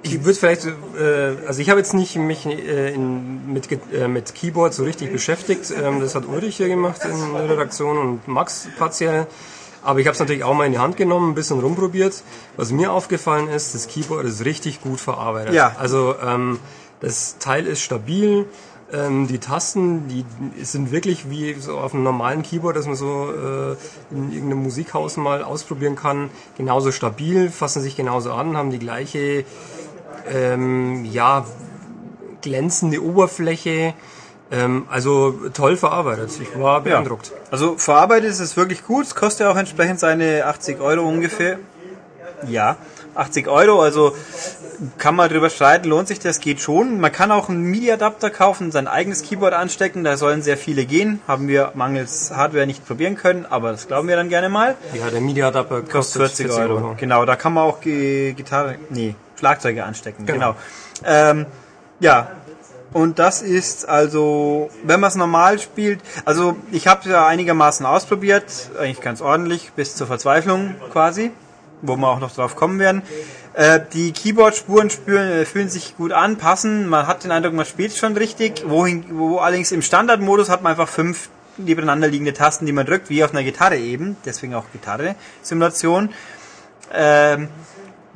Ich 0.02 0.22
würde 0.22 0.38
vielleicht, 0.38 0.66
äh, 0.66 1.46
also 1.46 1.62
ich 1.62 1.70
habe 1.70 1.80
jetzt 1.80 1.94
nicht 1.94 2.16
mich 2.16 2.44
äh, 2.44 2.92
in, 2.92 3.52
mit, 3.52 3.68
äh, 3.92 4.06
mit 4.06 4.34
Keyboard 4.34 4.74
so 4.74 4.84
richtig 4.84 5.10
beschäftigt. 5.10 5.72
Ähm, 5.82 6.00
das 6.00 6.14
hat 6.14 6.26
Ulrich 6.26 6.56
hier 6.56 6.68
gemacht 6.68 7.00
in 7.04 7.32
der 7.32 7.48
Redaktion 7.48 7.96
und 7.96 8.28
Max 8.28 8.68
partiell. 8.78 9.26
Aber 9.82 10.00
ich 10.00 10.06
habe 10.06 10.14
es 10.14 10.20
natürlich 10.20 10.44
auch 10.44 10.54
mal 10.54 10.66
in 10.66 10.72
die 10.72 10.78
Hand 10.78 10.96
genommen, 10.96 11.30
ein 11.30 11.34
bisschen 11.34 11.60
rumprobiert. 11.60 12.22
Was 12.56 12.70
mir 12.70 12.92
aufgefallen 12.92 13.48
ist, 13.48 13.74
das 13.74 13.86
Keyboard 13.86 14.24
ist 14.24 14.44
richtig 14.44 14.82
gut 14.82 15.00
verarbeitet. 15.00 15.54
Ja. 15.54 15.76
Also 15.78 16.14
ähm, 16.22 16.58
das 17.00 17.38
Teil 17.38 17.66
ist 17.66 17.80
stabil. 17.80 18.46
Ähm, 18.92 19.26
die 19.26 19.38
Tasten, 19.38 20.08
die 20.08 20.24
sind 20.62 20.92
wirklich 20.92 21.30
wie 21.30 21.54
so 21.54 21.78
auf 21.78 21.94
einem 21.94 22.02
normalen 22.02 22.42
Keyboard, 22.42 22.76
das 22.76 22.86
man 22.86 22.96
so 22.96 23.30
äh, 23.30 23.76
in 24.14 24.30
irgendeinem 24.32 24.62
Musikhaus 24.62 25.16
mal 25.16 25.42
ausprobieren 25.42 25.96
kann, 25.96 26.30
genauso 26.56 26.92
stabil, 26.92 27.50
fassen 27.50 27.82
sich 27.82 27.96
genauso 27.96 28.32
an, 28.32 28.56
haben 28.56 28.70
die 28.70 28.78
gleiche 28.78 29.44
ähm, 30.30 31.04
ja, 31.06 31.44
glänzende 32.42 33.02
Oberfläche. 33.02 33.94
Ähm, 34.50 34.86
also 34.90 35.32
toll 35.54 35.76
verarbeitet. 35.76 36.30
Ich 36.40 36.58
war 36.58 36.82
beeindruckt. 36.82 37.32
Also 37.50 37.76
verarbeitet 37.78 38.30
ist 38.30 38.40
es 38.40 38.56
wirklich 38.56 38.84
gut. 38.84 39.06
Es 39.06 39.14
kostet 39.14 39.46
ja 39.46 39.50
auch 39.50 39.56
entsprechend 39.56 39.98
seine 39.98 40.44
80 40.46 40.80
Euro 40.80 41.08
ungefähr. 41.08 41.58
Ja, 42.46 42.76
80 43.14 43.48
Euro. 43.48 43.80
Also 43.80 44.14
kann 44.98 45.14
man 45.14 45.28
drüber 45.28 45.50
streiten, 45.50 45.88
lohnt 45.88 46.08
sich 46.08 46.18
das, 46.18 46.40
geht 46.40 46.60
schon. 46.60 47.00
Man 47.00 47.12
kann 47.12 47.30
auch 47.30 47.48
einen 47.48 47.62
MIDI-Adapter 47.64 48.30
kaufen, 48.30 48.70
sein 48.70 48.88
eigenes 48.88 49.22
Keyboard 49.22 49.54
anstecken. 49.54 50.04
Da 50.04 50.16
sollen 50.16 50.42
sehr 50.42 50.56
viele 50.56 50.84
gehen. 50.84 51.20
Haben 51.26 51.48
wir 51.48 51.72
mangels 51.74 52.30
Hardware 52.34 52.66
nicht 52.66 52.86
probieren 52.86 53.16
können, 53.16 53.46
aber 53.48 53.72
das 53.72 53.86
glauben 53.86 54.08
wir 54.08 54.16
dann 54.16 54.28
gerne 54.28 54.48
mal. 54.48 54.76
Ja, 54.94 55.10
der 55.10 55.20
Media 55.20 55.48
Adapter 55.48 55.82
Kostet 55.82 56.32
40 56.32 56.50
Euro. 56.50 56.94
Genau, 56.98 57.24
da 57.24 57.36
kann 57.36 57.52
man 57.52 57.64
auch 57.64 57.80
Gitarre, 57.80 58.76
nee, 58.90 59.14
Schlagzeuge 59.38 59.84
anstecken. 59.84 60.26
Genau. 60.26 60.54
Ähm, 61.04 61.46
ja. 62.00 62.30
Und 62.92 63.18
das 63.18 63.42
ist 63.42 63.88
also, 63.88 64.70
wenn 64.84 65.00
man 65.00 65.08
es 65.08 65.16
normal 65.16 65.58
spielt, 65.58 66.00
also 66.24 66.56
ich 66.70 66.86
habe 66.86 67.00
es 67.00 67.06
ja 67.06 67.26
einigermaßen 67.26 67.84
ausprobiert, 67.84 68.44
eigentlich 68.78 69.00
ganz 69.00 69.20
ordentlich, 69.20 69.72
bis 69.72 69.96
zur 69.96 70.06
Verzweiflung 70.06 70.76
quasi, 70.92 71.32
wo 71.82 71.96
wir 71.96 72.08
auch 72.08 72.20
noch 72.20 72.32
drauf 72.32 72.54
kommen 72.54 72.78
werden. 72.78 73.02
Äh, 73.54 73.80
die 73.92 74.12
Keyboard-Spuren 74.12 74.90
spüren, 74.90 75.28
äh, 75.28 75.44
fühlen 75.44 75.68
sich 75.68 75.96
gut 75.96 76.10
an, 76.12 76.36
passen, 76.36 76.88
man 76.88 77.06
hat 77.06 77.22
den 77.22 77.30
Eindruck, 77.30 77.52
man 77.52 77.64
spielt 77.64 77.96
schon 77.96 78.16
richtig, 78.16 78.64
wohin, 78.66 79.04
wo 79.10 79.38
allerdings 79.38 79.70
im 79.70 79.80
Standardmodus 79.80 80.50
hat 80.50 80.62
man 80.62 80.72
einfach 80.72 80.88
fünf 80.88 81.28
nebeneinander 81.56 82.08
liegende 82.08 82.32
Tasten, 82.32 82.66
die 82.66 82.72
man 82.72 82.84
drückt, 82.84 83.10
wie 83.10 83.22
auf 83.22 83.30
einer 83.30 83.44
Gitarre 83.44 83.76
eben, 83.76 84.16
deswegen 84.24 84.54
auch 84.54 84.64
Gitarre-Simulation. 84.72 86.10
Ähm, 86.92 87.48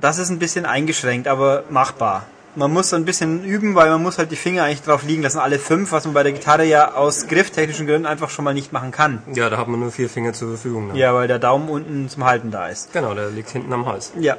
das 0.00 0.18
ist 0.18 0.30
ein 0.30 0.40
bisschen 0.40 0.66
eingeschränkt, 0.66 1.28
aber 1.28 1.64
machbar. 1.70 2.26
Man 2.56 2.72
muss 2.72 2.90
so 2.90 2.96
ein 2.96 3.04
bisschen 3.04 3.44
üben, 3.44 3.76
weil 3.76 3.88
man 3.90 4.02
muss 4.02 4.18
halt 4.18 4.32
die 4.32 4.36
Finger 4.36 4.64
eigentlich 4.64 4.82
drauf 4.82 5.04
liegen 5.04 5.22
lassen, 5.22 5.38
alle 5.38 5.60
fünf, 5.60 5.92
was 5.92 6.04
man 6.06 6.14
bei 6.14 6.24
der 6.24 6.32
Gitarre 6.32 6.64
ja 6.64 6.94
aus 6.94 7.28
grifftechnischen 7.28 7.86
Gründen 7.86 8.06
einfach 8.06 8.30
schon 8.30 8.44
mal 8.44 8.54
nicht 8.54 8.72
machen 8.72 8.90
kann. 8.90 9.22
Ja, 9.32 9.48
da 9.50 9.58
hat 9.58 9.68
man 9.68 9.78
nur 9.78 9.92
vier 9.92 10.08
Finger 10.08 10.32
zur 10.32 10.48
Verfügung. 10.48 10.88
Ne? 10.88 10.98
Ja, 10.98 11.14
weil 11.14 11.28
der 11.28 11.38
Daumen 11.38 11.68
unten 11.68 12.08
zum 12.08 12.24
Halten 12.24 12.50
da 12.50 12.68
ist. 12.68 12.92
Genau, 12.92 13.14
der 13.14 13.30
liegt 13.30 13.50
hinten 13.50 13.72
am 13.72 13.86
Hals. 13.86 14.12
Ja. 14.18 14.36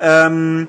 Ähm, 0.00 0.68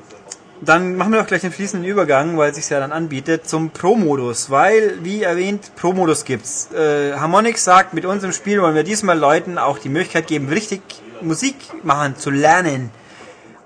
dann 0.61 0.95
machen 0.95 1.11
wir 1.11 1.19
doch 1.19 1.27
gleich 1.27 1.41
den 1.41 1.51
fließenden 1.51 1.87
Übergang, 1.87 2.37
weil 2.37 2.49
es 2.49 2.55
sich 2.55 2.69
ja 2.69 2.79
dann 2.79 2.91
anbietet, 2.91 3.47
zum 3.47 3.69
Pro-Modus. 3.69 4.49
Weil, 4.49 5.03
wie 5.03 5.21
erwähnt, 5.21 5.71
Pro-Modus 5.75 6.25
gibt's. 6.25 6.71
Äh, 6.73 7.13
Harmonix 7.13 7.63
sagt, 7.63 7.93
mit 7.93 8.05
unserem 8.05 8.33
Spiel 8.33 8.61
wollen 8.61 8.75
wir 8.75 8.83
diesmal 8.83 9.17
Leuten 9.17 9.57
auch 9.57 9.77
die 9.77 9.89
Möglichkeit 9.89 10.27
geben, 10.27 10.49
richtig 10.49 10.81
Musik 11.21 11.55
machen, 11.83 12.15
zu 12.15 12.31
lernen. 12.31 12.89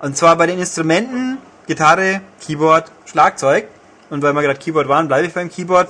Und 0.00 0.16
zwar 0.16 0.36
bei 0.36 0.46
den 0.46 0.58
Instrumenten, 0.58 1.38
Gitarre, 1.66 2.20
Keyboard, 2.44 2.90
Schlagzeug. 3.06 3.68
Und 4.10 4.22
weil 4.22 4.34
wir 4.34 4.42
gerade 4.42 4.58
Keyboard 4.58 4.88
waren, 4.88 5.08
bleibe 5.08 5.26
ich 5.26 5.32
beim 5.32 5.48
Keyboard. 5.48 5.88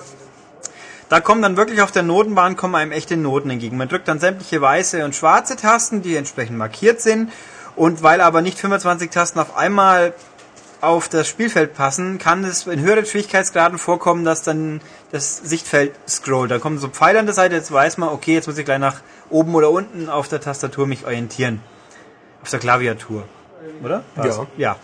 Da 1.09 1.21
kommen 1.21 1.43
dann 1.43 1.57
wirklich 1.57 1.83
auf 1.83 1.91
der 1.91 2.05
Notenbahn 2.05 2.57
kommen 2.57 2.75
einem 2.75 2.93
echte 2.93 3.17
Noten 3.17 3.51
entgegen. 3.51 3.77
Man 3.77 3.89
drückt 3.89 4.09
dann 4.09 4.21
sämtliche 4.21 4.61
weiße 4.61 5.05
und 5.05 5.15
schwarze 5.15 5.57
Tasten, 5.57 6.01
die 6.01 6.15
entsprechend 6.15 6.57
markiert 6.57 7.01
sind. 7.01 7.31
Und 7.77 8.03
weil 8.03 8.21
aber 8.21 8.43
nicht 8.43 8.59
25 8.59 9.11
Tasten 9.11 9.39
auf 9.39 9.57
einmal 9.57 10.15
auf 10.83 11.09
das 11.09 11.29
Spielfeld 11.29 11.75
passen, 11.75 12.19
kann 12.19 12.45
es 12.45 12.67
in 12.67 12.81
höheren 12.81 13.07
Schwierigkeitsgraden 13.07 13.79
vorkommen, 13.79 14.25
dass 14.25 14.43
dann 14.43 14.81
das 15.13 15.37
Sichtfeld 15.37 15.95
scrollt. 16.09 16.51
Da 16.51 16.59
kommen 16.59 16.79
so 16.79 16.89
Pfeile 16.89 17.21
an 17.21 17.27
der 17.27 17.35
Seite, 17.35 17.55
jetzt 17.55 17.71
weiß 17.71 17.99
man, 17.99 18.09
okay, 18.09 18.35
jetzt 18.35 18.49
muss 18.49 18.59
ich 18.59 18.65
gleich 18.65 18.81
nach 18.81 19.01
oben 19.31 19.55
oder 19.55 19.71
unten 19.71 20.09
auf 20.09 20.29
der 20.29 20.41
Tastatur 20.41 20.87
mich 20.89 21.07
orientieren. 21.07 21.61
Auf 22.43 22.51
der 22.51 22.59
Klaviatur. 22.59 23.25
Oder? 23.83 24.03
Ja. 24.17 24.47
Ja. 24.57 24.77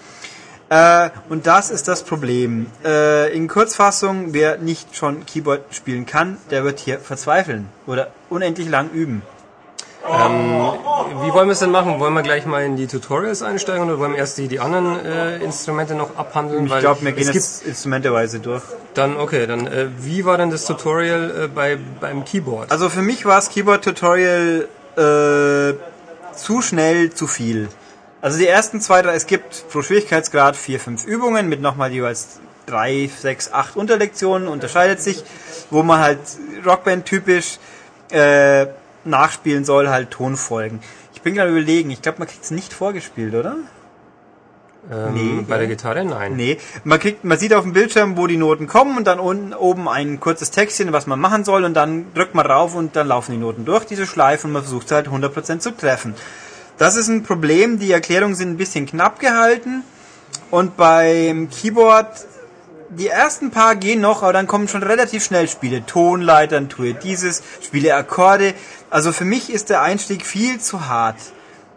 Äh, 0.71 1.11
und 1.29 1.47
das 1.47 1.71
ist 1.71 1.89
das 1.89 2.05
Problem. 2.05 2.67
Äh, 2.85 3.35
in 3.35 3.49
Kurzfassung, 3.49 4.35
wer 4.35 4.59
nicht 4.59 4.95
schon 4.95 5.27
Keyboard 5.27 5.75
spielen 5.75 6.07
kann, 6.07 6.37
der 6.51 6.63
wird 6.63 6.79
hier 6.79 7.01
verzweifeln 7.01 7.69
oder 7.87 8.13
unendlich 8.29 8.69
lang 8.69 8.91
üben. 8.91 9.23
Wie 10.09 11.33
wollen 11.33 11.49
wir 11.49 11.53
es 11.53 11.59
denn 11.59 11.71
machen? 11.71 12.01
Wollen 12.01 12.15
wir 12.15 12.23
gleich 12.23 12.47
mal 12.47 12.65
in 12.65 12.77
die 12.77 12.87
Tutorials 12.87 13.43
einsteigen 13.43 13.85
oder 13.89 13.99
wollen 13.99 14.13
wir 14.13 14.19
erst 14.19 14.39
die, 14.39 14.49
die 14.49 14.61
anderen 14.61 15.05
äh, 15.05 15.39
Instrumente 15.39 15.95
noch 15.95 16.17
abhandeln? 16.17 16.67
Ich 16.67 16.79
glaube, 16.79 17.03
wir 17.03 17.13
gehen 17.13 17.29
es 17.29 17.35
jetzt 17.35 17.67
instrumenteweise 17.67 18.41
durch. 18.41 18.63
dann, 18.95 19.17
okay, 19.17 19.47
dann 19.47 19.67
äh, 19.67 19.89
wie 19.99 20.25
war 20.25 20.39
denn 20.39 20.51
das 20.51 20.65
Tutorial 20.65 21.45
äh, 21.45 21.49
bei, 21.49 21.79
beim 22.01 22.25
Keyboard? 22.25 22.71
Also 22.71 22.89
für 22.89 23.03
mich 23.03 23.25
war 23.25 23.37
das 23.37 23.51
Keyboard-Tutorial 23.51 24.69
äh, 24.97 25.75
zu 26.35 26.63
schnell, 26.63 27.13
zu 27.13 27.27
viel. 27.27 27.69
Also 28.21 28.39
die 28.39 28.49
ersten 28.49 28.81
zwei, 28.81 29.03
drei, 29.03 29.15
es 29.15 29.27
gibt 29.27 29.69
pro 29.71 29.83
Schwierigkeitsgrad 29.83 30.57
vier, 30.57 30.81
fünf 30.81 31.05
Übungen 31.05 31.49
mit 31.49 31.61
nochmal 31.61 31.93
jeweils 31.93 32.41
drei, 32.67 33.09
sechs, 33.17 33.53
acht 33.53 33.77
Unterlektionen, 33.77 34.49
unterscheidet 34.49 35.01
sich, 35.01 35.23
wo 35.71 35.83
man 35.83 36.01
halt 36.01 36.19
Rockband-typisch 36.67 37.59
äh, 38.11 38.67
nachspielen 39.09 39.65
soll, 39.65 39.89
halt 39.89 40.11
Tonfolgen. 40.11 40.81
Ich 41.15 41.23
bin 41.23 41.35
gerade 41.35 41.51
überlegen, 41.51 41.91
ich 41.91 42.03
glaube, 42.03 42.19
man 42.19 42.29
kriegt 42.29 42.45
es 42.45 42.51
nicht 42.51 42.73
vorgespielt, 42.73 43.35
oder? 43.35 43.57
ähm, 44.91 45.15
nee, 45.15 45.45
bei 45.47 45.57
der 45.57 45.65
ja. 45.65 45.71
Gitarre? 45.71 46.05
Nein. 46.05 46.37
Nee, 46.37 46.59
man 46.85 46.99
kriegt, 46.99 47.25
man 47.25 47.39
sieht 47.39 47.53
auf 47.53 47.63
dem 47.63 47.73
Bildschirm, 47.73 48.17
wo 48.17 48.27
die 48.27 48.37
Noten 48.37 48.67
kommen 48.67 48.97
und 48.97 49.07
dann 49.07 49.21
unten 49.21 49.53
oben 49.53 49.89
ein 49.89 50.21
kurzes 50.21 50.51
Textchen, 50.51 50.93
was 50.93 51.07
man 51.07 51.21
machen 51.21 51.45
soll 51.45 51.65
und 51.65 51.75
dann 51.75 52.13
drückt 52.15 52.35
man 52.35 52.47
rauf 52.47 52.75
und 52.75 52.97
dann 52.97 53.09
laufen 53.09 53.33
die 53.33 53.39
Noten 53.39 53.65
durch 53.65 53.85
diese 53.85 54.07
Schleife 54.07 54.47
und 54.47 54.53
man 54.53 54.63
versucht 54.63 54.89
sie 54.89 54.95
halt 54.95 55.09
100% 55.09 55.59
zu 55.59 55.77
treffen. 55.77 56.15
Das 56.79 56.97
ist 56.97 57.09
ein 57.09 57.23
Problem, 57.23 57.79
die 57.79 57.91
Erklärungen 57.91 58.35
sind 58.35 58.51
ein 58.51 58.57
bisschen 58.57 58.87
knapp 58.87 59.19
gehalten 59.19 59.83
und 60.51 60.77
beim 60.77 61.51
Keyboard 61.51 62.09
die 62.91 63.09
ersten 63.09 63.51
paar 63.51 63.77
gehen 63.77 64.01
noch, 64.01 64.23
aber 64.23 64.33
dann 64.33 64.47
kommen 64.47 64.67
schon 64.67 64.83
relativ 64.83 65.23
schnell 65.23 65.47
Spiele. 65.49 65.85
Tonleitern, 65.85 66.71
tue 66.71 66.95
dieses, 66.95 67.43
spiele 67.61 67.95
Akkorde. 67.95 68.55
Also 68.91 69.13
für 69.13 69.25
mich 69.25 69.51
ist 69.53 69.69
der 69.71 69.83
Einstieg 69.83 70.25
viel 70.25 70.61
zu 70.61 70.89
hart. 70.89 71.17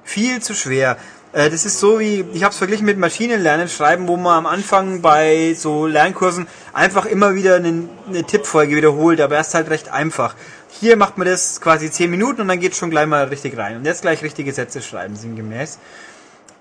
Viel 0.03 0.41
zu 0.41 0.55
schwer. 0.55 0.97
Äh, 1.33 1.49
Das 1.49 1.65
ist 1.65 1.79
so 1.79 1.99
wie, 1.99 2.25
ich 2.33 2.43
habe 2.43 2.51
es 2.51 2.57
verglichen 2.57 2.85
mit 2.85 2.97
Maschinenlernen, 2.97 3.67
schreiben, 3.67 4.07
wo 4.07 4.17
man 4.17 4.37
am 4.39 4.45
Anfang 4.45 5.01
bei 5.01 5.53
so 5.57 5.87
Lernkursen 5.87 6.47
einfach 6.73 7.05
immer 7.05 7.35
wieder 7.35 7.55
eine, 7.55 7.89
eine 8.07 8.23
Tippfolge 8.23 8.75
wiederholt, 8.75 9.19
aber 9.21 9.35
erst 9.35 9.53
halt 9.53 9.69
recht 9.69 9.89
einfach. 9.89 10.35
Hier 10.79 10.95
macht 10.95 11.17
man 11.17 11.27
das 11.27 11.59
quasi 11.59 11.91
10 11.91 12.09
Minuten 12.09 12.41
und 12.41 12.47
dann 12.47 12.59
geht 12.59 12.75
schon 12.75 12.89
gleich 12.89 13.07
mal 13.07 13.25
richtig 13.25 13.57
rein. 13.57 13.77
Und 13.77 13.85
jetzt 13.85 14.01
gleich 14.01 14.23
richtige 14.23 14.53
Sätze 14.53 14.81
schreiben, 14.81 15.15
sinngemäß. 15.15 15.79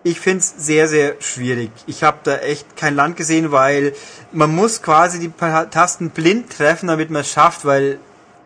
Ich 0.03 0.19
find's 0.19 0.55
sehr, 0.57 0.89
sehr 0.89 1.15
schwierig. 1.21 1.71
Ich 1.87 2.03
habe 2.03 2.19
da 2.25 2.39
echt 2.39 2.77
kein 2.77 2.97
Land 2.97 3.17
gesehen, 3.17 3.53
weil 3.53 3.93
man 4.33 4.55
muss 4.55 4.83
quasi 4.83 5.21
die 5.21 5.31
Tasten 5.31 6.11
blind 6.11 6.57
treffen, 6.57 6.89
damit 6.89 7.11
man 7.11 7.21
es 7.21 7.31
schafft, 7.31 7.65
weil 7.67 7.99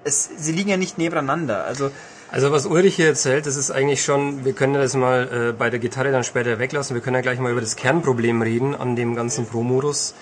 es, 0.04 0.28
sie 0.36 0.52
liegen 0.52 0.70
ja 0.70 0.76
nicht 0.76 0.98
nebeneinander. 0.98 1.64
Also 1.64 1.90
Also 2.30 2.50
was 2.50 2.66
Ulrich 2.66 2.96
hier 2.96 3.06
erzählt, 3.06 3.46
das 3.46 3.54
ist 3.54 3.70
eigentlich 3.70 4.02
schon, 4.02 4.44
wir 4.44 4.54
können 4.54 4.74
das 4.74 4.96
mal 4.96 5.28
äh, 5.30 5.52
bei 5.52 5.70
der 5.70 5.78
Gitarre 5.78 6.10
dann 6.10 6.24
später 6.24 6.58
weglassen, 6.58 6.94
wir 6.96 7.00
können 7.00 7.14
ja 7.14 7.22
gleich 7.22 7.38
mal 7.38 7.52
über 7.52 7.60
das 7.60 7.76
Kernproblem 7.76 8.42
reden 8.42 8.74
an 8.74 8.96
dem 8.96 9.14
ganzen 9.14 9.46
Pro-Modus. 9.46 10.14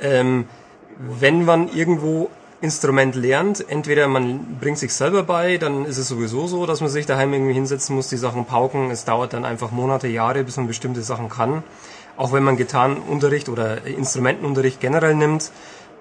Ähm, 0.00 0.46
wenn 0.98 1.44
man 1.44 1.68
irgendwo 1.72 2.30
Instrument 2.60 3.14
lernt, 3.14 3.64
entweder 3.68 4.08
man 4.08 4.58
bringt 4.60 4.78
sich 4.78 4.92
selber 4.92 5.22
bei, 5.22 5.56
dann 5.56 5.84
ist 5.84 5.98
es 5.98 6.08
sowieso 6.08 6.48
so, 6.48 6.66
dass 6.66 6.80
man 6.80 6.90
sich 6.90 7.06
daheim 7.06 7.32
irgendwie 7.32 7.52
hinsetzen 7.52 7.94
muss, 7.94 8.08
die 8.08 8.16
Sachen 8.16 8.44
pauken. 8.46 8.90
Es 8.90 9.04
dauert 9.04 9.32
dann 9.32 9.44
einfach 9.44 9.70
Monate, 9.70 10.08
Jahre, 10.08 10.42
bis 10.42 10.56
man 10.56 10.66
bestimmte 10.66 11.02
Sachen 11.02 11.28
kann. 11.28 11.62
Auch 12.16 12.32
wenn 12.32 12.42
man 12.42 12.56
Gitarrenunterricht 12.56 13.48
oder 13.48 13.86
Instrumentenunterricht 13.86 14.80
generell 14.80 15.14
nimmt, 15.14 15.52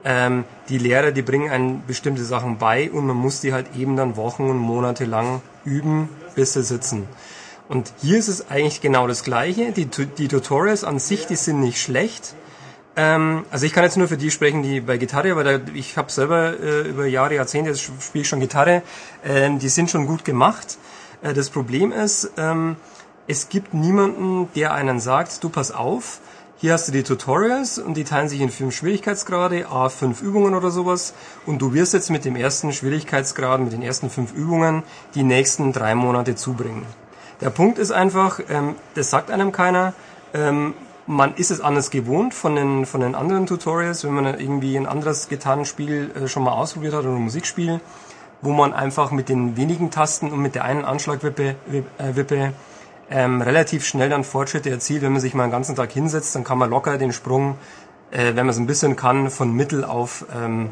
ähm, 0.05 0.45
die 0.69 0.77
Lehrer, 0.77 1.11
die 1.11 1.23
bringen 1.23 1.49
einen 1.49 1.83
bestimmte 1.85 2.23
Sachen 2.23 2.57
bei 2.57 2.89
und 2.91 3.07
man 3.07 3.17
muss 3.17 3.41
die 3.41 3.51
halt 3.51 3.75
eben 3.75 3.95
dann 3.95 4.15
Wochen 4.15 4.43
und 4.43 4.57
Monate 4.57 5.05
lang 5.05 5.41
üben, 5.65 6.09
bis 6.35 6.53
sie 6.53 6.63
sitzen. 6.63 7.07
Und 7.67 7.91
hier 8.01 8.19
ist 8.19 8.27
es 8.27 8.49
eigentlich 8.51 8.79
genau 8.81 9.07
das 9.07 9.23
Gleiche. 9.23 9.71
Die, 9.71 9.85
die 9.87 10.27
Tutorials 10.27 10.83
an 10.83 10.99
sich, 10.99 11.25
die 11.25 11.35
sind 11.35 11.59
nicht 11.59 11.81
schlecht. 11.81 12.35
Ähm, 12.95 13.45
also 13.49 13.65
ich 13.65 13.73
kann 13.73 13.83
jetzt 13.83 13.97
nur 13.97 14.07
für 14.07 14.17
die 14.17 14.29
sprechen, 14.29 14.61
die 14.61 14.79
bei 14.79 14.97
Gitarre, 14.97 15.31
aber 15.31 15.43
da, 15.43 15.59
ich 15.73 15.97
habe 15.97 16.11
selber 16.11 16.59
äh, 16.59 16.81
über 16.87 17.07
Jahre, 17.07 17.33
Jahrzehnte 17.33 17.71
jetzt 17.71 17.81
spiele 17.81 18.21
ich 18.21 18.27
schon 18.27 18.39
Gitarre. 18.39 18.83
Ähm, 19.25 19.57
die 19.57 19.69
sind 19.69 19.89
schon 19.89 20.05
gut 20.05 20.23
gemacht. 20.23 20.77
Äh, 21.23 21.33
das 21.33 21.49
Problem 21.49 21.91
ist, 21.91 22.31
ähm, 22.37 22.75
es 23.27 23.49
gibt 23.49 23.73
niemanden, 23.73 24.49
der 24.55 24.73
einen 24.73 24.99
sagt, 24.99 25.43
du 25.43 25.49
pass 25.49 25.71
auf, 25.71 26.19
hier 26.57 26.71
hast 26.71 26.87
du 26.87 26.93
die 26.93 27.03
Tutorials 27.03 27.79
und 27.79 27.95
die 27.95 28.05
teilen 28.05 28.29
sich 28.29 28.39
in 28.39 28.49
fünf 28.49 28.73
Schwierigkeitsgrade, 28.75 29.67
a 29.69 29.89
fünf 29.89 30.21
Übungen 30.21 30.55
oder 30.55 30.71
sowas 30.71 31.13
und 31.45 31.61
du 31.61 31.73
wirst 31.73 31.93
jetzt 31.93 32.09
mit 32.09 32.23
dem 32.23 32.37
ersten 32.37 32.71
Schwierigkeitsgrad, 32.71 33.59
mit 33.59 33.73
den 33.73 33.81
ersten 33.81 34.09
fünf 34.09 34.33
Übungen 34.33 34.83
die 35.15 35.23
nächsten 35.23 35.73
drei 35.73 35.95
Monate 35.95 36.35
zubringen. 36.35 36.85
Der 37.41 37.49
Punkt 37.49 37.77
ist 37.77 37.91
einfach, 37.91 38.39
ähm, 38.49 38.75
das 38.93 39.09
sagt 39.09 39.31
einem 39.31 39.51
keiner. 39.51 39.93
Ähm, 40.33 40.73
man 41.07 41.35
ist 41.35 41.51
es 41.51 41.59
anders 41.59 41.91
gewohnt 41.91 42.33
von 42.33 42.55
den, 42.55 42.85
von 42.85 43.01
den 43.01 43.15
anderen 43.15 43.45
Tutorials, 43.45 44.05
wenn 44.05 44.13
man 44.13 44.25
irgendwie 44.39 44.77
ein 44.77 44.87
anderes 44.87 45.27
Gitarrenspiel 45.27 46.11
äh, 46.15 46.27
schon 46.29 46.43
mal 46.43 46.53
ausprobiert 46.53 46.93
hat 46.93 47.01
oder 47.01 47.15
ein 47.15 47.21
Musikspiel, 47.21 47.81
wo 48.41 48.51
man 48.51 48.73
einfach 48.73 49.11
mit 49.11 49.27
den 49.27 49.57
wenigen 49.57 49.91
Tasten 49.91 50.31
und 50.31 50.41
mit 50.41 50.55
der 50.55 50.63
einen 50.63 50.85
Anschlagwippe 50.85 51.55
Wippe, 51.67 51.89
äh, 51.97 52.15
Wippe, 52.15 52.53
ähm, 53.09 53.41
relativ 53.41 53.85
schnell 53.85 54.09
dann 54.09 54.23
Fortschritte 54.23 54.69
erzielt. 54.69 55.01
Wenn 55.01 55.11
man 55.11 55.21
sich 55.21 55.33
mal 55.33 55.43
einen 55.43 55.51
ganzen 55.51 55.75
Tag 55.75 55.91
hinsetzt, 55.91 56.35
dann 56.35 56.43
kann 56.43 56.57
man 56.57 56.69
locker 56.69 56.97
den 56.97 57.13
Sprung, 57.13 57.57
äh, 58.11 58.27
wenn 58.27 58.45
man 58.45 58.49
es 58.49 58.57
ein 58.57 58.67
bisschen 58.67 58.95
kann, 58.95 59.29
von 59.29 59.53
Mittel 59.53 59.83
auf 59.83 60.25
ähm, 60.35 60.69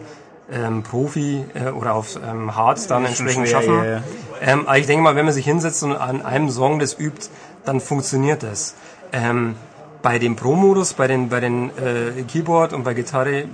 ähm, 0.51 0.83
Profi 0.83 1.45
äh, 1.53 1.69
oder 1.69 1.95
auf 1.95 2.17
ähm, 2.17 2.55
Hard 2.55 2.89
dann 2.89 3.05
entsprechend 3.05 3.47
schwer, 3.47 3.61
schaffen. 3.61 3.77
ja, 3.77 3.85
ja. 3.85 4.03
Ähm, 4.41 4.67
aber 4.67 4.77
ich 4.77 4.87
denke 4.87 5.03
mal, 5.03 5.15
wenn 5.15 5.25
man 5.25 5.33
sich 5.33 5.45
hinsetzt 5.45 5.83
und 5.83 5.95
an 5.95 6.21
einem 6.23 6.49
Song 6.49 6.79
das 6.79 6.99
übt, 6.99 7.29
dann 7.65 7.79
funktioniert 7.79 8.43
das. 8.43 8.75
Ähm, 9.11 9.55
bei 10.01 10.19
dem 10.19 10.35
Pro-Modus, 10.35 10.93
bei 10.93 11.07
den, 11.07 11.29
bei 11.29 11.39
den 11.39 11.69
äh, 11.69 12.23
Keyboard 12.23 12.73
und 12.73 12.83
bei 12.83 12.93
Gitarre, 12.93 13.45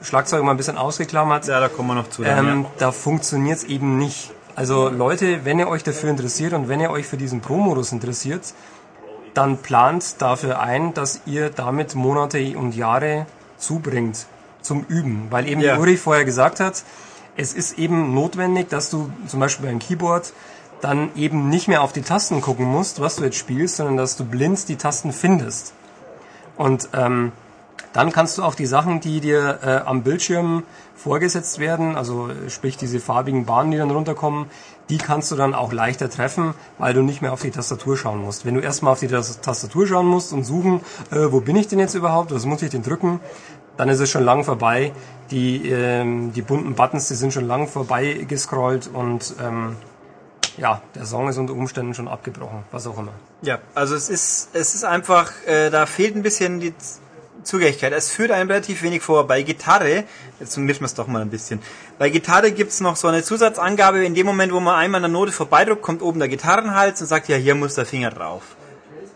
Schlagzeug 0.00 0.42
mal 0.42 0.52
ein 0.52 0.56
bisschen 0.56 0.78
ausgeklammert, 0.78 1.46
ja, 1.46 1.60
da 1.60 1.68
kommen 1.68 1.88
wir 1.88 1.94
noch 1.96 2.08
zu. 2.08 2.22
dann, 2.22 2.48
ähm, 2.48 2.62
ja. 2.62 2.70
da 2.78 2.92
funktioniert's 2.92 3.64
eben 3.64 3.98
nicht. 3.98 4.32
Also 4.58 4.88
Leute, 4.88 5.44
wenn 5.44 5.60
ihr 5.60 5.68
euch 5.68 5.84
dafür 5.84 6.10
interessiert 6.10 6.52
und 6.52 6.68
wenn 6.68 6.80
ihr 6.80 6.90
euch 6.90 7.06
für 7.06 7.16
diesen 7.16 7.40
Pro-Modus 7.40 7.92
interessiert, 7.92 8.54
dann 9.32 9.58
plant 9.58 10.20
dafür 10.20 10.58
ein, 10.58 10.94
dass 10.94 11.20
ihr 11.26 11.50
damit 11.50 11.94
Monate 11.94 12.58
und 12.58 12.74
Jahre 12.74 13.26
zubringt 13.56 14.26
zum 14.60 14.84
Üben. 14.88 15.28
Weil 15.30 15.46
eben 15.46 15.60
Ja. 15.60 15.76
wie 15.76 15.80
Uri 15.80 15.96
vorher 15.96 16.24
gesagt 16.24 16.58
hat, 16.58 16.82
es 17.36 17.54
ist 17.54 17.78
eben 17.78 18.14
notwendig, 18.14 18.68
dass 18.68 18.90
du 18.90 19.12
zum 19.28 19.38
Beispiel 19.38 19.66
beim 19.66 19.78
Keyboard 19.78 20.32
dann 20.80 21.10
eben 21.14 21.48
nicht 21.48 21.68
mehr 21.68 21.82
auf 21.82 21.92
die 21.92 22.02
Tasten 22.02 22.40
gucken 22.40 22.66
musst, 22.66 23.00
was 23.00 23.14
du 23.14 23.22
jetzt 23.22 23.36
spielst, 23.36 23.76
sondern 23.76 23.96
dass 23.96 24.16
du 24.16 24.24
blind 24.24 24.68
die 24.68 24.74
Tasten 24.74 25.12
findest. 25.12 25.72
Und 26.56 26.88
ähm, 26.94 27.30
dann 27.92 28.12
kannst 28.12 28.38
du 28.38 28.42
auch 28.42 28.54
die 28.54 28.66
Sachen, 28.66 29.00
die 29.00 29.20
dir 29.20 29.58
äh, 29.62 29.76
am 29.86 30.02
Bildschirm 30.02 30.64
vorgesetzt 30.94 31.58
werden, 31.58 31.96
also 31.96 32.28
äh, 32.28 32.50
sprich 32.50 32.76
diese 32.76 33.00
farbigen 33.00 33.44
Bahnen, 33.46 33.70
die 33.70 33.78
dann 33.78 33.90
runterkommen, 33.90 34.46
die 34.90 34.98
kannst 34.98 35.30
du 35.30 35.36
dann 35.36 35.54
auch 35.54 35.72
leichter 35.72 36.08
treffen, 36.08 36.54
weil 36.78 36.94
du 36.94 37.02
nicht 37.02 37.22
mehr 37.22 37.32
auf 37.32 37.42
die 37.42 37.50
Tastatur 37.50 37.96
schauen 37.96 38.22
musst. 38.22 38.46
Wenn 38.46 38.54
du 38.54 38.60
erstmal 38.60 38.92
auf 38.92 39.00
die 39.00 39.08
Tas- 39.08 39.40
Tastatur 39.40 39.86
schauen 39.86 40.06
musst 40.06 40.32
und 40.32 40.44
suchen, 40.44 40.80
äh, 41.10 41.26
wo 41.30 41.40
bin 41.40 41.56
ich 41.56 41.68
denn 41.68 41.78
jetzt 41.78 41.94
überhaupt, 41.94 42.34
was 42.34 42.46
muss 42.46 42.62
ich 42.62 42.70
denn 42.70 42.82
drücken, 42.82 43.20
dann 43.76 43.88
ist 43.88 44.00
es 44.00 44.10
schon 44.10 44.24
lang 44.24 44.44
vorbei. 44.44 44.92
Die, 45.30 45.68
ähm, 45.70 46.32
die 46.32 46.42
bunten 46.42 46.74
Buttons, 46.74 47.08
die 47.08 47.14
sind 47.14 47.32
schon 47.32 47.46
lang 47.46 47.68
vorbei 47.68 48.24
gescrollt 48.26 48.88
und 48.92 49.34
ähm, 49.42 49.76
ja, 50.56 50.80
der 50.94 51.04
Song 51.04 51.28
ist 51.28 51.36
unter 51.38 51.52
Umständen 51.52 51.94
schon 51.94 52.08
abgebrochen, 52.08 52.64
was 52.72 52.86
auch 52.86 52.98
immer. 52.98 53.12
Ja, 53.42 53.58
also 53.74 53.94
es 53.94 54.08
ist, 54.08 54.48
es 54.54 54.74
ist 54.74 54.84
einfach, 54.84 55.30
äh, 55.46 55.70
da 55.70 55.86
fehlt 55.86 56.16
ein 56.16 56.22
bisschen 56.22 56.60
die 56.60 56.72
Zugänglichkeit. 57.48 57.94
Es 57.94 58.10
führt 58.10 58.30
einem 58.30 58.50
relativ 58.50 58.82
wenig 58.82 59.02
vor. 59.02 59.26
Bei 59.26 59.40
Gitarre, 59.40 60.04
jetzt 60.38 60.58
mischen 60.58 60.80
wir 60.80 60.84
es 60.86 60.94
doch 60.94 61.06
mal 61.06 61.22
ein 61.22 61.30
bisschen. 61.30 61.60
Bei 61.98 62.10
Gitarre 62.10 62.52
gibt's 62.52 62.80
noch 62.80 62.96
so 62.96 63.08
eine 63.08 63.22
Zusatzangabe, 63.22 64.04
in 64.04 64.14
dem 64.14 64.26
Moment, 64.26 64.52
wo 64.52 64.60
man 64.60 64.74
einmal 64.74 65.02
an 65.02 65.10
der 65.10 65.18
Note 65.18 65.32
vorbeidrückt, 65.32 65.80
kommt 65.80 66.02
oben 66.02 66.18
der 66.18 66.28
Gitarrenhals 66.28 67.00
und 67.00 67.06
sagt, 67.06 67.26
ja, 67.28 67.36
hier 67.36 67.54
muss 67.54 67.74
der 67.74 67.86
Finger 67.86 68.10
drauf. 68.10 68.57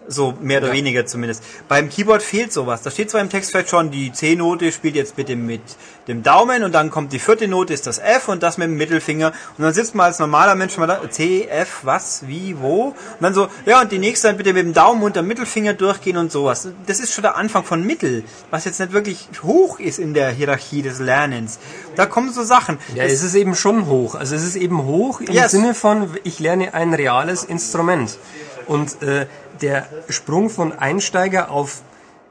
So, 0.08 0.34
mehr 0.40 0.62
oder 0.62 0.72
weniger 0.72 1.06
zumindest. 1.06 1.42
Beim 1.68 1.88
Keyboard 1.88 2.22
fehlt 2.22 2.52
sowas. 2.52 2.82
Da 2.82 2.90
steht 2.90 3.10
zwar 3.10 3.20
im 3.20 3.30
Textfeld 3.30 3.68
schon, 3.68 3.90
die 3.90 4.12
C-Note 4.12 4.72
spielt 4.72 4.96
jetzt 4.96 5.16
bitte 5.16 5.36
mit 5.36 5.62
dem 6.08 6.22
Daumen 6.22 6.64
und 6.64 6.72
dann 6.72 6.90
kommt 6.90 7.12
die 7.12 7.20
vierte 7.20 7.46
Note, 7.46 7.72
ist 7.72 7.86
das 7.86 7.98
F 7.98 8.28
und 8.28 8.42
das 8.42 8.58
mit 8.58 8.66
dem 8.66 8.76
Mittelfinger. 8.76 9.32
Und 9.56 9.64
dann 9.64 9.72
sitzt 9.72 9.94
man 9.94 10.06
als 10.06 10.18
normaler 10.18 10.54
Mensch 10.56 10.76
mal 10.76 10.86
da, 10.86 11.08
C, 11.08 11.46
F, 11.48 11.80
was, 11.82 12.26
wie, 12.26 12.56
wo? 12.60 12.86
Und 12.86 12.94
dann 13.20 13.34
so, 13.34 13.48
ja, 13.64 13.80
und 13.80 13.92
die 13.92 13.98
nächste 13.98 14.28
dann 14.28 14.36
bitte 14.36 14.52
mit 14.52 14.64
dem 14.64 14.74
Daumen 14.74 15.02
und 15.02 15.14
dem 15.16 15.26
Mittelfinger 15.26 15.74
durchgehen 15.74 16.16
und 16.16 16.32
sowas. 16.32 16.68
Das 16.86 16.98
ist 16.98 17.12
schon 17.12 17.22
der 17.22 17.36
Anfang 17.36 17.64
von 17.64 17.84
Mittel, 17.84 18.24
was 18.50 18.64
jetzt 18.64 18.80
nicht 18.80 18.92
wirklich 18.92 19.28
hoch 19.42 19.78
ist 19.78 19.98
in 19.98 20.14
der 20.14 20.30
Hierarchie 20.30 20.82
des 20.82 20.98
Lernens. 20.98 21.58
Da 21.94 22.06
kommen 22.06 22.32
so 22.32 22.42
Sachen. 22.42 22.78
Ja, 22.94 23.04
es 23.04 23.22
ist 23.22 23.34
eben 23.34 23.54
schon 23.54 23.86
hoch. 23.86 24.14
Also 24.16 24.34
es 24.34 24.42
ist 24.42 24.56
eben 24.56 24.84
hoch 24.84 25.20
im 25.20 25.32
Yes. 25.32 25.52
Sinne 25.52 25.74
von, 25.74 26.08
ich 26.24 26.40
lerne 26.40 26.74
ein 26.74 26.92
reales 26.92 27.44
Instrument. 27.44 28.18
Und 28.66 29.02
äh, 29.02 29.26
der 29.62 29.86
Sprung 30.08 30.50
von 30.50 30.72
Einsteiger 30.72 31.50
auf 31.50 31.82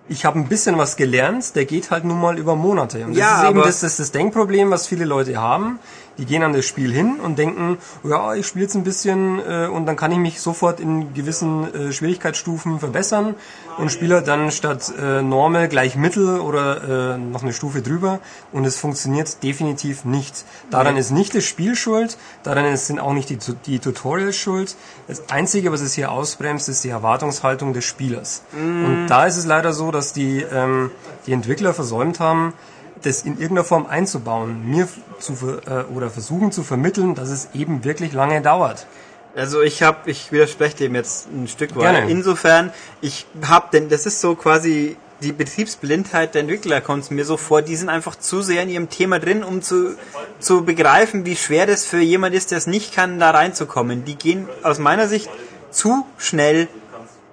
ich 0.10 0.26
habe 0.26 0.38
ein 0.40 0.48
bisschen 0.50 0.78
was 0.78 0.98
gelernt, 0.98 1.56
der 1.56 1.64
geht 1.64 1.90
halt 1.90 2.04
nun 2.04 2.20
mal 2.20 2.38
über 2.38 2.56
Monate. 2.56 3.06
Und 3.06 3.12
das 3.12 3.18
Ja, 3.18 3.44
ist 3.44 3.50
eben 3.50 3.62
das, 3.62 3.80
das, 3.80 3.98
das 3.98 4.12
Denkproblem, 4.12 4.70
was 4.70 4.86
viele 4.88 5.06
Leute 5.06 5.38
haben. 5.38 5.80
Die 6.18 6.26
gehen 6.26 6.44
an 6.44 6.54
das 6.54 6.66
Spiel 6.66 6.92
hin 6.92 7.20
und 7.24 7.40
denken, 7.40 7.78
ja, 8.04 8.36
ich 8.36 8.46
spiele 8.46 8.66
jetzt 8.66 8.76
ein 8.76 8.84
bisschen 8.84 9.40
äh, 9.40 9.68
und 9.68 9.86
dann 9.86 9.96
kann 9.96 10.12
ich 10.12 10.18
mich 10.18 10.42
sofort 10.42 10.80
in 10.80 11.14
gewissen 11.14 11.74
äh, 11.74 11.92
Schwierigkeitsstufen 11.92 12.80
verbessern 12.80 13.36
und 13.78 13.92
spiele 13.92 14.22
dann 14.22 14.52
statt 14.52 14.94
äh, 15.00 15.22
Normal 15.22 15.68
gleich 15.70 15.96
Mittel 15.96 16.40
oder 16.40 17.16
äh, 17.16 17.18
noch 17.18 17.44
eine 17.44 17.54
Stufe 17.54 17.82
drüber 17.82 18.20
und 18.52 18.66
es 18.66 18.78
funktioniert 18.78 19.42
definitiv 19.42 20.06
nicht. 20.06 20.46
Daran 20.70 20.98
ist 20.98 21.12
nicht 21.12 21.34
das 21.34 21.46
Spiel 21.46 21.76
schuld, 21.76 22.18
daran 22.44 22.76
sind 22.78 23.00
auch 23.00 23.14
nicht 23.14 23.30
die, 23.30 23.38
die 23.66 23.80
Tutorials 23.80 24.36
schuld. 24.36 24.76
Das 25.08 25.30
Einzige, 25.30 25.72
was 25.72 25.82
es 25.82 25.94
hier 25.94 26.12
ausbremst, 26.12 26.70
ist 26.70 26.84
die 26.84 26.90
Erwartungshaltung 26.90 27.74
des 27.74 27.86
Spielers. 27.86 28.44
Und 28.54 29.08
da 29.08 29.26
ist 29.26 29.38
es 29.38 29.46
leider 29.46 29.74
so, 29.74 29.92
dass 29.92 30.14
die, 30.14 30.42
ähm, 30.42 30.92
die 31.26 31.34
Entwickler 31.34 31.74
versäumt 31.74 32.20
haben, 32.20 32.54
das 33.02 33.24
in 33.24 33.34
irgendeiner 33.34 33.64
Form 33.64 33.86
einzubauen, 33.86 34.70
mir 34.70 34.88
zu 35.20 35.36
ver 35.36 35.88
äh, 35.90 35.94
oder 35.94 36.10
versuchen 36.10 36.52
zu 36.52 36.64
vermitteln, 36.64 37.16
dass 37.16 37.30
es 37.30 37.50
eben 37.54 37.84
wirklich 37.84 38.14
lange 38.14 38.42
dauert. 38.42 38.88
Also 39.36 39.62
ich 39.62 39.82
habe, 39.82 40.10
ich 40.10 40.32
widerspreche 40.32 40.76
dem 40.78 40.96
jetzt 40.96 41.28
ein 41.32 41.48
Stück 41.48 41.76
weit. 41.76 41.96
Gerne. 41.96 42.12
Insofern, 42.12 42.74
ich 43.00 43.26
habe, 43.48 43.68
denn 43.72 43.88
das 43.88 44.06
ist 44.06 44.20
so 44.20 44.36
quasi 44.36 44.98
die 45.22 45.32
Betriebsblindheit 45.32 46.34
der 46.34 46.42
Entwickler 46.42 46.82
kommt 46.82 47.10
mir 47.12 47.26
so 47.26 47.38
vor. 47.38 47.62
Die 47.62 47.76
sind 47.76 47.90
einfach 47.90 48.16
zu 48.16 48.42
sehr 48.42 48.64
in 48.64 48.70
ihrem 48.70 48.90
Thema 48.90 49.20
drin, 49.20 49.44
um 49.44 49.62
zu 49.62 49.96
zu 50.40 50.66
begreifen, 50.66 51.26
wie 51.26 51.36
schwer 51.36 51.68
das 51.68 51.86
für 51.86 52.00
jemand 52.00 52.36
ist, 52.36 52.52
der 52.52 52.58
es 52.58 52.68
nicht 52.68 52.94
kann, 52.94 53.20
da 53.20 53.30
reinzukommen. 53.30 54.04
Die 54.06 54.16
gehen 54.16 54.50
aus 54.64 54.80
meiner 54.80 55.08
Sicht 55.08 55.30
zu 55.70 56.06
schnell 56.18 56.68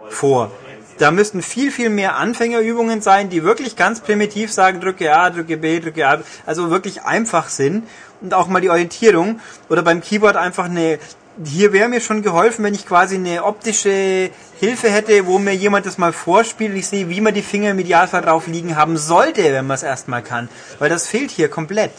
vor. 0.09 0.53
Da 0.99 1.11
müssten 1.11 1.43
viel, 1.43 1.71
viel 1.71 1.91
mehr 1.91 2.17
Anfängerübungen 2.17 3.01
sein, 3.01 3.31
die 3.31 3.45
wirklich 3.45 3.77
ganz 3.77 4.01
primitiv 4.01 4.53
sagen, 4.53 4.81
drücke 4.81 5.15
A, 5.15 5.31
drücke 5.31 5.57
B, 5.57 5.81
drücke 5.81 6.07
A, 6.07 6.21
also 6.45 6.71
wirklich 6.71 7.03
einfach 7.03 7.49
sind 7.49 7.85
und 8.21 8.35
auch 8.35 8.49
mal 8.49 8.61
die 8.61 8.71
Orientierung 8.71 9.41
oder 9.69 9.83
beim 9.83 10.01
Keyboard 10.01 10.37
einfach 10.37 10.65
eine, 10.65 10.99
hier 11.45 11.73
wäre 11.73 11.89
mir 11.89 12.01
schon 12.01 12.23
geholfen, 12.23 12.65
wenn 12.65 12.75
ich 12.75 12.85
quasi 12.85 13.15
eine 13.15 13.45
optische 13.45 14.31
Hilfe 14.59 14.91
hätte, 14.91 15.27
wo 15.27 15.39
mir 15.39 15.55
jemand 15.55 15.87
das 15.87 15.99
mal 15.99 16.13
vorspielt 16.13 16.73
und 16.73 16.79
ich 16.79 16.89
sehe, 16.89 17.09
wie 17.09 17.21
man 17.21 17.33
die 17.33 17.43
Finger 17.43 17.71
im 17.71 17.79
Idealfall 17.79 18.23
drauf 18.23 18.49
liegen 18.49 18.77
haben 18.77 18.97
sollte, 18.97 19.45
wenn 19.45 19.67
man 19.67 19.77
es 19.77 19.85
erstmal 19.85 20.23
kann, 20.23 20.49
weil 20.81 20.91
das 20.91 21.07
fehlt 21.07 21.31
hier 21.31 21.49
komplett. 21.49 21.93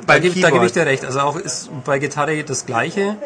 Da 0.00 0.14
Beim 0.14 0.22
gebe 0.22 0.40
da 0.40 0.50
geb 0.50 0.62
ich 0.62 0.72
dir 0.72 0.86
recht. 0.86 1.04
Also 1.04 1.20
auch 1.20 1.36
ist 1.36 1.70
bei 1.84 1.98
Gitarre 1.98 2.42
das 2.44 2.66
Gleiche. 2.66 3.16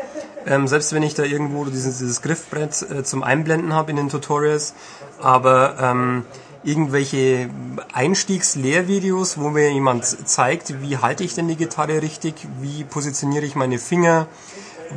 Ähm, 0.47 0.69
selbst 0.69 0.93
wenn 0.93 1.03
ich 1.03 1.15
da 1.15 1.23
irgendwo 1.23 1.65
dieses, 1.65 1.99
dieses 1.99 2.23
Griffbrett 2.23 2.83
äh, 2.83 3.03
zum 3.03 3.23
Einblenden 3.23 3.73
habe 3.73 3.91
in 3.91 3.97
den 3.97 4.09
Tutorials, 4.09 4.75
aber 5.21 5.77
ähm, 5.81 6.25
irgendwelche 6.65 7.51
Einstiegslehrvideos, 7.93 9.39
wo 9.39 9.51
mir 9.51 9.71
jemand 9.71 10.05
zeigt, 10.05 10.81
wie 10.83 10.99
halte 10.99 11.25
ich 11.25 11.35
denn 11.35 11.49
die 11.49 11.57
Gitarre 11.57 12.03
richtig, 12.03 12.35
wie 12.61 12.85
positioniere 12.85 13.45
ich 13.45 13.55
meine 13.55 13.79
Finger, 13.79 14.27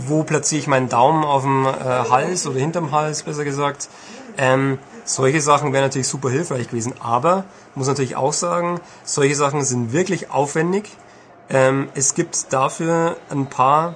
wo 0.07 0.24
platziere 0.24 0.60
ich 0.60 0.68
meinen 0.68 0.90
Daumen 0.90 1.24
auf 1.24 1.44
dem 1.44 1.65
äh, 1.65 1.69
Hals 1.69 2.48
oder 2.48 2.60
hinterm 2.60 2.91
Hals, 2.91 3.24
besser 3.24 3.44
gesagt. 3.44 3.90
Ähm, 4.38 4.80
solche 5.03 5.41
Sachen 5.41 5.74
wären 5.74 5.86
natürlich 5.86 6.07
super 6.07 6.30
hilfreich 6.30 6.69
gewesen, 6.69 6.94
aber 6.99 7.45
muss 7.76 7.88
natürlich 7.88 8.15
auch 8.15 8.34
sagen, 8.34 8.80
solche 9.03 9.36
Sachen 9.36 9.64
sind 9.64 9.94
wirklich 9.94 10.32
aufwendig. 10.32 10.90
Ähm, 11.49 11.90
es 11.95 12.14
gibt 12.14 12.52
dafür 12.52 13.18
ein 13.30 13.48
paar 13.48 13.95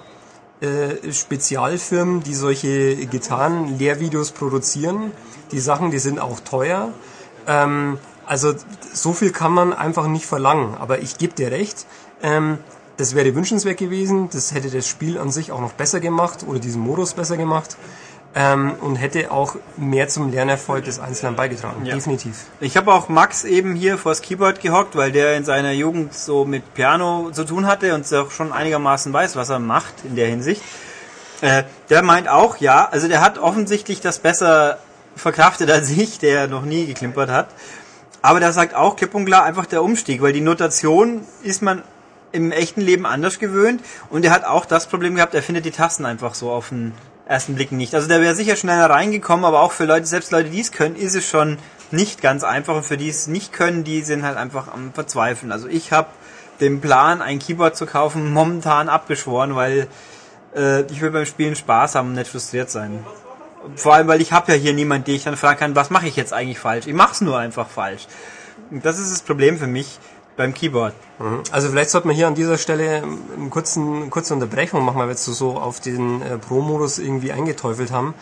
äh, 0.62 1.12
Spezialfirmen, 1.12 2.22
die 2.22 2.36
solche 2.36 2.96
Gitarren-Lehrvideos 3.08 4.32
produzieren. 4.32 5.12
Die 5.52 5.60
Sachen, 5.60 5.92
die 5.92 6.00
sind 6.00 6.20
auch 6.20 6.40
teuer. 6.40 6.94
Ähm, 7.48 7.98
also 8.26 8.54
so 8.94 9.14
viel 9.14 9.32
kann 9.32 9.52
man 9.52 9.74
einfach 9.74 10.08
nicht 10.08 10.26
verlangen. 10.26 10.76
Aber 10.80 11.00
ich 11.00 11.18
gebe 11.18 11.34
dir 11.34 11.52
recht, 11.52 11.86
ähm, 12.22 12.60
das 12.98 13.16
wäre 13.16 13.34
wünschenswert 13.34 13.78
gewesen. 13.78 14.30
Das 14.32 14.54
hätte 14.54 14.70
das 14.70 14.88
Spiel 14.88 15.18
an 15.18 15.32
sich 15.32 15.52
auch 15.52 15.62
noch 15.62 15.74
besser 15.74 16.00
gemacht 16.00 16.46
oder 16.48 16.60
diesen 16.60 16.82
Modus 16.82 17.14
besser 17.14 17.38
gemacht. 17.38 17.78
Ähm, 18.34 18.76
und 18.80 18.96
hätte 18.96 19.30
auch 19.30 19.58
mehr 19.76 20.08
zum 20.08 20.32
Lernerfolg 20.32 20.86
des 20.86 21.00
Einzelnen 21.00 21.36
beigetragen. 21.36 21.84
Definitiv. 21.84 22.46
Ich 22.62 22.78
habe 22.78 22.94
auch 22.94 23.10
Max 23.10 23.44
eben 23.44 23.76
hier 23.76 23.98
vors 23.98 24.22
Keyboard 24.22 24.62
gehockt, 24.62 24.96
weil 24.96 25.12
der 25.12 25.36
in 25.36 25.44
seiner 25.44 25.74
Jugend 25.74 26.14
so 26.14 26.46
mit 26.46 26.74
Piano 26.74 27.32
zu 27.32 27.44
tun 27.44 27.68
hatte 27.68 27.94
und 27.94 28.12
auch 28.14 28.32
schon 28.32 28.54
einigermaßen 28.54 29.12
weiß, 29.12 29.36
was 29.36 29.50
er 29.50 29.60
macht 29.60 30.06
in 30.06 30.16
der 30.16 30.28
Hinsicht. 30.28 30.62
Äh, 31.42 31.64
der 31.90 32.04
meint 32.04 32.30
auch, 32.30 32.58
ja, 32.58 32.88
also 32.90 33.10
der 33.10 33.20
hat 33.20 33.38
offensichtlich 33.38 34.00
das 34.00 34.20
besser 34.20 34.78
verkraftet 35.16 35.70
als 35.70 35.90
ich, 35.90 36.20
der 36.20 36.48
noch 36.48 36.64
nie 36.64 36.86
geklimpert 36.86 37.30
hat. 37.30 37.50
Aber 38.22 38.40
der 38.40 38.54
sagt 38.54 38.76
auch 38.76 38.96
klipp 38.96 39.16
und 39.16 39.26
klar 39.26 39.44
einfach 39.44 39.66
der 39.66 39.84
Umstieg, 39.84 40.22
weil 40.22 40.34
die 40.34 40.42
Notation 40.42 41.26
ist 41.44 41.62
man 41.62 41.84
im 42.32 42.52
echten 42.52 42.82
Leben 42.82 43.06
anders 43.06 43.40
gewöhnt 43.40 43.82
und 44.10 44.24
er 44.24 44.32
hat 44.32 44.46
auch 44.46 44.66
das 44.66 44.88
Problem 44.88 45.16
gehabt, 45.16 45.34
er 45.34 45.44
findet 45.44 45.66
die 45.66 45.72
Tasten 45.72 46.06
einfach 46.06 46.34
so 46.34 46.50
auf 46.50 46.70
den 46.70 46.94
ersten 47.32 47.56
Blick 47.56 47.72
nicht. 47.72 47.96
Also 47.96 48.08
der 48.08 48.22
wäre 48.22 48.36
sicher 48.36 48.56
schneller 48.56 48.90
reingekommen, 48.90 49.46
aber 49.46 49.62
auch 49.62 49.72
für 49.72 49.86
Leute, 49.86 50.06
selbst 50.06 50.32
Leute, 50.32 50.50
die 50.50 50.60
es 50.60 50.72
können, 50.72 50.96
ist 50.96 51.16
es 51.16 51.26
schon 51.26 51.58
nicht 51.90 52.22
ganz 52.22 52.44
einfach 52.44 52.76
und 52.76 52.84
für 52.84 52.98
die 52.98 53.10
es 53.10 53.28
nicht 53.28 53.54
können, 53.54 53.84
die 53.84 54.02
sind 54.02 54.24
halt 54.24 54.38
einfach 54.38 54.72
am 54.72 54.94
Verzweifeln. 54.94 55.52
Also 55.52 55.68
ich 55.68 55.92
habe 55.92 56.10
den 56.60 56.80
Plan, 56.82 57.22
ein 57.22 57.40
Keyboard 57.40 57.76
zu 57.76 57.86
kaufen, 57.86 58.32
momentan 58.32 58.90
abgeschworen, 58.90 59.56
weil 59.56 59.88
äh, 60.56 60.82
ich 60.84 61.02
will 61.02 61.12
beim 61.12 61.26
Spielen 61.26 61.56
Spaß 61.56 61.96
haben 61.96 62.10
und 62.10 62.16
nicht 62.16 62.30
frustriert 62.30 62.70
sein. 62.70 63.04
Vor 63.76 63.94
allem, 63.94 64.08
weil 64.08 64.22
ich 64.22 64.32
habe 64.32 64.52
ja 64.52 64.58
hier 64.58 64.74
niemanden, 64.74 65.06
den 65.06 65.16
ich 65.16 65.24
dann 65.24 65.38
fragen 65.38 65.60
kann, 65.60 65.76
was 65.76 65.90
mache 65.90 66.08
ich 66.08 66.16
jetzt 66.16 66.34
eigentlich 66.34 66.60
falsch? 66.60 66.88
Ich 66.88 66.94
mach's 66.94 67.22
nur 67.22 67.38
einfach 67.38 67.68
falsch. 67.68 68.08
Und 68.70 68.86
das 68.86 69.00
ist 69.00 69.12
das 69.12 69.22
Problem 69.22 69.58
für 69.58 69.68
mich 69.68 70.00
beim 70.42 70.54
Keyboard. 70.54 70.94
Also 71.52 71.70
vielleicht 71.70 71.92
sollte 71.92 72.08
man 72.08 72.16
hier 72.16 72.28
an 72.28 72.34
dieser 72.36 72.58
Stelle 72.58 73.04
eine 73.38 73.50
kurzen, 73.50 74.10
kurze 74.10 74.34
Unterbrechung 74.34 74.84
machen, 74.84 74.98
weil 74.98 75.08
wir 75.08 75.12
jetzt 75.12 75.26
so, 75.26 75.34
so 75.34 75.52
auf 75.58 75.80
den 75.80 76.22
äh, 76.24 76.38
Pro-Modus 76.40 76.98
irgendwie 76.98 77.32
eingeteufelt 77.32 77.92
haben. 77.92 78.16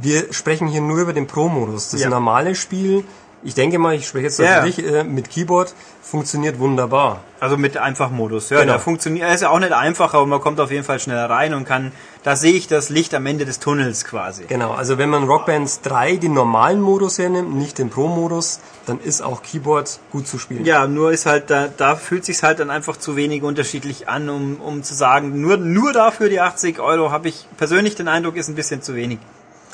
Wir 0.00 0.32
sprechen 0.32 0.66
hier 0.66 0.80
nur 0.80 0.98
über 0.98 1.12
den 1.12 1.26
Pro-Modus. 1.26 1.90
Das 1.90 2.00
Ja. 2.00 2.08
normale 2.08 2.54
Spiel, 2.54 3.04
ich 3.44 3.54
denke 3.54 3.78
mal, 3.78 3.94
ich 3.94 4.06
spreche 4.06 4.24
jetzt 4.26 4.38
Ja. 4.38 4.60
für 4.62 4.66
dich, 4.66 4.84
äh, 4.86 5.04
mit 5.04 5.30
Keyboard 5.30 5.74
funktioniert 6.00 6.58
wunderbar. 6.58 7.20
Also 7.40 7.56
mit 7.56 7.76
Einfachmodus. 7.76 8.50
Ja, 8.50 8.60
Genau. 8.60 8.72
der 8.74 8.80
funktioniert. 8.80 9.26
Er 9.28 9.34
ist 9.34 9.40
ja 9.40 9.50
auch 9.50 9.58
nicht 9.58 9.72
einfach, 9.72 10.14
aber 10.14 10.26
man 10.26 10.40
kommt 10.40 10.60
auf 10.60 10.70
jeden 10.70 10.84
Fall 10.84 11.00
schneller 11.00 11.28
rein 11.30 11.54
und 11.54 11.64
kann. 11.64 11.92
Da 12.22 12.36
sehe 12.36 12.52
ich 12.52 12.68
das 12.68 12.88
Licht 12.88 13.14
am 13.14 13.26
Ende 13.26 13.44
des 13.44 13.58
Tunnels 13.58 14.04
quasi. 14.04 14.44
Genau, 14.46 14.72
also 14.72 14.96
wenn 14.98 15.08
man 15.10 15.24
Rockband 15.24 15.80
3 15.82 16.16
den 16.16 16.34
normalen 16.34 16.80
Modus 16.80 17.18
hernimmt, 17.18 17.54
nicht 17.54 17.78
den 17.78 17.90
Pro-Modus, 17.90 18.60
dann 18.86 19.00
ist 19.00 19.22
auch 19.22 19.42
Keyboard 19.42 19.98
gut 20.12 20.28
zu 20.28 20.38
spielen. 20.38 20.64
Ja, 20.64 20.86
nur 20.86 21.10
ist 21.12 21.26
halt 21.26 21.50
da, 21.50 21.68
da 21.74 21.96
fühlt 21.96 22.24
sich's 22.24 22.42
halt 22.42 22.60
dann 22.60 22.70
einfach 22.70 22.96
zu 22.96 23.16
wenig 23.16 23.42
unterschiedlich 23.42 24.08
an, 24.08 24.28
um, 24.28 24.56
um 24.60 24.82
zu 24.84 24.94
sagen, 24.94 25.40
nur 25.40 25.56
nur 25.56 25.92
dafür 25.92 26.28
die 26.28 26.40
80 26.40 26.78
Euro 26.78 27.10
habe 27.10 27.28
ich 27.28 27.46
persönlich 27.56 27.96
den 27.96 28.06
Eindruck 28.08 28.36
ist 28.36 28.48
ein 28.48 28.54
bisschen 28.54 28.82
zu 28.82 28.94
wenig. 28.94 29.18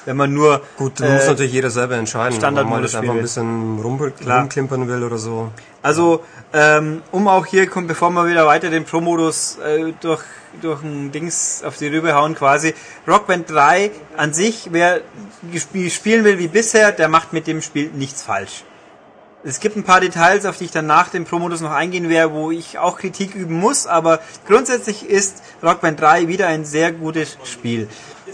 Wenn 0.08 0.16
man 0.16 0.32
nur 0.32 0.62
Gut, 0.78 1.02
äh, 1.02 1.16
muss 1.16 1.26
natürlich 1.26 1.52
jeder 1.52 1.68
selber 1.68 1.96
entscheiden, 1.96 2.42
ob 2.42 2.66
man 2.66 2.80
das 2.80 2.94
einfach 2.94 3.12
ein 3.12 3.20
bisschen 3.20 3.78
rumklimpern 3.78 4.88
will 4.88 5.04
oder 5.04 5.18
so. 5.18 5.52
Also, 5.82 6.24
ähm, 6.54 7.02
um 7.12 7.28
auch 7.28 7.44
hier, 7.44 7.66
kommt, 7.66 7.88
bevor 7.88 8.08
wir 8.12 8.26
wieder 8.26 8.46
weiter 8.46 8.70
den 8.70 8.86
Pro-Modus 8.86 9.58
äh, 9.58 9.92
durch, 10.00 10.22
durch 10.62 10.82
ein 10.82 11.12
Dings 11.12 11.62
auf 11.62 11.76
die 11.76 11.88
Rübe 11.88 12.14
hauen 12.14 12.34
quasi, 12.34 12.72
Rockband 13.06 13.50
3 13.50 13.90
an 14.16 14.32
sich, 14.32 14.68
wer 14.70 15.02
spielen 15.90 16.24
will 16.24 16.38
wie 16.38 16.48
bisher, 16.48 16.90
der 16.92 17.08
macht 17.08 17.34
mit 17.34 17.46
dem 17.46 17.60
Spiel 17.60 17.90
nichts 17.92 18.22
falsch. 18.22 18.64
Es 19.44 19.60
gibt 19.60 19.76
ein 19.76 19.84
paar 19.84 20.00
Details, 20.00 20.46
auf 20.46 20.56
die 20.56 20.64
ich 20.64 20.70
dann 20.70 20.86
nach 20.86 21.10
dem 21.10 21.26
Pro-Modus 21.26 21.60
noch 21.60 21.72
eingehen 21.72 22.08
werde, 22.08 22.32
wo 22.32 22.50
ich 22.50 22.78
auch 22.78 22.96
Kritik 22.96 23.34
üben 23.34 23.60
muss, 23.60 23.86
aber 23.86 24.20
grundsätzlich 24.46 25.06
ist 25.06 25.42
Rockband 25.62 26.00
3 26.00 26.28
wieder 26.28 26.46
ein 26.46 26.64
sehr 26.64 26.92
gutes 26.92 27.36
Spiel. 27.44 27.88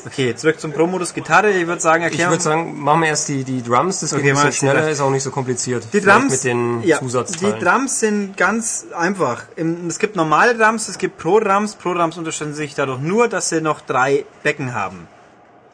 Okay, 0.06 0.34
zurück 0.36 0.60
zum 0.60 0.72
Pro-Modus 0.72 1.14
Gitarre. 1.14 1.50
Ich 1.50 1.66
würde 1.66 1.80
sagen, 1.80 2.02
Ich 2.02 2.10
erklären 2.10 2.30
würde 2.30 2.42
sagen, 2.42 2.80
machen 2.80 3.00
wir 3.00 3.08
erst 3.08 3.28
die, 3.28 3.42
die 3.42 3.62
Drums, 3.62 4.00
das 4.00 4.10
geht 4.10 4.20
Okay, 4.20 4.30
ein 4.30 4.34
bisschen 4.34 4.52
schneller, 4.52 4.88
ist 4.88 5.00
auch 5.00 5.10
nicht 5.10 5.22
so 5.22 5.30
kompliziert. 5.30 5.86
Die 5.92 6.00
Drums, 6.00 6.30
mit 6.30 6.44
den 6.44 6.82
ja, 6.82 6.98
Zusatzteilen. 6.98 7.58
die 7.58 7.64
Drums 7.64 8.00
sind 8.00 8.36
ganz 8.36 8.86
einfach. 8.94 9.44
Es 9.88 9.98
gibt 9.98 10.16
normale 10.16 10.56
Drums, 10.56 10.88
es 10.88 10.98
gibt 10.98 11.16
Pro-Drums. 11.18 11.76
Pro-Drums 11.76 12.18
unterscheiden 12.18 12.54
sich 12.54 12.74
dadurch 12.74 13.00
nur, 13.00 13.28
dass 13.28 13.48
sie 13.48 13.60
noch 13.60 13.80
drei 13.80 14.24
Becken 14.42 14.74
haben. 14.74 15.08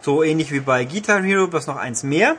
so 0.01 0.23
ähnlich 0.23 0.53
wie 0.53 0.61
bei 0.61 0.85
Guitar 0.85 1.23
Hero, 1.23 1.47
bloß 1.47 1.67
noch 1.67 1.77
eins 1.77 2.03
mehr, 2.03 2.37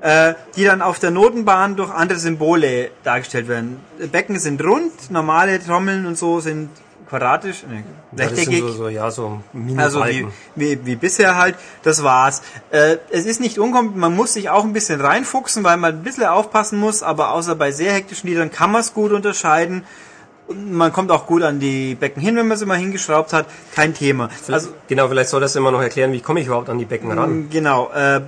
äh, 0.00 0.34
die 0.56 0.64
dann 0.64 0.82
auf 0.82 0.98
der 0.98 1.10
Notenbahn 1.10 1.76
durch 1.76 1.90
andere 1.90 2.18
Symbole 2.18 2.90
dargestellt 3.02 3.48
werden. 3.48 3.80
Becken 4.12 4.38
sind 4.38 4.62
rund, 4.62 5.10
normale 5.10 5.64
Trommeln 5.64 6.06
und 6.06 6.16
so 6.16 6.40
sind 6.40 6.70
quadratisch, 7.10 7.64
ne, 7.64 7.82
rechteckig. 8.16 8.60
so, 8.60 8.70
so, 8.70 8.88
ja, 8.88 9.10
so 9.10 9.40
Also 9.76 10.04
wie, 10.06 10.26
wie, 10.54 10.86
wie 10.86 10.96
bisher 10.96 11.36
halt, 11.36 11.56
das 11.82 12.04
war's. 12.04 12.40
Äh, 12.70 12.98
es 13.10 13.26
ist 13.26 13.40
nicht 13.40 13.58
unkompliziert, 13.58 14.00
man 14.00 14.14
muss 14.14 14.34
sich 14.34 14.48
auch 14.48 14.64
ein 14.64 14.72
bisschen 14.72 15.00
reinfuchsen, 15.00 15.64
weil 15.64 15.76
man 15.76 15.96
ein 15.96 16.02
bisschen 16.04 16.24
aufpassen 16.24 16.78
muss, 16.78 17.02
aber 17.02 17.32
außer 17.32 17.56
bei 17.56 17.72
sehr 17.72 17.92
hektischen 17.92 18.28
Liedern 18.28 18.50
kann 18.52 18.70
man 18.70 18.80
es 18.80 18.94
gut 18.94 19.10
unterscheiden. 19.10 19.84
Man 20.48 20.92
kommt 20.92 21.10
auch 21.10 21.26
gut 21.26 21.42
an 21.42 21.60
die 21.60 21.94
Becken 21.94 22.22
hin, 22.22 22.36
wenn 22.36 22.48
man 22.48 22.56
sie 22.56 22.66
mal 22.66 22.78
hingeschraubt 22.78 23.32
hat, 23.32 23.46
kein 23.74 23.92
Thema. 23.94 24.30
Also 24.48 24.70
genau, 24.88 25.08
vielleicht 25.08 25.30
soll 25.30 25.40
das 25.40 25.54
immer 25.56 25.70
noch 25.70 25.82
erklären, 25.82 26.12
wie 26.12 26.20
komme 26.20 26.40
ich 26.40 26.46
überhaupt 26.46 26.68
an 26.68 26.78
die 26.78 26.84
Becken 26.84 27.10
ran. 27.12 27.50
Genau, 27.50 27.90
äh, 27.92 28.20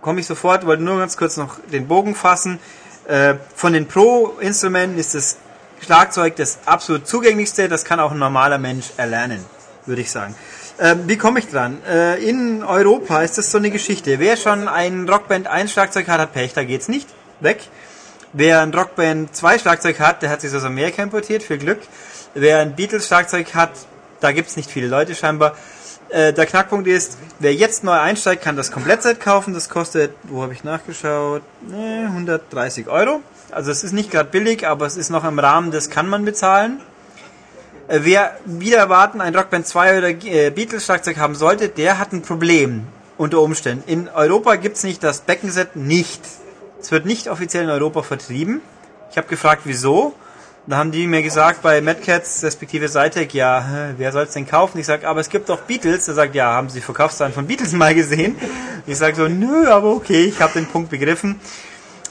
komme 0.00 0.20
ich 0.20 0.26
sofort, 0.26 0.66
wollte 0.66 0.82
nur 0.82 0.98
ganz 0.98 1.16
kurz 1.16 1.36
noch 1.36 1.56
den 1.72 1.86
Bogen 1.88 2.14
fassen. 2.14 2.58
Äh, 3.06 3.34
von 3.54 3.72
den 3.72 3.86
Pro-Instrumenten 3.86 4.98
ist 4.98 5.14
das 5.14 5.36
Schlagzeug 5.80 6.36
das 6.36 6.58
absolut 6.66 7.06
zugänglichste, 7.06 7.68
das 7.68 7.84
kann 7.84 8.00
auch 8.00 8.12
ein 8.12 8.18
normaler 8.18 8.58
Mensch 8.58 8.86
erlernen, 8.96 9.44
würde 9.86 10.00
ich 10.02 10.10
sagen. 10.10 10.34
Ähm, 10.80 11.04
wie 11.06 11.16
komme 11.16 11.38
ich 11.38 11.48
dran? 11.48 11.78
Äh, 11.88 12.28
in 12.28 12.64
Europa 12.64 13.22
ist 13.22 13.38
das 13.38 13.50
so 13.50 13.58
eine 13.58 13.70
Geschichte. 13.70 14.18
Wer 14.18 14.36
schon 14.36 14.66
ein 14.66 15.08
Rockband 15.08 15.46
1 15.46 15.70
Schlagzeug 15.72 16.08
hat, 16.08 16.20
hat 16.20 16.32
Pech, 16.32 16.52
da 16.52 16.64
geht's 16.64 16.88
nicht 16.88 17.08
weg. 17.40 17.60
Wer 18.32 18.60
ein 18.62 18.74
Rockband 18.74 19.34
2 19.36 19.60
Schlagzeug 19.60 20.00
hat, 20.00 20.22
der 20.22 20.30
hat 20.30 20.40
sich 20.40 20.52
aus 20.54 20.64
Amerika 20.64 21.02
importiert, 21.02 21.44
viel 21.44 21.58
Glück. 21.58 21.78
Wer 22.34 22.58
ein 22.58 22.74
Beatles 22.74 23.06
Schlagzeug 23.06 23.54
hat, 23.54 23.70
da 24.20 24.32
gibt's 24.32 24.56
nicht 24.56 24.68
viele 24.68 24.88
Leute 24.88 25.14
scheinbar. 25.14 25.56
Äh, 26.08 26.32
der 26.32 26.46
Knackpunkt 26.46 26.88
ist, 26.88 27.18
wer 27.38 27.54
jetzt 27.54 27.84
neu 27.84 27.92
einsteigt, 27.92 28.42
kann 28.42 28.56
das 28.56 28.72
Komplettset 28.72 29.20
kaufen. 29.20 29.54
Das 29.54 29.68
kostet, 29.68 30.12
wo 30.24 30.42
habe 30.42 30.52
ich 30.52 30.64
nachgeschaut, 30.64 31.42
ne, 31.68 32.06
130 32.06 32.88
Euro. 32.88 33.20
Also 33.54 33.70
es 33.70 33.84
ist 33.84 33.92
nicht 33.92 34.10
gerade 34.10 34.28
billig, 34.28 34.66
aber 34.66 34.84
es 34.84 34.96
ist 34.96 35.10
noch 35.10 35.24
im 35.24 35.38
Rahmen, 35.38 35.70
das 35.70 35.88
kann 35.88 36.08
man 36.08 36.24
bezahlen. 36.24 36.80
Äh, 37.86 38.00
wer 38.02 38.36
wieder 38.44 38.78
erwarten 38.78 39.20
ein 39.20 39.34
Rockband 39.34 39.66
2 39.66 39.98
oder 39.98 40.08
äh, 40.08 40.50
Beatles 40.50 40.84
Schlagzeug 40.84 41.18
haben 41.18 41.34
sollte, 41.34 41.68
der 41.68 41.98
hat 41.98 42.12
ein 42.12 42.22
Problem 42.22 42.86
unter 43.16 43.40
Umständen. 43.40 43.84
In 43.86 44.08
Europa 44.08 44.56
gibt's 44.56 44.82
nicht 44.82 45.04
das 45.04 45.20
Beckenset 45.20 45.76
nicht. 45.76 46.20
Es 46.80 46.90
wird 46.90 47.06
nicht 47.06 47.28
offiziell 47.28 47.64
in 47.64 47.70
Europa 47.70 48.02
vertrieben. 48.02 48.60
Ich 49.10 49.16
habe 49.16 49.28
gefragt, 49.28 49.62
wieso. 49.64 50.14
Da 50.66 50.78
haben 50.78 50.92
die 50.92 51.06
mir 51.06 51.22
gesagt, 51.22 51.60
bei 51.62 51.80
Madcats, 51.82 52.42
respektive 52.42 52.88
Cytec, 52.88 53.34
ja, 53.34 53.92
wer 53.98 54.12
soll's 54.12 54.32
denn 54.32 54.48
kaufen? 54.48 54.78
Ich 54.78 54.86
sag, 54.86 55.04
aber 55.04 55.20
es 55.20 55.28
gibt 55.28 55.48
doch 55.48 55.60
Beatles. 55.60 56.08
Er 56.08 56.14
sagt, 56.14 56.34
ja, 56.34 56.52
haben 56.52 56.70
Sie 56.70 56.80
Verkaufszahlen 56.80 57.34
von 57.34 57.46
Beatles 57.46 57.72
mal 57.72 57.94
gesehen? 57.94 58.36
Ich 58.86 58.96
sag 58.96 59.14
so, 59.14 59.28
nö, 59.28 59.68
aber 59.68 59.90
okay, 59.90 60.24
ich 60.24 60.40
habe 60.40 60.54
den 60.54 60.66
Punkt 60.66 60.90
begriffen. 60.90 61.38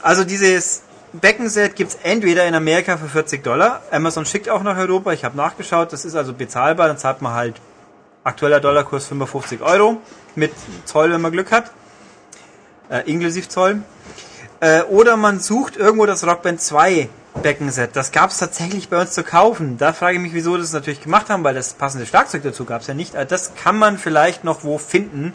Also 0.02 0.24
dieses 0.24 0.82
Beckenset 1.20 1.76
gibt's 1.76 1.96
entweder 2.02 2.44
in 2.44 2.56
Amerika 2.56 2.96
für 2.96 3.08
40 3.08 3.44
Dollar. 3.44 3.82
Amazon 3.92 4.26
schickt 4.26 4.48
auch 4.48 4.64
nach 4.64 4.76
Europa. 4.76 5.12
Ich 5.12 5.24
habe 5.24 5.36
nachgeschaut. 5.36 5.92
Das 5.92 6.04
ist 6.04 6.16
also 6.16 6.32
bezahlbar. 6.32 6.88
Dann 6.88 6.98
zahlt 6.98 7.22
man 7.22 7.34
halt 7.34 7.60
aktueller 8.24 8.58
Dollarkurs 8.58 9.06
55 9.06 9.60
Euro 9.62 9.98
mit 10.34 10.52
Zoll, 10.84 11.12
wenn 11.12 11.20
man 11.20 11.30
Glück 11.30 11.52
hat. 11.52 11.70
Äh, 12.90 13.08
inklusive 13.08 13.48
Zoll. 13.48 13.82
Äh, 14.58 14.82
oder 14.82 15.16
man 15.16 15.38
sucht 15.38 15.76
irgendwo 15.76 16.04
das 16.06 16.26
Rockband 16.26 16.60
2 16.60 17.08
Beckenset. 17.42 17.94
Das 17.94 18.12
gab's 18.12 18.38
tatsächlich 18.38 18.88
bei 18.88 19.00
uns 19.00 19.12
zu 19.12 19.22
kaufen. 19.22 19.76
Da 19.78 19.92
frage 19.92 20.16
ich 20.16 20.22
mich, 20.22 20.34
wieso 20.34 20.56
das 20.56 20.72
natürlich 20.72 21.02
gemacht 21.02 21.28
haben, 21.28 21.44
weil 21.44 21.54
das 21.54 21.74
passende 21.74 22.06
Schlagzeug 22.06 22.42
dazu 22.42 22.64
gab's 22.64 22.86
ja 22.86 22.94
nicht. 22.94 23.16
Also 23.16 23.28
das 23.28 23.54
kann 23.54 23.76
man 23.76 23.98
vielleicht 23.98 24.44
noch 24.44 24.64
wo 24.64 24.78
finden. 24.78 25.32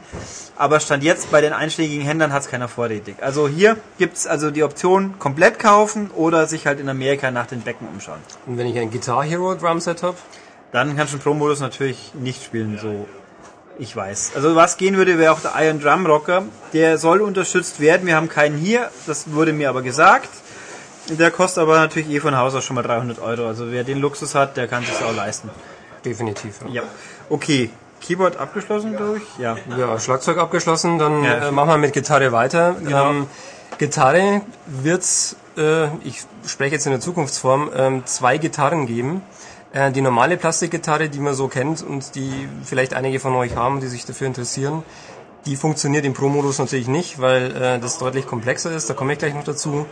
Aber 0.56 0.80
Stand 0.80 1.04
jetzt 1.04 1.32
bei 1.32 1.42
den 1.42 1.54
einschlägigen 1.54 2.06
Händlern 2.06 2.34
hat's 2.34 2.50
keiner 2.50 2.68
vorrätig. 2.68 3.18
Also 3.22 3.48
hier 3.48 3.78
gibt's 3.98 4.28
also 4.28 4.52
die 4.52 4.64
Option 4.64 5.20
komplett 5.20 5.60
kaufen 5.60 6.10
oder 6.12 6.48
sich 6.48 6.66
halt 6.66 6.80
in 6.80 6.90
Amerika 6.90 7.32
nach 7.32 7.48
den 7.48 7.62
Becken 7.62 7.88
umschauen. 7.88 8.20
Und 8.46 8.58
wenn 8.58 8.68
ich 8.68 8.78
ein 8.80 8.92
Guitar 8.92 9.24
Hero 9.24 9.56
Drumset 9.56 10.04
habe, 10.04 10.18
Dann 10.72 10.96
kannst 10.96 11.14
du 11.14 11.18
den 11.18 11.24
Pro-Modus 11.24 11.62
natürlich 11.62 12.14
nicht 12.14 12.44
spielen, 12.44 12.78
so 12.80 13.08
ich 13.80 13.96
weiß. 13.96 14.34
Also 14.36 14.56
was 14.56 14.78
gehen 14.78 14.98
würde, 14.98 15.18
wäre 15.18 15.32
auch 15.32 15.40
der 15.40 15.54
Iron 15.58 15.80
Drum 15.80 16.06
Rocker. 16.06 16.44
Der 16.74 16.98
soll 16.98 17.22
unterstützt 17.22 17.80
werden. 17.80 18.06
Wir 18.06 18.16
haben 18.16 18.30
keinen 18.30 18.58
hier, 18.58 18.92
das 19.08 19.32
wurde 19.32 19.54
mir 19.54 19.70
aber 19.70 19.82
gesagt. 19.82 20.30
Der 21.18 21.32
kostet 21.32 21.62
aber 21.64 21.78
natürlich 21.78 22.10
eh 22.10 22.20
von 22.20 22.36
Haus 22.38 22.54
aus 22.56 22.64
schon 22.64 22.76
mal 22.76 22.84
300 22.84 23.20
Euro. 23.20 23.48
Also 23.48 23.72
wer 23.72 23.84
den 23.84 24.00
Luxus 24.00 24.36
hat, 24.36 24.58
der 24.58 24.68
kann 24.68 24.84
sich 24.84 25.02
auch 25.04 25.16
leisten. 25.16 25.50
definitiv. 26.06 26.60
Ja. 26.72 26.84
Okay. 27.30 27.70
Keyboard 28.02 28.38
abgeschlossen, 28.38 28.96
glaube 28.96 29.18
ich. 29.18 29.24
Ja. 29.44 29.58
Ja, 29.78 30.00
Schlagzeug 30.00 30.38
abgeschlossen, 30.38 30.98
dann 30.98 31.24
Ja. 31.24 31.50
äh, 31.50 31.52
machen 31.52 31.70
wir 31.70 31.78
mit 31.78 31.92
Gitarre 31.92 32.32
weiter. 32.32 32.76
Genau. 32.82 33.10
Ähm, 33.10 33.28
Gitarre 33.78 34.42
wird 34.68 35.04
äh, 35.58 35.88
ich 36.06 36.24
spreche 36.48 36.76
jetzt 36.76 36.86
in 36.86 36.94
der 36.94 37.02
Zukunftsform, 37.02 37.70
ähm, 37.76 38.06
zwei 38.06 38.38
Gitarren 38.38 38.86
geben. 38.86 39.22
Äh, 39.74 39.92
die 39.92 40.02
normale 40.02 40.38
Plastikgitarre, 40.38 41.10
die 41.10 41.20
man 41.20 41.34
so 41.34 41.48
kennt 41.50 41.84
und 41.84 42.16
die 42.16 42.48
vielleicht 42.64 42.94
einige 42.94 43.20
von 43.20 43.36
euch 43.36 43.56
haben, 43.58 43.82
die 43.82 43.88
sich 43.88 44.06
dafür 44.06 44.28
interessieren, 44.28 44.84
die 45.46 45.56
funktioniert 45.58 46.06
im 46.06 46.14
Pro-Modus 46.14 46.60
natürlich 46.60 46.88
nicht, 46.88 47.20
weil 47.20 47.56
äh, 47.56 47.80
das 47.80 47.98
deutlich 47.98 48.26
komplexer 48.26 48.72
ist. 48.72 48.90
Da 48.90 48.94
komme 48.94 49.14
ich 49.14 49.20
gleich 49.20 49.34
noch 49.34 49.44
dazu. 49.44 49.86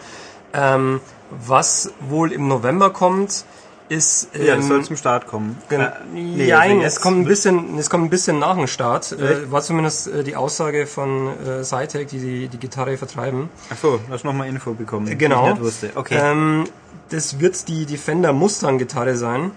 Ähm, 0.54 1.02
was 1.30 1.92
wohl 2.00 2.32
im 2.32 2.48
November 2.48 2.90
kommt, 2.92 3.46
ist 3.90 4.30
Ja, 4.34 4.56
das 4.56 4.66
ähm, 4.66 4.70
soll 4.70 4.84
zum 4.84 4.98
Start 4.98 5.28
kommen. 5.28 5.58
Genau. 5.70 5.86
Äh, 5.86 5.92
nee, 6.14 6.48
Nein, 6.50 6.82
es 6.82 7.00
kommt 7.00 7.20
ein 7.20 7.26
bisschen, 7.26 7.78
es 7.78 7.90
kommt 7.90 8.06
ein 8.06 8.10
bisschen 8.10 8.40
nach 8.40 8.56
dem 8.56 8.68
Start. 8.68 9.12
Äh, 9.14 9.50
war 9.52 9.62
zumindest 9.62 10.08
äh, 10.08 10.24
die 10.24 10.36
Aussage 10.36 10.88
von 10.88 11.28
äh, 11.28 11.64
Cytec, 11.64 12.08
die, 12.10 12.20
die 12.20 12.48
die 12.48 12.58
Gitarre 12.58 12.98
vertreiben. 12.98 13.50
Ach 13.70 13.78
so, 13.78 14.00
hast 14.10 14.24
du 14.24 14.28
nochmal 14.28 14.48
Info 14.50 14.74
bekommen. 14.74 15.18
Genau. 15.18 15.46
Ich 15.46 15.54
nicht 15.54 15.64
wusste. 15.64 15.92
Okay. 15.96 16.20
Ähm, 16.22 16.66
das 17.10 17.40
wird 17.40 17.68
die 17.68 17.86
Defender 17.86 18.34
Mustang 18.34 18.78
Gitarre 18.78 19.16
sein. 19.16 19.52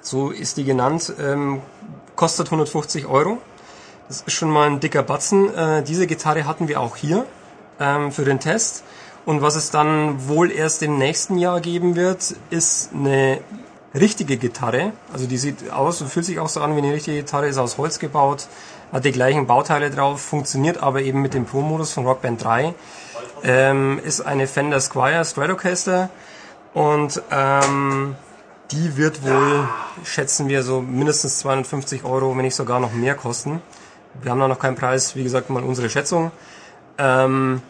So 0.00 0.30
ist 0.30 0.56
die 0.56 0.64
genannt. 0.64 1.12
Ähm, 1.20 1.62
kostet 2.16 2.48
150 2.48 3.06
Euro. 3.06 3.38
Das 4.08 4.22
ist 4.22 4.32
schon 4.32 4.50
mal 4.50 4.68
ein 4.68 4.80
dicker 4.80 5.02
Batzen. 5.02 5.54
Äh, 5.54 5.82
diese 5.82 6.06
Gitarre 6.06 6.46
hatten 6.46 6.68
wir 6.68 6.80
auch 6.80 6.96
hier 6.96 7.24
ähm, 7.80 8.12
für 8.12 8.24
den 8.24 8.40
Test. 8.40 8.84
Und 9.26 9.40
was 9.40 9.56
es 9.56 9.70
dann 9.70 10.28
wohl 10.28 10.50
erst 10.50 10.82
im 10.82 10.98
nächsten 10.98 11.38
Jahr 11.38 11.60
geben 11.60 11.96
wird, 11.96 12.34
ist 12.50 12.90
eine 12.92 13.40
richtige 13.94 14.36
Gitarre. 14.36 14.92
Also 15.12 15.26
die 15.26 15.38
sieht 15.38 15.70
aus 15.70 16.02
und 16.02 16.08
fühlt 16.08 16.26
sich 16.26 16.38
auch 16.38 16.48
so 16.48 16.60
an 16.60 16.74
wie 16.74 16.80
eine 16.80 16.92
richtige 16.92 17.18
Gitarre, 17.18 17.46
ist 17.46 17.58
aus 17.58 17.78
Holz 17.78 17.98
gebaut, 17.98 18.48
hat 18.92 19.04
die 19.04 19.12
gleichen 19.12 19.46
Bauteile 19.46 19.90
drauf, 19.90 20.20
funktioniert 20.20 20.82
aber 20.82 21.02
eben 21.02 21.22
mit 21.22 21.32
dem 21.34 21.46
Pro-Modus 21.46 21.92
von 21.92 22.04
Rock 22.04 22.22
Band 22.22 22.42
3. 22.44 22.74
Ähm, 23.44 24.00
ist 24.04 24.20
eine 24.20 24.46
Fender 24.46 24.80
Squire 24.80 25.24
Stratocaster 25.24 26.10
und 26.72 27.22
ähm, 27.30 28.16
die 28.70 28.96
wird 28.96 29.22
wohl, 29.22 29.68
schätzen 30.04 30.48
wir, 30.48 30.62
so 30.62 30.80
mindestens 30.80 31.38
250 31.40 32.04
Euro, 32.04 32.36
wenn 32.36 32.42
nicht 32.42 32.54
sogar 32.54 32.80
noch 32.80 32.92
mehr 32.92 33.14
kosten. 33.14 33.62
Wir 34.22 34.30
haben 34.30 34.40
da 34.40 34.48
noch 34.48 34.58
keinen 34.58 34.76
Preis, 34.76 35.16
wie 35.16 35.22
gesagt, 35.22 35.50
mal 35.50 35.62
unsere 35.62 35.90
Schätzung. 35.90 36.30
Ähm, 36.98 37.62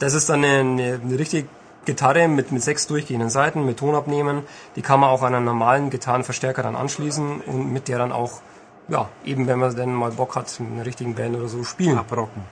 das 0.00 0.14
ist 0.14 0.28
dann 0.28 0.44
eine, 0.44 1.00
eine, 1.02 1.18
richtige 1.18 1.46
Gitarre 1.84 2.26
mit, 2.26 2.50
mit 2.50 2.62
sechs 2.62 2.86
durchgehenden 2.86 3.30
Seiten, 3.30 3.64
mit 3.64 3.78
Tonabnehmen. 3.78 4.42
Die 4.74 4.82
kann 4.82 4.98
man 4.98 5.10
auch 5.10 5.22
an 5.22 5.34
einen 5.34 5.44
normalen 5.44 5.90
Gitarrenverstärker 5.90 6.62
dann 6.62 6.74
anschließen 6.74 7.42
und 7.42 7.72
mit 7.72 7.86
der 7.86 7.98
dann 7.98 8.10
auch, 8.10 8.40
ja, 8.88 9.08
eben 9.24 9.46
wenn 9.46 9.58
man 9.58 9.74
dann 9.76 9.94
mal 9.94 10.10
Bock 10.10 10.34
hat, 10.36 10.58
mit 10.58 10.72
einer 10.72 10.86
richtigen 10.86 11.14
Band 11.14 11.36
oder 11.36 11.48
so 11.48 11.62
spielen. 11.62 11.98
Abrocken. 11.98 12.42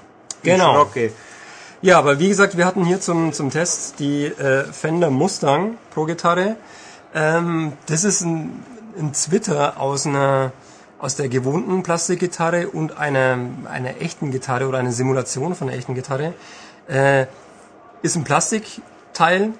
Genau. 0.42 0.80
Okay. 0.82 1.10
Ja, 1.80 1.98
aber 1.98 2.18
wie 2.18 2.28
gesagt, 2.28 2.56
wir 2.56 2.66
hatten 2.66 2.84
hier 2.84 3.00
zum, 3.00 3.32
zum 3.32 3.50
Test 3.50 3.98
die 3.98 4.26
äh, 4.26 4.64
Fender 4.64 5.10
Mustang 5.10 5.78
Pro 5.90 6.04
Gitarre. 6.04 6.56
Ähm, 7.14 7.72
das 7.86 8.04
ist 8.04 8.22
ein, 8.22 8.62
ein 8.98 9.14
Zwitter 9.14 9.80
aus 9.80 10.06
einer 10.06 10.52
aus 10.98 11.14
der 11.14 11.28
gewohnten 11.28 11.82
Plastikgitarre 11.82 12.68
und 12.68 12.98
einer, 12.98 13.38
einer 13.70 14.00
echten 14.00 14.30
Gitarre 14.32 14.66
oder 14.66 14.78
einer 14.78 14.92
Simulation 14.92 15.54
von 15.54 15.68
einer 15.68 15.78
echten 15.78 15.94
Gitarre. 15.94 16.34
Äh, 16.88 17.26
ist 18.02 18.16
ein 18.16 18.24
Plastikteil, 18.24 19.52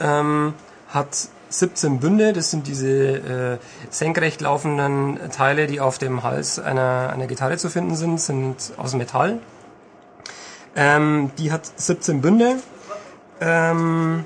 ähm, 0.00 0.54
hat 0.88 1.28
17 1.48 2.00
Bünde, 2.00 2.32
das 2.32 2.50
sind 2.50 2.66
diese 2.66 2.88
äh, 2.88 3.58
senkrecht 3.90 4.40
laufenden 4.40 5.18
Teile, 5.30 5.66
die 5.66 5.80
auf 5.80 5.98
dem 5.98 6.22
Hals 6.22 6.58
einer, 6.58 7.10
einer 7.12 7.26
Gitarre 7.26 7.56
zu 7.58 7.68
finden 7.68 7.94
sind, 7.94 8.20
sind 8.20 8.72
aus 8.76 8.94
Metall. 8.94 9.38
Ähm, 10.74 11.30
die 11.38 11.52
hat 11.52 11.70
17 11.76 12.20
Bünde. 12.20 12.56
Ähm, 13.40 14.24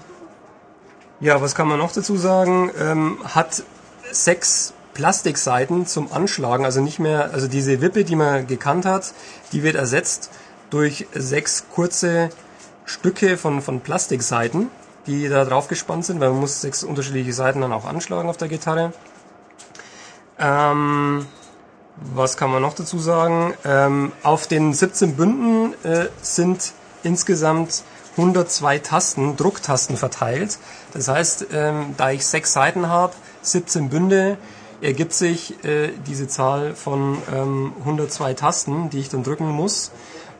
ja, 1.21 1.41
was 1.41 1.55
kann 1.55 1.67
man 1.69 1.79
noch 1.79 1.93
dazu 1.93 2.17
sagen? 2.17 2.71
Ähm, 2.79 3.19
hat 3.25 3.65
sechs 4.13 4.73
Plastikseiten 4.95 5.87
zum 5.87 6.13
Anschlagen, 6.13 6.65
also 6.65 6.81
nicht 6.81 6.99
mehr, 6.99 7.33
also 7.33 7.49
diese 7.49 7.81
Wippe, 7.81 8.05
die 8.05 8.17
man 8.17 8.47
gekannt 8.47 8.87
hat, 8.87 9.13
die 9.53 9.63
wird 9.63 9.75
ersetzt 9.75 10.31
durch 10.71 11.07
sechs 11.13 11.67
kurze 11.75 12.31
Stücke 12.87 13.37
von, 13.37 13.61
von 13.61 13.81
Plastikseiten, 13.81 14.71
die 15.07 15.29
da 15.29 15.45
drauf 15.45 15.69
gespannt 15.69 16.07
sind, 16.07 16.21
weil 16.21 16.31
man 16.31 16.41
muss 16.41 16.61
sechs 16.61 16.83
unterschiedliche 16.83 17.33
Seiten 17.33 17.61
dann 17.61 17.73
auch 17.73 17.85
anschlagen 17.85 18.29
auf 18.29 18.37
der 18.37 18.49
Gitarre. 18.49 18.93
Ähm, 20.39 21.27
Was 22.15 22.37
kann 22.37 22.51
man 22.51 22.63
noch 22.63 22.75
dazu 22.75 22.99
sagen? 22.99 23.55
Ähm, 23.65 24.13
auf 24.23 24.47
den 24.47 24.73
17 24.73 25.17
Bünden 25.17 25.75
äh, 25.85 26.07
sind 26.23 26.73
insgesamt 27.03 27.83
102 28.17 28.79
Tasten, 28.79 29.37
Drucktasten 29.37 29.97
verteilt. 29.97 30.59
Das 30.93 31.09
heißt, 31.09 31.49
ähm, 31.53 31.95
da 31.97 32.11
ich 32.11 32.27
sechs 32.27 32.53
Seiten 32.53 32.89
habe, 32.89 33.13
17 33.43 33.91
Bünde, 33.91 34.39
ergibt 34.81 35.13
sich 35.13 35.63
äh, 35.65 35.91
diese 36.07 36.29
Zahl 36.29 36.75
von 36.75 37.19
ähm, 37.35 37.73
102 37.81 38.35
Tasten, 38.35 38.91
die 38.91 38.99
ich 38.99 39.09
dann 39.09 39.23
drücken 39.23 39.49
muss. 39.49 39.91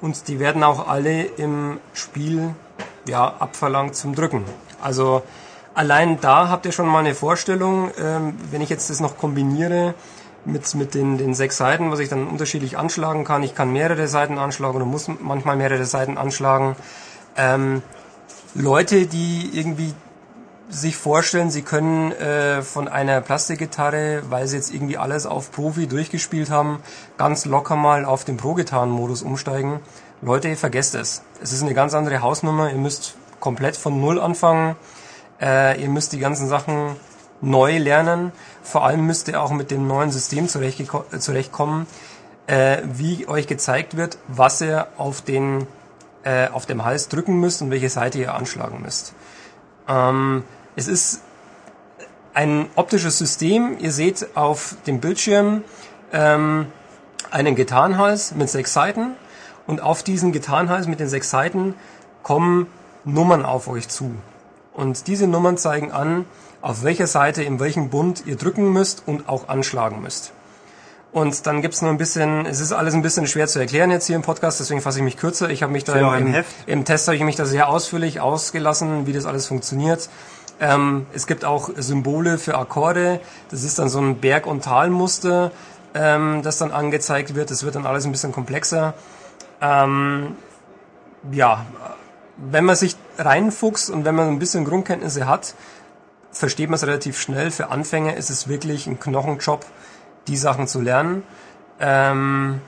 Und 0.01 0.29
die 0.29 0.39
werden 0.39 0.63
auch 0.63 0.89
alle 0.89 1.23
im 1.25 1.79
Spiel 1.95 2.55
ja, 3.09 3.35
abverlangt 3.39 3.97
zum 3.97 4.15
Drücken. 4.15 4.45
Also 4.83 5.23
allein 5.75 6.21
da 6.21 6.49
habt 6.49 6.67
ihr 6.67 6.73
schon 6.73 6.87
mal 6.87 7.01
eine 7.01 7.15
Vorstellung, 7.15 7.91
ähm, 7.99 8.35
wenn 8.51 8.61
ich 8.61 8.69
jetzt 8.69 8.91
das 8.91 9.01
noch 9.01 9.17
kombiniere 9.17 9.95
mit, 10.45 10.75
mit 10.75 10.95
den, 10.95 11.19
den 11.19 11.35
sechs 11.35 11.57
Seiten, 11.57 11.91
was 11.91 11.99
ich 11.99 12.09
dann 12.09 12.27
unterschiedlich 12.27 12.79
anschlagen 12.79 13.25
kann. 13.25 13.43
Ich 13.43 13.55
kann 13.55 13.73
mehrere 13.73 14.07
Seiten 14.07 14.39
anschlagen 14.39 14.77
oder 14.77 14.85
muss 14.85 15.09
manchmal 15.21 15.57
mehrere 15.57 15.85
Seiten 15.85 16.19
anschlagen. 16.19 16.77
Ähm, 17.37 17.83
Leute, 18.55 19.07
die 19.07 19.51
irgendwie 19.53 19.93
sich 20.69 20.97
vorstellen, 20.97 21.51
sie 21.51 21.63
können 21.63 22.13
äh, 22.13 22.63
von 22.63 22.89
einer 22.89 23.21
Plastikgitarre, 23.21 24.23
weil 24.29 24.47
sie 24.47 24.57
jetzt 24.57 24.73
irgendwie 24.73 24.99
alles 24.99 25.27
auf 25.27 25.53
Profi 25.53 25.87
durchgespielt 25.87 26.51
haben, 26.51 26.81
ganz 27.19 27.45
locker 27.45 27.77
mal 27.77 28.05
auf 28.05 28.25
den 28.25 28.37
Pro-Gitarren-Modus 28.37 29.23
umsteigen. 29.23 29.81
Leute, 30.23 30.57
vergesst 30.57 30.95
es. 30.95 31.23
Es 31.43 31.53
ist 31.53 31.63
eine 31.63 31.75
ganz 31.75 31.95
andere 31.95 32.23
Hausnummer. 32.23 32.71
Ihr 32.71 32.79
müsst 32.79 33.17
komplett 33.39 33.77
von 33.77 34.01
Null 34.01 34.21
anfangen. 34.21 34.77
Äh, 35.41 35.81
ihr 35.81 35.89
müsst 35.89 36.13
die 36.13 36.19
ganzen 36.19 36.49
Sachen 36.49 36.97
neu 37.41 37.79
lernen. 37.79 38.33
Vor 38.63 38.85
allem 38.85 39.07
müsst 39.07 39.29
ihr 39.29 39.43
auch 39.43 39.51
mit 39.51 39.71
dem 39.71 39.87
neuen 39.87 40.11
System 40.11 40.49
zurechtkommen, 40.49 41.87
äh, 42.47 42.79
wie 42.85 43.29
euch 43.29 43.47
gezeigt 43.47 43.97
wird, 43.97 44.19
was 44.27 44.61
ihr 44.63 44.89
auf, 44.97 45.21
den, 45.21 45.67
äh, 46.25 46.49
auf 46.49 46.67
dem 46.67 46.85
Hals 46.85 47.09
drücken 47.09 47.39
müsst 47.39 47.63
und 47.63 47.71
welche 47.71 47.91
Seite 47.91 48.19
ihr 48.19 48.35
anschlagen 48.35 48.81
müsst. 48.83 49.13
Ähm, 49.89 50.45
es 50.77 50.89
ist 50.89 51.23
ein 52.35 52.67
optisches 52.77 53.19
System. 53.19 53.79
Ihr 53.81 53.93
seht 53.93 54.37
auf 54.37 54.77
dem 54.87 55.01
Bildschirm 55.01 55.65
ähm, 56.13 56.67
einen 57.31 57.57
Gitarrenhals 57.57 58.35
mit 58.35 58.51
sechs 58.51 58.75
Seiten 58.75 59.17
und 59.67 59.83
auf 59.83 60.03
diesen 60.03 60.33
Gitarrenhals 60.33 60.87
mit 60.87 61.01
den 61.01 61.09
sechs 61.09 61.31
Seiten 61.31 61.75
kommen 62.23 62.67
Nummern 63.05 63.45
auf 63.45 63.69
euch 63.69 63.89
zu. 63.89 64.15
Und 64.75 65.07
diese 65.07 65.27
Nummern 65.27 65.57
zeigen 65.57 65.93
an, 65.93 66.27
auf 66.61 66.83
welcher 66.83 67.07
Seite 67.07 67.43
in 67.43 67.59
welchem 67.59 67.89
Bund 67.89 68.25
ihr 68.27 68.37
drücken 68.37 68.73
müsst 68.73 69.03
und 69.07 69.29
auch 69.29 69.49
anschlagen 69.49 70.03
müsst. 70.03 70.33
Und 71.13 71.47
dann 71.47 71.63
gibt's 71.63 71.81
nur 71.81 71.91
ein 71.91 71.97
bisschen, 71.97 72.45
es 72.45 72.61
ist 72.61 72.73
alles 72.73 72.93
ein 72.93 73.01
bisschen 73.01 73.27
schwer 73.27 73.47
zu 73.47 73.59
erklären 73.59 73.91
jetzt 73.91 74.07
hier 74.07 74.17
im 74.17 74.23
Podcast, 74.23 74.61
deswegen 74.61 74.83
fasse 74.83 74.99
ich 74.99 75.05
mich 75.05 75.17
kürzer. 75.17 75.49
Ich 75.49 75.63
habe 75.63 75.73
mich 75.73 75.85
da 75.85 76.19
im, 76.19 76.35
im, 76.35 76.45
im, 76.67 76.85
Test 76.85 77.09
habe 77.09 77.17
ich 77.17 77.23
mich 77.23 77.37
da 77.37 77.47
sehr 77.47 77.69
ausführlich 77.69 78.21
ausgelassen, 78.21 79.07
wie 79.07 79.15
das 79.15 79.25
alles 79.25 79.47
funktioniert. 79.47 80.11
Ähm, 80.61 81.07
es 81.13 81.27
gibt 81.27 81.45
auch 81.45 81.71
Symbole 81.77 82.39
für 82.39 82.57
Akkorde. 82.57 83.21
Das 83.51 83.63
ist 83.63 83.79
dann 83.79 83.89
so 83.89 84.01
ein 84.01 84.21
Berg- 84.21 84.47
und 84.47 84.65
Talmuster, 84.65 85.53
ähm, 85.95 86.41
das 86.43 86.59
dann 86.59 86.73
angezeigt 86.73 87.35
wird. 87.35 87.51
Das 87.51 87.63
wird 87.63 87.75
dann 87.75 87.87
alles 87.87 88.07
ein 88.07 88.13
bisschen 88.13 88.33
komplexer. 88.33 88.95
Ähm, 89.61 90.37
ja, 91.31 91.67
wenn 92.37 92.65
man 92.65 92.77
sich 92.77 92.97
reinfuchst 93.19 93.91
und 93.91 94.05
wenn 94.05 94.15
man 94.15 94.29
ein 94.29 94.39
bisschen 94.39 94.65
Grundkenntnisse 94.65 95.27
hat, 95.27 95.55
versteht 96.33 96.69
man 96.69 96.77
es 96.77 96.87
relativ 96.87 97.19
schnell. 97.19 97.51
Für 97.51 97.71
Anfänger 97.71 98.17
ist 98.17 98.31
es 98.31 98.49
wirklich 98.49 98.87
ein 98.87 99.01
Knochenjob, 99.01 99.65
die 100.27 100.37
Sachen 100.37 100.67
zu 100.67 100.81
lernen. 100.81 101.23
Ähm, 101.81 102.61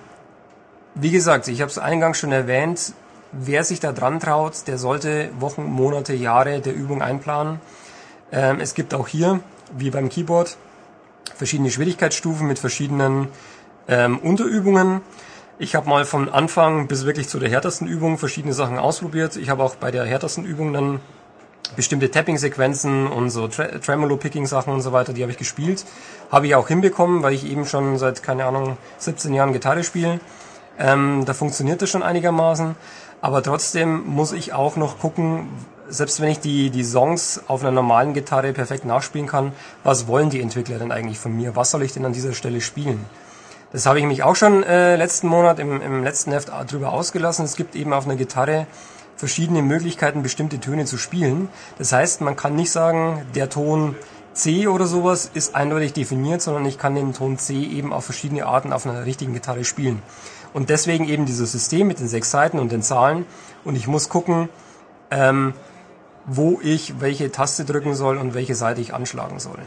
wie 0.95 1.11
gesagt, 1.11 1.49
ich 1.49 1.61
habe 1.61 1.71
es 1.71 1.79
eingangs 1.79 2.19
schon 2.19 2.33
erwähnt, 2.33 2.93
wer 3.33 3.65
sich 3.65 3.81
da 3.81 3.93
dran 3.93 4.21
traut, 4.21 4.67
der 4.67 4.79
sollte 4.79 5.31
Wochen, 5.39 5.65
Monate, 5.65 6.15
Jahre 6.15 6.61
der 6.61 6.75
Übung 6.75 7.03
einplanen. 7.03 7.61
Ähm, 8.33 8.61
es 8.61 8.75
gibt 8.75 8.95
auch 8.95 9.09
hier, 9.09 9.41
wie 9.77 9.91
beim 9.91 10.09
Keyboard, 10.09 10.57
verschiedene 11.35 11.71
Schwierigkeitsstufen 11.71 12.47
mit 12.47 12.59
verschiedenen 12.59 13.29
ähm, 13.87 14.19
Unterübungen. 14.19 15.03
Ich 15.59 15.75
habe 15.75 15.89
mal 15.89 16.05
von 16.05 16.29
Anfang 16.29 16.87
bis 16.87 17.05
wirklich 17.05 17.29
zu 17.29 17.39
der 17.39 17.51
härtesten 17.51 17.89
Übung 17.89 18.19
verschiedene 18.19 18.55
Sachen 18.55 18.79
ausprobiert. 18.79 19.37
Ich 19.37 19.51
habe 19.51 19.63
auch 19.63 19.75
bei 19.75 19.91
der 19.91 20.05
härtesten 20.05 20.45
Übung 20.45 20.73
dann 20.73 21.01
bestimmte 21.77 22.11
Tapping-Sequenzen 22.11 23.07
und 23.07 23.31
so 23.31 23.49
Tre 23.49 23.81
Tremolo-Picking-Sachen 23.81 24.73
und 24.73 24.81
so 24.81 24.93
weiter, 24.93 25.13
die 25.13 25.23
habe 25.23 25.33
ich 25.33 25.39
gespielt. 25.39 25.85
Habe 26.31 26.47
ich 26.47 26.55
auch 26.55 26.69
hinbekommen, 26.69 27.23
weil 27.23 27.35
ich 27.35 27.45
eben 27.45 27.67
schon 27.67 27.99
seit, 27.99 28.23
keine 28.23 28.45
Ahnung, 28.45 28.79
17 28.99 29.35
Jahren 29.35 29.53
Gitarre 29.53 29.85
spiele. 29.85 30.21
Ähm, 30.79 31.25
da 31.27 31.35
funktioniert 31.35 31.83
das 31.83 31.91
schon 31.91 32.03
einigermaßen. 32.03 32.77
Aber 33.21 33.43
trotzdem 33.43 34.07
muss 34.07 34.33
ich 34.33 34.53
auch 34.53 34.77
noch 34.77 34.99
gucken, 35.01 35.49
selbst 35.89 36.21
wenn 36.21 36.29
ich 36.29 36.41
die, 36.41 36.71
die 36.71 36.85
Songs 36.85 37.43
auf 37.49 37.63
einer 37.63 37.73
normalen 37.73 38.15
Gitarre 38.15 38.53
perfekt 38.53 38.85
nachspielen 38.85 39.27
kann, 39.27 39.53
was 39.83 40.07
wollen 40.07 40.31
die 40.31 40.41
Entwickler 40.41 40.79
denn 40.79 40.93
eigentlich 40.93 41.19
von 41.19 41.35
mir? 41.35 41.57
Was 41.57 41.71
soll 41.71 41.83
ich 41.83 41.93
denn 41.93 42.05
an 42.05 42.13
dieser 42.13 42.35
Stelle 42.35 42.61
spielen? 42.61 43.05
Das 43.73 43.87
habe 43.87 43.99
ich 43.99 44.07
mich 44.07 44.23
auch 44.23 44.37
schon 44.37 44.63
äh, 44.63 44.97
letzten 44.97 45.29
Monat 45.29 45.59
im, 45.59 45.81
im 45.83 46.03
letzten 46.03 46.33
Heft 46.33 46.51
drüber 46.71 46.93
ausgelassen. 46.93 47.45
Es 47.45 47.57
gibt 47.57 47.75
eben 47.75 47.93
auf 47.93 48.07
einer 48.07 48.17
Gitarre 48.17 48.67
verschiedene 49.17 49.63
Möglichkeiten, 49.63 50.23
bestimmte 50.23 50.61
Töne 50.61 50.85
zu 50.85 50.97
spielen. 50.97 51.49
Das 51.77 51.93
heißt, 51.93 52.21
man 52.21 52.37
kann 52.37 52.55
nicht 52.55 52.71
sagen, 52.71 53.27
der 53.35 53.51
Ton 53.51 53.97
C 54.33 54.69
oder 54.69 54.87
sowas 54.87 55.31
ist 55.35 55.57
eindeutig 55.57 55.93
definiert, 55.93 56.41
sondern 56.41 56.65
ich 56.65 56.79
kann 56.79 56.95
den 56.95 57.13
Ton 57.13 57.39
C 57.39 57.55
eben 57.61 57.93
auf 57.93 58.05
verschiedene 58.05 58.47
Arten 58.47 58.73
auf 58.73 58.87
einer 58.87 59.05
richtigen 59.05 59.35
Gitarre 59.35 59.65
spielen. 59.65 60.01
Und 60.53 60.71
deswegen 60.71 61.09
eben 61.09 61.27
dieses 61.27 61.53
System 61.53 61.87
mit 61.87 62.01
den 62.01 62.09
sechs 62.09 62.31
Seiten 62.31 62.59
und 62.59 62.73
den 62.73 62.83
Zahlen. 62.83 63.27
Und 63.65 63.77
ich 63.77 63.87
muss 63.87 64.09
gucken, 64.09 64.49
ähm, 65.11 65.55
wo 66.27 66.61
ich 66.63 67.01
welche 67.01 67.33
Taste 67.33 67.65
drücken 67.65 67.95
soll 67.95 68.19
und 68.19 68.35
welche 68.35 68.55
Seite 68.55 68.81
ich 68.81 68.95
anschlagen 68.95 69.39
soll. 69.39 69.59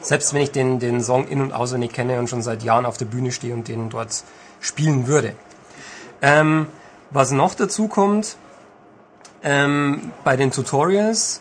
Selbst 0.00 0.32
wenn 0.32 0.42
ich 0.42 0.52
den, 0.52 0.78
den 0.78 1.02
Song 1.02 1.26
in- 1.26 1.40
und 1.40 1.52
auswendig 1.52 1.92
kenne 1.92 2.18
und 2.18 2.28
schon 2.28 2.42
seit 2.42 2.62
Jahren 2.62 2.86
auf 2.86 2.96
der 2.96 3.06
Bühne 3.06 3.32
stehe 3.32 3.52
und 3.52 3.66
den 3.66 3.90
dort 3.90 4.22
spielen 4.60 5.06
würde. 5.06 5.34
Ähm, 6.22 6.66
was 7.10 7.30
noch 7.30 7.54
dazu 7.54 7.88
kommt, 7.88 8.36
ähm, 9.42 10.12
bei 10.24 10.36
den 10.36 10.50
Tutorials, 10.50 11.40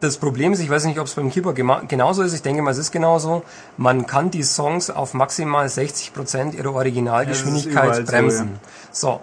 das 0.00 0.18
Problem 0.18 0.52
ist, 0.52 0.60
ich 0.60 0.68
weiß 0.68 0.84
nicht, 0.84 0.98
ob 0.98 1.06
es 1.06 1.14
beim 1.14 1.30
Keyboard 1.30 1.56
genauso 1.88 2.22
ist, 2.22 2.34
ich 2.34 2.42
denke 2.42 2.62
mal, 2.62 2.70
es 2.70 2.78
ist 2.78 2.92
genauso, 2.92 3.42
man 3.76 4.06
kann 4.06 4.30
die 4.30 4.42
Songs 4.42 4.90
auf 4.90 5.14
maximal 5.14 5.66
60% 5.66 6.54
ihrer 6.54 6.74
Originalgeschwindigkeit 6.74 7.98
ja, 7.98 8.04
bremsen. 8.04 8.60
So, 8.92 9.08
ja. 9.08 9.12
so. 9.14 9.20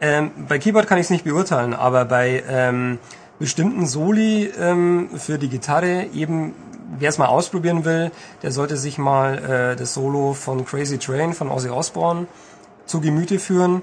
Ähm, 0.00 0.30
bei 0.48 0.58
Keyboard 0.58 0.86
kann 0.86 0.98
ich 0.98 1.04
es 1.04 1.10
nicht 1.10 1.24
beurteilen, 1.24 1.72
aber 1.74 2.04
bei 2.04 2.42
ähm, 2.48 2.98
bestimmten 3.38 3.86
Soli 3.86 4.52
ähm, 4.58 5.10
für 5.16 5.38
die 5.38 5.48
Gitarre 5.48 6.06
eben, 6.12 6.54
wer 6.98 7.08
es 7.08 7.18
mal 7.18 7.26
ausprobieren 7.26 7.84
will, 7.84 8.10
der 8.42 8.52
sollte 8.52 8.76
sich 8.76 8.98
mal 8.98 9.38
äh, 9.38 9.76
das 9.76 9.94
Solo 9.94 10.34
von 10.34 10.66
Crazy 10.66 10.98
Train 10.98 11.34
von 11.34 11.50
Ozzy 11.50 11.70
Osbourne 11.70 12.26
zu 12.84 13.00
Gemüte 13.00 13.38
führen. 13.38 13.82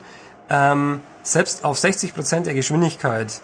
Ähm, 0.49 1.01
selbst 1.23 1.63
auf 1.63 1.77
60% 1.77 2.41
der 2.41 2.53
Geschwindigkeit 2.53 3.41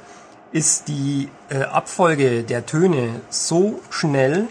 ist 0.51 0.87
die 0.87 1.29
äh, 1.49 1.63
Abfolge 1.63 2.43
der 2.43 2.65
Töne 2.65 3.21
so 3.29 3.79
schnell, 3.89 4.47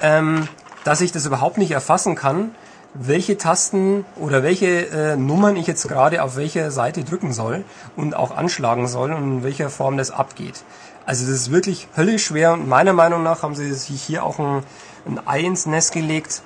ähm, 0.00 0.48
dass 0.84 1.00
ich 1.00 1.12
das 1.12 1.26
überhaupt 1.26 1.58
nicht 1.58 1.70
erfassen 1.70 2.14
kann, 2.14 2.54
welche 2.94 3.36
Tasten 3.38 4.04
oder 4.16 4.42
welche 4.42 4.88
äh, 4.88 5.16
Nummern 5.16 5.56
ich 5.56 5.66
jetzt 5.66 5.86
gerade 5.88 6.22
auf 6.22 6.36
welcher 6.36 6.70
Seite 6.70 7.04
drücken 7.04 7.32
soll 7.32 7.64
und 7.96 8.14
auch 8.14 8.36
anschlagen 8.36 8.88
soll 8.88 9.12
und 9.12 9.22
in 9.22 9.42
welcher 9.42 9.70
Form 9.70 9.96
das 9.96 10.10
abgeht. 10.10 10.62
Also 11.06 11.26
das 11.26 11.34
ist 11.34 11.52
wirklich 11.52 11.88
höllisch 11.96 12.26
schwer 12.26 12.52
und 12.52 12.68
meiner 12.68 12.92
Meinung 12.92 13.22
nach 13.22 13.42
haben 13.42 13.54
sie 13.54 13.72
sich 13.72 14.02
hier 14.02 14.24
auch 14.24 14.38
ein, 14.38 14.62
ein 15.06 15.26
Ei 15.26 15.40
ins 15.40 15.66
Nest 15.66 15.92
gelegt, 15.92 16.42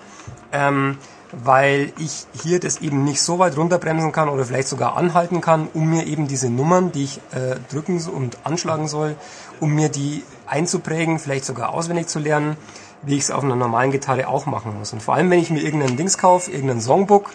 ähm, 0.52 0.98
weil 1.32 1.92
ich 1.98 2.26
hier 2.42 2.60
das 2.60 2.82
eben 2.82 3.04
nicht 3.04 3.22
so 3.22 3.38
weit 3.38 3.56
runterbremsen 3.56 4.12
kann 4.12 4.28
oder 4.28 4.44
vielleicht 4.44 4.68
sogar 4.68 4.96
anhalten 4.96 5.40
kann, 5.40 5.68
um 5.72 5.88
mir 5.88 6.06
eben 6.06 6.28
diese 6.28 6.50
Nummern, 6.50 6.92
die 6.92 7.04
ich 7.04 7.20
äh, 7.32 7.56
drücken 7.70 8.00
und 8.14 8.38
anschlagen 8.44 8.86
soll, 8.86 9.16
um 9.58 9.74
mir 9.74 9.88
die 9.88 10.22
einzuprägen, 10.46 11.18
vielleicht 11.18 11.46
sogar 11.46 11.70
auswendig 11.72 12.08
zu 12.08 12.18
lernen, 12.18 12.56
wie 13.02 13.16
ich 13.16 13.22
es 13.22 13.30
auf 13.30 13.42
einer 13.42 13.56
normalen 13.56 13.90
Gitarre 13.90 14.28
auch 14.28 14.44
machen 14.46 14.78
muss. 14.78 14.92
Und 14.92 15.02
vor 15.02 15.14
allem, 15.14 15.30
wenn 15.30 15.40
ich 15.40 15.50
mir 15.50 15.60
irgendeinen 15.60 15.96
Dings 15.96 16.18
kaufe, 16.18 16.50
irgendein 16.50 16.80
Songbook, 16.80 17.30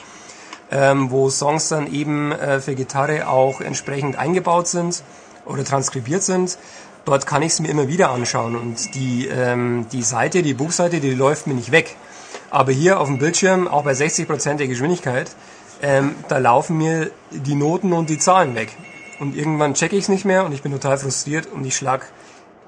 ähm, 0.71 1.09
wo 1.09 1.29
Songs 1.29 1.67
dann 1.69 1.91
eben 1.91 2.31
äh, 2.31 2.59
für 2.59 2.75
Gitarre 2.75 3.27
auch 3.27 3.61
entsprechend 3.61 4.17
eingebaut 4.17 4.67
sind 4.67 5.03
oder 5.45 5.63
transkribiert 5.63 6.23
sind, 6.23 6.57
dort 7.05 7.25
kann 7.25 7.41
ich 7.41 7.53
es 7.53 7.59
mir 7.59 7.69
immer 7.69 7.87
wieder 7.87 8.11
anschauen 8.11 8.55
und 8.55 8.93
die, 8.93 9.27
ähm, 9.27 9.87
die 9.91 10.03
Seite, 10.03 10.43
die 10.43 10.53
Buchseite, 10.53 10.99
die 10.99 11.11
läuft 11.11 11.47
mir 11.47 11.53
nicht 11.53 11.71
weg. 11.71 11.95
Aber 12.49 12.71
hier 12.71 12.99
auf 12.99 13.07
dem 13.07 13.17
Bildschirm, 13.17 13.67
auch 13.67 13.83
bei 13.83 13.91
60% 13.91 14.55
der 14.55 14.67
Geschwindigkeit, 14.67 15.29
ähm, 15.81 16.15
da 16.27 16.37
laufen 16.37 16.77
mir 16.77 17.11
die 17.31 17.55
Noten 17.55 17.93
und 17.93 18.09
die 18.09 18.17
Zahlen 18.17 18.55
weg. 18.55 18.69
Und 19.19 19.35
irgendwann 19.35 19.73
checke 19.73 19.95
ich 19.95 20.03
es 20.03 20.09
nicht 20.09 20.25
mehr 20.25 20.45
und 20.45 20.53
ich 20.53 20.61
bin 20.61 20.71
total 20.71 20.97
frustriert 20.97 21.47
und 21.53 21.65
ich 21.65 21.75
schlag 21.75 22.07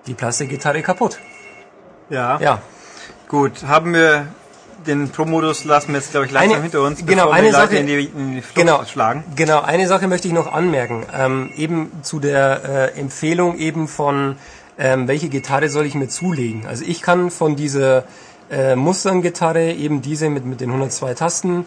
die 0.08 0.14
Plastikgitarre 0.14 0.82
kaputt. 0.82 1.20
Ja. 2.10 2.40
Ja. 2.40 2.62
Gut, 3.28 3.64
haben 3.68 3.94
wir 3.94 4.28
den 4.88 5.10
Pro-Modus 5.10 5.66
lassen 5.66 5.90
wir 5.90 6.00
jetzt, 6.00 6.12
glaube 6.12 6.26
ich, 6.26 6.32
langsam 6.32 6.54
Eine- 6.54 6.62
hinter 6.64 6.82
uns, 6.82 7.06
genau, 7.06 7.24
bevor 7.26 7.34
eine 7.36 7.52
Sache- 7.52 7.76
in 7.76 7.86
die, 7.88 8.06
in 8.06 8.36
die 8.36 8.44
Genau, 8.56 8.84
schlagen. 8.86 9.24
Genau, 9.36 9.62
eine 9.62 9.88
Sache 9.88 10.08
möchte 10.08 10.28
ich 10.28 10.34
noch 10.34 10.52
anmerken. 10.52 11.06
Ähm, 11.14 11.52
eben 11.58 11.92
zu 12.02 12.20
der 12.20 12.92
äh, 12.96 13.00
Empfehlung 13.00 13.58
eben 13.58 13.88
von, 13.88 14.38
ähm, 14.80 15.08
welche 15.08 15.28
Gitarre 15.30 15.70
soll 15.70 15.86
ich 15.86 15.96
mir 15.96 16.08
zulegen. 16.08 16.66
Also 16.66 16.86
ich 16.88 17.02
kann 17.02 17.30
von 17.30 17.56
dieser 17.58 18.06
äh, 18.52 18.76
Mustang-Gitarre, 18.76 19.74
eben 19.74 20.02
diese 20.02 20.30
mit, 20.30 20.46
mit 20.46 20.62
den 20.62 20.70
102 20.70 21.14
Tasten, 21.14 21.66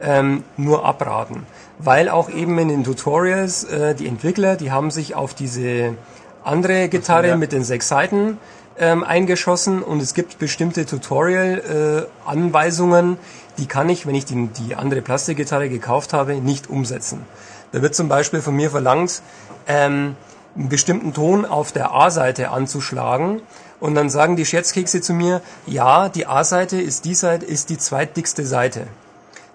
ähm, 0.00 0.42
nur 0.56 0.84
abraten. 0.84 1.46
Weil 1.78 2.08
auch 2.08 2.30
eben 2.30 2.58
in 2.58 2.68
den 2.68 2.82
Tutorials 2.84 3.64
äh, 3.64 3.94
die 3.94 4.06
Entwickler, 4.06 4.56
die 4.56 4.72
haben 4.72 4.90
sich 4.90 5.14
auf 5.14 5.34
diese 5.34 5.94
andere 6.42 6.88
Gitarre 6.88 7.28
ja. 7.28 7.36
mit 7.36 7.52
den 7.52 7.62
sechs 7.64 7.88
Seiten 7.88 8.38
ähm, 8.78 9.04
eingeschossen 9.04 9.82
und 9.82 10.00
es 10.02 10.14
gibt 10.14 10.38
bestimmte 10.38 10.86
Tutorial-Anweisungen, 10.86 13.18
die 13.58 13.66
kann 13.66 13.88
ich, 13.88 14.04
wenn 14.06 14.16
ich 14.16 14.24
die, 14.24 14.48
die 14.48 14.74
andere 14.74 15.00
Plastikgitarre 15.00 15.68
gekauft 15.68 16.12
habe, 16.12 16.34
nicht 16.34 16.68
umsetzen. 16.68 17.24
Da 17.72 17.82
wird 17.82 17.94
zum 17.94 18.08
Beispiel 18.08 18.40
von 18.40 18.56
mir 18.56 18.70
verlangt, 18.70 19.22
ähm, 19.66 20.16
einen 20.56 20.68
bestimmten 20.68 21.12
Ton 21.12 21.44
auf 21.44 21.72
der 21.72 21.92
A-Seite 21.92 22.50
anzuschlagen 22.50 23.42
und 23.84 23.94
dann 23.94 24.08
sagen 24.08 24.34
die 24.36 24.46
Scherzkekse 24.46 25.02
zu 25.02 25.12
mir, 25.12 25.42
ja, 25.66 26.08
die 26.08 26.24
A-Seite 26.26 26.80
ist 26.80 27.04
die 27.04 27.14
Seite, 27.14 27.44
ist 27.44 27.68
die 27.68 27.76
zweitdickste 27.76 28.46
Seite. 28.46 28.86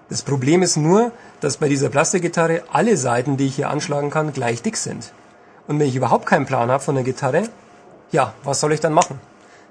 Das 0.08 0.22
Problem 0.22 0.62
ist 0.62 0.76
nur, 0.76 1.10
dass 1.40 1.56
bei 1.56 1.68
dieser 1.68 1.88
Plastikgitarre 1.88 2.62
alle 2.72 2.96
Seiten, 2.96 3.36
die 3.36 3.46
ich 3.46 3.56
hier 3.56 3.70
anschlagen 3.70 4.08
kann, 4.08 4.32
gleich 4.32 4.62
dick 4.62 4.76
sind. 4.76 5.12
Und 5.66 5.80
wenn 5.80 5.88
ich 5.88 5.96
überhaupt 5.96 6.26
keinen 6.26 6.46
Plan 6.46 6.70
habe 6.70 6.80
von 6.80 6.94
der 6.94 7.02
Gitarre, 7.02 7.48
ja, 8.12 8.32
was 8.44 8.60
soll 8.60 8.72
ich 8.72 8.78
dann 8.78 8.92
machen? 8.92 9.18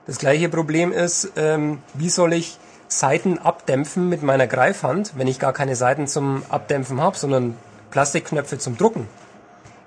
Das 0.07 0.17
gleiche 0.17 0.49
Problem 0.49 0.91
ist, 0.91 1.31
ähm, 1.37 1.81
wie 1.93 2.09
soll 2.09 2.33
ich 2.33 2.59
Seiten 2.89 3.37
abdämpfen 3.37 4.09
mit 4.09 4.23
meiner 4.23 4.47
Greifhand, 4.47 5.13
wenn 5.15 5.27
ich 5.27 5.39
gar 5.39 5.53
keine 5.53 5.77
Seiten 5.77 6.05
zum 6.05 6.43
Abdämpfen 6.49 6.99
habe, 6.99 7.15
sondern 7.15 7.55
Plastikknöpfe 7.91 8.57
zum 8.57 8.75
Drucken. 8.75 9.07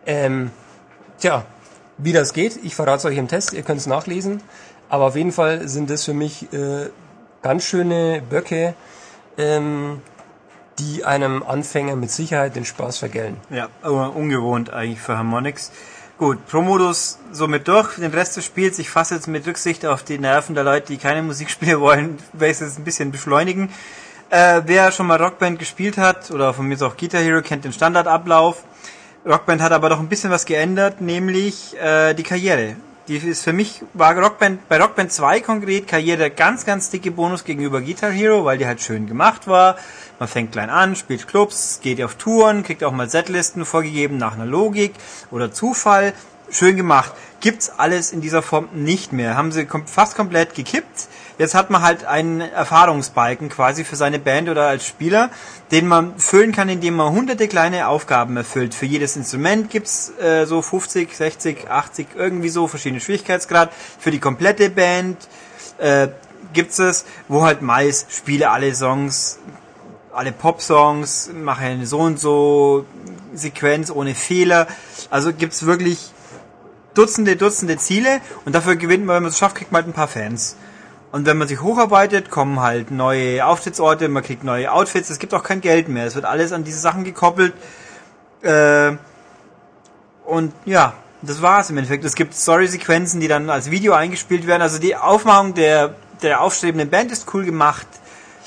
Ähm, 0.07 0.51
tja, 1.19 1.45
wie 2.03 2.13
das 2.13 2.33
geht, 2.33 2.59
ich 2.63 2.75
verrate 2.75 2.99
es 2.99 3.05
euch 3.05 3.17
im 3.17 3.29
Test, 3.29 3.53
ihr 3.53 3.63
könnt 3.63 3.81
es 3.81 3.87
nachlesen. 3.87 4.43
Aber 4.89 5.07
auf 5.07 5.17
jeden 5.17 5.33
Fall 5.33 5.69
sind 5.69 5.89
das 5.89 6.05
für 6.05 6.13
mich 6.13 6.53
äh, 6.53 6.91
ganz 7.41 7.65
schöne 7.65 8.23
Böcke, 8.29 8.75
ähm, 9.39 10.03
die 10.79 11.05
einem 11.05 11.43
Anfänger 11.43 11.97
mit 11.97 12.11
Sicherheit 12.11 12.57
den 12.57 12.65
Spaß 12.65 12.99
vergällen. 12.99 13.37
Ja, 13.51 13.69
aber 13.83 14.15
ungewohnt 14.15 14.71
eigentlich 14.71 15.01
für 15.01 15.17
Harmonix. 15.17 15.71
Gut, 16.19 16.47
Pro-Modus 16.47 17.19
somit 17.33 17.67
durch. 17.69 17.97
Den 17.97 18.13
Rest 18.13 18.37
des 18.37 18.45
Spiels, 18.45 18.79
ich 18.79 18.91
fasse 18.91 19.15
jetzt 19.15 19.29
mit 19.29 19.47
Rücksicht 19.47 19.87
auf 19.87 20.03
die 20.03 20.19
Nerven 20.19 20.55
der 20.55 20.65
Leute, 20.65 20.89
die 20.89 20.99
keine 20.99 21.23
Musikspiele 21.25 21.81
wollen, 21.81 22.19
werde 22.33 22.53
ich 22.53 22.61
es 22.61 22.79
ein 22.79 22.85
bisschen 22.85 23.13
beschleunigen. 23.13 23.71
Äh, 24.31 24.63
wer 24.67 24.93
schon 24.93 25.07
mal 25.07 25.21
Rockband 25.21 25.59
gespielt 25.59 25.99
hat, 25.99 26.31
oder 26.31 26.55
von 26.55 26.67
mir 26.67 26.75
ist 26.75 26.83
auch 26.83 26.97
Guitar 26.97 27.21
Hero, 27.21 27.43
kennt 27.43 27.65
den 27.65 27.73
Standardablauf. 27.73 28.63
Rockband 29.25 29.63
hat 29.63 29.71
aber 29.71 29.89
doch 29.89 30.01
ein 30.01 30.09
bisschen 30.09 30.31
was 30.31 30.47
geändert, 30.47 31.01
nämlich 31.01 31.77
äh, 31.81 32.13
die 32.15 32.25
Karriere. 32.25 32.75
Die 33.07 33.17
ist 33.17 33.45
für 33.45 33.53
mich, 33.53 33.83
war 33.95 34.17
Rockband, 34.19 34.69
bei 34.69 34.81
Rockband 34.81 35.13
2 35.13 35.41
konkret 35.41 35.87
Karriere 35.87 36.31
ganz, 36.31 36.65
ganz 36.65 36.91
dicke 36.91 37.13
Bonus 37.13 37.45
gegenüber 37.45 37.81
Guitar 37.81 38.11
Hero, 38.11 38.45
weil 38.45 38.59
die 38.59 38.67
halt 38.67 38.81
schön 38.81 39.07
gemacht 39.07 39.47
war. 39.47 39.77
Man 40.19 40.29
fängt 40.29 40.53
klein 40.53 40.71
an, 40.71 40.97
spielt 40.97 41.29
Clubs, 41.29 41.81
geht 41.83 42.03
auf 42.03 42.17
Touren, 42.17 42.65
kriegt 42.65 42.83
auch 42.83 42.93
mal 42.93 43.09
Setlisten 43.09 43.65
vorgegeben 43.65 44.17
nach 44.17 44.35
einer 44.35 44.47
Logik 44.47 44.95
oder 45.31 45.53
Zufall. 45.53 46.15
Schön 46.51 46.77
gemacht. 46.77 47.13
Gibt's 47.41 47.71
alles 47.77 48.13
in 48.13 48.21
dieser 48.21 48.43
Form 48.43 48.69
nicht 48.73 49.13
mehr. 49.13 49.37
Haben 49.37 49.53
sie 49.53 49.67
kom 49.67 49.87
fast 49.87 50.17
komplett 50.17 50.55
gekippt. 50.55 51.09
Jetzt 51.43 51.57
hat 51.57 51.71
man 51.71 51.83
halt 51.83 52.05
einen 52.05 52.41
Erfahrungsbalken 52.41 53.49
quasi 53.49 53.83
für 53.83 53.97
seine 53.97 54.21
Band 54.21 54.49
oder 54.49 54.69
als 54.69 54.87
Spieler, 54.87 55.29
den 55.73 55.89
man 55.89 56.17
füllen 56.17 56.53
kann, 56.53 56.69
indem 56.69 56.95
man 56.95 57.13
hunderte 57.13 57.49
kleine 57.49 57.89
Aufgaben 57.89 58.37
erfüllt. 58.37 58.77
Für 58.77 58.87
jedes 58.87 59.17
Instrument 59.17 59.69
gibt's 59.69 60.13
äh, 60.21 60.47
so 60.47 60.63
50, 60.63 61.17
60, 61.17 61.69
80, 61.69 62.07
irgendwie 62.15 62.49
so 62.49 62.69
verschiedene 62.69 63.01
Schwierigkeitsgrad. 63.01 63.73
Für 63.99 64.13
die 64.13 64.21
komplette 64.21 64.71
Band 64.71 65.17
äh, 65.79 66.11
gibt's 66.53 66.79
es, 66.79 67.05
wo 67.27 67.43
halt 67.43 67.61
meist 67.61 68.13
spiele 68.13 68.49
alle 68.51 68.73
Songs, 68.73 69.41
alle 70.13 70.31
Pop-Songs, 70.31 71.31
mache 71.35 71.65
eine 71.65 71.87
so 71.87 71.99
und 71.99 72.21
so 72.21 72.87
Sequenz 73.35 73.91
ohne 73.91 74.15
Fehler. 74.15 74.69
Also 75.11 75.33
gibt's 75.33 75.67
wirklich 75.67 76.13
Dutzende, 76.95 77.35
Dutzende 77.35 77.79
Ziele 77.79 78.21
und 78.45 78.55
dafür 78.55 78.77
gewinnt 78.77 79.07
man, 79.07 79.17
wenn 79.17 79.23
man 79.25 79.31
es 79.31 79.39
schafft, 79.39 79.57
kriegt 79.57 79.73
man 79.73 79.83
halt 79.83 79.91
ein 79.91 79.93
paar 79.93 80.07
Fans. 80.07 80.55
Und 81.13 81.27
wenn 81.27 81.37
man 81.37 81.47
sich 81.47 81.61
hocharbeitet, 81.61 82.31
kommen 82.31 82.61
halt 82.61 82.91
neue 82.91 83.45
Auftrittsorte, 83.45 84.09
man 84.09 84.23
kriegt 84.23 84.45
neue 84.45 84.73
Outfits, 84.73 85.11
es 85.11 85.19
gibt 85.19 85.35
auch 85.35 85.43
kein 85.43 85.61
Geld 85.61 85.89
mehr. 85.89 86.07
Es 86.07 86.15
wird 86.15 86.25
alles 86.25 86.53
an 86.53 86.65
diese 86.65 86.79
Sachen 86.79 87.05
gekoppelt. 87.05 87.53
Äh, 88.41 88.93
und 90.25 90.55
ja, 90.65 90.95
das 91.21 91.43
war's 91.43 91.69
im 91.69 91.77
Endeffekt. 91.77 92.03
Es 92.07 92.15
gibt 92.15 92.35
Story-Sequenzen, 92.35 93.21
die 93.21 93.29
dann 93.29 93.51
als 93.51 93.71
Video 93.71 93.93
eingespielt 93.93 94.47
werden. 94.47 94.63
Also 94.63 94.79
die 94.79 94.97
Aufmachung 94.97 95.53
der, 95.53 95.95
der 96.23 96.41
aufstrebenden 96.41 96.89
Band 96.89 97.13
ist 97.13 97.33
cool 97.35 97.45
gemacht, 97.45 97.87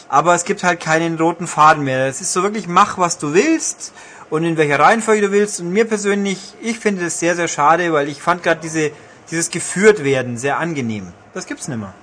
aber 0.10 0.34
es 0.34 0.44
gibt 0.44 0.64
halt 0.64 0.80
keinen 0.80 1.20
roten 1.20 1.46
Faden 1.46 1.84
mehr. 1.84 2.08
Es 2.08 2.20
ist 2.20 2.34
so 2.34 2.42
wirklich, 2.42 2.68
mach 2.68 2.98
was 2.98 3.20
du 3.20 3.36
willst 3.36 3.94
und 4.32 4.44
in 4.44 4.58
welcher 4.58 4.80
Reihenfolge 4.80 5.22
du 5.22 5.32
willst. 5.32 5.60
Und 5.60 5.70
mir 5.70 5.86
persönlich, 5.86 6.56
ich 6.62 6.80
finde 6.80 7.04
das 7.04 7.20
sehr, 7.20 7.36
sehr 7.36 7.48
schade, 7.48 7.94
weil 7.94 8.10
ich 8.10 8.24
fand 8.24 8.42
gerade 8.42 8.60
diese, 8.60 8.90
dieses 9.30 9.52
geführt 9.52 10.04
werden 10.04 10.38
sehr 10.40 10.58
angenehm. 10.58 11.14
Das 11.36 11.46
gibt's 11.46 11.68
nimmer. 11.68 11.94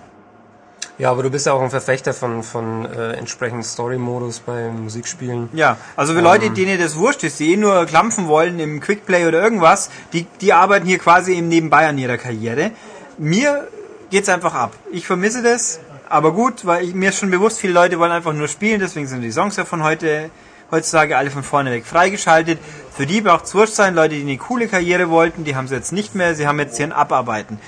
Ja, 1.03 1.11
aber 1.11 1.25
du 1.25 1.31
bist 1.31 1.47
ja 1.47 1.53
auch 1.53 1.61
ein 1.61 1.71
Verfechter 1.71 2.15
von, 2.15 2.45
von 2.45 2.85
äh, 2.85 3.15
entsprechenden 3.15 3.65
Story-Modus 3.65 4.39
bei 4.39 4.69
Musikspielen. 4.69 5.49
Ja, 5.53 5.77
also 5.97 6.15
für 6.15 6.21
Leute, 6.21 6.51
denen 6.51 6.79
das 6.79 6.95
wurscht 6.95 7.25
ist, 7.25 7.41
die 7.41 7.55
eh 7.55 7.57
nur 7.57 7.87
klampfen 7.87 8.29
wollen 8.29 8.61
im 8.61 8.79
Quickplay 8.79 9.27
oder 9.27 9.43
irgendwas, 9.43 9.91
die, 10.13 10.29
die 10.41 10.53
arbeiten 10.53 10.87
hier 10.87 11.01
quasi 11.01 11.37
im 11.37 11.49
Nebenbei 11.49 11.89
an 11.89 11.99
ihrer 11.99 12.19
Karriere. 12.19 12.71
Mir 13.19 13.67
geht's 14.11 14.29
einfach 14.29 14.55
ab. 14.55 14.75
Ich 14.93 15.05
vermisse 15.05 15.43
das, 15.43 15.81
aber 16.09 16.31
gut, 16.31 16.67
weil 16.67 16.85
ich, 16.85 16.95
mir 16.95 17.09
ist 17.09 17.19
schon 17.19 17.33
bewusst, 17.33 17.59
viele 17.59 17.73
Leute 17.73 17.99
wollen 17.99 18.13
einfach 18.13 18.33
nur 18.33 18.47
spielen, 18.47 18.79
deswegen 18.79 19.09
sind 19.09 19.23
die 19.23 19.33
Songs 19.33 19.57
ja 19.57 19.65
von 19.65 19.83
heute 19.83 20.31
heutzutage 20.71 21.17
alle 21.17 21.33
von 21.33 21.43
vorne 21.43 21.73
weg 21.73 21.85
freigeschaltet. 21.85 22.61
Für 22.97 23.07
die 23.07 23.23
braucht 23.23 23.47
es 23.47 23.57
wurscht 23.57 23.75
sein, 23.75 23.97
Leute, 23.97 24.15
die 24.15 24.23
eine 24.23 24.37
coole 24.37 24.69
Karriere 24.69 25.11
wollten, 25.11 25.43
die 25.43 25.57
haben 25.57 25.67
sie 25.67 25.75
jetzt 25.75 25.93
nicht 25.93 26.15
mehr, 26.15 26.37
sie 26.37 26.47
haben 26.47 26.61
jetzt 26.61 26.77
hier 26.77 26.87
ein 26.87 26.93
Abarbeiten. 26.93 27.59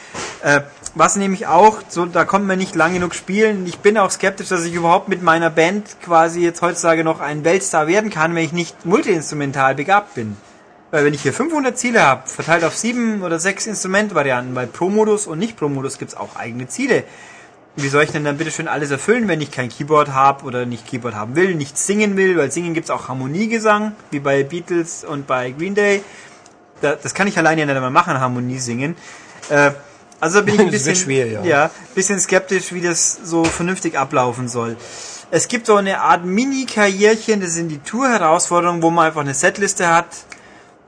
Äh, 0.42 0.60
was 0.94 1.16
nämlich 1.16 1.46
auch, 1.46 1.78
so, 1.88 2.06
da 2.06 2.24
kommt 2.24 2.46
man 2.46 2.58
nicht 2.58 2.74
lang 2.74 2.94
genug 2.94 3.14
spielen. 3.14 3.66
Ich 3.66 3.78
bin 3.78 3.98
auch 3.98 4.10
skeptisch, 4.10 4.48
dass 4.48 4.64
ich 4.64 4.74
überhaupt 4.74 5.08
mit 5.08 5.22
meiner 5.22 5.50
Band 5.50 5.96
quasi 6.02 6.40
jetzt 6.40 6.62
heutzutage 6.62 7.02
noch 7.02 7.20
ein 7.20 7.44
Weltstar 7.44 7.86
werden 7.86 8.10
kann, 8.10 8.34
wenn 8.34 8.44
ich 8.44 8.52
nicht 8.52 8.86
multiinstrumental 8.86 9.74
begabt 9.74 10.14
bin. 10.14 10.36
Weil 10.92 11.04
wenn 11.04 11.14
ich 11.14 11.22
hier 11.22 11.32
500 11.32 11.76
Ziele 11.76 12.02
habe, 12.02 12.28
verteilt 12.28 12.62
auf 12.62 12.76
sieben 12.76 13.22
oder 13.22 13.40
sechs 13.40 13.66
Instrumentvarianten, 13.66 14.54
bei 14.54 14.66
Pro-Modus 14.66 15.26
und 15.26 15.40
Nicht-Pro-Modus 15.40 15.98
gibt's 15.98 16.14
auch 16.14 16.36
eigene 16.36 16.68
Ziele. 16.68 17.02
Wie 17.74 17.88
soll 17.88 18.04
ich 18.04 18.12
denn 18.12 18.22
dann 18.22 18.38
bitte 18.38 18.52
schön 18.52 18.68
alles 18.68 18.92
erfüllen, 18.92 19.26
wenn 19.26 19.40
ich 19.40 19.50
kein 19.50 19.68
Keyboard 19.68 20.12
habe 20.12 20.44
oder 20.44 20.64
nicht 20.64 20.86
Keyboard 20.86 21.16
haben 21.16 21.34
will, 21.34 21.56
nicht 21.56 21.76
singen 21.76 22.16
will, 22.16 22.36
weil 22.36 22.52
singen 22.52 22.72
gibt's 22.72 22.90
auch 22.90 23.08
Harmoniegesang, 23.08 23.96
wie 24.12 24.20
bei 24.20 24.44
Beatles 24.44 25.02
und 25.02 25.26
bei 25.26 25.50
Green 25.50 25.74
Day. 25.74 26.04
Da, 26.80 26.94
das 26.94 27.14
kann 27.14 27.26
ich 27.26 27.36
alleine 27.36 27.62
ja 27.62 27.66
nicht 27.66 27.74
einmal 27.74 27.90
machen, 27.90 28.20
Harmonie 28.20 28.58
singen. 28.58 28.94
Also 30.24 30.42
bin 30.42 30.54
ich 30.54 30.60
ein 30.62 30.70
bisschen, 30.70 30.96
schwer, 30.96 31.26
ja. 31.26 31.44
ja, 31.44 31.70
bisschen 31.94 32.18
skeptisch, 32.18 32.72
wie 32.72 32.80
das 32.80 33.18
so 33.24 33.44
vernünftig 33.44 33.98
ablaufen 33.98 34.48
soll. 34.48 34.78
Es 35.30 35.48
gibt 35.48 35.66
so 35.66 35.76
eine 35.76 36.00
Art 36.00 36.24
Mini-Karrierchen, 36.24 37.42
das 37.42 37.52
sind 37.52 37.68
die 37.68 37.76
Tour-Herausforderungen, 37.76 38.80
wo 38.80 38.90
man 38.90 39.08
einfach 39.08 39.20
eine 39.20 39.34
Setliste 39.34 39.86
hat, 39.86 40.06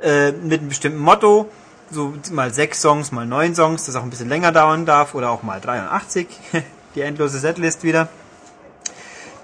äh, 0.00 0.32
mit 0.32 0.60
einem 0.60 0.70
bestimmten 0.70 1.00
Motto, 1.00 1.50
so 1.90 2.15
mal 2.31 2.50
sechs 2.55 2.81
Songs, 2.81 3.12
mal 3.12 3.26
neun 3.26 3.55
Songs, 3.55 3.84
das 3.84 3.94
auch 3.97 4.05
ein 4.05 4.08
bisschen 4.08 4.31
länger 4.31 4.52
dauern 4.52 4.86
darf, 4.86 5.15
oder 5.15 5.28
auch 5.28 5.42
mal 5.42 5.60
83, 5.60 6.28
die 6.94 7.02
endlose 7.02 7.39
Setlist 7.39 7.84
wieder. 7.84 8.08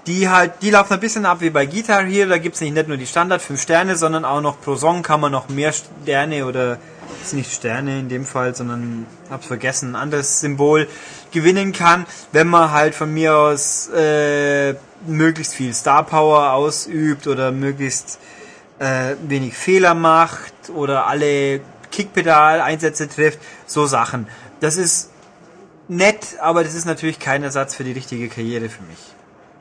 Die 0.07 0.27
halt, 0.27 0.53
die 0.61 0.69
laufen 0.69 0.93
ein 0.93 0.99
bisschen 0.99 1.25
ab 1.25 1.39
wie 1.39 1.49
bei 1.49 1.65
Guitar 1.65 2.03
Hero, 2.03 2.29
da 2.29 2.37
gibt's 2.37 2.59
nicht 2.59 2.87
nur 2.87 2.97
die 2.97 3.07
Standard 3.07 3.41
5 3.41 3.61
Sterne, 3.61 3.95
sondern 3.95 4.25
auch 4.25 4.41
noch 4.41 4.59
pro 4.59 4.75
Song 4.75 5.01
kann 5.01 5.21
man 5.21 5.31
noch 5.31 5.47
mehr 5.47 5.71
Sterne 5.71 6.45
oder 6.45 6.77
ist 7.21 7.33
nicht 7.33 7.53
Sterne 7.53 7.99
in 7.99 8.09
dem 8.09 8.25
Fall, 8.25 8.53
sondern 8.53 9.05
hab's 9.29 9.47
vergessen, 9.47 9.91
ein 9.91 9.95
anderes 9.95 10.41
Symbol 10.41 10.87
gewinnen 11.31 11.71
kann, 11.71 12.05
wenn 12.33 12.47
man 12.47 12.71
halt 12.71 12.95
von 12.95 13.13
mir 13.13 13.37
aus 13.37 13.89
äh, 13.95 14.75
möglichst 15.05 15.53
viel 15.53 15.73
Star 15.73 16.03
Power 16.03 16.51
ausübt 16.51 17.27
oder 17.27 17.51
möglichst 17.51 18.19
äh, 18.79 19.15
wenig 19.27 19.53
Fehler 19.55 19.93
macht 19.93 20.69
oder 20.73 21.07
alle 21.07 21.61
Kickpedal-Einsätze 21.91 23.07
trifft, 23.07 23.39
so 23.67 23.85
Sachen. 23.85 24.27
Das 24.59 24.77
ist 24.77 25.11
nett, 25.87 26.39
aber 26.41 26.63
das 26.63 26.73
ist 26.73 26.85
natürlich 26.85 27.19
kein 27.19 27.43
Ersatz 27.43 27.75
für 27.75 27.83
die 27.83 27.91
richtige 27.91 28.27
Karriere 28.29 28.69
für 28.69 28.83
mich. 28.83 29.12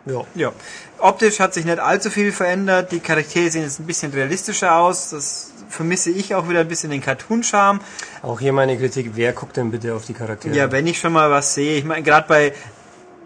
Ja. 0.06 0.22
Ja. 0.34 0.52
Optisch 0.98 1.40
hat 1.40 1.54
sich 1.54 1.64
nicht 1.64 1.78
allzu 1.78 2.10
viel 2.10 2.32
verändert. 2.32 2.92
Die 2.92 3.00
Charaktere 3.00 3.50
sehen 3.50 3.62
jetzt 3.62 3.80
ein 3.80 3.86
bisschen 3.86 4.12
realistischer 4.12 4.76
aus. 4.76 5.10
Das 5.10 5.52
vermisse 5.68 6.10
ich 6.10 6.34
auch 6.34 6.48
wieder 6.48 6.60
ein 6.60 6.68
bisschen 6.68 6.90
den 6.90 7.00
Cartoon-Charme. 7.00 7.80
Auch 8.22 8.40
hier 8.40 8.52
meine 8.52 8.76
Kritik, 8.76 9.12
wer 9.14 9.32
guckt 9.32 9.56
denn 9.56 9.70
bitte 9.70 9.94
auf 9.94 10.04
die 10.04 10.12
Charaktere? 10.14 10.54
Ja, 10.54 10.70
wenn 10.72 10.86
ich 10.86 10.98
schon 10.98 11.12
mal 11.12 11.30
was 11.30 11.54
sehe, 11.54 11.76
ich 11.76 11.84
meine, 11.84 12.02
gerade 12.02 12.26
bei 12.28 12.52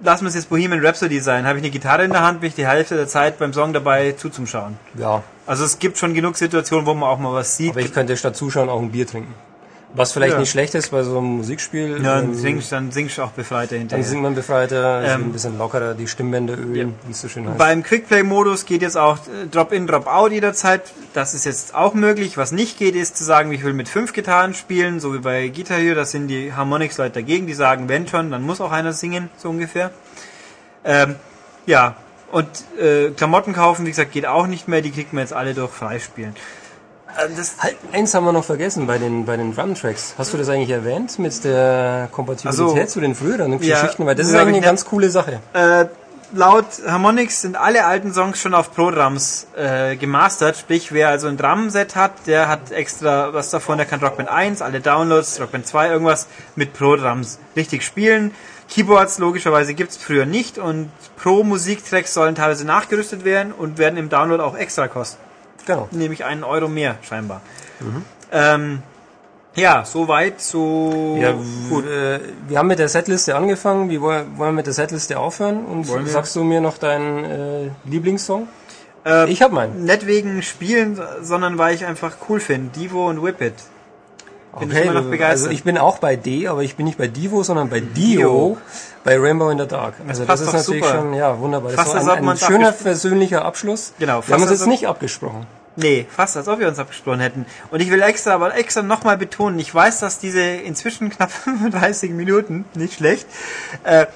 lassen 0.02 0.24
wir 0.24 0.28
es 0.28 0.34
jetzt 0.34 0.48
Bohemian 0.50 0.84
Rhapsody 0.84 1.20
sein. 1.20 1.46
Habe 1.46 1.58
ich 1.58 1.64
eine 1.64 1.70
Gitarre 1.70 2.04
in 2.04 2.12
der 2.12 2.20
Hand, 2.22 2.40
bin 2.40 2.48
ich 2.48 2.54
die 2.54 2.66
Hälfte 2.66 2.96
der 2.96 3.08
Zeit 3.08 3.38
beim 3.38 3.52
Song 3.54 3.72
dabei 3.72 4.12
zuzuschauen. 4.12 4.78
Ja, 4.94 5.22
Also 5.46 5.64
es 5.64 5.78
gibt 5.78 5.96
schon 5.98 6.12
genug 6.14 6.36
Situationen, 6.36 6.84
wo 6.86 6.92
man 6.94 7.08
auch 7.08 7.18
mal 7.18 7.32
was 7.32 7.56
sieht. 7.56 7.70
aber 7.70 7.80
ich 7.80 7.92
könnte 7.92 8.16
statt 8.16 8.36
Zuschauen 8.36 8.68
auch 8.68 8.80
ein 8.80 8.90
Bier 8.92 9.06
trinken. 9.06 9.34
Was 9.94 10.12
vielleicht 10.12 10.34
Ja. 10.34 10.40
nicht 10.40 10.50
schlecht 10.50 10.74
ist 10.74 10.90
bei 10.90 11.02
so 11.04 11.16
einem 11.18 11.38
Musikspiel. 11.38 12.02
ja, 12.02 12.16
dann 12.20 12.34
singst, 12.34 12.70
dann 12.72 12.90
singst 12.90 13.16
du 13.16 13.22
auch 13.22 13.30
befreiter 13.30 13.70
dann 13.70 13.78
hinterher. 13.78 14.04
singt 14.04 14.22
man 14.22 14.34
befreiter, 14.34 15.02
Ähm, 15.04 15.26
ein 15.26 15.32
bisschen 15.32 15.56
lockerer, 15.56 15.94
die 15.94 16.06
Stimmbänder 16.06 16.58
ölen, 16.58 16.94
wie 17.06 17.12
es 17.12 17.20
so 17.20 17.28
schön 17.28 17.48
heißt. 17.48 17.56
Beim 17.56 17.82
Quickplay-Modus 17.82 18.66
geht 18.66 18.82
jetzt 18.82 18.96
auch 18.98 19.16
äh, 19.18 19.46
Drop-in, 19.50 19.86
Drop-out 19.86 20.32
jederzeit. 20.32 20.82
Das 21.14 21.32
ist 21.34 21.46
jetzt 21.46 21.74
auch 21.74 21.94
möglich. 21.94 22.36
Was 22.36 22.52
nicht 22.52 22.78
geht, 22.78 22.94
ist 22.94 23.16
zu 23.16 23.24
sagen, 23.24 23.52
ich 23.52 23.64
will 23.64 23.72
mit 23.72 23.88
fünf 23.88 24.12
Gitarren 24.12 24.52
spielen, 24.54 25.00
so 25.00 25.14
wie 25.14 25.18
bei 25.20 25.48
Guitar 25.48 25.78
Hero. 25.78 25.94
Das 25.94 26.10
sind 26.10 26.28
die 26.28 26.52
Harmonix-Leute 26.52 27.14
dagegen, 27.14 27.46
die 27.46 27.54
sagen, 27.54 27.88
wenn 27.88 28.06
schon, 28.06 28.30
dann 28.30 28.42
muss 28.42 28.60
auch 28.60 28.72
einer 28.72 28.92
singen, 28.92 29.30
so 29.38 29.48
ungefähr. 29.48 29.92
Ähm, 30.84 31.14
ja, 31.64 31.96
und 32.32 32.48
äh, 32.78 33.10
Klamotten 33.10 33.52
kaufen, 33.54 33.86
wie 33.86 33.90
gesagt, 33.90 34.12
geht 34.12 34.26
auch 34.26 34.46
nicht 34.46 34.68
mehr. 34.68 34.82
Die 34.82 34.90
kriegt 34.90 35.12
man 35.12 35.22
jetzt 35.22 35.32
alle 35.32 35.54
durch 35.54 35.70
Freispielen. 35.70 36.34
Äh, 37.18 37.28
das, 37.36 37.54
Halt, 37.58 37.76
eins 37.92 38.14
haben 38.14 38.24
wir 38.24 38.32
noch 38.32 38.44
vergessen 38.44 38.86
bei 38.86 38.98
den, 38.98 39.24
bei 39.24 39.36
den 39.36 39.54
Drum-Tracks. 39.54 40.14
Hast 40.18 40.32
du 40.32 40.38
das 40.38 40.48
eigentlich 40.48 40.70
erwähnt 40.70 41.18
mit 41.18 41.44
der 41.44 42.08
Kompatibilität 42.12 42.68
Ach 42.68 42.86
so. 42.86 42.86
zu 42.86 43.00
den 43.00 43.14
früheren 43.14 43.52
Ja, 43.62 43.80
Geschichten? 43.80 44.06
Weil 44.06 44.14
das 44.14 44.26
das 44.26 44.34
ist 44.34 44.40
eigentlich 44.40 44.50
ich 44.50 44.62
eine 44.62 44.66
ganz 44.66 44.84
coole 44.84 45.10
Sache. 45.10 45.40
äh, 45.54 45.86
laut 46.32 46.66
Harmonix 46.86 47.40
sind 47.42 47.56
alle 47.56 47.84
alten 47.84 48.12
Songs 48.12 48.40
schon 48.40 48.52
auf 48.54 48.74
Pro-Drums 48.74 49.46
äh, 49.56 49.96
gemastert. 49.96 50.56
Sprich, 50.56 50.92
wer 50.92 51.08
also 51.08 51.28
ein 51.28 51.36
Drumset 51.36 51.94
hat, 51.96 52.12
der 52.26 52.48
hat 52.48 52.72
extra 52.72 53.32
was 53.32 53.50
davon. 53.50 53.78
Der 53.78 53.86
kann 53.86 54.00
Rockband 54.00 54.28
1, 54.28 54.60
alle 54.62 54.80
Downloads, 54.80 55.40
Rockband 55.40 55.66
2, 55.66 55.88
irgendwas 55.90 56.26
mit 56.56 56.72
Pro-Drums 56.72 57.38
richtig 57.54 57.84
spielen. 57.84 58.32
Keyboards 58.68 59.18
logischerweise 59.18 59.74
gibt's 59.74 59.96
früher 59.96 60.26
nicht 60.26 60.58
und 60.58 60.90
Pro-Musiktracks 61.16 62.12
sollen 62.12 62.34
teilweise 62.34 62.66
nachgerüstet 62.66 63.24
werden 63.24 63.52
und 63.52 63.78
werden 63.78 63.96
im 63.96 64.08
Download 64.08 64.42
auch 64.42 64.56
extra 64.56 64.88
kosten. 64.88 65.20
Genau. 65.66 65.88
Nämlich 65.90 66.24
einen 66.24 66.44
Euro 66.44 66.68
mehr 66.68 66.96
scheinbar. 67.02 67.40
Ähm, 68.32 68.82
ja, 69.54 69.84
soweit, 69.84 70.40
so 70.40 71.18
Ja, 71.20 71.34
gut. 71.68 71.86
Äh, 71.86 72.20
wir 72.48 72.58
haben 72.58 72.68
mit 72.68 72.78
der 72.78 72.88
Setliste 72.88 73.34
angefangen. 73.36 73.88
Wie 73.90 74.00
wollen 74.00 74.38
wollen 74.38 74.50
wir 74.50 74.56
mit 74.56 74.66
der 74.66 74.74
Setliste 74.74 75.18
aufhören? 75.18 75.64
Und 75.64 75.88
Wollen 75.88 76.04
wir? 76.04 76.12
sagst 76.12 76.36
du 76.36 76.44
mir 76.44 76.60
noch 76.60 76.78
deinen 76.78 77.24
äh, 77.24 77.70
Lieblingssong? 77.84 78.48
Äh, 79.04 79.30
ich 79.30 79.42
hab 79.42 79.52
meinen. 79.52 79.84
Nicht 79.84 80.06
wegen 80.06 80.42
Spielen, 80.42 81.00
sondern 81.22 81.58
weil 81.58 81.74
ich 81.74 81.86
einfach 81.86 82.16
cool 82.28 82.40
finde. 82.40 82.78
Divo 82.78 83.08
und 83.08 83.22
Whip 83.22 83.40
Bin 84.58 84.70
ich 84.70 84.76
immer 84.76 84.92
noch 84.92 85.00
also 85.00 85.10
begeistert. 85.10 85.52
ich 85.52 85.64
bin 85.64 85.78
auch 85.78 85.98
bei 85.98 86.16
D, 86.16 86.48
aber 86.48 86.62
ich 86.62 86.76
bin 86.76 86.86
nicht 86.86 86.98
bei 86.98 87.08
Divo, 87.08 87.42
sondern 87.42 87.68
bei 87.68 87.80
Dio, 87.80 88.56
bei 89.04 89.18
Rainbow 89.18 89.50
in 89.50 89.58
the 89.58 89.66
Dark. 89.66 89.94
Also 90.08 90.24
das, 90.24 90.40
passt 90.40 90.42
ist 90.42 90.52
natürlich 90.52 90.84
super. 90.84 90.98
schon, 90.98 91.14
ja, 91.14 91.38
wunderbar. 91.38 91.72
Das 91.72 91.80
Fast, 91.80 91.94
war 91.94 92.14
als 92.14 92.22
ein, 92.22 92.28
ein 92.28 92.36
schöner 92.36 92.72
persönlicher 92.72 93.44
Abschluss. 93.44 93.92
Genau, 93.98 94.26
Wir 94.26 94.34
haben 94.34 94.42
uns 94.42 94.50
jetzt 94.50 94.66
nicht 94.66 94.86
abgesprochen. 94.86 95.46
Nee, 95.76 96.06
fast 96.08 96.38
als 96.38 96.48
ob 96.48 96.58
wir 96.58 96.68
uns 96.68 96.78
abgesprochen 96.78 97.20
hätten. 97.20 97.44
Und 97.70 97.80
ich 97.80 97.90
will 97.90 98.00
extra, 98.00 98.32
aber 98.32 98.56
extra 98.56 98.82
nochmal 98.82 99.18
betonen, 99.18 99.58
ich 99.58 99.74
weiß, 99.74 100.00
dass 100.00 100.18
diese 100.18 100.40
inzwischen 100.40 101.10
knapp 101.10 101.30
35 101.44 102.12
Minuten, 102.12 102.64
nicht 102.74 102.94
schlecht, 102.94 103.26
äh, 103.84 104.06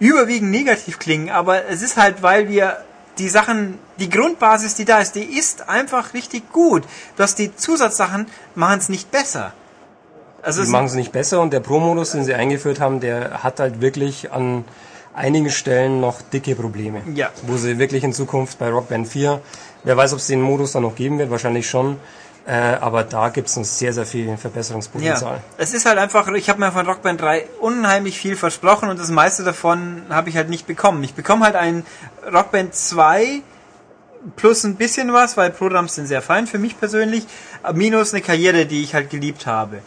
überwiegend 0.00 0.50
negativ 0.50 0.98
klingen, 0.98 1.30
aber 1.30 1.66
es 1.66 1.82
ist 1.82 1.96
halt, 1.96 2.22
weil 2.22 2.48
wir 2.48 2.78
die 3.18 3.28
Sachen, 3.28 3.78
die 3.98 4.10
Grundbasis, 4.10 4.74
die 4.74 4.84
da 4.84 4.98
ist, 4.98 5.14
die 5.14 5.38
ist 5.38 5.68
einfach 5.68 6.14
richtig 6.14 6.52
gut. 6.52 6.82
Dass 7.16 7.34
die 7.34 7.54
Zusatzsachen 7.54 8.26
machen 8.54 8.78
es 8.78 8.88
nicht 8.88 9.10
besser. 9.12 9.52
Also 10.44 10.62
Die 10.62 10.70
machen 10.70 10.86
es 10.86 10.94
nicht 10.94 11.12
besser 11.12 11.40
und 11.40 11.52
der 11.52 11.60
Pro-Modus, 11.60 12.12
den 12.12 12.24
sie 12.24 12.34
eingeführt 12.34 12.78
haben, 12.78 13.00
der 13.00 13.42
hat 13.42 13.60
halt 13.60 13.80
wirklich 13.80 14.30
an 14.32 14.64
einigen 15.14 15.50
Stellen 15.50 16.00
noch 16.00 16.20
dicke 16.22 16.54
Probleme. 16.54 17.02
Ja. 17.14 17.30
Wo 17.46 17.56
sie 17.56 17.78
wirklich 17.78 18.04
in 18.04 18.12
Zukunft 18.12 18.58
bei 18.58 18.68
Rock 18.68 18.88
Band 18.88 19.08
4, 19.08 19.40
wer 19.84 19.96
weiß, 19.96 20.12
ob 20.12 20.18
es 20.18 20.26
den 20.26 20.42
Modus 20.42 20.72
dann 20.72 20.82
noch 20.82 20.94
geben 20.94 21.18
wird, 21.18 21.30
wahrscheinlich 21.30 21.68
schon. 21.68 21.96
Äh, 22.46 22.52
aber 22.52 23.04
da 23.04 23.30
gibt 23.30 23.48
es 23.48 23.56
noch 23.56 23.64
sehr, 23.64 23.94
sehr 23.94 24.04
viel 24.04 24.36
Verbesserungspotenzial. 24.36 25.36
Ja, 25.36 25.42
es 25.56 25.72
ist 25.72 25.86
halt 25.86 25.96
einfach, 25.96 26.28
ich 26.28 26.50
habe 26.50 26.60
mir 26.60 26.70
von 26.72 26.86
Rockband 26.86 27.22
3 27.22 27.46
unheimlich 27.60 28.18
viel 28.18 28.36
versprochen 28.36 28.90
und 28.90 29.00
das 29.00 29.10
meiste 29.10 29.44
davon 29.44 30.02
habe 30.10 30.28
ich 30.28 30.36
halt 30.36 30.50
nicht 30.50 30.66
bekommen. 30.66 31.02
Ich 31.04 31.14
bekomme 31.14 31.46
halt 31.46 31.56
ein 31.56 31.86
Rockband 32.30 32.74
2 32.74 33.40
plus 34.36 34.64
ein 34.64 34.76
bisschen 34.76 35.12
was, 35.14 35.38
weil 35.38 35.50
Programms 35.50 35.94
sind 35.94 36.06
sehr 36.06 36.20
fein 36.20 36.46
für 36.46 36.58
mich 36.58 36.78
persönlich, 36.78 37.26
minus 37.72 38.12
eine 38.12 38.22
Karriere, 38.22 38.66
die 38.66 38.82
ich 38.82 38.94
halt 38.94 39.08
geliebt 39.08 39.46
habe. 39.46 39.78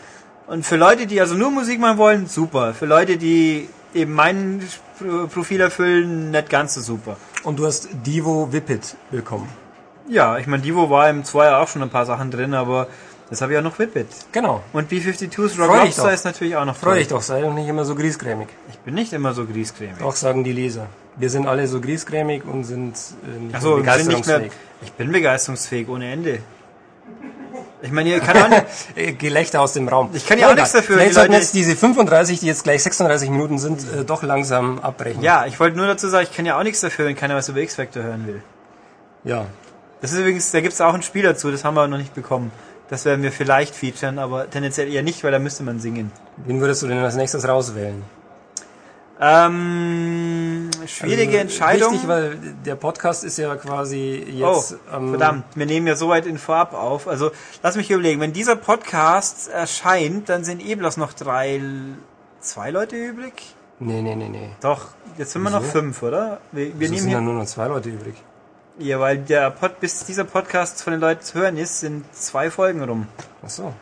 Und 0.48 0.66
für 0.66 0.78
Leute, 0.78 1.08
die 1.08 1.20
also 1.20 1.36
nur 1.36 1.52
Musik 1.52 1.80
machen 1.80 1.98
wollen, 1.98 2.28
super. 2.28 2.74
Für 2.74 2.86
Leute, 2.86 3.18
die 3.18 3.68
eben 3.94 4.14
mein 4.14 4.62
Profil 5.34 5.60
erfüllen, 5.60 6.32
nicht 6.32 6.50
ganz 6.50 6.74
so 6.74 6.82
super. 6.82 7.18
Und 7.44 7.60
du 7.60 7.66
hast 7.66 7.90
Divo 8.06 8.52
Whippet 8.52 8.96
bekommen. 9.12 9.50
Ja, 10.10 10.38
ich 10.38 10.48
meine, 10.48 10.64
Divo 10.64 10.90
war 10.90 11.10
im 11.10 11.26
2 11.26 11.56
auch 11.56 11.68
schon 11.68 11.84
ein 11.84 11.90
paar 11.90 12.06
Sachen 12.06 12.32
drin, 12.32 12.54
aber 12.54 12.88
das 13.30 13.42
habe 13.42 13.52
ich 13.52 13.60
auch 13.60 13.64
noch 13.64 13.78
Whippet. 13.78 14.08
Genau. 14.32 14.64
Und 14.72 14.88
B-52s 14.88 15.60
Rock 15.60 15.84
Lobster 15.84 16.14
ist 16.14 16.24
natürlich 16.24 16.56
auch 16.56 16.64
noch 16.64 16.78
Freu 16.78 16.92
toll. 16.92 17.00
dich 17.00 17.08
doch, 17.10 17.22
sei 17.22 17.42
doch 17.42 17.54
nicht 17.54 17.68
immer 17.68 17.84
so 17.84 17.94
griesgrämig. 17.96 18.48
Ich 18.70 18.80
bin 18.80 18.94
nicht 18.94 19.12
immer 19.12 19.34
so 19.34 19.46
griesgrämig. 19.46 20.02
Auch 20.02 20.16
sagen 20.16 20.46
die 20.46 20.54
Leser. 20.54 20.88
Wir 21.18 21.30
sind 21.30 21.46
alle 21.46 21.68
so 21.68 21.82
griesgrämig 21.82 22.46
und 22.46 22.64
sind 22.64 22.96
äh, 22.96 23.40
nicht 23.40 23.54
wir 23.54 23.60
sind 23.60 23.74
nicht 24.08 24.28
mehr. 24.28 24.40
begeisterungsfähig. 24.40 24.52
Ich 24.82 24.94
bin 24.94 25.12
begeisterungsfähig 25.12 25.90
ohne 25.90 26.10
Ende. 26.10 26.40
Ich 27.82 27.92
meine, 27.92 28.10
ihr 28.10 28.20
kann 28.20 28.38
auch 28.38 28.50
nicht. 28.50 29.20
Gelächter 29.20 29.62
aus 29.62 29.74
dem 29.74 29.88
Raum. 29.88 30.10
Ich 30.14 30.26
kann 30.26 30.40
ja 30.40 30.50
auch 30.50 30.56
nichts 30.56 30.72
dafür, 30.72 30.96
Vielleicht 30.96 31.12
die 31.12 31.14
sollten 31.16 31.32
Leute- 31.34 31.44
jetzt 31.44 31.54
diese 31.54 31.76
35, 31.76 32.40
die 32.40 32.48
jetzt 32.48 32.64
gleich 32.64 32.82
36 32.84 33.30
Minuten 33.30 33.60
sind, 33.60 33.82
äh, 33.94 34.04
doch 34.04 34.24
langsam 34.24 34.80
abbrechen. 34.80 35.22
Ja, 35.22 35.46
ich 35.46 35.60
wollte 35.60 35.78
nur 35.78 35.86
dazu 35.86 36.08
sagen, 36.10 36.28
ich 36.30 36.36
kann 36.36 36.46
ja 36.46 36.58
auch 36.60 36.64
nichts 36.64 36.82
dafür, 36.82 37.06
wenn 37.06 37.16
keiner 37.16 37.36
was 37.36 37.50
über 37.50 37.60
X-Factor 37.60 38.02
hören 38.04 38.26
will. 38.26 38.42
Ja. 39.24 39.46
Das 40.02 40.12
ist 40.12 40.20
übrigens, 40.20 40.50
da 40.52 40.62
gibt 40.62 40.74
es 40.74 40.82
auch 40.82 40.94
ein 40.94 41.02
Spiel 41.04 41.24
dazu, 41.24 41.52
das 41.52 41.64
haben 41.64 41.76
wir 41.76 41.88
noch 41.88 41.98
nicht 41.98 42.14
bekommen. 42.16 42.52
Das 42.90 43.04
werden 43.06 43.22
wir 43.22 43.32
vielleicht 43.32 43.76
featuren, 43.76 44.18
aber 44.18 44.50
tendenziell 44.50 44.92
eher 44.92 45.04
nicht, 45.04 45.24
weil 45.24 45.32
da 45.32 45.40
müsste 45.40 45.64
man 45.64 45.80
singen. 45.80 46.12
Wen 46.38 46.62
würdest 46.62 46.82
du 46.84 46.88
denn 46.88 47.00
als 47.00 47.16
nächstes 47.16 47.48
rauswählen? 47.48 48.02
Ähm, 49.20 50.70
schwierige 50.86 51.32
Also, 51.32 51.42
Entscheidung. 51.42 51.94
Wichtig, 51.94 52.08
weil 52.08 52.38
der 52.66 52.76
Podcast 52.76 53.24
ist 53.24 53.38
ja 53.38 53.56
quasi 53.56 54.26
Oh, 54.42 54.54
jetzt 54.56 54.76
am 54.92 55.10
verdammt, 55.10 55.46
wir 55.56 55.66
nehmen 55.66 55.88
ja 55.88 55.96
so 55.96 56.10
weit 56.10 56.26
in 56.26 56.38
Vorab 56.38 56.74
auf. 56.74 57.08
Also, 57.08 57.32
lass 57.64 57.76
mich 57.76 57.90
überlegen, 57.90 58.22
wenn 58.22 58.34
dieser 58.34 58.56
Podcast 58.56 59.50
erscheint, 59.50 60.30
dann 60.30 60.44
sind 60.44 60.64
eh 60.64 60.76
bloß 60.76 60.98
noch 60.98 61.14
drei, 61.14 61.60
zwei 62.42 62.72
Leute 62.72 62.96
übrig? 62.96 63.34
Nee, 63.80 64.02
nee, 64.02 64.16
nee, 64.16 64.30
nee. 64.30 64.50
Doch, 64.62 64.88
jetzt 65.18 65.32
sind 65.34 65.42
wir 65.44 65.50
noch 65.50 65.62
Wieso? 65.62 65.72
fünf, 65.72 66.02
oder? 66.04 66.40
Wir, 66.52 66.66
wir 66.68 66.80
Wir 66.80 66.90
nehmen 66.90 67.02
sind 67.02 67.12
dann 67.14 67.26
nur 67.26 67.34
noch 67.36 67.46
zwei 67.46 67.68
Leute 67.68 67.90
übrig. 67.90 68.16
Ja, 68.80 69.00
weil 69.00 69.18
der 69.18 69.50
Pod, 69.52 69.80
bis 69.80 70.06
dieser 70.06 70.24
Podcast 70.24 70.84
von 70.84 70.94
den 70.94 71.00
Leuten 71.00 71.22
zu 71.24 71.40
hören 71.40 71.58
ist, 71.58 71.80
sind 71.80 72.06
zwei 72.14 72.52
Folgen 72.52 72.84
rum. 72.84 73.08
Ach 73.44 73.50
so. 73.50 73.74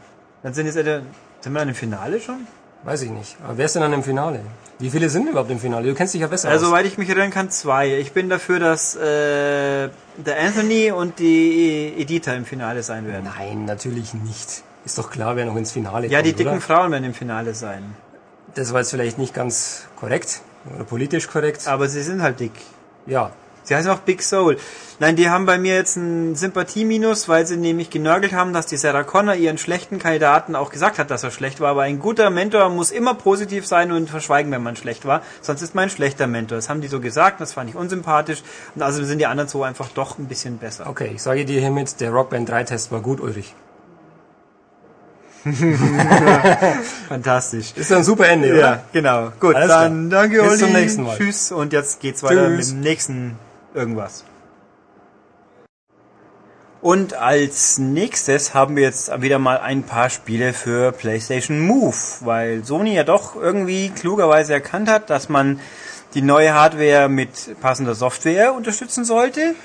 Dann 0.43 0.53
sind 0.53 0.67
jetzt, 0.67 0.75
sind 0.75 1.53
wir 1.53 1.61
an 1.61 1.67
dem 1.67 1.75
Finale 1.75 2.19
schon? 2.22 2.47
Weiß 2.83 3.01
ich 3.01 3.09
nicht. 3.09 3.35
Aber 3.43 3.57
wer 3.57 3.65
ist 3.65 3.75
denn 3.75 3.81
dann 3.81 3.93
im 3.93 4.03
Finale? 4.03 4.39
Wie 4.79 4.89
viele 4.89 5.09
sind 5.09 5.29
überhaupt 5.29 5.49
im 5.51 5.59
Finale? 5.59 5.87
Du 5.87 5.93
kennst 5.95 6.13
dich 6.13 6.21
ja 6.21 6.27
besser 6.27 6.49
Also, 6.49 6.65
aus. 6.65 6.69
soweit 6.71 6.85
ich 6.85 6.97
mich 6.97 7.07
erinnern 7.07 7.31
kann, 7.31 7.49
zwei. 7.49 7.97
Ich 7.97 8.11
bin 8.11 8.27
dafür, 8.27 8.59
dass 8.59 8.95
äh, 8.95 9.89
der 10.17 10.39
Anthony 10.39 10.91
und 10.91 11.19
die 11.19 11.93
Editha 11.97 12.33
im 12.33 12.45
Finale 12.45 12.83
sein 12.83 13.07
werden. 13.07 13.29
Nein, 13.37 13.65
natürlich 13.65 14.13
nicht. 14.13 14.63
Ist 14.83 14.97
doch 14.97 15.09
klar, 15.09 15.35
wer 15.37 15.45
noch 15.45 15.55
ins 15.55 15.71
Finale 15.71 16.07
Ja, 16.07 16.17
kommt, 16.19 16.27
die 16.27 16.33
dicken 16.33 16.49
oder? 16.51 16.61
Frauen 16.61 16.91
werden 16.91 17.05
im 17.05 17.13
Finale 17.13 17.53
sein. 17.53 17.95
Das 18.53 18.73
war 18.73 18.81
jetzt 18.81 18.91
vielleicht 18.91 19.17
nicht 19.17 19.33
ganz 19.33 19.85
korrekt 19.99 20.41
oder 20.75 20.83
politisch 20.83 21.27
korrekt. 21.27 21.67
Aber 21.67 21.87
sie 21.87 22.01
sind 22.03 22.21
halt 22.21 22.39
dick. 22.39 22.51
Ja, 23.05 23.31
Sie 23.66 23.76
heißen 23.76 23.92
auch 23.92 24.00
Big 24.00 24.22
Soul. 24.24 24.58
Nein, 25.00 25.18
die 25.18 25.30
haben 25.30 25.45
bei 25.45 25.58
mir 25.58 25.76
jetzt 25.76 25.98
einen 25.98 26.35
Sympathie-Minus, 26.35 27.27
weil 27.27 27.45
sie 27.45 27.58
nämlich 27.58 27.90
genörgelt 27.90 28.32
haben, 28.32 28.53
dass 28.53 28.66
die 28.68 28.77
Sarah 28.77 29.03
Connor 29.03 29.35
ihren 29.35 29.58
schlechten 29.58 30.00
Kandidaten 30.00 30.56
auch 30.56 30.69
gesagt 30.72 31.00
hat, 31.00 31.11
dass 31.11 31.24
er 31.24 31.32
schlecht 31.32 31.60
war. 31.60 31.72
Aber 31.72 31.82
ein 31.82 32.00
guter 32.00 32.30
Mentor 32.30 32.69
muss 32.69 32.92
immer 32.92 33.14
positiv 33.16 33.68
sein 33.68 33.92
und 33.92 34.10
verschweigen, 34.10 34.52
wenn 34.53 34.64
man 34.64 34.77
schlecht 34.77 35.06
war. 35.06 35.22
Sonst 35.42 35.61
ist 35.61 35.76
man 35.76 35.85
ein 35.85 35.90
schlechter 35.90 36.27
Mentor. 36.27 36.58
Das 36.58 36.69
haben 36.69 36.80
die 36.80 36.88
so 36.88 37.02
gesagt, 37.02 37.42
das 37.42 37.52
fand 37.52 37.69
ich 37.69 37.76
unsympathisch. 37.76 38.42
Und 38.74 38.84
also 38.84 39.03
sind 39.03 39.19
die 39.19 39.26
anderen 39.26 39.50
zwei 39.50 39.68
einfach 39.68 39.90
doch 39.90 40.18
ein 40.18 40.27
bisschen 40.27 40.60
besser. 40.60 40.88
okay. 40.88 41.11
Ich 41.14 41.22
sage 41.24 41.44
dir 41.44 41.60
hiermit, 41.60 42.00
der 42.00 42.11
Rockband 42.11 42.48
3 42.48 42.64
Test 42.64 42.92
war 42.94 43.02
gut, 43.02 43.19
Ulrich. 43.19 43.53
Fantastisch. 47.08 47.74
Ist 47.76 47.92
doch 47.92 47.98
ein 47.98 48.03
super 48.03 48.27
Ende, 48.27 48.52
oder? 48.53 48.60
Ja, 48.60 48.84
genau. 48.92 49.32
Gut, 49.40 49.56
Alles 49.56 49.68
dann 49.68 50.10
klar. 50.10 50.22
danke, 50.24 50.42
Bis 50.42 50.50
Olli. 50.52 50.60
zum 50.60 50.72
nächsten 50.72 51.03
Mal. 51.03 51.18
Tschüss 51.18 51.52
und 51.52 51.72
jetzt 51.74 52.00
geht's 52.00 52.24
weiter 52.24 52.48
Tschüss. 52.48 52.69
mit 52.74 52.77
dem 52.77 52.82
nächsten 52.82 53.38
irgendwas. 53.75 54.25
Und 56.85 57.15
als 57.15 57.79
nächstes 57.79 58.53
haben 58.53 58.75
wir 58.75 58.83
jetzt 58.83 59.09
wieder 59.21 59.39
mal 59.39 59.57
ein 59.57 59.81
paar 59.81 60.11
Spiele 60.11 60.53
für 60.53 60.91
PlayStation 60.91 61.59
Move, 61.61 61.95
weil 62.19 62.63
Sony 62.63 62.93
ja 62.93 63.03
doch 63.03 63.35
irgendwie 63.35 63.89
klugerweise 63.89 64.53
erkannt 64.53 64.87
hat, 64.87 65.09
dass 65.09 65.27
man 65.27 65.59
die 66.13 66.21
neue 66.21 66.53
Hardware 66.53 67.09
mit 67.09 67.59
passender 67.59 67.95
Software 67.95 68.53
unterstützen 68.53 69.03
sollte. 69.03 69.55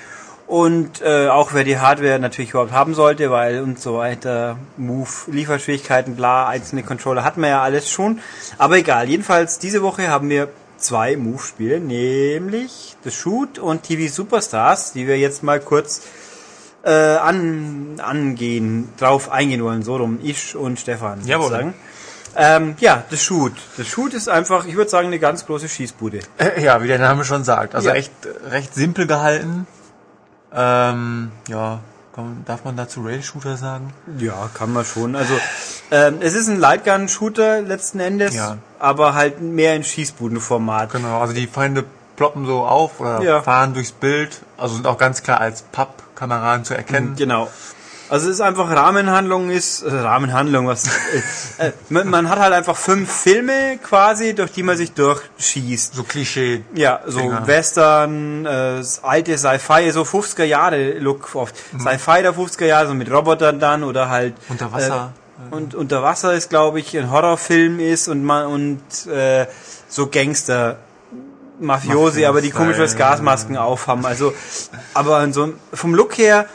Und 0.47 1.01
äh, 1.01 1.27
auch 1.27 1.53
wer 1.53 1.63
die 1.63 1.77
Hardware 1.77 2.17
natürlich 2.17 2.49
überhaupt 2.49 2.71
haben 2.71 2.95
sollte, 2.95 3.29
weil 3.29 3.61
und 3.61 3.79
so 3.79 3.97
weiter, 3.99 4.57
Move, 4.75 5.07
Lieferschwierigkeiten, 5.27 6.15
bla, 6.15 6.47
einzelne 6.47 6.81
Controller 6.81 7.23
hatten 7.23 7.41
wir 7.41 7.49
ja 7.49 7.61
alles 7.61 7.89
schon. 7.89 8.19
Aber 8.57 8.77
egal, 8.77 9.07
jedenfalls 9.07 9.59
diese 9.59 9.83
Woche 9.83 10.09
haben 10.09 10.29
wir 10.29 10.49
zwei 10.81 11.15
Move-Spiele, 11.17 11.79
nämlich 11.79 12.95
The 13.03 13.11
Shoot 13.11 13.59
und 13.59 13.83
TV 13.83 14.11
Superstars, 14.13 14.93
die 14.93 15.07
wir 15.07 15.17
jetzt 15.17 15.43
mal 15.43 15.59
kurz 15.59 16.01
äh, 16.83 16.91
an, 16.91 17.99
angehen, 18.03 18.89
drauf 18.97 19.29
eingehen 19.31 19.63
wollen, 19.63 19.83
so 19.83 19.97
rum, 19.97 20.19
ich 20.23 20.55
und 20.55 20.79
Stefan. 20.79 21.25
Jawohl. 21.25 21.43
sozusagen. 21.49 21.73
Ähm, 22.35 22.75
ja, 22.79 23.03
The 23.09 23.17
Shoot. 23.17 23.53
The 23.77 23.83
Shoot 23.83 24.13
ist 24.13 24.29
einfach, 24.29 24.65
ich 24.65 24.75
würde 24.75 24.89
sagen, 24.89 25.07
eine 25.07 25.19
ganz 25.19 25.45
große 25.45 25.67
Schießbude. 25.67 26.19
Äh, 26.37 26.63
Ja, 26.63 26.81
wie 26.81 26.87
der 26.87 26.97
Name 26.99 27.25
schon 27.25 27.43
sagt. 27.43 27.75
Also 27.75 27.89
Ja. 27.89 27.95
echt 27.95 28.11
recht 28.49 28.73
simpel 28.73 29.05
gehalten. 29.05 29.67
Ähm, 30.53 31.31
ja, 31.49 31.79
kann, 32.13 32.43
darf 32.45 32.63
man 32.65 32.75
dazu 32.75 33.01
Rail-Shooter 33.01 33.57
sagen? 33.57 33.93
Ja, 34.17 34.49
kann 34.53 34.73
man 34.73 34.85
schon. 34.85 35.15
Also 35.15 35.33
ähm, 35.91 36.17
es 36.21 36.33
ist 36.33 36.47
ein 36.47 36.59
Lightgun-Shooter 36.59 37.61
letzten 37.61 37.99
Endes, 37.99 38.35
Ja. 38.35 38.57
aber 38.79 39.13
halt 39.13 39.41
mehr 39.41 39.75
in 39.75 39.83
Schießbudenformat. 39.83 40.91
Genau, 40.91 41.19
also 41.21 41.33
die 41.33 41.47
Feinde 41.47 41.85
ploppen 42.15 42.45
so 42.45 42.61
auf 42.63 42.99
oder 42.99 43.21
Ja. 43.21 43.41
fahren 43.41 43.73
durchs 43.73 43.91
Bild. 43.91 44.41
Also 44.57 44.75
sind 44.75 44.87
auch 44.87 44.97
ganz 44.97 45.23
klar 45.23 45.39
als 45.39 45.63
Pappkameraden 45.71 46.65
zu 46.65 46.75
erkennen. 46.75 47.15
Genau. 47.15 47.49
Also 48.11 48.27
es 48.27 48.35
ist 48.35 48.41
einfach 48.41 48.69
Rahmenhandlung 48.69 49.51
ist 49.51 49.83
äh, 49.83 49.89
Rahmenhandlung 49.89 50.67
was 50.67 50.85
äh, 51.59 51.71
man, 51.87 52.09
man 52.09 52.27
hat 52.27 52.39
halt 52.39 52.51
einfach 52.51 52.75
fünf 52.75 53.09
Filme 53.09 53.79
quasi 53.81 54.35
durch 54.35 54.51
die 54.51 54.63
man 54.63 54.75
sich 54.75 54.91
durchschießt. 54.91 55.95
So 55.95 56.03
Klischee. 56.03 56.65
Ja, 56.75 56.99
so 57.07 57.21
Dinger. 57.21 57.47
Western, 57.47 58.45
äh, 58.45 58.83
alte 59.01 59.37
Sci-Fi, 59.37 59.91
so 59.91 60.01
50er 60.01 60.43
Jahre 60.43 60.99
Look 60.99 61.33
oft. 61.35 61.55
Sci-Fi 61.79 62.21
der 62.21 62.35
50er 62.35 62.65
Jahre, 62.65 62.87
so 62.87 62.93
mit 62.95 63.09
Robotern 63.09 63.61
dann 63.61 63.81
oder 63.85 64.09
halt 64.09 64.33
Unter 64.49 64.73
Wasser. 64.73 65.13
Äh, 65.49 65.55
und 65.55 65.73
unter 65.73 66.03
Wasser 66.03 66.33
ist, 66.33 66.49
glaube 66.49 66.81
ich, 66.81 66.97
ein 66.97 67.09
Horrorfilm 67.09 67.79
ist 67.79 68.09
und 68.09 68.25
man 68.25 68.47
und 68.47 69.07
äh, 69.07 69.47
so 69.87 70.07
Gangster 70.07 70.79
Mafiosi, 71.61 72.25
aber 72.25 72.41
die 72.41 72.51
komische 72.51 72.85
Gasmasken 72.93 73.55
aufhaben. 73.55 74.05
Also, 74.05 74.33
aber 74.93 75.31
so 75.31 75.53
vom 75.73 75.95
Look 75.95 76.17
her 76.17 76.47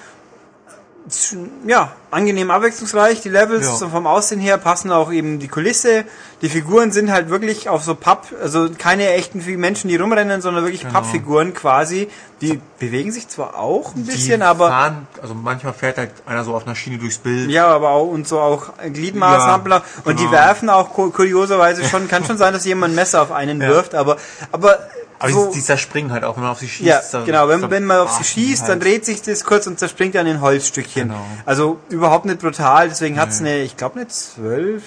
ja, 1.66 1.92
angenehm 2.10 2.50
abwechslungsreich, 2.50 3.20
die 3.20 3.28
Levels 3.28 3.66
Ja. 3.66 3.74
so 3.76 3.88
vom 3.88 4.06
Aussehen 4.06 4.40
her 4.40 4.58
passen 4.58 4.90
auch 4.90 5.12
eben 5.12 5.38
die 5.38 5.46
Kulisse, 5.48 6.04
die 6.42 6.48
Figuren 6.48 6.90
sind 6.90 7.12
halt 7.12 7.30
wirklich 7.30 7.68
auf 7.68 7.84
so 7.84 7.94
Papp, 7.94 8.26
also 8.42 8.68
keine 8.76 9.08
echten 9.12 9.44
Menschen, 9.58 9.88
die 9.88 9.96
rumrennen, 9.96 10.40
sondern 10.42 10.64
wirklich 10.64 10.80
Genau. 10.82 10.94
Pappfiguren 10.94 11.54
quasi, 11.54 12.08
die 12.40 12.60
bewegen 12.80 13.12
sich 13.12 13.28
zwar 13.28 13.56
auch 13.58 13.94
ein 13.94 14.04
bisschen, 14.04 14.42
aber 14.42 14.68
fahren, 14.68 15.06
also 15.22 15.34
manchmal 15.34 15.74
fährt 15.74 15.98
halt 15.98 16.10
einer 16.26 16.42
so 16.44 16.54
auf 16.54 16.66
einer 16.66 16.74
Schiene 16.74 16.98
durchs 16.98 17.18
Bild. 17.18 17.50
ja, 17.50 17.66
aber 17.68 17.90
auch 17.90 18.06
und 18.08 18.26
so 18.26 18.40
auch 18.40 18.70
Gliedmaßen 18.92 19.48
Ja, 19.48 19.54
abla- 19.54 19.82
und 20.04 20.18
die 20.18 20.24
genau. 20.24 20.32
werfen 20.36 20.68
auch 20.70 20.92
ku- 20.92 21.10
kurioserweise 21.10 21.84
schon, 21.84 22.08
kann 22.08 22.24
schon 22.24 22.36
sein, 22.38 22.52
dass 22.52 22.64
jemand 22.64 22.92
ein 22.92 22.96
Messer 22.96 23.22
auf 23.22 23.30
einen 23.32 23.60
Ja. 23.60 23.68
wirft, 23.68 23.94
aber 23.94 24.16
aber 24.50 24.78
Aber 25.18 25.32
so, 25.32 25.50
die, 25.52 25.62
zerspringen 25.62 26.12
halt 26.12 26.24
auch, 26.24 26.36
wenn 26.36 26.42
man 26.42 26.52
auf 26.52 26.58
sie 26.58 26.68
schießt. 26.68 26.88
ja, 26.88 27.00
dann 27.12 27.24
genau, 27.24 27.48
wenn, 27.48 27.70
wenn 27.70 27.84
man 27.84 27.98
auf 27.98 28.12
sie 28.12 28.24
schießt, 28.24 28.62
dann 28.62 28.70
halt. 28.70 28.84
dreht 28.84 29.04
sich 29.04 29.22
das 29.22 29.44
kurz 29.44 29.66
und 29.66 29.78
zerspringt 29.78 30.14
dann 30.14 30.26
in 30.26 30.40
Holzstückchen. 30.40 31.08
Genau. 31.08 31.20
Also 31.44 31.78
überhaupt 31.88 32.26
nicht 32.26 32.40
brutal, 32.40 32.88
deswegen 32.88 33.18
hat's 33.18 33.40
eine, 33.40 33.62
ich 33.62 33.76
glaube 33.76 33.96
eine 33.96 34.08
12, 34.08 34.82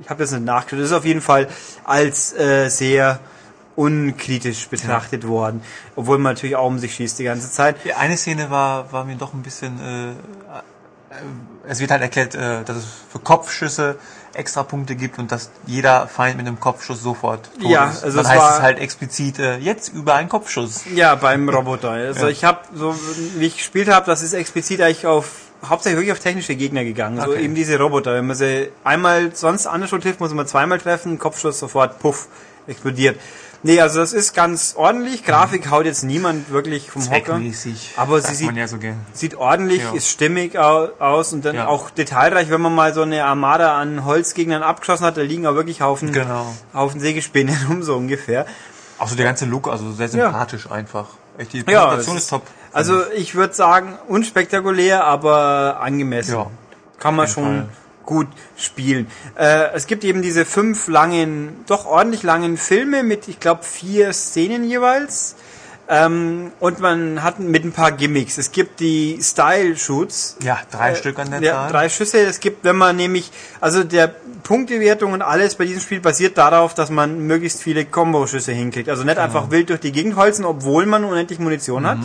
ich 0.00 0.10
habe 0.10 0.22
das 0.22 0.32
nicht 0.32 0.44
nachgeschaut, 0.44 0.80
das 0.80 0.90
ist 0.90 0.96
auf 0.96 1.04
jeden 1.04 1.20
Fall 1.20 1.48
als 1.84 2.32
äh, 2.34 2.68
sehr 2.68 3.20
unkritisch 3.76 4.68
betrachtet 4.68 5.26
worden, 5.26 5.62
obwohl 5.96 6.18
man 6.18 6.34
natürlich 6.34 6.56
auch 6.56 6.66
um 6.66 6.78
sich 6.78 6.94
schießt 6.94 7.18
die 7.18 7.24
ganze 7.24 7.50
Zeit. 7.50 7.76
Die 7.84 7.94
eine 7.94 8.16
Szene 8.16 8.50
war, 8.50 8.92
war 8.92 9.04
mir 9.04 9.16
doch 9.16 9.32
ein 9.32 9.42
bisschen, 9.42 9.80
äh, 9.80 10.10
äh, 10.10 10.14
es 11.66 11.80
wird 11.80 11.90
halt 11.90 12.02
erklärt, 12.02 12.34
äh, 12.34 12.64
dass 12.64 12.76
es 12.76 12.86
für 13.10 13.18
Kopfschüsse 13.18 13.96
extra 14.34 14.62
Punkte 14.62 14.96
gibt 14.96 15.18
und 15.18 15.30
dass 15.32 15.50
jeder 15.66 16.06
Feind 16.08 16.36
mit 16.36 16.46
einem 16.46 16.58
Kopfschuss 16.60 17.02
sofort 17.02 17.50
tot 17.60 17.70
Ja, 17.70 17.90
ist. 17.90 18.04
also 18.04 18.16
Dann 18.18 18.26
es 18.26 18.30
heißt 18.32 18.40
war- 18.42 18.56
es 18.56 18.62
halt 18.62 18.78
explizit, 18.78 19.38
äh, 19.38 19.56
jetzt 19.58 19.88
über 19.92 20.14
einen 20.14 20.28
Kopfschuss. 20.28 20.82
Ja, 20.94 21.14
beim 21.14 21.48
Roboter. 21.48 21.90
Also 21.92 22.22
Ja. 22.26 22.28
ich 22.28 22.44
habe 22.44 22.60
so, 22.74 22.94
wie 23.36 23.46
ich 23.46 23.56
gespielt 23.56 23.88
habe, 23.88 24.06
das 24.06 24.22
ist 24.22 24.32
explizit 24.32 24.80
eigentlich 24.80 25.06
auf 25.06 25.28
hauptsächlich 25.68 25.98
wirklich 25.98 26.12
auf 26.12 26.18
technische 26.18 26.56
Gegner 26.56 26.82
gegangen. 26.84 27.20
Also 27.20 27.32
Okay. 27.32 27.44
eben 27.44 27.54
diese 27.54 27.78
Roboter. 27.78 28.14
Wenn 28.14 28.26
man 28.26 28.36
sie 28.36 28.68
einmal 28.82 29.34
sonst 29.34 29.66
anders 29.66 29.90
trifft, 29.90 30.18
muss 30.18 30.34
man 30.34 30.46
zweimal 30.46 30.78
treffen, 30.80 31.18
Kopfschuss 31.20 31.58
sofort, 31.60 31.98
puff, 32.00 32.26
explodiert. 32.66 33.18
Nee, 33.64 33.80
also 33.80 34.00
das 34.00 34.12
ist 34.12 34.34
ganz 34.34 34.74
ordentlich. 34.76 35.24
Grafik 35.24 35.70
haut 35.70 35.84
jetzt 35.86 36.02
niemand 36.02 36.50
wirklich 36.50 36.90
vom 36.90 37.08
Hocker. 37.08 37.40
Aber 37.96 38.20
sie 38.20 38.34
sieht, 38.34 38.56
ja 38.56 38.66
so 38.66 38.76
sieht 39.12 39.36
ordentlich, 39.36 39.82
Ja. 39.82 39.92
ist 39.92 40.08
stimmig 40.08 40.58
au- 40.58 40.88
aus 40.98 41.32
und 41.32 41.44
dann 41.44 41.54
Ja. 41.54 41.66
auch 41.68 41.90
detailreich, 41.90 42.50
wenn 42.50 42.60
man 42.60 42.74
mal 42.74 42.92
so 42.92 43.02
eine 43.02 43.24
Armada 43.24 43.78
an 43.78 44.04
Holzgegnern 44.04 44.62
abgeschossen 44.64 45.06
hat, 45.06 45.16
da 45.16 45.20
liegen 45.22 45.46
auch 45.46 45.54
wirklich 45.54 45.80
Haufen, 45.80 46.12
Genau. 46.12 46.52
Haufen 46.74 46.98
Sägespäne 47.00 47.52
rum, 47.68 47.82
so 47.84 47.94
ungefähr. 47.96 48.46
Auch 48.98 49.06
so 49.08 49.14
der 49.14 49.26
ganze 49.26 49.44
Look, 49.44 49.68
also 49.68 49.92
sehr 49.92 50.08
sympathisch 50.08 50.68
einfach. 50.70 51.06
Echt, 51.38 51.52
die 51.52 51.62
Präsentation 51.62 52.16
ist 52.16 52.28
top. 52.30 52.42
Also 52.72 53.02
ich 53.14 53.34
würde 53.34 53.54
sagen, 53.54 53.96
unspektakulär, 54.08 55.04
aber 55.04 55.78
angemessen. 55.80 56.34
Ja, 56.34 56.46
Kann 56.98 57.14
man 57.16 57.26
schon 57.28 57.44
Fall. 57.44 57.68
Gut 58.04 58.28
spielen. 58.56 59.06
Äh, 59.38 59.70
es 59.74 59.86
gibt 59.86 60.04
eben 60.04 60.22
diese 60.22 60.44
fünf 60.44 60.88
langen, 60.88 61.64
doch 61.66 61.86
ordentlich 61.86 62.22
langen 62.22 62.56
Filme 62.56 63.02
mit, 63.02 63.28
ich 63.28 63.40
glaube, 63.40 63.62
vier 63.64 64.12
Szenen 64.12 64.64
jeweils. 64.64 65.36
Ähm, 65.88 66.52
und 66.60 66.78
man 66.80 67.22
hat 67.22 67.40
mit 67.40 67.64
ein 67.64 67.72
paar 67.72 67.92
Gimmicks. 67.92 68.38
Es 68.38 68.52
gibt 68.52 68.80
die 68.80 69.18
Style-Shoots. 69.20 70.36
Ja, 70.42 70.60
drei 70.70 70.94
Stück 70.94 71.18
an 71.18 71.30
der 71.30 71.42
Ja, 71.42 71.52
Zahl. 71.52 71.70
drei 71.72 71.88
Schüsse. 71.88 72.18
Es 72.20 72.40
gibt, 72.40 72.64
wenn 72.64 72.76
man 72.76 72.96
nämlich, 72.96 73.30
also 73.60 73.82
der 73.84 74.14
Punktewertung 74.42 75.12
und 75.12 75.22
alles 75.22 75.56
bei 75.56 75.64
diesem 75.66 75.80
Spiel 75.82 76.00
basiert 76.00 76.38
darauf, 76.38 76.74
dass 76.74 76.88
man 76.90 77.26
möglichst 77.26 77.62
viele 77.62 77.84
Combo-Schüsse 77.84 78.52
hinkriegt. 78.52 78.88
Also 78.88 79.04
nicht 79.04 79.18
einfach 79.18 79.50
wild 79.50 79.70
durch 79.70 79.80
die 79.80 79.92
Gegend 79.92 80.16
holzen, 80.16 80.44
obwohl 80.44 80.86
man 80.86 81.04
unendlich 81.04 81.38
Munition 81.38 81.86
hat, 81.86 81.98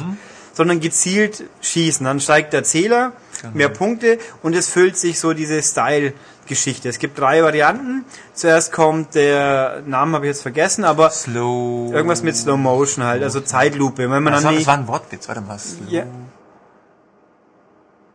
sondern 0.54 0.80
gezielt 0.80 1.44
schießen. 1.62 2.04
Dann 2.04 2.20
steigt 2.20 2.54
der 2.54 2.64
Zähler, 2.64 3.14
mehr 3.54 3.70
Punkte 3.70 4.20
und 4.44 4.56
es 4.56 4.70
füllt 4.70 4.98
sich 4.98 5.20
so 5.20 5.34
diese 5.34 5.62
Style-Geschichte. 5.62 6.90
Es 6.90 7.00
gibt 7.00 7.20
drei 7.20 7.44
Varianten. 7.44 8.06
Zuerst 8.34 8.72
kommt 8.72 9.16
der, 9.16 9.82
Namen 9.86 10.16
habe 10.16 10.26
ich 10.26 10.32
jetzt 10.32 10.42
vergessen, 10.42 10.84
aber 10.84 11.10
Slow. 11.10 11.92
irgendwas 11.94 12.24
mit 12.24 12.36
Slow 12.36 12.58
Motion 12.58 13.04
halt, 13.06 13.24
also 13.24 13.42
Zeitlupe. 13.42 14.10
Wenn 14.10 14.24
man 14.24 14.34
Das 14.34 14.42
dann 14.42 14.44
war, 14.44 14.52
das 14.52 14.60
nicht, 14.60 14.68
war 14.68 14.78
ein 14.78 14.88
Wortwitz, 14.88 15.28
warte 15.28 15.42
mal. 15.42 15.60
Slow. 15.60 15.90
Ja. 15.90 16.04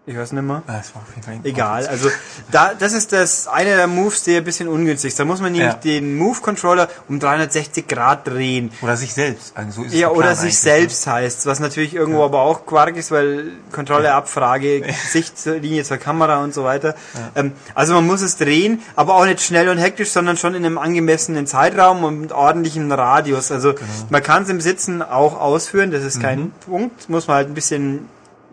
Ich 0.05 0.17
weiß 0.17 0.33
nicht 0.33 0.43
mehr. 0.43 0.63
Ah, 0.67 0.79
Das 0.79 0.95
war 0.95 1.03
auf 1.03 1.09
jeden 1.15 1.23
Fall 1.23 1.39
Egal, 1.45 1.87
also 1.87 2.09
da, 2.51 2.73
das 2.75 2.93
ist 2.93 3.13
das 3.13 3.47
eine 3.47 3.77
der 3.77 3.87
Moves, 3.87 4.25
der 4.25 4.39
ein 4.39 4.45
bisschen 4.45 4.67
ungünstig 4.67 5.09
ist. 5.11 5.21
Da 5.21 5.25
muss 5.25 5.41
man 5.41 5.53
nämlich 5.53 5.69
Ja. 5.73 5.79
den 5.79 6.17
Move-Controller 6.17 6.89
um 7.09 7.21
360 7.21 7.87
Grad 7.87 8.27
drehen. 8.27 8.73
Oder 8.83 8.97
sich 8.97 9.15
selbst. 9.15 9.57
Also 9.57 9.83
so 9.83 9.87
ist 9.87 9.95
Ja, 9.95 10.09
der 10.09 10.17
oder 10.17 10.35
sich 10.35 10.59
selbst 10.59 11.07
heißt, 11.07 11.47
was 11.47 11.61
natürlich 11.61 11.95
irgendwo 11.95 12.25
aber 12.25 12.41
auch 12.43 12.67
Quark 12.67 12.97
ist, 12.97 13.13
weil 13.13 13.53
Kontrolleabfrage, 13.71 14.83
Sichtlinie 15.11 15.85
zur 15.85 15.99
Kamera 15.99 16.43
und 16.43 16.53
so 16.53 16.65
weiter. 16.65 16.95
Ähm, 17.37 17.53
also 17.75 17.95
man 17.95 18.07
muss 18.07 18.23
es 18.23 18.37
drehen, 18.37 18.83
aber 18.97 19.15
auch 19.15 19.25
nicht 19.25 19.41
schnell 19.41 19.69
und 19.69 19.79
hektisch, 19.79 20.11
sondern 20.11 20.37
schon 20.37 20.55
in 20.55 20.65
einem 20.65 20.79
angemessenen 20.79 21.47
Zeitraum 21.47 22.03
und 22.03 22.21
mit 22.21 22.33
ordentlichem 22.33 22.91
Radius. 22.91 23.53
Also 23.53 23.75
Genau. 23.75 23.87
man 24.11 24.23
kann 24.23 24.43
es 24.43 24.49
im 24.49 24.61
Sitzen 24.61 25.01
auch 25.03 25.41
ausführen, 25.41 25.91
das 25.93 26.03
ist 26.03 26.21
kein 26.21 26.41
Mhm. 26.41 26.53
Punkt, 26.67 27.09
muss 27.09 27.29
man 27.29 27.37
halt 27.37 27.49
ein 27.49 27.55
bisschen 27.55 28.09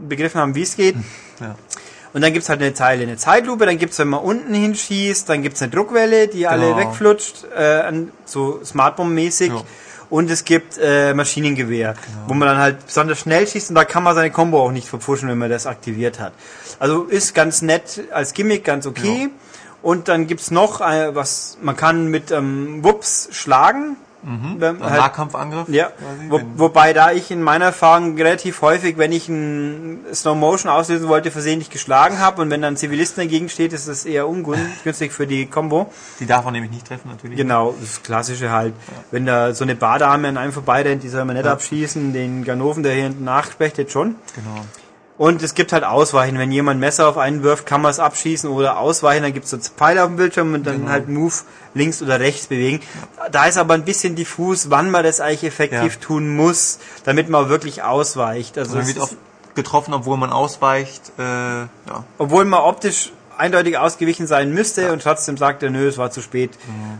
begriffen 0.07 0.39
haben, 0.41 0.55
wie 0.55 0.63
es 0.63 0.75
geht. 0.75 0.95
Ja. 1.41 1.55
Und 2.11 2.21
dann 2.21 2.33
gibt's 2.33 2.49
halt 2.49 2.59
eine 2.61 2.73
Zeile, 2.73 3.03
eine 3.03 3.15
Zeitlupe, 3.15 3.65
dann 3.65 3.77
gibt's, 3.77 3.97
wenn 3.99 4.09
man 4.09 4.19
unten 4.19 4.53
hinschießt, 4.53 5.29
dann 5.29 5.41
gibt's 5.41 5.61
eine 5.61 5.71
Druckwelle, 5.71 6.27
die 6.27 6.47
alle 6.47 6.73
Genau. 6.73 6.77
wegflutscht, 6.79 7.45
äh, 7.55 7.83
so 8.25 8.59
Smartbomb-mäßig. 8.65 9.49
Ja. 9.53 9.61
Und 10.09 10.29
es 10.31 10.43
gibt 10.43 10.77
äh, 10.81 11.13
Maschinengewehr, 11.13 11.93
Genau. 11.93 12.27
wo 12.27 12.33
man 12.33 12.47
dann 12.49 12.57
halt 12.57 12.87
besonders 12.87 13.19
schnell 13.19 13.47
schießt 13.47 13.69
und 13.69 13.75
da 13.75 13.85
kann 13.85 14.03
man 14.03 14.15
seine 14.15 14.31
Combo 14.31 14.59
auch 14.65 14.71
nicht 14.71 14.87
verpfuschen, 14.89 15.29
wenn 15.29 15.37
man 15.37 15.49
das 15.51 15.65
aktiviert 15.67 16.19
hat. 16.19 16.33
Also 16.79 17.03
ist 17.03 17.35
ganz 17.35 17.61
nett 17.61 18.01
als 18.11 18.33
Gimmick, 18.33 18.65
ganz 18.65 18.85
okay. 18.87 19.29
Und 19.81 20.07
dann 20.09 20.27
gibt's 20.27 20.51
noch, 20.51 20.81
äh, 20.81 21.15
was 21.15 21.57
man 21.61 21.77
kann 21.77 22.07
mit 22.07 22.31
ähm, 22.31 22.83
Wups 22.83 23.29
schlagen. 23.31 23.95
Wenn- 24.21 24.81
Ein 24.81 24.89
halt- 24.89 24.99
Nahkampfangriff. 24.99 25.69
ja, 25.69 25.85
quasi, 25.87 26.29
wo, 26.29 26.41
wobei 26.57 26.91
da 26.91 27.11
ich 27.13 27.31
in 27.31 27.41
meiner 27.41 27.65
Erfahrung 27.65 28.17
relativ 28.17 28.61
häufig, 28.61 28.97
wenn 28.97 29.13
ich 29.13 29.29
ein 29.29 29.99
Slow 30.13 30.35
Motion 30.37 30.69
auslösen 30.69 31.07
wollte, 31.07 31.31
versehentlich 31.31 31.69
geschlagen 31.69 32.19
habe 32.19 32.41
und 32.41 32.49
wenn 32.49 32.61
dann 32.61 32.73
ein 32.73 32.77
Zivilist 32.77 33.17
dagegen 33.17 33.47
steht, 33.47 33.71
ist 33.71 33.87
das 33.87 34.05
eher 34.05 34.27
ungünstig 34.27 35.13
für 35.13 35.25
die 35.25 35.45
Combo. 35.45 35.91
Die 36.19 36.25
darf 36.25 36.43
man 36.43 36.53
nämlich 36.53 36.71
nicht 36.71 36.85
treffen, 36.87 37.09
natürlich. 37.09 37.37
Genau, 37.37 37.73
das 37.79 38.03
Klassische 38.03 38.51
halt. 38.51 38.73
Wenn 39.11 39.25
da 39.25 39.53
so 39.53 39.63
eine 39.63 39.75
Bardame 39.75 40.27
an 40.27 40.37
einem 40.37 40.51
vorbeirennt, 40.51 41.01
die 41.03 41.09
soll 41.09 41.23
man 41.23 41.37
nicht 41.37 41.47
abschießen, 41.47 42.11
den 42.11 42.43
Ganoven, 42.43 42.83
der 42.83 42.93
hier 42.93 43.03
hinten 43.03 43.23
nachspechtet, 43.23 43.91
schon. 43.91 44.15
Genau. 44.35 44.65
Und 45.19 45.43
es 45.43 45.53
gibt 45.53 45.73
halt 45.73 45.83
Ausweichen. 45.83 46.39
Wenn 46.39 46.49
jemand 46.49 46.79
Messer 46.79 47.07
auf 47.09 47.17
einen 47.17 47.43
wirft, 47.43 47.65
kann 47.65 47.81
man 47.81 47.91
es 47.91 47.99
abschießen 47.99 48.49
oder 48.49 48.77
ausweichen. 48.79 49.21
Dann 49.21 49.33
gibt 49.33 49.43
es 49.45 49.51
so 49.51 49.57
Pfeile 49.57 50.01
auf 50.03 50.07
dem 50.07 50.15
Bildschirm 50.15 50.53
und 50.53 50.65
dann 50.65 50.77
Genau. 50.79 50.89
halt 50.91 51.09
Move 51.09 51.33
links 51.73 52.01
oder 52.01 52.21
rechts 52.21 52.47
bewegen. 52.47 52.79
Da 53.29 53.45
ist 53.45 53.57
aber 53.57 53.73
ein 53.73 53.83
bisschen 53.83 54.15
diffus, 54.15 54.69
wann 54.69 54.89
man 54.89 55.03
das 55.03 55.19
eigentlich 55.19 55.43
effektiv 55.43 55.95
Ja. 55.95 55.99
tun 55.99 56.35
muss, 56.37 56.79
damit 57.03 57.27
man 57.29 57.49
wirklich 57.49 57.83
ausweicht. 57.83 58.57
Also 58.57 58.77
Man 58.77 58.87
wird 58.87 58.97
oft 58.99 59.17
getroffen, 59.55 59.93
obwohl 59.93 60.15
man 60.15 60.31
ausweicht. 60.31 61.11
Äh, 61.19 61.21
ja. 61.23 61.67
obwohl 62.17 62.45
man 62.45 62.61
optisch 62.61 63.11
eindeutig 63.37 63.77
ausgewichen 63.77 64.25
sein 64.25 64.53
müsste 64.53 64.93
und 64.93 65.01
trotzdem 65.03 65.35
sagt 65.35 65.63
er, 65.63 65.69
nö, 65.69 65.85
es 65.87 65.97
war 65.97 66.11
zu 66.11 66.21
spät 66.21 66.51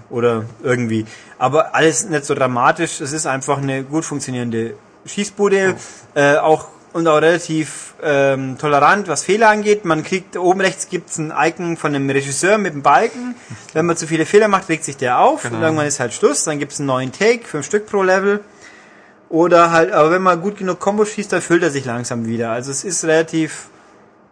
oder 0.09 0.43
irgendwie. 0.61 1.05
Aber 1.37 1.73
alles 1.73 2.03
nicht 2.09 2.25
so 2.25 2.33
dramatisch. 2.35 2.99
Es 2.99 3.13
ist 3.13 3.25
einfach 3.27 3.59
eine 3.59 3.83
gut 3.83 4.03
funktionierende 4.03 4.73
Schießbude, 5.05 5.75
äh, 6.15 6.35
auch 6.35 6.67
und 6.93 7.07
auch 7.07 7.21
relativ 7.21 7.93
ähm, 8.01 8.57
tolerant, 8.57 9.07
was 9.07 9.23
Fehler 9.23 9.49
angeht. 9.49 9.85
Man 9.85 10.03
kriegt 10.03 10.37
oben 10.37 10.61
rechts 10.61 10.89
gibt's 10.89 11.17
ein 11.17 11.33
Icon 11.35 11.77
von 11.77 11.93
einem 11.93 12.09
Regisseur 12.09 12.57
mit 12.57 12.73
einem 12.73 12.81
Balken. 12.81 13.35
Wenn 13.73 13.85
man 13.85 13.97
zu 13.97 14.07
viele 14.07 14.25
Fehler 14.25 14.47
macht, 14.47 14.69
regt 14.69 14.83
sich 14.83 14.97
der 14.97 15.19
auf 15.19 15.45
und 15.45 15.61
irgendwann 15.61 15.85
ist 15.85 15.99
halt 15.99 16.13
Schluss. 16.13 16.43
Dann 16.43 16.59
gibt's 16.59 16.79
einen 16.79 16.87
neuen 16.87 17.11
Take, 17.11 17.45
fünf 17.45 17.65
Stück 17.65 17.85
pro 17.85 18.01
Level. 18.01 18.41
Oder 19.29 19.71
halt, 19.71 19.91
aber 19.91 20.09
wenn 20.09 20.23
man 20.23 20.41
gut 20.41 20.57
genug 20.57 20.79
Combo 20.79 21.05
schießt, 21.05 21.31
dann 21.31 21.41
füllt 21.41 21.61
er 21.61 21.69
sich 21.69 21.85
langsam 21.85 22.25
wieder. 22.25 22.49
Also 22.49 22.71
es 22.71 22.83
ist 22.83 23.05
relativ 23.05 23.67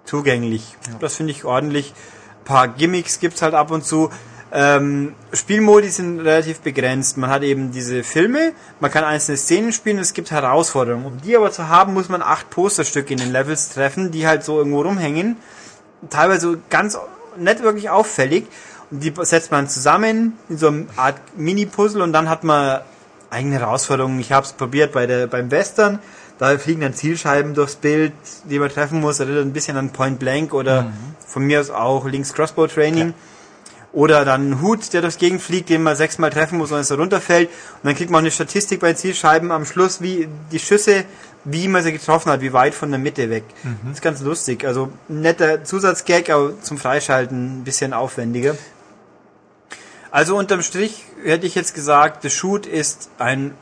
zugänglich. 0.05 0.75
Das 0.99 1.15
finde 1.15 1.31
ich 1.31 1.45
ordentlich. 1.45 1.93
Ein 2.41 2.45
paar 2.45 2.67
Gimmicks 2.69 3.19
gibt's 3.19 3.43
halt 3.43 3.53
ab 3.53 3.69
und 3.69 3.85
zu. 3.85 4.09
Ähm, 4.51 5.13
Spielmodi 5.33 5.89
sind 5.89 6.21
relativ 6.21 6.61
begrenzt. 6.61 7.17
Man 7.17 7.29
hat 7.29 7.43
eben 7.43 7.71
diese 7.71 8.03
Filme, 8.03 8.53
man 8.79 8.89
kann 8.89 9.03
einzelne 9.03 9.37
Szenen 9.37 9.73
spielen, 9.73 9.99
es 9.99 10.13
gibt 10.13 10.31
Herausforderungen. 10.31 11.05
Um 11.05 11.21
die 11.21 11.35
aber 11.35 11.51
zu 11.51 11.67
haben, 11.67 11.93
muss 11.93 12.07
man 12.07 12.21
acht 12.21 12.49
Posterstücke 12.49 13.13
in 13.13 13.19
den 13.19 13.31
Levels 13.31 13.69
treffen, 13.69 14.11
die 14.11 14.25
halt 14.25 14.43
so 14.43 14.57
irgendwo 14.57 14.81
rumhängen. 14.81 15.35
Teilweise 16.09 16.59
ganz 16.69 16.97
nicht 17.37 17.61
wirklich 17.61 17.89
auffällig. 17.89 18.47
Und 18.89 19.03
die 19.03 19.13
setzt 19.21 19.51
man 19.51 19.67
zusammen 19.67 20.37
in 20.47 20.57
so 20.57 20.67
einer 20.67 20.85
Art 20.95 21.19
Mini-Puzzle 21.35 22.01
und 22.01 22.13
dann 22.13 22.29
hat 22.29 22.45
man 22.45 22.81
eigene 23.29 23.59
Herausforderungen. 23.59 24.19
Ich 24.21 24.31
habe 24.31 24.45
es 24.45 24.53
probiert 24.53 24.93
bei 24.93 25.05
der, 25.05 25.27
beim 25.27 25.51
Western. 25.51 25.99
Da 26.39 26.57
fliegen 26.57 26.81
dann 26.81 26.93
Zielscheiben 26.93 27.53
durchs 27.53 27.75
Bild, 27.75 28.13
die 28.45 28.59
man 28.59 28.69
treffen 28.69 29.01
muss. 29.01 29.19
Erinnert 29.19 29.45
ein 29.45 29.53
bisschen 29.53 29.75
an 29.75 29.89
Point 29.89 30.19
Blank 30.19 30.53
oder 30.53 30.91
von 31.25 31.43
mir 31.43 31.59
aus 31.59 31.69
auch 31.69 32.05
Links 32.05 32.33
Crossbow 32.33 32.67
Training. 32.67 33.13
Oder 33.93 34.25
dann 34.25 34.51
ein 34.51 34.61
Hut, 34.61 34.93
der 34.93 35.01
durchs 35.01 35.17
Gegend 35.17 35.41
fliegt, 35.41 35.69
den 35.69 35.81
man 35.81 35.95
sechsmal 35.95 36.29
treffen 36.29 36.57
muss 36.57 36.71
und 36.71 36.79
es 36.79 36.91
runterfällt. 36.91 37.49
Und 37.49 37.85
dann 37.85 37.95
kriegt 37.95 38.11
man 38.11 38.19
auch 38.19 38.23
eine 38.23 38.31
Statistik 38.31 38.79
bei 38.79 38.93
Zielscheiben 38.93 39.51
am 39.51 39.65
Schluss, 39.65 40.01
wie 40.01 40.27
die 40.51 40.59
Schüsse, 40.59 41.05
wie 41.45 41.67
man 41.67 41.83
sie 41.83 41.93
getroffen 41.93 42.31
hat, 42.31 42.41
wie 42.41 42.53
weit 42.53 42.75
von 42.75 42.89
der 42.89 42.99
Mitte 42.99 43.29
weg. 43.29 43.45
Das 43.83 43.93
ist 43.93 44.01
ganz 44.01 44.21
lustig. 44.21 44.65
Also 44.65 44.91
ein 45.09 45.21
netter 45.21 45.63
Zusatzgag, 45.63 46.29
aber 46.29 46.61
zum 46.61 46.77
Freischalten 46.77 47.61
ein 47.61 47.63
bisschen 47.63 47.93
aufwendiger. 47.93 48.55
Also 50.11 50.37
unterm 50.37 50.61
Strich 50.61 51.05
hätte 51.23 51.47
ich 51.47 51.55
jetzt 51.55 51.73
gesagt, 51.73 52.23
The 52.23 52.29
Shoot 52.29 52.65
ist 52.65 53.09
ein 53.17 53.53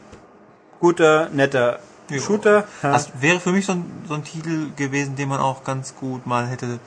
guter, 0.79 1.29
netter 1.29 1.79
Shooter. 2.19 2.67
Ja. 2.83 2.91
Das 2.91 3.09
wäre 3.19 3.39
für 3.39 3.51
mich 3.51 3.65
so 3.65 3.73
ein, 3.73 3.85
so 4.07 4.13
ein 4.13 4.23
Titel 4.23 4.71
gewesen, 4.75 5.15
den 5.15 5.29
man 5.29 5.39
auch 5.39 5.63
ganz 5.63 5.95
gut 5.95 6.25
mal 6.25 6.47
hätte 6.47 6.79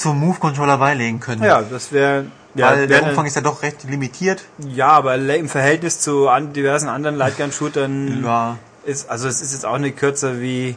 zum 0.00 0.18
Move-Controller 0.20 0.78
beilegen 0.78 1.20
können. 1.20 1.42
Ja, 1.42 1.62
das 1.62 1.92
wäre 1.92 2.26
ja, 2.54 2.70
Weil 2.70 2.86
der 2.88 3.04
Umfang 3.04 3.26
ist 3.26 3.36
ja 3.36 3.42
doch 3.42 3.62
recht 3.62 3.84
limitiert. 3.84 4.42
ja, 4.58 4.88
aber 4.88 5.14
im 5.16 5.48
Verhältnis 5.48 6.00
zu 6.00 6.28
an 6.28 6.52
diversen 6.52 6.88
anderen 6.88 7.16
Lightgun-Shootern 7.16 8.24
Ja. 8.24 8.58
ist, 8.84 9.08
also 9.08 9.28
es 9.28 9.40
ist 9.40 9.52
jetzt 9.52 9.64
auch 9.66 9.78
nicht 9.78 9.96
kürzer 9.96 10.40
wie, 10.40 10.76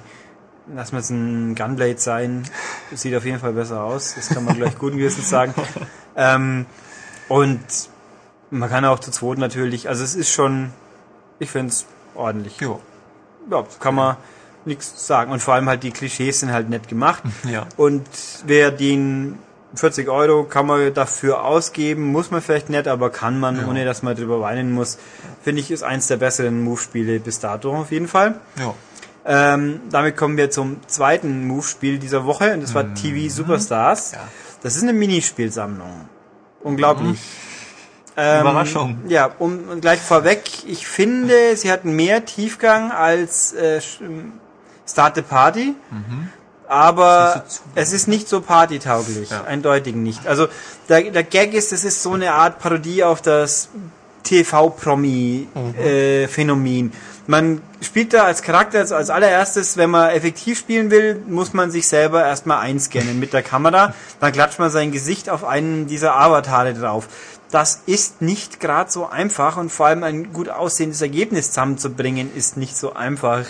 lass 0.75 0.91
mal 0.91 0.99
jetzt 0.99 1.09
ein 1.09 1.55
Gunblade 1.55 1.97
sein. 1.97 2.43
Das 2.91 3.01
sieht 3.01 3.15
auf 3.15 3.25
jeden 3.25 3.39
Fall 3.39 3.53
besser 3.53 3.83
aus. 3.83 4.13
Das 4.15 4.29
kann 4.29 4.45
man 4.45 4.55
gleich 4.55 4.77
guten 4.77 4.97
Gewissens 4.97 5.29
sagen. 5.29 5.53
Ähm, 6.15 6.67
und 7.27 7.59
man 8.51 8.69
kann 8.69 8.85
auch 8.85 8.99
zu 8.99 9.09
zweit 9.09 9.39
natürlich, 9.39 9.89
also 9.89 10.03
es 10.03 10.13
ist 10.13 10.29
schon, 10.31 10.69
ich 11.39 11.49
finde 11.49 11.69
es 11.69 11.87
ordentlich. 12.13 12.59
Jo. 12.59 12.79
Ja, 13.49 13.63
kann 13.79 13.95
man 13.95 14.17
nichts 14.65 15.07
sagen. 15.07 15.31
Und 15.31 15.41
vor 15.41 15.53
allem 15.53 15.67
halt 15.67 15.83
die 15.83 15.91
Klischees 15.91 16.39
sind 16.39 16.51
halt 16.51 16.69
nett 16.69 16.87
gemacht. 16.87 17.23
Ja. 17.49 17.67
Und 17.77 18.07
wer 18.45 18.71
den 18.71 19.37
40 19.75 20.07
Euro 20.07 20.43
kann 20.43 20.65
man 20.65 20.93
dafür 20.93 21.43
ausgeben, 21.43 22.11
muss 22.11 22.31
man 22.31 22.41
vielleicht 22.41 22.69
nicht, 22.69 22.87
aber 22.87 23.09
kann 23.09 23.39
man, 23.39 23.67
ohne 23.67 23.85
dass 23.85 24.01
man 24.01 24.15
drüber 24.15 24.39
weinen 24.39 24.71
muss. 24.71 24.97
Finde 25.41 25.61
ich, 25.61 25.71
ist 25.71 25.83
eins 25.83 26.07
der 26.07 26.17
besseren 26.17 26.63
Move-Spiele 26.63 27.19
bis 27.19 27.39
dato 27.39 27.75
auf 27.75 27.91
jeden 27.91 28.07
Fall. 28.07 28.39
Ja. 28.57 28.73
Ähm, 29.25 29.81
damit 29.89 30.17
kommen 30.17 30.37
wir 30.37 30.51
zum 30.51 30.77
zweiten 30.87 31.47
Move-Spiel 31.47 31.97
dieser 31.97 32.25
Woche 32.25 32.53
und 32.53 32.61
das 32.61 32.73
war 32.73 32.93
TV 32.93 33.33
Superstars. 33.33 34.13
Ja. 34.13 34.19
Das 34.61 34.75
ist 34.75 34.83
eine 34.83 34.93
Minispielsammlung. 34.93 36.07
Unglaublich. 36.61 37.19
Ähm, 38.15 38.41
Überraschung. 38.41 38.97
Ja, 39.07 39.31
um 39.39 39.69
und 39.69 39.81
gleich 39.81 39.99
vorweg, 39.99 40.43
ich 40.67 40.85
finde, 40.85 41.55
sie 41.55 41.71
hatten 41.71 41.95
mehr 41.95 42.25
Tiefgang 42.25 42.91
als 42.91 43.53
äh, 43.53 43.81
Start 44.87 45.15
the 45.15 45.21
Party. 45.21 45.75
Aber 46.67 47.35
Ist 47.35 47.43
nicht 47.43 47.51
so 47.51 47.61
es 47.75 47.93
ist 47.93 48.07
nicht 48.07 48.27
so 48.29 48.41
partytauglich, 48.41 49.29
Ja. 49.29 49.43
eindeutig 49.43 49.95
nicht. 49.95 50.25
Also 50.27 50.47
der, 50.89 51.11
der 51.11 51.23
Gag 51.23 51.53
ist, 51.53 51.71
es 51.73 51.83
ist 51.83 52.01
so 52.01 52.13
eine 52.13 52.33
Art 52.33 52.57
Parodie 52.59 53.03
auf 53.03 53.21
das 53.21 53.69
TV-Promi-Phänomen. 54.23 56.91
man 57.27 57.61
spielt 57.81 58.13
da 58.13 58.23
als 58.23 58.41
Charakter 58.41 58.79
als, 58.79 58.91
als 58.91 59.09
allererstes, 59.09 59.77
wenn 59.77 59.89
man 59.89 60.09
effektiv 60.11 60.59
spielen 60.59 60.91
will, 60.91 61.21
muss 61.27 61.53
man 61.53 61.71
sich 61.71 61.87
selber 61.87 62.25
erstmal 62.25 62.59
einscannen 62.59 63.19
mit 63.19 63.33
der 63.33 63.43
Kamera. 63.43 63.93
Dann 64.19 64.31
klatscht 64.31 64.59
man 64.59 64.71
sein 64.71 64.91
Gesicht 64.91 65.29
auf 65.29 65.43
einen 65.45 65.87
dieser 65.87 66.15
Avatare 66.15 66.73
drauf. 66.73 67.07
Das 67.51 67.81
ist 67.85 68.21
nicht 68.21 68.59
gerade 68.59 68.91
so 68.91 69.07
einfach 69.07 69.57
und 69.57 69.71
vor 69.71 69.85
allem 69.87 70.03
ein 70.03 70.33
gut 70.33 70.49
aussehendes 70.49 71.01
Ergebnis 71.01 71.47
zusammenzubringen 71.49 72.31
ist 72.35 72.57
nicht 72.57 72.75
so 72.75 72.93
einfach. 72.93 73.45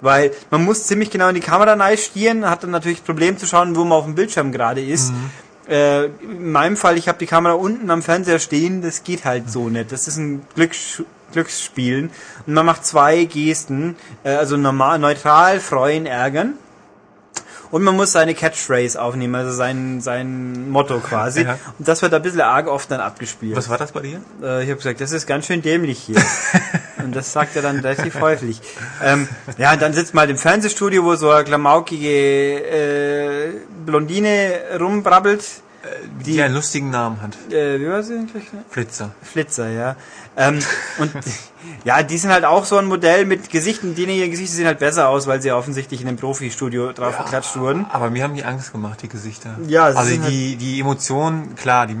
Weil 0.00 0.32
man 0.50 0.64
muss 0.64 0.86
ziemlich 0.86 1.10
genau 1.10 1.28
in 1.28 1.34
die 1.34 1.40
Kamera 1.40 1.96
stieren, 1.96 2.48
hat 2.48 2.62
dann 2.62 2.70
natürlich 2.70 2.98
das 2.98 3.06
Problem 3.06 3.36
zu 3.36 3.46
schauen, 3.46 3.74
wo 3.76 3.84
man 3.84 3.98
auf 3.98 4.04
dem 4.04 4.14
Bildschirm 4.14 4.52
gerade 4.52 4.82
ist. 4.82 5.12
Äh, 5.68 6.06
in 6.06 6.52
meinem 6.52 6.76
Fall, 6.76 6.96
ich 6.96 7.08
habe 7.08 7.18
die 7.18 7.26
Kamera 7.26 7.54
unten 7.54 7.90
am 7.90 8.02
Fernseher 8.02 8.38
stehen, 8.38 8.80
das 8.80 9.04
geht 9.04 9.24
halt 9.24 9.50
so 9.50 9.68
nicht. 9.68 9.92
Das 9.92 10.08
ist 10.08 10.16
ein 10.16 10.42
Glücks 10.54 11.02
Glücksspielen. 11.32 12.10
Und 12.46 12.54
man 12.54 12.64
macht 12.64 12.86
zwei 12.86 13.24
Gesten, 13.24 13.96
äh, 14.24 14.30
also 14.30 14.56
normal, 14.56 14.98
neutral, 14.98 15.60
freuen, 15.60 16.06
ärgern. 16.06 16.54
Und 17.70 17.82
man 17.82 17.96
muss 17.96 18.12
seine 18.12 18.34
Catchphrase 18.34 19.00
aufnehmen, 19.00 19.34
also 19.34 19.52
sein, 19.52 20.00
sein 20.00 20.70
Motto 20.70 21.00
quasi. 21.00 21.42
Ja. 21.42 21.58
Und 21.78 21.86
das 21.86 22.00
wird 22.00 22.14
ein 22.14 22.22
bisschen 22.22 22.40
arg 22.40 22.66
oft 22.66 22.90
dann 22.90 23.00
abgespielt. 23.00 23.56
Was 23.56 23.68
war 23.68 23.76
das 23.76 23.92
bei 23.92 24.00
dir? 24.00 24.22
Äh, 24.42 24.64
ich 24.64 24.70
habe 24.70 24.76
gesagt, 24.76 25.02
das 25.02 25.12
ist 25.12 25.26
ganz 25.26 25.46
schön 25.46 25.60
dämlich 25.60 25.98
hier. 25.98 26.16
und 27.02 27.14
das 27.14 27.32
sagt 27.32 27.56
er 27.56 27.62
dann 27.62 27.78
relativ 27.80 28.20
häufig. 28.20 28.60
Ähm, 29.02 29.28
ja, 29.56 29.72
und 29.72 29.82
dann 29.82 29.92
sitzt 29.92 30.14
man 30.14 30.22
halt 30.22 30.30
im 30.30 30.38
Fernsehstudio, 30.38 31.04
wo 31.04 31.14
so 31.14 31.30
eine 31.30 31.44
klamaukige 31.44 32.08
äh, 32.08 33.52
Blondine 33.84 34.60
rumbrabbelt. 34.78 35.44
Die, 36.26 36.42
einen 36.42 36.54
lustigen 36.54 36.90
Namen 36.90 37.22
hat. 37.22 37.36
Äh, 37.52 37.80
wie 37.80 37.88
war 37.88 38.02
sie? 38.02 38.26
gleich? 38.26 38.44
Flitzer. 38.68 39.12
Flitzer, 39.22 39.70
ja. 39.70 39.96
Ähm, 40.36 40.58
und 40.98 41.12
ja, 41.84 42.02
die 42.02 42.18
sind 42.18 42.30
halt 42.30 42.44
auch 42.44 42.64
so 42.64 42.76
ein 42.76 42.86
Modell 42.86 43.24
mit 43.24 43.50
Gesichten, 43.50 43.96
ihre 43.96 44.28
Gesichter 44.28 44.56
sehen 44.56 44.66
halt 44.66 44.80
besser 44.80 45.08
aus, 45.08 45.26
weil 45.26 45.40
sie 45.40 45.52
offensichtlich 45.52 46.00
in 46.00 46.08
einem 46.08 46.16
Profi-Studio 46.16 46.92
drauf 46.92 47.16
geklatscht 47.18 47.56
wurden. 47.56 47.86
Aber 47.90 48.10
mir 48.10 48.24
haben 48.24 48.34
die 48.34 48.44
Angst 48.44 48.72
gemacht, 48.72 49.02
die 49.02 49.08
Gesichter. 49.08 49.56
Ja, 49.66 49.84
also 49.84 50.16
die, 50.28 50.56
die 50.56 50.80
Emotionen, 50.80 51.54
klar, 51.54 51.86
die 51.86 51.96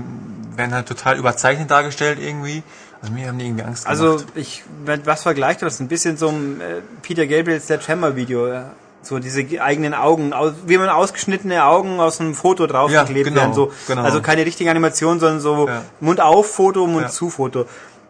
werden 0.56 0.74
halt 0.74 0.86
total 0.86 1.16
überzeichnet 1.16 1.70
dargestellt 1.70 2.18
irgendwie. 2.20 2.62
Also 3.00 3.14
mir 3.14 3.28
haben 3.28 3.38
die 3.38 3.46
irgendwie 3.46 3.64
Angst 3.64 3.84
gemacht. 3.84 4.00
Also 4.00 4.24
ich, 4.34 4.64
was 5.04 5.22
vergleicht 5.22 5.62
das? 5.62 5.78
Ein 5.80 5.88
bisschen 5.88 6.16
so 6.16 6.28
ein 6.28 6.60
äh, 6.60 6.80
Peter 7.02 7.26
Gabriel's 7.26 7.66
Dead 7.66 7.80
Hammer 7.88 8.16
Video. 8.16 8.48
ja. 8.48 8.72
So 9.00 9.20
diese 9.20 9.44
ge- 9.44 9.60
eigenen 9.60 9.94
Augen, 9.94 10.32
wie 10.66 10.76
man 10.76 10.88
ausgeschnittene 10.88 11.64
Augen 11.64 12.00
aus 12.00 12.20
einem 12.20 12.34
Foto 12.34 12.66
draufgeklebt 12.66 13.18
Ja, 13.28 13.32
genau, 13.32 13.40
werden. 13.42 13.54
So, 13.54 13.72
genau. 13.86 14.02
Also 14.02 14.20
keine 14.20 14.44
richtige 14.44 14.68
Animation, 14.70 15.20
sondern 15.20 15.40
so 15.40 15.68
Ja. 15.68 15.82
Mund 16.00 16.20
auf 16.20 16.50
Foto, 16.52 16.86
Mund 16.88 17.02
Ja. 17.06 17.08
zu 17.08 17.30
Foto. 17.30 17.66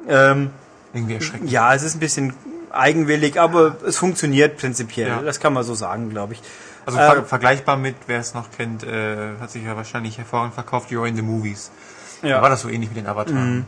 Ähm, 0.09 0.51
irgendwie 0.95 1.17
erschreckend. 1.17 1.51
ja, 1.51 1.75
es 1.75 1.83
ist 1.83 1.95
ein 1.97 2.01
bisschen 2.01 2.33
eigenwillig, 2.71 3.39
aber 3.39 3.77
es 3.87 3.99
funktioniert 3.99 4.57
prinzipiell. 4.57 5.09
Ja. 5.09 5.21
Das 5.23 5.39
kann 5.41 5.53
man 5.53 5.63
so 5.63 5.75
sagen, 5.75 6.09
glaube 6.09 6.33
ich. 6.33 6.43
Also 6.87 6.99
Ähm, 6.99 7.05
ver 7.13 7.25
vergleichbar 7.25 7.77
mit, 7.77 7.95
wer 8.07 8.21
es 8.21 8.33
noch 8.33 8.51
kennt, 8.57 8.83
äh, 8.85 9.33
hat 9.41 9.51
sich 9.51 9.65
ja 9.65 9.77
wahrscheinlich 9.77 10.17
hervorragend 10.17 10.55
verkauft, 10.55 10.91
You're 10.91 11.07
in 11.07 11.17
the 11.17 11.23
Movies. 11.23 11.71
Da 12.23 12.29
war 12.29 12.43
Ja. 12.45 12.49
das 12.49 12.63
so 12.63 12.69
ähnlich 12.71 12.89
mit 12.89 12.97
den 12.97 13.07
Avataren. 13.07 13.67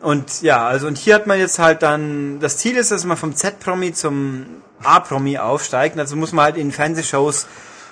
Und 0.00 0.40
ja, 0.40 0.66
also 0.66 0.86
und 0.86 0.96
hier 0.96 1.14
hat 1.14 1.26
man 1.26 1.38
jetzt 1.38 1.58
halt 1.58 1.82
dann, 1.82 2.40
das 2.40 2.56
Ziel 2.56 2.76
ist, 2.76 2.90
dass 2.90 3.04
man 3.04 3.16
vom 3.16 3.36
Z-Promi 3.36 3.92
zum 3.92 4.46
A-Promi 4.82 5.38
aufsteigt. 5.38 5.98
Also 5.98 6.16
muss 6.16 6.32
man 6.32 6.46
halt 6.46 6.56
in 6.56 6.72
Fernsehshows 6.72 7.46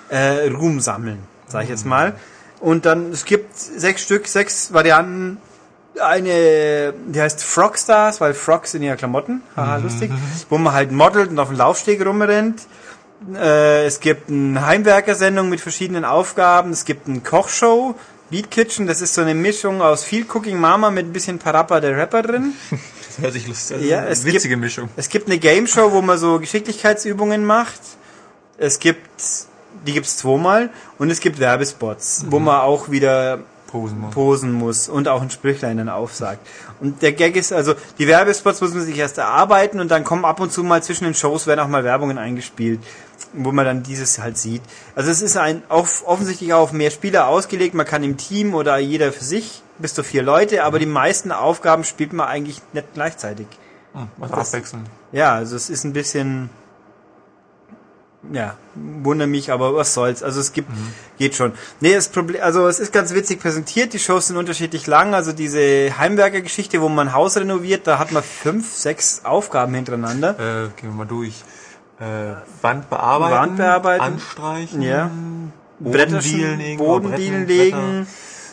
äh, 0.09 0.47
Ruhm 0.49 0.79
sammeln, 0.79 1.19
sage 1.47 1.65
ich 1.65 1.69
jetzt 1.69 1.85
mal. 1.85 2.15
Und 2.59 2.85
dann, 2.85 3.11
es 3.11 3.25
gibt 3.25 3.57
sechs 3.57 4.01
Stück, 4.01 4.27
sechs 4.27 4.73
Varianten. 4.73 5.37
Eine, 6.01 6.93
die 7.07 7.21
heißt 7.21 7.43
Frogstars, 7.43 8.21
weil 8.21 8.33
Frogs 8.33 8.73
in 8.73 8.83
ihrer 8.83 8.95
Klamotten, 8.95 9.41
haha, 9.55 9.77
lustig, 9.77 10.11
wo 10.49 10.57
man 10.57 10.73
halt 10.73 10.91
modelt 10.91 11.29
und 11.29 11.39
auf 11.39 11.49
dem 11.49 11.57
Laufsteg 11.57 12.05
rumrennt. 12.05 12.61
Äh, 13.35 13.85
es 13.85 13.99
gibt 13.99 14.29
eine 14.29 14.65
Heimwerkersendung 14.65 15.49
mit 15.49 15.59
verschiedenen 15.59 16.05
Aufgaben. 16.05 16.71
Es 16.71 16.85
gibt 16.85 17.07
eine 17.07 17.19
Kochshow, 17.19 17.95
Beat 18.29 18.51
Kitchen. 18.51 18.87
Das 18.87 19.01
ist 19.01 19.13
so 19.13 19.21
eine 19.21 19.33
Mischung 19.33 19.81
aus 19.81 20.03
viel 20.03 20.25
Cooking 20.29 20.59
Mama 20.59 20.89
mit 20.91 21.05
ein 21.07 21.13
bisschen 21.13 21.39
Parappa 21.39 21.79
der 21.79 21.97
Rapper 21.97 22.21
drin. 22.21 22.53
Das 23.09 23.23
hört 23.23 23.33
sich 23.33 23.47
lustig 23.47 23.77
an. 23.77 23.87
Ja, 23.87 24.05
es 24.05 24.23
Witzige 24.23 24.49
gibt- 24.49 24.61
Mischung. 24.61 24.87
Es 24.95 25.09
gibt 25.09 25.27
eine 25.27 25.39
Game 25.39 25.65
Show, 25.67 25.91
wo 25.91 26.01
man 26.01 26.17
so 26.19 26.39
Geschicklichkeitsübungen 26.39 27.43
macht. 27.43 27.79
Es 28.59 28.79
gibt 28.79 29.01
die 29.85 29.93
gibt's 29.93 30.17
zweimal 30.17 30.69
und 30.99 31.09
es 31.09 31.19
gibt 31.19 31.39
Werbespots, 31.39 32.25
wo 32.29 32.39
man 32.39 32.61
auch 32.61 32.89
wieder 32.91 33.39
Posen 33.67 33.99
muss. 33.99 34.13
posen 34.13 34.51
muss 34.51 34.89
und 34.89 35.07
auch 35.07 35.21
ein 35.21 35.29
Sprüchlein 35.29 35.77
dann 35.77 35.89
aufsagt. 35.89 36.45
Und 36.79 37.01
der 37.01 37.11
Gag 37.13 37.35
ist 37.35 37.51
also, 37.53 37.73
die 37.97 38.07
Werbespots 38.07 38.61
muss 38.61 38.73
man 38.73 38.83
sich 38.83 38.97
erst 38.97 39.17
erarbeiten 39.17 39.79
und 39.79 39.89
dann 39.89 40.03
kommen 40.03 40.25
ab 40.25 40.39
und 40.39 40.51
zu 40.51 40.63
mal 40.63 40.81
zwischen 40.83 41.03
den 41.05 41.13
Shows 41.13 41.45
werden 41.47 41.59
auch 41.59 41.67
mal 41.67 41.83
Werbungen 41.83 42.17
eingespielt, 42.17 42.79
wo 43.33 43.51
man 43.51 43.65
dann 43.65 43.83
dieses 43.83 44.19
halt 44.19 44.37
sieht. 44.37 44.61
Also 44.95 45.09
es 45.11 45.21
ist 45.21 45.37
ein 45.37 45.63
auf, 45.69 46.03
offensichtlich 46.05 46.53
auch 46.53 46.61
auf 46.61 46.71
mehr 46.73 46.91
Spieler 46.91 47.27
ausgelegt. 47.27 47.73
Man 47.73 47.85
kann 47.85 48.03
im 48.03 48.17
Team 48.17 48.53
oder 48.55 48.77
jeder 48.77 49.11
für 49.11 49.23
sich 49.23 49.61
bis 49.77 49.93
zu 49.93 50.03
vier 50.03 50.23
Leute, 50.23 50.63
aber 50.63 50.79
die 50.79 50.85
meisten 50.85 51.31
Aufgaben 51.31 51.83
spielt 51.83 52.13
man 52.13 52.27
eigentlich 52.27 52.61
nicht 52.73 52.93
gleichzeitig. 52.93 53.47
Hm, 53.93 54.07
was 54.17 54.31
abwechseln. 54.31 54.85
Ja, 55.11 55.33
also 55.33 55.55
es 55.55 55.69
ist 55.69 55.83
ein 55.83 55.93
bisschen, 55.93 56.49
ja, 58.31 58.55
wundere 58.75 59.27
mich, 59.27 59.51
aber 59.51 59.73
was 59.73 59.93
soll's. 59.93 60.21
Also 60.21 60.39
es 60.39 60.53
gibt, 60.53 60.69
geht 61.17 61.35
schon. 61.35 61.53
Nee, 61.79 61.95
das 61.95 62.09
Problem, 62.09 62.43
also 62.43 62.67
es 62.67 62.79
ist 62.79 62.93
ganz 62.93 63.13
witzig 63.13 63.39
präsentiert. 63.39 63.93
Die 63.93 63.99
Shows 63.99 64.27
sind 64.27 64.37
unterschiedlich 64.37 64.85
lang. 64.85 65.15
Also 65.15 65.31
diese 65.31 65.97
Heimwerker-Geschichte, 65.97 66.81
wo 66.81 66.89
man 66.89 67.07
ein 67.07 67.13
Haus 67.13 67.37
renoviert, 67.37 67.87
da 67.87 67.97
hat 67.97 68.11
man 68.11 68.21
fünf, 68.21 68.73
sechs 68.75 69.21
Aufgaben 69.23 69.73
hintereinander. 69.73 70.31
Äh, 70.31 70.79
gehen 70.79 70.89
wir 70.89 70.95
mal 70.95 71.07
durch. 71.07 71.43
Äh, 71.99 72.35
Wand 72.61 72.89
bearbeiten, 72.89 73.33
Wand 73.35 73.57
bearbeiten. 73.57 74.01
anstreichen, 74.03 74.81
Ja. 74.81 75.09
Bodendielen 75.79 76.57
legen, 76.57 76.77
Bodendielen 76.77 77.45
Bretter, 77.45 77.63
legen, 77.63 78.07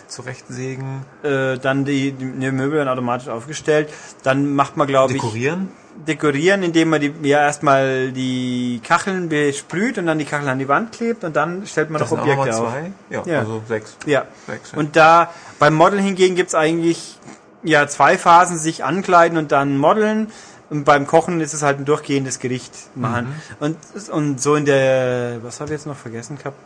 zurechtsägen, 0.08 1.02
äh, 1.22 1.58
dann 1.58 1.84
die, 1.84 2.12
die 2.12 2.24
Möbel 2.52 2.78
werden 2.78 2.88
automatisch 2.88 3.28
aufgestellt. 3.28 3.88
Dann 4.22 4.54
macht 4.54 4.76
man, 4.76 4.86
glaube 4.86 5.12
ich, 5.14 5.20
dekorieren. 5.20 5.68
dekorieren, 6.06 6.62
indem 6.62 6.90
man 6.90 7.00
die 7.00 7.12
ja 7.22 7.40
erstmal 7.40 8.12
die 8.12 8.80
Kacheln 8.84 9.28
besprüht 9.28 9.98
und 9.98 10.06
dann 10.06 10.18
die 10.18 10.24
Kacheln 10.24 10.48
an 10.48 10.58
die 10.58 10.68
Wand 10.68 10.92
klebt 10.92 11.24
und 11.24 11.34
dann 11.34 11.66
stellt 11.66 11.90
man 11.90 12.00
Das 12.00 12.10
noch 12.10 12.18
Objekte 12.20 12.50
auf. 12.56 12.70
zwei. 12.72 12.92
Ja, 13.10 13.22
Ja. 13.26 13.38
also 13.40 13.62
sechs. 13.68 13.96
Ja. 14.06 14.24
Sechs, 14.46 14.72
ja. 14.72 14.78
Und 14.78 14.94
da 14.96 15.30
beim 15.58 15.74
Modeln 15.74 16.02
hingegen 16.02 16.36
gibt's 16.36 16.54
eigentlich 16.54 17.18
ja 17.64 17.88
zwei 17.88 18.18
Phasen, 18.18 18.58
sich 18.58 18.84
ankleiden 18.84 19.36
und 19.38 19.50
dann 19.52 19.78
modeln. 19.78 20.28
Und 20.68 20.84
beim 20.84 21.06
Kochen 21.06 21.40
ist 21.40 21.54
es 21.54 21.62
halt 21.62 21.78
ein 21.78 21.84
durchgehendes 21.84 22.38
Gericht 22.40 22.72
machen. 22.96 23.26
Mhm. 23.60 23.66
Und, 23.66 23.76
und 24.10 24.40
so 24.40 24.56
in 24.56 24.64
der, 24.64 25.38
was 25.42 25.60
habe 25.60 25.70
ich 25.70 25.78
jetzt 25.78 25.86
noch 25.86 25.96
vergessen 25.96 26.38
gehabt? 26.38 26.56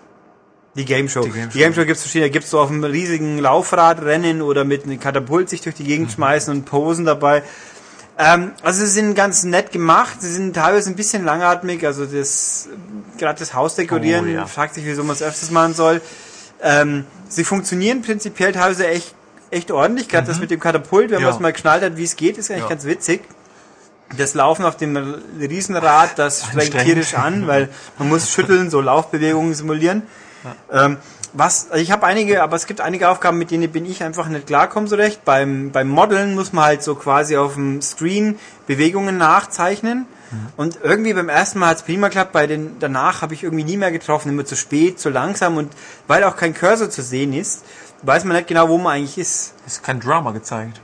Die 0.76 0.84
Game 0.84 1.08
Show. 1.08 1.20
Die 1.22 1.30
Die 1.30 1.32
Game 1.38 1.48
Game 1.50 1.74
Show, 1.74 1.80
Show. 1.80 1.86
gibt's 1.86 2.02
verschiedene. 2.02 2.28
Da 2.30 2.32
gibt's 2.32 2.50
so 2.50 2.60
auf 2.60 2.70
einem 2.70 2.84
riesigen 2.84 3.38
Laufrad 3.38 4.02
rennen 4.02 4.40
oder 4.40 4.64
mit 4.64 4.84
einem 4.84 4.98
Katapult 5.00 5.50
sich 5.50 5.60
durch 5.60 5.74
die 5.74 5.82
Mhm. 5.82 5.88
Gegend 5.88 6.12
schmeißen 6.12 6.54
und 6.54 6.64
posen 6.64 7.04
dabei. 7.04 7.42
Ähm, 8.18 8.52
also 8.62 8.80
sie 8.80 8.90
sind 8.90 9.14
ganz 9.14 9.42
nett 9.44 9.72
gemacht. 9.72 10.20
Sie 10.20 10.32
sind 10.32 10.54
teilweise 10.54 10.88
ein 10.90 10.96
bisschen 10.96 11.24
langatmig. 11.24 11.84
Also 11.84 12.06
das, 12.06 12.68
gerade 13.18 13.38
das 13.38 13.52
Haus 13.54 13.74
dekorieren, 13.74 14.26
Oh, 14.26 14.28
ja. 14.28 14.46
fragt 14.46 14.74
sich, 14.74 14.84
wieso 14.86 15.02
man 15.04 15.16
es 15.16 15.22
öfters 15.22 15.50
machen 15.50 15.74
soll. 15.74 16.00
Ähm, 16.62 17.04
sie 17.28 17.44
funktionieren 17.44 18.02
prinzipiell 18.02 18.52
teilweise 18.52 18.86
echt, 18.86 19.14
echt 19.50 19.70
ordentlich. 19.72 20.08
Gerade 20.08 20.26
das 20.26 20.38
mit 20.38 20.50
dem 20.50 20.60
Katapult, 20.60 21.10
wenn 21.10 21.18
Ja. 21.20 21.26
man 21.26 21.34
es 21.34 21.40
mal 21.40 21.52
geschnallt 21.52 21.82
hat, 21.82 21.96
wie 21.96 22.04
es 22.04 22.14
geht, 22.16 22.38
ist 22.38 22.50
eigentlich 22.50 22.62
Ja. 22.64 22.68
ganz 22.68 22.84
witzig. 22.84 23.22
Das 24.16 24.34
Laufen 24.34 24.64
auf 24.64 24.76
dem 24.76 24.96
Riesenrad, 25.38 26.18
das 26.18 26.46
strengt 26.46 26.78
tierisch 26.78 27.14
an, 27.14 27.46
weil 27.46 27.68
man 27.98 28.08
muss 28.08 28.30
schütteln, 28.30 28.70
so 28.70 28.80
Laufbewegungen 28.80 29.54
simulieren. 29.54 30.02
Ähm, 30.72 30.96
was, 31.32 31.70
also 31.70 31.80
ich 31.80 31.92
habe 31.92 32.06
einige, 32.06 32.42
aber 32.42 32.56
es 32.56 32.66
gibt 32.66 32.80
einige 32.80 33.08
Aufgaben, 33.08 33.38
mit 33.38 33.52
denen 33.52 33.70
bin 33.70 33.86
ich 33.86 34.02
einfach 34.02 34.26
nicht 34.28 34.48
klarkommen 34.48 34.88
so 34.88 34.96
recht. 34.96 35.24
Beim, 35.24 35.70
beim 35.70 35.88
Modeln 35.88 36.34
muss 36.34 36.52
man 36.52 36.64
halt 36.64 36.82
so 36.82 36.96
quasi 36.96 37.36
auf 37.36 37.54
dem 37.54 37.80
Screen 37.82 38.38
Bewegungen 38.66 39.16
nachzeichnen. 39.16 40.06
Und 40.56 40.78
irgendwie 40.82 41.12
beim 41.12 41.28
ersten 41.28 41.58
Mal 41.58 41.70
hat's 41.70 41.82
prima 41.82 42.06
geklappt, 42.06 42.32
bei 42.32 42.46
den 42.46 42.78
danach 42.78 43.22
habe 43.22 43.34
ich 43.34 43.42
irgendwie 43.42 43.64
nie 43.64 43.76
mehr 43.76 43.90
getroffen, 43.90 44.28
immer 44.28 44.44
zu 44.44 44.54
spät, 44.54 45.00
zu 45.00 45.10
langsam 45.10 45.56
und 45.56 45.72
weil 46.06 46.22
auch 46.22 46.36
kein 46.36 46.54
Cursor 46.54 46.88
zu 46.88 47.02
sehen 47.02 47.32
ist, 47.32 47.64
weiß 48.02 48.24
man 48.24 48.36
nicht 48.36 48.46
genau, 48.46 48.68
wo 48.68 48.78
man 48.78 48.94
eigentlich 48.94 49.18
ist. 49.18 49.54
ist 49.66 49.82
kein 49.82 49.98
Drama 49.98 50.30
gezeigt. 50.30 50.80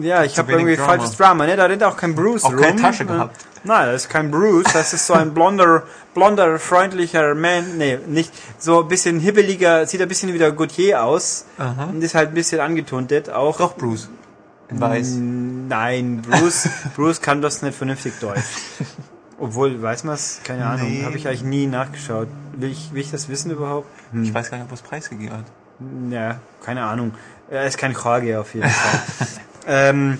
Ja, 0.00 0.24
ich 0.24 0.38
habe 0.38 0.52
irgendwie 0.52 0.76
Drama. 0.76 0.88
falsches 0.88 1.16
Drama, 1.16 1.46
ne? 1.46 1.56
Da 1.56 1.66
rennt 1.66 1.82
auch 1.84 1.96
kein 1.96 2.14
Bruce 2.14 2.44
Auch 2.44 2.52
rum. 2.52 2.60
keine 2.60 2.80
Tasche 2.80 3.02
Äh, 3.04 3.06
gehabt. 3.06 3.36
Nein, 3.64 3.86
das 3.92 4.04
ist 4.04 4.08
kein 4.08 4.30
Bruce, 4.30 4.64
das 4.72 4.94
ist 4.94 5.06
so 5.06 5.12
ein 5.12 5.34
blonder, 5.34 5.82
blonder, 6.14 6.58
freundlicher 6.58 7.34
Man, 7.34 7.76
nee, 7.76 7.98
nicht, 8.06 8.32
so 8.58 8.80
ein 8.82 8.88
bisschen 8.88 9.20
hibbeliger, 9.20 9.84
sieht 9.86 10.00
ein 10.00 10.08
bisschen 10.08 10.32
wie 10.32 10.38
der 10.38 10.52
Gautier 10.52 11.04
aus 11.04 11.44
Aha. 11.58 11.84
und 11.92 12.00
ist 12.02 12.14
halt 12.14 12.28
ein 12.30 12.34
bisschen 12.34 12.60
angetuntet 12.60 13.28
auch. 13.28 13.58
Doch, 13.58 13.76
Bruce. 13.76 14.08
In 14.70 14.80
weiß. 14.80 15.14
Nein, 15.18 16.22
Bruce, 16.22 16.68
Bruce 16.96 17.20
kann 17.20 17.42
das 17.42 17.60
nicht 17.60 17.76
vernünftig 17.76 18.14
Deutsch. 18.20 18.40
Obwohl, 19.38 19.80
weiß 19.82 20.04
man's? 20.04 20.40
Keine 20.44 20.64
Ahnung, 20.66 20.88
Nee. 20.90 21.04
habe 21.04 21.16
ich 21.18 21.26
eigentlich 21.28 21.42
nie 21.44 21.66
nachgeschaut. 21.66 22.28
Will 22.56 22.70
ich, 22.70 22.92
will 22.94 23.00
ich 23.02 23.10
das 23.10 23.28
wissen 23.28 23.50
überhaupt? 23.50 23.88
Ich 24.22 24.32
weiß 24.32 24.50
gar 24.50 24.56
nicht, 24.58 24.66
ob 24.68 24.72
es 24.72 24.80
preisgegeben 24.82 25.36
hat. 25.36 25.44
Ja, 26.10 26.40
keine 26.64 26.84
Ahnung. 26.84 27.12
Er 27.50 27.64
ist 27.66 27.76
kein 27.78 27.92
Jorge 27.92 28.38
auf 28.40 28.54
jeden 28.54 28.68
Fall. 28.70 29.26
Ähm, 29.66 30.18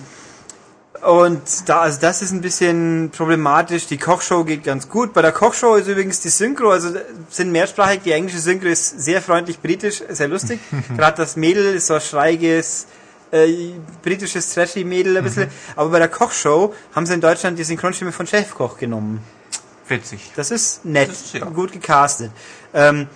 und 1.01 1.41
da, 1.67 1.81
also 1.81 1.99
das 1.99 2.21
ist 2.21 2.31
ein 2.31 2.41
bisschen 2.41 3.09
problematisch. 3.09 3.87
Die 3.87 3.97
Kochshow 3.97 4.43
geht 4.43 4.63
ganz 4.63 4.87
gut. 4.87 5.13
Bei 5.13 5.23
der 5.23 5.31
Kochshow 5.31 5.75
ist 5.75 5.87
übrigens 5.87 6.19
die 6.19 6.29
Synchro, 6.29 6.69
also 6.69 6.89
sind 7.29 7.51
mehrsprachig. 7.51 8.01
Die 8.03 8.11
englische 8.11 8.39
Synchro 8.39 8.67
ist 8.67 9.01
sehr 9.01 9.21
freundlich 9.21 9.59
britisch, 9.59 10.03
sehr 10.09 10.27
lustig. 10.27 10.59
Gerade 10.97 11.17
das 11.17 11.35
Mädel 11.35 11.73
ist 11.73 11.87
so 11.87 11.95
ein 11.95 12.01
schreiges, 12.01 12.85
äh, 13.31 13.71
britisches 14.03 14.53
Trashy-Mädel 14.53 15.17
ein 15.17 15.23
bisschen. 15.23 15.49
Aber 15.75 15.89
bei 15.89 15.99
der 15.99 16.07
Kochshow 16.09 16.73
haben 16.93 17.07
sie 17.07 17.15
in 17.15 17.21
Deutschland 17.21 17.57
die 17.57 17.63
Synchronstimme 17.63 18.11
von 18.11 18.27
Chefkoch 18.27 18.77
genommen. 18.77 19.23
Witzig. 19.87 20.31
Das 20.35 20.51
ist 20.51 20.85
nett, 20.85 21.09
Das 21.09 21.21
ist, 21.21 21.33
ja. 21.33 21.45
gut 21.45 21.71
gecastet. 21.71 22.31
Ähm, 22.73 23.07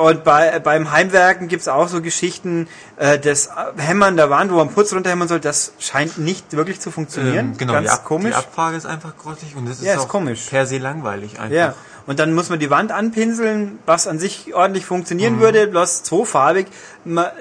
und 0.00 0.24
bei, 0.24 0.58
beim 0.60 0.90
Heimwerken 0.92 1.48
gibt's 1.48 1.68
auch 1.68 1.88
so 1.88 2.00
Geschichten, 2.02 2.68
äh, 2.96 3.18
das 3.18 3.50
Hämmern 3.76 4.16
der 4.16 4.30
Wand, 4.30 4.50
wo 4.52 4.56
man 4.56 4.70
Putz 4.70 4.92
runterhämmern 4.92 5.28
soll, 5.28 5.40
das 5.40 5.72
scheint 5.78 6.18
nicht 6.18 6.52
wirklich 6.56 6.80
zu 6.80 6.90
funktionieren. 6.90 7.52
Ähm, 7.52 7.56
genau, 7.56 7.72
Ganz 7.74 7.88
die, 7.88 7.92
Ab 7.94 8.04
komisch. 8.04 8.30
die 8.30 8.34
Abfrage 8.36 8.76
ist 8.76 8.86
einfach 8.86 9.16
grottig 9.16 9.54
und 9.56 9.66
das 9.68 9.78
ist, 9.78 9.84
Ja, 9.84 9.94
ist 9.94 10.00
auch 10.00 10.08
komisch. 10.08 10.46
per 10.48 10.66
se 10.66 10.78
langweilig 10.78 11.38
einfach. 11.38 11.54
Ja. 11.54 11.74
Und 12.10 12.18
dann 12.18 12.34
muss 12.34 12.50
man 12.50 12.58
die 12.58 12.70
Wand 12.70 12.90
anpinseln, 12.90 13.78
was 13.86 14.08
an 14.08 14.18
sich 14.18 14.52
ordentlich 14.52 14.84
funktionieren 14.84 15.36
Mhm. 15.36 15.40
würde, 15.42 15.68
bloß 15.68 16.02
zweifarbig. 16.02 16.66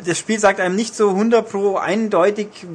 Das 0.05 0.19
Spiel 0.19 0.37
sagt 0.39 0.59
einem 0.59 0.75
nicht 0.75 0.95
so 0.95 1.09
100 1.09 1.49
pro 1.49 1.77
eindeutig, 1.77 2.67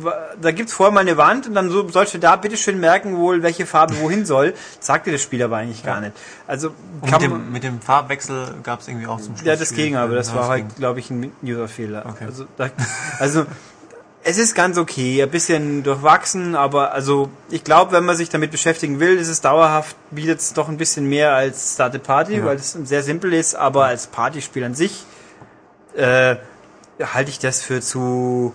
da 0.42 0.50
gibt's 0.50 0.72
vorher 0.72 0.92
mal 0.92 1.02
eine 1.02 1.16
Wand 1.16 1.46
und 1.46 1.54
dann 1.54 1.70
so, 1.70 1.88
sollst 1.88 2.12
du 2.14 2.18
da 2.18 2.34
bitteschön 2.34 2.80
merken 2.80 3.16
wohl, 3.16 3.44
welche 3.44 3.64
Farbe 3.64 3.94
wohin 4.00 4.26
soll. 4.26 4.54
Sagt 4.80 5.06
dir 5.06 5.12
das 5.12 5.22
Spiel 5.22 5.40
aber 5.40 5.58
eigentlich 5.58 5.84
gar 5.84 6.00
nicht. 6.00 6.14
Also 6.48 6.70
mit 7.00 7.22
dem, 7.22 7.52
mit 7.52 7.62
dem 7.62 7.80
Farbwechsel 7.80 8.56
gab 8.64 8.80
es 8.80 8.88
irgendwie 8.88 9.06
auch 9.06 9.20
zum 9.20 9.36
Schluss. 9.36 9.46
Ja, 9.46 9.54
das 9.54 9.72
ging 9.72 9.94
aber, 9.94 10.16
das 10.16 10.30
Ja, 10.30 10.34
war 10.34 10.48
halt, 10.48 10.74
glaube 10.74 10.98
ich, 10.98 11.10
ein 11.10 11.30
User-Fehler. 11.44 12.06
Okay. 12.08 12.24
Also, 12.26 12.46
da, 12.56 12.70
also, 13.20 13.46
es 14.26 14.38
ist 14.38 14.54
ganz 14.54 14.78
okay, 14.78 15.22
ein 15.22 15.28
bisschen 15.30 15.82
durchwachsen, 15.82 16.56
aber 16.56 16.92
also, 16.92 17.28
ich 17.50 17.62
glaube, 17.62 17.92
wenn 17.92 18.04
man 18.04 18.16
sich 18.16 18.30
damit 18.30 18.50
beschäftigen 18.50 18.98
will, 18.98 19.18
ist 19.18 19.28
es 19.28 19.42
dauerhaft, 19.42 19.96
bietet 20.10 20.40
es 20.40 20.54
doch 20.54 20.68
ein 20.70 20.78
bisschen 20.78 21.06
mehr 21.08 21.34
als 21.34 21.74
Started 21.74 22.02
Party, 22.02 22.38
Ja. 22.38 22.44
weil 22.46 22.56
es 22.56 22.72
sehr 22.72 23.02
simpel 23.02 23.34
ist, 23.34 23.54
aber 23.54 23.84
als 23.84 24.06
Partyspiel 24.06 24.64
an 24.64 24.74
sich, 24.74 25.04
äh, 25.94 26.36
halte 27.00 27.30
ich 27.30 27.38
das 27.38 27.60
für 27.62 27.82
zu, 27.82 28.54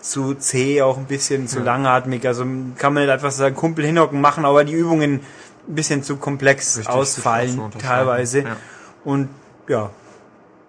zu 0.00 0.34
zäh, 0.34 0.82
auch 0.82 0.98
ein 0.98 1.06
bisschen 1.06 1.46
zu 1.46 1.60
langatmig. 1.60 2.26
Also 2.26 2.44
kann 2.76 2.94
man 2.94 3.04
nicht 3.04 3.12
einfach 3.12 3.30
sagen, 3.30 3.54
Kumpel 3.54 3.86
hinhocken 3.86 4.20
machen, 4.20 4.44
aber 4.44 4.64
die 4.64 4.72
Übungen 4.72 5.20
ein 5.68 5.74
bisschen 5.74 6.02
zu 6.02 6.16
komplex 6.16 6.78
Richtig, 6.78 6.92
ausfallen, 6.92 7.60
teilweise. 7.78 8.40
Ja. 8.40 8.56
Und 9.04 9.28
ja, 9.68 9.90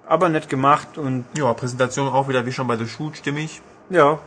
aber 0.07 0.29
nett 0.29 0.49
gemacht 0.49 0.97
und 0.97 1.25
Ja, 1.37 1.53
Präsentation 1.53 2.07
auch 2.09 2.27
wieder 2.27 2.45
wie 2.45 2.51
schon 2.51 2.67
bei 2.67 2.77
The 2.77 2.87
Shoot 2.87 3.17
stimmig. 3.17 3.61
ja, 3.89 4.19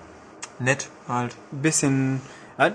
Nett 0.58 0.88
halt. 1.06 1.34
ein 1.52 1.60
bisschen 1.62 2.22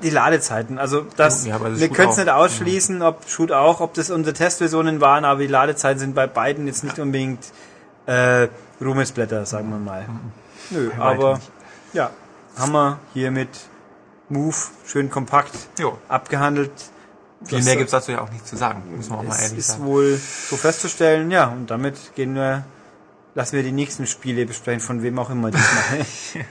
die 0.04 0.12
Ladezeiten. 0.12 0.78
Also 0.78 1.06
das, 1.18 1.46
Ja, 1.48 1.60
wir 1.60 1.90
können 1.90 2.12
es 2.12 2.18
nicht 2.18 2.30
ausschließen, 2.30 3.02
ob 3.02 3.28
Shoot 3.28 3.52
auch, 3.52 3.80
ob 3.82 3.96
das 3.96 4.12
unsere 4.12 4.36
Testversionen 4.36 5.02
waren, 5.02 5.26
aber 5.26 5.40
die 5.40 5.48
Ladezeiten 5.48 6.00
sind 6.00 6.14
bei 6.14 6.28
beiden 6.28 6.68
jetzt 6.68 6.84
nicht 6.84 7.00
unbedingt 7.00 7.40
äh, 8.06 8.48
Ruhmesblätter, 8.80 9.46
sagen 9.48 9.70
wir 9.72 9.78
mal. 9.80 10.06
Nö, 10.70 10.92
Bei 10.96 11.04
aber 11.04 11.40
ja, 11.94 12.12
haben 12.58 12.72
wir 12.72 13.00
hier 13.14 13.32
mit 13.32 13.50
Move 14.30 14.56
schön 14.86 15.10
kompakt 15.10 15.52
Jo. 15.80 15.98
abgehandelt. 16.08 16.72
Viel 17.46 17.58
Das 17.58 17.66
mehr 17.66 17.76
gibt's 17.78 17.92
dazu 17.92 18.12
ja 18.12 18.22
auch 18.22 18.30
nicht 18.32 18.46
zu 18.48 18.56
sagen, 18.56 18.84
muss 18.96 19.10
man 19.10 19.20
auch 19.20 19.24
mal 19.24 19.40
ehrlich 19.42 19.58
ist 19.58 19.68
sagen. 19.70 19.86
wohl 19.86 20.16
so 20.50 20.56
festzustellen, 20.58 21.32
ja, 21.32 21.48
und 21.48 21.72
damit 21.72 21.96
gehen 22.16 22.36
wir, 22.36 22.64
lassen 23.34 23.56
wir 23.56 23.64
die 23.64 23.72
nächsten 23.72 24.08
Spiele 24.08 24.46
besprechen, 24.46 24.82
von 24.82 25.04
wem 25.04 25.20
auch 25.20 25.30
immer 25.30 25.52
diesmal. 25.52 26.06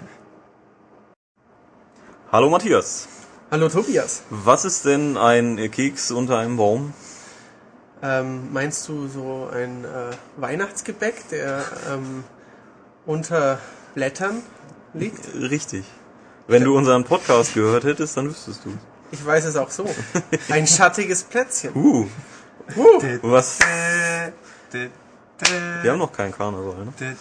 Hallo 2.32 2.48
Matthias. 2.48 3.08
Hallo 3.50 3.68
Tobias. 3.68 4.22
Was 4.30 4.64
ist 4.64 4.84
denn 4.84 5.16
ein 5.16 5.70
Keks 5.70 6.12
unter 6.12 6.38
einem 6.38 6.56
Baum? 6.56 6.94
Ähm, 8.02 8.52
meinst 8.52 8.88
du 8.88 9.08
so 9.08 9.50
ein 9.52 9.84
äh, 9.84 10.12
Weihnachtsgebäck, 10.36 11.28
der 11.30 11.64
ähm, 11.92 12.24
unter 13.04 13.58
Blättern 13.94 14.42
liegt? 14.94 15.34
Richtig. 15.34 15.84
Wenn 16.46 16.64
du 16.64 16.76
unseren 16.76 17.04
Podcast 17.04 17.54
gehört 17.54 17.84
hättest, 17.84 18.16
dann 18.16 18.30
wüsstest 18.30 18.64
du. 18.64 18.72
Ich 19.12 19.24
weiß 19.24 19.44
es 19.44 19.56
auch 19.56 19.70
so. 19.70 19.84
Ein 20.48 20.66
schattiges 20.66 21.24
Plätzchen. 21.24 21.74
Uh, 21.74 22.06
was, 23.22 23.58
Wir 25.82 25.90
haben 25.92 25.98
noch 25.98 26.12
keinen 26.12 26.32
Karneval, 26.32 26.84
ne? 26.84 26.92
Der, 27.00 27.16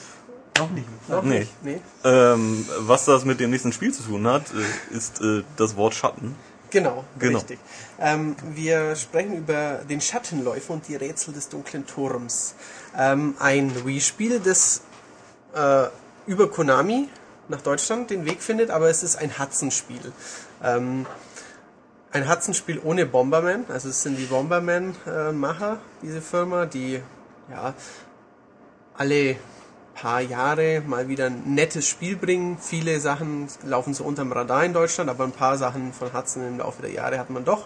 noch 0.58 0.70
nicht. 0.72 0.88
Noch 1.10 1.24
Nee. 1.24 1.40
nicht? 1.40 1.64
Nee. 1.64 1.82
Ähm, 2.04 2.66
was 2.80 3.06
das 3.06 3.24
mit 3.26 3.40
dem 3.40 3.50
nächsten 3.50 3.72
Spiel 3.72 3.94
zu 3.94 4.04
tun 4.04 4.28
hat, 4.28 4.44
äh, 4.54 4.96
ist 4.96 5.22
äh, 5.22 5.44
das 5.58 5.76
Wort 5.78 5.94
Schatten. 5.96 6.36
Genau, 6.70 7.04
Genau. 7.18 7.38
richtig. 7.40 7.60
Ähm, 8.00 8.36
wir 8.52 8.96
sprechen 8.96 9.38
über 9.38 9.80
den 9.90 10.02
Schattenläufer 10.02 10.74
und 10.74 10.88
die 10.88 10.96
Rätsel 10.96 11.34
des 11.34 11.50
dunklen 11.50 11.88
Turms. 11.88 12.54
Ähm, 12.98 13.36
ein 13.40 13.86
Wii-Spiel, 13.86 14.40
das 14.40 14.82
äh, 15.56 15.86
über 16.28 16.50
Konami 16.52 17.10
nach 17.48 17.62
Deutschland 17.62 18.12
den 18.12 18.26
Weg 18.26 18.44
findet, 18.44 18.70
aber 18.70 18.90
es 18.90 19.02
ist 19.02 19.16
ein 19.16 19.40
Hudson-Spiel. 19.40 20.12
Ähm, 20.64 21.08
ein 22.12 22.30
Hudson-Spiel 22.30 22.80
ohne 22.84 23.06
Bomberman, 23.08 23.66
also 23.70 23.90
es 23.90 24.04
sind 24.04 24.18
die 24.18 24.26
Bomberman-Macher, 24.26 25.78
diese 26.04 26.22
Firma, 26.22 26.66
die 26.68 27.02
ja 27.50 27.74
alle 29.00 29.38
paar 29.96 30.22
Jahre 30.22 30.82
mal 30.86 31.08
wieder 31.08 31.28
ein 31.28 31.56
nettes 31.56 31.88
Spiel 31.88 32.16
bringen. 32.16 32.58
Viele 32.60 33.00
Sachen 33.00 33.48
laufen 33.66 33.94
so 33.94 34.04
unterm 34.04 34.32
Radar 34.32 34.64
in 34.64 34.74
Deutschland, 34.74 35.10
aber 35.10 35.24
ein 35.24 35.32
paar 35.32 35.58
Sachen 35.58 35.94
von 35.94 36.14
Hudson 36.14 36.48
im 36.48 36.58
Laufe 36.60 36.82
der 36.82 36.92
Jahre 36.92 37.18
hat 37.18 37.30
man 37.30 37.44
doch 37.44 37.66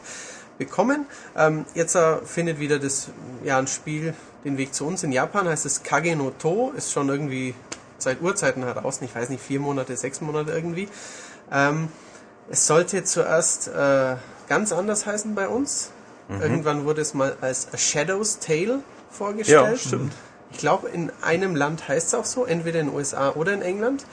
bekommen. 0.58 1.06
Ähm, 1.36 1.66
jetzt 1.74 1.96
äh, 1.96 2.18
findet 2.24 2.60
wieder 2.60 2.80
das 2.80 3.10
ja 3.44 3.58
ein 3.58 3.68
Spiel 3.68 4.14
den 4.46 4.58
Weg 4.58 4.74
zu 4.74 4.86
uns. 4.86 5.04
In 5.04 5.12
Japan 5.12 5.48
heißt 5.48 5.66
es 5.66 5.84
Kage 5.84 6.16
no 6.16 6.32
To, 6.32 6.72
ist 6.76 6.92
schon 6.92 7.10
irgendwie 7.10 7.56
seit 7.98 8.22
Urzeiten 8.22 8.64
heraus, 8.64 9.00
ich 9.02 9.14
weiß 9.14 9.30
nicht, 9.30 9.44
vier 9.44 9.60
Monate, 9.60 9.96
sechs 9.98 10.22
Monate 10.22 10.52
irgendwie. 10.52 10.88
Ähm, 11.52 11.90
es 12.50 12.68
sollte 12.68 13.04
zuerst 13.04 13.70
äh, 13.70 14.16
ganz 14.48 14.72
anders 14.72 15.06
heißen 15.06 15.34
bei 15.34 15.48
uns. 15.48 15.92
Irgendwann 16.30 16.86
wurde 16.86 17.02
es 17.02 17.14
mal 17.14 17.36
als 17.42 17.68
A 17.74 17.78
Shadow's 17.78 18.40
Tale 18.40 18.80
vorgestellt. 19.12 19.72
Ja, 19.72 19.78
stimmt. 19.78 20.14
Ich 20.54 20.60
glaube, 20.60 20.88
in 20.88 21.12
einem 21.22 21.56
Land 21.56 21.88
heißt 21.88 22.10
es 22.10 22.14
auch 22.14 22.26
so, 22.26 22.46
entweder 22.46 22.80
in 22.80 22.88
den 22.88 22.96
USA 22.96 23.32
oder 23.32 23.54
in 23.54 23.64
England. 23.64 24.06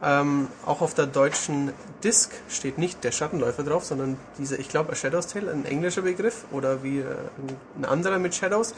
Ähm, 0.00 0.48
auch 0.64 0.82
auf 0.82 0.94
der 0.94 1.06
deutschen 1.06 1.72
Disc 2.04 2.30
steht 2.48 2.78
nicht 2.78 3.02
der 3.02 3.10
Schattenläufer 3.10 3.64
drauf, 3.64 3.84
sondern 3.84 4.16
dieser, 4.38 4.58
ich 4.58 4.68
glaube, 4.68 4.94
Shadow's 4.94 5.26
Tale, 5.26 5.50
ein 5.50 5.64
englischer 5.64 6.02
Begriff 6.02 6.44
oder 6.52 6.84
wie 6.84 6.98
äh, 7.00 7.06
ein 7.76 7.84
anderer 7.84 8.18
mit 8.18 8.34
Shadows. 8.34 8.74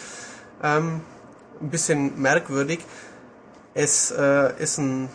Ähm, 0.62 1.02
ein 1.60 1.68
bisschen 1.68 2.22
merkwürdig. 2.22 2.78
Es 3.74 4.12
äh, 4.12 4.62
ist 4.62 4.78
ein 4.78 5.10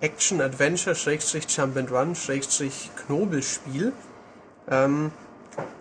Action-Adventure, 0.00 0.94
Schrägstrich 0.94 1.46
Jump 1.48 1.78
and 1.78 1.90
Run, 1.90 2.14
Schrägstrich 2.14 2.90
Knobelspiel. 3.06 3.94
Ähm, 4.70 5.10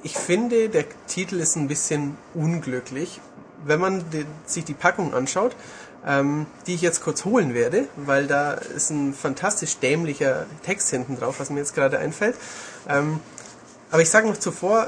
ich 0.01 0.17
finde, 0.17 0.69
der 0.69 0.85
Titel 1.07 1.41
ist 1.41 1.57
ein 1.57 1.67
bisschen 1.67 2.17
unglücklich. 2.33 3.19
Wenn 3.67 3.79
man 3.79 4.03
die, 4.11 4.25
sich 4.45 4.63
die 4.63 4.73
Packung 4.73 5.13
anschaut, 5.13 5.55
ähm, 6.07 6.45
die 6.67 6.75
ich 6.75 6.81
jetzt 6.81 7.01
kurz 7.03 7.25
holen 7.25 7.53
werde, 7.53 7.87
weil 7.95 8.27
da 8.27 8.51
ist 8.53 8.91
ein 8.91 9.13
fantastisch 9.13 9.77
dämlicher 9.79 10.45
Text 10.63 10.89
hinten 10.91 11.17
drauf, 11.17 11.39
was 11.39 11.49
mir 11.49 11.59
jetzt 11.59 11.73
gerade 11.73 11.97
einfällt. 11.97 12.35
Ähm, 12.87 13.19
aber 13.91 14.01
ich 14.03 14.09
sage 14.09 14.27
noch 14.27 14.37
zuvor, 14.37 14.87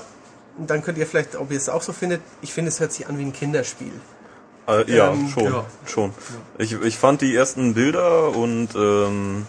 dann 0.57 0.83
könnt 0.83 0.97
ihr 0.99 1.07
vielleicht, 1.07 1.35
ob 1.35 1.51
ihr 1.51 1.57
es 1.57 1.69
auch 1.69 1.81
so 1.81 1.91
findet, 1.93 2.21
ich 2.41 2.53
finde, 2.53 2.69
es 2.69 2.79
hört 2.79 2.91
sich 2.93 3.07
an 3.07 3.17
wie 3.17 3.23
ein 3.23 3.33
Kinderspiel. 3.33 3.91
Äh, 4.67 4.91
ja, 4.95 5.11
Ähm, 5.11 5.27
schon, 5.29 5.43
ja. 5.45 5.65
schon. 5.85 6.13
Ich, 6.59 6.73
ich 6.73 6.97
fand 6.97 7.21
die 7.21 7.35
ersten 7.35 7.73
Bilder 7.73 8.35
und 8.35 8.69
ähm, 8.75 9.47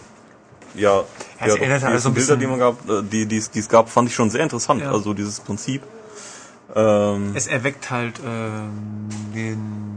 ja, 0.75 1.03
ja, 1.39 1.45
erinnert 1.47 1.59
die 1.59 1.69
halt 1.71 1.81
so 1.81 1.87
ersten 1.87 2.07
ein 2.09 2.13
Bilder, 2.13 2.37
die 2.37 2.47
man 2.47 2.59
gab, 2.59 2.89
äh, 2.89 3.03
die, 3.03 3.25
die, 3.25 3.37
es- 3.37 3.51
die 3.51 3.59
es 3.59 3.69
gab, 3.69 3.89
fand 3.89 4.07
ich 4.09 4.15
schon 4.15 4.29
sehr 4.29 4.41
interessant. 4.41 4.81
Ja. 4.81 4.91
Also 4.91 5.13
dieses 5.13 5.39
Prinzip. 5.39 5.83
Ähm, 6.75 7.33
Es 7.35 7.47
erweckt 7.47 7.89
halt 7.89 8.19
ähm, 8.25 9.09
den 9.33 9.89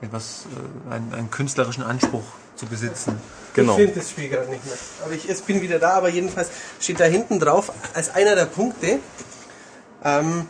etwas 0.00 0.46
äh, 0.46 0.94
einen, 0.94 1.14
einen 1.14 1.30
künstlerischen 1.30 1.82
Anspruch 1.82 2.24
zu 2.56 2.66
besitzen. 2.66 3.20
genau. 3.54 3.72
Ich 3.72 3.84
finde 3.84 4.00
das 4.00 4.10
Spiel 4.10 4.28
gerade 4.28 4.50
nicht 4.50 4.64
mehr. 4.64 4.74
Aber 5.04 5.12
ich 5.14 5.24
jetzt 5.24 5.46
bin 5.46 5.60
wieder 5.60 5.78
da, 5.78 5.90
aber 5.90 6.08
jedenfalls 6.08 6.50
steht 6.80 7.00
da 7.00 7.04
hinten 7.04 7.38
drauf 7.38 7.72
als 7.94 8.10
einer 8.14 8.34
der 8.34 8.46
Punkte. 8.46 8.98
Ähm, 10.04 10.46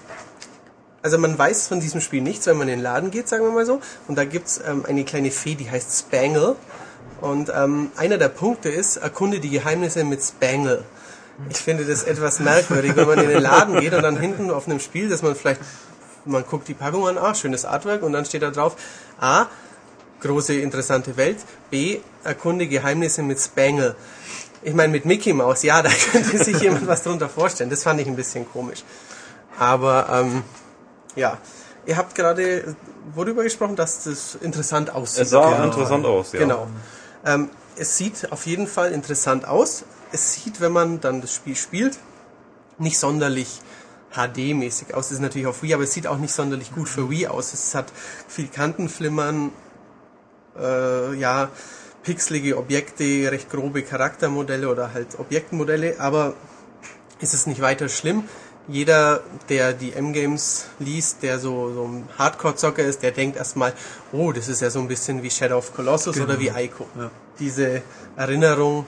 also 1.02 1.18
man 1.18 1.38
weiß 1.38 1.68
von 1.68 1.80
diesem 1.80 2.00
Spiel 2.00 2.22
nichts, 2.22 2.46
wenn 2.46 2.56
man 2.56 2.68
in 2.68 2.78
den 2.78 2.82
Laden 2.82 3.10
geht, 3.10 3.28
sagen 3.28 3.44
wir 3.44 3.52
mal 3.52 3.66
so. 3.66 3.80
Und 4.08 4.16
da 4.16 4.24
gibt's 4.24 4.60
ähm, 4.66 4.84
eine 4.86 5.04
kleine 5.04 5.30
Fee, 5.30 5.54
die 5.54 5.70
heißt 5.70 5.98
Spangle. 5.98 6.56
Und 7.20 7.50
ähm, 7.54 7.90
einer 7.96 8.18
der 8.18 8.28
Punkte 8.28 8.68
ist, 8.68 8.96
erkunde 8.96 9.40
die 9.40 9.50
Geheimnisse 9.50 10.04
mit 10.04 10.22
Spangle. 10.22 10.84
Ich 11.50 11.58
finde 11.58 11.84
das 11.84 12.02
etwas 12.02 12.40
merkwürdig, 12.40 12.96
wenn 12.96 13.06
man 13.06 13.18
in 13.20 13.28
den 13.28 13.42
Laden 13.42 13.80
geht 13.80 13.94
und 13.94 14.02
dann 14.02 14.18
hinten 14.18 14.50
auf 14.50 14.66
einem 14.66 14.80
Spiel, 14.80 15.08
dass 15.08 15.22
man 15.22 15.34
vielleicht, 15.36 15.60
man 16.24 16.44
guckt 16.44 16.66
die 16.68 16.74
Packung 16.74 17.06
an, 17.06 17.16
ah, 17.16 17.34
schönes 17.34 17.64
Artwork 17.64 18.02
und 18.02 18.12
dann 18.12 18.24
steht 18.24 18.42
da 18.42 18.50
drauf, 18.50 18.76
A, 19.20 19.46
große 20.20 20.54
interessante 20.54 21.16
Welt, 21.16 21.38
B, 21.70 22.00
erkunde 22.24 22.66
Geheimnisse 22.66 23.22
mit 23.22 23.38
Spangle. 23.40 23.94
Ich 24.62 24.74
meine, 24.74 24.90
mit 24.92 25.04
Mickey 25.04 25.32
Mouse, 25.32 25.62
ja, 25.62 25.80
da 25.82 25.90
könnte 25.90 26.42
sich 26.42 26.60
jemand 26.60 26.86
was 26.88 27.04
drunter 27.04 27.28
vorstellen. 27.28 27.70
Das 27.70 27.84
fand 27.84 28.00
ich 28.00 28.08
ein 28.08 28.16
bisschen 28.16 28.50
komisch. 28.50 28.82
Aber, 29.58 30.08
ähm, 30.12 30.42
ja. 31.14 31.38
Ihr 31.86 31.96
habt 31.96 32.14
gerade 32.14 32.76
worüber 33.14 33.42
gesprochen, 33.44 33.76
dass 33.76 34.04
das 34.04 34.36
interessant 34.40 34.92
aussieht. 34.94 35.22
Es 35.22 35.30
sah 35.30 35.50
Genau. 35.52 35.64
interessant 35.64 36.04
aus, 36.04 36.32
ja. 36.32 36.40
Genau. 36.40 36.66
Ähm, 37.24 37.48
es 37.76 37.96
sieht 37.96 38.30
auf 38.32 38.44
jeden 38.44 38.66
Fall 38.66 38.92
interessant 38.92 39.46
aus. 39.46 39.84
Es 40.12 40.34
sieht, 40.34 40.60
wenn 40.60 40.72
man 40.72 41.00
dann 41.00 41.20
das 41.20 41.34
Spiel 41.34 41.56
spielt, 41.56 41.98
nicht 42.78 42.98
sonderlich 42.98 43.60
HD-mäßig 44.14 44.94
aus. 44.94 45.06
Es 45.06 45.12
ist 45.12 45.20
natürlich 45.20 45.46
auf 45.46 45.62
Wii, 45.62 45.74
aber 45.74 45.84
es 45.84 45.92
sieht 45.92 46.06
auch 46.06 46.18
nicht 46.18 46.32
sonderlich 46.32 46.72
gut 46.74 46.88
für 46.88 47.10
Wii 47.10 47.26
aus. 47.28 47.52
Es 47.52 47.74
hat 47.74 47.92
viel 48.26 48.48
Kantenflimmern, 48.48 49.52
äh, 50.58 51.14
ja, 51.14 51.50
pixelige 52.02 52.56
Objekte, 52.56 53.30
recht 53.30 53.50
grobe 53.50 53.82
Charaktermodelle 53.82 54.68
oder 54.68 54.94
halt 54.94 55.18
Objektmodelle, 55.18 56.00
aber 56.00 56.34
ist 57.20 57.34
es 57.34 57.46
nicht 57.46 57.60
weiter 57.60 57.88
schlimm. 57.88 58.24
Jeder, 58.66 59.22
der 59.48 59.72
die 59.72 59.94
M-Games 59.94 60.66
liest, 60.78 61.22
der 61.22 61.38
so, 61.38 61.72
so 61.72 61.84
ein 61.84 62.08
Hardcore-Zocker 62.18 62.82
ist, 62.82 63.02
der 63.02 63.12
denkt 63.12 63.38
erstmal, 63.38 63.72
oh, 64.12 64.30
das 64.32 64.48
ist 64.48 64.60
ja 64.60 64.68
so 64.68 64.78
ein 64.78 64.88
bisschen 64.88 65.22
wie 65.22 65.30
Shadow 65.30 65.56
of 65.56 65.74
Colossus 65.74 66.20
oder 66.20 66.38
wie 66.38 66.48
Ico. 66.48 66.86
Ja. 66.98 67.10
Diese 67.38 67.82
Erinnerung, 68.16 68.84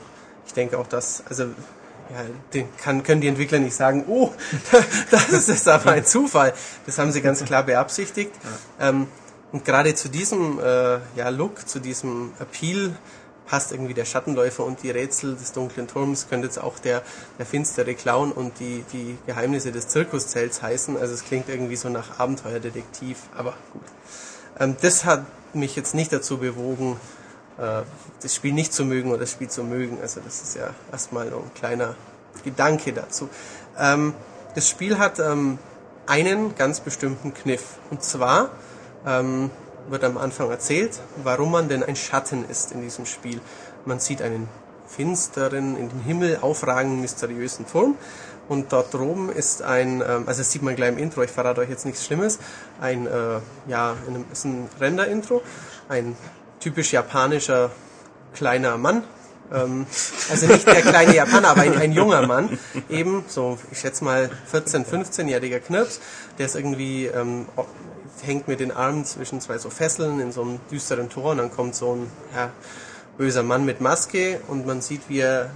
ich 0.51 0.55
denke 0.55 0.77
auch, 0.79 0.89
dass, 0.89 1.23
also, 1.29 1.45
ja, 1.45 2.25
den 2.53 2.77
kann, 2.77 3.05
können 3.05 3.21
die 3.21 3.29
Entwickler 3.29 3.61
nicht 3.61 3.77
sagen, 3.77 4.05
oh, 4.09 4.33
das 5.13 5.49
ist 5.49 5.69
aber 5.69 5.93
ein 5.93 6.05
Zufall. 6.05 6.53
Das 6.87 6.99
haben 6.99 7.13
sie 7.13 7.23
ganz 7.23 7.45
klar 7.45 7.63
beabsichtigt. 7.63 8.33
Ähm, 8.81 9.07
und 9.53 9.65
gerade 9.65 9.95
zu 9.95 10.09
diesem 10.09 10.59
äh, 10.59 10.99
ja, 11.15 11.29
Look, 11.29 11.69
zu 11.69 11.79
diesem 11.79 12.33
Appeal 12.41 12.97
passt 13.47 13.71
irgendwie 13.71 13.95
der 13.95 14.05
Schattenläufer 14.05 14.65
und 14.65 14.83
die 14.83 14.91
Rätsel 14.91 15.37
des 15.37 15.53
dunklen 15.53 15.87
Turms, 15.87 16.29
könnte 16.29 16.49
jetzt 16.49 16.61
auch 16.61 16.81
der, 16.81 17.03
der 17.39 17.47
finstere 17.47 17.95
Clown 17.95 18.33
und 18.33 18.59
die, 18.59 18.85
die 18.93 19.17
Geheimnisse 19.27 19.71
des 19.71 19.87
Zirkuszelts 19.87 20.63
heißen. 20.63 20.97
Also 20.97 21.15
es 21.15 21.25
klingt 21.25 21.49
irgendwie 21.49 21.77
so 21.77 21.89
nach 21.89 22.19
Abenteuerdetektiv, 22.19 23.19
aber 23.37 23.55
gut. 23.73 23.85
Ähm, 24.59 24.77
das 24.81 25.05
hat 25.05 25.27
mich 25.55 25.77
jetzt 25.77 25.95
nicht 25.95 26.13
dazu 26.13 26.39
bewogen, 26.39 26.97
äh, 27.57 27.83
das 28.23 28.35
Spiel 28.35 28.53
nicht 28.53 28.73
zu 28.73 28.85
mögen 28.85 29.11
oder 29.11 29.21
das 29.21 29.33
Spiel 29.33 29.49
zu 29.49 29.65
mögen. 29.65 29.99
Also 30.01 30.21
das 30.21 30.43
ist 30.43 30.57
ja 30.57 30.71
erstmal 30.93 31.29
ein 31.29 31.55
kleiner 31.55 31.95
Gedanke 32.45 32.93
dazu. 32.93 33.29
Ähm, 33.79 34.15
das 34.55 34.69
Spiel 34.69 34.99
hat 34.99 35.19
ähm, 35.19 35.59
einen 36.07 36.55
ganz 36.55 36.81
bestimmten 36.81 37.35
Kniff. 37.35 37.79
Und 37.91 38.03
zwar 38.03 38.51
ähm, 39.07 39.51
wird 39.89 40.05
am 40.05 40.19
Anfang 40.19 40.51
erzählt, 40.51 41.01
warum 41.23 41.53
man 41.53 41.69
denn 41.69 41.83
ein 41.83 41.97
Schatten 41.97 42.45
ist 42.49 42.73
in 42.73 42.83
diesem 42.83 43.07
Spiel. 43.07 43.41
Man 43.85 44.01
sieht 44.01 44.23
einen 44.23 44.49
finsteren, 44.87 45.77
in 45.77 45.89
den 45.89 46.01
Himmel 46.01 46.39
aufragenden, 46.41 47.01
mysteriösen 47.01 47.67
Turm. 47.67 47.97
Und 48.49 48.73
dort 48.73 48.93
droben 48.93 49.31
ist 49.31 49.63
ein, 49.63 50.01
ähm, 50.01 50.25
also 50.27 50.41
das 50.41 50.51
sieht 50.51 50.63
man 50.63 50.75
gleich 50.75 50.91
im 50.91 50.99
Intro, 50.99 51.23
ich 51.23 51.31
verrate 51.31 51.61
euch 51.61 51.71
jetzt 51.71 51.87
nichts 51.87 52.05
Schlimmes, 52.05 52.41
ein, 52.81 53.07
äh, 53.07 53.39
ja, 53.69 53.95
ist 54.33 54.45
ein 54.45 54.69
Render-Intro, 54.81 55.43
ein 55.89 56.17
typisch 56.59 56.93
japanischer 56.93 57.71
kleiner 58.35 58.79
Mann, 58.79 59.05
ähm, 59.53 59.87
also 60.31 60.47
nicht 60.47 60.67
der 60.67 60.83
kleine 60.83 61.15
Japaner, 61.15 61.49
aber 61.49 61.63
ein, 61.63 61.77
ein 61.77 61.93
junger 61.93 62.27
Mann, 62.27 62.59
eben 62.89 63.25
so, 63.27 63.59
ich 63.71 63.81
schätze 63.81 64.05
mal 64.05 64.31
14-, 64.53 64.87
15-jähriger 64.87 65.61
Knirps, 65.61 66.01
der 66.39 66.47
ist 66.47 66.57
irgendwie, 66.57 67.07
ähm, 67.07 67.47
hängt 68.23 68.49
mit 68.49 68.61
den 68.61 68.71
Armen 68.71 69.05
zwischen 69.05 69.41
zwei 69.41 69.59
so 69.59 69.71
Fesseln 69.71 70.21
in 70.21 70.33
so 70.33 70.43
einem 70.43 70.61
düsteren 70.71 71.09
Tor 71.09 71.33
und 71.33 71.39
dann 71.39 71.51
kommt 71.51 71.75
so 71.75 71.97
ein 71.97 72.11
ja, 72.35 72.51
böser 73.17 73.43
Mann 73.43 73.65
mit 73.65 73.81
Maske 73.81 74.41
und 74.49 74.67
man 74.67 74.81
sieht, 74.81 75.03
wie 75.09 75.21
er 75.21 75.51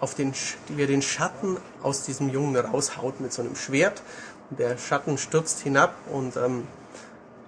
auf 0.00 0.14
den, 0.14 0.32
wie 0.68 0.82
er 0.82 0.86
den 0.86 1.02
Schatten 1.02 1.58
aus 1.82 2.04
diesem 2.04 2.30
Jungen 2.30 2.56
raushaut 2.56 3.20
mit 3.20 3.32
so 3.32 3.42
einem 3.42 3.54
Schwert. 3.54 4.02
Und 4.48 4.58
der 4.58 4.78
Schatten 4.78 5.18
stürzt 5.18 5.60
hinab 5.60 5.94
und 6.10 6.36
ähm, 6.36 6.66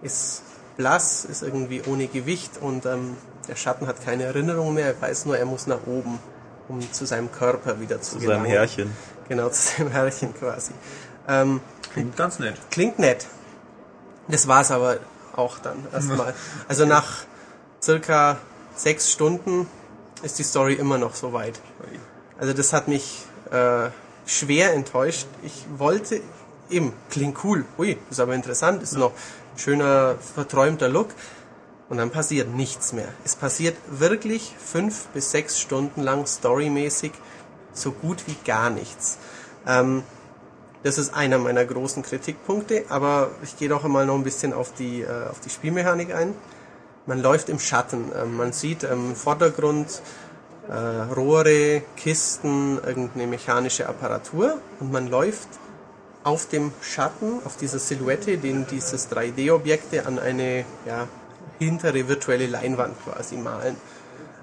ist 0.03 0.43
blass, 0.77 1.25
ist 1.25 1.43
irgendwie 1.43 1.83
ohne 1.87 2.07
Gewicht 2.07 2.59
und 2.61 2.87
ähm, 2.87 3.17
der 3.49 3.57
Schatten 3.57 3.87
hat 3.87 4.05
keine 4.05 4.25
Erinnerung 4.25 4.75
mehr, 4.75 4.87
er 4.87 5.01
weiß 5.01 5.27
nur, 5.27 5.37
er 5.39 5.47
muss 5.47 5.67
nach 5.67 5.87
oben, 5.87 6.19
um 6.69 6.81
zu 6.93 7.05
seinem 7.07 7.31
Körper 7.33 7.81
wieder 7.81 8.01
zu, 8.01 8.13
Zu 8.13 8.19
seinem 8.21 8.23
gelangen. 8.45 8.47
Herrchen. 8.47 8.97
Genau, 9.29 9.49
zu 9.51 9.77
seinem 9.77 9.91
Herrchen 9.91 10.35
quasi. 10.35 10.73
Ähm, 11.29 11.61
Klingt 11.93 12.17
ganz 12.17 12.39
nett. 12.39 12.57
klingt 12.71 12.99
nett. 12.99 13.27
Das 14.29 14.49
war's 14.49 14.71
aber 14.71 14.99
auch 15.37 15.59
dann 15.59 15.87
erstmal. 15.93 16.35
Also 16.69 16.87
nach 16.87 17.25
circa 17.83 18.39
sechs 18.75 19.11
Stunden 19.11 19.67
ist 20.23 20.39
die 20.39 20.43
Story 20.45 20.75
immer 20.75 20.99
noch 20.99 21.15
so 21.15 21.33
weit. 21.33 21.61
Also 22.39 22.53
das 22.55 22.73
hat 22.73 22.89
mich 22.89 23.25
äh, 23.51 23.89
schwer 24.27 24.73
enttäuscht. 24.73 25.27
Ich 25.43 25.67
wollte 25.77 26.21
eben, 26.71 26.93
klingt 27.11 27.43
cool, 27.45 27.65
ui, 27.79 27.99
ist 28.11 28.21
aber 28.21 28.35
interessant, 28.35 28.83
ist 28.83 28.97
noch 28.97 29.11
ein 29.13 29.59
schöner, 29.59 30.15
verträumter 30.35 30.89
Look. 30.89 31.09
Und 31.93 31.99
dann 31.99 32.09
passiert 32.09 32.49
nichts 32.49 32.95
mehr. 32.95 33.09
Es 33.23 33.37
passiert 33.37 33.77
wirklich 33.87 34.55
fünf 34.59 35.09
bis 35.09 35.31
sechs 35.31 35.61
Stunden 35.61 36.01
lang 36.01 36.25
storymäßig 36.25 37.13
so 37.75 37.93
gut 37.93 38.27
wie 38.27 38.37
gar 38.47 38.71
nichts. 38.71 39.19
Ähm, 39.67 40.03
das 40.85 40.97
ist 40.97 41.13
einer 41.13 41.37
meiner 41.37 41.67
großen 41.67 42.03
Kritikpunkte, 42.03 42.87
aber 42.89 43.33
ich 43.43 43.59
gehe 43.59 43.69
doch 43.69 43.85
einmal 43.85 44.07
noch 44.07 44.15
ein 44.15 44.25
bisschen 44.25 44.55
auf 44.55 44.73
die, 44.73 45.03
äh, 45.03 45.29
auf 45.29 45.41
die 45.41 45.51
Spielmechanik 45.51 46.15
ein. 46.15 46.35
Man 47.05 47.21
läuft 47.21 47.51
im 47.51 47.59
Schatten. 47.59 48.11
Ähm, 48.19 48.39
man 48.39 48.55
sieht 48.55 48.85
im 48.85 49.15
Vordergrund 49.15 50.01
äh, 50.71 50.73
Rohre, 50.73 51.83
Kisten, 51.99 52.79
irgendeine 52.87 53.27
mechanische 53.27 53.87
Apparatur 53.87 54.57
und 54.81 54.93
man 54.93 55.09
läuft 55.09 55.49
auf 56.25 56.49
dem 56.49 56.73
Schatten, 56.81 57.41
auf 57.45 57.59
dieser 57.59 57.79
Silhouette, 57.79 58.39
den 58.39 58.67
dieses 58.67 59.11
3D-Objekte 59.11 60.07
an 60.07 60.19
eine 60.19 60.65
ja, 60.87 61.07
hintere 61.63 62.09
virtuelle 62.09 62.47
Leinwand 62.47 62.97
quasi 63.05 63.37
malen. 63.37 63.77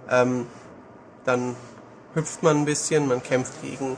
Ähm, 0.09 0.48
dann 1.25 1.56
hüpft 2.15 2.43
man 2.43 2.57
ein 2.57 2.65
bisschen, 2.65 3.07
man 3.07 3.22
kämpft 3.22 3.61
gegen 3.61 3.98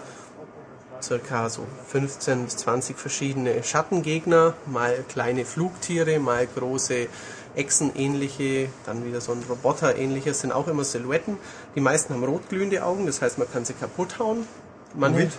circa 1.01 1.50
so 1.50 1.66
15 1.88 2.45
bis 2.45 2.58
20 2.58 2.98
verschiedene 2.98 3.64
Schattengegner, 3.64 4.53
mal 4.66 5.03
kleine 5.08 5.45
Flugtiere, 5.45 6.19
mal 6.19 6.48
große 6.48 7.08
Echsenähnliche, 7.56 8.69
dann 8.85 9.06
wieder 9.06 9.19
so 9.19 9.33
ein 9.33 9.43
Roboter-ähnliches, 9.50 10.41
sind 10.41 10.51
auch 10.51 10.67
immer 10.67 10.83
Silhouetten. 10.83 11.38
Die 11.75 11.82
meisten 11.82 12.14
haben 12.14 12.24
rotglühende 12.24 12.83
Augen, 12.83 13.06
das 13.06 13.22
heißt, 13.22 13.38
man 13.38 13.51
kann 13.51 13.66
sie 13.66 13.74
kaputt 13.74 14.19
hauen. 14.19 14.48
Man 14.93 15.16
mit, 15.16 15.32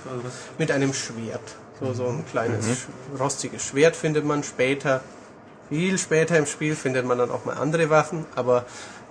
mit 0.59 0.71
einem 0.71 0.95
Schwert. 0.95 1.57
So, 1.79 1.93
so 1.93 2.07
ein 2.07 2.25
kleines 2.31 2.67
mhm. 2.67 3.17
rostiges 3.19 3.65
Schwert 3.65 3.97
findet 3.97 4.25
man 4.25 4.43
später. 4.43 5.03
Viel 5.73 5.97
später 5.97 6.37
im 6.37 6.45
Spiel 6.45 6.77
findet 6.77 7.07
man 7.07 7.17
dann 7.17 7.31
auch 7.31 7.47
mal 7.47 7.57
andere 7.57 7.89
Waffen, 7.89 8.27
aber 8.35 8.67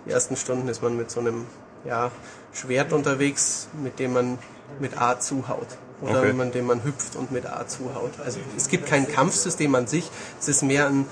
die 0.06 0.12
ersten 0.12 0.36
Stunden 0.36 0.68
ist 0.68 0.84
man 0.84 0.96
mit 0.96 1.10
so 1.10 1.20
einem 1.20 1.48
ja, 1.86 2.12
Schwert 2.54 2.94
unterwegs, 2.94 3.68
mit 3.82 3.98
dem 3.98 4.14
man 4.14 4.38
mit 4.80 5.02
A 5.02 5.20
zuhaut. 5.20 5.66
Oder 6.02 6.20
Okay. 6.20 6.34
mit 6.34 6.54
dem 6.54 6.68
man 6.68 6.84
hüpft 6.84 7.16
und 7.16 7.32
mit 7.32 7.48
A 7.48 7.68
zuhaut. 7.68 8.12
Also 8.24 8.40
es 8.56 8.68
gibt 8.68 8.86
kein 8.86 9.12
Kampfsystem 9.12 9.74
an 9.74 9.88
sich, 9.88 10.12
es 10.40 10.50
ist 10.50 10.62
mehr 10.62 10.86
ein 10.86 11.08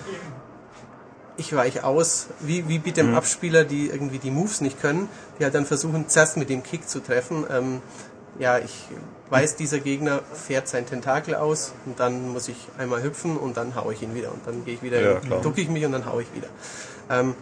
ich 1.39 1.55
weiche 1.55 1.85
aus, 1.85 2.27
wie, 2.41 2.67
wie 2.67 2.79
mit 2.79 2.97
dem 2.97 3.15
Abspieler, 3.15 3.63
die 3.63 3.87
irgendwie 3.87 4.19
die 4.19 4.29
Moves 4.29 4.61
nicht 4.61 4.81
können, 4.81 5.07
die 5.39 5.45
halt 5.45 5.55
dann 5.55 5.65
versuchen, 5.65 6.09
zuerst 6.09 6.37
mit 6.37 6.49
dem 6.49 6.63
Kick 6.63 6.87
zu 6.87 6.99
treffen. 6.99 7.45
Ähm, 7.49 7.81
ja, 8.39 8.57
ich 8.57 8.87
weiß, 9.29 9.57
dieser 9.57 9.79
Gegner 9.79 10.21
fährt 10.33 10.67
sein 10.67 10.85
Tentakel 10.85 11.35
aus 11.35 11.73
und 11.85 11.99
dann 11.99 12.29
muss 12.29 12.47
ich 12.47 12.57
einmal 12.77 13.03
hüpfen 13.03 13.37
und 13.37 13.57
dann 13.57 13.75
haue 13.75 13.93
ich 13.93 14.01
ihn 14.01 14.15
wieder 14.15 14.31
und 14.31 14.47
dann 14.47 14.65
gehe 14.65 14.73
ich 14.73 14.81
wieder, 14.81 15.01
Ja, 15.01 15.19
ducke 15.41 15.61
ich 15.61 15.69
mich 15.69 15.85
und 15.85 15.91
dann 15.91 16.05
haue 16.05 16.23
ich 16.23 16.33
wieder. 16.33 16.47
Ähm, 17.09 17.35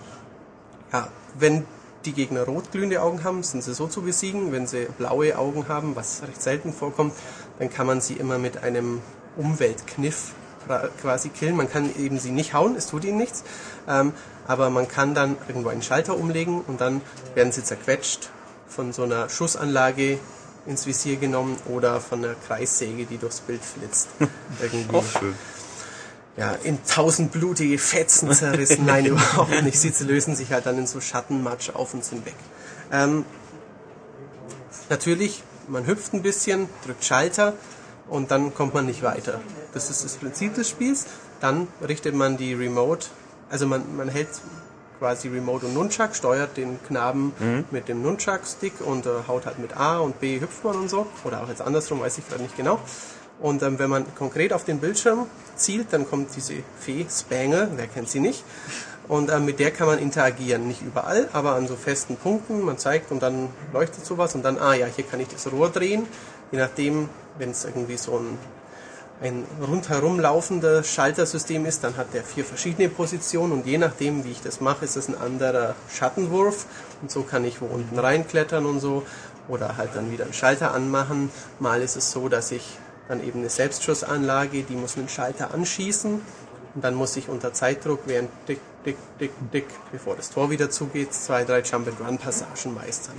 ja, 0.92 1.08
wenn 1.38 1.66
die 2.06 2.14
Gegner 2.14 2.44
rotglühende 2.44 3.02
Augen 3.02 3.24
haben, 3.24 3.44
sind 3.44 3.64
sie 3.64 3.74
so 3.74 3.88
zu 3.88 4.02
besiegen. 4.02 4.52
Wenn 4.52 4.66
sie 4.66 4.88
blaue 4.98 5.38
Augen 5.38 5.68
haben, 5.68 5.96
was 5.96 6.24
recht 6.24 6.42
selten 6.42 6.74
vorkommt, 6.74 7.14
dann 7.60 7.70
kann 7.70 7.86
man 7.86 8.02
sie 8.02 8.14
immer 8.14 8.38
mit 8.38 8.64
einem 8.64 9.02
Umweltkniff 9.36 10.34
quasi 11.02 11.30
killen. 11.30 11.56
Man 11.56 11.70
kann 11.70 11.90
eben 11.98 12.20
sie 12.20 12.32
nicht 12.32 12.54
hauen, 12.54 12.76
es 12.76 12.88
tut 12.88 13.06
ihnen 13.06 13.18
nichts. 13.18 13.44
Ähm, 13.88 14.14
aber 14.48 14.70
man 14.70 14.88
kann 14.88 15.14
dann 15.14 15.38
irgendwo 15.48 15.70
einen 15.70 15.82
Schalter 15.82 16.18
umlegen 16.18 16.62
und 16.62 16.82
dann 16.82 17.02
werden 17.36 17.52
sie 17.52 17.64
zerquetscht 17.64 18.30
von 18.68 18.94
so 18.94 19.04
einer 19.04 19.30
Schussanlage 19.30 20.20
ins 20.68 20.86
Visier 20.86 21.16
genommen 21.18 21.58
oder 21.66 22.00
von 22.02 22.24
einer 22.24 22.36
Kreissäge, 22.48 23.06
die 23.06 23.18
durchs 23.18 23.40
Bild 23.40 23.62
flitzt. 23.64 24.10
Irgendwie 24.62 24.96
Auch 24.96 25.06
schön. 25.06 25.34
ja, 26.36 26.52
in 26.64 26.84
tausend 26.86 27.32
blutige 27.32 27.78
Fetzen 27.78 28.32
zerrissen. 28.34 28.86
Nein, 28.86 29.06
überhaupt 29.08 29.64
nicht. 29.64 29.80
Sie 29.80 29.92
lösen 30.04 30.36
sich 30.36 30.52
halt 30.52 30.66
dann 30.66 30.78
in 30.78 30.88
so 30.88 31.00
Schattenmatsch 31.02 31.70
auf 31.72 31.94
und 31.94 32.04
sind 32.04 32.26
weg. 32.26 32.36
Ähm, 32.92 33.26
natürlich, 34.90 35.44
man 35.68 35.88
hüpft 35.88 36.14
ein 36.14 36.22
bisschen, 36.22 36.70
drückt 36.86 37.04
Schalter 37.04 37.54
und 38.10 38.32
dann 38.32 38.54
kommt 38.54 38.74
man 38.74 38.86
nicht 38.86 39.04
weiter. 39.04 39.40
Das 39.74 39.90
ist 39.90 40.04
das 40.04 40.16
Prinzip 40.16 40.56
des 40.56 40.70
Spiels. 40.70 41.06
Dann 41.40 41.68
richtet 41.88 42.16
man 42.16 42.38
die 42.38 42.54
Remote, 42.54 43.08
also 43.50 43.68
man, 43.68 43.96
man 43.96 44.10
hält 44.10 44.30
quasi 45.00 45.28
Remote 45.28 45.66
und 45.66 45.74
Nunchuck, 45.74 46.16
steuert 46.16 46.58
den 46.58 46.80
Knaben 46.84 47.34
mit 47.72 47.88
dem 47.88 48.02
Nunchuck-Stick 48.02 48.82
und 48.82 49.06
äh, 49.06 49.10
haut 49.28 49.46
halt 49.46 49.60
mit 49.60 49.78
A 49.78 50.00
und 50.00 50.20
B 50.20 50.40
hüpft 50.40 50.64
man 50.64 50.76
und 50.76 50.90
so. 50.90 51.08
Oder 51.24 51.44
auch 51.44 51.50
jetzt 51.50 51.62
andersrum, 51.62 52.02
weiß 52.02 52.18
ich 52.18 52.28
gerade 52.28 52.44
nicht 52.44 52.58
genau. 52.58 52.80
Und 53.40 53.62
ähm, 53.62 53.78
wenn 53.78 53.90
man 53.90 54.06
konkret 54.16 54.52
auf 54.54 54.64
den 54.66 54.80
Bildschirm 54.80 55.28
zielt, 55.56 55.94
dann 55.94 56.10
kommt 56.10 56.36
diese 56.36 56.56
Fee, 56.80 57.06
Spangle, 57.10 57.70
wer 57.76 57.88
kennt 57.88 58.10
sie 58.10 58.20
nicht. 58.20 58.44
Und 59.08 59.32
ähm, 59.32 59.46
mit 59.46 59.60
der 59.60 59.72
kann 59.72 59.88
man 59.88 60.00
interagieren. 60.00 60.68
Nicht 60.68 60.82
überall, 60.82 61.30
aber 61.34 61.56
an 61.56 61.68
so 61.68 61.76
festen 61.76 62.18
Punkten. 62.18 62.62
Man 62.62 62.78
zeigt 62.78 63.12
und 63.12 63.22
dann 63.22 63.50
leuchtet 63.74 64.06
sowas 64.06 64.36
und 64.36 64.44
dann, 64.44 64.58
ah 64.58 64.74
ja, 64.74 64.88
hier 64.88 65.06
kann 65.06 65.20
ich 65.20 65.30
das 65.30 65.50
Rohr 65.52 65.70
drehen. 65.70 66.06
Je 66.52 66.58
nachdem, 66.58 67.10
wenn 67.38 67.52
es 67.52 67.64
irgendwie 67.64 67.98
so 67.98 68.18
ein, 68.18 68.38
ein 69.22 69.46
rundherum 69.60 70.20
laufendes 70.20 70.92
Schaltersystem 70.92 71.66
ist, 71.66 71.84
dann 71.84 71.98
hat 71.98 72.14
der 72.14 72.24
vier 72.24 72.46
verschiedene 72.46 72.88
Positionen 72.88 73.52
und 73.52 73.66
je 73.66 73.78
nachdem, 73.78 74.24
wie 74.24 74.32
ich 74.32 74.42
das 74.42 74.62
mache, 74.62 74.86
ist 74.86 74.96
es 74.96 75.08
ein 75.08 75.18
anderer 75.18 75.76
Schattenwurf. 75.90 76.66
Und 77.02 77.10
so 77.10 77.24
kann 77.24 77.44
ich 77.44 77.62
wo 77.62 77.66
unten 77.66 77.98
reinklettern 77.98 78.66
und 78.66 78.80
so. 78.80 79.04
Oder 79.48 79.78
halt 79.78 79.92
dann 79.96 80.12
wieder 80.12 80.26
einen 80.26 80.34
Schalter 80.34 80.74
anmachen. 80.74 81.32
Mal 81.60 81.82
ist 81.82 81.96
es 81.96 82.12
so, 82.12 82.30
dass 82.30 82.52
ich 82.52 82.78
dann 83.08 83.26
eben 83.26 83.40
eine 83.40 83.50
Selbstschussanlage, 83.50 84.64
die 84.64 84.76
muss 84.76 84.98
einen 84.98 85.10
Schalter 85.10 85.54
anschießen 85.54 86.22
und 86.78 86.84
dann 86.84 86.94
muss 86.94 87.16
ich 87.18 87.28
unter 87.28 87.54
Zeitdruck 87.54 88.02
während 88.06 88.30
dick, 88.48 88.60
dick, 88.86 88.98
dick, 89.20 89.32
dick, 89.52 89.66
bevor 89.92 90.16
das 90.16 90.30
Tor 90.30 90.52
wieder 90.52 90.70
zugeht, 90.70 91.12
zwei, 91.12 91.44
drei 91.44 91.62
Jump-and-Run-Passagen 91.62 92.76
meistern. 92.76 93.16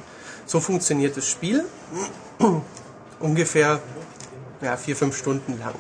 So 0.47 0.61
funktioniert 0.61 1.17
das 1.17 1.27
Spiel 1.27 1.65
ungefähr 3.19 3.81
ja, 4.61 4.77
vier, 4.77 4.97
fünf 4.97 5.17
Stunden 5.17 5.59
lang. 5.59 5.75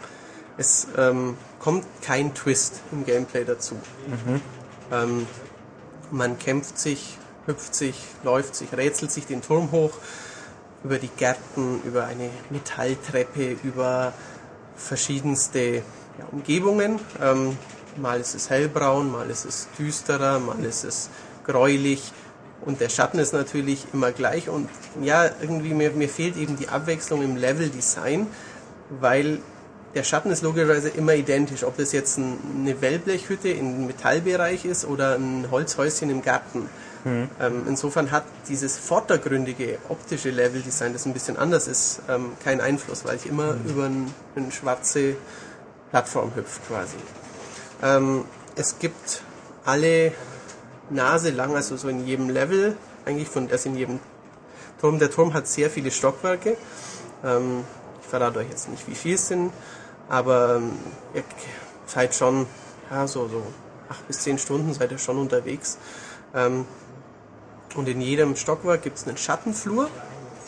Es 0.56 0.88
ähm, 0.96 1.36
kommt 1.58 1.84
kein 2.02 2.34
Twist 2.34 2.80
im 2.92 3.04
Gameplay 3.04 3.44
dazu. 3.44 3.76
Ähm, 4.92 5.26
man 6.10 6.38
kämpft 6.38 6.78
sich, 6.78 7.18
hüpft 7.46 7.74
sich, 7.74 7.96
läuft 8.24 8.54
sich, 8.54 8.72
rätselt 8.72 9.12
sich 9.12 9.26
den 9.26 9.42
Turm 9.42 9.70
hoch, 9.70 9.92
über 10.84 10.98
die 10.98 11.08
Gärten, 11.08 11.80
über 11.84 12.06
eine 12.06 12.30
Metalltreppe, 12.50 13.56
über 13.62 14.12
verschiedenste 14.76 15.76
ja, 15.76 15.82
Umgebungen. 16.30 16.98
Ähm, 17.20 17.56
mal 17.96 18.20
ist 18.20 18.34
es 18.34 18.50
hellbraun, 18.50 19.10
mal 19.10 19.28
ist 19.28 19.44
es 19.44 19.68
düsterer, 19.78 20.38
mal 20.38 20.64
ist 20.64 20.84
es 20.84 21.10
gräulich. 21.44 22.12
Und 22.64 22.80
der 22.80 22.88
Schatten 22.88 23.18
ist 23.18 23.32
natürlich 23.32 23.86
immer 23.92 24.12
gleich. 24.12 24.48
Und 24.48 24.68
ja, 25.02 25.24
irgendwie 25.40 25.74
mir, 25.74 25.90
mir 25.92 26.08
fehlt 26.08 26.36
eben 26.36 26.56
die 26.56 26.68
Abwechslung 26.68 27.22
im 27.22 27.36
Leveldesign, 27.36 28.26
weil 28.90 29.38
der 29.94 30.04
Schatten 30.04 30.30
ist 30.30 30.42
logischerweise 30.42 30.90
immer 30.90 31.14
identisch. 31.14 31.64
Ob 31.64 31.76
das 31.76 31.92
jetzt 31.92 32.18
ein, 32.18 32.38
eine 32.60 32.80
Wellblechhütte 32.80 33.48
im 33.48 33.86
Metallbereich 33.86 34.64
ist 34.64 34.84
oder 34.84 35.14
ein 35.16 35.50
Holzhäuschen 35.50 36.10
im 36.10 36.22
Garten. 36.22 36.68
Ähm, 37.06 37.62
insofern 37.66 38.10
hat 38.10 38.24
dieses 38.48 38.76
vordergründige 38.76 39.78
optische 39.88 40.30
Leveldesign, 40.30 40.92
das 40.92 41.06
ein 41.06 41.12
bisschen 41.12 41.36
anders 41.36 41.68
ist, 41.68 42.00
ähm, 42.08 42.32
keinen 42.42 42.60
Einfluss, 42.60 43.04
weil 43.04 43.16
ich 43.16 43.26
immer 43.26 43.56
über 43.64 43.86
ein, 43.86 44.12
eine 44.34 44.50
schwarze 44.50 45.16
Plattform 45.90 46.34
hüpfe 46.34 46.60
quasi. 46.68 46.96
Ähm, 47.82 48.24
es 48.56 48.78
gibt 48.78 49.22
alle 49.64 50.12
Nase 50.90 51.30
lang, 51.30 51.54
also 51.54 51.76
so 51.76 51.88
in 51.88 52.04
jedem 52.06 52.28
Level, 52.30 52.76
eigentlich 53.06 53.28
von 53.28 53.48
also 53.50 53.68
in 53.68 53.76
jedem 53.76 54.00
Turm. 54.80 54.98
Der 54.98 55.10
Turm 55.10 55.34
hat 55.34 55.46
sehr 55.46 55.70
viele 55.70 55.90
Stockwerke. 55.90 56.56
Ähm, 57.24 57.64
verrate 58.08 58.40
euch 58.40 58.48
jetzt 58.48 58.68
nicht, 58.68 58.86
wie 58.88 58.94
viel 58.94 59.14
es 59.14 59.28
sind, 59.28 59.52
aber 60.08 60.56
ähm, 60.56 60.72
ihr 61.14 61.24
seid 61.86 62.14
schon, 62.14 62.46
ja, 62.90 63.06
so, 63.06 63.28
so 63.28 63.42
acht 63.88 64.06
bis 64.06 64.20
zehn 64.20 64.38
Stunden 64.38 64.72
seid 64.74 64.90
ihr 64.92 64.98
schon 64.98 65.18
unterwegs. 65.18 65.78
Ähm, 66.34 66.64
und 67.74 67.88
in 67.88 68.00
jedem 68.00 68.36
Stockwerk 68.36 68.82
gibt 68.82 68.98
es 68.98 69.06
einen 69.06 69.16
Schattenflur. 69.16 69.88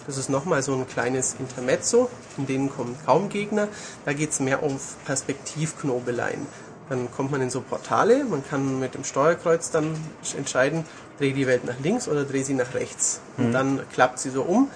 Das 0.07 0.17
ist 0.17 0.31
nochmal 0.31 0.63
so 0.63 0.75
ein 0.75 0.89
kleines 0.89 1.37
Intermezzo, 1.39 2.09
in 2.37 2.47
denen 2.47 2.71
kommen 2.71 2.97
kaum 3.05 3.29
Gegner. 3.29 3.69
Da 4.05 4.13
geht 4.13 4.31
es 4.31 4.41
mehr 4.41 4.63
um 4.63 4.81
Perspektivknobeleien. 5.05 6.47
Dann 6.89 7.11
kommt 7.13 7.31
man 7.31 7.41
in 7.41 7.51
so 7.51 7.61
Portale, 7.61 8.25
man 8.25 8.45
kann 8.45 8.81
mit 8.81 8.95
dem 8.95 9.05
Steuerkreuz 9.05 9.71
dann 9.71 9.97
entscheiden, 10.37 10.85
drehe 11.19 11.33
die 11.33 11.47
Welt 11.47 11.65
nach 11.65 11.79
links 11.79 12.09
oder 12.09 12.25
drehe 12.25 12.45
sie 12.45 12.55
nach 12.55 12.75
rechts. 12.75 13.21
Und 13.37 13.53
dann 13.53 13.81
klappt 13.93 14.19
sie 14.19 14.31
so 14.31 14.43
um. 14.43 14.69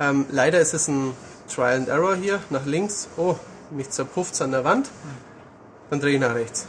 Ähm, 0.00 0.26
leider 0.30 0.60
ist 0.60 0.74
es 0.74 0.88
ein 0.88 1.12
Trial 1.50 1.76
and 1.76 1.88
Error 1.88 2.16
hier, 2.16 2.40
nach 2.50 2.66
links, 2.66 3.08
oh, 3.16 3.36
mich 3.70 3.90
zerpufft's 3.90 4.40
an 4.40 4.52
der 4.52 4.64
Wand, 4.64 4.90
dann 5.90 6.00
drehe 6.00 6.14
ich 6.14 6.20
nach 6.20 6.34
rechts. 6.34 6.66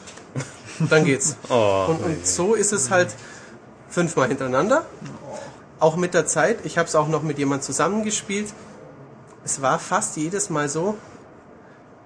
Dann 0.90 1.06
geht's. 1.06 1.36
Oh, 1.50 1.88
und, 1.90 2.04
und 2.04 2.28
so 2.28 2.56
ist 2.56 2.72
es 2.72 2.90
halt 2.90 3.16
fünfmal 3.90 4.30
hintereinander. 4.30 4.86
Auch 5.80 5.96
mit 5.96 6.14
der 6.14 6.26
Zeit. 6.26 6.60
Ich 6.64 6.78
habe 6.78 6.88
es 6.88 6.96
auch 6.96 7.08
noch 7.08 7.24
mit 7.24 7.38
jemand 7.38 7.64
zusammengespielt. 7.64 8.54
Es 9.44 9.62
war 9.62 9.80
fast 9.80 10.18
jedes 10.18 10.50
Mal 10.50 10.70
so, 10.70 10.98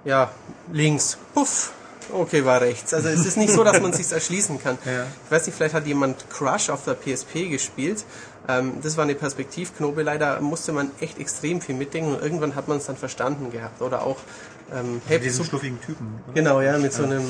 ja, 0.04 0.30
links, 0.72 1.18
puff, 1.34 1.72
okay, 2.12 2.44
war 2.44 2.60
rechts. 2.60 2.92
Also 2.94 3.08
es 3.08 3.24
ist 3.26 3.36
nicht 3.36 3.52
so, 3.52 3.62
dass 3.64 3.80
man 3.80 3.90
es 3.92 3.96
sich 3.98 4.12
erschließen 4.12 4.62
kann. 4.62 4.78
Ich 5.24 5.30
weiß 5.32 5.46
nicht, 5.46 5.54
vielleicht 5.56 5.74
hat 5.74 5.86
jemand 5.86 6.28
Crush 6.30 6.70
auf 6.70 6.84
der 6.84 6.94
PSP 6.94 7.48
gespielt. 7.50 8.04
Ähm, 8.48 8.74
das 8.82 8.96
war 8.96 9.04
eine 9.04 9.14
Perspektivknobe. 9.14 10.02
Leider 10.02 10.40
musste 10.40 10.72
man 10.72 10.90
echt 11.00 11.18
extrem 11.18 11.60
viel 11.60 11.74
mitdenken 11.74 12.14
und 12.14 12.22
irgendwann 12.22 12.54
hat 12.54 12.68
man 12.68 12.78
es 12.78 12.86
dann 12.86 12.96
verstanden 12.96 13.50
gehabt. 13.50 13.82
Oder 13.82 14.02
auch 14.02 14.18
ähm, 14.72 15.00
Diesen 15.08 15.30
Super- 15.32 15.48
schluffigen 15.50 15.80
Typen. 15.80 16.20
Oder? 16.26 16.34
Genau, 16.34 16.60
ja, 16.60 16.76
mit 16.78 16.92
so 16.92 17.04
einem, 17.04 17.22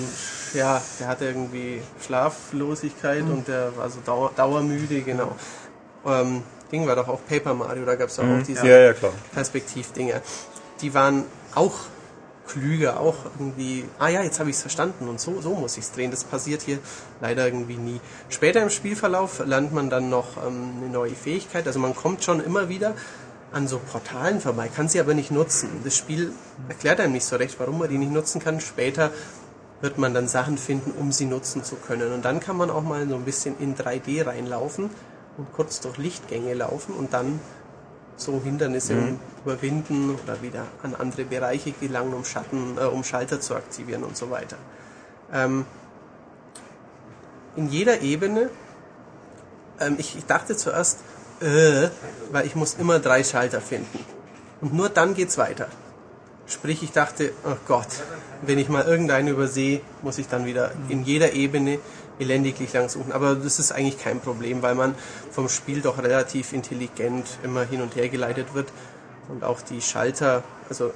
ja, 0.55 0.81
der 1.01 1.09
hatte 1.09 1.27
irgendwie 1.27 1.83
Schlaflosigkeit 2.05 3.23
und 3.23 3.49
der 3.49 3.77
war 3.77 3.91
so 3.91 3.99
dauer, 4.05 4.31
dauermüde, 4.37 5.03
genau. 5.03 5.35
Ähm, 6.07 6.43
Ding 6.73 6.87
war 6.87 6.97
doch 6.97 7.09
auch 7.09 7.21
Paper 7.29 7.55
Mario, 7.55 7.85
da 7.85 7.95
gab 7.95 8.09
es 8.09 8.19
auch, 8.19 8.25
auch 8.25 8.43
diese 8.43 8.67
Ja, 8.67 8.79
ja. 8.79 8.95
Perspektivdinger. 9.35 10.21
Die 10.81 10.93
waren 10.95 11.25
auch 11.55 11.75
klüger, 12.47 13.01
auch 13.01 13.17
irgendwie, 13.39 13.85
ah 13.99 14.09
ja, 14.09 14.23
jetzt 14.23 14.41
habe 14.41 14.51
ich 14.51 14.57
es 14.57 14.63
verstanden 14.63 15.09
und 15.09 15.21
so, 15.21 15.41
so 15.41 15.55
muss 15.55 15.77
ich 15.77 15.85
es 15.85 15.93
drehen. 15.93 16.11
Das 16.11 16.25
passiert 16.25 16.63
hier 16.63 16.79
leider 17.21 17.47
irgendwie 17.47 17.77
nie. 17.77 18.01
Später 18.29 18.63
im 18.63 18.71
Spielverlauf 18.71 19.45
lernt 19.45 19.73
man 19.73 19.91
dann 19.91 20.11
noch 20.11 20.37
ähm, 20.37 20.75
eine 20.81 20.91
neue 20.91 21.15
Fähigkeit. 21.15 21.67
Also 21.67 21.79
man 21.79 21.95
kommt 21.95 22.25
schon 22.25 22.41
immer 22.41 22.69
wieder 22.69 22.95
an 23.53 23.69
so 23.69 23.79
Portalen 23.79 24.41
vorbei, 24.41 24.69
kann 24.69 24.89
sie 24.89 25.01
aber 25.01 25.15
nicht 25.15 25.31
nutzen. 25.31 25.69
Das 25.85 25.97
Spiel 25.97 26.33
erklärt 26.69 27.01
einem 27.01 27.13
nicht 27.13 27.25
so 27.25 27.37
recht, 27.37 27.59
warum 27.59 27.79
man 27.79 27.89
die 27.89 27.99
nicht 27.99 28.13
nutzen 28.13 28.41
kann. 28.41 28.61
Später 28.61 29.11
wird 29.81 29.99
man 29.99 30.15
dann 30.15 30.29
Sachen 30.29 30.59
finden, 30.59 30.93
um 30.93 31.13
sie 31.13 31.27
nutzen 31.27 31.63
zu 31.63 31.77
können. 31.77 32.13
Und 32.13 32.25
dann 32.25 32.41
kann 32.41 32.57
man 32.57 32.71
auch 32.71 32.83
mal 32.83 33.09
so 33.09 33.15
ein 33.15 33.25
bisschen 33.25 33.59
in 33.59 33.77
3D 33.77 34.27
reinlaufen 34.27 34.91
und 35.37 35.53
kurz 35.53 35.81
durch 35.81 35.99
Lichtgänge 35.99 36.55
laufen 36.55 36.95
und 36.95 37.13
dann 37.13 37.41
so 38.17 38.41
Hindernisse 38.43 38.95
überwinden 39.45 40.17
oder 40.23 40.41
wieder 40.43 40.67
an 40.83 40.95
andere 40.95 41.25
Bereiche 41.25 41.73
gelangen, 41.73 42.15
um 42.15 42.25
Schatten, 42.25 42.77
äh, 42.79 42.85
um 42.85 43.05
Schalter 43.05 43.41
zu 43.41 43.55
aktivieren 43.55 44.05
und 44.05 44.17
so 44.17 44.31
weiter. 44.31 44.57
Ähm, 45.33 45.67
in 47.57 47.69
jeder 47.69 48.01
Ebene, 48.03 48.51
ähm, 49.81 49.97
ich, 49.99 50.17
ich 50.17 50.27
dachte 50.27 50.57
zuerst, 50.57 51.01
äh, 51.41 51.89
weil 52.31 52.47
ich 52.47 52.55
muss 52.55 52.75
immer 52.75 52.99
drei 52.99 53.25
Schalter 53.25 53.61
finden. 53.61 53.99
Und 54.61 54.75
nur 54.75 54.89
dann 54.89 55.15
geht's 55.15 55.37
weiter. 55.37 55.69
Sprich, 56.47 56.83
ich 56.83 56.93
dachte, 56.93 57.33
oh 57.45 57.57
Gott, 57.67 57.89
wenn 58.43 58.59
ich 58.59 58.69
mal 58.69 58.85
irgendeinen 58.85 59.29
übersehe, 59.29 59.81
muss 60.03 60.19
ich 60.19 60.29
dann 60.29 60.47
wieder 60.47 60.71
in 60.89 61.05
jeder 61.05 61.33
Ebene 61.33 61.79
elendiglich 62.19 62.73
lang 62.73 62.89
suchen. 62.89 63.13
Aber 63.13 63.35
das 63.35 63.59
ist 63.59 63.73
eigentlich 63.73 63.99
kein 63.99 64.21
Problem, 64.21 64.63
weil 64.63 64.75
man 64.75 64.95
vom 65.37 65.49
Spiel 65.51 65.83
doch 65.83 65.99
relativ 65.99 66.55
intelligent 66.55 67.27
immer 67.43 67.63
hin 67.63 67.83
und 67.83 67.95
her 67.95 68.09
geleitet 68.09 68.55
wird. 68.55 68.69
Und 69.29 69.45
auch 69.45 69.61
die 69.61 69.83
Schalter, 69.83 70.43
also 70.71 70.93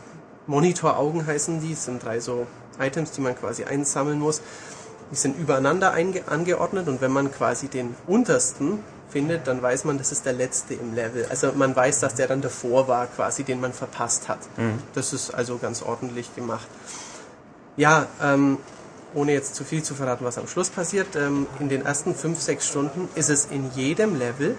Monitoraugen 0.46 1.26
heißen 1.26 1.60
die, 1.60 1.74
sind 1.74 2.02
drei 2.02 2.20
so 2.20 2.46
Items, 2.78 3.10
die 3.12 3.20
man 3.20 3.36
quasi 3.36 3.64
einsammeln 3.64 4.18
muss. 4.18 4.40
Die 5.10 5.16
sind 5.16 5.38
übereinander 5.38 5.92
angeordnet 5.92 6.88
und 6.88 7.02
wenn 7.02 7.12
man 7.12 7.30
quasi 7.30 7.68
den 7.68 7.94
untersten 8.06 8.78
findet, 9.10 9.46
dann 9.46 9.60
weiß 9.60 9.84
man, 9.84 9.98
das 9.98 10.10
ist 10.10 10.24
der 10.24 10.32
letzte 10.32 10.74
im 10.74 10.94
Level. 10.94 11.26
Also 11.28 11.52
man 11.52 11.76
weiß, 11.76 12.00
dass 12.00 12.14
der 12.14 12.28
dann 12.28 12.40
davor 12.40 12.88
war, 12.88 13.08
quasi, 13.08 13.44
den 13.44 13.60
man 13.60 13.74
verpasst 13.74 14.28
hat. 14.28 14.38
Das 14.94 15.12
ist 15.12 15.34
also 15.34 15.58
ganz 15.58 15.82
ordentlich 15.82 16.34
gemacht. 16.34 16.68
Ja, 17.76 18.06
ähm, 18.22 18.56
ohne 19.14 19.32
jetzt 19.32 19.54
zu 19.54 19.64
viel 19.64 19.82
zu 19.82 19.94
verraten, 19.94 20.24
was 20.24 20.38
am 20.38 20.46
Schluss 20.46 20.70
passiert, 20.70 21.16
ähm, 21.16 21.46
in 21.58 21.68
den 21.68 21.84
ersten 21.84 22.14
5, 22.14 22.40
6 22.40 22.66
Stunden 22.66 23.08
ist 23.14 23.30
es 23.30 23.46
in 23.46 23.70
jedem 23.74 24.16
Level, 24.16 24.56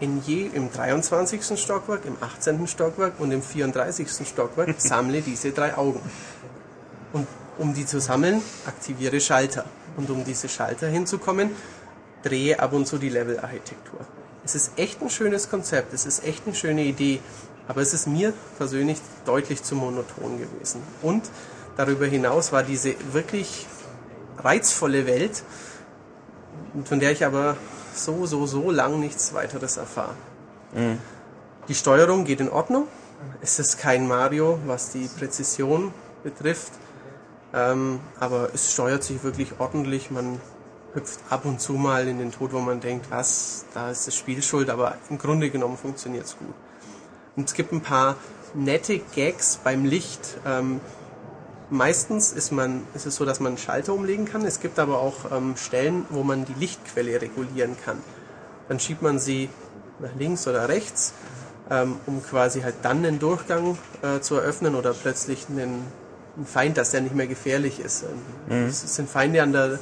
in 0.00 0.22
je, 0.24 0.46
im 0.52 0.70
23. 0.72 1.58
Stockwerk, 1.58 2.04
im 2.04 2.16
18. 2.20 2.66
Stockwerk 2.66 3.14
und 3.18 3.32
im 3.32 3.42
34. 3.42 4.26
Stockwerk, 4.26 4.74
sammle 4.78 5.22
diese 5.22 5.52
drei 5.52 5.76
Augen. 5.76 6.00
Und 7.12 7.26
um 7.58 7.74
die 7.74 7.86
zu 7.86 8.00
sammeln, 8.00 8.42
aktiviere 8.66 9.20
Schalter. 9.20 9.64
Und 9.96 10.10
um 10.10 10.24
diese 10.24 10.48
Schalter 10.48 10.86
hinzukommen, 10.86 11.50
drehe 12.22 12.58
ab 12.60 12.72
und 12.72 12.86
zu 12.86 12.98
die 12.98 13.08
Levelarchitektur. 13.08 14.00
Es 14.44 14.54
ist 14.54 14.72
echt 14.76 15.02
ein 15.02 15.10
schönes 15.10 15.50
Konzept, 15.50 15.92
es 15.92 16.06
ist 16.06 16.24
echt 16.24 16.46
eine 16.46 16.54
schöne 16.54 16.84
Idee, 16.84 17.20
aber 17.66 17.82
es 17.82 17.92
ist 17.92 18.06
mir 18.06 18.32
persönlich 18.56 18.98
deutlich 19.26 19.62
zu 19.62 19.74
monoton 19.74 20.38
gewesen. 20.38 20.82
Und 21.02 21.22
darüber 21.78 22.06
hinaus 22.06 22.52
war 22.52 22.62
diese 22.62 22.94
wirklich 23.12 23.66
reizvolle 24.36 25.06
Welt, 25.06 25.42
von 26.84 27.00
der 27.00 27.12
ich 27.12 27.24
aber 27.24 27.56
so, 27.94 28.26
so, 28.26 28.46
so 28.46 28.70
lang 28.70 29.00
nichts 29.00 29.32
weiteres 29.32 29.76
erfahre. 29.76 30.14
Die 31.68 31.74
Steuerung 31.74 32.24
geht 32.24 32.40
in 32.40 32.50
Ordnung. 32.50 32.88
Es 33.40 33.58
ist 33.58 33.78
kein 33.78 34.06
Mario, 34.08 34.58
was 34.66 34.90
die 34.90 35.08
Präzision 35.08 35.94
betrifft. 36.22 36.72
Ähm, 37.54 38.00
aber 38.18 38.50
es 38.52 38.72
steuert 38.72 39.04
sich 39.04 39.22
wirklich 39.22 39.58
ordentlich. 39.58 40.10
Man 40.10 40.40
hüpft 40.94 41.20
ab 41.30 41.44
und 41.44 41.60
zu 41.60 41.74
mal 41.74 42.08
in 42.08 42.18
den 42.18 42.32
Tod, 42.32 42.52
wo 42.52 42.58
man 42.58 42.80
denkt, 42.80 43.06
was, 43.10 43.64
da 43.72 43.90
ist 43.90 44.06
das 44.06 44.16
Spiel 44.16 44.42
schuld, 44.42 44.68
aber 44.68 44.96
im 45.10 45.18
Grunde 45.18 45.48
genommen 45.48 45.76
funktioniert 45.76 46.26
es 46.26 46.36
gut. 46.36 46.54
Und 47.36 47.48
es 47.48 47.54
gibt 47.54 47.72
ein 47.72 47.82
paar 47.82 48.16
nette 48.54 48.98
Gags 48.98 49.60
beim 49.62 49.84
Licht. 49.84 50.38
Ähm, 50.44 50.80
meistens 51.70 52.32
ist, 52.32 52.52
man, 52.52 52.82
ist 52.94 53.06
es 53.06 53.16
so, 53.16 53.24
dass 53.24 53.40
man 53.40 53.50
einen 53.50 53.58
Schalter 53.58 53.92
umlegen 53.92 54.24
kann. 54.24 54.44
Es 54.44 54.60
gibt 54.60 54.78
aber 54.78 55.00
auch 55.00 55.30
ähm, 55.32 55.56
Stellen, 55.56 56.06
wo 56.10 56.22
man 56.22 56.44
die 56.44 56.54
Lichtquelle 56.54 57.20
regulieren 57.20 57.76
kann. 57.84 57.98
Dann 58.68 58.80
schiebt 58.80 59.02
man 59.02 59.18
sie 59.18 59.48
nach 59.98 60.14
links 60.18 60.46
oder 60.46 60.68
rechts, 60.68 61.12
ähm, 61.70 61.96
um 62.06 62.22
quasi 62.22 62.62
halt 62.62 62.76
dann 62.82 62.98
einen 62.98 63.18
Durchgang 63.18 63.78
äh, 64.02 64.20
zu 64.20 64.36
eröffnen 64.36 64.74
oder 64.74 64.94
plötzlich 64.94 65.46
einen, 65.48 65.84
einen 66.36 66.46
Feind, 66.46 66.76
dass 66.76 66.90
der 66.90 67.00
nicht 67.00 67.14
mehr 67.14 67.26
gefährlich 67.26 67.80
ist. 67.80 68.04
Ähm, 68.04 68.66
Es 68.68 68.94
sind 68.94 69.08
Feinde 69.08 69.42
an 69.42 69.52
der, 69.52 69.78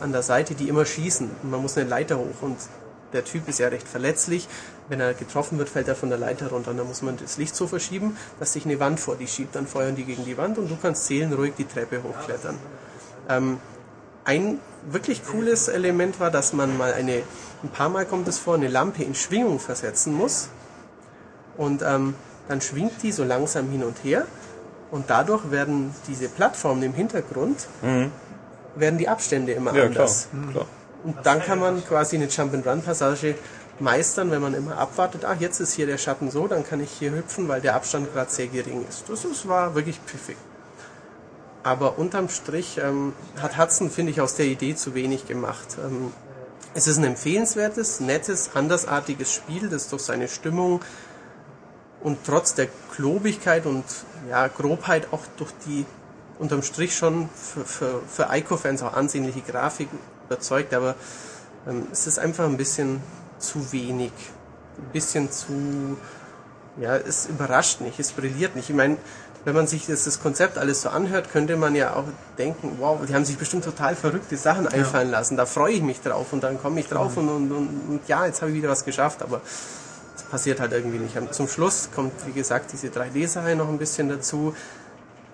an 0.00 0.12
der 0.12 0.22
Seite, 0.22 0.54
die 0.54 0.68
immer 0.68 0.84
schießen. 0.84 1.30
Und 1.42 1.50
man 1.50 1.60
muss 1.62 1.76
eine 1.76 1.88
Leiter 1.88 2.18
hoch 2.18 2.42
und 2.42 2.56
der 3.12 3.24
Typ 3.24 3.48
ist 3.48 3.58
ja 3.58 3.68
recht 3.68 3.88
verletzlich. 3.88 4.48
Wenn 4.88 5.00
er 5.00 5.12
getroffen 5.14 5.58
wird, 5.58 5.68
fällt 5.68 5.86
er 5.88 5.94
von 5.94 6.08
der 6.08 6.18
Leiter 6.18 6.48
runter. 6.48 6.70
Und 6.70 6.78
dann 6.78 6.86
muss 6.88 7.02
man 7.02 7.16
das 7.18 7.36
Licht 7.36 7.54
so 7.54 7.66
verschieben, 7.66 8.16
dass 8.40 8.54
sich 8.54 8.64
eine 8.64 8.80
Wand 8.80 9.00
vor 9.00 9.16
die 9.16 9.26
schiebt. 9.26 9.54
Dann 9.54 9.66
feuern 9.66 9.96
die 9.96 10.04
gegen 10.04 10.24
die 10.24 10.36
Wand 10.38 10.56
und 10.58 10.70
du 10.70 10.76
kannst 10.80 11.06
seelenruhig 11.06 11.52
die 11.58 11.64
Treppe 11.66 12.02
hochklettern. 12.02 12.56
Ähm, 13.28 13.58
ein 14.24 14.58
wirklich 14.90 15.24
cooles 15.26 15.68
Element 15.68 16.20
war, 16.20 16.30
dass 16.30 16.52
man 16.52 16.76
mal 16.78 16.92
eine, 16.94 17.22
ein 17.62 17.68
paar 17.70 17.88
Mal 17.88 18.06
kommt 18.06 18.28
es 18.28 18.38
vor, 18.38 18.54
eine 18.54 18.68
Lampe 18.68 19.02
in 19.02 19.14
Schwingung 19.14 19.58
versetzen 19.58 20.14
muss. 20.14 20.48
Und 21.56 21.82
ähm, 21.82 22.14
dann 22.48 22.60
schwingt 22.60 23.02
die 23.02 23.12
so 23.12 23.24
langsam 23.24 23.68
hin 23.70 23.82
und 23.84 24.02
her. 24.04 24.26
Und 24.90 25.10
dadurch 25.10 25.50
werden 25.50 25.94
diese 26.06 26.28
Plattformen 26.30 26.82
im 26.82 26.94
Hintergrund, 26.94 27.66
werden 28.74 28.98
die 28.98 29.06
Abstände 29.08 29.52
immer 29.52 29.74
Ja, 29.74 29.88
klar. 29.88 30.06
anders. 30.06 30.28
klar. 30.50 30.64
Und 31.04 31.16
dann 31.24 31.42
kann 31.42 31.58
man 31.58 31.84
quasi 31.84 32.16
eine 32.16 32.26
Jump-and-Run-Passage 32.26 33.34
meistern, 33.80 34.30
wenn 34.30 34.42
man 34.42 34.54
immer 34.54 34.78
abwartet, 34.78 35.24
ach, 35.24 35.40
jetzt 35.40 35.60
ist 35.60 35.74
hier 35.74 35.86
der 35.86 35.98
Schatten 35.98 36.30
so, 36.30 36.46
dann 36.46 36.64
kann 36.64 36.80
ich 36.80 36.90
hier 36.90 37.12
hüpfen, 37.12 37.48
weil 37.48 37.60
der 37.60 37.74
Abstand 37.74 38.12
gerade 38.12 38.30
sehr 38.30 38.48
gering 38.48 38.84
ist. 38.88 39.08
Das 39.08 39.24
ist, 39.24 39.48
war 39.48 39.74
wirklich 39.74 40.00
pfiffig. 40.06 40.36
Aber 41.62 41.98
unterm 41.98 42.28
Strich 42.28 42.78
ähm, 42.82 43.12
hat 43.40 43.58
Hudson, 43.58 43.90
finde 43.90 44.12
ich, 44.12 44.20
aus 44.20 44.34
der 44.36 44.46
Idee 44.46 44.74
zu 44.74 44.94
wenig 44.94 45.26
gemacht. 45.26 45.76
Ähm, 45.84 46.12
es 46.74 46.86
ist 46.86 46.98
ein 46.98 47.04
empfehlenswertes, 47.04 48.00
nettes, 48.00 48.50
andersartiges 48.54 49.32
Spiel, 49.32 49.68
das 49.68 49.88
durch 49.88 50.02
seine 50.02 50.28
Stimmung 50.28 50.80
und 52.00 52.18
trotz 52.24 52.54
der 52.54 52.68
Klobigkeit 52.94 53.66
und 53.66 53.84
ja, 54.28 54.48
Grobheit 54.48 55.08
auch 55.12 55.22
durch 55.36 55.52
die 55.66 55.84
unterm 56.38 56.62
Strich 56.62 56.96
schon 56.96 57.28
für, 57.34 57.64
für, 57.64 58.02
für 58.08 58.28
Ico-Fans 58.30 58.82
auch 58.82 58.94
ansehnliche 58.94 59.40
Grafik 59.40 59.88
überzeugt, 60.26 60.72
aber 60.72 60.94
ähm, 61.66 61.88
es 61.90 62.06
ist 62.06 62.18
einfach 62.18 62.44
ein 62.44 62.56
bisschen 62.56 63.02
zu 63.38 63.72
wenig. 63.72 64.12
Ein 64.78 64.92
bisschen 64.92 65.30
zu, 65.30 65.96
ja, 66.80 66.96
es 66.96 67.26
überrascht 67.26 67.80
nicht, 67.80 67.98
es 67.98 68.12
brilliert 68.12 68.56
nicht. 68.56 68.70
Ich 68.70 68.76
meine, 68.76 68.96
wenn 69.44 69.54
man 69.54 69.66
sich 69.66 69.86
das, 69.86 70.04
das 70.04 70.20
Konzept 70.20 70.58
alles 70.58 70.82
so 70.82 70.88
anhört, 70.88 71.30
könnte 71.30 71.56
man 71.56 71.74
ja 71.74 71.94
auch 71.94 72.04
denken, 72.36 72.76
wow, 72.78 72.98
die 73.08 73.14
haben 73.14 73.24
sich 73.24 73.38
bestimmt 73.38 73.64
total 73.64 73.96
verrückte 73.96 74.36
Sachen 74.36 74.66
einfallen 74.66 75.10
lassen. 75.10 75.36
Da 75.36 75.46
freue 75.46 75.72
ich 75.72 75.82
mich 75.82 76.00
drauf 76.00 76.32
und 76.32 76.42
dann 76.42 76.60
komme 76.60 76.80
ich 76.80 76.88
drauf 76.88 77.16
und, 77.16 77.28
und, 77.28 77.50
und, 77.50 77.68
und 77.88 78.00
ja, 78.08 78.26
jetzt 78.26 78.42
habe 78.42 78.50
ich 78.50 78.56
wieder 78.58 78.68
was 78.68 78.84
geschafft, 78.84 79.22
aber 79.22 79.40
es 80.16 80.22
passiert 80.24 80.60
halt 80.60 80.72
irgendwie 80.72 80.98
nicht. 80.98 81.16
Zum 81.32 81.48
Schluss 81.48 81.88
kommt, 81.94 82.12
wie 82.26 82.32
gesagt, 82.32 82.72
diese 82.72 82.88
3D-Sache 82.88 83.56
noch 83.56 83.68
ein 83.68 83.78
bisschen 83.78 84.08
dazu. 84.08 84.54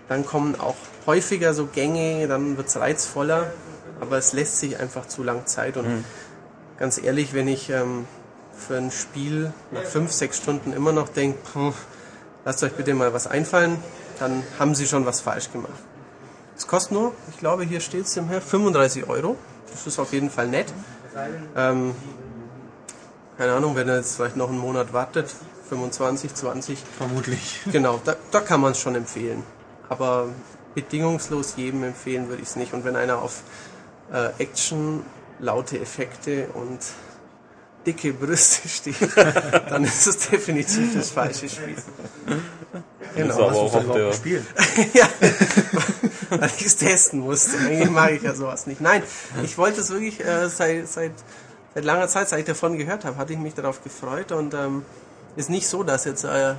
Dann 0.08 0.26
kommen 0.26 0.60
auch 0.60 0.76
häufiger 1.06 1.54
so 1.54 1.66
Gänge, 1.66 2.28
dann 2.28 2.56
wird 2.58 2.68
es 2.68 2.76
reizvoller, 2.76 3.50
aber 4.00 4.18
es 4.18 4.34
lässt 4.34 4.58
sich 4.58 4.78
einfach 4.78 5.08
zu 5.08 5.22
lang 5.22 5.46
Zeit. 5.46 5.78
Und 5.78 6.04
ganz 6.78 7.02
ehrlich, 7.02 7.34
wenn 7.34 7.48
ich 7.48 7.70
ähm, 7.70 8.06
für 8.56 8.76
ein 8.76 8.90
Spiel 8.90 9.52
nach 9.70 9.82
fünf, 9.82 10.12
sechs 10.12 10.38
Stunden 10.38 10.72
immer 10.72 10.92
noch 10.92 11.08
denke, 11.08 11.72
lasst 12.44 12.62
euch 12.62 12.72
bitte 12.72 12.94
mal 12.94 13.12
was 13.12 13.26
einfallen, 13.26 13.78
dann 14.18 14.42
haben 14.58 14.74
sie 14.74 14.86
schon 14.86 15.06
was 15.06 15.20
falsch 15.20 15.50
gemacht. 15.52 15.72
Es 16.56 16.66
kostet 16.66 16.92
nur, 16.92 17.12
ich 17.30 17.38
glaube, 17.38 17.64
hier 17.64 17.80
steht 17.80 18.06
es 18.06 18.16
im 18.16 18.28
Heft, 18.28 18.48
35 18.48 19.08
Euro. 19.08 19.36
Das 19.70 19.86
ist 19.86 19.98
auf 19.98 20.12
jeden 20.12 20.30
Fall 20.30 20.46
nett. 20.46 20.72
Ähm, 21.56 21.94
keine 23.36 23.54
Ahnung, 23.54 23.74
wenn 23.74 23.88
er 23.88 23.96
jetzt 23.96 24.16
vielleicht 24.16 24.36
noch 24.36 24.48
einen 24.48 24.58
Monat 24.58 24.92
wartet, 24.92 25.34
25, 25.68 26.34
20, 26.34 26.78
Vermutlich. 26.98 27.60
genau, 27.72 28.00
da, 28.04 28.14
da 28.30 28.40
kann 28.40 28.60
man 28.60 28.72
es 28.72 28.78
schon 28.78 28.94
empfehlen. 28.94 29.42
Aber 29.88 30.28
bedingungslos 30.74 31.54
jedem 31.56 31.82
empfehlen 31.82 32.28
würde 32.28 32.42
ich 32.42 32.48
es 32.48 32.56
nicht. 32.56 32.72
Und 32.72 32.84
wenn 32.84 32.94
einer 32.96 33.18
auf 33.18 33.42
äh, 34.12 34.30
Action, 34.38 35.04
laute 35.38 35.80
Effekte 35.80 36.48
und 36.54 36.80
dicke 37.86 38.12
Brüste 38.12 38.68
steht, 38.68 39.16
dann 39.68 39.84
ist 39.84 40.06
es 40.06 40.18
definitiv 40.18 40.94
das 40.94 41.10
falsche 41.10 41.48
Spiel. 41.48 41.76
Genau, 43.14 43.34
aber 43.34 43.52
auch 43.52 43.74
auf 43.74 44.22
der, 44.22 44.40
ja, 44.92 45.08
weil 46.30 46.50
ich 46.56 46.66
es 46.66 46.76
testen 46.76 47.20
musste. 47.20 47.58
Eigentlich 47.58 47.90
mag 47.90 48.12
ich 48.12 48.22
ja 48.22 48.34
sowas 48.34 48.66
nicht. 48.66 48.80
Nein, 48.80 49.02
ich 49.42 49.56
wollte 49.56 49.80
es 49.80 49.90
wirklich 49.90 50.24
äh, 50.24 50.48
seit, 50.48 50.88
seit, 50.88 51.12
seit 51.74 51.84
langer 51.84 52.08
Zeit, 52.08 52.28
seit 52.28 52.40
ich 52.40 52.46
davon 52.46 52.76
gehört 52.76 53.04
habe, 53.04 53.16
hatte 53.16 53.32
ich 53.32 53.38
mich 53.38 53.54
darauf 53.54 53.84
gefreut 53.84 54.32
und 54.32 54.54
ähm, 54.54 54.84
ist 55.36 55.50
nicht 55.50 55.68
so, 55.68 55.82
dass 55.82 56.04
jetzt, 56.06 56.24
äh, 56.24 56.54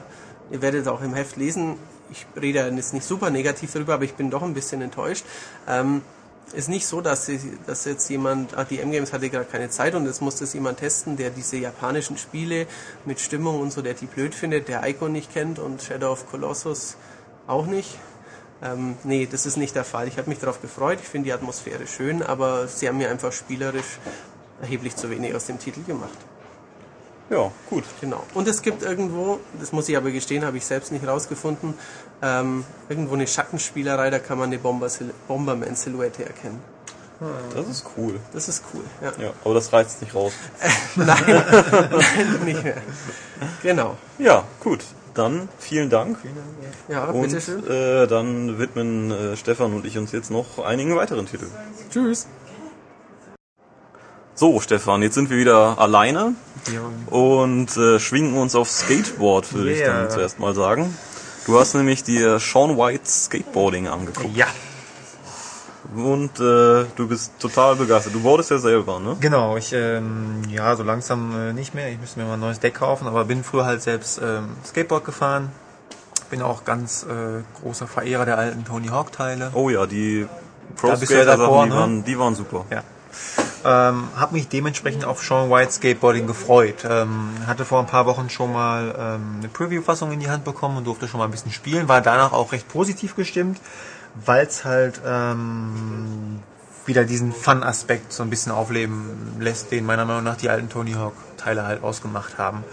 ihr 0.52 0.62
werdet 0.62 0.88
auch 0.88 1.02
im 1.02 1.14
Heft 1.14 1.36
lesen, 1.36 1.78
ich 2.12 2.26
rede 2.40 2.72
jetzt 2.76 2.94
nicht 2.94 3.06
super 3.06 3.30
negativ 3.30 3.74
darüber, 3.74 3.96
aber 3.96 4.04
ich 4.04 4.14
bin 4.14 4.30
doch 4.30 4.44
ein 4.44 4.54
bisschen 4.54 4.82
enttäuscht. 4.82 5.26
Ähm, 5.68 6.04
ist 6.54 6.70
nicht 6.70 6.86
so, 6.88 7.02
dass, 7.02 7.26
sie, 7.26 7.40
dass 7.66 7.86
jetzt 7.86 8.10
jemand, 8.10 8.58
ah, 8.58 8.64
die 8.64 8.80
M-Games 8.80 9.14
hatte 9.14 9.30
gerade 9.30 9.46
keine 9.46 9.70
Zeit 9.70 9.96
und 9.96 10.06
jetzt 10.06 10.22
muss 10.22 10.38
das 10.38 10.54
jemand 10.54 10.80
testen, 10.80 11.18
der 11.18 11.30
diese 11.30 11.58
japanischen 11.58 12.18
Spiele 12.18 12.68
mit 13.06 13.20
Stimmung 13.20 13.60
und 13.62 13.72
so, 13.72 13.82
der 13.82 13.94
die 13.94 14.06
blöd 14.06 14.36
findet, 14.36 14.68
der 14.68 14.88
Ico 14.88 15.08
nicht 15.08 15.34
kennt 15.34 15.60
und 15.60 15.82
Shadow 15.82 16.12
of 16.12 16.30
Colossus 16.30 16.98
auch 17.48 17.66
nicht. 17.66 17.98
Ähm, 18.64 18.96
nee, 19.04 19.28
das 19.30 19.46
ist 19.46 19.58
nicht 19.58 19.76
der 19.76 19.84
Fall. 19.84 20.08
Ich 20.08 20.18
habe 20.18 20.30
mich 20.30 20.40
darauf 20.40 20.62
gefreut, 20.62 21.00
ich 21.02 21.08
finde 21.08 21.26
die 21.26 21.34
Atmosphäre 21.34 21.88
schön, 21.88 22.24
aber 22.24 22.68
sie 22.68 22.88
haben 22.88 22.98
mir 22.98 23.10
einfach 23.10 23.32
spielerisch 23.32 24.00
erheblich 24.62 24.96
zu 24.96 25.10
wenig 25.10 25.36
aus 25.36 25.46
dem 25.48 25.60
Titel 25.60 25.84
gemacht. 25.84 26.18
ja, 27.30 27.52
gut. 27.70 27.84
Genau. 28.00 28.24
Und 28.34 28.48
es 28.48 28.62
gibt 28.62 28.84
irgendwo, 28.84 29.40
das 29.60 29.72
muss 29.72 29.90
ich 29.90 29.98
aber 29.98 30.12
gestehen, 30.12 30.46
habe 30.46 30.58
ich 30.58 30.66
selbst 30.66 30.92
nicht 30.92 31.06
rausgefunden, 31.06 31.74
ähm, 32.22 32.64
irgendwo 32.90 33.14
eine 33.16 33.28
Schattenspielerei, 33.28 34.10
da 34.10 34.20
kann 34.20 34.38
man 34.38 34.48
eine 34.50 34.58
Bomber 34.60 34.90
Bomberman-Silhouette 35.28 36.26
erkennen. 36.26 36.60
Das 37.54 37.68
ist 37.70 37.86
cool. 37.98 38.20
Das 38.34 38.50
ist 38.50 38.62
cool. 38.74 38.84
Ja. 39.02 39.14
Ja, 39.28 39.32
aber 39.46 39.54
das 39.54 39.72
reizt 39.72 40.02
nicht 40.02 40.14
raus. 40.14 40.34
Nein, 40.98 41.06
nein, 41.26 42.40
nicht 42.44 42.62
mehr. 42.62 42.76
Genau. 43.64 43.96
Ja, 44.18 44.44
gut. 44.60 44.84
Dann 45.14 45.48
vielen 45.58 45.90
Dank. 45.90 46.18
Ja, 46.90 47.06
Und 47.06 47.22
bitteschön. 47.22 47.66
äh, 47.70 48.06
dann 48.06 48.60
widmen 48.60 49.12
äh, 49.12 49.38
Stefan 49.38 49.72
und 49.74 49.86
ich 49.86 49.98
uns 49.98 50.12
jetzt 50.12 50.30
noch 50.30 50.60
einigen 50.66 50.94
weiteren 50.98 51.26
Titeln. 51.26 51.52
Tschüss. 51.90 52.28
So, 54.34 54.60
Stefan, 54.60 55.02
jetzt 55.02 55.16
sind 55.16 55.30
wir 55.30 55.38
wieder 55.38 55.80
alleine 55.80 56.34
und 57.10 57.78
äh, 57.78 57.98
schwingen 58.02 58.36
uns 58.36 58.54
aufs 58.56 58.80
Skateboard, 58.80 59.54
würde 59.54 59.72
ich 59.72 59.80
Yeah. 59.80 60.02
dann 60.02 60.10
zuerst 60.12 60.40
mal 60.40 60.54
sagen. 60.54 60.94
Du 61.46 61.60
hast 61.60 61.76
nämlich 61.76 62.04
dir 62.04 62.40
Sean 62.40 62.78
White's 62.78 63.26
Skateboarding 63.26 63.88
angeguckt. 63.88 64.36
Ja, 64.36 64.48
Und 65.96 66.40
äh, 66.40 66.86
du 66.96 67.08
bist 67.08 67.34
total 67.40 67.76
begeistert. 67.76 68.16
Du 68.16 68.22
boardest 68.22 68.50
ja 68.52 68.58
selber, 68.58 69.00
ne? 69.00 69.16
genau. 69.20 69.56
Ich, 69.56 69.72
ähm, 69.72 70.42
ja, 70.50 70.76
so 70.76 70.84
langsam 70.84 71.50
äh, 71.50 71.54
nicht 71.54 71.76
mehr. 71.76 71.90
Ich 71.92 72.00
müsste 72.00 72.20
mir 72.20 72.26
mal 72.26 72.34
ein 72.34 72.40
neues 72.40 72.60
Deck 72.60 72.76
kaufen, 72.76 73.08
aber 73.08 73.26
bin 73.26 73.44
früher 73.44 73.66
halt 73.66 73.82
selbst 73.82 74.20
ähm, 74.24 74.56
Skateboard 74.66 75.06
gefahren. 75.06 75.52
Bin 76.32 76.42
auch 76.42 76.66
ganz 76.66 77.04
äh, 77.04 77.44
großer 77.62 77.88
Verehrer 77.88 78.26
der 78.26 78.38
alten 78.40 78.66
Tony 78.66 78.88
Hawk 78.88 79.12
Teile. 79.12 79.52
Oh 79.54 79.70
ja, 79.70 79.86
die 79.86 80.28
Pro 80.76 80.88
ja 80.88 80.98
Skater 80.98 81.36
d'accord, 81.36 81.38
Sachen, 81.38 81.64
die, 81.64 81.70
ne? 81.70 81.76
waren, 81.76 82.04
die 82.06 82.20
waren 82.20 82.36
super. 82.36 82.66
Ja. 82.72 82.84
Ähm, 83.66 84.10
habe 84.16 84.34
mich 84.36 84.48
dementsprechend 84.48 85.06
auf 85.06 85.24
Sean 85.24 85.50
White 85.50 85.72
Skateboarding 85.72 86.28
gefreut. 86.28 86.86
Ähm, 86.88 87.30
hatte 87.48 87.66
vor 87.66 87.80
ein 87.80 87.88
paar 87.88 88.06
Wochen 88.06 88.30
schon 88.30 88.54
mal 88.54 88.94
ähm, 88.98 89.38
eine 89.40 89.48
Preview-Fassung 89.50 90.12
in 90.12 90.20
die 90.20 90.30
Hand 90.30 90.44
bekommen 90.44 90.78
und 90.78 90.86
durfte 90.86 91.08
schon 91.08 91.18
mal 91.18 91.26
ein 91.26 91.32
bisschen 91.32 91.52
spielen. 91.52 91.88
War 91.88 92.02
danach 92.02 92.32
auch 92.32 92.52
recht 92.52 92.68
positiv 92.68 93.16
gestimmt, 93.16 93.60
weil 94.24 94.46
es 94.46 94.66
halt 94.66 95.02
ähm, 95.04 96.42
wieder 96.86 97.06
diesen 97.06 97.34
Fun-Aspekt 97.34 98.14
so 98.14 98.22
ein 98.22 98.30
bisschen 98.30 98.52
aufleben 98.52 99.36
lässt, 99.40 99.72
den 99.72 99.86
meiner 99.86 100.06
Meinung 100.06 100.24
nach 100.24 100.38
die 100.38 100.50
alten 100.50 100.70
Tony 100.70 100.94
Hawk-Teile 100.94 101.66
halt 101.66 101.84
ausgemacht 101.84 102.38
haben. 102.38 102.64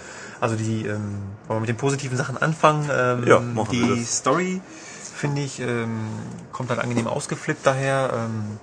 Also 0.40 0.56
die, 0.56 0.84
ähm, 0.86 1.14
wollen 1.46 1.56
wir 1.56 1.60
mit 1.60 1.68
den 1.70 1.76
positiven 1.76 2.18
Sachen 2.18 2.36
anfangen. 2.36 2.90
Ähm, 2.92 3.24
Ja, 3.26 3.40
machen 3.40 3.72
wir 3.72 3.94
die 3.94 4.00
das. 4.00 4.18
Story, 4.18 4.60
finde 5.14 5.40
ich, 5.40 5.58
ähm, 5.60 6.00
kommt 6.52 6.68
halt 6.68 6.80
angenehm 6.80 7.06
ausgeflippt 7.06 7.64
daher. 7.64 8.10
Ähm, 8.12 8.58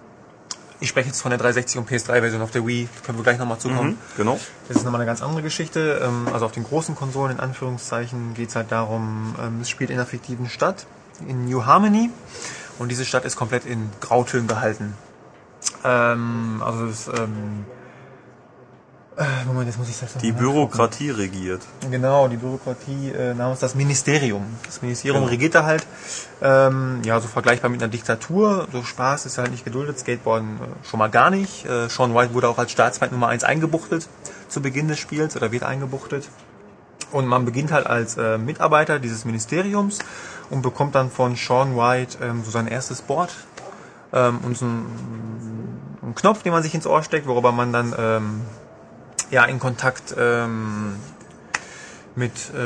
ich 0.80 0.90
spreche 0.90 1.08
jetzt 1.08 1.22
von 1.22 1.30
der 1.32 1.38
360 1.40 1.80
und 1.80 1.90
PS3-Version 1.90 2.42
auf 2.42 2.52
der 2.52 2.66
Wii, 2.66 2.88
können 3.06 3.18
wir 3.18 3.24
gleich 3.24 3.38
nochmal 3.38 3.58
zukommen. 3.58 3.92
Mhm, 3.92 3.98
genau. 4.18 4.40
Das 4.68 4.78
ist 4.78 4.84
nochmal 4.84 5.02
eine 5.02 5.08
ganz 5.08 5.22
andere 5.22 5.42
Geschichte. 5.42 6.02
Ähm, 6.04 6.28
Also 6.32 6.46
auf 6.46 6.52
den 6.52 6.64
großen 6.64 6.96
Konsolen, 6.96 7.34
in 7.34 7.40
Anführungszeichen, 7.40 8.34
geht 8.34 8.50
es 8.50 8.56
halt 8.56 8.72
darum, 8.72 9.36
ähm, 9.42 9.60
es 9.62 9.70
spielt 9.70 9.90
in 9.90 9.98
einer 9.98 10.06
fiktiven 10.06 10.48
Stadt, 10.50 10.86
in 11.28 11.46
New 11.46 11.66
Harmony. 11.66 12.10
Und 12.78 12.90
diese 12.90 13.04
Stadt 13.04 13.26
ist 13.26 13.36
komplett 13.36 13.66
in 13.66 13.90
Grautönen 14.00 14.48
gehalten. 14.48 14.94
Ähm, 15.84 16.62
also 16.66 16.86
es, 16.86 17.10
Moment, 19.48 19.68
jetzt 19.68 19.78
muss 19.78 19.90
ich 19.90 20.00
das 20.00 20.14
Die 20.14 20.32
Bürokratie 20.32 21.10
regiert. 21.10 21.62
Genau, 21.92 22.30
die 22.30 22.38
Bürokratie 22.38 23.10
äh, 23.12 23.34
namens 23.34 23.60
das 23.60 23.76
Ministerium. 23.76 24.46
Das 24.66 24.82
Ministerium 24.82 25.22
Genau. 25.24 25.32
regiert 25.32 25.56
da 25.56 25.64
halt, 25.66 25.86
ähm, 26.42 27.02
ja, 27.04 27.20
so 27.20 27.28
vergleichbar 27.28 27.70
mit 27.70 27.82
einer 27.84 27.92
Diktatur. 27.92 28.68
So 28.72 28.84
Spaß 28.84 29.26
ist 29.26 29.38
halt 29.38 29.52
nicht 29.52 29.66
geduldet, 29.66 30.00
Skateboarden 30.00 30.58
äh, 30.62 30.88
schon 30.88 31.00
mal 31.00 31.10
gar 31.10 31.32
nicht. 31.32 31.66
Äh, 31.66 31.90
Sean 31.90 32.16
White 32.16 32.34
wurde 32.34 32.48
auch 32.48 32.58
als 32.58 32.72
Staatsfeind 32.72 33.12
Nummer 33.12 33.28
1 33.28 33.44
eingebuchtet 33.44 34.08
zu 34.48 34.62
Beginn 34.62 34.88
des 34.88 35.00
Spiels 35.00 35.36
oder 35.36 35.52
wird 35.52 35.64
eingebuchtet. 35.64 36.30
Und 37.12 37.26
man 37.28 37.44
beginnt 37.44 37.72
halt 37.74 37.88
als 37.88 38.16
äh, 38.18 38.38
Mitarbeiter 38.38 39.00
dieses 39.00 39.26
Ministeriums 39.26 40.00
und 40.50 40.62
bekommt 40.62 40.96
dann 40.96 41.12
von 41.12 41.36
Sean 41.36 41.76
White 41.76 42.20
ähm, 42.22 42.44
so 42.46 42.52
sein 42.52 42.68
erstes 42.68 43.02
Board 43.02 43.32
ähm, 44.14 44.40
und 44.44 44.58
so 44.58 44.66
einen, 44.66 45.90
einen 46.04 46.16
Knopf, 46.16 46.44
den 46.44 46.54
man 46.54 46.64
sich 46.64 46.74
ins 46.74 46.88
Ohr 46.88 47.04
steckt, 47.04 47.28
worüber 47.28 47.52
man 47.52 47.74
dann 47.74 47.94
ähm, 47.98 48.42
ja 49.32 49.46
in 49.46 49.60
Kontakt 49.60 50.16
ähm, 50.18 50.96
mit 52.16 52.34
ähm, 52.56 52.60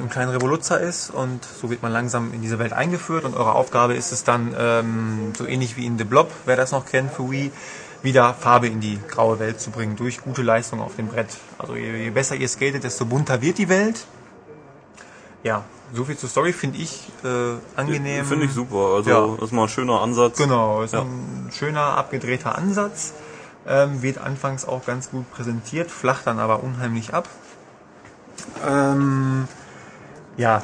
einem 0.00 0.08
kleinen 0.10 0.30
Revoluzzer 0.32 0.80
ist 0.80 1.10
und 1.10 1.44
so 1.44 1.70
wird 1.70 1.82
man 1.82 1.92
langsam 1.92 2.32
in 2.34 2.42
diese 2.42 2.58
Welt 2.58 2.72
eingeführt 2.72 3.24
und 3.24 3.34
eure 3.34 3.54
Aufgabe 3.54 3.94
ist 3.94 4.12
es 4.12 4.24
dann, 4.24 4.54
ähm, 4.58 5.32
so 5.36 5.46
ähnlich 5.46 5.76
wie 5.76 5.86
in 5.86 5.96
The 5.98 6.04
Blob, 6.04 6.30
wer 6.44 6.56
das 6.56 6.72
noch 6.72 6.84
kennt 6.86 7.12
für 7.12 7.30
Wii, 7.30 7.50
wieder 8.02 8.34
Farbe 8.34 8.66
in 8.68 8.80
die 8.80 8.98
graue 9.08 9.38
Welt 9.38 9.60
zu 9.60 9.70
bringen 9.70 9.96
durch 9.96 10.20
gute 10.20 10.42
Leistung 10.42 10.80
auf 10.80 10.96
dem 10.96 11.08
Brett. 11.08 11.28
Also 11.58 11.74
je, 11.74 11.96
je 12.04 12.10
besser 12.10 12.34
ihr 12.36 12.48
skatet, 12.48 12.84
desto 12.84 13.06
bunter 13.06 13.40
wird 13.40 13.58
die 13.58 13.68
Welt. 13.68 14.04
Ja, 15.42 15.64
so 15.94 16.04
viel 16.04 16.16
zur 16.16 16.28
Story 16.28 16.52
finde 16.52 16.78
ich 16.78 17.08
äh, 17.24 17.54
angenehm. 17.80 18.24
Finde 18.26 18.44
ich 18.44 18.52
super. 18.52 18.94
Also 18.96 19.10
Ja. 19.10 19.26
das 19.36 19.46
ist 19.46 19.52
mal 19.52 19.62
ein 19.62 19.68
schöner 19.68 20.00
Ansatz. 20.00 20.36
Genau, 20.38 20.82
ist 20.82 20.92
Ja. 20.92 21.00
ein 21.02 21.50
schöner, 21.52 21.96
abgedrehter 21.96 22.56
Ansatz. 22.58 23.14
Ähm, 23.68 24.02
wird 24.02 24.16
anfangs 24.18 24.64
auch 24.64 24.86
ganz 24.86 25.10
gut 25.10 25.30
präsentiert, 25.30 25.90
flacht 25.90 26.26
dann 26.26 26.38
aber 26.38 26.62
unheimlich 26.62 27.12
ab. 27.12 27.28
Ähm, 28.66 29.46
ja. 30.38 30.62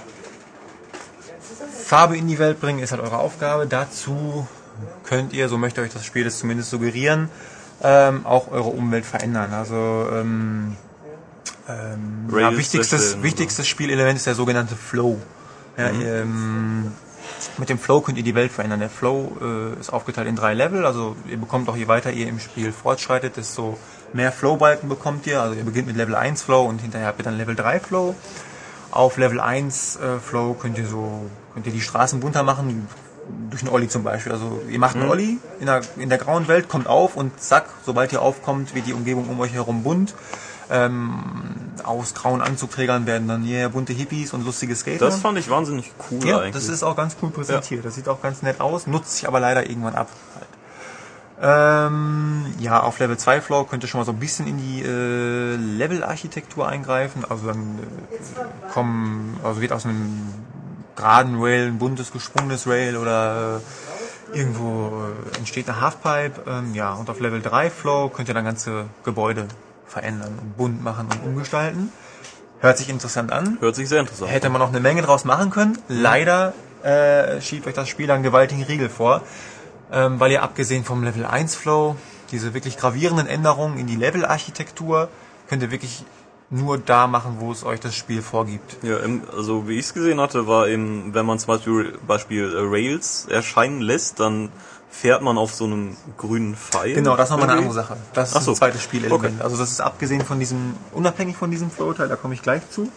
Farbe 1.84 2.16
in 2.16 2.26
die 2.28 2.38
Welt 2.38 2.60
bringen 2.60 2.78
ist 2.78 2.92
halt 2.92 3.02
eure 3.02 3.18
Aufgabe. 3.18 3.66
Dazu 3.66 4.48
könnt 5.04 5.34
ihr, 5.34 5.50
so 5.50 5.58
möchte 5.58 5.82
euch 5.82 5.92
das 5.92 6.04
Spiel 6.06 6.24
das 6.24 6.38
zumindest 6.38 6.70
suggerieren, 6.70 7.28
ähm, 7.82 8.24
auch 8.24 8.50
eure 8.50 8.70
Umwelt 8.70 9.04
verändern. 9.04 9.52
Also 9.52 10.08
ähm, 10.10 10.76
ähm, 11.68 12.28
ja, 12.36 12.56
wichtigstes, 12.56 13.02
erstellen, 13.02 13.22
wichtigstes 13.22 13.68
Spielelement 13.68 14.16
ist 14.16 14.26
der 14.26 14.34
sogenannte 14.34 14.76
Flow. 14.76 15.18
Ja, 15.76 15.92
Mhm. 15.92 16.02
ähm, 16.02 16.92
mit 17.58 17.68
dem 17.68 17.78
Flow 17.78 18.00
könnt 18.00 18.18
ihr 18.18 18.24
die 18.24 18.34
Welt 18.34 18.52
verändern. 18.52 18.80
Der 18.80 18.90
Flow 18.90 19.36
äh, 19.40 19.80
ist 19.80 19.92
aufgeteilt 19.92 20.28
in 20.28 20.36
drei 20.36 20.54
Level, 20.54 20.86
also 20.86 21.16
ihr 21.28 21.36
bekommt 21.36 21.68
auch 21.68 21.76
je 21.76 21.88
weiter 21.88 22.12
ihr 22.12 22.28
im 22.28 22.40
Spiel 22.40 22.72
fortschreitet, 22.72 23.36
desto 23.36 23.78
mehr 24.12 24.32
Flow-Balken 24.32 24.88
bekommt 24.88 25.26
ihr. 25.26 25.40
Also 25.40 25.54
ihr 25.54 25.64
beginnt 25.64 25.86
mit 25.86 25.96
Level 25.96 26.14
1 26.14 26.42
Flow 26.42 26.64
und 26.64 26.80
hinterher 26.80 27.08
habt 27.08 27.20
ihr 27.20 27.24
dann 27.24 27.36
Level 27.36 27.54
3 27.54 27.80
Flow. 27.80 28.14
Auf 28.90 29.16
Level 29.16 29.40
1 29.40 29.96
äh, 29.96 30.18
Flow 30.18 30.54
könnt 30.54 30.78
ihr 30.78 30.86
so 30.86 31.28
könnt 31.54 31.66
ihr 31.66 31.72
die 31.72 31.80
Straßen 31.80 32.20
bunter 32.20 32.42
machen, 32.42 32.88
durch 33.50 33.62
einen 33.62 33.72
Olli 33.72 33.88
zum 33.88 34.02
Beispiel. 34.02 34.32
Also 34.32 34.60
ihr 34.68 34.78
macht 34.78 34.96
einen 34.96 35.08
Olli 35.08 35.38
in 35.60 35.66
der, 35.66 35.82
in 35.96 36.08
der 36.08 36.18
grauen 36.18 36.48
Welt, 36.48 36.68
kommt 36.68 36.86
auf 36.86 37.16
und 37.16 37.40
zack, 37.40 37.66
sobald 37.84 38.12
ihr 38.12 38.22
aufkommt, 38.22 38.74
wird 38.74 38.86
die 38.86 38.92
Umgebung 38.92 39.28
um 39.28 39.40
euch 39.40 39.52
herum 39.52 39.82
bunt. 39.82 40.14
Ähm, 40.70 41.18
aus 41.82 42.14
grauen 42.14 42.40
Anzugträgern 42.40 43.06
werden 43.06 43.28
dann 43.28 43.42
hier 43.42 43.68
bunte 43.68 43.92
Hippies 43.92 44.32
und 44.32 44.44
lustige 44.44 44.74
Skater. 44.74 45.04
Das 45.06 45.18
fand 45.20 45.38
ich 45.38 45.50
wahnsinnig 45.50 45.92
cool 46.10 46.26
Ja, 46.26 46.38
eigentlich. 46.38 46.54
das 46.54 46.68
ist 46.68 46.82
auch 46.82 46.96
ganz 46.96 47.16
cool 47.20 47.30
präsentiert. 47.30 47.84
Das 47.84 47.94
sieht 47.96 48.08
auch 48.08 48.22
ganz 48.22 48.42
nett 48.42 48.60
aus, 48.60 48.86
nutzt 48.86 49.16
sich 49.16 49.28
aber 49.28 49.40
leider 49.40 49.68
irgendwann 49.68 49.94
ab. 49.94 50.08
Halt. 50.34 50.48
Ähm, 51.42 52.46
ja, 52.60 52.80
auf 52.80 52.98
Level 53.00 53.18
2 53.18 53.40
Flow 53.40 53.64
könnt 53.64 53.82
ihr 53.82 53.88
schon 53.88 54.00
mal 54.00 54.04
so 54.04 54.12
ein 54.12 54.18
bisschen 54.18 54.46
in 54.46 54.56
die 54.56 54.82
äh, 54.82 55.56
Level-Architektur 55.56 56.68
eingreifen. 56.68 57.24
Also 57.28 57.48
dann 57.48 57.78
äh, 57.80 58.70
kommen, 58.72 59.38
also 59.42 59.60
wird 59.60 59.72
aus 59.72 59.84
einem 59.84 60.28
geraden 60.96 61.42
Rail 61.42 61.66
ein 61.66 61.78
buntes 61.78 62.12
gesprungenes 62.12 62.66
Rail 62.68 62.96
oder 62.96 63.60
äh, 64.32 64.38
irgendwo 64.38 64.92
äh, 65.34 65.38
entsteht 65.38 65.68
eine 65.68 65.80
Halfpipe. 65.80 66.42
Ähm, 66.48 66.74
ja, 66.74 66.94
und 66.94 67.10
auf 67.10 67.20
Level 67.20 67.42
3 67.42 67.68
Flow 67.68 68.08
könnt 68.08 68.28
ihr 68.28 68.34
dann 68.34 68.44
ganze 68.44 68.86
Gebäude 69.04 69.48
verändern 69.94 70.38
und 70.40 70.56
bunt 70.56 70.82
machen 70.82 71.06
und 71.10 71.24
umgestalten. 71.24 71.90
Hört 72.60 72.78
sich 72.78 72.88
interessant 72.88 73.32
an. 73.32 73.58
Hört 73.60 73.76
sich 73.76 73.88
sehr 73.88 74.00
interessant 74.00 74.30
Hätte 74.30 74.46
an. 74.46 74.52
man 74.52 74.60
noch 74.60 74.68
eine 74.68 74.80
Menge 74.80 75.02
draus 75.02 75.24
machen 75.24 75.50
können. 75.50 75.78
Leider 75.88 76.52
äh, 76.82 77.40
schiebt 77.40 77.66
euch 77.66 77.74
das 77.74 77.88
Spiel 77.88 78.10
einen 78.10 78.22
gewaltigen 78.22 78.62
Riegel 78.62 78.88
vor, 78.88 79.22
ähm, 79.92 80.20
weil 80.20 80.32
ihr 80.32 80.42
abgesehen 80.42 80.84
vom 80.84 81.04
Level 81.04 81.24
1 81.24 81.54
Flow, 81.54 81.96
diese 82.30 82.54
wirklich 82.54 82.76
gravierenden 82.76 83.26
Änderungen 83.26 83.78
in 83.78 83.86
die 83.86 83.96
Level-Architektur, 83.96 85.08
könnt 85.48 85.62
ihr 85.62 85.70
wirklich 85.70 86.04
nur 86.50 86.78
da 86.78 87.06
machen, 87.06 87.36
wo 87.38 87.52
es 87.52 87.64
euch 87.64 87.80
das 87.80 87.94
Spiel 87.94 88.22
vorgibt. 88.22 88.78
Ja, 88.82 88.96
also 89.36 89.68
wie 89.68 89.78
ich 89.78 89.86
es 89.86 89.94
gesehen 89.94 90.20
hatte, 90.20 90.46
war 90.46 90.68
eben, 90.68 91.14
wenn 91.14 91.26
man 91.26 91.38
zum 91.38 91.48
Beispiel, 91.48 91.98
Beispiel 92.06 92.44
äh, 92.44 92.60
Rails 92.60 93.26
erscheinen 93.30 93.80
lässt, 93.80 94.20
dann 94.20 94.50
fährt 94.94 95.22
man 95.22 95.36
auf 95.38 95.54
so 95.54 95.64
einem 95.64 95.96
grünen 96.16 96.54
Pfeil. 96.54 96.94
Genau, 96.94 97.16
das 97.16 97.26
ist 97.26 97.30
nochmal 97.32 97.50
eine 97.50 97.58
andere 97.58 97.74
Sache. 97.74 97.96
Das 98.12 98.30
ist 98.30 98.36
Ach 98.36 98.42
so. 98.42 98.52
ein 98.52 98.56
zweites 98.56 98.82
Spielelement. 98.82 99.24
Okay. 99.24 99.34
Also 99.42 99.56
das 99.56 99.70
ist 99.70 99.80
abgesehen 99.80 100.22
von 100.22 100.38
diesem, 100.38 100.76
unabhängig 100.92 101.36
von 101.36 101.50
diesem 101.50 101.70
Flow-Teil, 101.70 102.08
da 102.08 102.16
komme 102.16 102.34
ich 102.34 102.42
gleich 102.42 102.62
zu. 102.70 102.90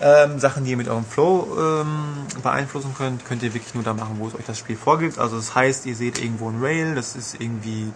Ähm, 0.00 0.38
Sachen, 0.38 0.64
die 0.64 0.70
ihr 0.70 0.76
mit 0.76 0.88
eurem 0.88 1.04
Flow 1.04 1.48
ähm, 1.58 2.26
beeinflussen 2.42 2.94
könnt, 2.96 3.24
könnt 3.26 3.42
ihr 3.42 3.52
wirklich 3.52 3.74
nur 3.74 3.84
da 3.84 3.94
machen, 3.94 4.16
wo 4.18 4.28
es 4.28 4.34
euch 4.34 4.46
das 4.46 4.58
Spiel 4.58 4.76
vorgibt. 4.76 5.18
Also 5.18 5.36
das 5.36 5.54
heißt, 5.54 5.86
ihr 5.86 5.96
seht 5.96 6.18
irgendwo 6.18 6.48
ein 6.48 6.62
Rail, 6.62 6.94
das 6.94 7.14
ist 7.14 7.40
irgendwie 7.40 7.92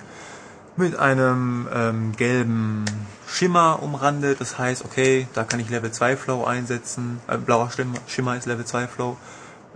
mit 0.77 0.97
einem 0.97 1.69
ähm, 1.73 2.13
gelben 2.17 2.85
Schimmer 3.27 3.83
umrandet. 3.83 4.41
Das 4.41 4.59
heißt, 4.59 4.85
okay, 4.85 5.27
da 5.33 5.45
kann 5.45 5.59
ich 5.61 5.71
Level 5.71 5.91
2 5.91 6.17
Flow 6.17 6.45
einsetzen. 6.45 7.21
Äh, 7.29 7.39
blauer 7.39 7.71
Schimmer, 7.71 7.99
Schimmer 8.07 8.37
ist 8.37 8.47
Level 8.47 8.65
2 8.65 8.89
Flow. 8.89 9.17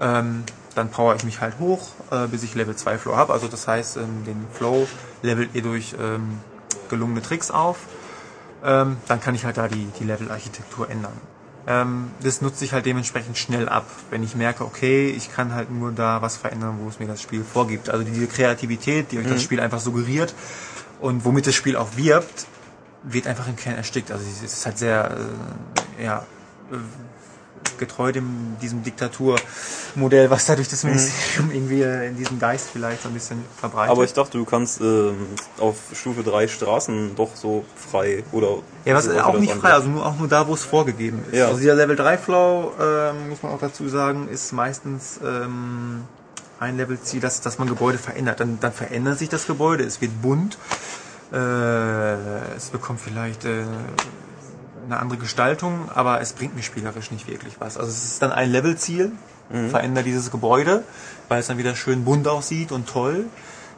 Ähm, 0.01 0.45
dann 0.77 0.91
power 0.91 1.15
ich 1.17 1.25
mich 1.25 1.41
halt 1.41 1.59
hoch, 1.59 1.89
äh, 2.11 2.27
bis 2.29 2.43
ich 2.43 2.55
Level 2.55 2.77
2 2.77 2.99
Flow 2.99 3.17
habe. 3.17 3.33
Also 3.33 3.49
das 3.49 3.67
heißt, 3.67 3.97
ähm, 3.97 4.25
den 4.25 4.47
Flow 4.53 4.87
levelt 5.23 5.51
ihr 5.55 5.63
durch 5.63 5.95
ähm, 5.99 6.41
gelungene 6.89 7.23
Tricks 7.23 7.51
auf. 7.51 7.79
Ähm, 8.65 8.99
dann 9.09 9.21
kann 9.21 9.35
ich 9.35 9.45
halt 9.45 9.57
da 9.57 9.69
die, 9.69 9.89
die 9.99 10.05
Level-Architektur 10.05 10.91
ändern. 10.91 11.13
Ähm, 11.67 12.11
das 12.23 12.43
nutze 12.43 12.65
ich 12.65 12.73
halt 12.73 12.87
dementsprechend 12.87 13.39
schnell 13.39 13.69
ab, 13.69 13.87
wenn 14.11 14.23
ich 14.23 14.37
merke, 14.37 14.65
okay, 14.65 15.11
ich 15.11 15.33
kann 15.33 15.53
halt 15.53 15.71
nur 15.71 15.93
da 15.93 16.23
was 16.23 16.37
verändern, 16.37 16.77
wo 16.81 16.89
es 16.89 17.01
mir 17.01 17.07
das 17.07 17.21
Spiel 17.21 17.43
vorgibt. 17.43 17.91
Also 17.91 18.05
diese 18.05 18.27
Kreativität, 18.27 19.11
die 19.11 19.19
euch 19.19 19.27
das 19.27 19.43
Spiel 19.43 19.61
einfach 19.61 19.81
suggeriert 19.81 20.35
und 21.01 21.25
womit 21.25 21.47
das 21.47 21.55
Spiel 21.55 21.77
auch 21.77 21.97
wirbt, 21.97 22.47
wird 23.03 23.27
einfach 23.27 23.49
im 23.49 23.57
Kern 23.57 23.77
erstickt. 23.77 24.13
Also 24.13 24.25
es 24.25 24.43
ist 24.43 24.65
halt 24.67 24.79
sehr, 24.79 25.17
äh, 25.99 26.05
ja, 26.05 26.27
äh, 26.71 26.77
getreu 27.79 28.13
dem, 28.13 28.57
diesem 28.61 28.83
Diktaturmodell, 28.83 30.31
was 30.31 30.47
da 30.47 30.57
durch 30.57 30.69
das 30.69 30.85
Ministerium 30.85 31.51
irgendwie 31.51 31.83
äh, 31.83 32.09
in 32.09 32.17
diesem 32.17 32.39
Geist 32.39 32.69
vielleicht 32.73 33.03
so 33.03 33.09
ein 33.09 33.15
bisschen 33.15 33.45
verbreitet. 33.59 33.91
Aber 33.91 34.05
ich 34.05 34.13
dachte, 34.13 34.39
du 34.39 34.45
kannst 34.45 34.81
ähm, 34.81 35.27
auf 35.59 35.77
Stufe 35.95 36.23
3 36.23 36.49
Straßen 36.49 37.17
doch 37.17 37.35
so 37.35 37.65
frei 37.75 38.25
oder. 38.33 38.59
Ja, 38.85 38.95
was 38.95 39.05
so 39.05 39.19
auch 39.19 39.39
nicht 39.39 39.53
frei, 39.55 39.73
also 39.73 39.89
nur, 39.89 40.05
auch 40.05 40.19
nur 40.19 40.29
da, 40.29 40.47
wo 40.47 40.55
es 40.55 40.65
vorgegeben 40.65 41.25
ist. 41.31 41.39
Ja. 41.39 41.47
Also 41.47 41.59
dieser 41.59 41.75
Level 41.75 41.97
3 41.97 42.19
Flow, 42.19 42.73
ähm, 42.81 43.31
muss 43.31 43.43
man 43.43 43.53
auch 43.53 43.61
dazu 43.61 43.89
sagen, 43.89 44.29
ist 44.29 44.53
meistens 44.53 45.21
ähm, 45.25 46.05
ein 46.61 46.77
Levelziel, 46.77 47.21
dass, 47.21 47.41
dass 47.41 47.59
man 47.59 47.69
Gebäude 47.69 47.99
verändert. 47.99 48.41
Dann, 48.41 48.59
dann 48.61 48.73
verändert 48.73 49.19
sich 49.19 49.29
das 49.29 49.47
Gebäude, 49.47 49.85
es 49.85 50.01
wird 50.01 50.23
bunt, 50.23 50.59
äh, 51.33 52.57
es 52.57 52.71
bekommt 52.71 53.01
vielleicht 53.01 53.45
äh, 53.45 53.65
eine 54.87 54.99
andere 54.99 55.19
Gestaltung, 55.19 55.91
aber 55.95 56.21
es 56.21 56.33
bringt 56.33 56.57
mir 56.57 56.63
spielerisch 56.63 57.11
nicht 57.11 57.29
wirklich 57.29 57.61
was. 57.61 57.77
Also 57.77 57.91
es 57.91 58.05
ist 58.05 58.23
dann 58.23 58.33
ein 58.33 58.51
Levelziel, 58.51 59.13
verändere 59.69 60.05
dieses 60.05 60.31
Gebäude, 60.31 60.83
weil 61.29 61.41
es 61.41 61.47
dann 61.47 61.59
wieder 61.59 61.77
schön 61.77 62.05
bunt 62.05 62.27
aussieht 62.27 62.73
und 62.73 62.89
toll. 62.89 63.27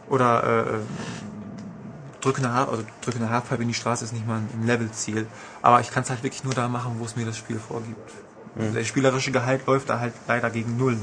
Oder 0.09 0.65
äh, 0.67 2.23
drückende, 2.23 2.53
Haar, 2.53 2.71
also 2.71 2.85
drückende 3.03 3.29
Halfpipe 3.29 3.63
in 3.63 3.69
die 3.69 3.75
Straße 3.75 4.05
ist 4.05 4.13
nicht 4.13 4.27
mal 4.27 4.39
ein 4.39 4.67
Levelziel. 4.67 5.27
Aber 5.61 5.81
ich 5.81 5.91
kann 5.91 6.05
es 6.05 6.11
halt 6.11 6.23
wirklich 6.23 6.45
nur 6.45 6.55
da 6.55 6.69
machen, 6.69 6.97
wo 6.99 7.05
es 7.05 7.17
mir 7.17 7.27
das 7.27 7.37
Spiel 7.37 7.59
vorgibt. 7.59 8.11
Der 8.59 8.83
spielerische 8.83 9.31
Gehalt 9.31 9.67
läuft 9.67 9.89
da 9.89 10.01
halt 10.01 10.15
leider 10.27 10.51
gegen 10.51 10.77
Null. 10.77 10.97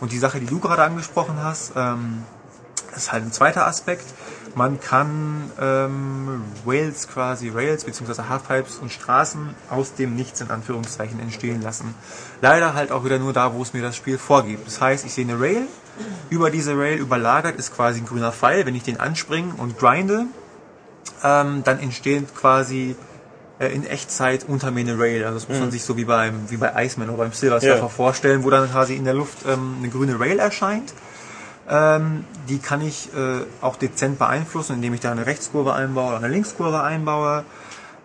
Und 0.00 0.12
die 0.12 0.18
Sache, 0.18 0.40
die 0.40 0.46
du 0.46 0.60
gerade 0.60 0.82
angesprochen 0.82 1.42
hast, 1.42 1.72
ähm, 1.76 2.22
das 2.92 3.04
ist 3.04 3.12
halt 3.12 3.24
ein 3.24 3.32
zweiter 3.32 3.66
Aspekt. 3.66 4.04
Man 4.54 4.80
kann 4.80 5.50
ähm, 5.58 6.42
Rails 6.66 7.08
quasi, 7.08 7.48
Rails 7.48 7.84
bzw. 7.84 8.24
Halfpipes 8.28 8.76
und 8.76 8.92
Straßen 8.92 9.54
aus 9.70 9.94
dem 9.94 10.14
Nichts 10.14 10.42
in 10.42 10.50
Anführungszeichen 10.50 11.18
entstehen 11.20 11.62
lassen. 11.62 11.94
Leider 12.42 12.74
halt 12.74 12.92
auch 12.92 13.04
wieder 13.04 13.18
nur 13.18 13.32
da, 13.32 13.54
wo 13.54 13.62
es 13.62 13.72
mir 13.72 13.80
das 13.80 13.96
Spiel 13.96 14.18
vorgibt. 14.18 14.66
Das 14.66 14.80
heißt, 14.80 15.06
ich 15.06 15.14
sehe 15.14 15.24
eine 15.26 15.40
Rail, 15.40 15.62
über 16.28 16.50
diese 16.50 16.76
Rail 16.76 16.98
überlagert 16.98 17.56
ist 17.56 17.74
quasi 17.74 18.00
ein 18.00 18.06
grüner 18.06 18.32
Pfeil. 18.32 18.66
Wenn 18.66 18.74
ich 18.74 18.82
den 18.82 19.00
anspringe 19.00 19.54
und 19.56 19.78
grinde, 19.78 20.26
ähm, 21.24 21.62
dann 21.64 21.78
entstehen 21.80 22.26
quasi 22.34 22.94
äh, 23.58 23.68
in 23.68 23.86
Echtzeit 23.86 24.44
unter 24.46 24.70
mir 24.70 24.80
eine 24.80 24.98
Rail. 24.98 25.24
Also 25.24 25.38
das 25.38 25.48
muss 25.48 25.60
man 25.60 25.70
sich 25.70 25.82
so 25.82 25.96
wie 25.96 26.04
beim 26.04 26.50
wie 26.50 26.56
bei 26.56 26.72
Iceman 26.84 27.08
oder 27.08 27.18
beim 27.18 27.32
Silver 27.32 27.60
Surfer 27.60 27.76
Ja. 27.76 27.88
vorstellen, 27.88 28.44
wo 28.44 28.50
dann 28.50 28.70
quasi 28.70 28.96
in 28.96 29.04
der 29.04 29.14
Luft 29.14 29.38
ähm, 29.46 29.76
eine 29.78 29.88
grüne 29.88 30.18
Rail 30.20 30.38
erscheint. 30.38 30.92
Ähm, 31.72 32.26
die 32.50 32.58
kann 32.58 32.82
ich 32.82 33.08
äh, 33.14 33.46
auch 33.62 33.76
dezent 33.76 34.18
beeinflussen, 34.18 34.74
indem 34.74 34.92
ich 34.92 35.00
da 35.00 35.10
eine 35.10 35.24
Rechtskurve 35.24 35.72
einbaue 35.72 36.08
oder 36.08 36.18
eine 36.18 36.28
Linkskurve 36.28 36.82
einbaue. 36.82 37.44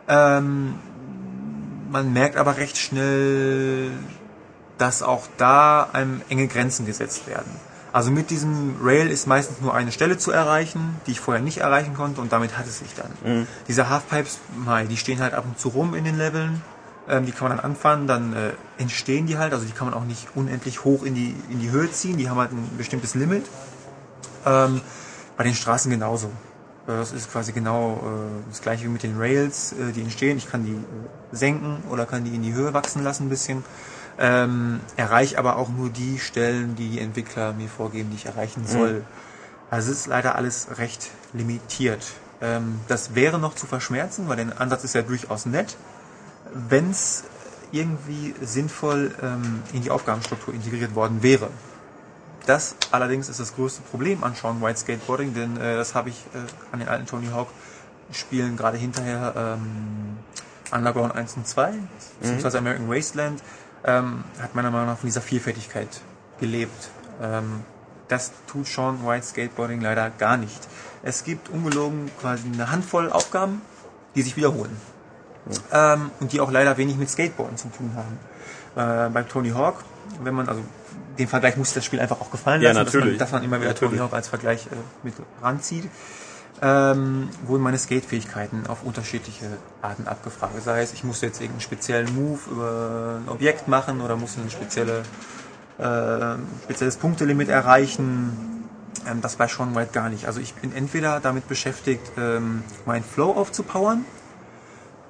Ähm, 0.07 0.75
man 1.91 2.13
merkt 2.13 2.37
aber 2.37 2.55
recht 2.55 2.77
schnell, 2.77 3.91
dass 4.77 5.03
auch 5.03 5.27
da 5.35 5.89
einem 5.91 6.21
enge 6.29 6.47
Grenzen 6.47 6.85
gesetzt 6.85 7.27
werden. 7.27 7.51
Also 7.91 8.09
mit 8.09 8.29
diesem 8.29 8.77
Rail 8.81 9.09
ist 9.09 9.27
meistens 9.27 9.59
nur 9.59 9.73
eine 9.73 9.91
Stelle 9.91 10.17
zu 10.17 10.31
erreichen, 10.31 10.95
die 11.05 11.11
ich 11.11 11.19
vorher 11.19 11.43
nicht 11.43 11.57
erreichen 11.57 11.93
konnte 11.93 12.21
und 12.21 12.31
damit 12.31 12.57
hat 12.57 12.67
es 12.67 12.79
sich 12.79 12.93
dann. 12.95 13.11
Diese 13.67 13.89
Halfpipes, 13.89 14.39
die 14.89 14.97
stehen 14.97 15.19
halt 15.19 15.33
ab 15.33 15.43
und 15.45 15.59
zu 15.59 15.69
rum 15.69 15.93
in 15.93 16.05
den 16.05 16.17
Leveln, 16.17 16.61
ähm, 17.09 17.25
die 17.25 17.31
kann 17.31 17.47
man 17.47 17.57
dann 17.57 17.65
anfahren, 17.65 18.07
dann 18.07 18.33
äh, 18.33 18.51
entstehen 18.77 19.27
die 19.27 19.37
halt, 19.37 19.53
also 19.53 19.65
die 19.65 19.71
kann 19.71 19.87
man 19.89 19.93
auch 19.93 20.05
nicht 20.05 20.27
unendlich 20.35 20.83
hoch 20.83 21.03
in 21.03 21.15
die, 21.15 21.35
in 21.49 21.59
die 21.59 21.71
Höhe 21.71 21.91
ziehen, 21.91 22.17
die 22.17 22.29
haben 22.29 22.37
halt 22.37 22.51
ein 22.51 22.69
bestimmtes 22.77 23.15
Limit. 23.15 23.45
Ähm, 24.45 24.81
bei 25.37 25.43
den 25.43 25.53
Straßen 25.53 25.89
genauso. 25.91 26.27
Äh, 26.87 26.97
Das 26.97 27.11
ist 27.11 27.31
quasi 27.31 27.51
genau 27.51 28.01
äh, 28.03 28.49
das 28.49 28.61
gleiche 28.61 28.85
wie 28.85 28.89
mit 28.89 29.03
den 29.03 29.17
Rails, 29.17 29.73
äh, 29.73 29.91
die 29.93 30.01
entstehen. 30.01 30.37
Ich 30.37 30.49
kann 30.49 30.65
die 30.65 30.73
äh, 30.73 31.35
senken 31.35 31.83
oder 31.89 32.05
kann 32.05 32.23
die 32.23 32.35
in 32.35 32.41
die 32.43 32.53
Höhe 32.53 32.73
wachsen 32.73 33.03
lassen 33.03 33.27
ein 33.27 33.29
bisschen. 33.29 33.63
Ähm, 34.19 34.79
erreiche 34.95 35.37
aber 35.37 35.57
auch 35.57 35.69
nur 35.69 35.89
die 35.89 36.17
Stellen, 36.17 36.75
die 36.75 36.89
die 36.89 36.99
Entwickler 36.99 37.53
mir 37.53 37.69
vorgeben, 37.69 38.09
die 38.09 38.15
ich 38.15 38.25
erreichen 38.25 38.65
soll. 38.65 39.03
Also 39.69 39.91
es 39.91 39.99
ist 39.99 40.07
leider 40.07 40.35
alles 40.35 40.69
recht 40.79 41.11
limitiert. 41.33 42.03
Ähm, 42.41 42.79
das 42.87 43.13
wäre 43.13 43.37
noch 43.37 43.53
zu 43.53 43.67
verschmerzen, 43.67 44.27
weil 44.27 44.37
der 44.37 44.59
Ansatz 44.59 44.83
ist 44.83 44.95
ja 44.95 45.03
durchaus 45.03 45.45
nett, 45.45 45.77
wenn 46.53 46.91
es 46.91 47.23
irgendwie 47.71 48.33
sinnvoll 48.41 49.13
ähm, 49.21 49.61
in 49.73 49.81
die 49.81 49.91
Aufgabenstruktur 49.91 50.53
integriert 50.53 50.95
worden 50.95 51.21
wäre. 51.21 51.49
Das 52.45 52.75
allerdings 52.91 53.27
ist 53.27 53.39
das 53.39 53.55
größte 53.55 53.81
Problem 53.81 54.23
an 54.23 54.33
Sean 54.33 54.61
White 54.61 54.79
Skateboarding, 54.79 55.33
denn 55.33 55.57
äh, 55.57 55.75
das 55.75 55.95
habe 55.95 56.09
ich 56.09 56.15
äh, 56.33 56.37
an 56.71 56.79
den 56.79 56.87
alten 56.87 57.05
Tony 57.05 57.27
Hawk 57.27 57.49
Spielen 58.11 58.55
gerade 58.55 58.77
hinterher 58.77 59.33
ähm, 59.35 60.17
Underground 60.71 61.13
1 61.13 61.35
und 61.35 61.47
2, 61.47 61.73
beziehungsweise 62.21 62.57
American 62.57 62.89
Wasteland, 62.89 63.43
ähm, 63.83 64.23
hat 64.39 64.55
meiner 64.55 64.71
Meinung 64.71 64.87
nach 64.87 64.97
von 64.97 65.07
dieser 65.07 65.19
Vielfältigkeit 65.19 65.89
gelebt. 66.39 66.89
Ähm, 67.21 67.65
das 68.07 68.31
tut 68.47 68.65
Sean 68.65 69.05
White 69.05 69.25
Skateboarding 69.25 69.81
leider 69.81 70.09
gar 70.09 70.37
nicht. 70.37 70.67
Es 71.03 71.25
gibt 71.25 71.49
ungelogen 71.49 72.09
quasi 72.21 72.47
eine 72.47 72.71
Handvoll 72.71 73.11
Aufgaben, 73.11 73.61
die 74.15 74.21
sich 74.21 74.37
wiederholen. 74.37 74.75
Ähm, 75.71 76.11
und 76.19 76.31
die 76.31 76.39
auch 76.39 76.51
leider 76.51 76.77
wenig 76.77 76.97
mit 76.97 77.09
Skateboarden 77.09 77.57
zu 77.57 77.69
tun 77.69 77.91
haben. 77.95 79.07
Äh, 79.07 79.09
beim 79.09 79.27
Tony 79.27 79.49
Hawk, 79.49 79.83
wenn 80.23 80.35
man, 80.35 80.47
also 80.49 80.61
den 81.17 81.27
Vergleich 81.27 81.57
muss 81.57 81.73
das 81.73 81.83
Spiel 81.85 81.99
einfach 81.99 82.21
auch 82.21 82.31
gefallen 82.31 82.61
Ja, 82.61 82.71
lassen, 82.71 82.85
dass 82.85 82.93
man, 82.93 83.17
dass 83.17 83.31
man 83.31 83.43
immer 83.43 83.57
wieder 83.59 83.69
Natürlich. 83.69 83.97
Tony 83.97 84.01
Hawk 84.07 84.13
als 84.13 84.27
Vergleich 84.27 84.67
äh, 84.67 84.75
mit 85.03 85.13
ranzieht. 85.41 85.89
Ähm, 86.59 87.29
wurden 87.45 87.61
meine 87.61 87.77
Skate-Fähigkeiten 87.77 88.65
auf 88.67 88.81
unterschiedliche 88.83 89.45
Arten 89.83 90.07
abgefragt. 90.07 90.53
Sei 90.63 90.81
es, 90.81 90.91
ich 90.91 91.03
musste 91.03 91.27
jetzt 91.27 91.39
irgendeinen 91.39 91.61
speziellen 91.61 92.15
Move 92.15 92.39
über 92.49 93.19
ein 93.23 93.29
Objekt 93.29 93.67
machen 93.67 94.01
oder 94.01 94.15
musste 94.15 94.41
ein 94.41 94.49
spezielle, 94.49 95.03
äh, 95.77 96.63
spezielles 96.63 96.97
Punktelimit 96.97 97.49
erreichen. 97.49 98.57
Ähm, 99.07 99.21
das 99.21 99.35
bei 99.35 99.47
Sean 99.47 99.75
White 99.75 99.91
gar 99.91 100.09
nicht. 100.09 100.25
Also 100.25 100.39
ich 100.39 100.55
bin 100.55 100.73
entweder 100.73 101.19
damit 101.19 101.47
beschäftigt, 101.47 102.11
ähm, 102.17 102.63
meinen 102.85 103.03
Flow 103.03 103.31
aufzupowern, 103.33 104.05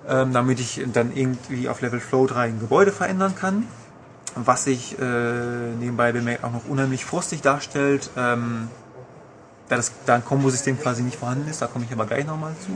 ähm, 0.07 0.33
damit 0.33 0.59
ich 0.59 0.81
dann 0.93 1.15
irgendwie 1.15 1.69
auf 1.69 1.81
Level 1.81 1.99
Flow 1.99 2.27
3 2.27 2.47
ein 2.47 2.59
Gebäude 2.59 2.91
verändern 2.91 3.35
kann. 3.35 3.67
Was 4.35 4.65
sich 4.65 4.97
äh, 4.99 5.03
nebenbei 5.79 6.11
bemerkt 6.11 6.43
auch 6.43 6.51
noch 6.51 6.67
unheimlich 6.67 7.05
frustig 7.05 7.41
darstellt, 7.41 8.11
ähm, 8.15 8.69
da 9.67 9.75
das 9.75 9.91
da 10.05 10.15
ein 10.15 10.23
Kombosystem 10.23 10.79
quasi 10.79 11.01
nicht 11.01 11.17
vorhanden 11.17 11.49
ist, 11.49 11.61
da 11.61 11.67
komme 11.67 11.85
ich 11.85 11.91
aber 11.91 12.05
gleich 12.05 12.25
nochmal 12.25 12.53
zu. 12.59 12.71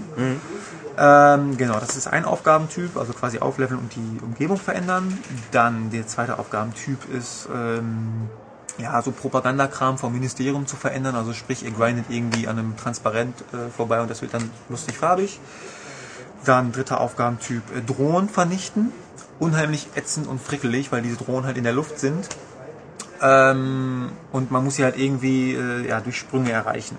Ähm, 0.97 1.57
genau, 1.57 1.79
das 1.79 1.95
ist 1.95 2.07
ein 2.07 2.25
Aufgabentyp, 2.25 2.97
also 2.97 3.13
quasi 3.13 3.39
aufleveln 3.39 3.79
und 3.79 3.95
die 3.95 4.19
Umgebung 4.21 4.57
verändern. 4.57 5.17
Dann 5.51 5.89
der 5.91 6.07
zweite 6.07 6.37
Aufgabentyp 6.37 7.09
ist 7.13 7.47
ähm, 7.53 8.29
ja 8.77 9.01
so 9.01 9.11
Propagandakram 9.11 9.97
vom 9.97 10.11
Ministerium 10.13 10.67
zu 10.67 10.75
verändern, 10.75 11.15
also 11.15 11.33
sprich 11.33 11.63
ihr 11.63 11.71
grindet 11.71 12.05
irgendwie 12.09 12.47
an 12.47 12.59
einem 12.59 12.75
Transparent 12.75 13.41
äh, 13.53 13.69
vorbei 13.69 14.01
und 14.01 14.09
das 14.09 14.21
wird 14.21 14.33
dann 14.33 14.49
lustig 14.67 14.97
farbig. 14.97 15.39
Dann 16.45 16.71
dritter 16.71 16.99
Aufgabentyp, 16.99 17.63
äh, 17.75 17.81
Drohnen 17.81 18.29
vernichten. 18.29 18.91
Unheimlich 19.39 19.87
ätzend 19.95 20.27
und 20.27 20.41
frickelig, 20.41 20.91
weil 20.91 21.01
diese 21.01 21.17
Drohnen 21.17 21.45
halt 21.45 21.57
in 21.57 21.63
der 21.63 21.73
Luft 21.73 21.99
sind. 21.99 22.29
Ähm, 23.21 24.11
und 24.31 24.51
man 24.51 24.63
muss 24.63 24.75
sie 24.75 24.83
halt 24.83 24.97
irgendwie 24.97 25.53
äh, 25.53 25.87
ja, 25.87 26.01
durch 26.01 26.17
Sprünge 26.17 26.51
erreichen. 26.51 26.97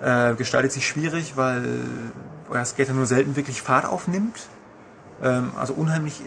Äh, 0.00 0.34
gestaltet 0.34 0.72
sich 0.72 0.86
schwierig, 0.86 1.36
weil 1.36 1.80
euer 2.50 2.64
Skater 2.64 2.92
nur 2.92 3.06
selten 3.06 3.36
wirklich 3.36 3.62
Fahrt 3.62 3.86
aufnimmt. 3.86 4.48
Ähm, 5.22 5.52
also 5.56 5.74
unheimlich 5.74 6.20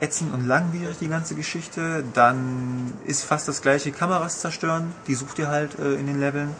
ätzend 0.00 0.32
und 0.32 0.46
langwierig 0.46 0.98
die 0.98 1.08
ganze 1.08 1.34
Geschichte. 1.34 2.04
Dann 2.14 2.92
ist 3.06 3.24
fast 3.24 3.48
das 3.48 3.62
gleiche 3.62 3.90
Kameras 3.90 4.40
zerstören. 4.40 4.94
Die 5.06 5.14
sucht 5.14 5.38
ihr 5.38 5.48
halt 5.48 5.78
äh, 5.78 5.94
in 5.94 6.06
den 6.06 6.20
Leveln. 6.20 6.54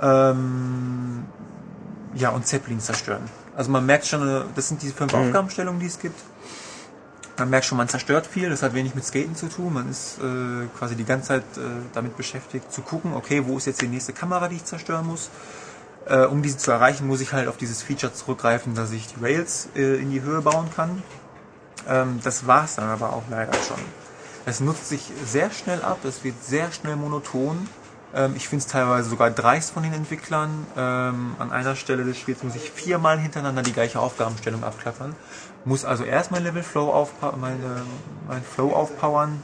Ähm, 0.00 1.24
ja, 2.14 2.30
und 2.30 2.46
Zeppelins 2.46 2.86
zerstören. 2.86 3.22
Also 3.56 3.70
man 3.70 3.86
merkt 3.86 4.06
schon, 4.06 4.26
äh, 4.26 4.42
das 4.54 4.68
sind 4.68 4.82
diese 4.82 4.94
fünf 4.94 5.14
Aufgabenstellungen, 5.14 5.80
die 5.80 5.86
es 5.86 5.98
gibt. 5.98 6.18
Man 7.36 7.50
merkt 7.50 7.66
schon, 7.66 7.78
man 7.78 7.88
zerstört 7.88 8.26
viel, 8.26 8.48
das 8.48 8.62
hat 8.62 8.74
wenig 8.74 8.94
mit 8.94 9.04
Skaten 9.04 9.34
zu 9.34 9.48
tun. 9.48 9.72
Man 9.72 9.90
ist 9.90 10.18
äh, 10.18 10.66
quasi 10.78 10.94
die 10.94 11.04
ganze 11.04 11.28
Zeit 11.28 11.42
äh, 11.56 11.60
damit 11.92 12.16
beschäftigt 12.16 12.72
zu 12.72 12.82
gucken, 12.82 13.12
okay, 13.12 13.42
wo 13.44 13.56
ist 13.56 13.66
jetzt 13.66 13.82
die 13.82 13.88
nächste 13.88 14.12
Kamera, 14.12 14.48
die 14.48 14.56
ich 14.56 14.64
zerstören 14.64 15.06
muss. 15.06 15.30
Äh, 16.06 16.26
um 16.26 16.42
diese 16.42 16.58
zu 16.58 16.70
erreichen, 16.70 17.06
muss 17.06 17.20
ich 17.20 17.32
halt 17.32 17.48
auf 17.48 17.56
dieses 17.56 17.82
Feature 17.82 18.12
zurückgreifen, 18.12 18.74
dass 18.74 18.92
ich 18.92 19.08
die 19.08 19.24
Rails 19.24 19.68
äh, 19.74 19.96
in 19.96 20.10
die 20.10 20.22
Höhe 20.22 20.42
bauen 20.42 20.68
kann. 20.74 21.02
Ähm, 21.88 22.20
das 22.22 22.46
war's 22.46 22.76
dann 22.76 22.88
aber 22.88 23.12
auch 23.12 23.24
leider 23.30 23.54
schon. 23.54 23.80
Es 24.46 24.60
nutzt 24.60 24.88
sich 24.88 25.10
sehr 25.26 25.50
schnell 25.50 25.82
ab, 25.82 26.04
es 26.04 26.22
wird 26.22 26.42
sehr 26.44 26.70
schnell 26.72 26.96
monoton. 26.96 27.66
Ähm, 28.14 28.34
ich 28.36 28.48
finde 28.48 28.64
es 28.64 28.70
teilweise 28.70 29.08
sogar 29.08 29.30
dreist 29.30 29.72
von 29.72 29.82
den 29.82 29.92
Entwicklern. 29.92 30.66
Ähm, 30.76 31.34
an 31.38 31.50
einer 31.52 31.76
Stelle 31.76 32.04
des 32.04 32.18
Spiels 32.18 32.42
muss 32.42 32.54
ich 32.54 32.70
viermal 32.70 33.18
hintereinander 33.18 33.62
die 33.62 33.72
gleiche 33.72 33.98
Aufgabenstellung 34.00 34.62
abklappern. 34.62 35.14
Muss 35.64 35.84
also 35.84 36.04
erst 36.04 36.30
mein 36.30 36.42
Level 36.44 36.62
Flow 36.62 36.92
aufpa 36.92 37.32
meine, 37.40 37.82
mein 38.28 38.42
Flow 38.42 38.72
aufpowern, 38.72 39.42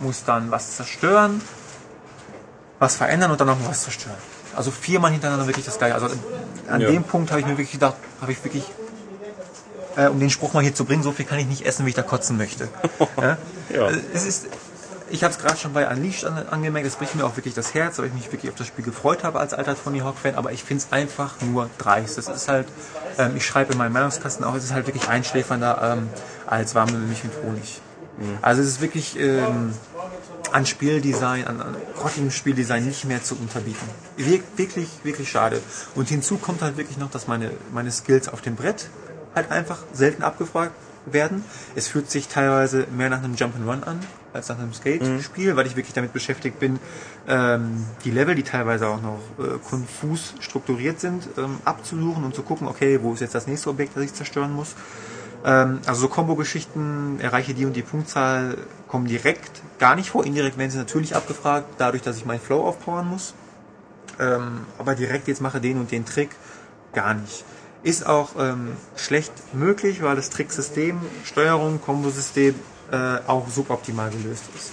muss 0.00 0.24
dann 0.24 0.50
was 0.50 0.76
zerstören, 0.76 1.40
was 2.78 2.96
verändern 2.96 3.30
und 3.30 3.40
dann 3.40 3.46
noch 3.48 3.58
was 3.68 3.82
zerstören. 3.84 4.16
Also 4.56 4.70
viermal 4.72 5.12
hintereinander 5.12 5.46
wirklich 5.46 5.64
das 5.66 5.78
gleiche. 5.78 5.94
Also 5.94 6.08
an 6.68 6.80
Ja. 6.80 6.88
dem 6.88 7.04
Punkt 7.04 7.30
habe 7.30 7.40
ich 7.40 7.46
mir 7.46 7.52
wirklich 7.52 7.72
gedacht, 7.72 7.94
habe 8.20 8.32
ich 8.32 8.42
wirklich, 8.42 8.64
äh, 9.96 10.08
um 10.08 10.18
den 10.18 10.30
Spruch 10.30 10.52
mal 10.52 10.62
hier 10.62 10.74
zu 10.74 10.84
bringen, 10.84 11.02
so 11.04 11.12
viel 11.12 11.24
kann 11.24 11.38
ich 11.38 11.46
nicht 11.46 11.64
essen, 11.64 11.86
wie 11.86 11.90
ich 11.90 11.94
da 11.96 12.02
kotzen 12.02 12.36
möchte. 12.36 12.68
ja? 13.20 13.36
Ja. 13.72 13.88
Äh, 13.90 14.00
Es 14.12 14.26
ist, 14.26 14.46
ich 15.10 15.24
habe 15.24 15.32
es 15.32 15.38
gerade 15.38 15.56
schon 15.56 15.72
bei 15.72 15.88
Unleashed 15.88 16.24
an, 16.24 16.48
angemerkt, 16.48 16.86
es 16.86 16.96
bricht 16.96 17.14
mir 17.14 17.24
auch 17.24 17.36
wirklich 17.36 17.54
das 17.54 17.74
Herz, 17.74 17.98
weil 17.98 18.06
ich 18.06 18.14
mich 18.14 18.32
wirklich 18.32 18.50
auf 18.50 18.56
das 18.56 18.66
Spiel 18.66 18.84
gefreut 18.84 19.24
habe 19.24 19.40
als 19.40 19.54
alter 19.54 19.76
Tony 19.82 20.00
Hawk-Fan, 20.00 20.34
aber 20.34 20.52
ich 20.52 20.62
finde 20.64 20.84
es 20.84 20.92
einfach 20.92 21.34
nur 21.40 21.68
dreist. 21.78 22.18
Das 22.18 22.28
ist 22.28 22.48
halt, 22.48 22.68
ähm, 23.18 23.36
ich 23.36 23.44
schreibe 23.44 23.72
in 23.72 23.78
meinem 23.78 23.92
Meinungskasten 23.92 24.44
auch, 24.44 24.54
es 24.54 24.64
ist 24.64 24.72
halt 24.72 24.86
wirklich 24.86 25.08
einschläfernder 25.08 25.96
ähm, 25.98 26.08
als 26.46 26.74
warme 26.74 26.92
Milch 26.92 27.24
mit 27.24 27.32
Honig. 27.44 27.80
Also 28.42 28.60
es 28.60 28.68
ist 28.68 28.80
wirklich 28.82 29.18
ähm, 29.18 29.72
an 30.52 30.66
Spieldesign, 30.66 31.46
an, 31.46 31.60
an 31.62 31.76
grottigem 31.96 32.30
Spieldesign 32.30 32.84
nicht 32.84 33.04
mehr 33.04 33.22
zu 33.22 33.34
unterbieten. 33.34 33.88
Wir, 34.16 34.40
wirklich, 34.56 34.88
wirklich 35.04 35.30
schade. 35.30 35.60
Und 35.94 36.08
hinzu 36.08 36.36
kommt 36.36 36.60
halt 36.60 36.76
wirklich 36.76 36.98
noch, 36.98 37.10
dass 37.10 37.28
meine, 37.28 37.50
meine 37.72 37.90
Skills 37.90 38.28
auf 38.28 38.42
dem 38.42 38.56
Brett 38.56 38.88
halt 39.34 39.50
einfach 39.50 39.78
selten 39.92 40.22
abgefragt 40.22 40.72
werden. 41.06 41.44
Es 41.74 41.88
fühlt 41.88 42.10
sich 42.10 42.28
teilweise 42.28 42.86
mehr 42.94 43.08
nach 43.08 43.22
einem 43.22 43.34
Jump'n'Run 43.34 43.84
an, 43.84 44.00
als 44.32 44.48
nach 44.48 44.58
einem 44.58 44.72
Skate-Spiel, 44.72 45.56
weil 45.56 45.66
ich 45.66 45.76
wirklich 45.76 45.94
damit 45.94 46.12
beschäftigt 46.12 46.58
bin, 46.58 46.78
ähm, 47.28 47.84
die 48.04 48.10
Level, 48.10 48.34
die 48.34 48.42
teilweise 48.42 48.88
auch 48.88 49.00
noch 49.02 49.20
äh, 49.38 49.58
konfus 49.68 50.34
strukturiert 50.40 51.00
sind, 51.00 51.28
ähm, 51.36 51.58
abzusuchen 51.64 52.24
und 52.24 52.34
zu 52.34 52.42
gucken, 52.42 52.68
okay, 52.68 53.00
wo 53.02 53.12
ist 53.12 53.20
jetzt 53.20 53.34
das 53.34 53.46
nächste 53.46 53.70
Objekt, 53.70 53.96
das 53.96 54.04
ich 54.04 54.14
zerstören 54.14 54.52
muss. 54.52 54.74
Ähm, 55.44 55.80
also 55.86 56.02
so 56.02 56.08
Kombo-Geschichten, 56.08 57.18
erreiche 57.20 57.54
die 57.54 57.64
und 57.66 57.74
die 57.74 57.82
Punktzahl, 57.82 58.56
kommen 58.88 59.06
direkt 59.06 59.62
gar 59.78 59.96
nicht 59.96 60.10
vor. 60.10 60.24
Indirekt 60.24 60.58
werden 60.58 60.70
sie 60.70 60.78
natürlich 60.78 61.16
abgefragt, 61.16 61.66
dadurch, 61.78 62.02
dass 62.02 62.16
ich 62.16 62.24
meinen 62.24 62.40
Flow 62.40 62.66
aufpowern 62.66 63.08
muss. 63.08 63.34
Ähm, 64.18 64.66
aber 64.78 64.94
direkt 64.94 65.28
jetzt 65.28 65.40
mache 65.40 65.60
den 65.60 65.78
und 65.78 65.90
den 65.90 66.04
Trick, 66.04 66.30
gar 66.92 67.14
nicht. 67.14 67.44
Ist 67.82 68.06
auch 68.06 68.30
ähm, 68.38 68.72
schlecht 68.96 69.32
möglich, 69.54 70.02
weil 70.02 70.14
das 70.14 70.28
Tricksystem, 70.28 71.00
Steuerung, 71.24 71.80
Kombosystem 71.80 72.54
äh, 72.90 73.18
auch 73.26 73.48
suboptimal 73.48 74.10
gelöst 74.10 74.44
ist. 74.56 74.72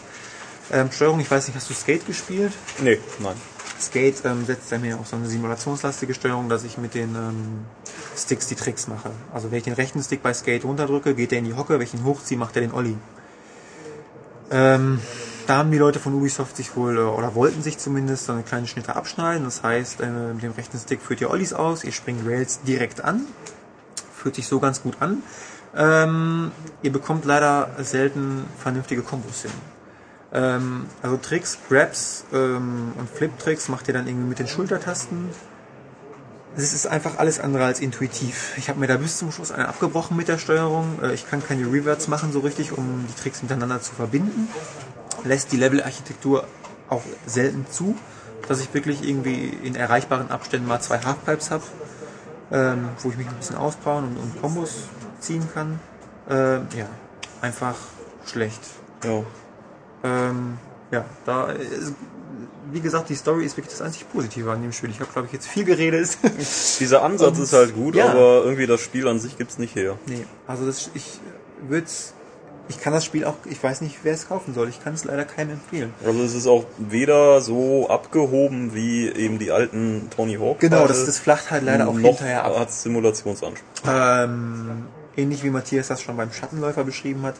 Ähm, 0.71 0.91
Steuerung, 0.91 1.19
ich 1.19 1.31
weiß 1.31 1.47
nicht, 1.47 1.55
hast 1.55 1.69
du 1.69 1.73
Skate 1.73 2.05
gespielt? 2.05 2.53
Nee, 2.79 2.99
nein. 3.19 3.35
Skate 3.79 4.25
ähm, 4.25 4.45
setzt 4.45 4.71
er 4.71 4.79
mir 4.79 4.99
auch 4.99 5.05
so 5.05 5.15
eine 5.15 5.27
simulationslastige 5.27 6.13
Steuerung, 6.13 6.49
dass 6.49 6.63
ich 6.63 6.77
mit 6.77 6.93
den 6.93 7.15
ähm, 7.15 7.65
Sticks 8.17 8.47
die 8.47 8.55
Tricks 8.55 8.87
mache. 8.87 9.11
Also 9.33 9.51
wenn 9.51 9.59
ich 9.59 9.63
den 9.63 9.73
rechten 9.73 10.01
Stick 10.01 10.23
bei 10.23 10.33
Skate 10.33 10.65
runterdrücke, 10.65 11.13
geht 11.13 11.31
er 11.31 11.39
in 11.39 11.45
die 11.45 11.53
Hocke, 11.53 11.75
wenn 11.75 11.85
ich 11.85 11.93
ihn 11.93 12.03
hochziehe, 12.03 12.37
macht 12.37 12.55
er 12.55 12.61
den 12.61 12.73
Ollie. 12.73 12.97
Ähm, 14.49 14.99
da 15.45 15.57
haben 15.57 15.71
die 15.71 15.77
Leute 15.77 15.99
von 15.99 16.13
Ubisoft 16.13 16.57
sich 16.57 16.75
wohl, 16.75 16.97
äh, 16.97 17.01
oder 17.01 17.35
wollten 17.35 17.61
sich 17.61 17.77
zumindest, 17.77 18.25
so 18.25 18.33
eine 18.33 18.43
kleine 18.43 18.67
Schnitte 18.67 18.95
abschneiden. 18.95 19.45
Das 19.45 19.63
heißt, 19.63 20.01
äh, 20.01 20.33
mit 20.33 20.43
dem 20.43 20.51
rechten 20.51 20.77
Stick 20.77 21.01
führt 21.01 21.21
ihr 21.21 21.29
Ollies 21.29 21.53
aus, 21.53 21.83
ihr 21.83 21.91
springt 21.91 22.27
Rails 22.27 22.61
direkt 22.63 23.03
an. 23.03 23.25
Fühlt 24.13 24.35
sich 24.35 24.47
so 24.47 24.59
ganz 24.59 24.81
gut 24.81 24.97
an. 24.99 25.23
Ähm, 25.77 26.51
ihr 26.81 26.91
bekommt 26.91 27.25
leider 27.25 27.69
selten 27.77 28.45
vernünftige 28.57 29.03
Kombos 29.03 29.43
hin. 29.43 29.51
Ähm, 30.33 30.87
also 31.03 31.17
Tricks, 31.17 31.59
Grabs 31.69 32.25
ähm, 32.33 32.93
und 32.97 33.09
Flip-Tricks 33.09 33.69
macht 33.69 33.87
ihr 33.87 33.93
dann 33.93 34.07
irgendwie 34.07 34.27
mit 34.27 34.39
den 34.39 34.47
Schultertasten. 34.47 35.29
Es 36.55 36.73
ist 36.73 36.87
einfach 36.87 37.19
alles 37.19 37.39
andere 37.39 37.65
als 37.65 37.79
intuitiv. 37.79 38.53
Ich 38.57 38.69
habe 38.69 38.79
mir 38.79 38.87
da 38.87 38.97
bis 38.97 39.19
zum 39.19 39.31
Schluss 39.31 39.51
einen 39.51 39.67
abgebrochen 39.67 40.17
mit 40.17 40.27
der 40.27 40.39
Steuerung. 40.39 40.99
Äh, 41.03 41.13
Ich 41.13 41.29
kann 41.29 41.45
keine 41.45 41.71
Reverts 41.71 42.07
machen 42.07 42.31
so 42.31 42.39
richtig, 42.39 42.75
um 42.75 43.05
die 43.07 43.21
Tricks 43.21 43.43
miteinander 43.43 43.79
zu 43.79 43.93
verbinden. 43.93 44.49
Lässt 45.23 45.51
die 45.51 45.57
Level-Architektur 45.57 46.47
auch 46.89 47.03
selten 47.27 47.67
zu, 47.69 47.95
dass 48.47 48.61
ich 48.61 48.73
wirklich 48.73 49.07
irgendwie 49.07 49.49
in 49.63 49.75
erreichbaren 49.75 50.31
Abständen 50.31 50.67
mal 50.67 50.79
zwei 50.79 50.99
Halfpipes 50.99 51.51
habe, 51.51 51.63
ähm, 52.51 52.89
wo 53.03 53.09
ich 53.09 53.17
mich 53.17 53.27
ein 53.27 53.35
bisschen 53.35 53.57
ausbauen 53.57 54.05
und, 54.05 54.17
und 54.17 54.41
Kombos 54.41 54.89
ziehen 55.19 55.47
kann. 55.53 55.79
Ähm, 56.29 56.67
ja, 56.77 56.87
einfach 57.41 57.75
schlecht. 58.25 58.59
Ja. 59.03 59.23
Ähm, 60.03 60.57
ja, 60.91 61.05
da 61.25 61.47
ist, 61.47 61.93
wie 62.71 62.81
gesagt, 62.81 63.09
die 63.09 63.15
Story 63.15 63.45
ist 63.45 63.57
wirklich 63.57 63.73
das 63.73 63.81
einzig 63.81 64.09
Positive 64.11 64.51
an 64.51 64.61
dem 64.61 64.71
Spiel. 64.71 64.89
Ich 64.89 64.99
habe, 64.99 65.11
glaube 65.11 65.27
ich, 65.27 65.33
jetzt 65.33 65.47
viel 65.47 65.63
geredet. 65.63 66.17
Dieser 66.79 67.03
Ansatz 67.03 67.39
ist 67.39 67.53
halt 67.53 67.73
gut, 67.73 67.95
ja. 67.95 68.09
aber 68.09 68.43
irgendwie 68.43 68.67
das 68.67 68.81
Spiel 68.81 69.07
an 69.07 69.19
sich 69.19 69.37
gibt's 69.37 69.57
nicht 69.57 69.75
her. 69.75 69.97
nee, 70.05 70.25
also 70.45 70.65
das, 70.65 70.91
ich 70.93 71.19
würde 71.67 71.87
ich 72.69 72.79
kann 72.79 72.93
das 72.93 73.05
Spiel 73.05 73.25
auch, 73.25 73.35
ich 73.45 73.61
weiß 73.63 73.81
nicht, 73.81 73.99
wer 74.03 74.13
es 74.13 74.27
kaufen 74.27 74.53
soll. 74.53 74.69
Ich 74.69 74.83
kann 74.83 74.93
es 74.93 75.05
leider 75.05 75.25
keinem 75.25 75.51
empfehlen. 75.51 75.93
Also 76.05 76.21
es 76.23 76.33
ist 76.33 76.47
auch 76.47 76.65
weder 76.77 77.41
so 77.41 77.87
abgehoben 77.89 78.73
wie 78.73 79.07
eben 79.07 79.39
die 79.39 79.51
alten 79.51 80.09
Tony 80.15 80.35
Hawk. 80.35 80.59
Genau, 80.59 80.87
das, 80.87 81.05
das 81.05 81.19
flacht 81.19 81.51
halt 81.51 81.63
leider 81.63 81.87
auch 81.87 81.93
noch 81.93 82.01
hinterher 82.01 82.43
ab. 82.43 82.59
hat 82.59 82.71
Simulationsanspruch. 82.71 83.63
Ähm, 83.87 84.85
ähnlich 85.17 85.43
wie 85.43 85.49
Matthias 85.49 85.87
das 85.87 86.01
schon 86.01 86.15
beim 86.15 86.31
Schattenläufer 86.31 86.83
beschrieben 86.83 87.23
hat, 87.23 87.35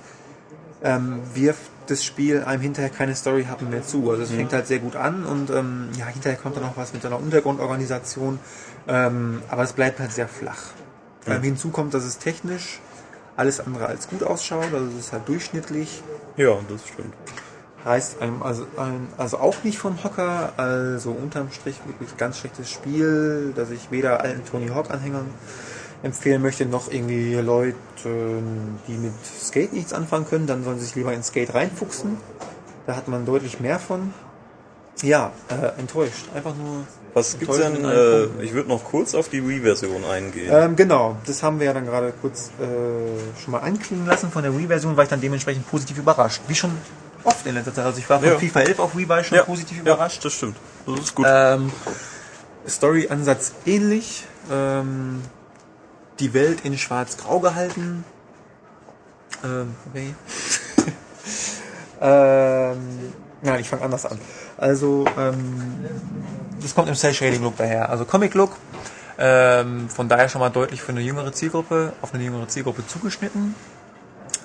ähm, 0.84 1.20
wirft 1.34 1.62
das 1.88 2.04
Spiel 2.04 2.44
einem 2.44 2.62
hinterher 2.62 2.90
keine 2.90 3.16
Story 3.16 3.46
haben 3.46 3.70
mehr 3.70 3.84
zu. 3.84 4.10
Also 4.12 4.24
es 4.24 4.32
fängt 4.32 4.52
halt 4.52 4.68
sehr 4.68 4.80
gut 4.80 4.96
an 4.96 5.26
und 5.26 5.50
ähm, 5.50 5.90
ja, 5.98 6.06
hinterher 6.08 6.38
kommt 6.38 6.58
dann 6.58 6.64
noch 6.64 6.76
was 6.76 6.92
mit 6.94 7.06
einer 7.06 7.20
Untergrundorganisation, 7.20 8.40
ähm, 8.88 9.42
aber 9.48 9.64
es 9.64 9.74
bleibt 9.74 10.00
halt 10.00 10.12
sehr 10.12 10.28
flach. 10.28 10.72
Ähm, 11.26 11.42
hinzu 11.42 11.70
kommt, 11.70 11.94
dass 11.94 12.04
es 12.04 12.18
technisch 12.18 12.80
alles 13.38 13.60
andere 13.60 13.86
als 13.88 14.10
gut 14.10 14.24
ausschaut, 14.24 14.74
also 14.74 14.88
es 14.88 15.06
ist 15.06 15.14
halt 15.14 15.28
durchschnittlich, 15.28 16.02
Ja, 16.38 16.58
das 16.70 16.88
stimmt. 16.88 17.14
reißt 17.86 18.22
einem 18.22 18.42
also, 18.42 18.66
ein, 18.78 19.08
also 19.18 19.38
auch 19.38 19.64
nicht 19.64 19.78
vom 19.78 20.04
Hocker, 20.04 20.54
also 20.58 21.12
unterm 21.12 21.52
Strich 21.52 21.80
wirklich 21.86 22.18
ganz 22.18 22.40
schlechtes 22.40 22.70
Spiel, 22.70 23.54
dass 23.56 23.70
ich 23.70 23.92
weder 23.92 24.22
alten 24.22 24.44
Tony 24.46 24.68
Hawk 24.70 24.90
Anhängern 24.90 25.28
empfehlen 26.04 26.42
möchte, 26.42 26.66
noch 26.66 26.92
irgendwie 26.92 27.34
Leute, 27.36 27.76
die 28.88 28.94
mit 28.94 29.14
Skate 29.42 29.74
nichts 29.74 29.94
anfangen 29.94 30.28
können, 30.28 30.48
dann 30.48 30.64
sollen 30.64 30.80
sie 30.80 30.86
sich 30.86 30.96
lieber 30.96 31.14
in 31.14 31.24
Skate 31.24 31.54
reinfuchsen. 31.54 32.18
Da 32.86 32.96
hat 32.96 33.08
man 33.08 33.26
deutlich 33.26 33.60
mehr 33.60 33.80
von. 33.80 34.14
Ja, 35.02 35.32
äh, 35.50 35.80
enttäuscht. 35.80 36.26
Einfach 36.34 36.56
nur. 36.56 36.84
Was 37.14 37.38
gibt's 37.38 37.58
denn? 37.58 37.84
Äh, 37.84 38.26
ich 38.44 38.54
würde 38.54 38.70
noch 38.70 38.84
kurz 38.84 39.14
auf 39.16 39.30
die 39.30 39.48
Wii-Version 39.48 40.06
eingehen. 40.06 40.50
Ähm, 40.52 40.76
genau, 40.76 41.18
das 41.26 41.44
haben 41.44 41.60
wir 41.60 41.68
ja 41.68 41.74
dann 41.74 41.86
gerade 41.86 42.14
kurz 42.22 42.52
äh, 42.60 43.40
schon 43.42 43.52
mal 43.52 43.60
anklingen 43.60 44.06
lassen. 44.06 44.32
Von 44.32 44.44
der 44.44 44.58
Wii-Version 44.58 44.96
war 44.96 45.04
ich 45.04 45.10
dann 45.10 45.22
dementsprechend 45.22 45.68
positiv 45.70 45.98
überrascht. 45.98 46.42
Wie 46.48 46.56
schon 46.56 46.72
oft 47.24 47.46
in 47.46 47.56
letzter 47.56 47.74
Zeit. 47.74 47.86
Also 47.86 48.00
ich 48.00 48.10
war 48.10 48.20
von 48.20 48.30
Ja. 48.30 48.38
FIFA 48.40 48.62
11 48.62 48.80
auf 48.80 48.96
Wii 48.96 49.10
war 49.10 49.24
schon 49.24 49.40
positiv 49.40 49.80
überrascht. 49.80 50.24
das 50.24 50.34
stimmt. 50.34 50.58
Das 50.86 51.00
ist 51.00 51.16
gut. 51.16 51.26
Ähm, 51.28 51.72
Story-Ansatz 52.68 53.54
ähnlich. 53.66 54.26
Ähm, 54.52 55.22
die 56.20 56.34
Welt 56.34 56.62
in 56.64 56.78
schwarz-grau 56.78 57.40
gehalten. 57.40 58.04
Ähm, 59.44 59.76
okay. 59.90 60.16
ähm, 62.02 63.14
nein, 63.42 63.60
ich 63.60 63.70
fange 63.70 63.84
anders 63.84 64.06
an. 64.06 64.20
Also, 64.58 65.06
ähm, 65.18 65.86
das 66.62 66.74
kommt 66.74 66.90
im 66.90 66.96
Cell-Shading-Look 66.96 67.58
daher. 67.58 67.90
Also 67.90 68.06
Comic-Look. 68.06 68.56
Ähm, 69.20 69.90
von 69.90 70.10
daher 70.10 70.30
schon 70.30 70.42
mal 70.42 70.50
deutlich 70.50 70.82
für 70.82 70.92
eine 70.92 71.02
jüngere 71.02 71.32
Zielgruppe, 71.32 71.94
auf 72.02 72.14
eine 72.14 72.24
jüngere 72.24 72.48
Zielgruppe 72.48 72.86
zugeschnitten. 72.86 73.56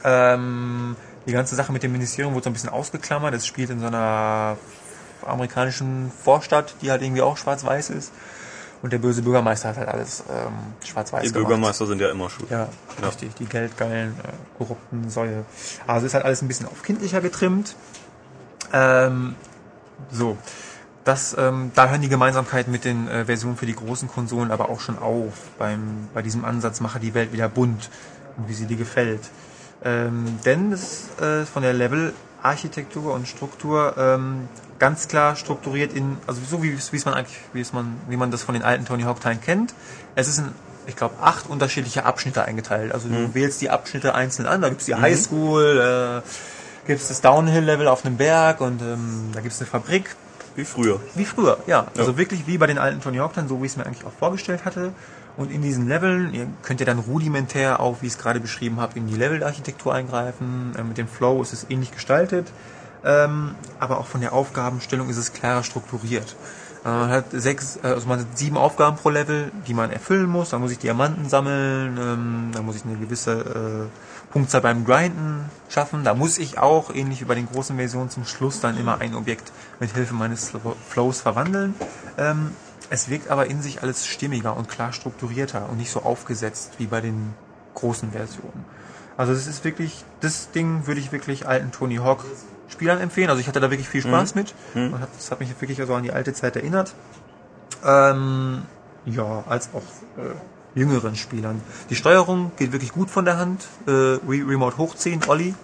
Ähm, 0.03 0.97
die 1.27 1.33
ganze 1.33 1.55
Sache 1.55 1.73
mit 1.73 1.83
dem 1.83 1.93
Ministerium 1.93 2.35
wurde 2.35 2.45
so 2.45 2.51
ein 2.51 2.55
bisschen 2.55 2.71
ausgeklammert. 2.71 3.35
Es 3.35 3.47
spielt 3.47 3.71
in 3.71 3.81
so 3.81 3.87
einer 3.87 4.57
amerikanischen 5.25 6.11
Vorstadt, 6.11 6.75
die 6.83 6.91
halt 6.91 7.03
irgendwie 7.03 7.23
auch 7.23 7.37
schwarz-weiß 7.37 7.91
ist. 7.91 8.13
Und 8.83 8.93
der 8.93 8.99
böse 8.99 9.23
Bürgermeister 9.23 9.69
hat 9.69 9.77
halt 9.77 9.89
alles 9.89 10.25
ähm, 10.29 10.53
schwarz-weiß 10.85 11.23
Die 11.23 11.29
gemacht. 11.29 11.47
Bürgermeister 11.49 11.87
sind 11.87 12.01
ja 12.01 12.11
immer 12.11 12.29
schuld. 12.29 12.51
Ja, 12.51 12.69
Ja. 13.01 13.07
richtig. 13.07 13.33
Die 13.37 13.45
geldgeilen, 13.47 14.15
äh, 14.25 14.59
korrupten 14.59 15.09
Säue. 15.09 15.45
Also 15.87 16.07
ist 16.07 16.15
halt 16.15 16.25
alles 16.25 16.43
ein 16.43 16.49
bisschen 16.49 16.67
auf 16.67 16.83
kindlicher 16.83 17.21
getrimmt. 17.21 17.77
Ähm, 18.73 19.37
so. 20.11 20.37
Das, 21.05 21.37
ähm, 21.39 21.73
da 21.75 21.89
hören 21.89 22.01
die 22.01 22.09
Gemeinsamkeiten 22.09 22.71
mit 22.73 22.85
den 22.85 23.09
äh, 23.09 23.25
Versionen 23.25 23.57
für 23.57 23.67
die 23.67 23.75
großen 23.75 24.09
Konsolen 24.09 24.51
aber 24.53 24.69
auch 24.69 24.79
schon 24.81 24.99
auf. 24.99 25.33
Beim, 25.59 26.09
bei 26.15 26.23
diesem 26.23 26.45
Ansatz 26.45 26.81
mache 26.81 27.01
die 27.01 27.13
Welt 27.15 27.33
wieder 27.33 27.49
bunt 27.49 27.91
und 28.37 28.49
wie 28.49 28.55
sie 28.55 28.67
dir 28.67 28.77
gefällt. 28.77 29.21
Ähm, 29.85 30.39
denn 30.45 30.71
es 30.73 30.83
ist 30.83 31.21
äh, 31.21 31.45
von 31.45 31.63
der 31.65 31.73
Level-Architektur 31.73 33.15
und 33.15 33.27
Struktur 33.27 33.95
ähm, 33.99 34.49
ganz 34.83 35.07
klar 35.07 35.37
strukturiert 35.37 35.93
in, 35.93 36.17
also 36.27 36.41
so 36.45 36.61
wie 36.61 36.73
es 36.73 36.93
wie 36.93 36.97
es 36.97 37.05
man 37.05 37.15
eigentlich, 37.15 37.39
wie 37.53 37.61
es 37.61 37.73
man, 37.73 37.97
wie 38.09 38.17
man 38.17 38.33
das 38.33 38.43
von 38.43 38.53
den 38.53 38.65
alten 38.65 38.85
Tony 38.85 39.05
Hawk-Teilen 39.05 39.41
kennt. 39.41 39.75
Es 40.17 40.27
ist 40.27 40.39
in, 40.39 40.49
ich 40.89 40.97
glaube, 40.97 41.15
acht 41.23 41.49
unterschiedliche 41.49 42.05
Abschnitte 42.05 42.45
eingeteilt. 42.45 42.93
Also 42.93 43.09
du 43.09 43.33
wählst 43.33 43.61
die 43.61 43.71
Abschnitte 43.71 44.17
einzeln 44.17 44.49
an. 44.49 44.61
Da 44.61 44.71
gibt's 44.71 44.87
die 44.87 44.97
Highschool, 44.97 46.23
äh, 46.25 46.87
gibt's 46.89 47.07
das 47.07 47.21
Downhill-Level 47.21 47.87
auf 47.87 48.05
einem 48.05 48.17
Berg 48.17 48.61
und 48.61 48.83
ähm, 48.83 49.31
da 49.33 49.41
gibt's 49.41 49.61
eine 49.61 49.71
Fabrik. 49.71 50.17
Wie 50.57 50.65
früher. 50.65 50.99
Wie 51.15 51.27
früher, 51.27 51.59
ja. 51.69 51.87
Also 51.97 52.19
wirklich 52.19 52.49
wie 52.49 52.59
bei 52.59 52.67
den 52.67 52.79
alten 52.79 53.01
Tony 53.01 53.19
Hawk, 53.19 53.35
so 53.47 53.63
wie 53.63 53.67
ich 53.67 53.73
es 53.73 53.77
mir 53.77 53.87
eigentlich 53.87 54.05
auch 54.05 54.13
vorgestellt 54.13 54.65
hatte. 54.65 54.93
Und 55.37 55.53
in 55.53 55.63
diesen 55.63 55.87
Leveln, 55.87 56.35
ihr 56.35 56.49
könnt 56.65 56.81
ihr 56.81 56.87
dann 56.87 56.99
rudimentär 56.99 57.79
auch, 57.79 57.99
wie 58.03 58.07
ich 58.07 58.15
es 58.15 58.19
gerade 58.19 58.41
beschrieben 58.41 58.81
habe, 58.81 58.99
in 58.99 59.07
die 59.07 59.15
Level-Architektur 59.15 59.95
eingreifen. 59.95 60.75
Äh, 60.77 60.83
mit 60.83 60.99
dem 60.99 61.07
Flow 61.07 61.41
ist 61.41 61.53
es 61.53 61.67
ähnlich 61.71 61.93
gestaltet. 61.93 62.49
Ähm, 63.05 63.55
aber 63.81 63.99
auch 63.99 64.07
von 64.07 64.21
der 64.21 64.33
Aufgabenstellung 64.33 65.09
ist 65.09 65.17
es 65.17 65.33
klarer 65.33 65.63
strukturiert. 65.63 66.37
Äh, 66.85 66.89
Man 66.89 67.11
hat 67.11 67.27
sechs, 67.33 67.79
äh, 67.83 67.89
also 67.89 68.07
man 68.07 68.21
hat 68.21 68.39
sieben 68.39 68.57
Aufgaben 68.57 68.97
pro 68.97 69.11
Level, 69.11 69.51
die 69.67 69.75
man 69.75 69.91
erfüllen 69.91 70.29
muss. 70.29 70.51
Da 70.51 70.59
muss 70.59 70.71
ich 70.71 70.79
Diamanten 70.79 71.29
sammeln, 71.29 71.99
ähm, 71.99 72.51
da 72.53 72.63
muss 72.63 72.77
ich 72.77 72.85
eine 72.85 72.97
gewisse 72.97 73.89
äh, 73.91 74.33
Punktzahl 74.33 74.61
beim 74.61 74.85
Grinden 74.85 75.51
schaffen. 75.69 76.05
Da 76.05 76.15
muss 76.15 76.39
ich 76.39 76.59
auch, 76.59 76.95
ähnlich 76.95 77.21
wie 77.21 77.25
bei 77.25 77.35
den 77.35 77.49
großen 77.49 77.77
Versionen, 77.77 78.11
zum 78.11 78.25
Schluss 78.25 78.61
dann 78.61 78.79
immer 78.79 79.01
ein 79.01 79.15
Objekt 79.15 79.53
mit 79.81 79.93
Hilfe 79.95 80.15
meines 80.15 80.53
Flows 80.89 81.21
verwandeln. 81.21 81.75
Ähm, 82.19 82.53
es 82.91 83.09
wirkt 83.09 83.31
aber 83.31 83.47
in 83.47 83.63
sich 83.63 83.83
alles 83.83 84.07
stimmiger 84.07 84.57
und 84.57 84.69
klar 84.69 84.93
strukturierter 84.93 85.69
und 85.71 85.79
nicht 85.79 85.91
so 85.91 86.03
aufgesetzt 86.03 86.75
wie 86.79 86.87
bei 86.87 87.01
den 87.01 87.35
großen 87.75 88.13
Versionen. 88.13 88.65
Also 89.17 89.33
es 89.33 89.47
ist 89.47 89.65
wirklich, 89.65 90.05
das 90.21 90.51
Ding 90.51 90.87
würde 90.87 91.01
ich 91.01 91.13
wirklich 91.13 91.47
alten 91.47 91.71
Tony 91.71 91.97
Hawk 91.97 92.25
Spielern 92.73 93.01
empfehlen. 93.01 93.29
Also 93.31 93.41
ich 93.41 93.49
hatte 93.49 93.61
da 93.61 93.71
wirklich 93.71 93.89
viel 93.89 94.03
Spaß 94.03 94.35
mit. 94.35 94.55
Und 94.75 95.01
hat, 95.01 95.09
das 95.17 95.31
hat 95.31 95.41
mich 95.41 95.49
wirklich 95.61 95.81
also 95.81 95.95
an 95.95 96.03
die 96.03 96.13
alte 96.13 96.33
Zeit 96.33 96.57
erinnert. 96.57 96.95
Ähm, 97.85 98.63
ja, 99.05 99.45
als 99.49 99.69
auch 99.75 99.83
äh, 100.23 100.79
jüngeren 100.79 101.17
Spielern. 101.17 101.61
Die 101.91 101.97
Steuerung 101.97 102.53
geht 102.57 102.73
wirklich 102.73 102.93
gut 102.93 103.11
von 103.11 103.25
der 103.25 103.37
Hand. 103.39 103.67
Äh, 103.87 103.91
Re 103.91 104.21
Remote 104.49 104.79
hochziehen, 104.79 105.21
Olli. 105.27 105.55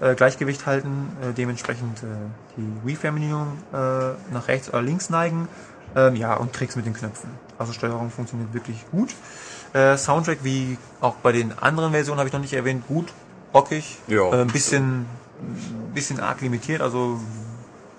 Äh, 0.00 0.14
Gleichgewicht 0.14 0.66
halten, 0.66 1.16
äh, 1.22 1.32
dementsprechend 1.32 2.02
äh, 2.02 2.06
die 2.56 2.86
Wii-Fernbedienung 2.86 3.58
äh, 3.72 3.76
nach 4.32 4.48
rechts 4.48 4.68
oder 4.68 4.82
links 4.82 5.10
neigen. 5.10 5.48
Ähm, 5.94 6.16
ja, 6.16 6.34
und 6.34 6.52
Tricks 6.52 6.74
mit 6.76 6.86
den 6.86 6.94
Knöpfen. 6.94 7.30
Also 7.58 7.72
Steuerung 7.72 8.10
funktioniert 8.10 8.52
wirklich 8.54 8.84
gut. 8.90 9.14
Äh, 9.74 9.96
Soundtrack, 9.96 10.38
wie 10.42 10.76
auch 11.00 11.14
bei 11.16 11.32
den 11.32 11.56
anderen 11.58 11.92
Versionen, 11.92 12.18
habe 12.18 12.28
ich 12.28 12.32
noch 12.32 12.40
nicht 12.40 12.52
erwähnt, 12.54 12.86
gut, 12.88 13.12
rockig, 13.54 13.98
Ja. 14.06 14.28
äh, 14.32 14.40
ein 14.42 14.46
bisschen, 14.48 15.06
ein 15.42 15.92
bisschen 15.94 16.20
arg 16.20 16.40
limitiert. 16.40 16.80
Also 16.80 17.20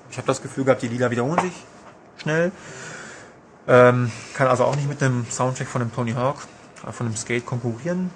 ich 0.10 0.18
habe 0.18 0.28
das 0.28 0.42
Gefühl 0.42 0.64
gehabt, 0.64 0.82
die 0.82 0.88
Lieder 0.88 1.12
wiederholen 1.12 1.40
sich 1.40 1.54
schnell. 2.18 2.52
Ähm, 3.68 4.12
kann 4.34 4.48
also 4.48 4.66
auch 4.66 4.76
nicht 4.76 4.90
mit 4.90 5.02
einem 5.02 5.26
Soundtrack 5.30 5.68
von 5.68 5.82
einem 5.82 5.94
Tony 5.94 6.14
Hawk, 6.14 6.38
äh, 6.88 6.92
von 6.92 7.08
einem 7.08 7.16
Skate 7.16 7.46
konkurrieren. 7.46 8.12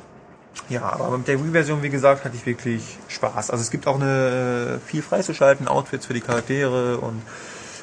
Ja, 0.69 0.83
aber 0.83 1.17
mit 1.17 1.27
der 1.27 1.41
Wii-Version, 1.43 1.83
wie 1.83 1.89
gesagt, 1.89 2.25
hatte 2.25 2.35
ich 2.35 2.45
wirklich 2.45 2.97
Spaß. 3.07 3.51
Also 3.51 3.61
es 3.61 3.71
gibt 3.71 3.87
auch 3.87 3.95
eine 3.95 4.79
äh, 4.83 4.87
viel 4.87 5.01
freizuschalten, 5.01 5.67
Outfits 5.67 6.05
für 6.05 6.13
die 6.13 6.21
Charaktere 6.21 6.97
und 6.97 7.21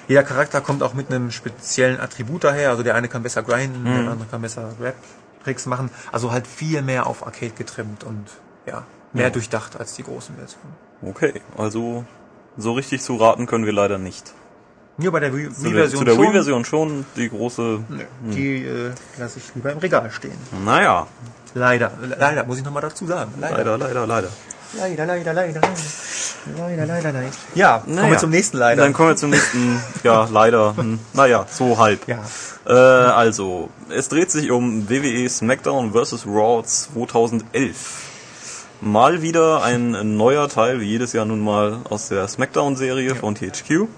jeder 0.07 0.23
Charakter 0.23 0.61
kommt 0.61 0.83
auch 0.83 0.93
mit 0.93 1.09
einem 1.11 1.31
speziellen 1.31 1.99
Attribut 1.99 2.45
daher. 2.45 2.71
Also 2.71 2.83
der 2.83 2.95
eine 2.95 3.09
kann 3.09 3.23
besser 3.23 3.43
grinden, 3.43 3.85
der 3.85 4.11
andere 4.11 4.29
kann 4.31 4.43
besser 4.43 4.73
Rap-Tricks 4.79 5.65
machen. 5.65 5.89
Also 6.13 6.31
halt 6.31 6.47
viel 6.47 6.83
mehr 6.83 7.07
auf 7.07 7.25
Arcade 7.25 7.53
getrimmt 7.57 8.05
und 8.05 8.27
ja, 8.67 8.85
mehr 9.15 9.31
durchdacht 9.31 9.79
als 9.79 9.95
die 9.95 10.03
großen 10.03 10.35
Versionen. 10.37 10.75
Okay, 11.07 11.41
also 11.57 12.05
so 12.57 12.73
richtig 12.73 13.03
zu 13.03 13.17
raten 13.17 13.47
können 13.47 13.67
wir 13.67 13.73
leider 13.73 13.99
nicht. 13.99 14.33
Nur 14.97 15.11
bei 15.13 15.21
der 15.21 15.35
Wii-Version 15.35 15.99
zu 15.99 16.05
der 16.05 16.15
schon. 16.15 16.25
Wii-Version 16.25 16.65
schon 16.65 17.05
die 17.17 17.29
große. 17.29 17.81
Nö, 17.89 18.05
Die 18.31 18.65
äh, 18.65 18.93
lasse 19.19 19.39
ich 19.41 19.55
lieber 19.55 19.73
im 19.73 19.79
Regal 19.79 20.11
stehen. 20.11 20.39
Naja, 20.65 21.07
Leider, 21.57 21.93
leider, 22.19 22.45
muss 22.45 22.59
ich 22.59 22.65
nochmal 22.65 22.83
dazu 22.83 23.07
sagen. 23.07 23.33
leider, 23.41 23.77
leider, 23.79 24.07
leider. 24.07 24.29
Leider, 24.77 25.07
leider, 25.07 25.33
leider, 25.33 25.61
leider. 25.61 25.61
Leider, 26.59 26.87
leider, 26.87 27.13
leider. 27.13 27.29
Ja, 27.55 27.79
kommen 27.79 27.95
Naja. 27.95 28.11
wir 28.11 28.19
zum 28.19 28.31
nächsten 28.31 28.57
Leider. 28.59 28.83
Dann 28.83 28.93
kommen 28.93 29.11
wir 29.11 29.17
zum 29.17 29.31
nächsten. 29.31 29.81
ja, 30.03 30.29
leider. 30.33 30.77
Hm, 30.77 30.99
Naja, 31.13 31.47
so 31.49 31.79
halb. 31.79 32.07
ja, 32.09 32.19
Äh, 32.67 32.73
also, 32.73 33.69
es 33.89 34.09
dreht 34.09 34.31
sich 34.33 34.51
um 34.51 34.89
WWE 34.91 35.29
SmackDown 35.29 35.93
vs. 35.93 36.27
Raw 36.27 36.63
2011. 36.65 37.77
Mal 38.85 39.23
wieder 39.23 39.63
ein 39.63 40.17
neuer 40.19 40.47
Teil, 40.51 40.79
wie 40.79 40.85
jedes 40.85 41.15
Jahr 41.15 41.25
nun 41.25 41.41
mal 41.41 41.81
aus 41.89 42.09
der 42.11 42.29
SmackDown-Serie 42.29 43.15
von 43.15 43.35
THQ. 43.35 43.89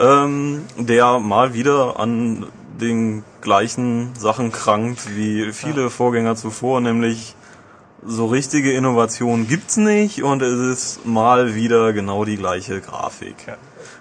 Ähm, 0.00 0.64
der 0.76 1.20
mal 1.20 1.54
wieder 1.54 2.00
an 2.00 2.46
den 2.80 3.22
gleichen 3.40 4.10
Sachen 4.18 4.50
krankt 4.50 5.16
wie 5.16 5.52
viele 5.52 5.90
Vorgänger 5.90 6.34
zuvor, 6.34 6.80
nämlich 6.80 7.36
so 8.04 8.26
richtige 8.26 8.72
Innovation 8.72 9.46
gibt's 9.46 9.76
nicht 9.76 10.24
und 10.24 10.42
es 10.42 10.58
ist 10.58 11.06
mal 11.06 11.54
wieder 11.54 11.92
genau 11.92 12.24
die 12.24 12.36
gleiche 12.36 12.80
Grafik. 12.80 13.36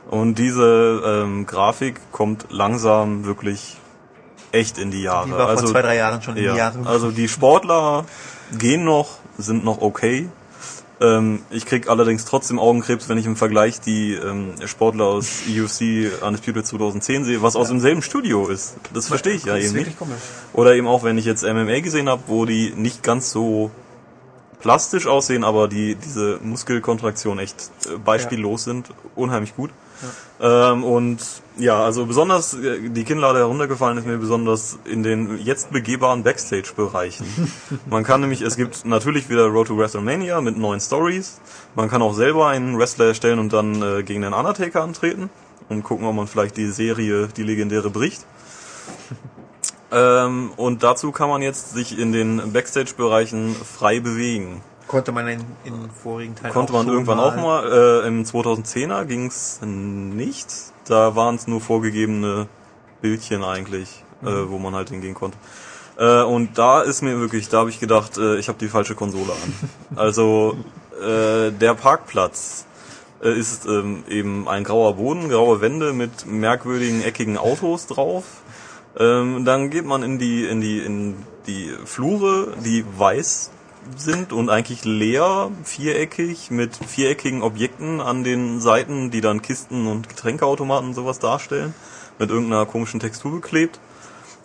Und 0.09 0.39
diese 0.39 1.03
ähm, 1.05 1.45
Grafik 1.45 2.01
kommt 2.11 2.47
langsam 2.49 3.25
wirklich 3.25 3.77
echt 4.51 4.79
in 4.79 4.89
die 4.89 5.03
Jahre. 5.03 5.27
die 5.27 5.31
war 5.33 5.49
also, 5.49 5.65
vor 5.65 5.71
zwei, 5.71 5.81
drei 5.83 5.97
Jahren 5.97 6.21
schon 6.23 6.35
in 6.35 6.45
ja, 6.45 6.51
die 6.53 6.57
Jahre. 6.57 6.79
also 6.85 7.11
die 7.11 7.27
Sportler 7.27 8.05
gehen 8.57 8.83
noch, 8.83 9.19
sind 9.37 9.63
noch 9.63 9.81
okay. 9.81 10.29
Ähm, 11.01 11.41
ich 11.49 11.65
krieg 11.65 11.89
allerdings 11.89 12.25
trotzdem 12.25 12.59
Augenkrebs, 12.59 13.09
wenn 13.09 13.17
ich 13.17 13.25
im 13.25 13.35
Vergleich 13.35 13.81
die 13.81 14.13
ähm, 14.13 14.53
Sportler 14.65 15.05
aus 15.05 15.41
UFC 15.49 16.11
Undisputed 16.21 16.65
2010 16.65 17.25
sehe, 17.25 17.41
was 17.41 17.55
aus 17.55 17.67
demselben 17.67 18.01
Studio 18.01 18.47
ist. 18.47 18.75
Das 18.93 19.07
verstehe 19.07 19.33
ich 19.33 19.45
ja 19.45 19.55
das 19.55 19.65
ist 19.65 19.73
eben 19.73 19.85
nicht. 19.85 19.99
komisch. 19.99 20.21
Oder 20.53 20.75
eben 20.75 20.87
auch, 20.87 21.03
wenn 21.03 21.17
ich 21.17 21.25
jetzt 21.25 21.43
MMA 21.43 21.79
gesehen 21.79 22.07
habe, 22.07 22.23
wo 22.27 22.45
die 22.45 22.73
nicht 22.75 23.03
ganz 23.03 23.31
so 23.31 23.71
plastisch 24.61 25.07
aussehen, 25.07 25.43
aber 25.43 25.67
die 25.67 25.95
diese 25.95 26.39
Muskelkontraktion 26.41 27.37
echt 27.39 27.69
äh, 27.85 27.97
beispiellos 27.97 28.63
sind, 28.63 28.89
unheimlich 29.15 29.55
gut. 29.55 29.71
Ähm, 30.43 30.83
und 30.83 31.19
ja, 31.57 31.81
also 31.81 32.05
besonders 32.05 32.53
äh, 32.53 32.89
die 32.89 33.05
Kinnlade 33.05 33.39
heruntergefallen 33.39 33.97
ist 33.97 34.05
mir 34.05 34.17
besonders 34.17 34.77
in 34.83 35.01
den 35.01 35.39
jetzt 35.41 35.71
begehbaren 35.71 36.23
Backstage-Bereichen. 36.23 37.25
Man 37.89 38.03
kann 38.03 38.19
nämlich, 38.19 38.41
es 38.41 38.57
gibt 38.57 38.83
natürlich 38.83 39.29
wieder 39.29 39.45
Road 39.45 39.67
to 39.67 39.77
WrestleMania 39.77 40.41
mit 40.41 40.57
neuen 40.57 40.81
Stories. 40.81 41.39
Man 41.75 41.89
kann 41.89 42.01
auch 42.01 42.13
selber 42.13 42.49
einen 42.49 42.77
Wrestler 42.77 43.05
erstellen 43.05 43.39
und 43.39 43.53
dann 43.53 43.81
äh, 43.81 44.03
gegen 44.03 44.21
den 44.21 44.33
Undertaker 44.33 44.83
antreten 44.83 45.29
und 45.69 45.83
gucken, 45.83 46.05
ob 46.07 46.13
man 46.13 46.27
vielleicht 46.27 46.57
die 46.57 46.67
Serie, 46.67 47.29
die 47.37 47.43
legendäre 47.43 47.89
bricht. 47.89 48.25
Ähm, 49.95 50.51
und 50.57 50.81
dazu 50.81 51.11
kann 51.11 51.29
man 51.29 51.43
jetzt 51.43 51.73
sich 51.73 51.99
in 51.99 52.11
den 52.11 52.51
Backstage-Bereichen 52.51 53.53
frei 53.53 53.99
bewegen. 53.99 54.63
Konnte 54.87 55.11
man 55.11 55.27
in, 55.27 55.39
in 55.63 55.89
vorigen 55.89 56.35
Teilen 56.35 56.53
Konnte 56.53 56.73
man 56.73 56.87
irgendwann 56.87 57.19
auch 57.19 57.35
mal. 57.35 58.03
Äh, 58.03 58.07
Im 58.07 58.23
2010er 58.23 59.05
ging's 59.05 59.59
nicht. 59.61 60.47
Da 60.85 61.15
waren 61.15 61.35
es 61.35 61.47
nur 61.47 61.61
vorgegebene 61.61 62.47
Bildchen 63.01 63.43
eigentlich, 63.43 64.03
äh, 64.21 64.27
wo 64.47 64.59
man 64.59 64.75
halt 64.75 64.89
hingehen 64.89 65.13
konnte. 65.13 65.37
Äh, 65.97 66.23
und 66.23 66.57
da 66.57 66.81
ist 66.81 67.01
mir 67.01 67.19
wirklich, 67.19 67.49
da 67.49 67.59
habe 67.59 67.69
ich 67.69 67.79
gedacht, 67.79 68.17
äh, 68.17 68.37
ich 68.37 68.47
habe 68.47 68.57
die 68.59 68.67
falsche 68.67 68.95
Konsole 68.95 69.31
an. 69.31 69.69
Also 69.95 70.57
äh, 71.01 71.51
der 71.51 71.75
Parkplatz 71.75 72.65
äh, 73.21 73.37
ist 73.37 73.65
ähm, 73.65 74.03
eben 74.07 74.47
ein 74.47 74.63
grauer 74.63 74.95
Boden, 74.95 75.29
graue 75.29 75.61
Wände 75.61 75.93
mit 75.93 76.25
merkwürdigen 76.25 77.03
eckigen 77.03 77.37
Autos 77.37 77.87
drauf. 77.87 78.23
Ähm, 78.97 79.45
dann 79.45 79.69
geht 79.69 79.85
man 79.85 80.03
in 80.03 80.19
die 80.19 80.45
in 80.45 80.61
die 80.61 80.79
in 80.79 81.15
die 81.47 81.71
Flure, 81.85 82.53
die 82.63 82.85
weiß 82.97 83.51
sind 83.97 84.33
und 84.33 84.49
eigentlich 84.49 84.85
leer, 84.85 85.51
viereckig, 85.63 86.51
mit 86.51 86.75
viereckigen 86.75 87.41
Objekten 87.41 88.01
an 88.01 88.23
den 88.23 88.59
Seiten, 88.59 89.11
die 89.11 89.21
dann 89.21 89.41
Kisten 89.41 89.87
und 89.87 90.09
Getränkeautomaten 90.09 90.89
und 90.89 90.93
sowas 90.93 91.19
darstellen, 91.19 91.73
mit 92.19 92.29
irgendeiner 92.29 92.65
komischen 92.65 92.99
Textur 92.99 93.33
geklebt. 93.33 93.79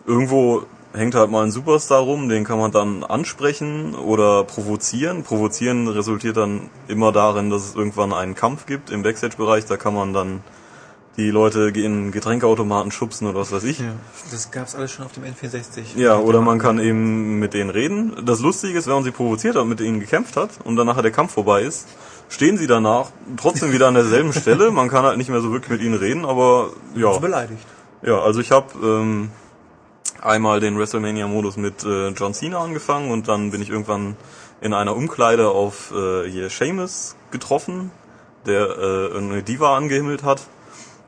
Irgendwo 0.07 0.65
hängt 0.93 1.15
halt 1.15 1.31
mal 1.31 1.45
ein 1.45 1.51
Superstar 1.51 2.01
rum, 2.01 2.29
den 2.29 2.45
kann 2.45 2.59
man 2.59 2.73
dann 2.73 3.05
ansprechen 3.05 3.95
oder 3.95 4.45
provozieren. 4.45 5.23
Provozieren 5.23 5.89
resultiert 5.89 6.37
dann 6.37 6.71
immer 6.89 7.13
darin, 7.13 7.51
dass 7.51 7.65
es 7.65 7.75
irgendwann 7.75 8.13
einen 8.13 8.35
Kampf 8.35 8.67
gibt 8.67 8.91
im 8.91 9.03
Backstage-Bereich, 9.03 9.67
da 9.67 9.77
kann 9.77 9.95
man 9.95 10.13
dann 10.13 10.43
die 11.19 11.33
Leute 11.33 11.71
in 11.71 12.13
Getränkeautomaten 12.13 12.93
schubsen 12.93 13.27
oder 13.27 13.41
was 13.41 13.51
weiß 13.51 13.65
ich. 13.65 13.81
Ja, 13.81 13.93
das 14.31 14.53
gab's 14.53 14.77
alles 14.77 14.93
schon 14.93 15.05
auf 15.05 15.13
dem 15.13 15.25
N64. 15.25 15.97
Ja, 15.97 16.17
oder 16.17 16.41
man 16.41 16.61
kann 16.61 16.79
eben 16.79 17.41
mit 17.41 17.55
denen 17.55 17.71
reden. 17.71 18.15
Das 18.25 18.39
Lustige 18.39 18.79
ist, 18.79 18.87
wenn 18.87 18.95
man 18.95 19.03
sie 19.03 19.11
provoziert 19.11 19.57
hat, 19.57 19.67
mit 19.67 19.81
ihnen 19.81 19.99
gekämpft 19.99 20.37
hat 20.37 20.51
und 20.63 20.77
dann 20.77 20.87
nachher 20.87 21.03
der 21.03 21.11
Kampf 21.11 21.33
vorbei 21.33 21.63
ist, 21.63 21.89
stehen 22.29 22.57
sie 22.57 22.69
danach 22.69 23.11
trotzdem 23.37 23.73
wieder 23.73 23.89
an 23.89 23.95
derselben 23.95 24.33
Stelle. 24.41 24.71
Man 24.71 24.89
kann 24.89 25.05
halt 25.05 25.19
nicht 25.19 25.29
mehr 25.29 25.41
so 25.41 25.51
wirklich 25.51 25.71
mit 25.71 25.83
ihnen 25.83 25.99
reden, 25.99 26.25
aber 26.25 26.71
ja. 26.95 27.19
beleidigt. 27.19 27.67
Ja, 28.03 28.21
also 28.21 28.39
ich 28.39 28.53
habe 28.53 28.67
ähm, 28.81 29.33
einmal 30.23 30.61
den 30.61 30.79
WrestleMania-Modus 30.79 31.57
mit 31.57 31.85
äh, 31.85 32.11
John 32.11 32.33
Cena 32.33 32.61
angefangen 32.61 33.11
und 33.11 33.27
dann 33.27 33.51
bin 33.51 33.61
ich 33.61 33.71
irgendwann 33.71 34.17
in 34.61 34.73
einer 34.73 34.95
Umkleide 34.95 35.49
auf 35.49 35.93
äh, 35.93 36.31
hier 36.31 36.49
Seamus 36.49 37.17
getroffen, 37.33 37.91
der 38.47 38.69
äh, 38.79 39.19
eine 39.19 39.43
Diva 39.43 39.77
angehimmelt 39.77 40.23
hat. 40.23 40.43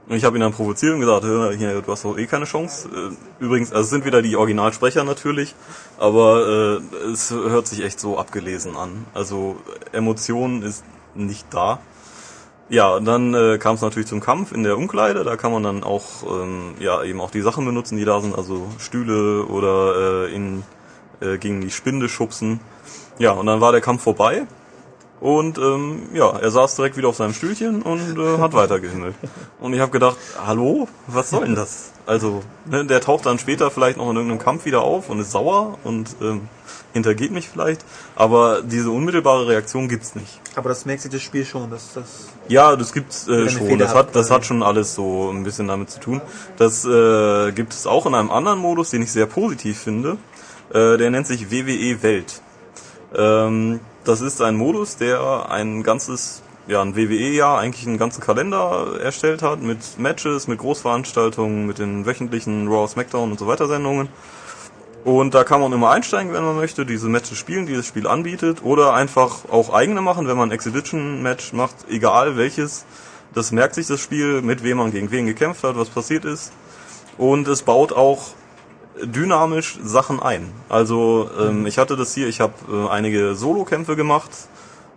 Und 0.09 0.17
ich 0.17 0.25
habe 0.25 0.37
ihn 0.37 0.41
dann 0.41 0.53
provoziert 0.53 0.95
und 0.95 1.01
gesagt, 1.01 1.25
hier, 1.57 1.83
du 1.83 1.93
hast 1.93 2.05
doch 2.05 2.19
eh 2.19 2.27
keine 2.27 2.45
Chance. 2.45 2.89
Äh, 2.89 3.45
Übrigens, 3.45 3.70
also 3.70 3.83
es 3.83 3.91
sind 3.91 4.05
wieder 4.05 4.23
die 4.23 4.37
Originalsprecher 4.37 5.05
natürlich, 5.05 5.55
aber 5.99 6.81
äh, 6.81 7.11
es 7.12 7.31
hört 7.31 7.69
sich 7.69 7.85
echt 7.85 8.01
so 8.01 8.19
abgelesen 8.19 8.77
an. 8.77 9.07
Also 9.15 9.57
Emotion 9.93 10.62
ist 10.62 10.85
nicht 11.15 11.47
da. 11.51 11.81
Ja, 12.69 12.95
und 12.95 13.05
dann 13.05 13.35
äh, 13.35 13.59
kam 13.59 13.75
es 13.75 13.83
natürlich 13.83 14.09
zum 14.09 14.20
Kampf 14.20 14.53
in 14.53 14.62
der 14.62 14.77
Umkleide. 14.77 15.25
Da 15.25 15.37
kann 15.37 15.53
man 15.53 15.65
dann 15.65 15.83
auch 15.83 16.05
ähm, 16.29 16.75
ja 16.79 17.03
eben 17.03 17.20
auch 17.20 17.33
die 17.33 17.41
Sachen 17.41 17.65
benutzen, 17.65 17.97
die 17.97 18.05
da 18.05 18.20
sind, 18.20 18.37
also 18.37 18.69
Stühle 18.79 19.45
oder 19.47 20.27
äh, 20.29 20.35
in 20.35 20.62
äh, 21.20 21.39
gegen 21.39 21.61
die 21.61 21.70
Spinde 21.70 22.09
schubsen. 22.09 22.61
Ja, 23.19 23.33
und 23.33 23.47
dann 23.47 23.61
war 23.61 23.73
der 23.73 23.81
Kampf 23.81 24.03
vorbei. 24.03 24.47
Und 25.21 25.59
ähm, 25.59 26.09
ja, 26.15 26.31
er 26.31 26.51
saß 26.51 26.77
direkt 26.77 26.97
wieder 26.97 27.09
auf 27.09 27.17
seinem 27.17 27.35
Stühlchen 27.35 27.83
und 27.83 28.19
äh, 28.19 28.39
hat 28.39 28.55
weitergehimmelt. 28.55 29.15
Und 29.61 29.75
ich 29.75 29.81
habe 29.81 29.93
gedacht, 29.93 30.17
hallo, 30.43 30.89
was 31.07 31.31
soll 31.31 31.45
denn 31.45 31.55
das? 31.55 31.93
Also, 32.07 32.43
ne, 32.65 32.87
der 32.87 33.03
taucht 33.03 33.27
dann 33.27 33.39
später 33.39 33.71
vielleicht 33.71 33.99
noch 33.99 34.09
in 34.09 34.17
irgendeinem 34.17 34.41
Kampf 34.41 34.65
wieder 34.65 34.81
auf 34.81 35.11
und 35.11 35.21
ist 35.21 35.31
sauer 35.31 35.79
und 35.85 36.17
ähm, 36.23 36.49
hintergeht 36.95 37.33
mich 37.33 37.49
vielleicht. 37.49 37.85
Aber 38.17 38.63
diese 38.63 38.91
unmittelbare 38.91 39.47
Reaktion 39.47 39.89
gibt's 39.89 40.15
nicht. 40.15 40.41
Aber 40.57 40.71
das 40.71 40.87
merkt 40.87 41.03
sich 41.03 41.13
das 41.13 41.21
Spiel 41.21 41.45
schon, 41.45 41.71
dass 41.71 41.93
das. 41.93 42.29
Ja, 42.49 42.75
das 42.75 42.93
gibt's 42.93 43.29
äh, 43.29 43.51
schon. 43.51 43.79
Das 43.79 43.95
hat, 43.95 44.17
das 44.17 44.31
hat 44.31 44.47
schon 44.47 44.63
alles 44.63 44.95
so 44.95 45.31
ein 45.31 45.45
bisschen 45.45 45.69
damit 45.69 45.91
zu 45.91 46.01
tun. 46.01 46.23
Das 46.57 46.87
äh, 46.87 47.53
gibt 47.53 47.75
es 47.75 47.87
auch 47.87 48.07
in 48.07 48.15
einem 48.15 48.31
anderen 48.31 48.59
Modus, 48.59 48.91
den 48.91 49.03
ich 49.03 49.13
sehr 49.13 49.27
positiv 49.27 49.79
finde. 49.79 50.17
Äh, 50.73 50.97
der 50.97 51.11
nennt 51.11 51.27
sich 51.27 51.51
WWE 51.51 52.03
Welt. 52.03 52.41
Ähm, 53.15 53.81
das 54.05 54.20
ist 54.20 54.41
ein 54.41 54.57
Modus, 54.57 54.97
der 54.97 55.51
ein 55.51 55.83
ganzes, 55.83 56.43
ja, 56.67 56.81
ein 56.83 56.97
WWE-Jahr, 56.97 57.59
eigentlich 57.59 57.87
einen 57.87 57.99
ganzen 57.99 58.20
Kalender 58.20 58.99
erstellt 59.01 59.43
hat 59.43 59.62
mit 59.62 59.99
Matches, 59.99 60.49
mit 60.49 60.59
Großveranstaltungen, 60.59 61.67
mit 61.67 61.79
den 61.79 62.07
wöchentlichen 62.07 62.69
Raw, 62.69 62.89
SmackDown 62.89 63.31
und 63.31 63.39
so 63.39 63.47
weiter 63.47 63.69
Sendungen. 63.69 64.09
Und 65.05 65.35
da 65.35 65.45
kann 65.45 65.61
man 65.61 65.73
immer 65.73 65.91
einsteigen, 65.91 66.33
wenn 66.33 66.45
man 66.45 66.57
möchte, 66.57 66.85
diese 66.85 67.09
Matches 67.09 67.39
spielen, 67.39 67.67
die 67.67 67.75
das 67.75 67.87
Spiel 67.87 68.07
anbietet, 68.07 68.62
oder 68.62 68.93
einfach 68.93 69.49
auch 69.51 69.73
eigene 69.73 70.03
machen, 70.03 70.29
wenn 70.29 70.37
man 70.37 70.51
ein 70.51 70.53
Exhibition-Match 70.53 71.55
macht, 71.55 71.75
egal 71.89 72.37
welches. 72.37 72.85
Das 73.35 73.51
merkt 73.53 73.77
sich 73.77 73.87
das 73.87 74.01
Spiel, 74.01 74.43
mit 74.43 74.62
wem 74.62 74.79
man 74.79 74.93
gegen 74.93 75.11
wen 75.11 75.27
gekämpft 75.27 75.65
hat, 75.65 75.77
was 75.77 75.89
passiert 75.89 76.25
ist. 76.25 76.53
Und 77.17 77.49
es 77.49 77.62
baut 77.62 77.93
auch 77.93 78.35
dynamisch 79.05 79.79
Sachen 79.83 80.20
ein. 80.20 80.51
Also 80.69 81.31
ähm, 81.39 81.67
ich 81.67 81.79
hatte 81.79 81.97
das 81.97 82.15
hier, 82.15 82.29
ich 82.29 82.41
habe 82.41 82.55
äh, 82.70 82.89
einige 82.89 83.35
Solo-Kämpfe 83.35 83.97
gemacht. 83.97 84.31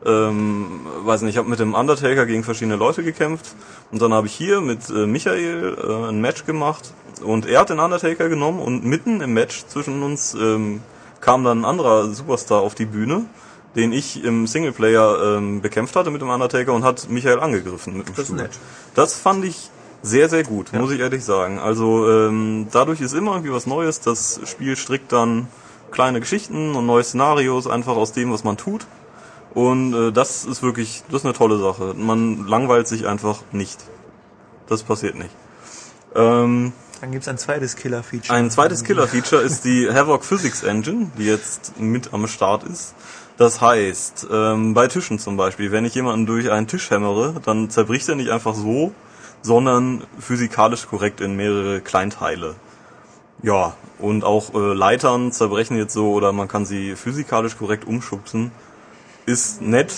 Ähm, 0.06 0.82
weiß 1.06 1.22
nicht, 1.22 1.32
ich 1.36 1.38
habe 1.38 1.50
mit 1.50 1.60
dem 1.60 1.74
Undertaker 1.76 2.26
gegen 2.26 2.44
verschiedene 2.44 2.76
Leute 2.76 3.04
gekämpft 3.04 3.56
und 3.90 4.02
dann 4.02 4.14
habe 4.14 4.28
ich 4.28 4.34
hier 4.34 4.60
mit 4.60 4.90
äh, 4.90 5.06
Michael 5.06 5.78
äh, 5.82 6.10
ein 6.10 6.20
Match 6.20 6.46
gemacht 6.46 6.94
und 7.24 7.46
er 7.46 7.62
hat 7.62 7.70
den 7.70 7.80
Undertaker 7.80 8.28
genommen 8.28 8.60
und 8.60 8.84
mitten 8.84 9.22
im 9.22 9.34
Match 9.34 9.66
zwischen 9.68 10.04
uns 10.04 10.34
ähm, 10.34 10.82
kam 11.22 11.46
dann 11.46 11.62
ein 11.62 11.66
anderer 11.66 12.10
Superstar 12.10 12.60
auf 12.62 12.76
die 12.76 12.86
Bühne, 12.86 13.26
den 13.78 13.94
ich 13.94 14.22
im 14.26 14.46
Singleplayer 14.46 15.38
ähm, 15.38 15.62
bekämpft 15.62 15.96
hatte 15.96 16.12
mit 16.12 16.22
dem 16.22 16.30
Undertaker 16.30 16.74
und 16.74 16.84
hat 16.84 17.10
Michael 17.10 17.40
angegriffen 17.40 17.98
mit 17.98 18.08
dem 18.10 18.16
Das 18.16 18.24
ist 18.24 18.28
Stuhl. 18.28 18.42
nett. 18.42 18.52
Das 18.96 19.16
fand 19.16 19.46
ich 19.46 19.70
sehr, 20.04 20.30
sehr 20.30 20.44
gut, 20.44 20.74
muss 20.74 20.92
ich 20.92 21.00
ehrlich 21.00 21.24
sagen. 21.24 21.60
Also 21.60 22.10
ähm, 22.10 22.68
dadurch 22.72 23.02
ist 23.02 23.14
immer 23.14 23.32
irgendwie 23.32 23.54
was 23.54 23.66
Neues. 23.66 24.02
Das 24.02 24.42
Spiel 24.46 24.76
strickt 24.76 25.12
dann 25.14 25.48
kleine 25.92 26.20
Geschichten 26.20 26.76
und 26.76 26.86
neue 26.86 27.04
Szenarios 27.04 27.68
einfach 27.68 27.96
aus 27.96 28.12
dem, 28.12 28.32
was 28.32 28.44
man 28.44 28.58
tut. 28.58 28.86
Und 29.54 29.94
äh, 29.94 30.12
das 30.12 30.46
ist 30.46 30.62
wirklich, 30.62 31.04
das 31.10 31.22
ist 31.22 31.26
eine 31.26 31.34
tolle 31.34 31.58
Sache. 31.58 31.94
Man 31.96 32.48
langweilt 32.48 32.88
sich 32.88 33.08
einfach 33.08 33.40
nicht. 33.52 33.80
Das 34.68 34.84
passiert 34.84 35.16
nicht. 35.16 35.32
Ähm, 36.16 36.74
Dann 37.00 37.12
gibt's 37.12 37.28
ein 37.28 37.38
zweites 37.38 37.76
Killer-Feature. 37.76 38.38
ein 38.38 38.52
zweites 38.52 38.84
Killer-Feature 38.84 39.42
ist 39.42 39.64
die 39.64 39.90
Havoc 39.92 40.26
Physics 40.26 40.64
Engine, 40.64 41.12
die 41.18 41.26
jetzt 41.26 41.80
mit 41.80 42.14
am 42.14 42.28
Start 42.28 42.64
ist. 42.64 42.94
Das 43.38 43.62
heißt, 43.62 44.28
ähm, 44.32 44.74
bei 44.74 44.88
Tischen 44.88 45.18
zum 45.18 45.38
Beispiel, 45.38 45.72
wenn 45.72 45.86
ich 45.86 45.96
jemanden 45.96 46.26
durch 46.26 46.52
einen 46.52 46.68
Tisch 46.68 46.90
hämmere, 46.92 47.36
dann 47.46 47.70
zerbricht 47.70 48.08
er 48.10 48.16
nicht 48.16 48.30
einfach 48.30 48.54
so, 48.54 48.94
sondern 49.44 50.04
physikalisch 50.20 50.88
korrekt 50.88 51.22
in 51.22 51.36
mehrere 51.36 51.82
Kleinteile. 51.82 52.56
Ja, 53.44 53.74
und 54.00 54.24
auch 54.24 54.54
äh, 54.54 54.74
Leitern 54.74 55.32
zerbrechen 55.32 55.78
jetzt 55.78 55.94
so 55.94 56.14
oder 56.14 56.32
man 56.32 56.48
kann 56.48 56.66
sie 56.66 56.96
physikalisch 56.96 57.58
korrekt 57.58 57.86
umschubsen. 57.86 58.52
Ist 59.26 59.62
nett. 59.62 59.94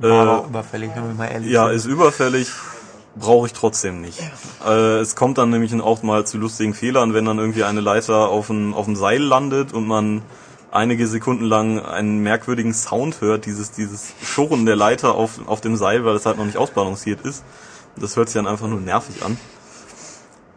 Äh, 0.00 0.06
Aber 0.06 0.46
überfällig, 0.48 0.90
wenn 0.94 1.08
wir 1.08 1.14
mal 1.14 1.26
ehrlich 1.26 1.50
ja, 1.50 1.66
sind. 1.66 1.76
ist 1.76 1.86
überfällig, 1.86 2.48
brauche 3.16 3.46
ich 3.46 3.52
trotzdem 3.52 4.00
nicht. 4.00 4.20
Äh, 4.64 4.98
es 4.98 5.16
kommt 5.16 5.38
dann 5.38 5.50
nämlich 5.50 5.74
auch 5.80 6.02
mal 6.02 6.26
zu 6.26 6.38
lustigen 6.38 6.74
Fehlern, 6.74 7.12
wenn 7.12 7.24
dann 7.24 7.38
irgendwie 7.38 7.64
eine 7.64 7.80
Leiter 7.80 8.28
auf 8.28 8.46
dem, 8.46 8.72
auf 8.72 8.86
dem 8.86 8.96
Seil 8.96 9.22
landet 9.22 9.72
und 9.72 9.86
man 9.86 10.22
einige 10.70 11.06
Sekunden 11.06 11.44
lang 11.44 11.80
einen 11.80 12.18
merkwürdigen 12.18 12.74
Sound 12.74 13.20
hört, 13.20 13.46
dieses, 13.46 13.70
dieses 13.72 14.12
Schurren 14.22 14.66
der 14.66 14.76
Leiter 14.76 15.14
auf, 15.14 15.40
auf 15.46 15.60
dem 15.60 15.76
Seil, 15.76 16.04
weil 16.04 16.16
es 16.16 16.26
halt 16.26 16.36
noch 16.38 16.44
nicht 16.44 16.56
ausbalanciert 16.56 17.20
ist. 17.22 17.44
Das 17.96 18.16
hört 18.16 18.28
sich 18.28 18.34
dann 18.34 18.46
einfach 18.46 18.68
nur 18.68 18.80
nervig 18.80 19.24
an. 19.24 19.38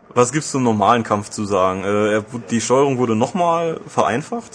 Was 0.09 0.31
gibt's 0.31 0.51
zum 0.51 0.63
normalen 0.63 1.03
Kampf 1.03 1.29
zu 1.29 1.45
sagen? 1.45 1.83
Äh, 1.83 2.23
die 2.49 2.61
Steuerung 2.61 2.97
wurde 2.97 3.15
nochmal 3.15 3.79
vereinfacht. 3.87 4.51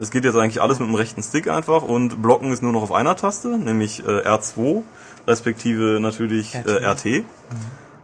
Es 0.00 0.10
geht 0.10 0.24
jetzt 0.24 0.34
eigentlich 0.36 0.60
alles 0.60 0.80
mit 0.80 0.88
dem 0.88 0.96
rechten 0.96 1.22
Stick 1.22 1.48
einfach 1.48 1.82
und 1.82 2.20
Blocken 2.20 2.52
ist 2.52 2.62
nur 2.62 2.72
noch 2.72 2.82
auf 2.82 2.92
einer 2.92 3.14
Taste, 3.14 3.56
nämlich 3.56 4.04
äh, 4.04 4.26
R2, 4.26 4.82
respektive 5.26 6.00
natürlich 6.00 6.54
äh, 6.54 6.84
RT. 6.84 7.24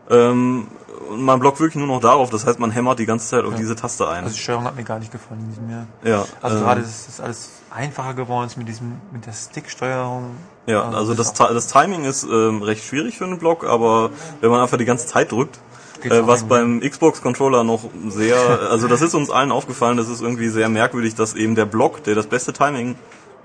Ähm, 0.08 0.68
und 1.10 1.22
man 1.22 1.40
blockt 1.40 1.58
wirklich 1.58 1.84
nur 1.84 1.88
noch 1.88 2.00
darauf, 2.00 2.30
das 2.30 2.46
heißt 2.46 2.60
man 2.60 2.70
hämmert 2.70 3.00
die 3.00 3.06
ganze 3.06 3.26
Zeit 3.26 3.44
auf 3.44 3.56
diese 3.56 3.74
Taste 3.74 4.08
ein. 4.08 4.22
Also 4.22 4.36
die 4.36 4.40
Steuerung 4.40 4.64
hat 4.64 4.76
mir 4.76 4.84
gar 4.84 5.00
nicht 5.00 5.10
gefallen 5.10 5.40
in 5.40 5.48
diesem 5.48 5.70
Jahr. 5.70 5.86
ja, 6.04 6.24
Also 6.40 6.58
ähm, 6.58 6.62
gerade 6.62 6.80
ist 6.82 7.08
das 7.08 7.20
alles 7.20 7.50
einfacher 7.70 8.14
geworden 8.14 8.46
ist 8.46 8.56
mit 8.56 8.68
diesem, 8.68 9.00
mit 9.10 9.26
der 9.26 9.32
Sticksteuerung. 9.32 10.36
Ja, 10.70 10.88
also 10.90 11.14
das, 11.14 11.32
das 11.34 11.66
Timing 11.68 12.04
ist 12.04 12.22
ähm, 12.24 12.62
recht 12.62 12.84
schwierig 12.84 13.18
für 13.18 13.24
einen 13.24 13.38
Block, 13.38 13.64
aber 13.64 14.10
wenn 14.40 14.50
man 14.50 14.60
einfach 14.60 14.78
die 14.78 14.84
ganze 14.84 15.06
Zeit 15.06 15.32
drückt, 15.32 15.58
äh, 16.04 16.26
was 16.26 16.44
beim 16.44 16.80
Xbox-Controller 16.80 17.64
noch 17.64 17.84
sehr, 18.08 18.36
also 18.70 18.88
das 18.88 19.02
ist 19.02 19.14
uns 19.14 19.30
allen 19.30 19.52
aufgefallen, 19.52 19.96
das 19.96 20.08
ist 20.08 20.22
irgendwie 20.22 20.48
sehr 20.48 20.68
merkwürdig, 20.68 21.14
dass 21.14 21.34
eben 21.34 21.54
der 21.54 21.66
Block, 21.66 22.04
der 22.04 22.14
das 22.14 22.26
beste 22.26 22.52
Timing 22.52 22.96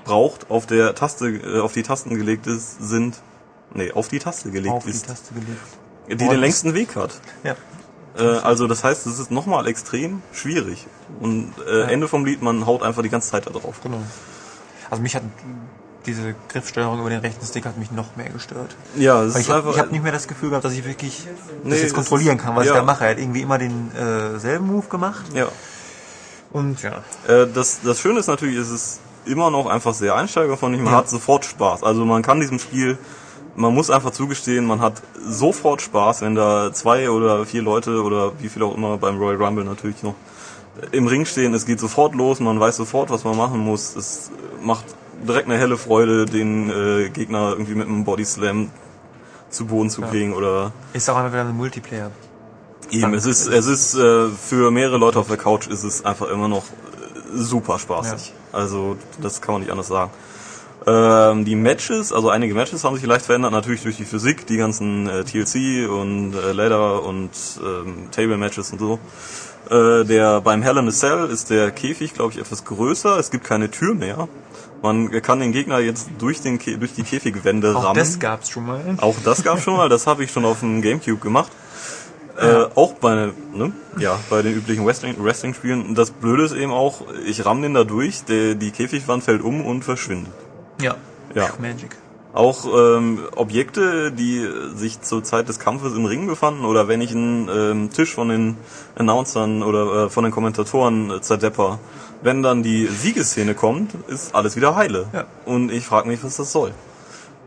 braucht, 0.03 0.49
auf 0.49 0.65
der 0.65 0.95
Taste, 0.95 1.27
äh, 1.27 1.59
auf 1.59 1.73
die 1.73 1.83
Tasten 1.83 2.15
gelegt 2.15 2.47
ist, 2.47 2.77
sind, 2.79 3.17
nee, 3.73 3.91
auf 3.91 4.07
die 4.07 4.19
Taste 4.19 4.51
gelegt 4.51 4.73
auf 4.75 4.83
die 4.85 4.91
ist, 4.91 5.07
Taste 5.07 5.33
gelegt. 5.33 5.59
die 6.07 6.15
den 6.15 6.39
längsten 6.39 6.73
Weg 6.73 6.95
hat. 6.95 7.19
Ja. 7.43 7.55
Äh, 8.17 8.37
also 8.39 8.67
das 8.67 8.83
heißt, 8.83 9.07
es 9.07 9.19
ist 9.19 9.31
nochmal 9.31 9.67
extrem 9.67 10.21
schwierig. 10.31 10.85
Und 11.19 11.53
äh, 11.67 11.79
Ja. 11.81 11.85
Ende 11.87 12.07
vom 12.07 12.23
Lied, 12.25 12.41
man 12.41 12.65
haut 12.65 12.83
einfach 12.83 13.01
die 13.01 13.09
ganze 13.09 13.31
Zeit 13.31 13.47
da 13.47 13.51
drauf. 13.51 13.79
Genau. 13.83 13.97
Also 14.89 15.01
mich 15.01 15.15
hat 15.15 15.23
diese 16.05 16.35
Griffsteuerung 16.49 16.99
über 16.99 17.09
den 17.09 17.19
rechten 17.19 17.45
Stick 17.45 17.65
hat 17.65 17.77
mich 17.77 17.91
noch 17.91 18.15
mehr 18.15 18.29
gestört. 18.29 18.75
Ja, 18.95 19.19
Weil 19.19 19.27
ist 19.27 19.37
ich 19.37 19.49
habe 19.49 19.77
hab 19.77 19.91
nicht 19.91 20.03
mehr 20.03 20.11
das 20.11 20.27
Gefühl 20.27 20.49
gehabt, 20.49 20.65
dass 20.65 20.73
ich 20.73 20.85
wirklich 20.85 21.27
Nee, 21.63 21.71
das 21.71 21.81
jetzt 21.81 21.93
kontrollieren 21.93 22.37
kann, 22.37 22.55
was 22.55 22.65
ja. 22.65 22.73
ich 22.73 22.77
da 22.77 22.83
mache. 22.83 23.05
Er 23.05 23.11
hat 23.11 23.19
irgendwie 23.19 23.41
immer 23.41 23.57
den 23.57 23.91
äh, 23.95 24.39
selben 24.39 24.67
Move 24.67 24.87
gemacht. 24.87 25.25
ja. 25.33 25.47
Und 26.51 26.81
ja. 26.83 27.03
Äh, 27.27 27.47
das, 27.53 27.81
das 27.83 27.99
Schöne 27.99 28.19
ist 28.19 28.27
natürlich, 28.27 28.55
es 28.55 28.69
ist 28.69 28.99
immer 29.25 29.51
noch 29.51 29.65
einfach 29.65 29.93
sehr 29.93 30.15
einsteigerfreundlich. 30.15 30.81
Man 30.81 30.93
hat 30.93 31.09
sofort 31.09 31.43
Spaß. 31.43 31.83
Also 31.83 32.05
man 32.05 32.21
kann 32.21 32.39
diesem 32.39 32.59
Spiel, 32.59 32.97
man 33.57 33.73
muss 33.73 33.89
einfach 33.89 34.11
zugestehen, 34.11 34.65
man 34.65 34.79
hat 34.79 35.01
sofort 35.27 35.81
Spaß, 35.81 36.21
wenn 36.21 36.35
da 36.35 36.71
zwei 36.71 37.09
oder 37.09 37.45
vier 37.45 37.61
Leute 37.61 38.01
oder 38.01 38.39
wie 38.39 38.47
viel 38.47 38.63
auch 38.63 38.73
immer 38.73 38.97
beim 38.97 39.17
Royal 39.17 39.35
Rumble 39.41 39.65
natürlich 39.65 40.01
noch 40.01 40.15
im 40.91 41.07
Ring 41.07 41.25
stehen. 41.25 41.53
Es 41.53 41.65
geht 41.65 41.79
sofort 41.79 42.15
los, 42.15 42.39
man 42.39 42.59
weiß 42.59 42.77
sofort, 42.77 43.09
was 43.09 43.23
man 43.23 43.35
machen 43.35 43.59
muss. 43.59 43.95
Es 43.95 44.31
macht 44.61 44.85
direkt 45.27 45.47
eine 45.47 45.57
helle 45.57 45.77
Freude, 45.77 46.25
den 46.25 46.69
äh, 46.69 47.09
Gegner 47.09 47.51
irgendwie 47.51 47.75
mit 47.75 47.87
einem 47.87 48.03
Body 48.03 48.25
Slam 48.25 48.71
zu 49.49 49.65
Boden 49.65 49.89
zu 49.89 50.01
kriegen 50.01 50.33
oder 50.33 50.71
Ist 50.93 51.09
auch 51.09 51.15
einfach 51.15 51.31
wieder 51.31 51.41
ein 51.41 51.55
Multiplayer. 51.55 52.11
Eben, 52.91 53.13
es 53.13 53.25
ist, 53.25 53.47
es 53.47 53.65
ist 53.65 53.95
äh, 53.95 54.27
für 54.29 54.71
mehrere 54.71 54.97
Leute 54.97 55.19
auf 55.19 55.27
der 55.27 55.37
Couch 55.37 55.67
ist 55.67 55.83
es 55.83 56.05
einfach 56.05 56.29
immer 56.29 56.47
noch 56.47 56.63
äh, 56.63 57.37
super 57.37 57.79
spaßig. 57.79 58.33
Also 58.51 58.97
das 59.21 59.41
kann 59.41 59.55
man 59.55 59.61
nicht 59.61 59.71
anders 59.71 59.87
sagen. 59.87 60.11
Ähm, 60.87 61.45
die 61.45 61.55
Matches, 61.55 62.13
also 62.13 62.29
einige 62.29 62.53
Matches 62.53 62.83
haben 62.83 62.95
sich 62.95 63.05
leicht 63.05 63.25
verändert, 63.25 63.51
natürlich 63.51 63.81
durch 63.81 63.97
die 63.97 64.05
Physik, 64.05 64.45
die 64.45 64.57
ganzen 64.57 65.09
äh, 65.09 65.23
TLC 65.23 65.89
und 65.89 66.35
äh, 66.35 66.51
Ladder 66.51 67.03
und 67.03 67.31
ähm, 67.63 68.09
Table 68.11 68.37
Matches 68.37 68.71
und 68.71 68.79
so. 68.79 68.99
Äh, 69.69 70.05
der 70.05 70.41
beim 70.41 70.61
Hell 70.61 70.77
in 70.77 70.87
a 70.87 70.91
Cell 70.91 71.25
ist 71.31 71.49
der 71.49 71.71
Käfig, 71.71 72.13
glaube 72.13 72.33
ich, 72.33 72.39
etwas 72.39 72.65
größer. 72.65 73.17
Es 73.17 73.31
gibt 73.31 73.45
keine 73.45 73.71
Tür 73.71 73.95
mehr. 73.95 74.27
Man 74.81 75.09
kann 75.21 75.39
den 75.39 75.51
Gegner 75.51 75.79
jetzt 75.79 76.09
durch 76.19 76.41
den 76.41 76.59
Kä 76.59 76.77
durch 76.77 76.93
die 76.93 77.03
Käfigwände 77.03 77.75
Auch 77.75 77.85
rammen. 77.85 77.95
das 77.97 78.19
gab's 78.19 78.49
schon 78.49 78.65
mal. 78.67 78.81
Auch 78.97 79.15
das 79.23 79.43
gab 79.43 79.59
schon 79.59 79.77
mal, 79.77 79.89
das 79.89 80.05
habe 80.05 80.23
ich 80.23 80.31
schon 80.31 80.45
auf 80.45 80.59
dem 80.59 80.81
Gamecube 80.81 81.19
gemacht. 81.19 81.51
Äh, 82.37 82.65
auch 82.75 82.93
bei, 82.95 83.31
ne? 83.53 83.71
ja, 83.97 84.19
bei 84.29 84.41
den 84.41 84.53
üblichen 84.55 84.85
Wrestling- 84.85 85.15
Wrestling-Spielen. 85.23 85.85
Und 85.85 85.95
das 85.97 86.11
Blöde 86.11 86.43
ist 86.43 86.51
eben 86.51 86.71
auch, 86.73 87.01
ich 87.25 87.45
ramm 87.45 87.61
den 87.61 87.73
da 87.73 87.85
durch, 87.85 88.25
der, 88.25 88.55
die 88.55 88.71
Käfigwand 88.71 89.23
fällt 89.23 89.41
um 89.41 89.65
und 89.65 89.85
verschwindet. 89.85 90.33
Ja. 90.81 90.95
Ja. 91.33 91.47
Magic. 91.59 91.95
Auch 92.33 92.65
ähm, 92.65 93.19
Objekte, 93.37 94.11
die 94.11 94.45
sich 94.75 94.99
zur 95.01 95.23
Zeit 95.23 95.47
des 95.47 95.59
Kampfes 95.59 95.93
im 95.93 96.03
Ring 96.03 96.27
befanden, 96.27 96.65
oder 96.65 96.89
wenn 96.89 96.99
ich 96.99 97.11
einen 97.11 97.47
ähm, 97.49 97.89
Tisch 97.91 98.13
von 98.13 98.27
den 98.27 98.57
Announcern 98.97 99.63
oder 99.63 100.07
äh, 100.07 100.09
von 100.09 100.25
den 100.25 100.33
Kommentatoren 100.33 101.11
äh, 101.11 101.21
zerdepper, 101.21 101.79
wenn 102.25 102.41
dann 102.41 102.63
die 102.63 102.87
Siegesszene 102.87 103.53
kommt, 103.53 103.93
ist 104.07 104.33
alles 104.33 104.55
wieder 104.55 104.75
heile. 104.75 105.05
Ja. 105.13 105.25
Und 105.45 105.71
ich 105.71 105.85
frage 105.85 106.07
mich, 106.07 106.23
was 106.23 106.37
das 106.37 106.51
soll. 106.51 106.73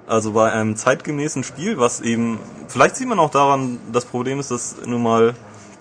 Also 0.07 0.33
bei 0.33 0.53
einem 0.53 0.77
zeitgemäßen 0.77 1.43
Spiel, 1.43 1.79
was 1.79 2.01
eben, 2.01 2.39
vielleicht 2.69 2.95
sieht 2.95 3.09
man 3.09 3.19
auch 3.19 3.31
daran, 3.31 3.81
das 3.93 4.05
Problem 4.05 4.39
ist, 4.39 4.53
dass 4.53 4.77
nun 4.87 5.03
mal 5.03 5.35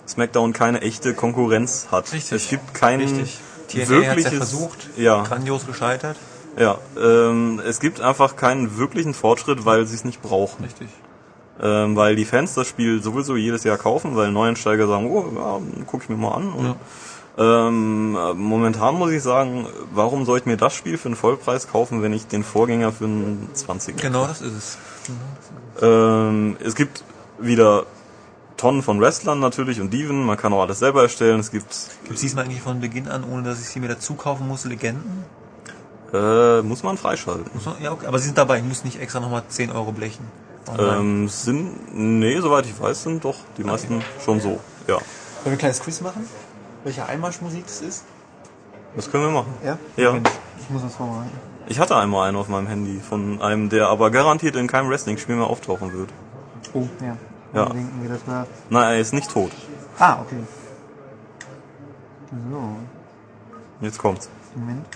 SmackDown 0.08 0.52
keine 0.52 0.82
echte 0.82 1.14
Konkurrenz 1.14 1.88
hat. 1.92 2.12
Richtig. 2.12 2.32
Es 2.32 2.48
gibt 2.50 2.74
kein 2.74 3.00
Richtig. 3.00 3.38
TNA 3.68 3.88
wirkliches, 3.88 4.32
ja 4.32 4.38
versucht. 4.38 4.90
ja, 4.96 5.22
Grandios 5.22 5.64
gescheitert. 5.64 6.16
ja, 6.58 6.78
ähm, 7.00 7.62
es 7.64 7.78
gibt 7.78 8.00
einfach 8.00 8.34
keinen 8.34 8.78
wirklichen 8.78 9.14
Fortschritt, 9.14 9.64
weil 9.64 9.86
sie 9.86 9.94
es 9.94 10.04
nicht 10.04 10.22
brauchen. 10.22 10.64
Richtig. 10.64 10.88
Ähm, 11.62 11.94
weil 11.94 12.16
die 12.16 12.24
Fans 12.24 12.54
das 12.54 12.66
Spiel 12.66 13.00
sowieso 13.00 13.36
jedes 13.36 13.62
Jahr 13.62 13.78
kaufen, 13.78 14.16
weil 14.16 14.32
Neuensteiger 14.32 14.88
sagen, 14.88 15.08
oh, 15.08 15.24
ja, 15.36 15.60
guck 15.86 16.02
ich 16.02 16.08
mir 16.08 16.16
mal 16.16 16.32
an. 16.32 16.52
Und, 16.52 16.76
ähm, 17.38 18.16
äh, 18.20 18.34
momentan 18.34 18.96
muss 18.96 19.10
ich 19.12 19.22
sagen, 19.22 19.66
warum 19.92 20.24
soll 20.24 20.38
ich 20.38 20.46
mir 20.46 20.56
das 20.56 20.74
Spiel 20.74 20.98
für 20.98 21.06
einen 21.08 21.16
Vollpreis 21.16 21.68
kaufen, 21.68 22.02
wenn 22.02 22.12
ich 22.12 22.26
den 22.26 22.42
Vorgänger 22.44 22.92
für 22.92 23.04
einen 23.04 23.48
20 23.54 23.96
Genau 23.96 24.26
das 24.26 24.40
ist 24.40 24.52
es. 24.56 24.78
ähm, 25.80 26.56
es 26.62 26.74
gibt 26.74 27.04
wieder 27.38 27.84
Tonnen 28.56 28.82
von 28.82 29.00
Wrestlern 29.00 29.38
natürlich 29.38 29.80
und 29.80 29.92
Diven, 29.92 30.24
man 30.26 30.36
kann 30.36 30.52
auch 30.52 30.62
alles 30.62 30.80
selber 30.80 31.02
erstellen. 31.02 31.38
Es 31.38 31.52
gibt, 31.52 31.72
Gibt's 32.04 32.20
diesmal 32.20 32.44
eigentlich 32.44 32.60
von 32.60 32.80
Beginn 32.80 33.06
an, 33.08 33.22
ohne 33.24 33.44
dass 33.44 33.60
ich 33.60 33.68
sie 33.68 33.78
mir 33.78 33.88
dazu 33.88 34.14
kaufen 34.14 34.48
muss, 34.48 34.64
Legenden? 34.64 35.24
äh, 36.12 36.62
muss 36.62 36.82
man 36.82 36.96
freischalten. 36.96 37.44
Muss 37.54 37.66
man- 37.66 37.80
Ja, 37.82 37.92
okay. 37.92 38.06
Aber 38.06 38.18
sie 38.18 38.24
sind 38.26 38.38
dabei, 38.38 38.58
ich 38.58 38.64
muss 38.64 38.82
nicht 38.82 38.98
extra 39.00 39.20
nochmal 39.20 39.42
10 39.46 39.70
Euro 39.70 39.92
blechen. 39.92 40.24
Online. 40.66 40.96
Ähm, 40.96 41.28
sind, 41.28 41.94
nee, 41.94 42.40
soweit 42.40 42.66
ich 42.66 42.80
weiß, 42.80 43.02
sind 43.04 43.24
doch 43.24 43.36
die 43.58 43.62
meisten 43.64 44.02
schon 44.24 44.40
so. 44.40 44.58
Ja, 44.88 44.94
Wollen 44.94 45.02
wir 45.44 45.52
ein 45.52 45.58
kleines 45.58 45.80
Quiz 45.80 46.00
machen? 46.00 46.26
Welche 46.88 47.04
Einmarschmusik 47.04 47.66
das 47.66 47.82
ist? 47.82 48.04
das 48.96 49.10
können 49.10 49.24
wir 49.24 49.30
machen. 49.30 49.52
Ja? 49.62 49.76
Ja. 49.98 50.16
Ich 50.58 50.70
muss 50.70 50.80
das 50.80 50.94
vorbereiten. 50.94 51.38
Ich 51.66 51.78
hatte 51.78 51.94
einmal 51.94 52.26
einen 52.26 52.38
auf 52.38 52.48
meinem 52.48 52.66
Handy 52.66 52.98
von 52.98 53.42
einem, 53.42 53.68
der 53.68 53.88
aber 53.88 54.10
garantiert 54.10 54.56
in 54.56 54.68
keinem 54.68 54.88
Wrestling-Spiel 54.88 55.36
mehr 55.36 55.48
auftauchen 55.48 55.92
wird. 55.92 56.08
Oh, 56.72 56.88
ja. 57.02 57.18
Ja. 57.52 57.64
Mal 57.66 57.74
denken. 57.74 58.46
Nein, 58.70 58.94
er 58.94 59.00
ist 59.00 59.12
nicht 59.12 59.30
tot. 59.30 59.50
Ah, 59.98 60.22
okay. 60.22 60.42
So, 62.30 62.76
Jetzt 63.82 63.98
kommt's. 63.98 64.30
Moment. 64.54 64.86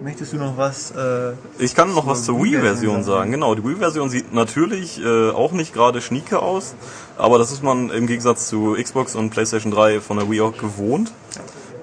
Möchtest 0.00 0.32
du 0.32 0.36
noch 0.36 0.56
was? 0.56 0.90
Äh, 0.90 1.32
Ich 1.58 1.74
kann 1.74 1.94
noch 1.94 2.06
was 2.06 2.24
zur 2.24 2.42
Wii-Version 2.42 3.04
sagen. 3.04 3.30
Genau, 3.30 3.54
die 3.54 3.64
Wii-Version 3.64 4.10
sieht 4.10 4.34
natürlich 4.34 5.00
äh, 5.02 5.30
auch 5.30 5.52
nicht 5.52 5.72
gerade 5.72 6.00
schnieke 6.02 6.40
aus, 6.40 6.74
aber 7.16 7.38
das 7.38 7.52
ist 7.52 7.62
man 7.62 7.90
im 7.90 8.06
Gegensatz 8.06 8.48
zu 8.48 8.76
Xbox 8.80 9.14
und 9.14 9.30
PlayStation 9.30 9.72
3 9.72 10.00
von 10.00 10.18
der 10.18 10.28
Wii 10.30 10.40
auch 10.42 10.56
gewohnt. 10.56 11.12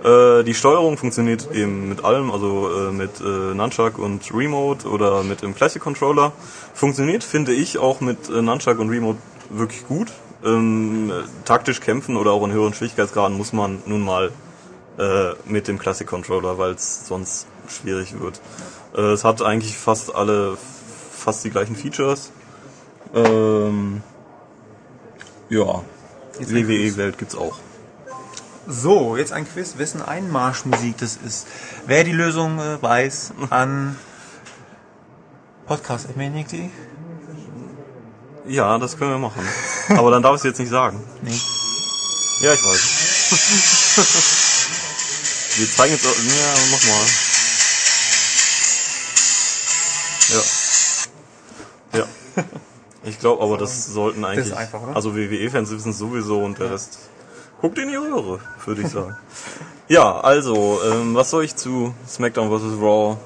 Äh, 0.04 0.44
die 0.44 0.54
Steuerung 0.54 0.98
funktioniert 0.98 1.50
eben 1.54 1.88
mit 1.90 2.04
allem, 2.04 2.32
also 2.32 2.70
äh, 2.70 2.92
mit 2.92 3.22
äh, 3.22 3.24
Nunchuck 3.56 3.98
und 3.98 4.34
Remote 4.34 4.88
oder 4.88 5.24
mit 5.24 5.42
dem 5.42 5.56
Classic 5.56 5.82
Controller. 5.82 6.34
Funktioniert, 6.74 7.24
finde 7.24 7.54
ich, 7.54 7.78
auch 7.78 8.02
mit 8.02 8.30
äh, 8.30 8.42
Nunchuck 8.42 8.80
und 8.80 8.90
Remote 8.90 9.20
wirklich 9.50 9.88
gut. 9.88 10.10
Ähm, 10.44 11.12
äh, 11.12 11.24
taktisch 11.46 11.80
kämpfen 11.82 12.18
oder 12.18 12.32
auch 12.32 12.44
in 12.46 12.52
höheren 12.52 12.74
Schwierigkeitsgraden 12.74 13.38
muss 13.38 13.54
man 13.54 13.82
nun 13.86 14.02
mal 14.02 14.32
äh, 14.98 15.34
mit 15.46 15.68
dem 15.68 15.78
Classic 15.78 16.08
Controller, 16.08 16.58
weil 16.58 16.72
es 16.72 17.08
sonst 17.08 17.46
schwierig 17.72 18.20
wird. 18.20 18.42
Äh, 18.96 19.14
es 19.14 19.24
hat 19.24 19.42
eigentlich 19.42 19.78
fast 19.78 20.14
alle, 20.14 20.58
fast 21.12 21.44
die 21.44 21.50
gleichen 21.50 21.76
Features. 21.76 22.32
Ähm, 23.14 24.02
ja, 25.50 25.84
WWE-Welt 26.40 27.18
gibt's 27.18 27.36
auch. 27.36 27.58
so, 28.68 29.18
jetzt 29.18 29.34
ein 29.34 29.48
Quiz, 29.48 29.78
wessen 29.78 30.02
Einmarschmusik 30.02 30.98
das 30.98 31.18
ist. 31.26 31.48
Wer 31.88 32.04
die 32.04 32.12
Lösung 32.14 32.60
äh, 32.60 32.82
weiß, 32.82 33.34
an 33.50 33.98
podcast.medic.de? 35.66 36.70
Ja, 38.48 38.78
das 38.78 38.98
können 38.98 39.12
wir 39.12 39.20
machen. 39.20 39.42
Aber 39.90 40.12
dann 40.12 40.24
darf 40.24 40.34
ich 40.36 40.40
es 40.40 40.44
jetzt 40.44 40.60
nicht 40.60 40.70
sagen. 40.70 41.02
Nee. 41.22 41.40
Ja, 42.42 42.54
ich 42.54 42.64
weiß. 42.64 42.80
wir 45.58 45.70
zeigen 45.70 45.94
jetzt 45.94 46.06
auch, 46.06 46.16
ja, 46.16 46.54
mach 46.72 46.84
mal. 46.88 47.31
Ja. 50.32 52.00
Ja. 52.00 52.06
Ich 53.04 53.20
glaube, 53.20 53.44
aber 53.44 53.58
das 53.58 53.88
sollten 53.88 54.24
eigentlich, 54.24 54.48
ist 54.48 54.54
einfach, 54.54 54.82
oder? 54.82 54.96
also 54.96 55.16
WWE-Fans 55.16 55.72
wissen 55.72 55.90
es 55.90 55.98
sowieso 55.98 56.44
und 56.44 56.60
der 56.60 56.72
Rest 56.72 57.00
guckt 57.60 57.78
in 57.78 57.90
die 57.90 57.96
Röhre, 57.96 58.40
würde 58.66 58.82
ich 58.82 58.88
sagen. 58.92 59.16
ja, 59.88 60.20
also, 60.20 60.80
ähm, 60.86 61.16
was 61.16 61.32
soll 61.32 61.44
ich 61.44 61.56
zu 61.56 61.94
SmackDown 62.08 62.50
vs. 62.50 62.80
Raw 62.80 63.18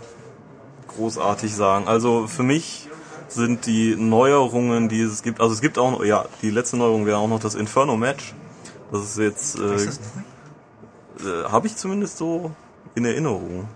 großartig 0.96 1.54
sagen? 1.54 1.88
Also, 1.88 2.28
für 2.28 2.44
mich 2.44 2.88
sind 3.28 3.66
die 3.66 3.96
Neuerungen, 3.96 4.88
die 4.88 5.02
es 5.02 5.24
gibt, 5.24 5.42
also 5.42 5.54
es 5.54 5.62
gibt 5.62 5.78
auch 5.78 5.92
noch, 5.92 6.06
ja, 6.06 6.26
die 6.42 6.52
letzte 6.52 6.78
Neuerung 6.78 7.06
wäre 7.06 7.18
auch 7.18 7.28
noch 7.28 7.40
das 7.40 7.56
Inferno-Match. 7.56 8.34
Das 8.92 9.04
ist 9.04 9.18
jetzt, 9.18 9.60
äh, 9.60 9.74
das 9.74 10.00
äh, 11.26 11.44
habe 11.50 11.68
ich 11.68 11.76
zumindest 11.76 12.18
so 12.18 12.52
in 12.94 13.04
Erinnerung. 13.04 13.68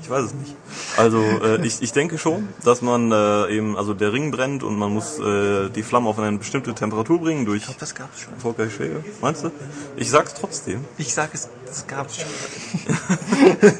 Ich 0.00 0.10
weiß 0.10 0.24
es 0.26 0.34
nicht. 0.34 0.54
Also 0.96 1.20
äh, 1.20 1.66
ich, 1.66 1.82
ich 1.82 1.92
denke 1.92 2.18
schon, 2.18 2.48
dass 2.64 2.82
man 2.82 3.10
äh, 3.12 3.48
eben, 3.56 3.76
also 3.76 3.94
der 3.94 4.12
Ring 4.12 4.30
brennt 4.30 4.62
und 4.62 4.76
man 4.78 4.92
muss 4.92 5.18
äh, 5.18 5.68
die 5.70 5.82
Flamme 5.82 6.08
auf 6.08 6.18
eine 6.18 6.36
bestimmte 6.38 6.74
Temperatur 6.74 7.20
bringen 7.20 7.44
durch 7.44 7.60
Ich 7.62 7.64
glaube, 7.66 7.80
das 7.80 7.94
gab's 7.94 8.20
schon. 8.20 8.34
erfolgreiche 8.34 8.70
Schläge. 8.70 9.04
Meinst 9.20 9.44
du? 9.44 9.50
Ich 9.96 10.10
sag's 10.10 10.34
trotzdem. 10.34 10.84
Ich 10.98 11.14
sag 11.14 11.34
es, 11.34 11.48
das 11.66 11.86
gab's 11.86 12.16
schon. 12.18 12.28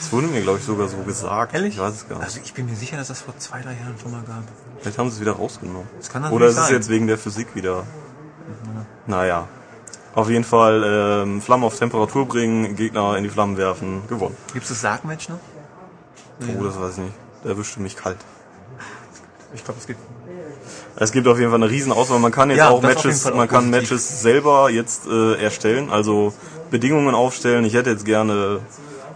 Es 0.00 0.12
wurde 0.12 0.26
mir, 0.26 0.42
glaube 0.42 0.58
ich, 0.58 0.64
sogar 0.66 0.86
so 0.86 0.98
gesagt. 0.98 1.54
Ehrlich? 1.54 1.74
Ich 1.74 1.80
weiß 1.80 1.94
es 1.94 2.06
gar 2.08 2.16
nicht. 2.16 2.24
Also 2.26 2.40
ich 2.44 2.52
bin 2.52 2.66
mir 2.66 2.76
sicher, 2.76 2.98
dass 2.98 3.08
das 3.08 3.22
vor 3.22 3.36
zwei, 3.38 3.62
drei 3.62 3.72
Jahren 3.72 3.94
schon 4.00 4.12
mal 4.12 4.22
gab. 4.22 4.42
Vielleicht 4.80 4.98
haben 4.98 5.08
sie 5.08 5.14
es 5.14 5.20
wieder 5.22 5.32
rausgenommen. 5.32 5.88
Das 5.96 6.10
kann 6.10 6.20
natürlich 6.20 6.36
Oder 6.36 6.50
ist 6.50 6.58
es 6.58 6.70
jetzt 6.70 6.90
wegen 6.90 7.06
der 7.06 7.16
Physik 7.16 7.54
wieder? 7.54 7.84
Naja. 9.06 9.48
Auf 10.14 10.30
jeden 10.30 10.44
Fall 10.44 11.22
ähm, 11.24 11.42
Flamme 11.42 11.66
auf 11.66 11.76
Temperatur 11.78 12.26
bringen, 12.26 12.76
Gegner 12.76 13.16
in 13.16 13.24
die 13.24 13.30
Flammen 13.30 13.56
werfen, 13.56 14.02
gewonnen. 14.08 14.36
Gibt's 14.52 14.68
das 14.68 14.80
Sargmatch 14.80 15.28
noch? 15.28 15.38
Oh, 16.40 16.62
das 16.62 16.80
weiß 16.80 16.92
ich 16.98 17.04
nicht. 17.04 17.14
Der 17.42 17.52
erwischte 17.52 17.80
mich 17.80 17.96
kalt. 17.96 18.18
Ich 19.54 19.64
glaube, 19.64 19.80
es 19.80 19.86
gibt. 19.86 20.00
Es 20.96 21.10
gibt 21.10 21.26
auf 21.26 21.38
jeden 21.38 21.50
Fall 21.50 21.60
eine 21.60 21.70
riesen 21.70 21.92
Auswahl. 21.92 22.20
Man 22.20 22.30
kann 22.30 22.50
jetzt 22.50 22.58
Ja, 22.58 22.70
auch 22.70 22.80
Matches, 22.80 23.26
auch 23.26 23.34
man 23.34 23.48
kann 23.48 23.70
positiv. 23.70 23.90
Matches 23.90 24.22
selber 24.22 24.70
jetzt 24.70 25.06
äh, 25.08 25.34
erstellen, 25.42 25.90
also 25.90 26.32
Bedingungen 26.70 27.14
aufstellen. 27.14 27.64
Ich 27.64 27.74
hätte 27.74 27.90
jetzt 27.90 28.04
gerne 28.04 28.60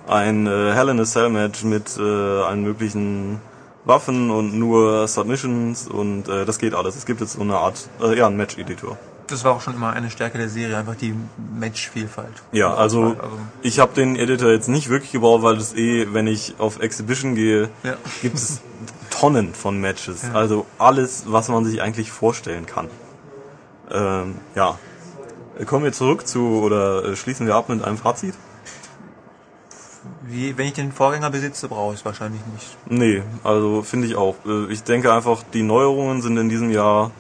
ein 0.09 0.47
äh, 0.47 0.73
Hell 0.73 0.89
in 0.89 0.99
a 1.01 1.05
Cell 1.05 1.29
Match 1.29 1.63
mit 1.63 1.97
äh, 1.97 2.03
allen 2.03 2.63
möglichen 2.65 3.41
Waffen 3.85 4.31
und 4.31 4.59
nur 4.59 5.07
Submissions 5.07 5.87
und 5.87 6.29
äh, 6.29 6.45
das 6.45 6.59
geht 6.59 6.75
alles. 6.75 6.97
Es 6.97 7.07
gibt 7.07 7.21
jetzt 7.21 7.35
so 7.35 7.41
eine 7.43 7.57
Art, 7.57 7.89
äh, 8.03 8.19
ja, 8.19 8.27
einen 8.27 8.37
Match-Editor. 8.37 8.99
Das 9.29 9.45
war 9.45 9.53
auch 9.53 9.61
schon 9.61 9.75
immer 9.75 9.93
eine 9.93 10.11
Stärke 10.11 10.39
der 10.39 10.49
Serie, 10.49 10.77
einfach 10.79 10.95
die 10.95 11.15
Match-Vielfalt. 11.59 12.33
Ja, 12.53 12.75
also 12.75 13.03
Also- 13.05 13.21
ich 13.63 13.79
habe 13.79 13.93
den 13.95 14.17
Editor 14.17 14.51
jetzt 14.51 14.69
nicht 14.69 14.89
wirklich 14.89 15.13
gebraucht, 15.13 15.43
weil 15.43 15.57
das 15.57 15.75
eh, 15.75 16.13
wenn 16.15 16.27
ich 16.27 16.55
auf 16.59 16.81
Exhibition 16.81 17.35
gehe, 17.35 17.69
Ja. 17.83 17.95
gibt 18.23 18.37
es 18.37 18.61
Tonnen 19.11 19.53
von 19.55 19.79
Matches. 19.81 20.25
Also 20.33 20.65
alles, 20.79 21.25
was 21.27 21.49
man 21.49 21.65
sich 21.65 21.83
eigentlich 21.83 22.11
vorstellen 22.11 22.65
kann. 22.67 22.89
Ähm, 23.91 24.37
ja. 24.55 24.79
Kommen 25.67 25.85
wir 25.85 25.93
zurück 25.93 26.27
zu, 26.27 26.61
oder 26.63 27.05
äh, 27.05 27.17
schließen 27.17 27.47
wir 27.47 27.55
ab 27.57 27.69
mit 27.69 27.83
einem 27.85 27.99
Fazit? 27.99 28.35
Wie, 30.23 30.57
wenn 30.57 30.67
ich 30.69 30.75
den 30.75 30.93
Vorgänger 30.93 31.31
besitze, 31.31 31.69
brauche 31.69 31.95
ich 31.95 32.01
es 32.01 32.05
wahrscheinlich 32.05 32.41
nicht. 32.55 32.77
Nee, 32.87 33.23
also 33.45 33.83
finde 33.83 34.07
ich 34.07 34.15
auch. 34.15 34.37
Äh, 34.47 34.73
Ich 34.73 34.85
denke 34.85 35.13
einfach, 35.13 35.43
die 35.53 35.63
Neuerungen 35.63 36.23
sind 36.23 36.37
in 36.37 36.49
diesem 36.49 36.71
Jahr 36.71 37.11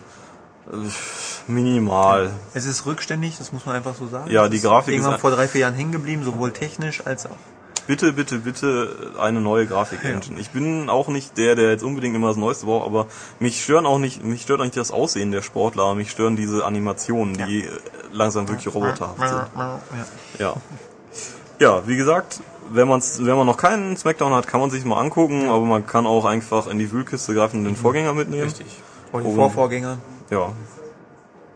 minimal. 1.46 2.30
Es 2.54 2.66
ist 2.66 2.86
rückständig, 2.86 3.38
das 3.38 3.52
muss 3.52 3.66
man 3.66 3.76
einfach 3.76 3.94
so 3.94 4.06
sagen. 4.08 4.30
Ja, 4.30 4.48
die 4.48 4.56
ist 4.56 4.64
Grafik 4.64 4.88
ist 4.88 4.94
irgendwann 4.96 5.14
ein- 5.14 5.20
vor 5.20 5.30
drei, 5.30 5.48
vier 5.48 5.62
Jahren 5.62 5.74
hängen 5.74 5.92
geblieben, 5.92 6.24
sowohl 6.24 6.52
technisch 6.52 7.06
als 7.06 7.26
auch. 7.26 7.36
Bitte, 7.86 8.12
bitte, 8.12 8.38
bitte 8.40 9.14
eine 9.18 9.40
neue 9.40 9.66
Grafik-Engine. 9.66 10.38
Ich 10.38 10.50
bin 10.50 10.90
auch 10.90 11.08
nicht 11.08 11.38
der, 11.38 11.54
der 11.54 11.70
jetzt 11.70 11.82
unbedingt 11.82 12.14
immer 12.14 12.28
das 12.28 12.36
Neueste 12.36 12.66
braucht, 12.66 12.84
aber 12.86 13.06
mich 13.40 13.64
stören 13.64 13.86
auch 13.86 13.98
nicht, 13.98 14.22
mich 14.22 14.42
stört 14.42 14.60
auch 14.60 14.64
nicht 14.64 14.76
das 14.76 14.90
Aussehen 14.90 15.32
der 15.32 15.40
Sportler, 15.40 15.94
mich 15.94 16.10
stören 16.10 16.36
diese 16.36 16.66
Animationen, 16.66 17.38
die 17.46 17.64
äh, 17.64 17.70
langsam 18.12 18.46
wirklich 18.46 18.74
roboterhaft 18.74 19.18
sind. 19.18 19.46
Ja. 19.56 19.78
Ja. 20.38 20.54
Ja, 21.60 21.88
wie 21.88 21.96
gesagt, 21.96 22.40
wenn 22.70 22.88
man's, 22.88 23.24
wenn 23.24 23.36
man 23.38 23.46
noch 23.46 23.56
keinen 23.56 23.96
Smackdown 23.96 24.34
hat, 24.34 24.46
kann 24.46 24.60
man 24.60 24.68
sich 24.70 24.84
mal 24.84 25.00
angucken, 25.00 25.48
aber 25.48 25.64
man 25.64 25.86
kann 25.86 26.06
auch 26.06 26.26
einfach 26.26 26.66
in 26.66 26.78
die 26.78 26.92
Wühlkiste 26.92 27.32
greifen 27.32 27.60
und 27.60 27.64
den 27.64 27.76
Vorgänger 27.76 28.12
mitnehmen. 28.12 28.42
Richtig. 28.42 28.66
Und 29.12 29.22
die 29.24 29.28
Und- 29.30 29.34
Vorvorgänger. 29.34 29.96
Ja. 30.30 30.52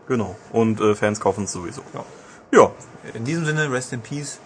Genau. 0.07 0.35
Und 0.51 0.81
äh, 0.81 0.95
Fans 0.95 1.19
kaufen 1.19 1.45
es 1.45 1.51
sowieso. 1.51 1.81
Ja. 1.93 2.03
Ja, 2.51 2.71
In 3.13 3.25
diesem 3.25 3.45
Sinne, 3.45 3.71
rest 3.71 3.93
in 3.93 4.01
peace. 4.01 4.39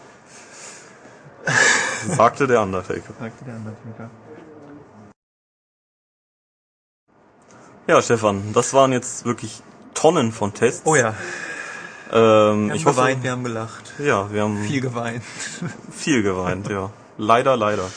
sagte 2.15 2.47
der 2.47 2.61
Undertaker. 2.61 3.13
Sagte 3.19 3.45
der 3.45 3.55
Undertaker. 3.55 4.09
Ja, 7.87 8.01
Stefan, 8.01 8.51
das 8.53 8.73
waren 8.73 8.91
jetzt 8.91 9.25
wirklich 9.25 9.61
Tonnen 9.93 10.31
von 10.31 10.53
Tests. 10.53 10.81
Oh 10.85 10.95
ja, 10.95 11.13
Ähm, 12.11 12.67
wir 12.69 12.75
ich 12.75 12.85
haben 12.85 12.89
hoffe, 12.95 13.01
geweint, 13.01 13.23
wir 13.23 13.31
haben 13.31 13.43
gelacht. 13.43 13.93
ja, 13.99 14.31
wir 14.31 14.41
haben 14.43 14.63
Viel 14.63 14.81
geweint. 14.81 15.23
viel 15.91 16.21
geweint, 16.23 16.67
ja. 16.69 16.89
Leider, 17.17 17.57
leider. 17.57 17.89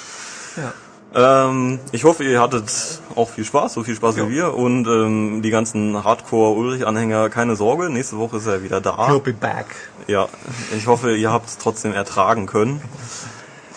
Ja. 0.56 0.72
Ähm, 1.14 1.80
ich 1.92 2.04
hoffe, 2.04 2.24
ihr 2.24 2.40
hattet 2.40 3.00
auch 3.16 3.28
viel 3.30 3.44
Spaß, 3.44 3.74
so 3.74 3.82
viel 3.82 3.96
Spaß 3.96 4.16
wie 4.16 4.28
wir. 4.30 4.54
Und 4.54 4.86
ähm, 4.86 5.42
die 5.42 5.50
ganzen 5.50 6.04
Hardcore-Ulrich-Anhänger, 6.04 7.30
keine 7.30 7.56
Sorge, 7.56 7.90
nächste 7.90 8.18
Woche 8.18 8.36
ist 8.36 8.46
er 8.46 8.62
wieder 8.62 8.80
da. 8.80 9.08
He'll 9.08 9.20
be 9.20 9.32
back. 9.32 9.66
Ja, 10.06 10.28
ich 10.76 10.86
hoffe, 10.86 11.16
ihr 11.16 11.32
habt 11.32 11.48
es 11.48 11.58
trotzdem 11.58 11.92
ertragen 11.92 12.46
können. 12.46 12.82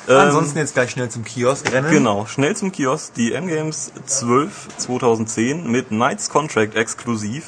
Ähm, 0.06 0.18
Ansonsten 0.18 0.58
jetzt 0.58 0.74
gleich 0.74 0.92
schnell 0.92 1.08
zum 1.08 1.24
Kiosk 1.24 1.72
rennen. 1.72 1.90
Genau, 1.90 2.26
schnell 2.26 2.58
zum 2.58 2.74
Kiosk. 2.74 3.14
Die 3.14 3.32
M-Games 3.32 3.94
12 4.06 4.68
2010 4.76 5.72
mit 5.72 5.88
Knights 5.88 6.30
Contract 6.30 6.76
exklusiv. 6.76 7.46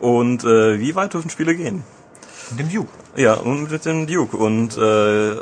Und 0.00 0.42
äh, 0.42 0.80
wie 0.80 0.96
weit 0.96 1.14
dürfen 1.14 1.30
Spiele 1.30 1.54
gehen? 1.54 1.84
Und 2.50 2.60
dem 2.60 2.68
Duke. 2.70 2.88
Ja, 3.16 3.34
und 3.34 3.70
mit 3.70 3.84
dem 3.84 4.06
Duke. 4.06 4.36
Und 4.36 4.76
äh, 4.76 4.80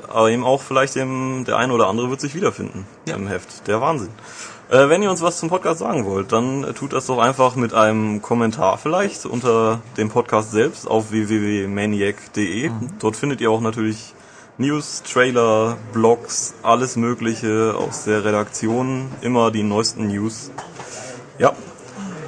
aber 0.08 0.30
eben 0.30 0.44
auch 0.44 0.60
vielleicht 0.62 0.94
dem, 0.94 1.44
der 1.46 1.56
eine 1.56 1.72
oder 1.72 1.88
andere 1.88 2.10
wird 2.10 2.20
sich 2.20 2.34
wiederfinden 2.34 2.86
Ja. 3.06 3.16
im 3.16 3.26
Heft. 3.28 3.66
Der 3.66 3.80
Wahnsinn. 3.80 4.10
Äh, 4.70 4.88
wenn 4.88 5.02
ihr 5.02 5.10
uns 5.10 5.20
was 5.22 5.38
zum 5.38 5.48
Podcast 5.50 5.80
sagen 5.80 6.04
wollt, 6.06 6.32
dann 6.32 6.64
äh, 6.64 6.72
tut 6.72 6.92
das 6.92 7.06
doch 7.06 7.18
einfach 7.18 7.56
mit 7.56 7.74
einem 7.74 8.22
Kommentar 8.22 8.78
vielleicht 8.78 9.26
unter 9.26 9.80
dem 9.96 10.08
Podcast 10.08 10.50
selbst 10.52 10.86
auf 10.88 11.10
www.maniac.de. 11.10 12.70
Dort 12.98 13.16
findet 13.16 13.40
ihr 13.40 13.50
auch 13.50 13.60
natürlich 13.60 14.14
News, 14.58 15.02
Trailer, 15.02 15.76
Blogs, 15.92 16.54
alles 16.62 16.96
Mögliche 16.96 17.74
aus 17.76 18.04
der 18.04 18.24
Redaktion, 18.24 19.10
immer 19.22 19.50
die 19.50 19.62
neuesten 19.62 20.06
News. 20.08 20.50
Ja. 21.38 21.52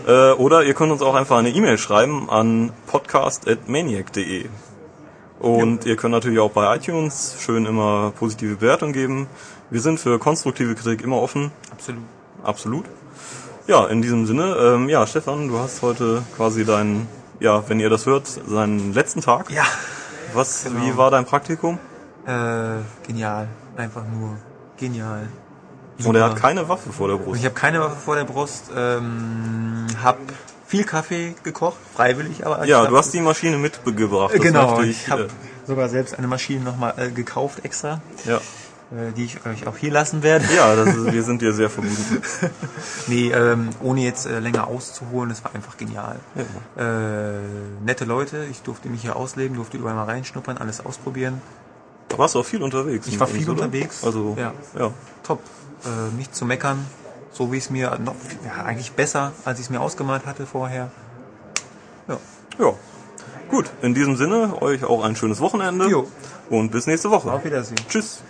Äh, 0.06 0.32
oder 0.32 0.64
ihr 0.64 0.74
könnt 0.74 0.92
uns 0.92 1.02
auch 1.02 1.14
einfach 1.14 1.38
eine 1.38 1.50
E-Mail 1.50 1.78
schreiben 1.78 2.28
an 2.28 2.72
podcast.maniac.de. 2.86 4.46
Und 5.40 5.84
ihr 5.84 5.96
könnt 5.96 6.12
natürlich 6.12 6.38
auch 6.38 6.52
bei 6.52 6.76
iTunes 6.76 7.36
schön 7.40 7.66
immer 7.66 8.12
positive 8.18 8.56
Bewertungen 8.56 8.92
geben. 8.92 9.26
Wir 9.70 9.80
sind 9.80 10.00
für 10.00 10.18
konstruktive 10.18 10.74
Kritik 10.74 11.02
immer 11.02 11.20
offen. 11.20 11.52
Absolut. 11.70 12.02
Absolut. 12.42 12.84
Ja, 13.66 13.86
in 13.86 14.02
diesem 14.02 14.26
Sinne, 14.26 14.56
ähm, 14.58 14.88
ja, 14.88 15.06
Stefan, 15.06 15.48
du 15.48 15.58
hast 15.58 15.80
heute 15.80 16.22
quasi 16.36 16.64
deinen, 16.64 17.08
ja, 17.40 17.62
wenn 17.68 17.80
ihr 17.80 17.88
das 17.88 18.04
hört, 18.04 18.26
seinen 18.26 18.92
letzten 18.92 19.22
Tag. 19.22 19.50
Ja. 19.50 19.64
Was, 20.34 20.66
wie 20.66 20.96
war 20.96 21.10
dein 21.10 21.24
Praktikum? 21.24 21.78
Äh, 22.26 22.76
genial. 23.06 23.48
Einfach 23.76 24.02
nur 24.06 24.36
genial. 24.76 25.28
Und 26.02 26.14
er 26.16 26.24
hat 26.24 26.30
Super. 26.32 26.40
keine 26.42 26.68
Waffe 26.68 26.92
vor 26.92 27.08
der 27.08 27.16
Brust. 27.16 27.38
ich 27.38 27.44
habe 27.44 27.54
keine 27.54 27.80
Waffe 27.80 27.96
vor 27.96 28.16
der 28.16 28.24
Brust. 28.24 28.64
Ähm, 28.76 29.86
hab 30.02 30.18
viel 30.66 30.84
Kaffee 30.84 31.34
gekocht, 31.44 31.76
freiwillig, 31.94 32.44
aber 32.44 32.64
Ja, 32.64 32.82
ich 32.82 32.88
du 32.88 32.96
hast 32.96 33.12
die 33.14 33.20
Maschine 33.20 33.58
mitgebracht. 33.58 34.34
Das 34.34 34.40
genau. 34.40 34.76
möchte 34.76 34.86
Ich 34.86 35.08
habe 35.08 35.28
sogar 35.66 35.88
selbst 35.88 36.18
eine 36.18 36.26
Maschine 36.26 36.64
nochmal 36.64 36.94
äh, 36.96 37.10
gekauft 37.10 37.64
extra, 37.64 38.00
ja, 38.24 38.38
äh, 38.38 39.12
die 39.16 39.24
ich 39.26 39.46
euch 39.46 39.66
auch 39.68 39.76
hier 39.76 39.92
lassen 39.92 40.22
werde. 40.24 40.46
ja 40.54 40.74
das 40.74 40.96
ist, 40.96 41.12
wir 41.12 41.22
sind 41.22 41.42
dir 41.42 41.52
sehr 41.52 41.70
verbunden. 41.70 42.20
Nee, 43.06 43.30
ähm, 43.30 43.68
ohne 43.82 44.00
jetzt 44.00 44.26
äh, 44.26 44.40
länger 44.40 44.66
auszuholen, 44.66 45.30
es 45.30 45.44
war 45.44 45.54
einfach 45.54 45.76
genial. 45.76 46.18
Äh, 46.76 46.82
nette 47.84 48.04
Leute, 48.04 48.44
ich 48.50 48.62
durfte 48.62 48.88
mich 48.88 49.02
hier 49.02 49.14
ausleben, 49.16 49.56
durfte 49.56 49.76
überall 49.76 49.94
mal 49.94 50.04
reinschnuppern, 50.04 50.58
alles 50.58 50.84
ausprobieren. 50.84 51.40
Warst 52.16 52.34
du 52.34 52.40
auch 52.40 52.44
viel 52.46 52.62
unterwegs. 52.62 53.06
Ich 53.06 53.18
war 53.18 53.26
viel 53.26 53.48
unterwegs. 53.48 54.04
Also, 54.04 54.36
Ja. 54.38 54.52
ja. 54.78 54.90
Top. 55.22 55.40
Äh, 55.84 56.16
nicht 56.16 56.34
zu 56.34 56.44
meckern, 56.46 56.86
so 57.30 57.52
wie 57.52 57.58
es 57.58 57.70
mir 57.70 57.98
noch 57.98 58.14
ja, 58.44 58.64
eigentlich 58.64 58.92
besser, 58.92 59.32
als 59.44 59.58
ich 59.58 59.66
es 59.66 59.70
mir 59.70 59.80
ausgemalt 59.80 60.24
hatte 60.24 60.46
vorher. 60.46 60.90
Ja. 62.08 62.18
Ja. 62.58 62.72
Gut, 63.48 63.70
in 63.82 63.94
diesem 63.94 64.16
Sinne, 64.16 64.62
euch 64.62 64.84
auch 64.84 65.04
ein 65.04 65.14
schönes 65.16 65.40
Wochenende. 65.40 65.88
Jo. 65.88 66.08
Und 66.50 66.70
bis 66.72 66.86
nächste 66.86 67.10
Woche. 67.10 67.30
Auf 67.30 67.44
Wiedersehen. 67.44 67.78
Tschüss. 67.88 68.22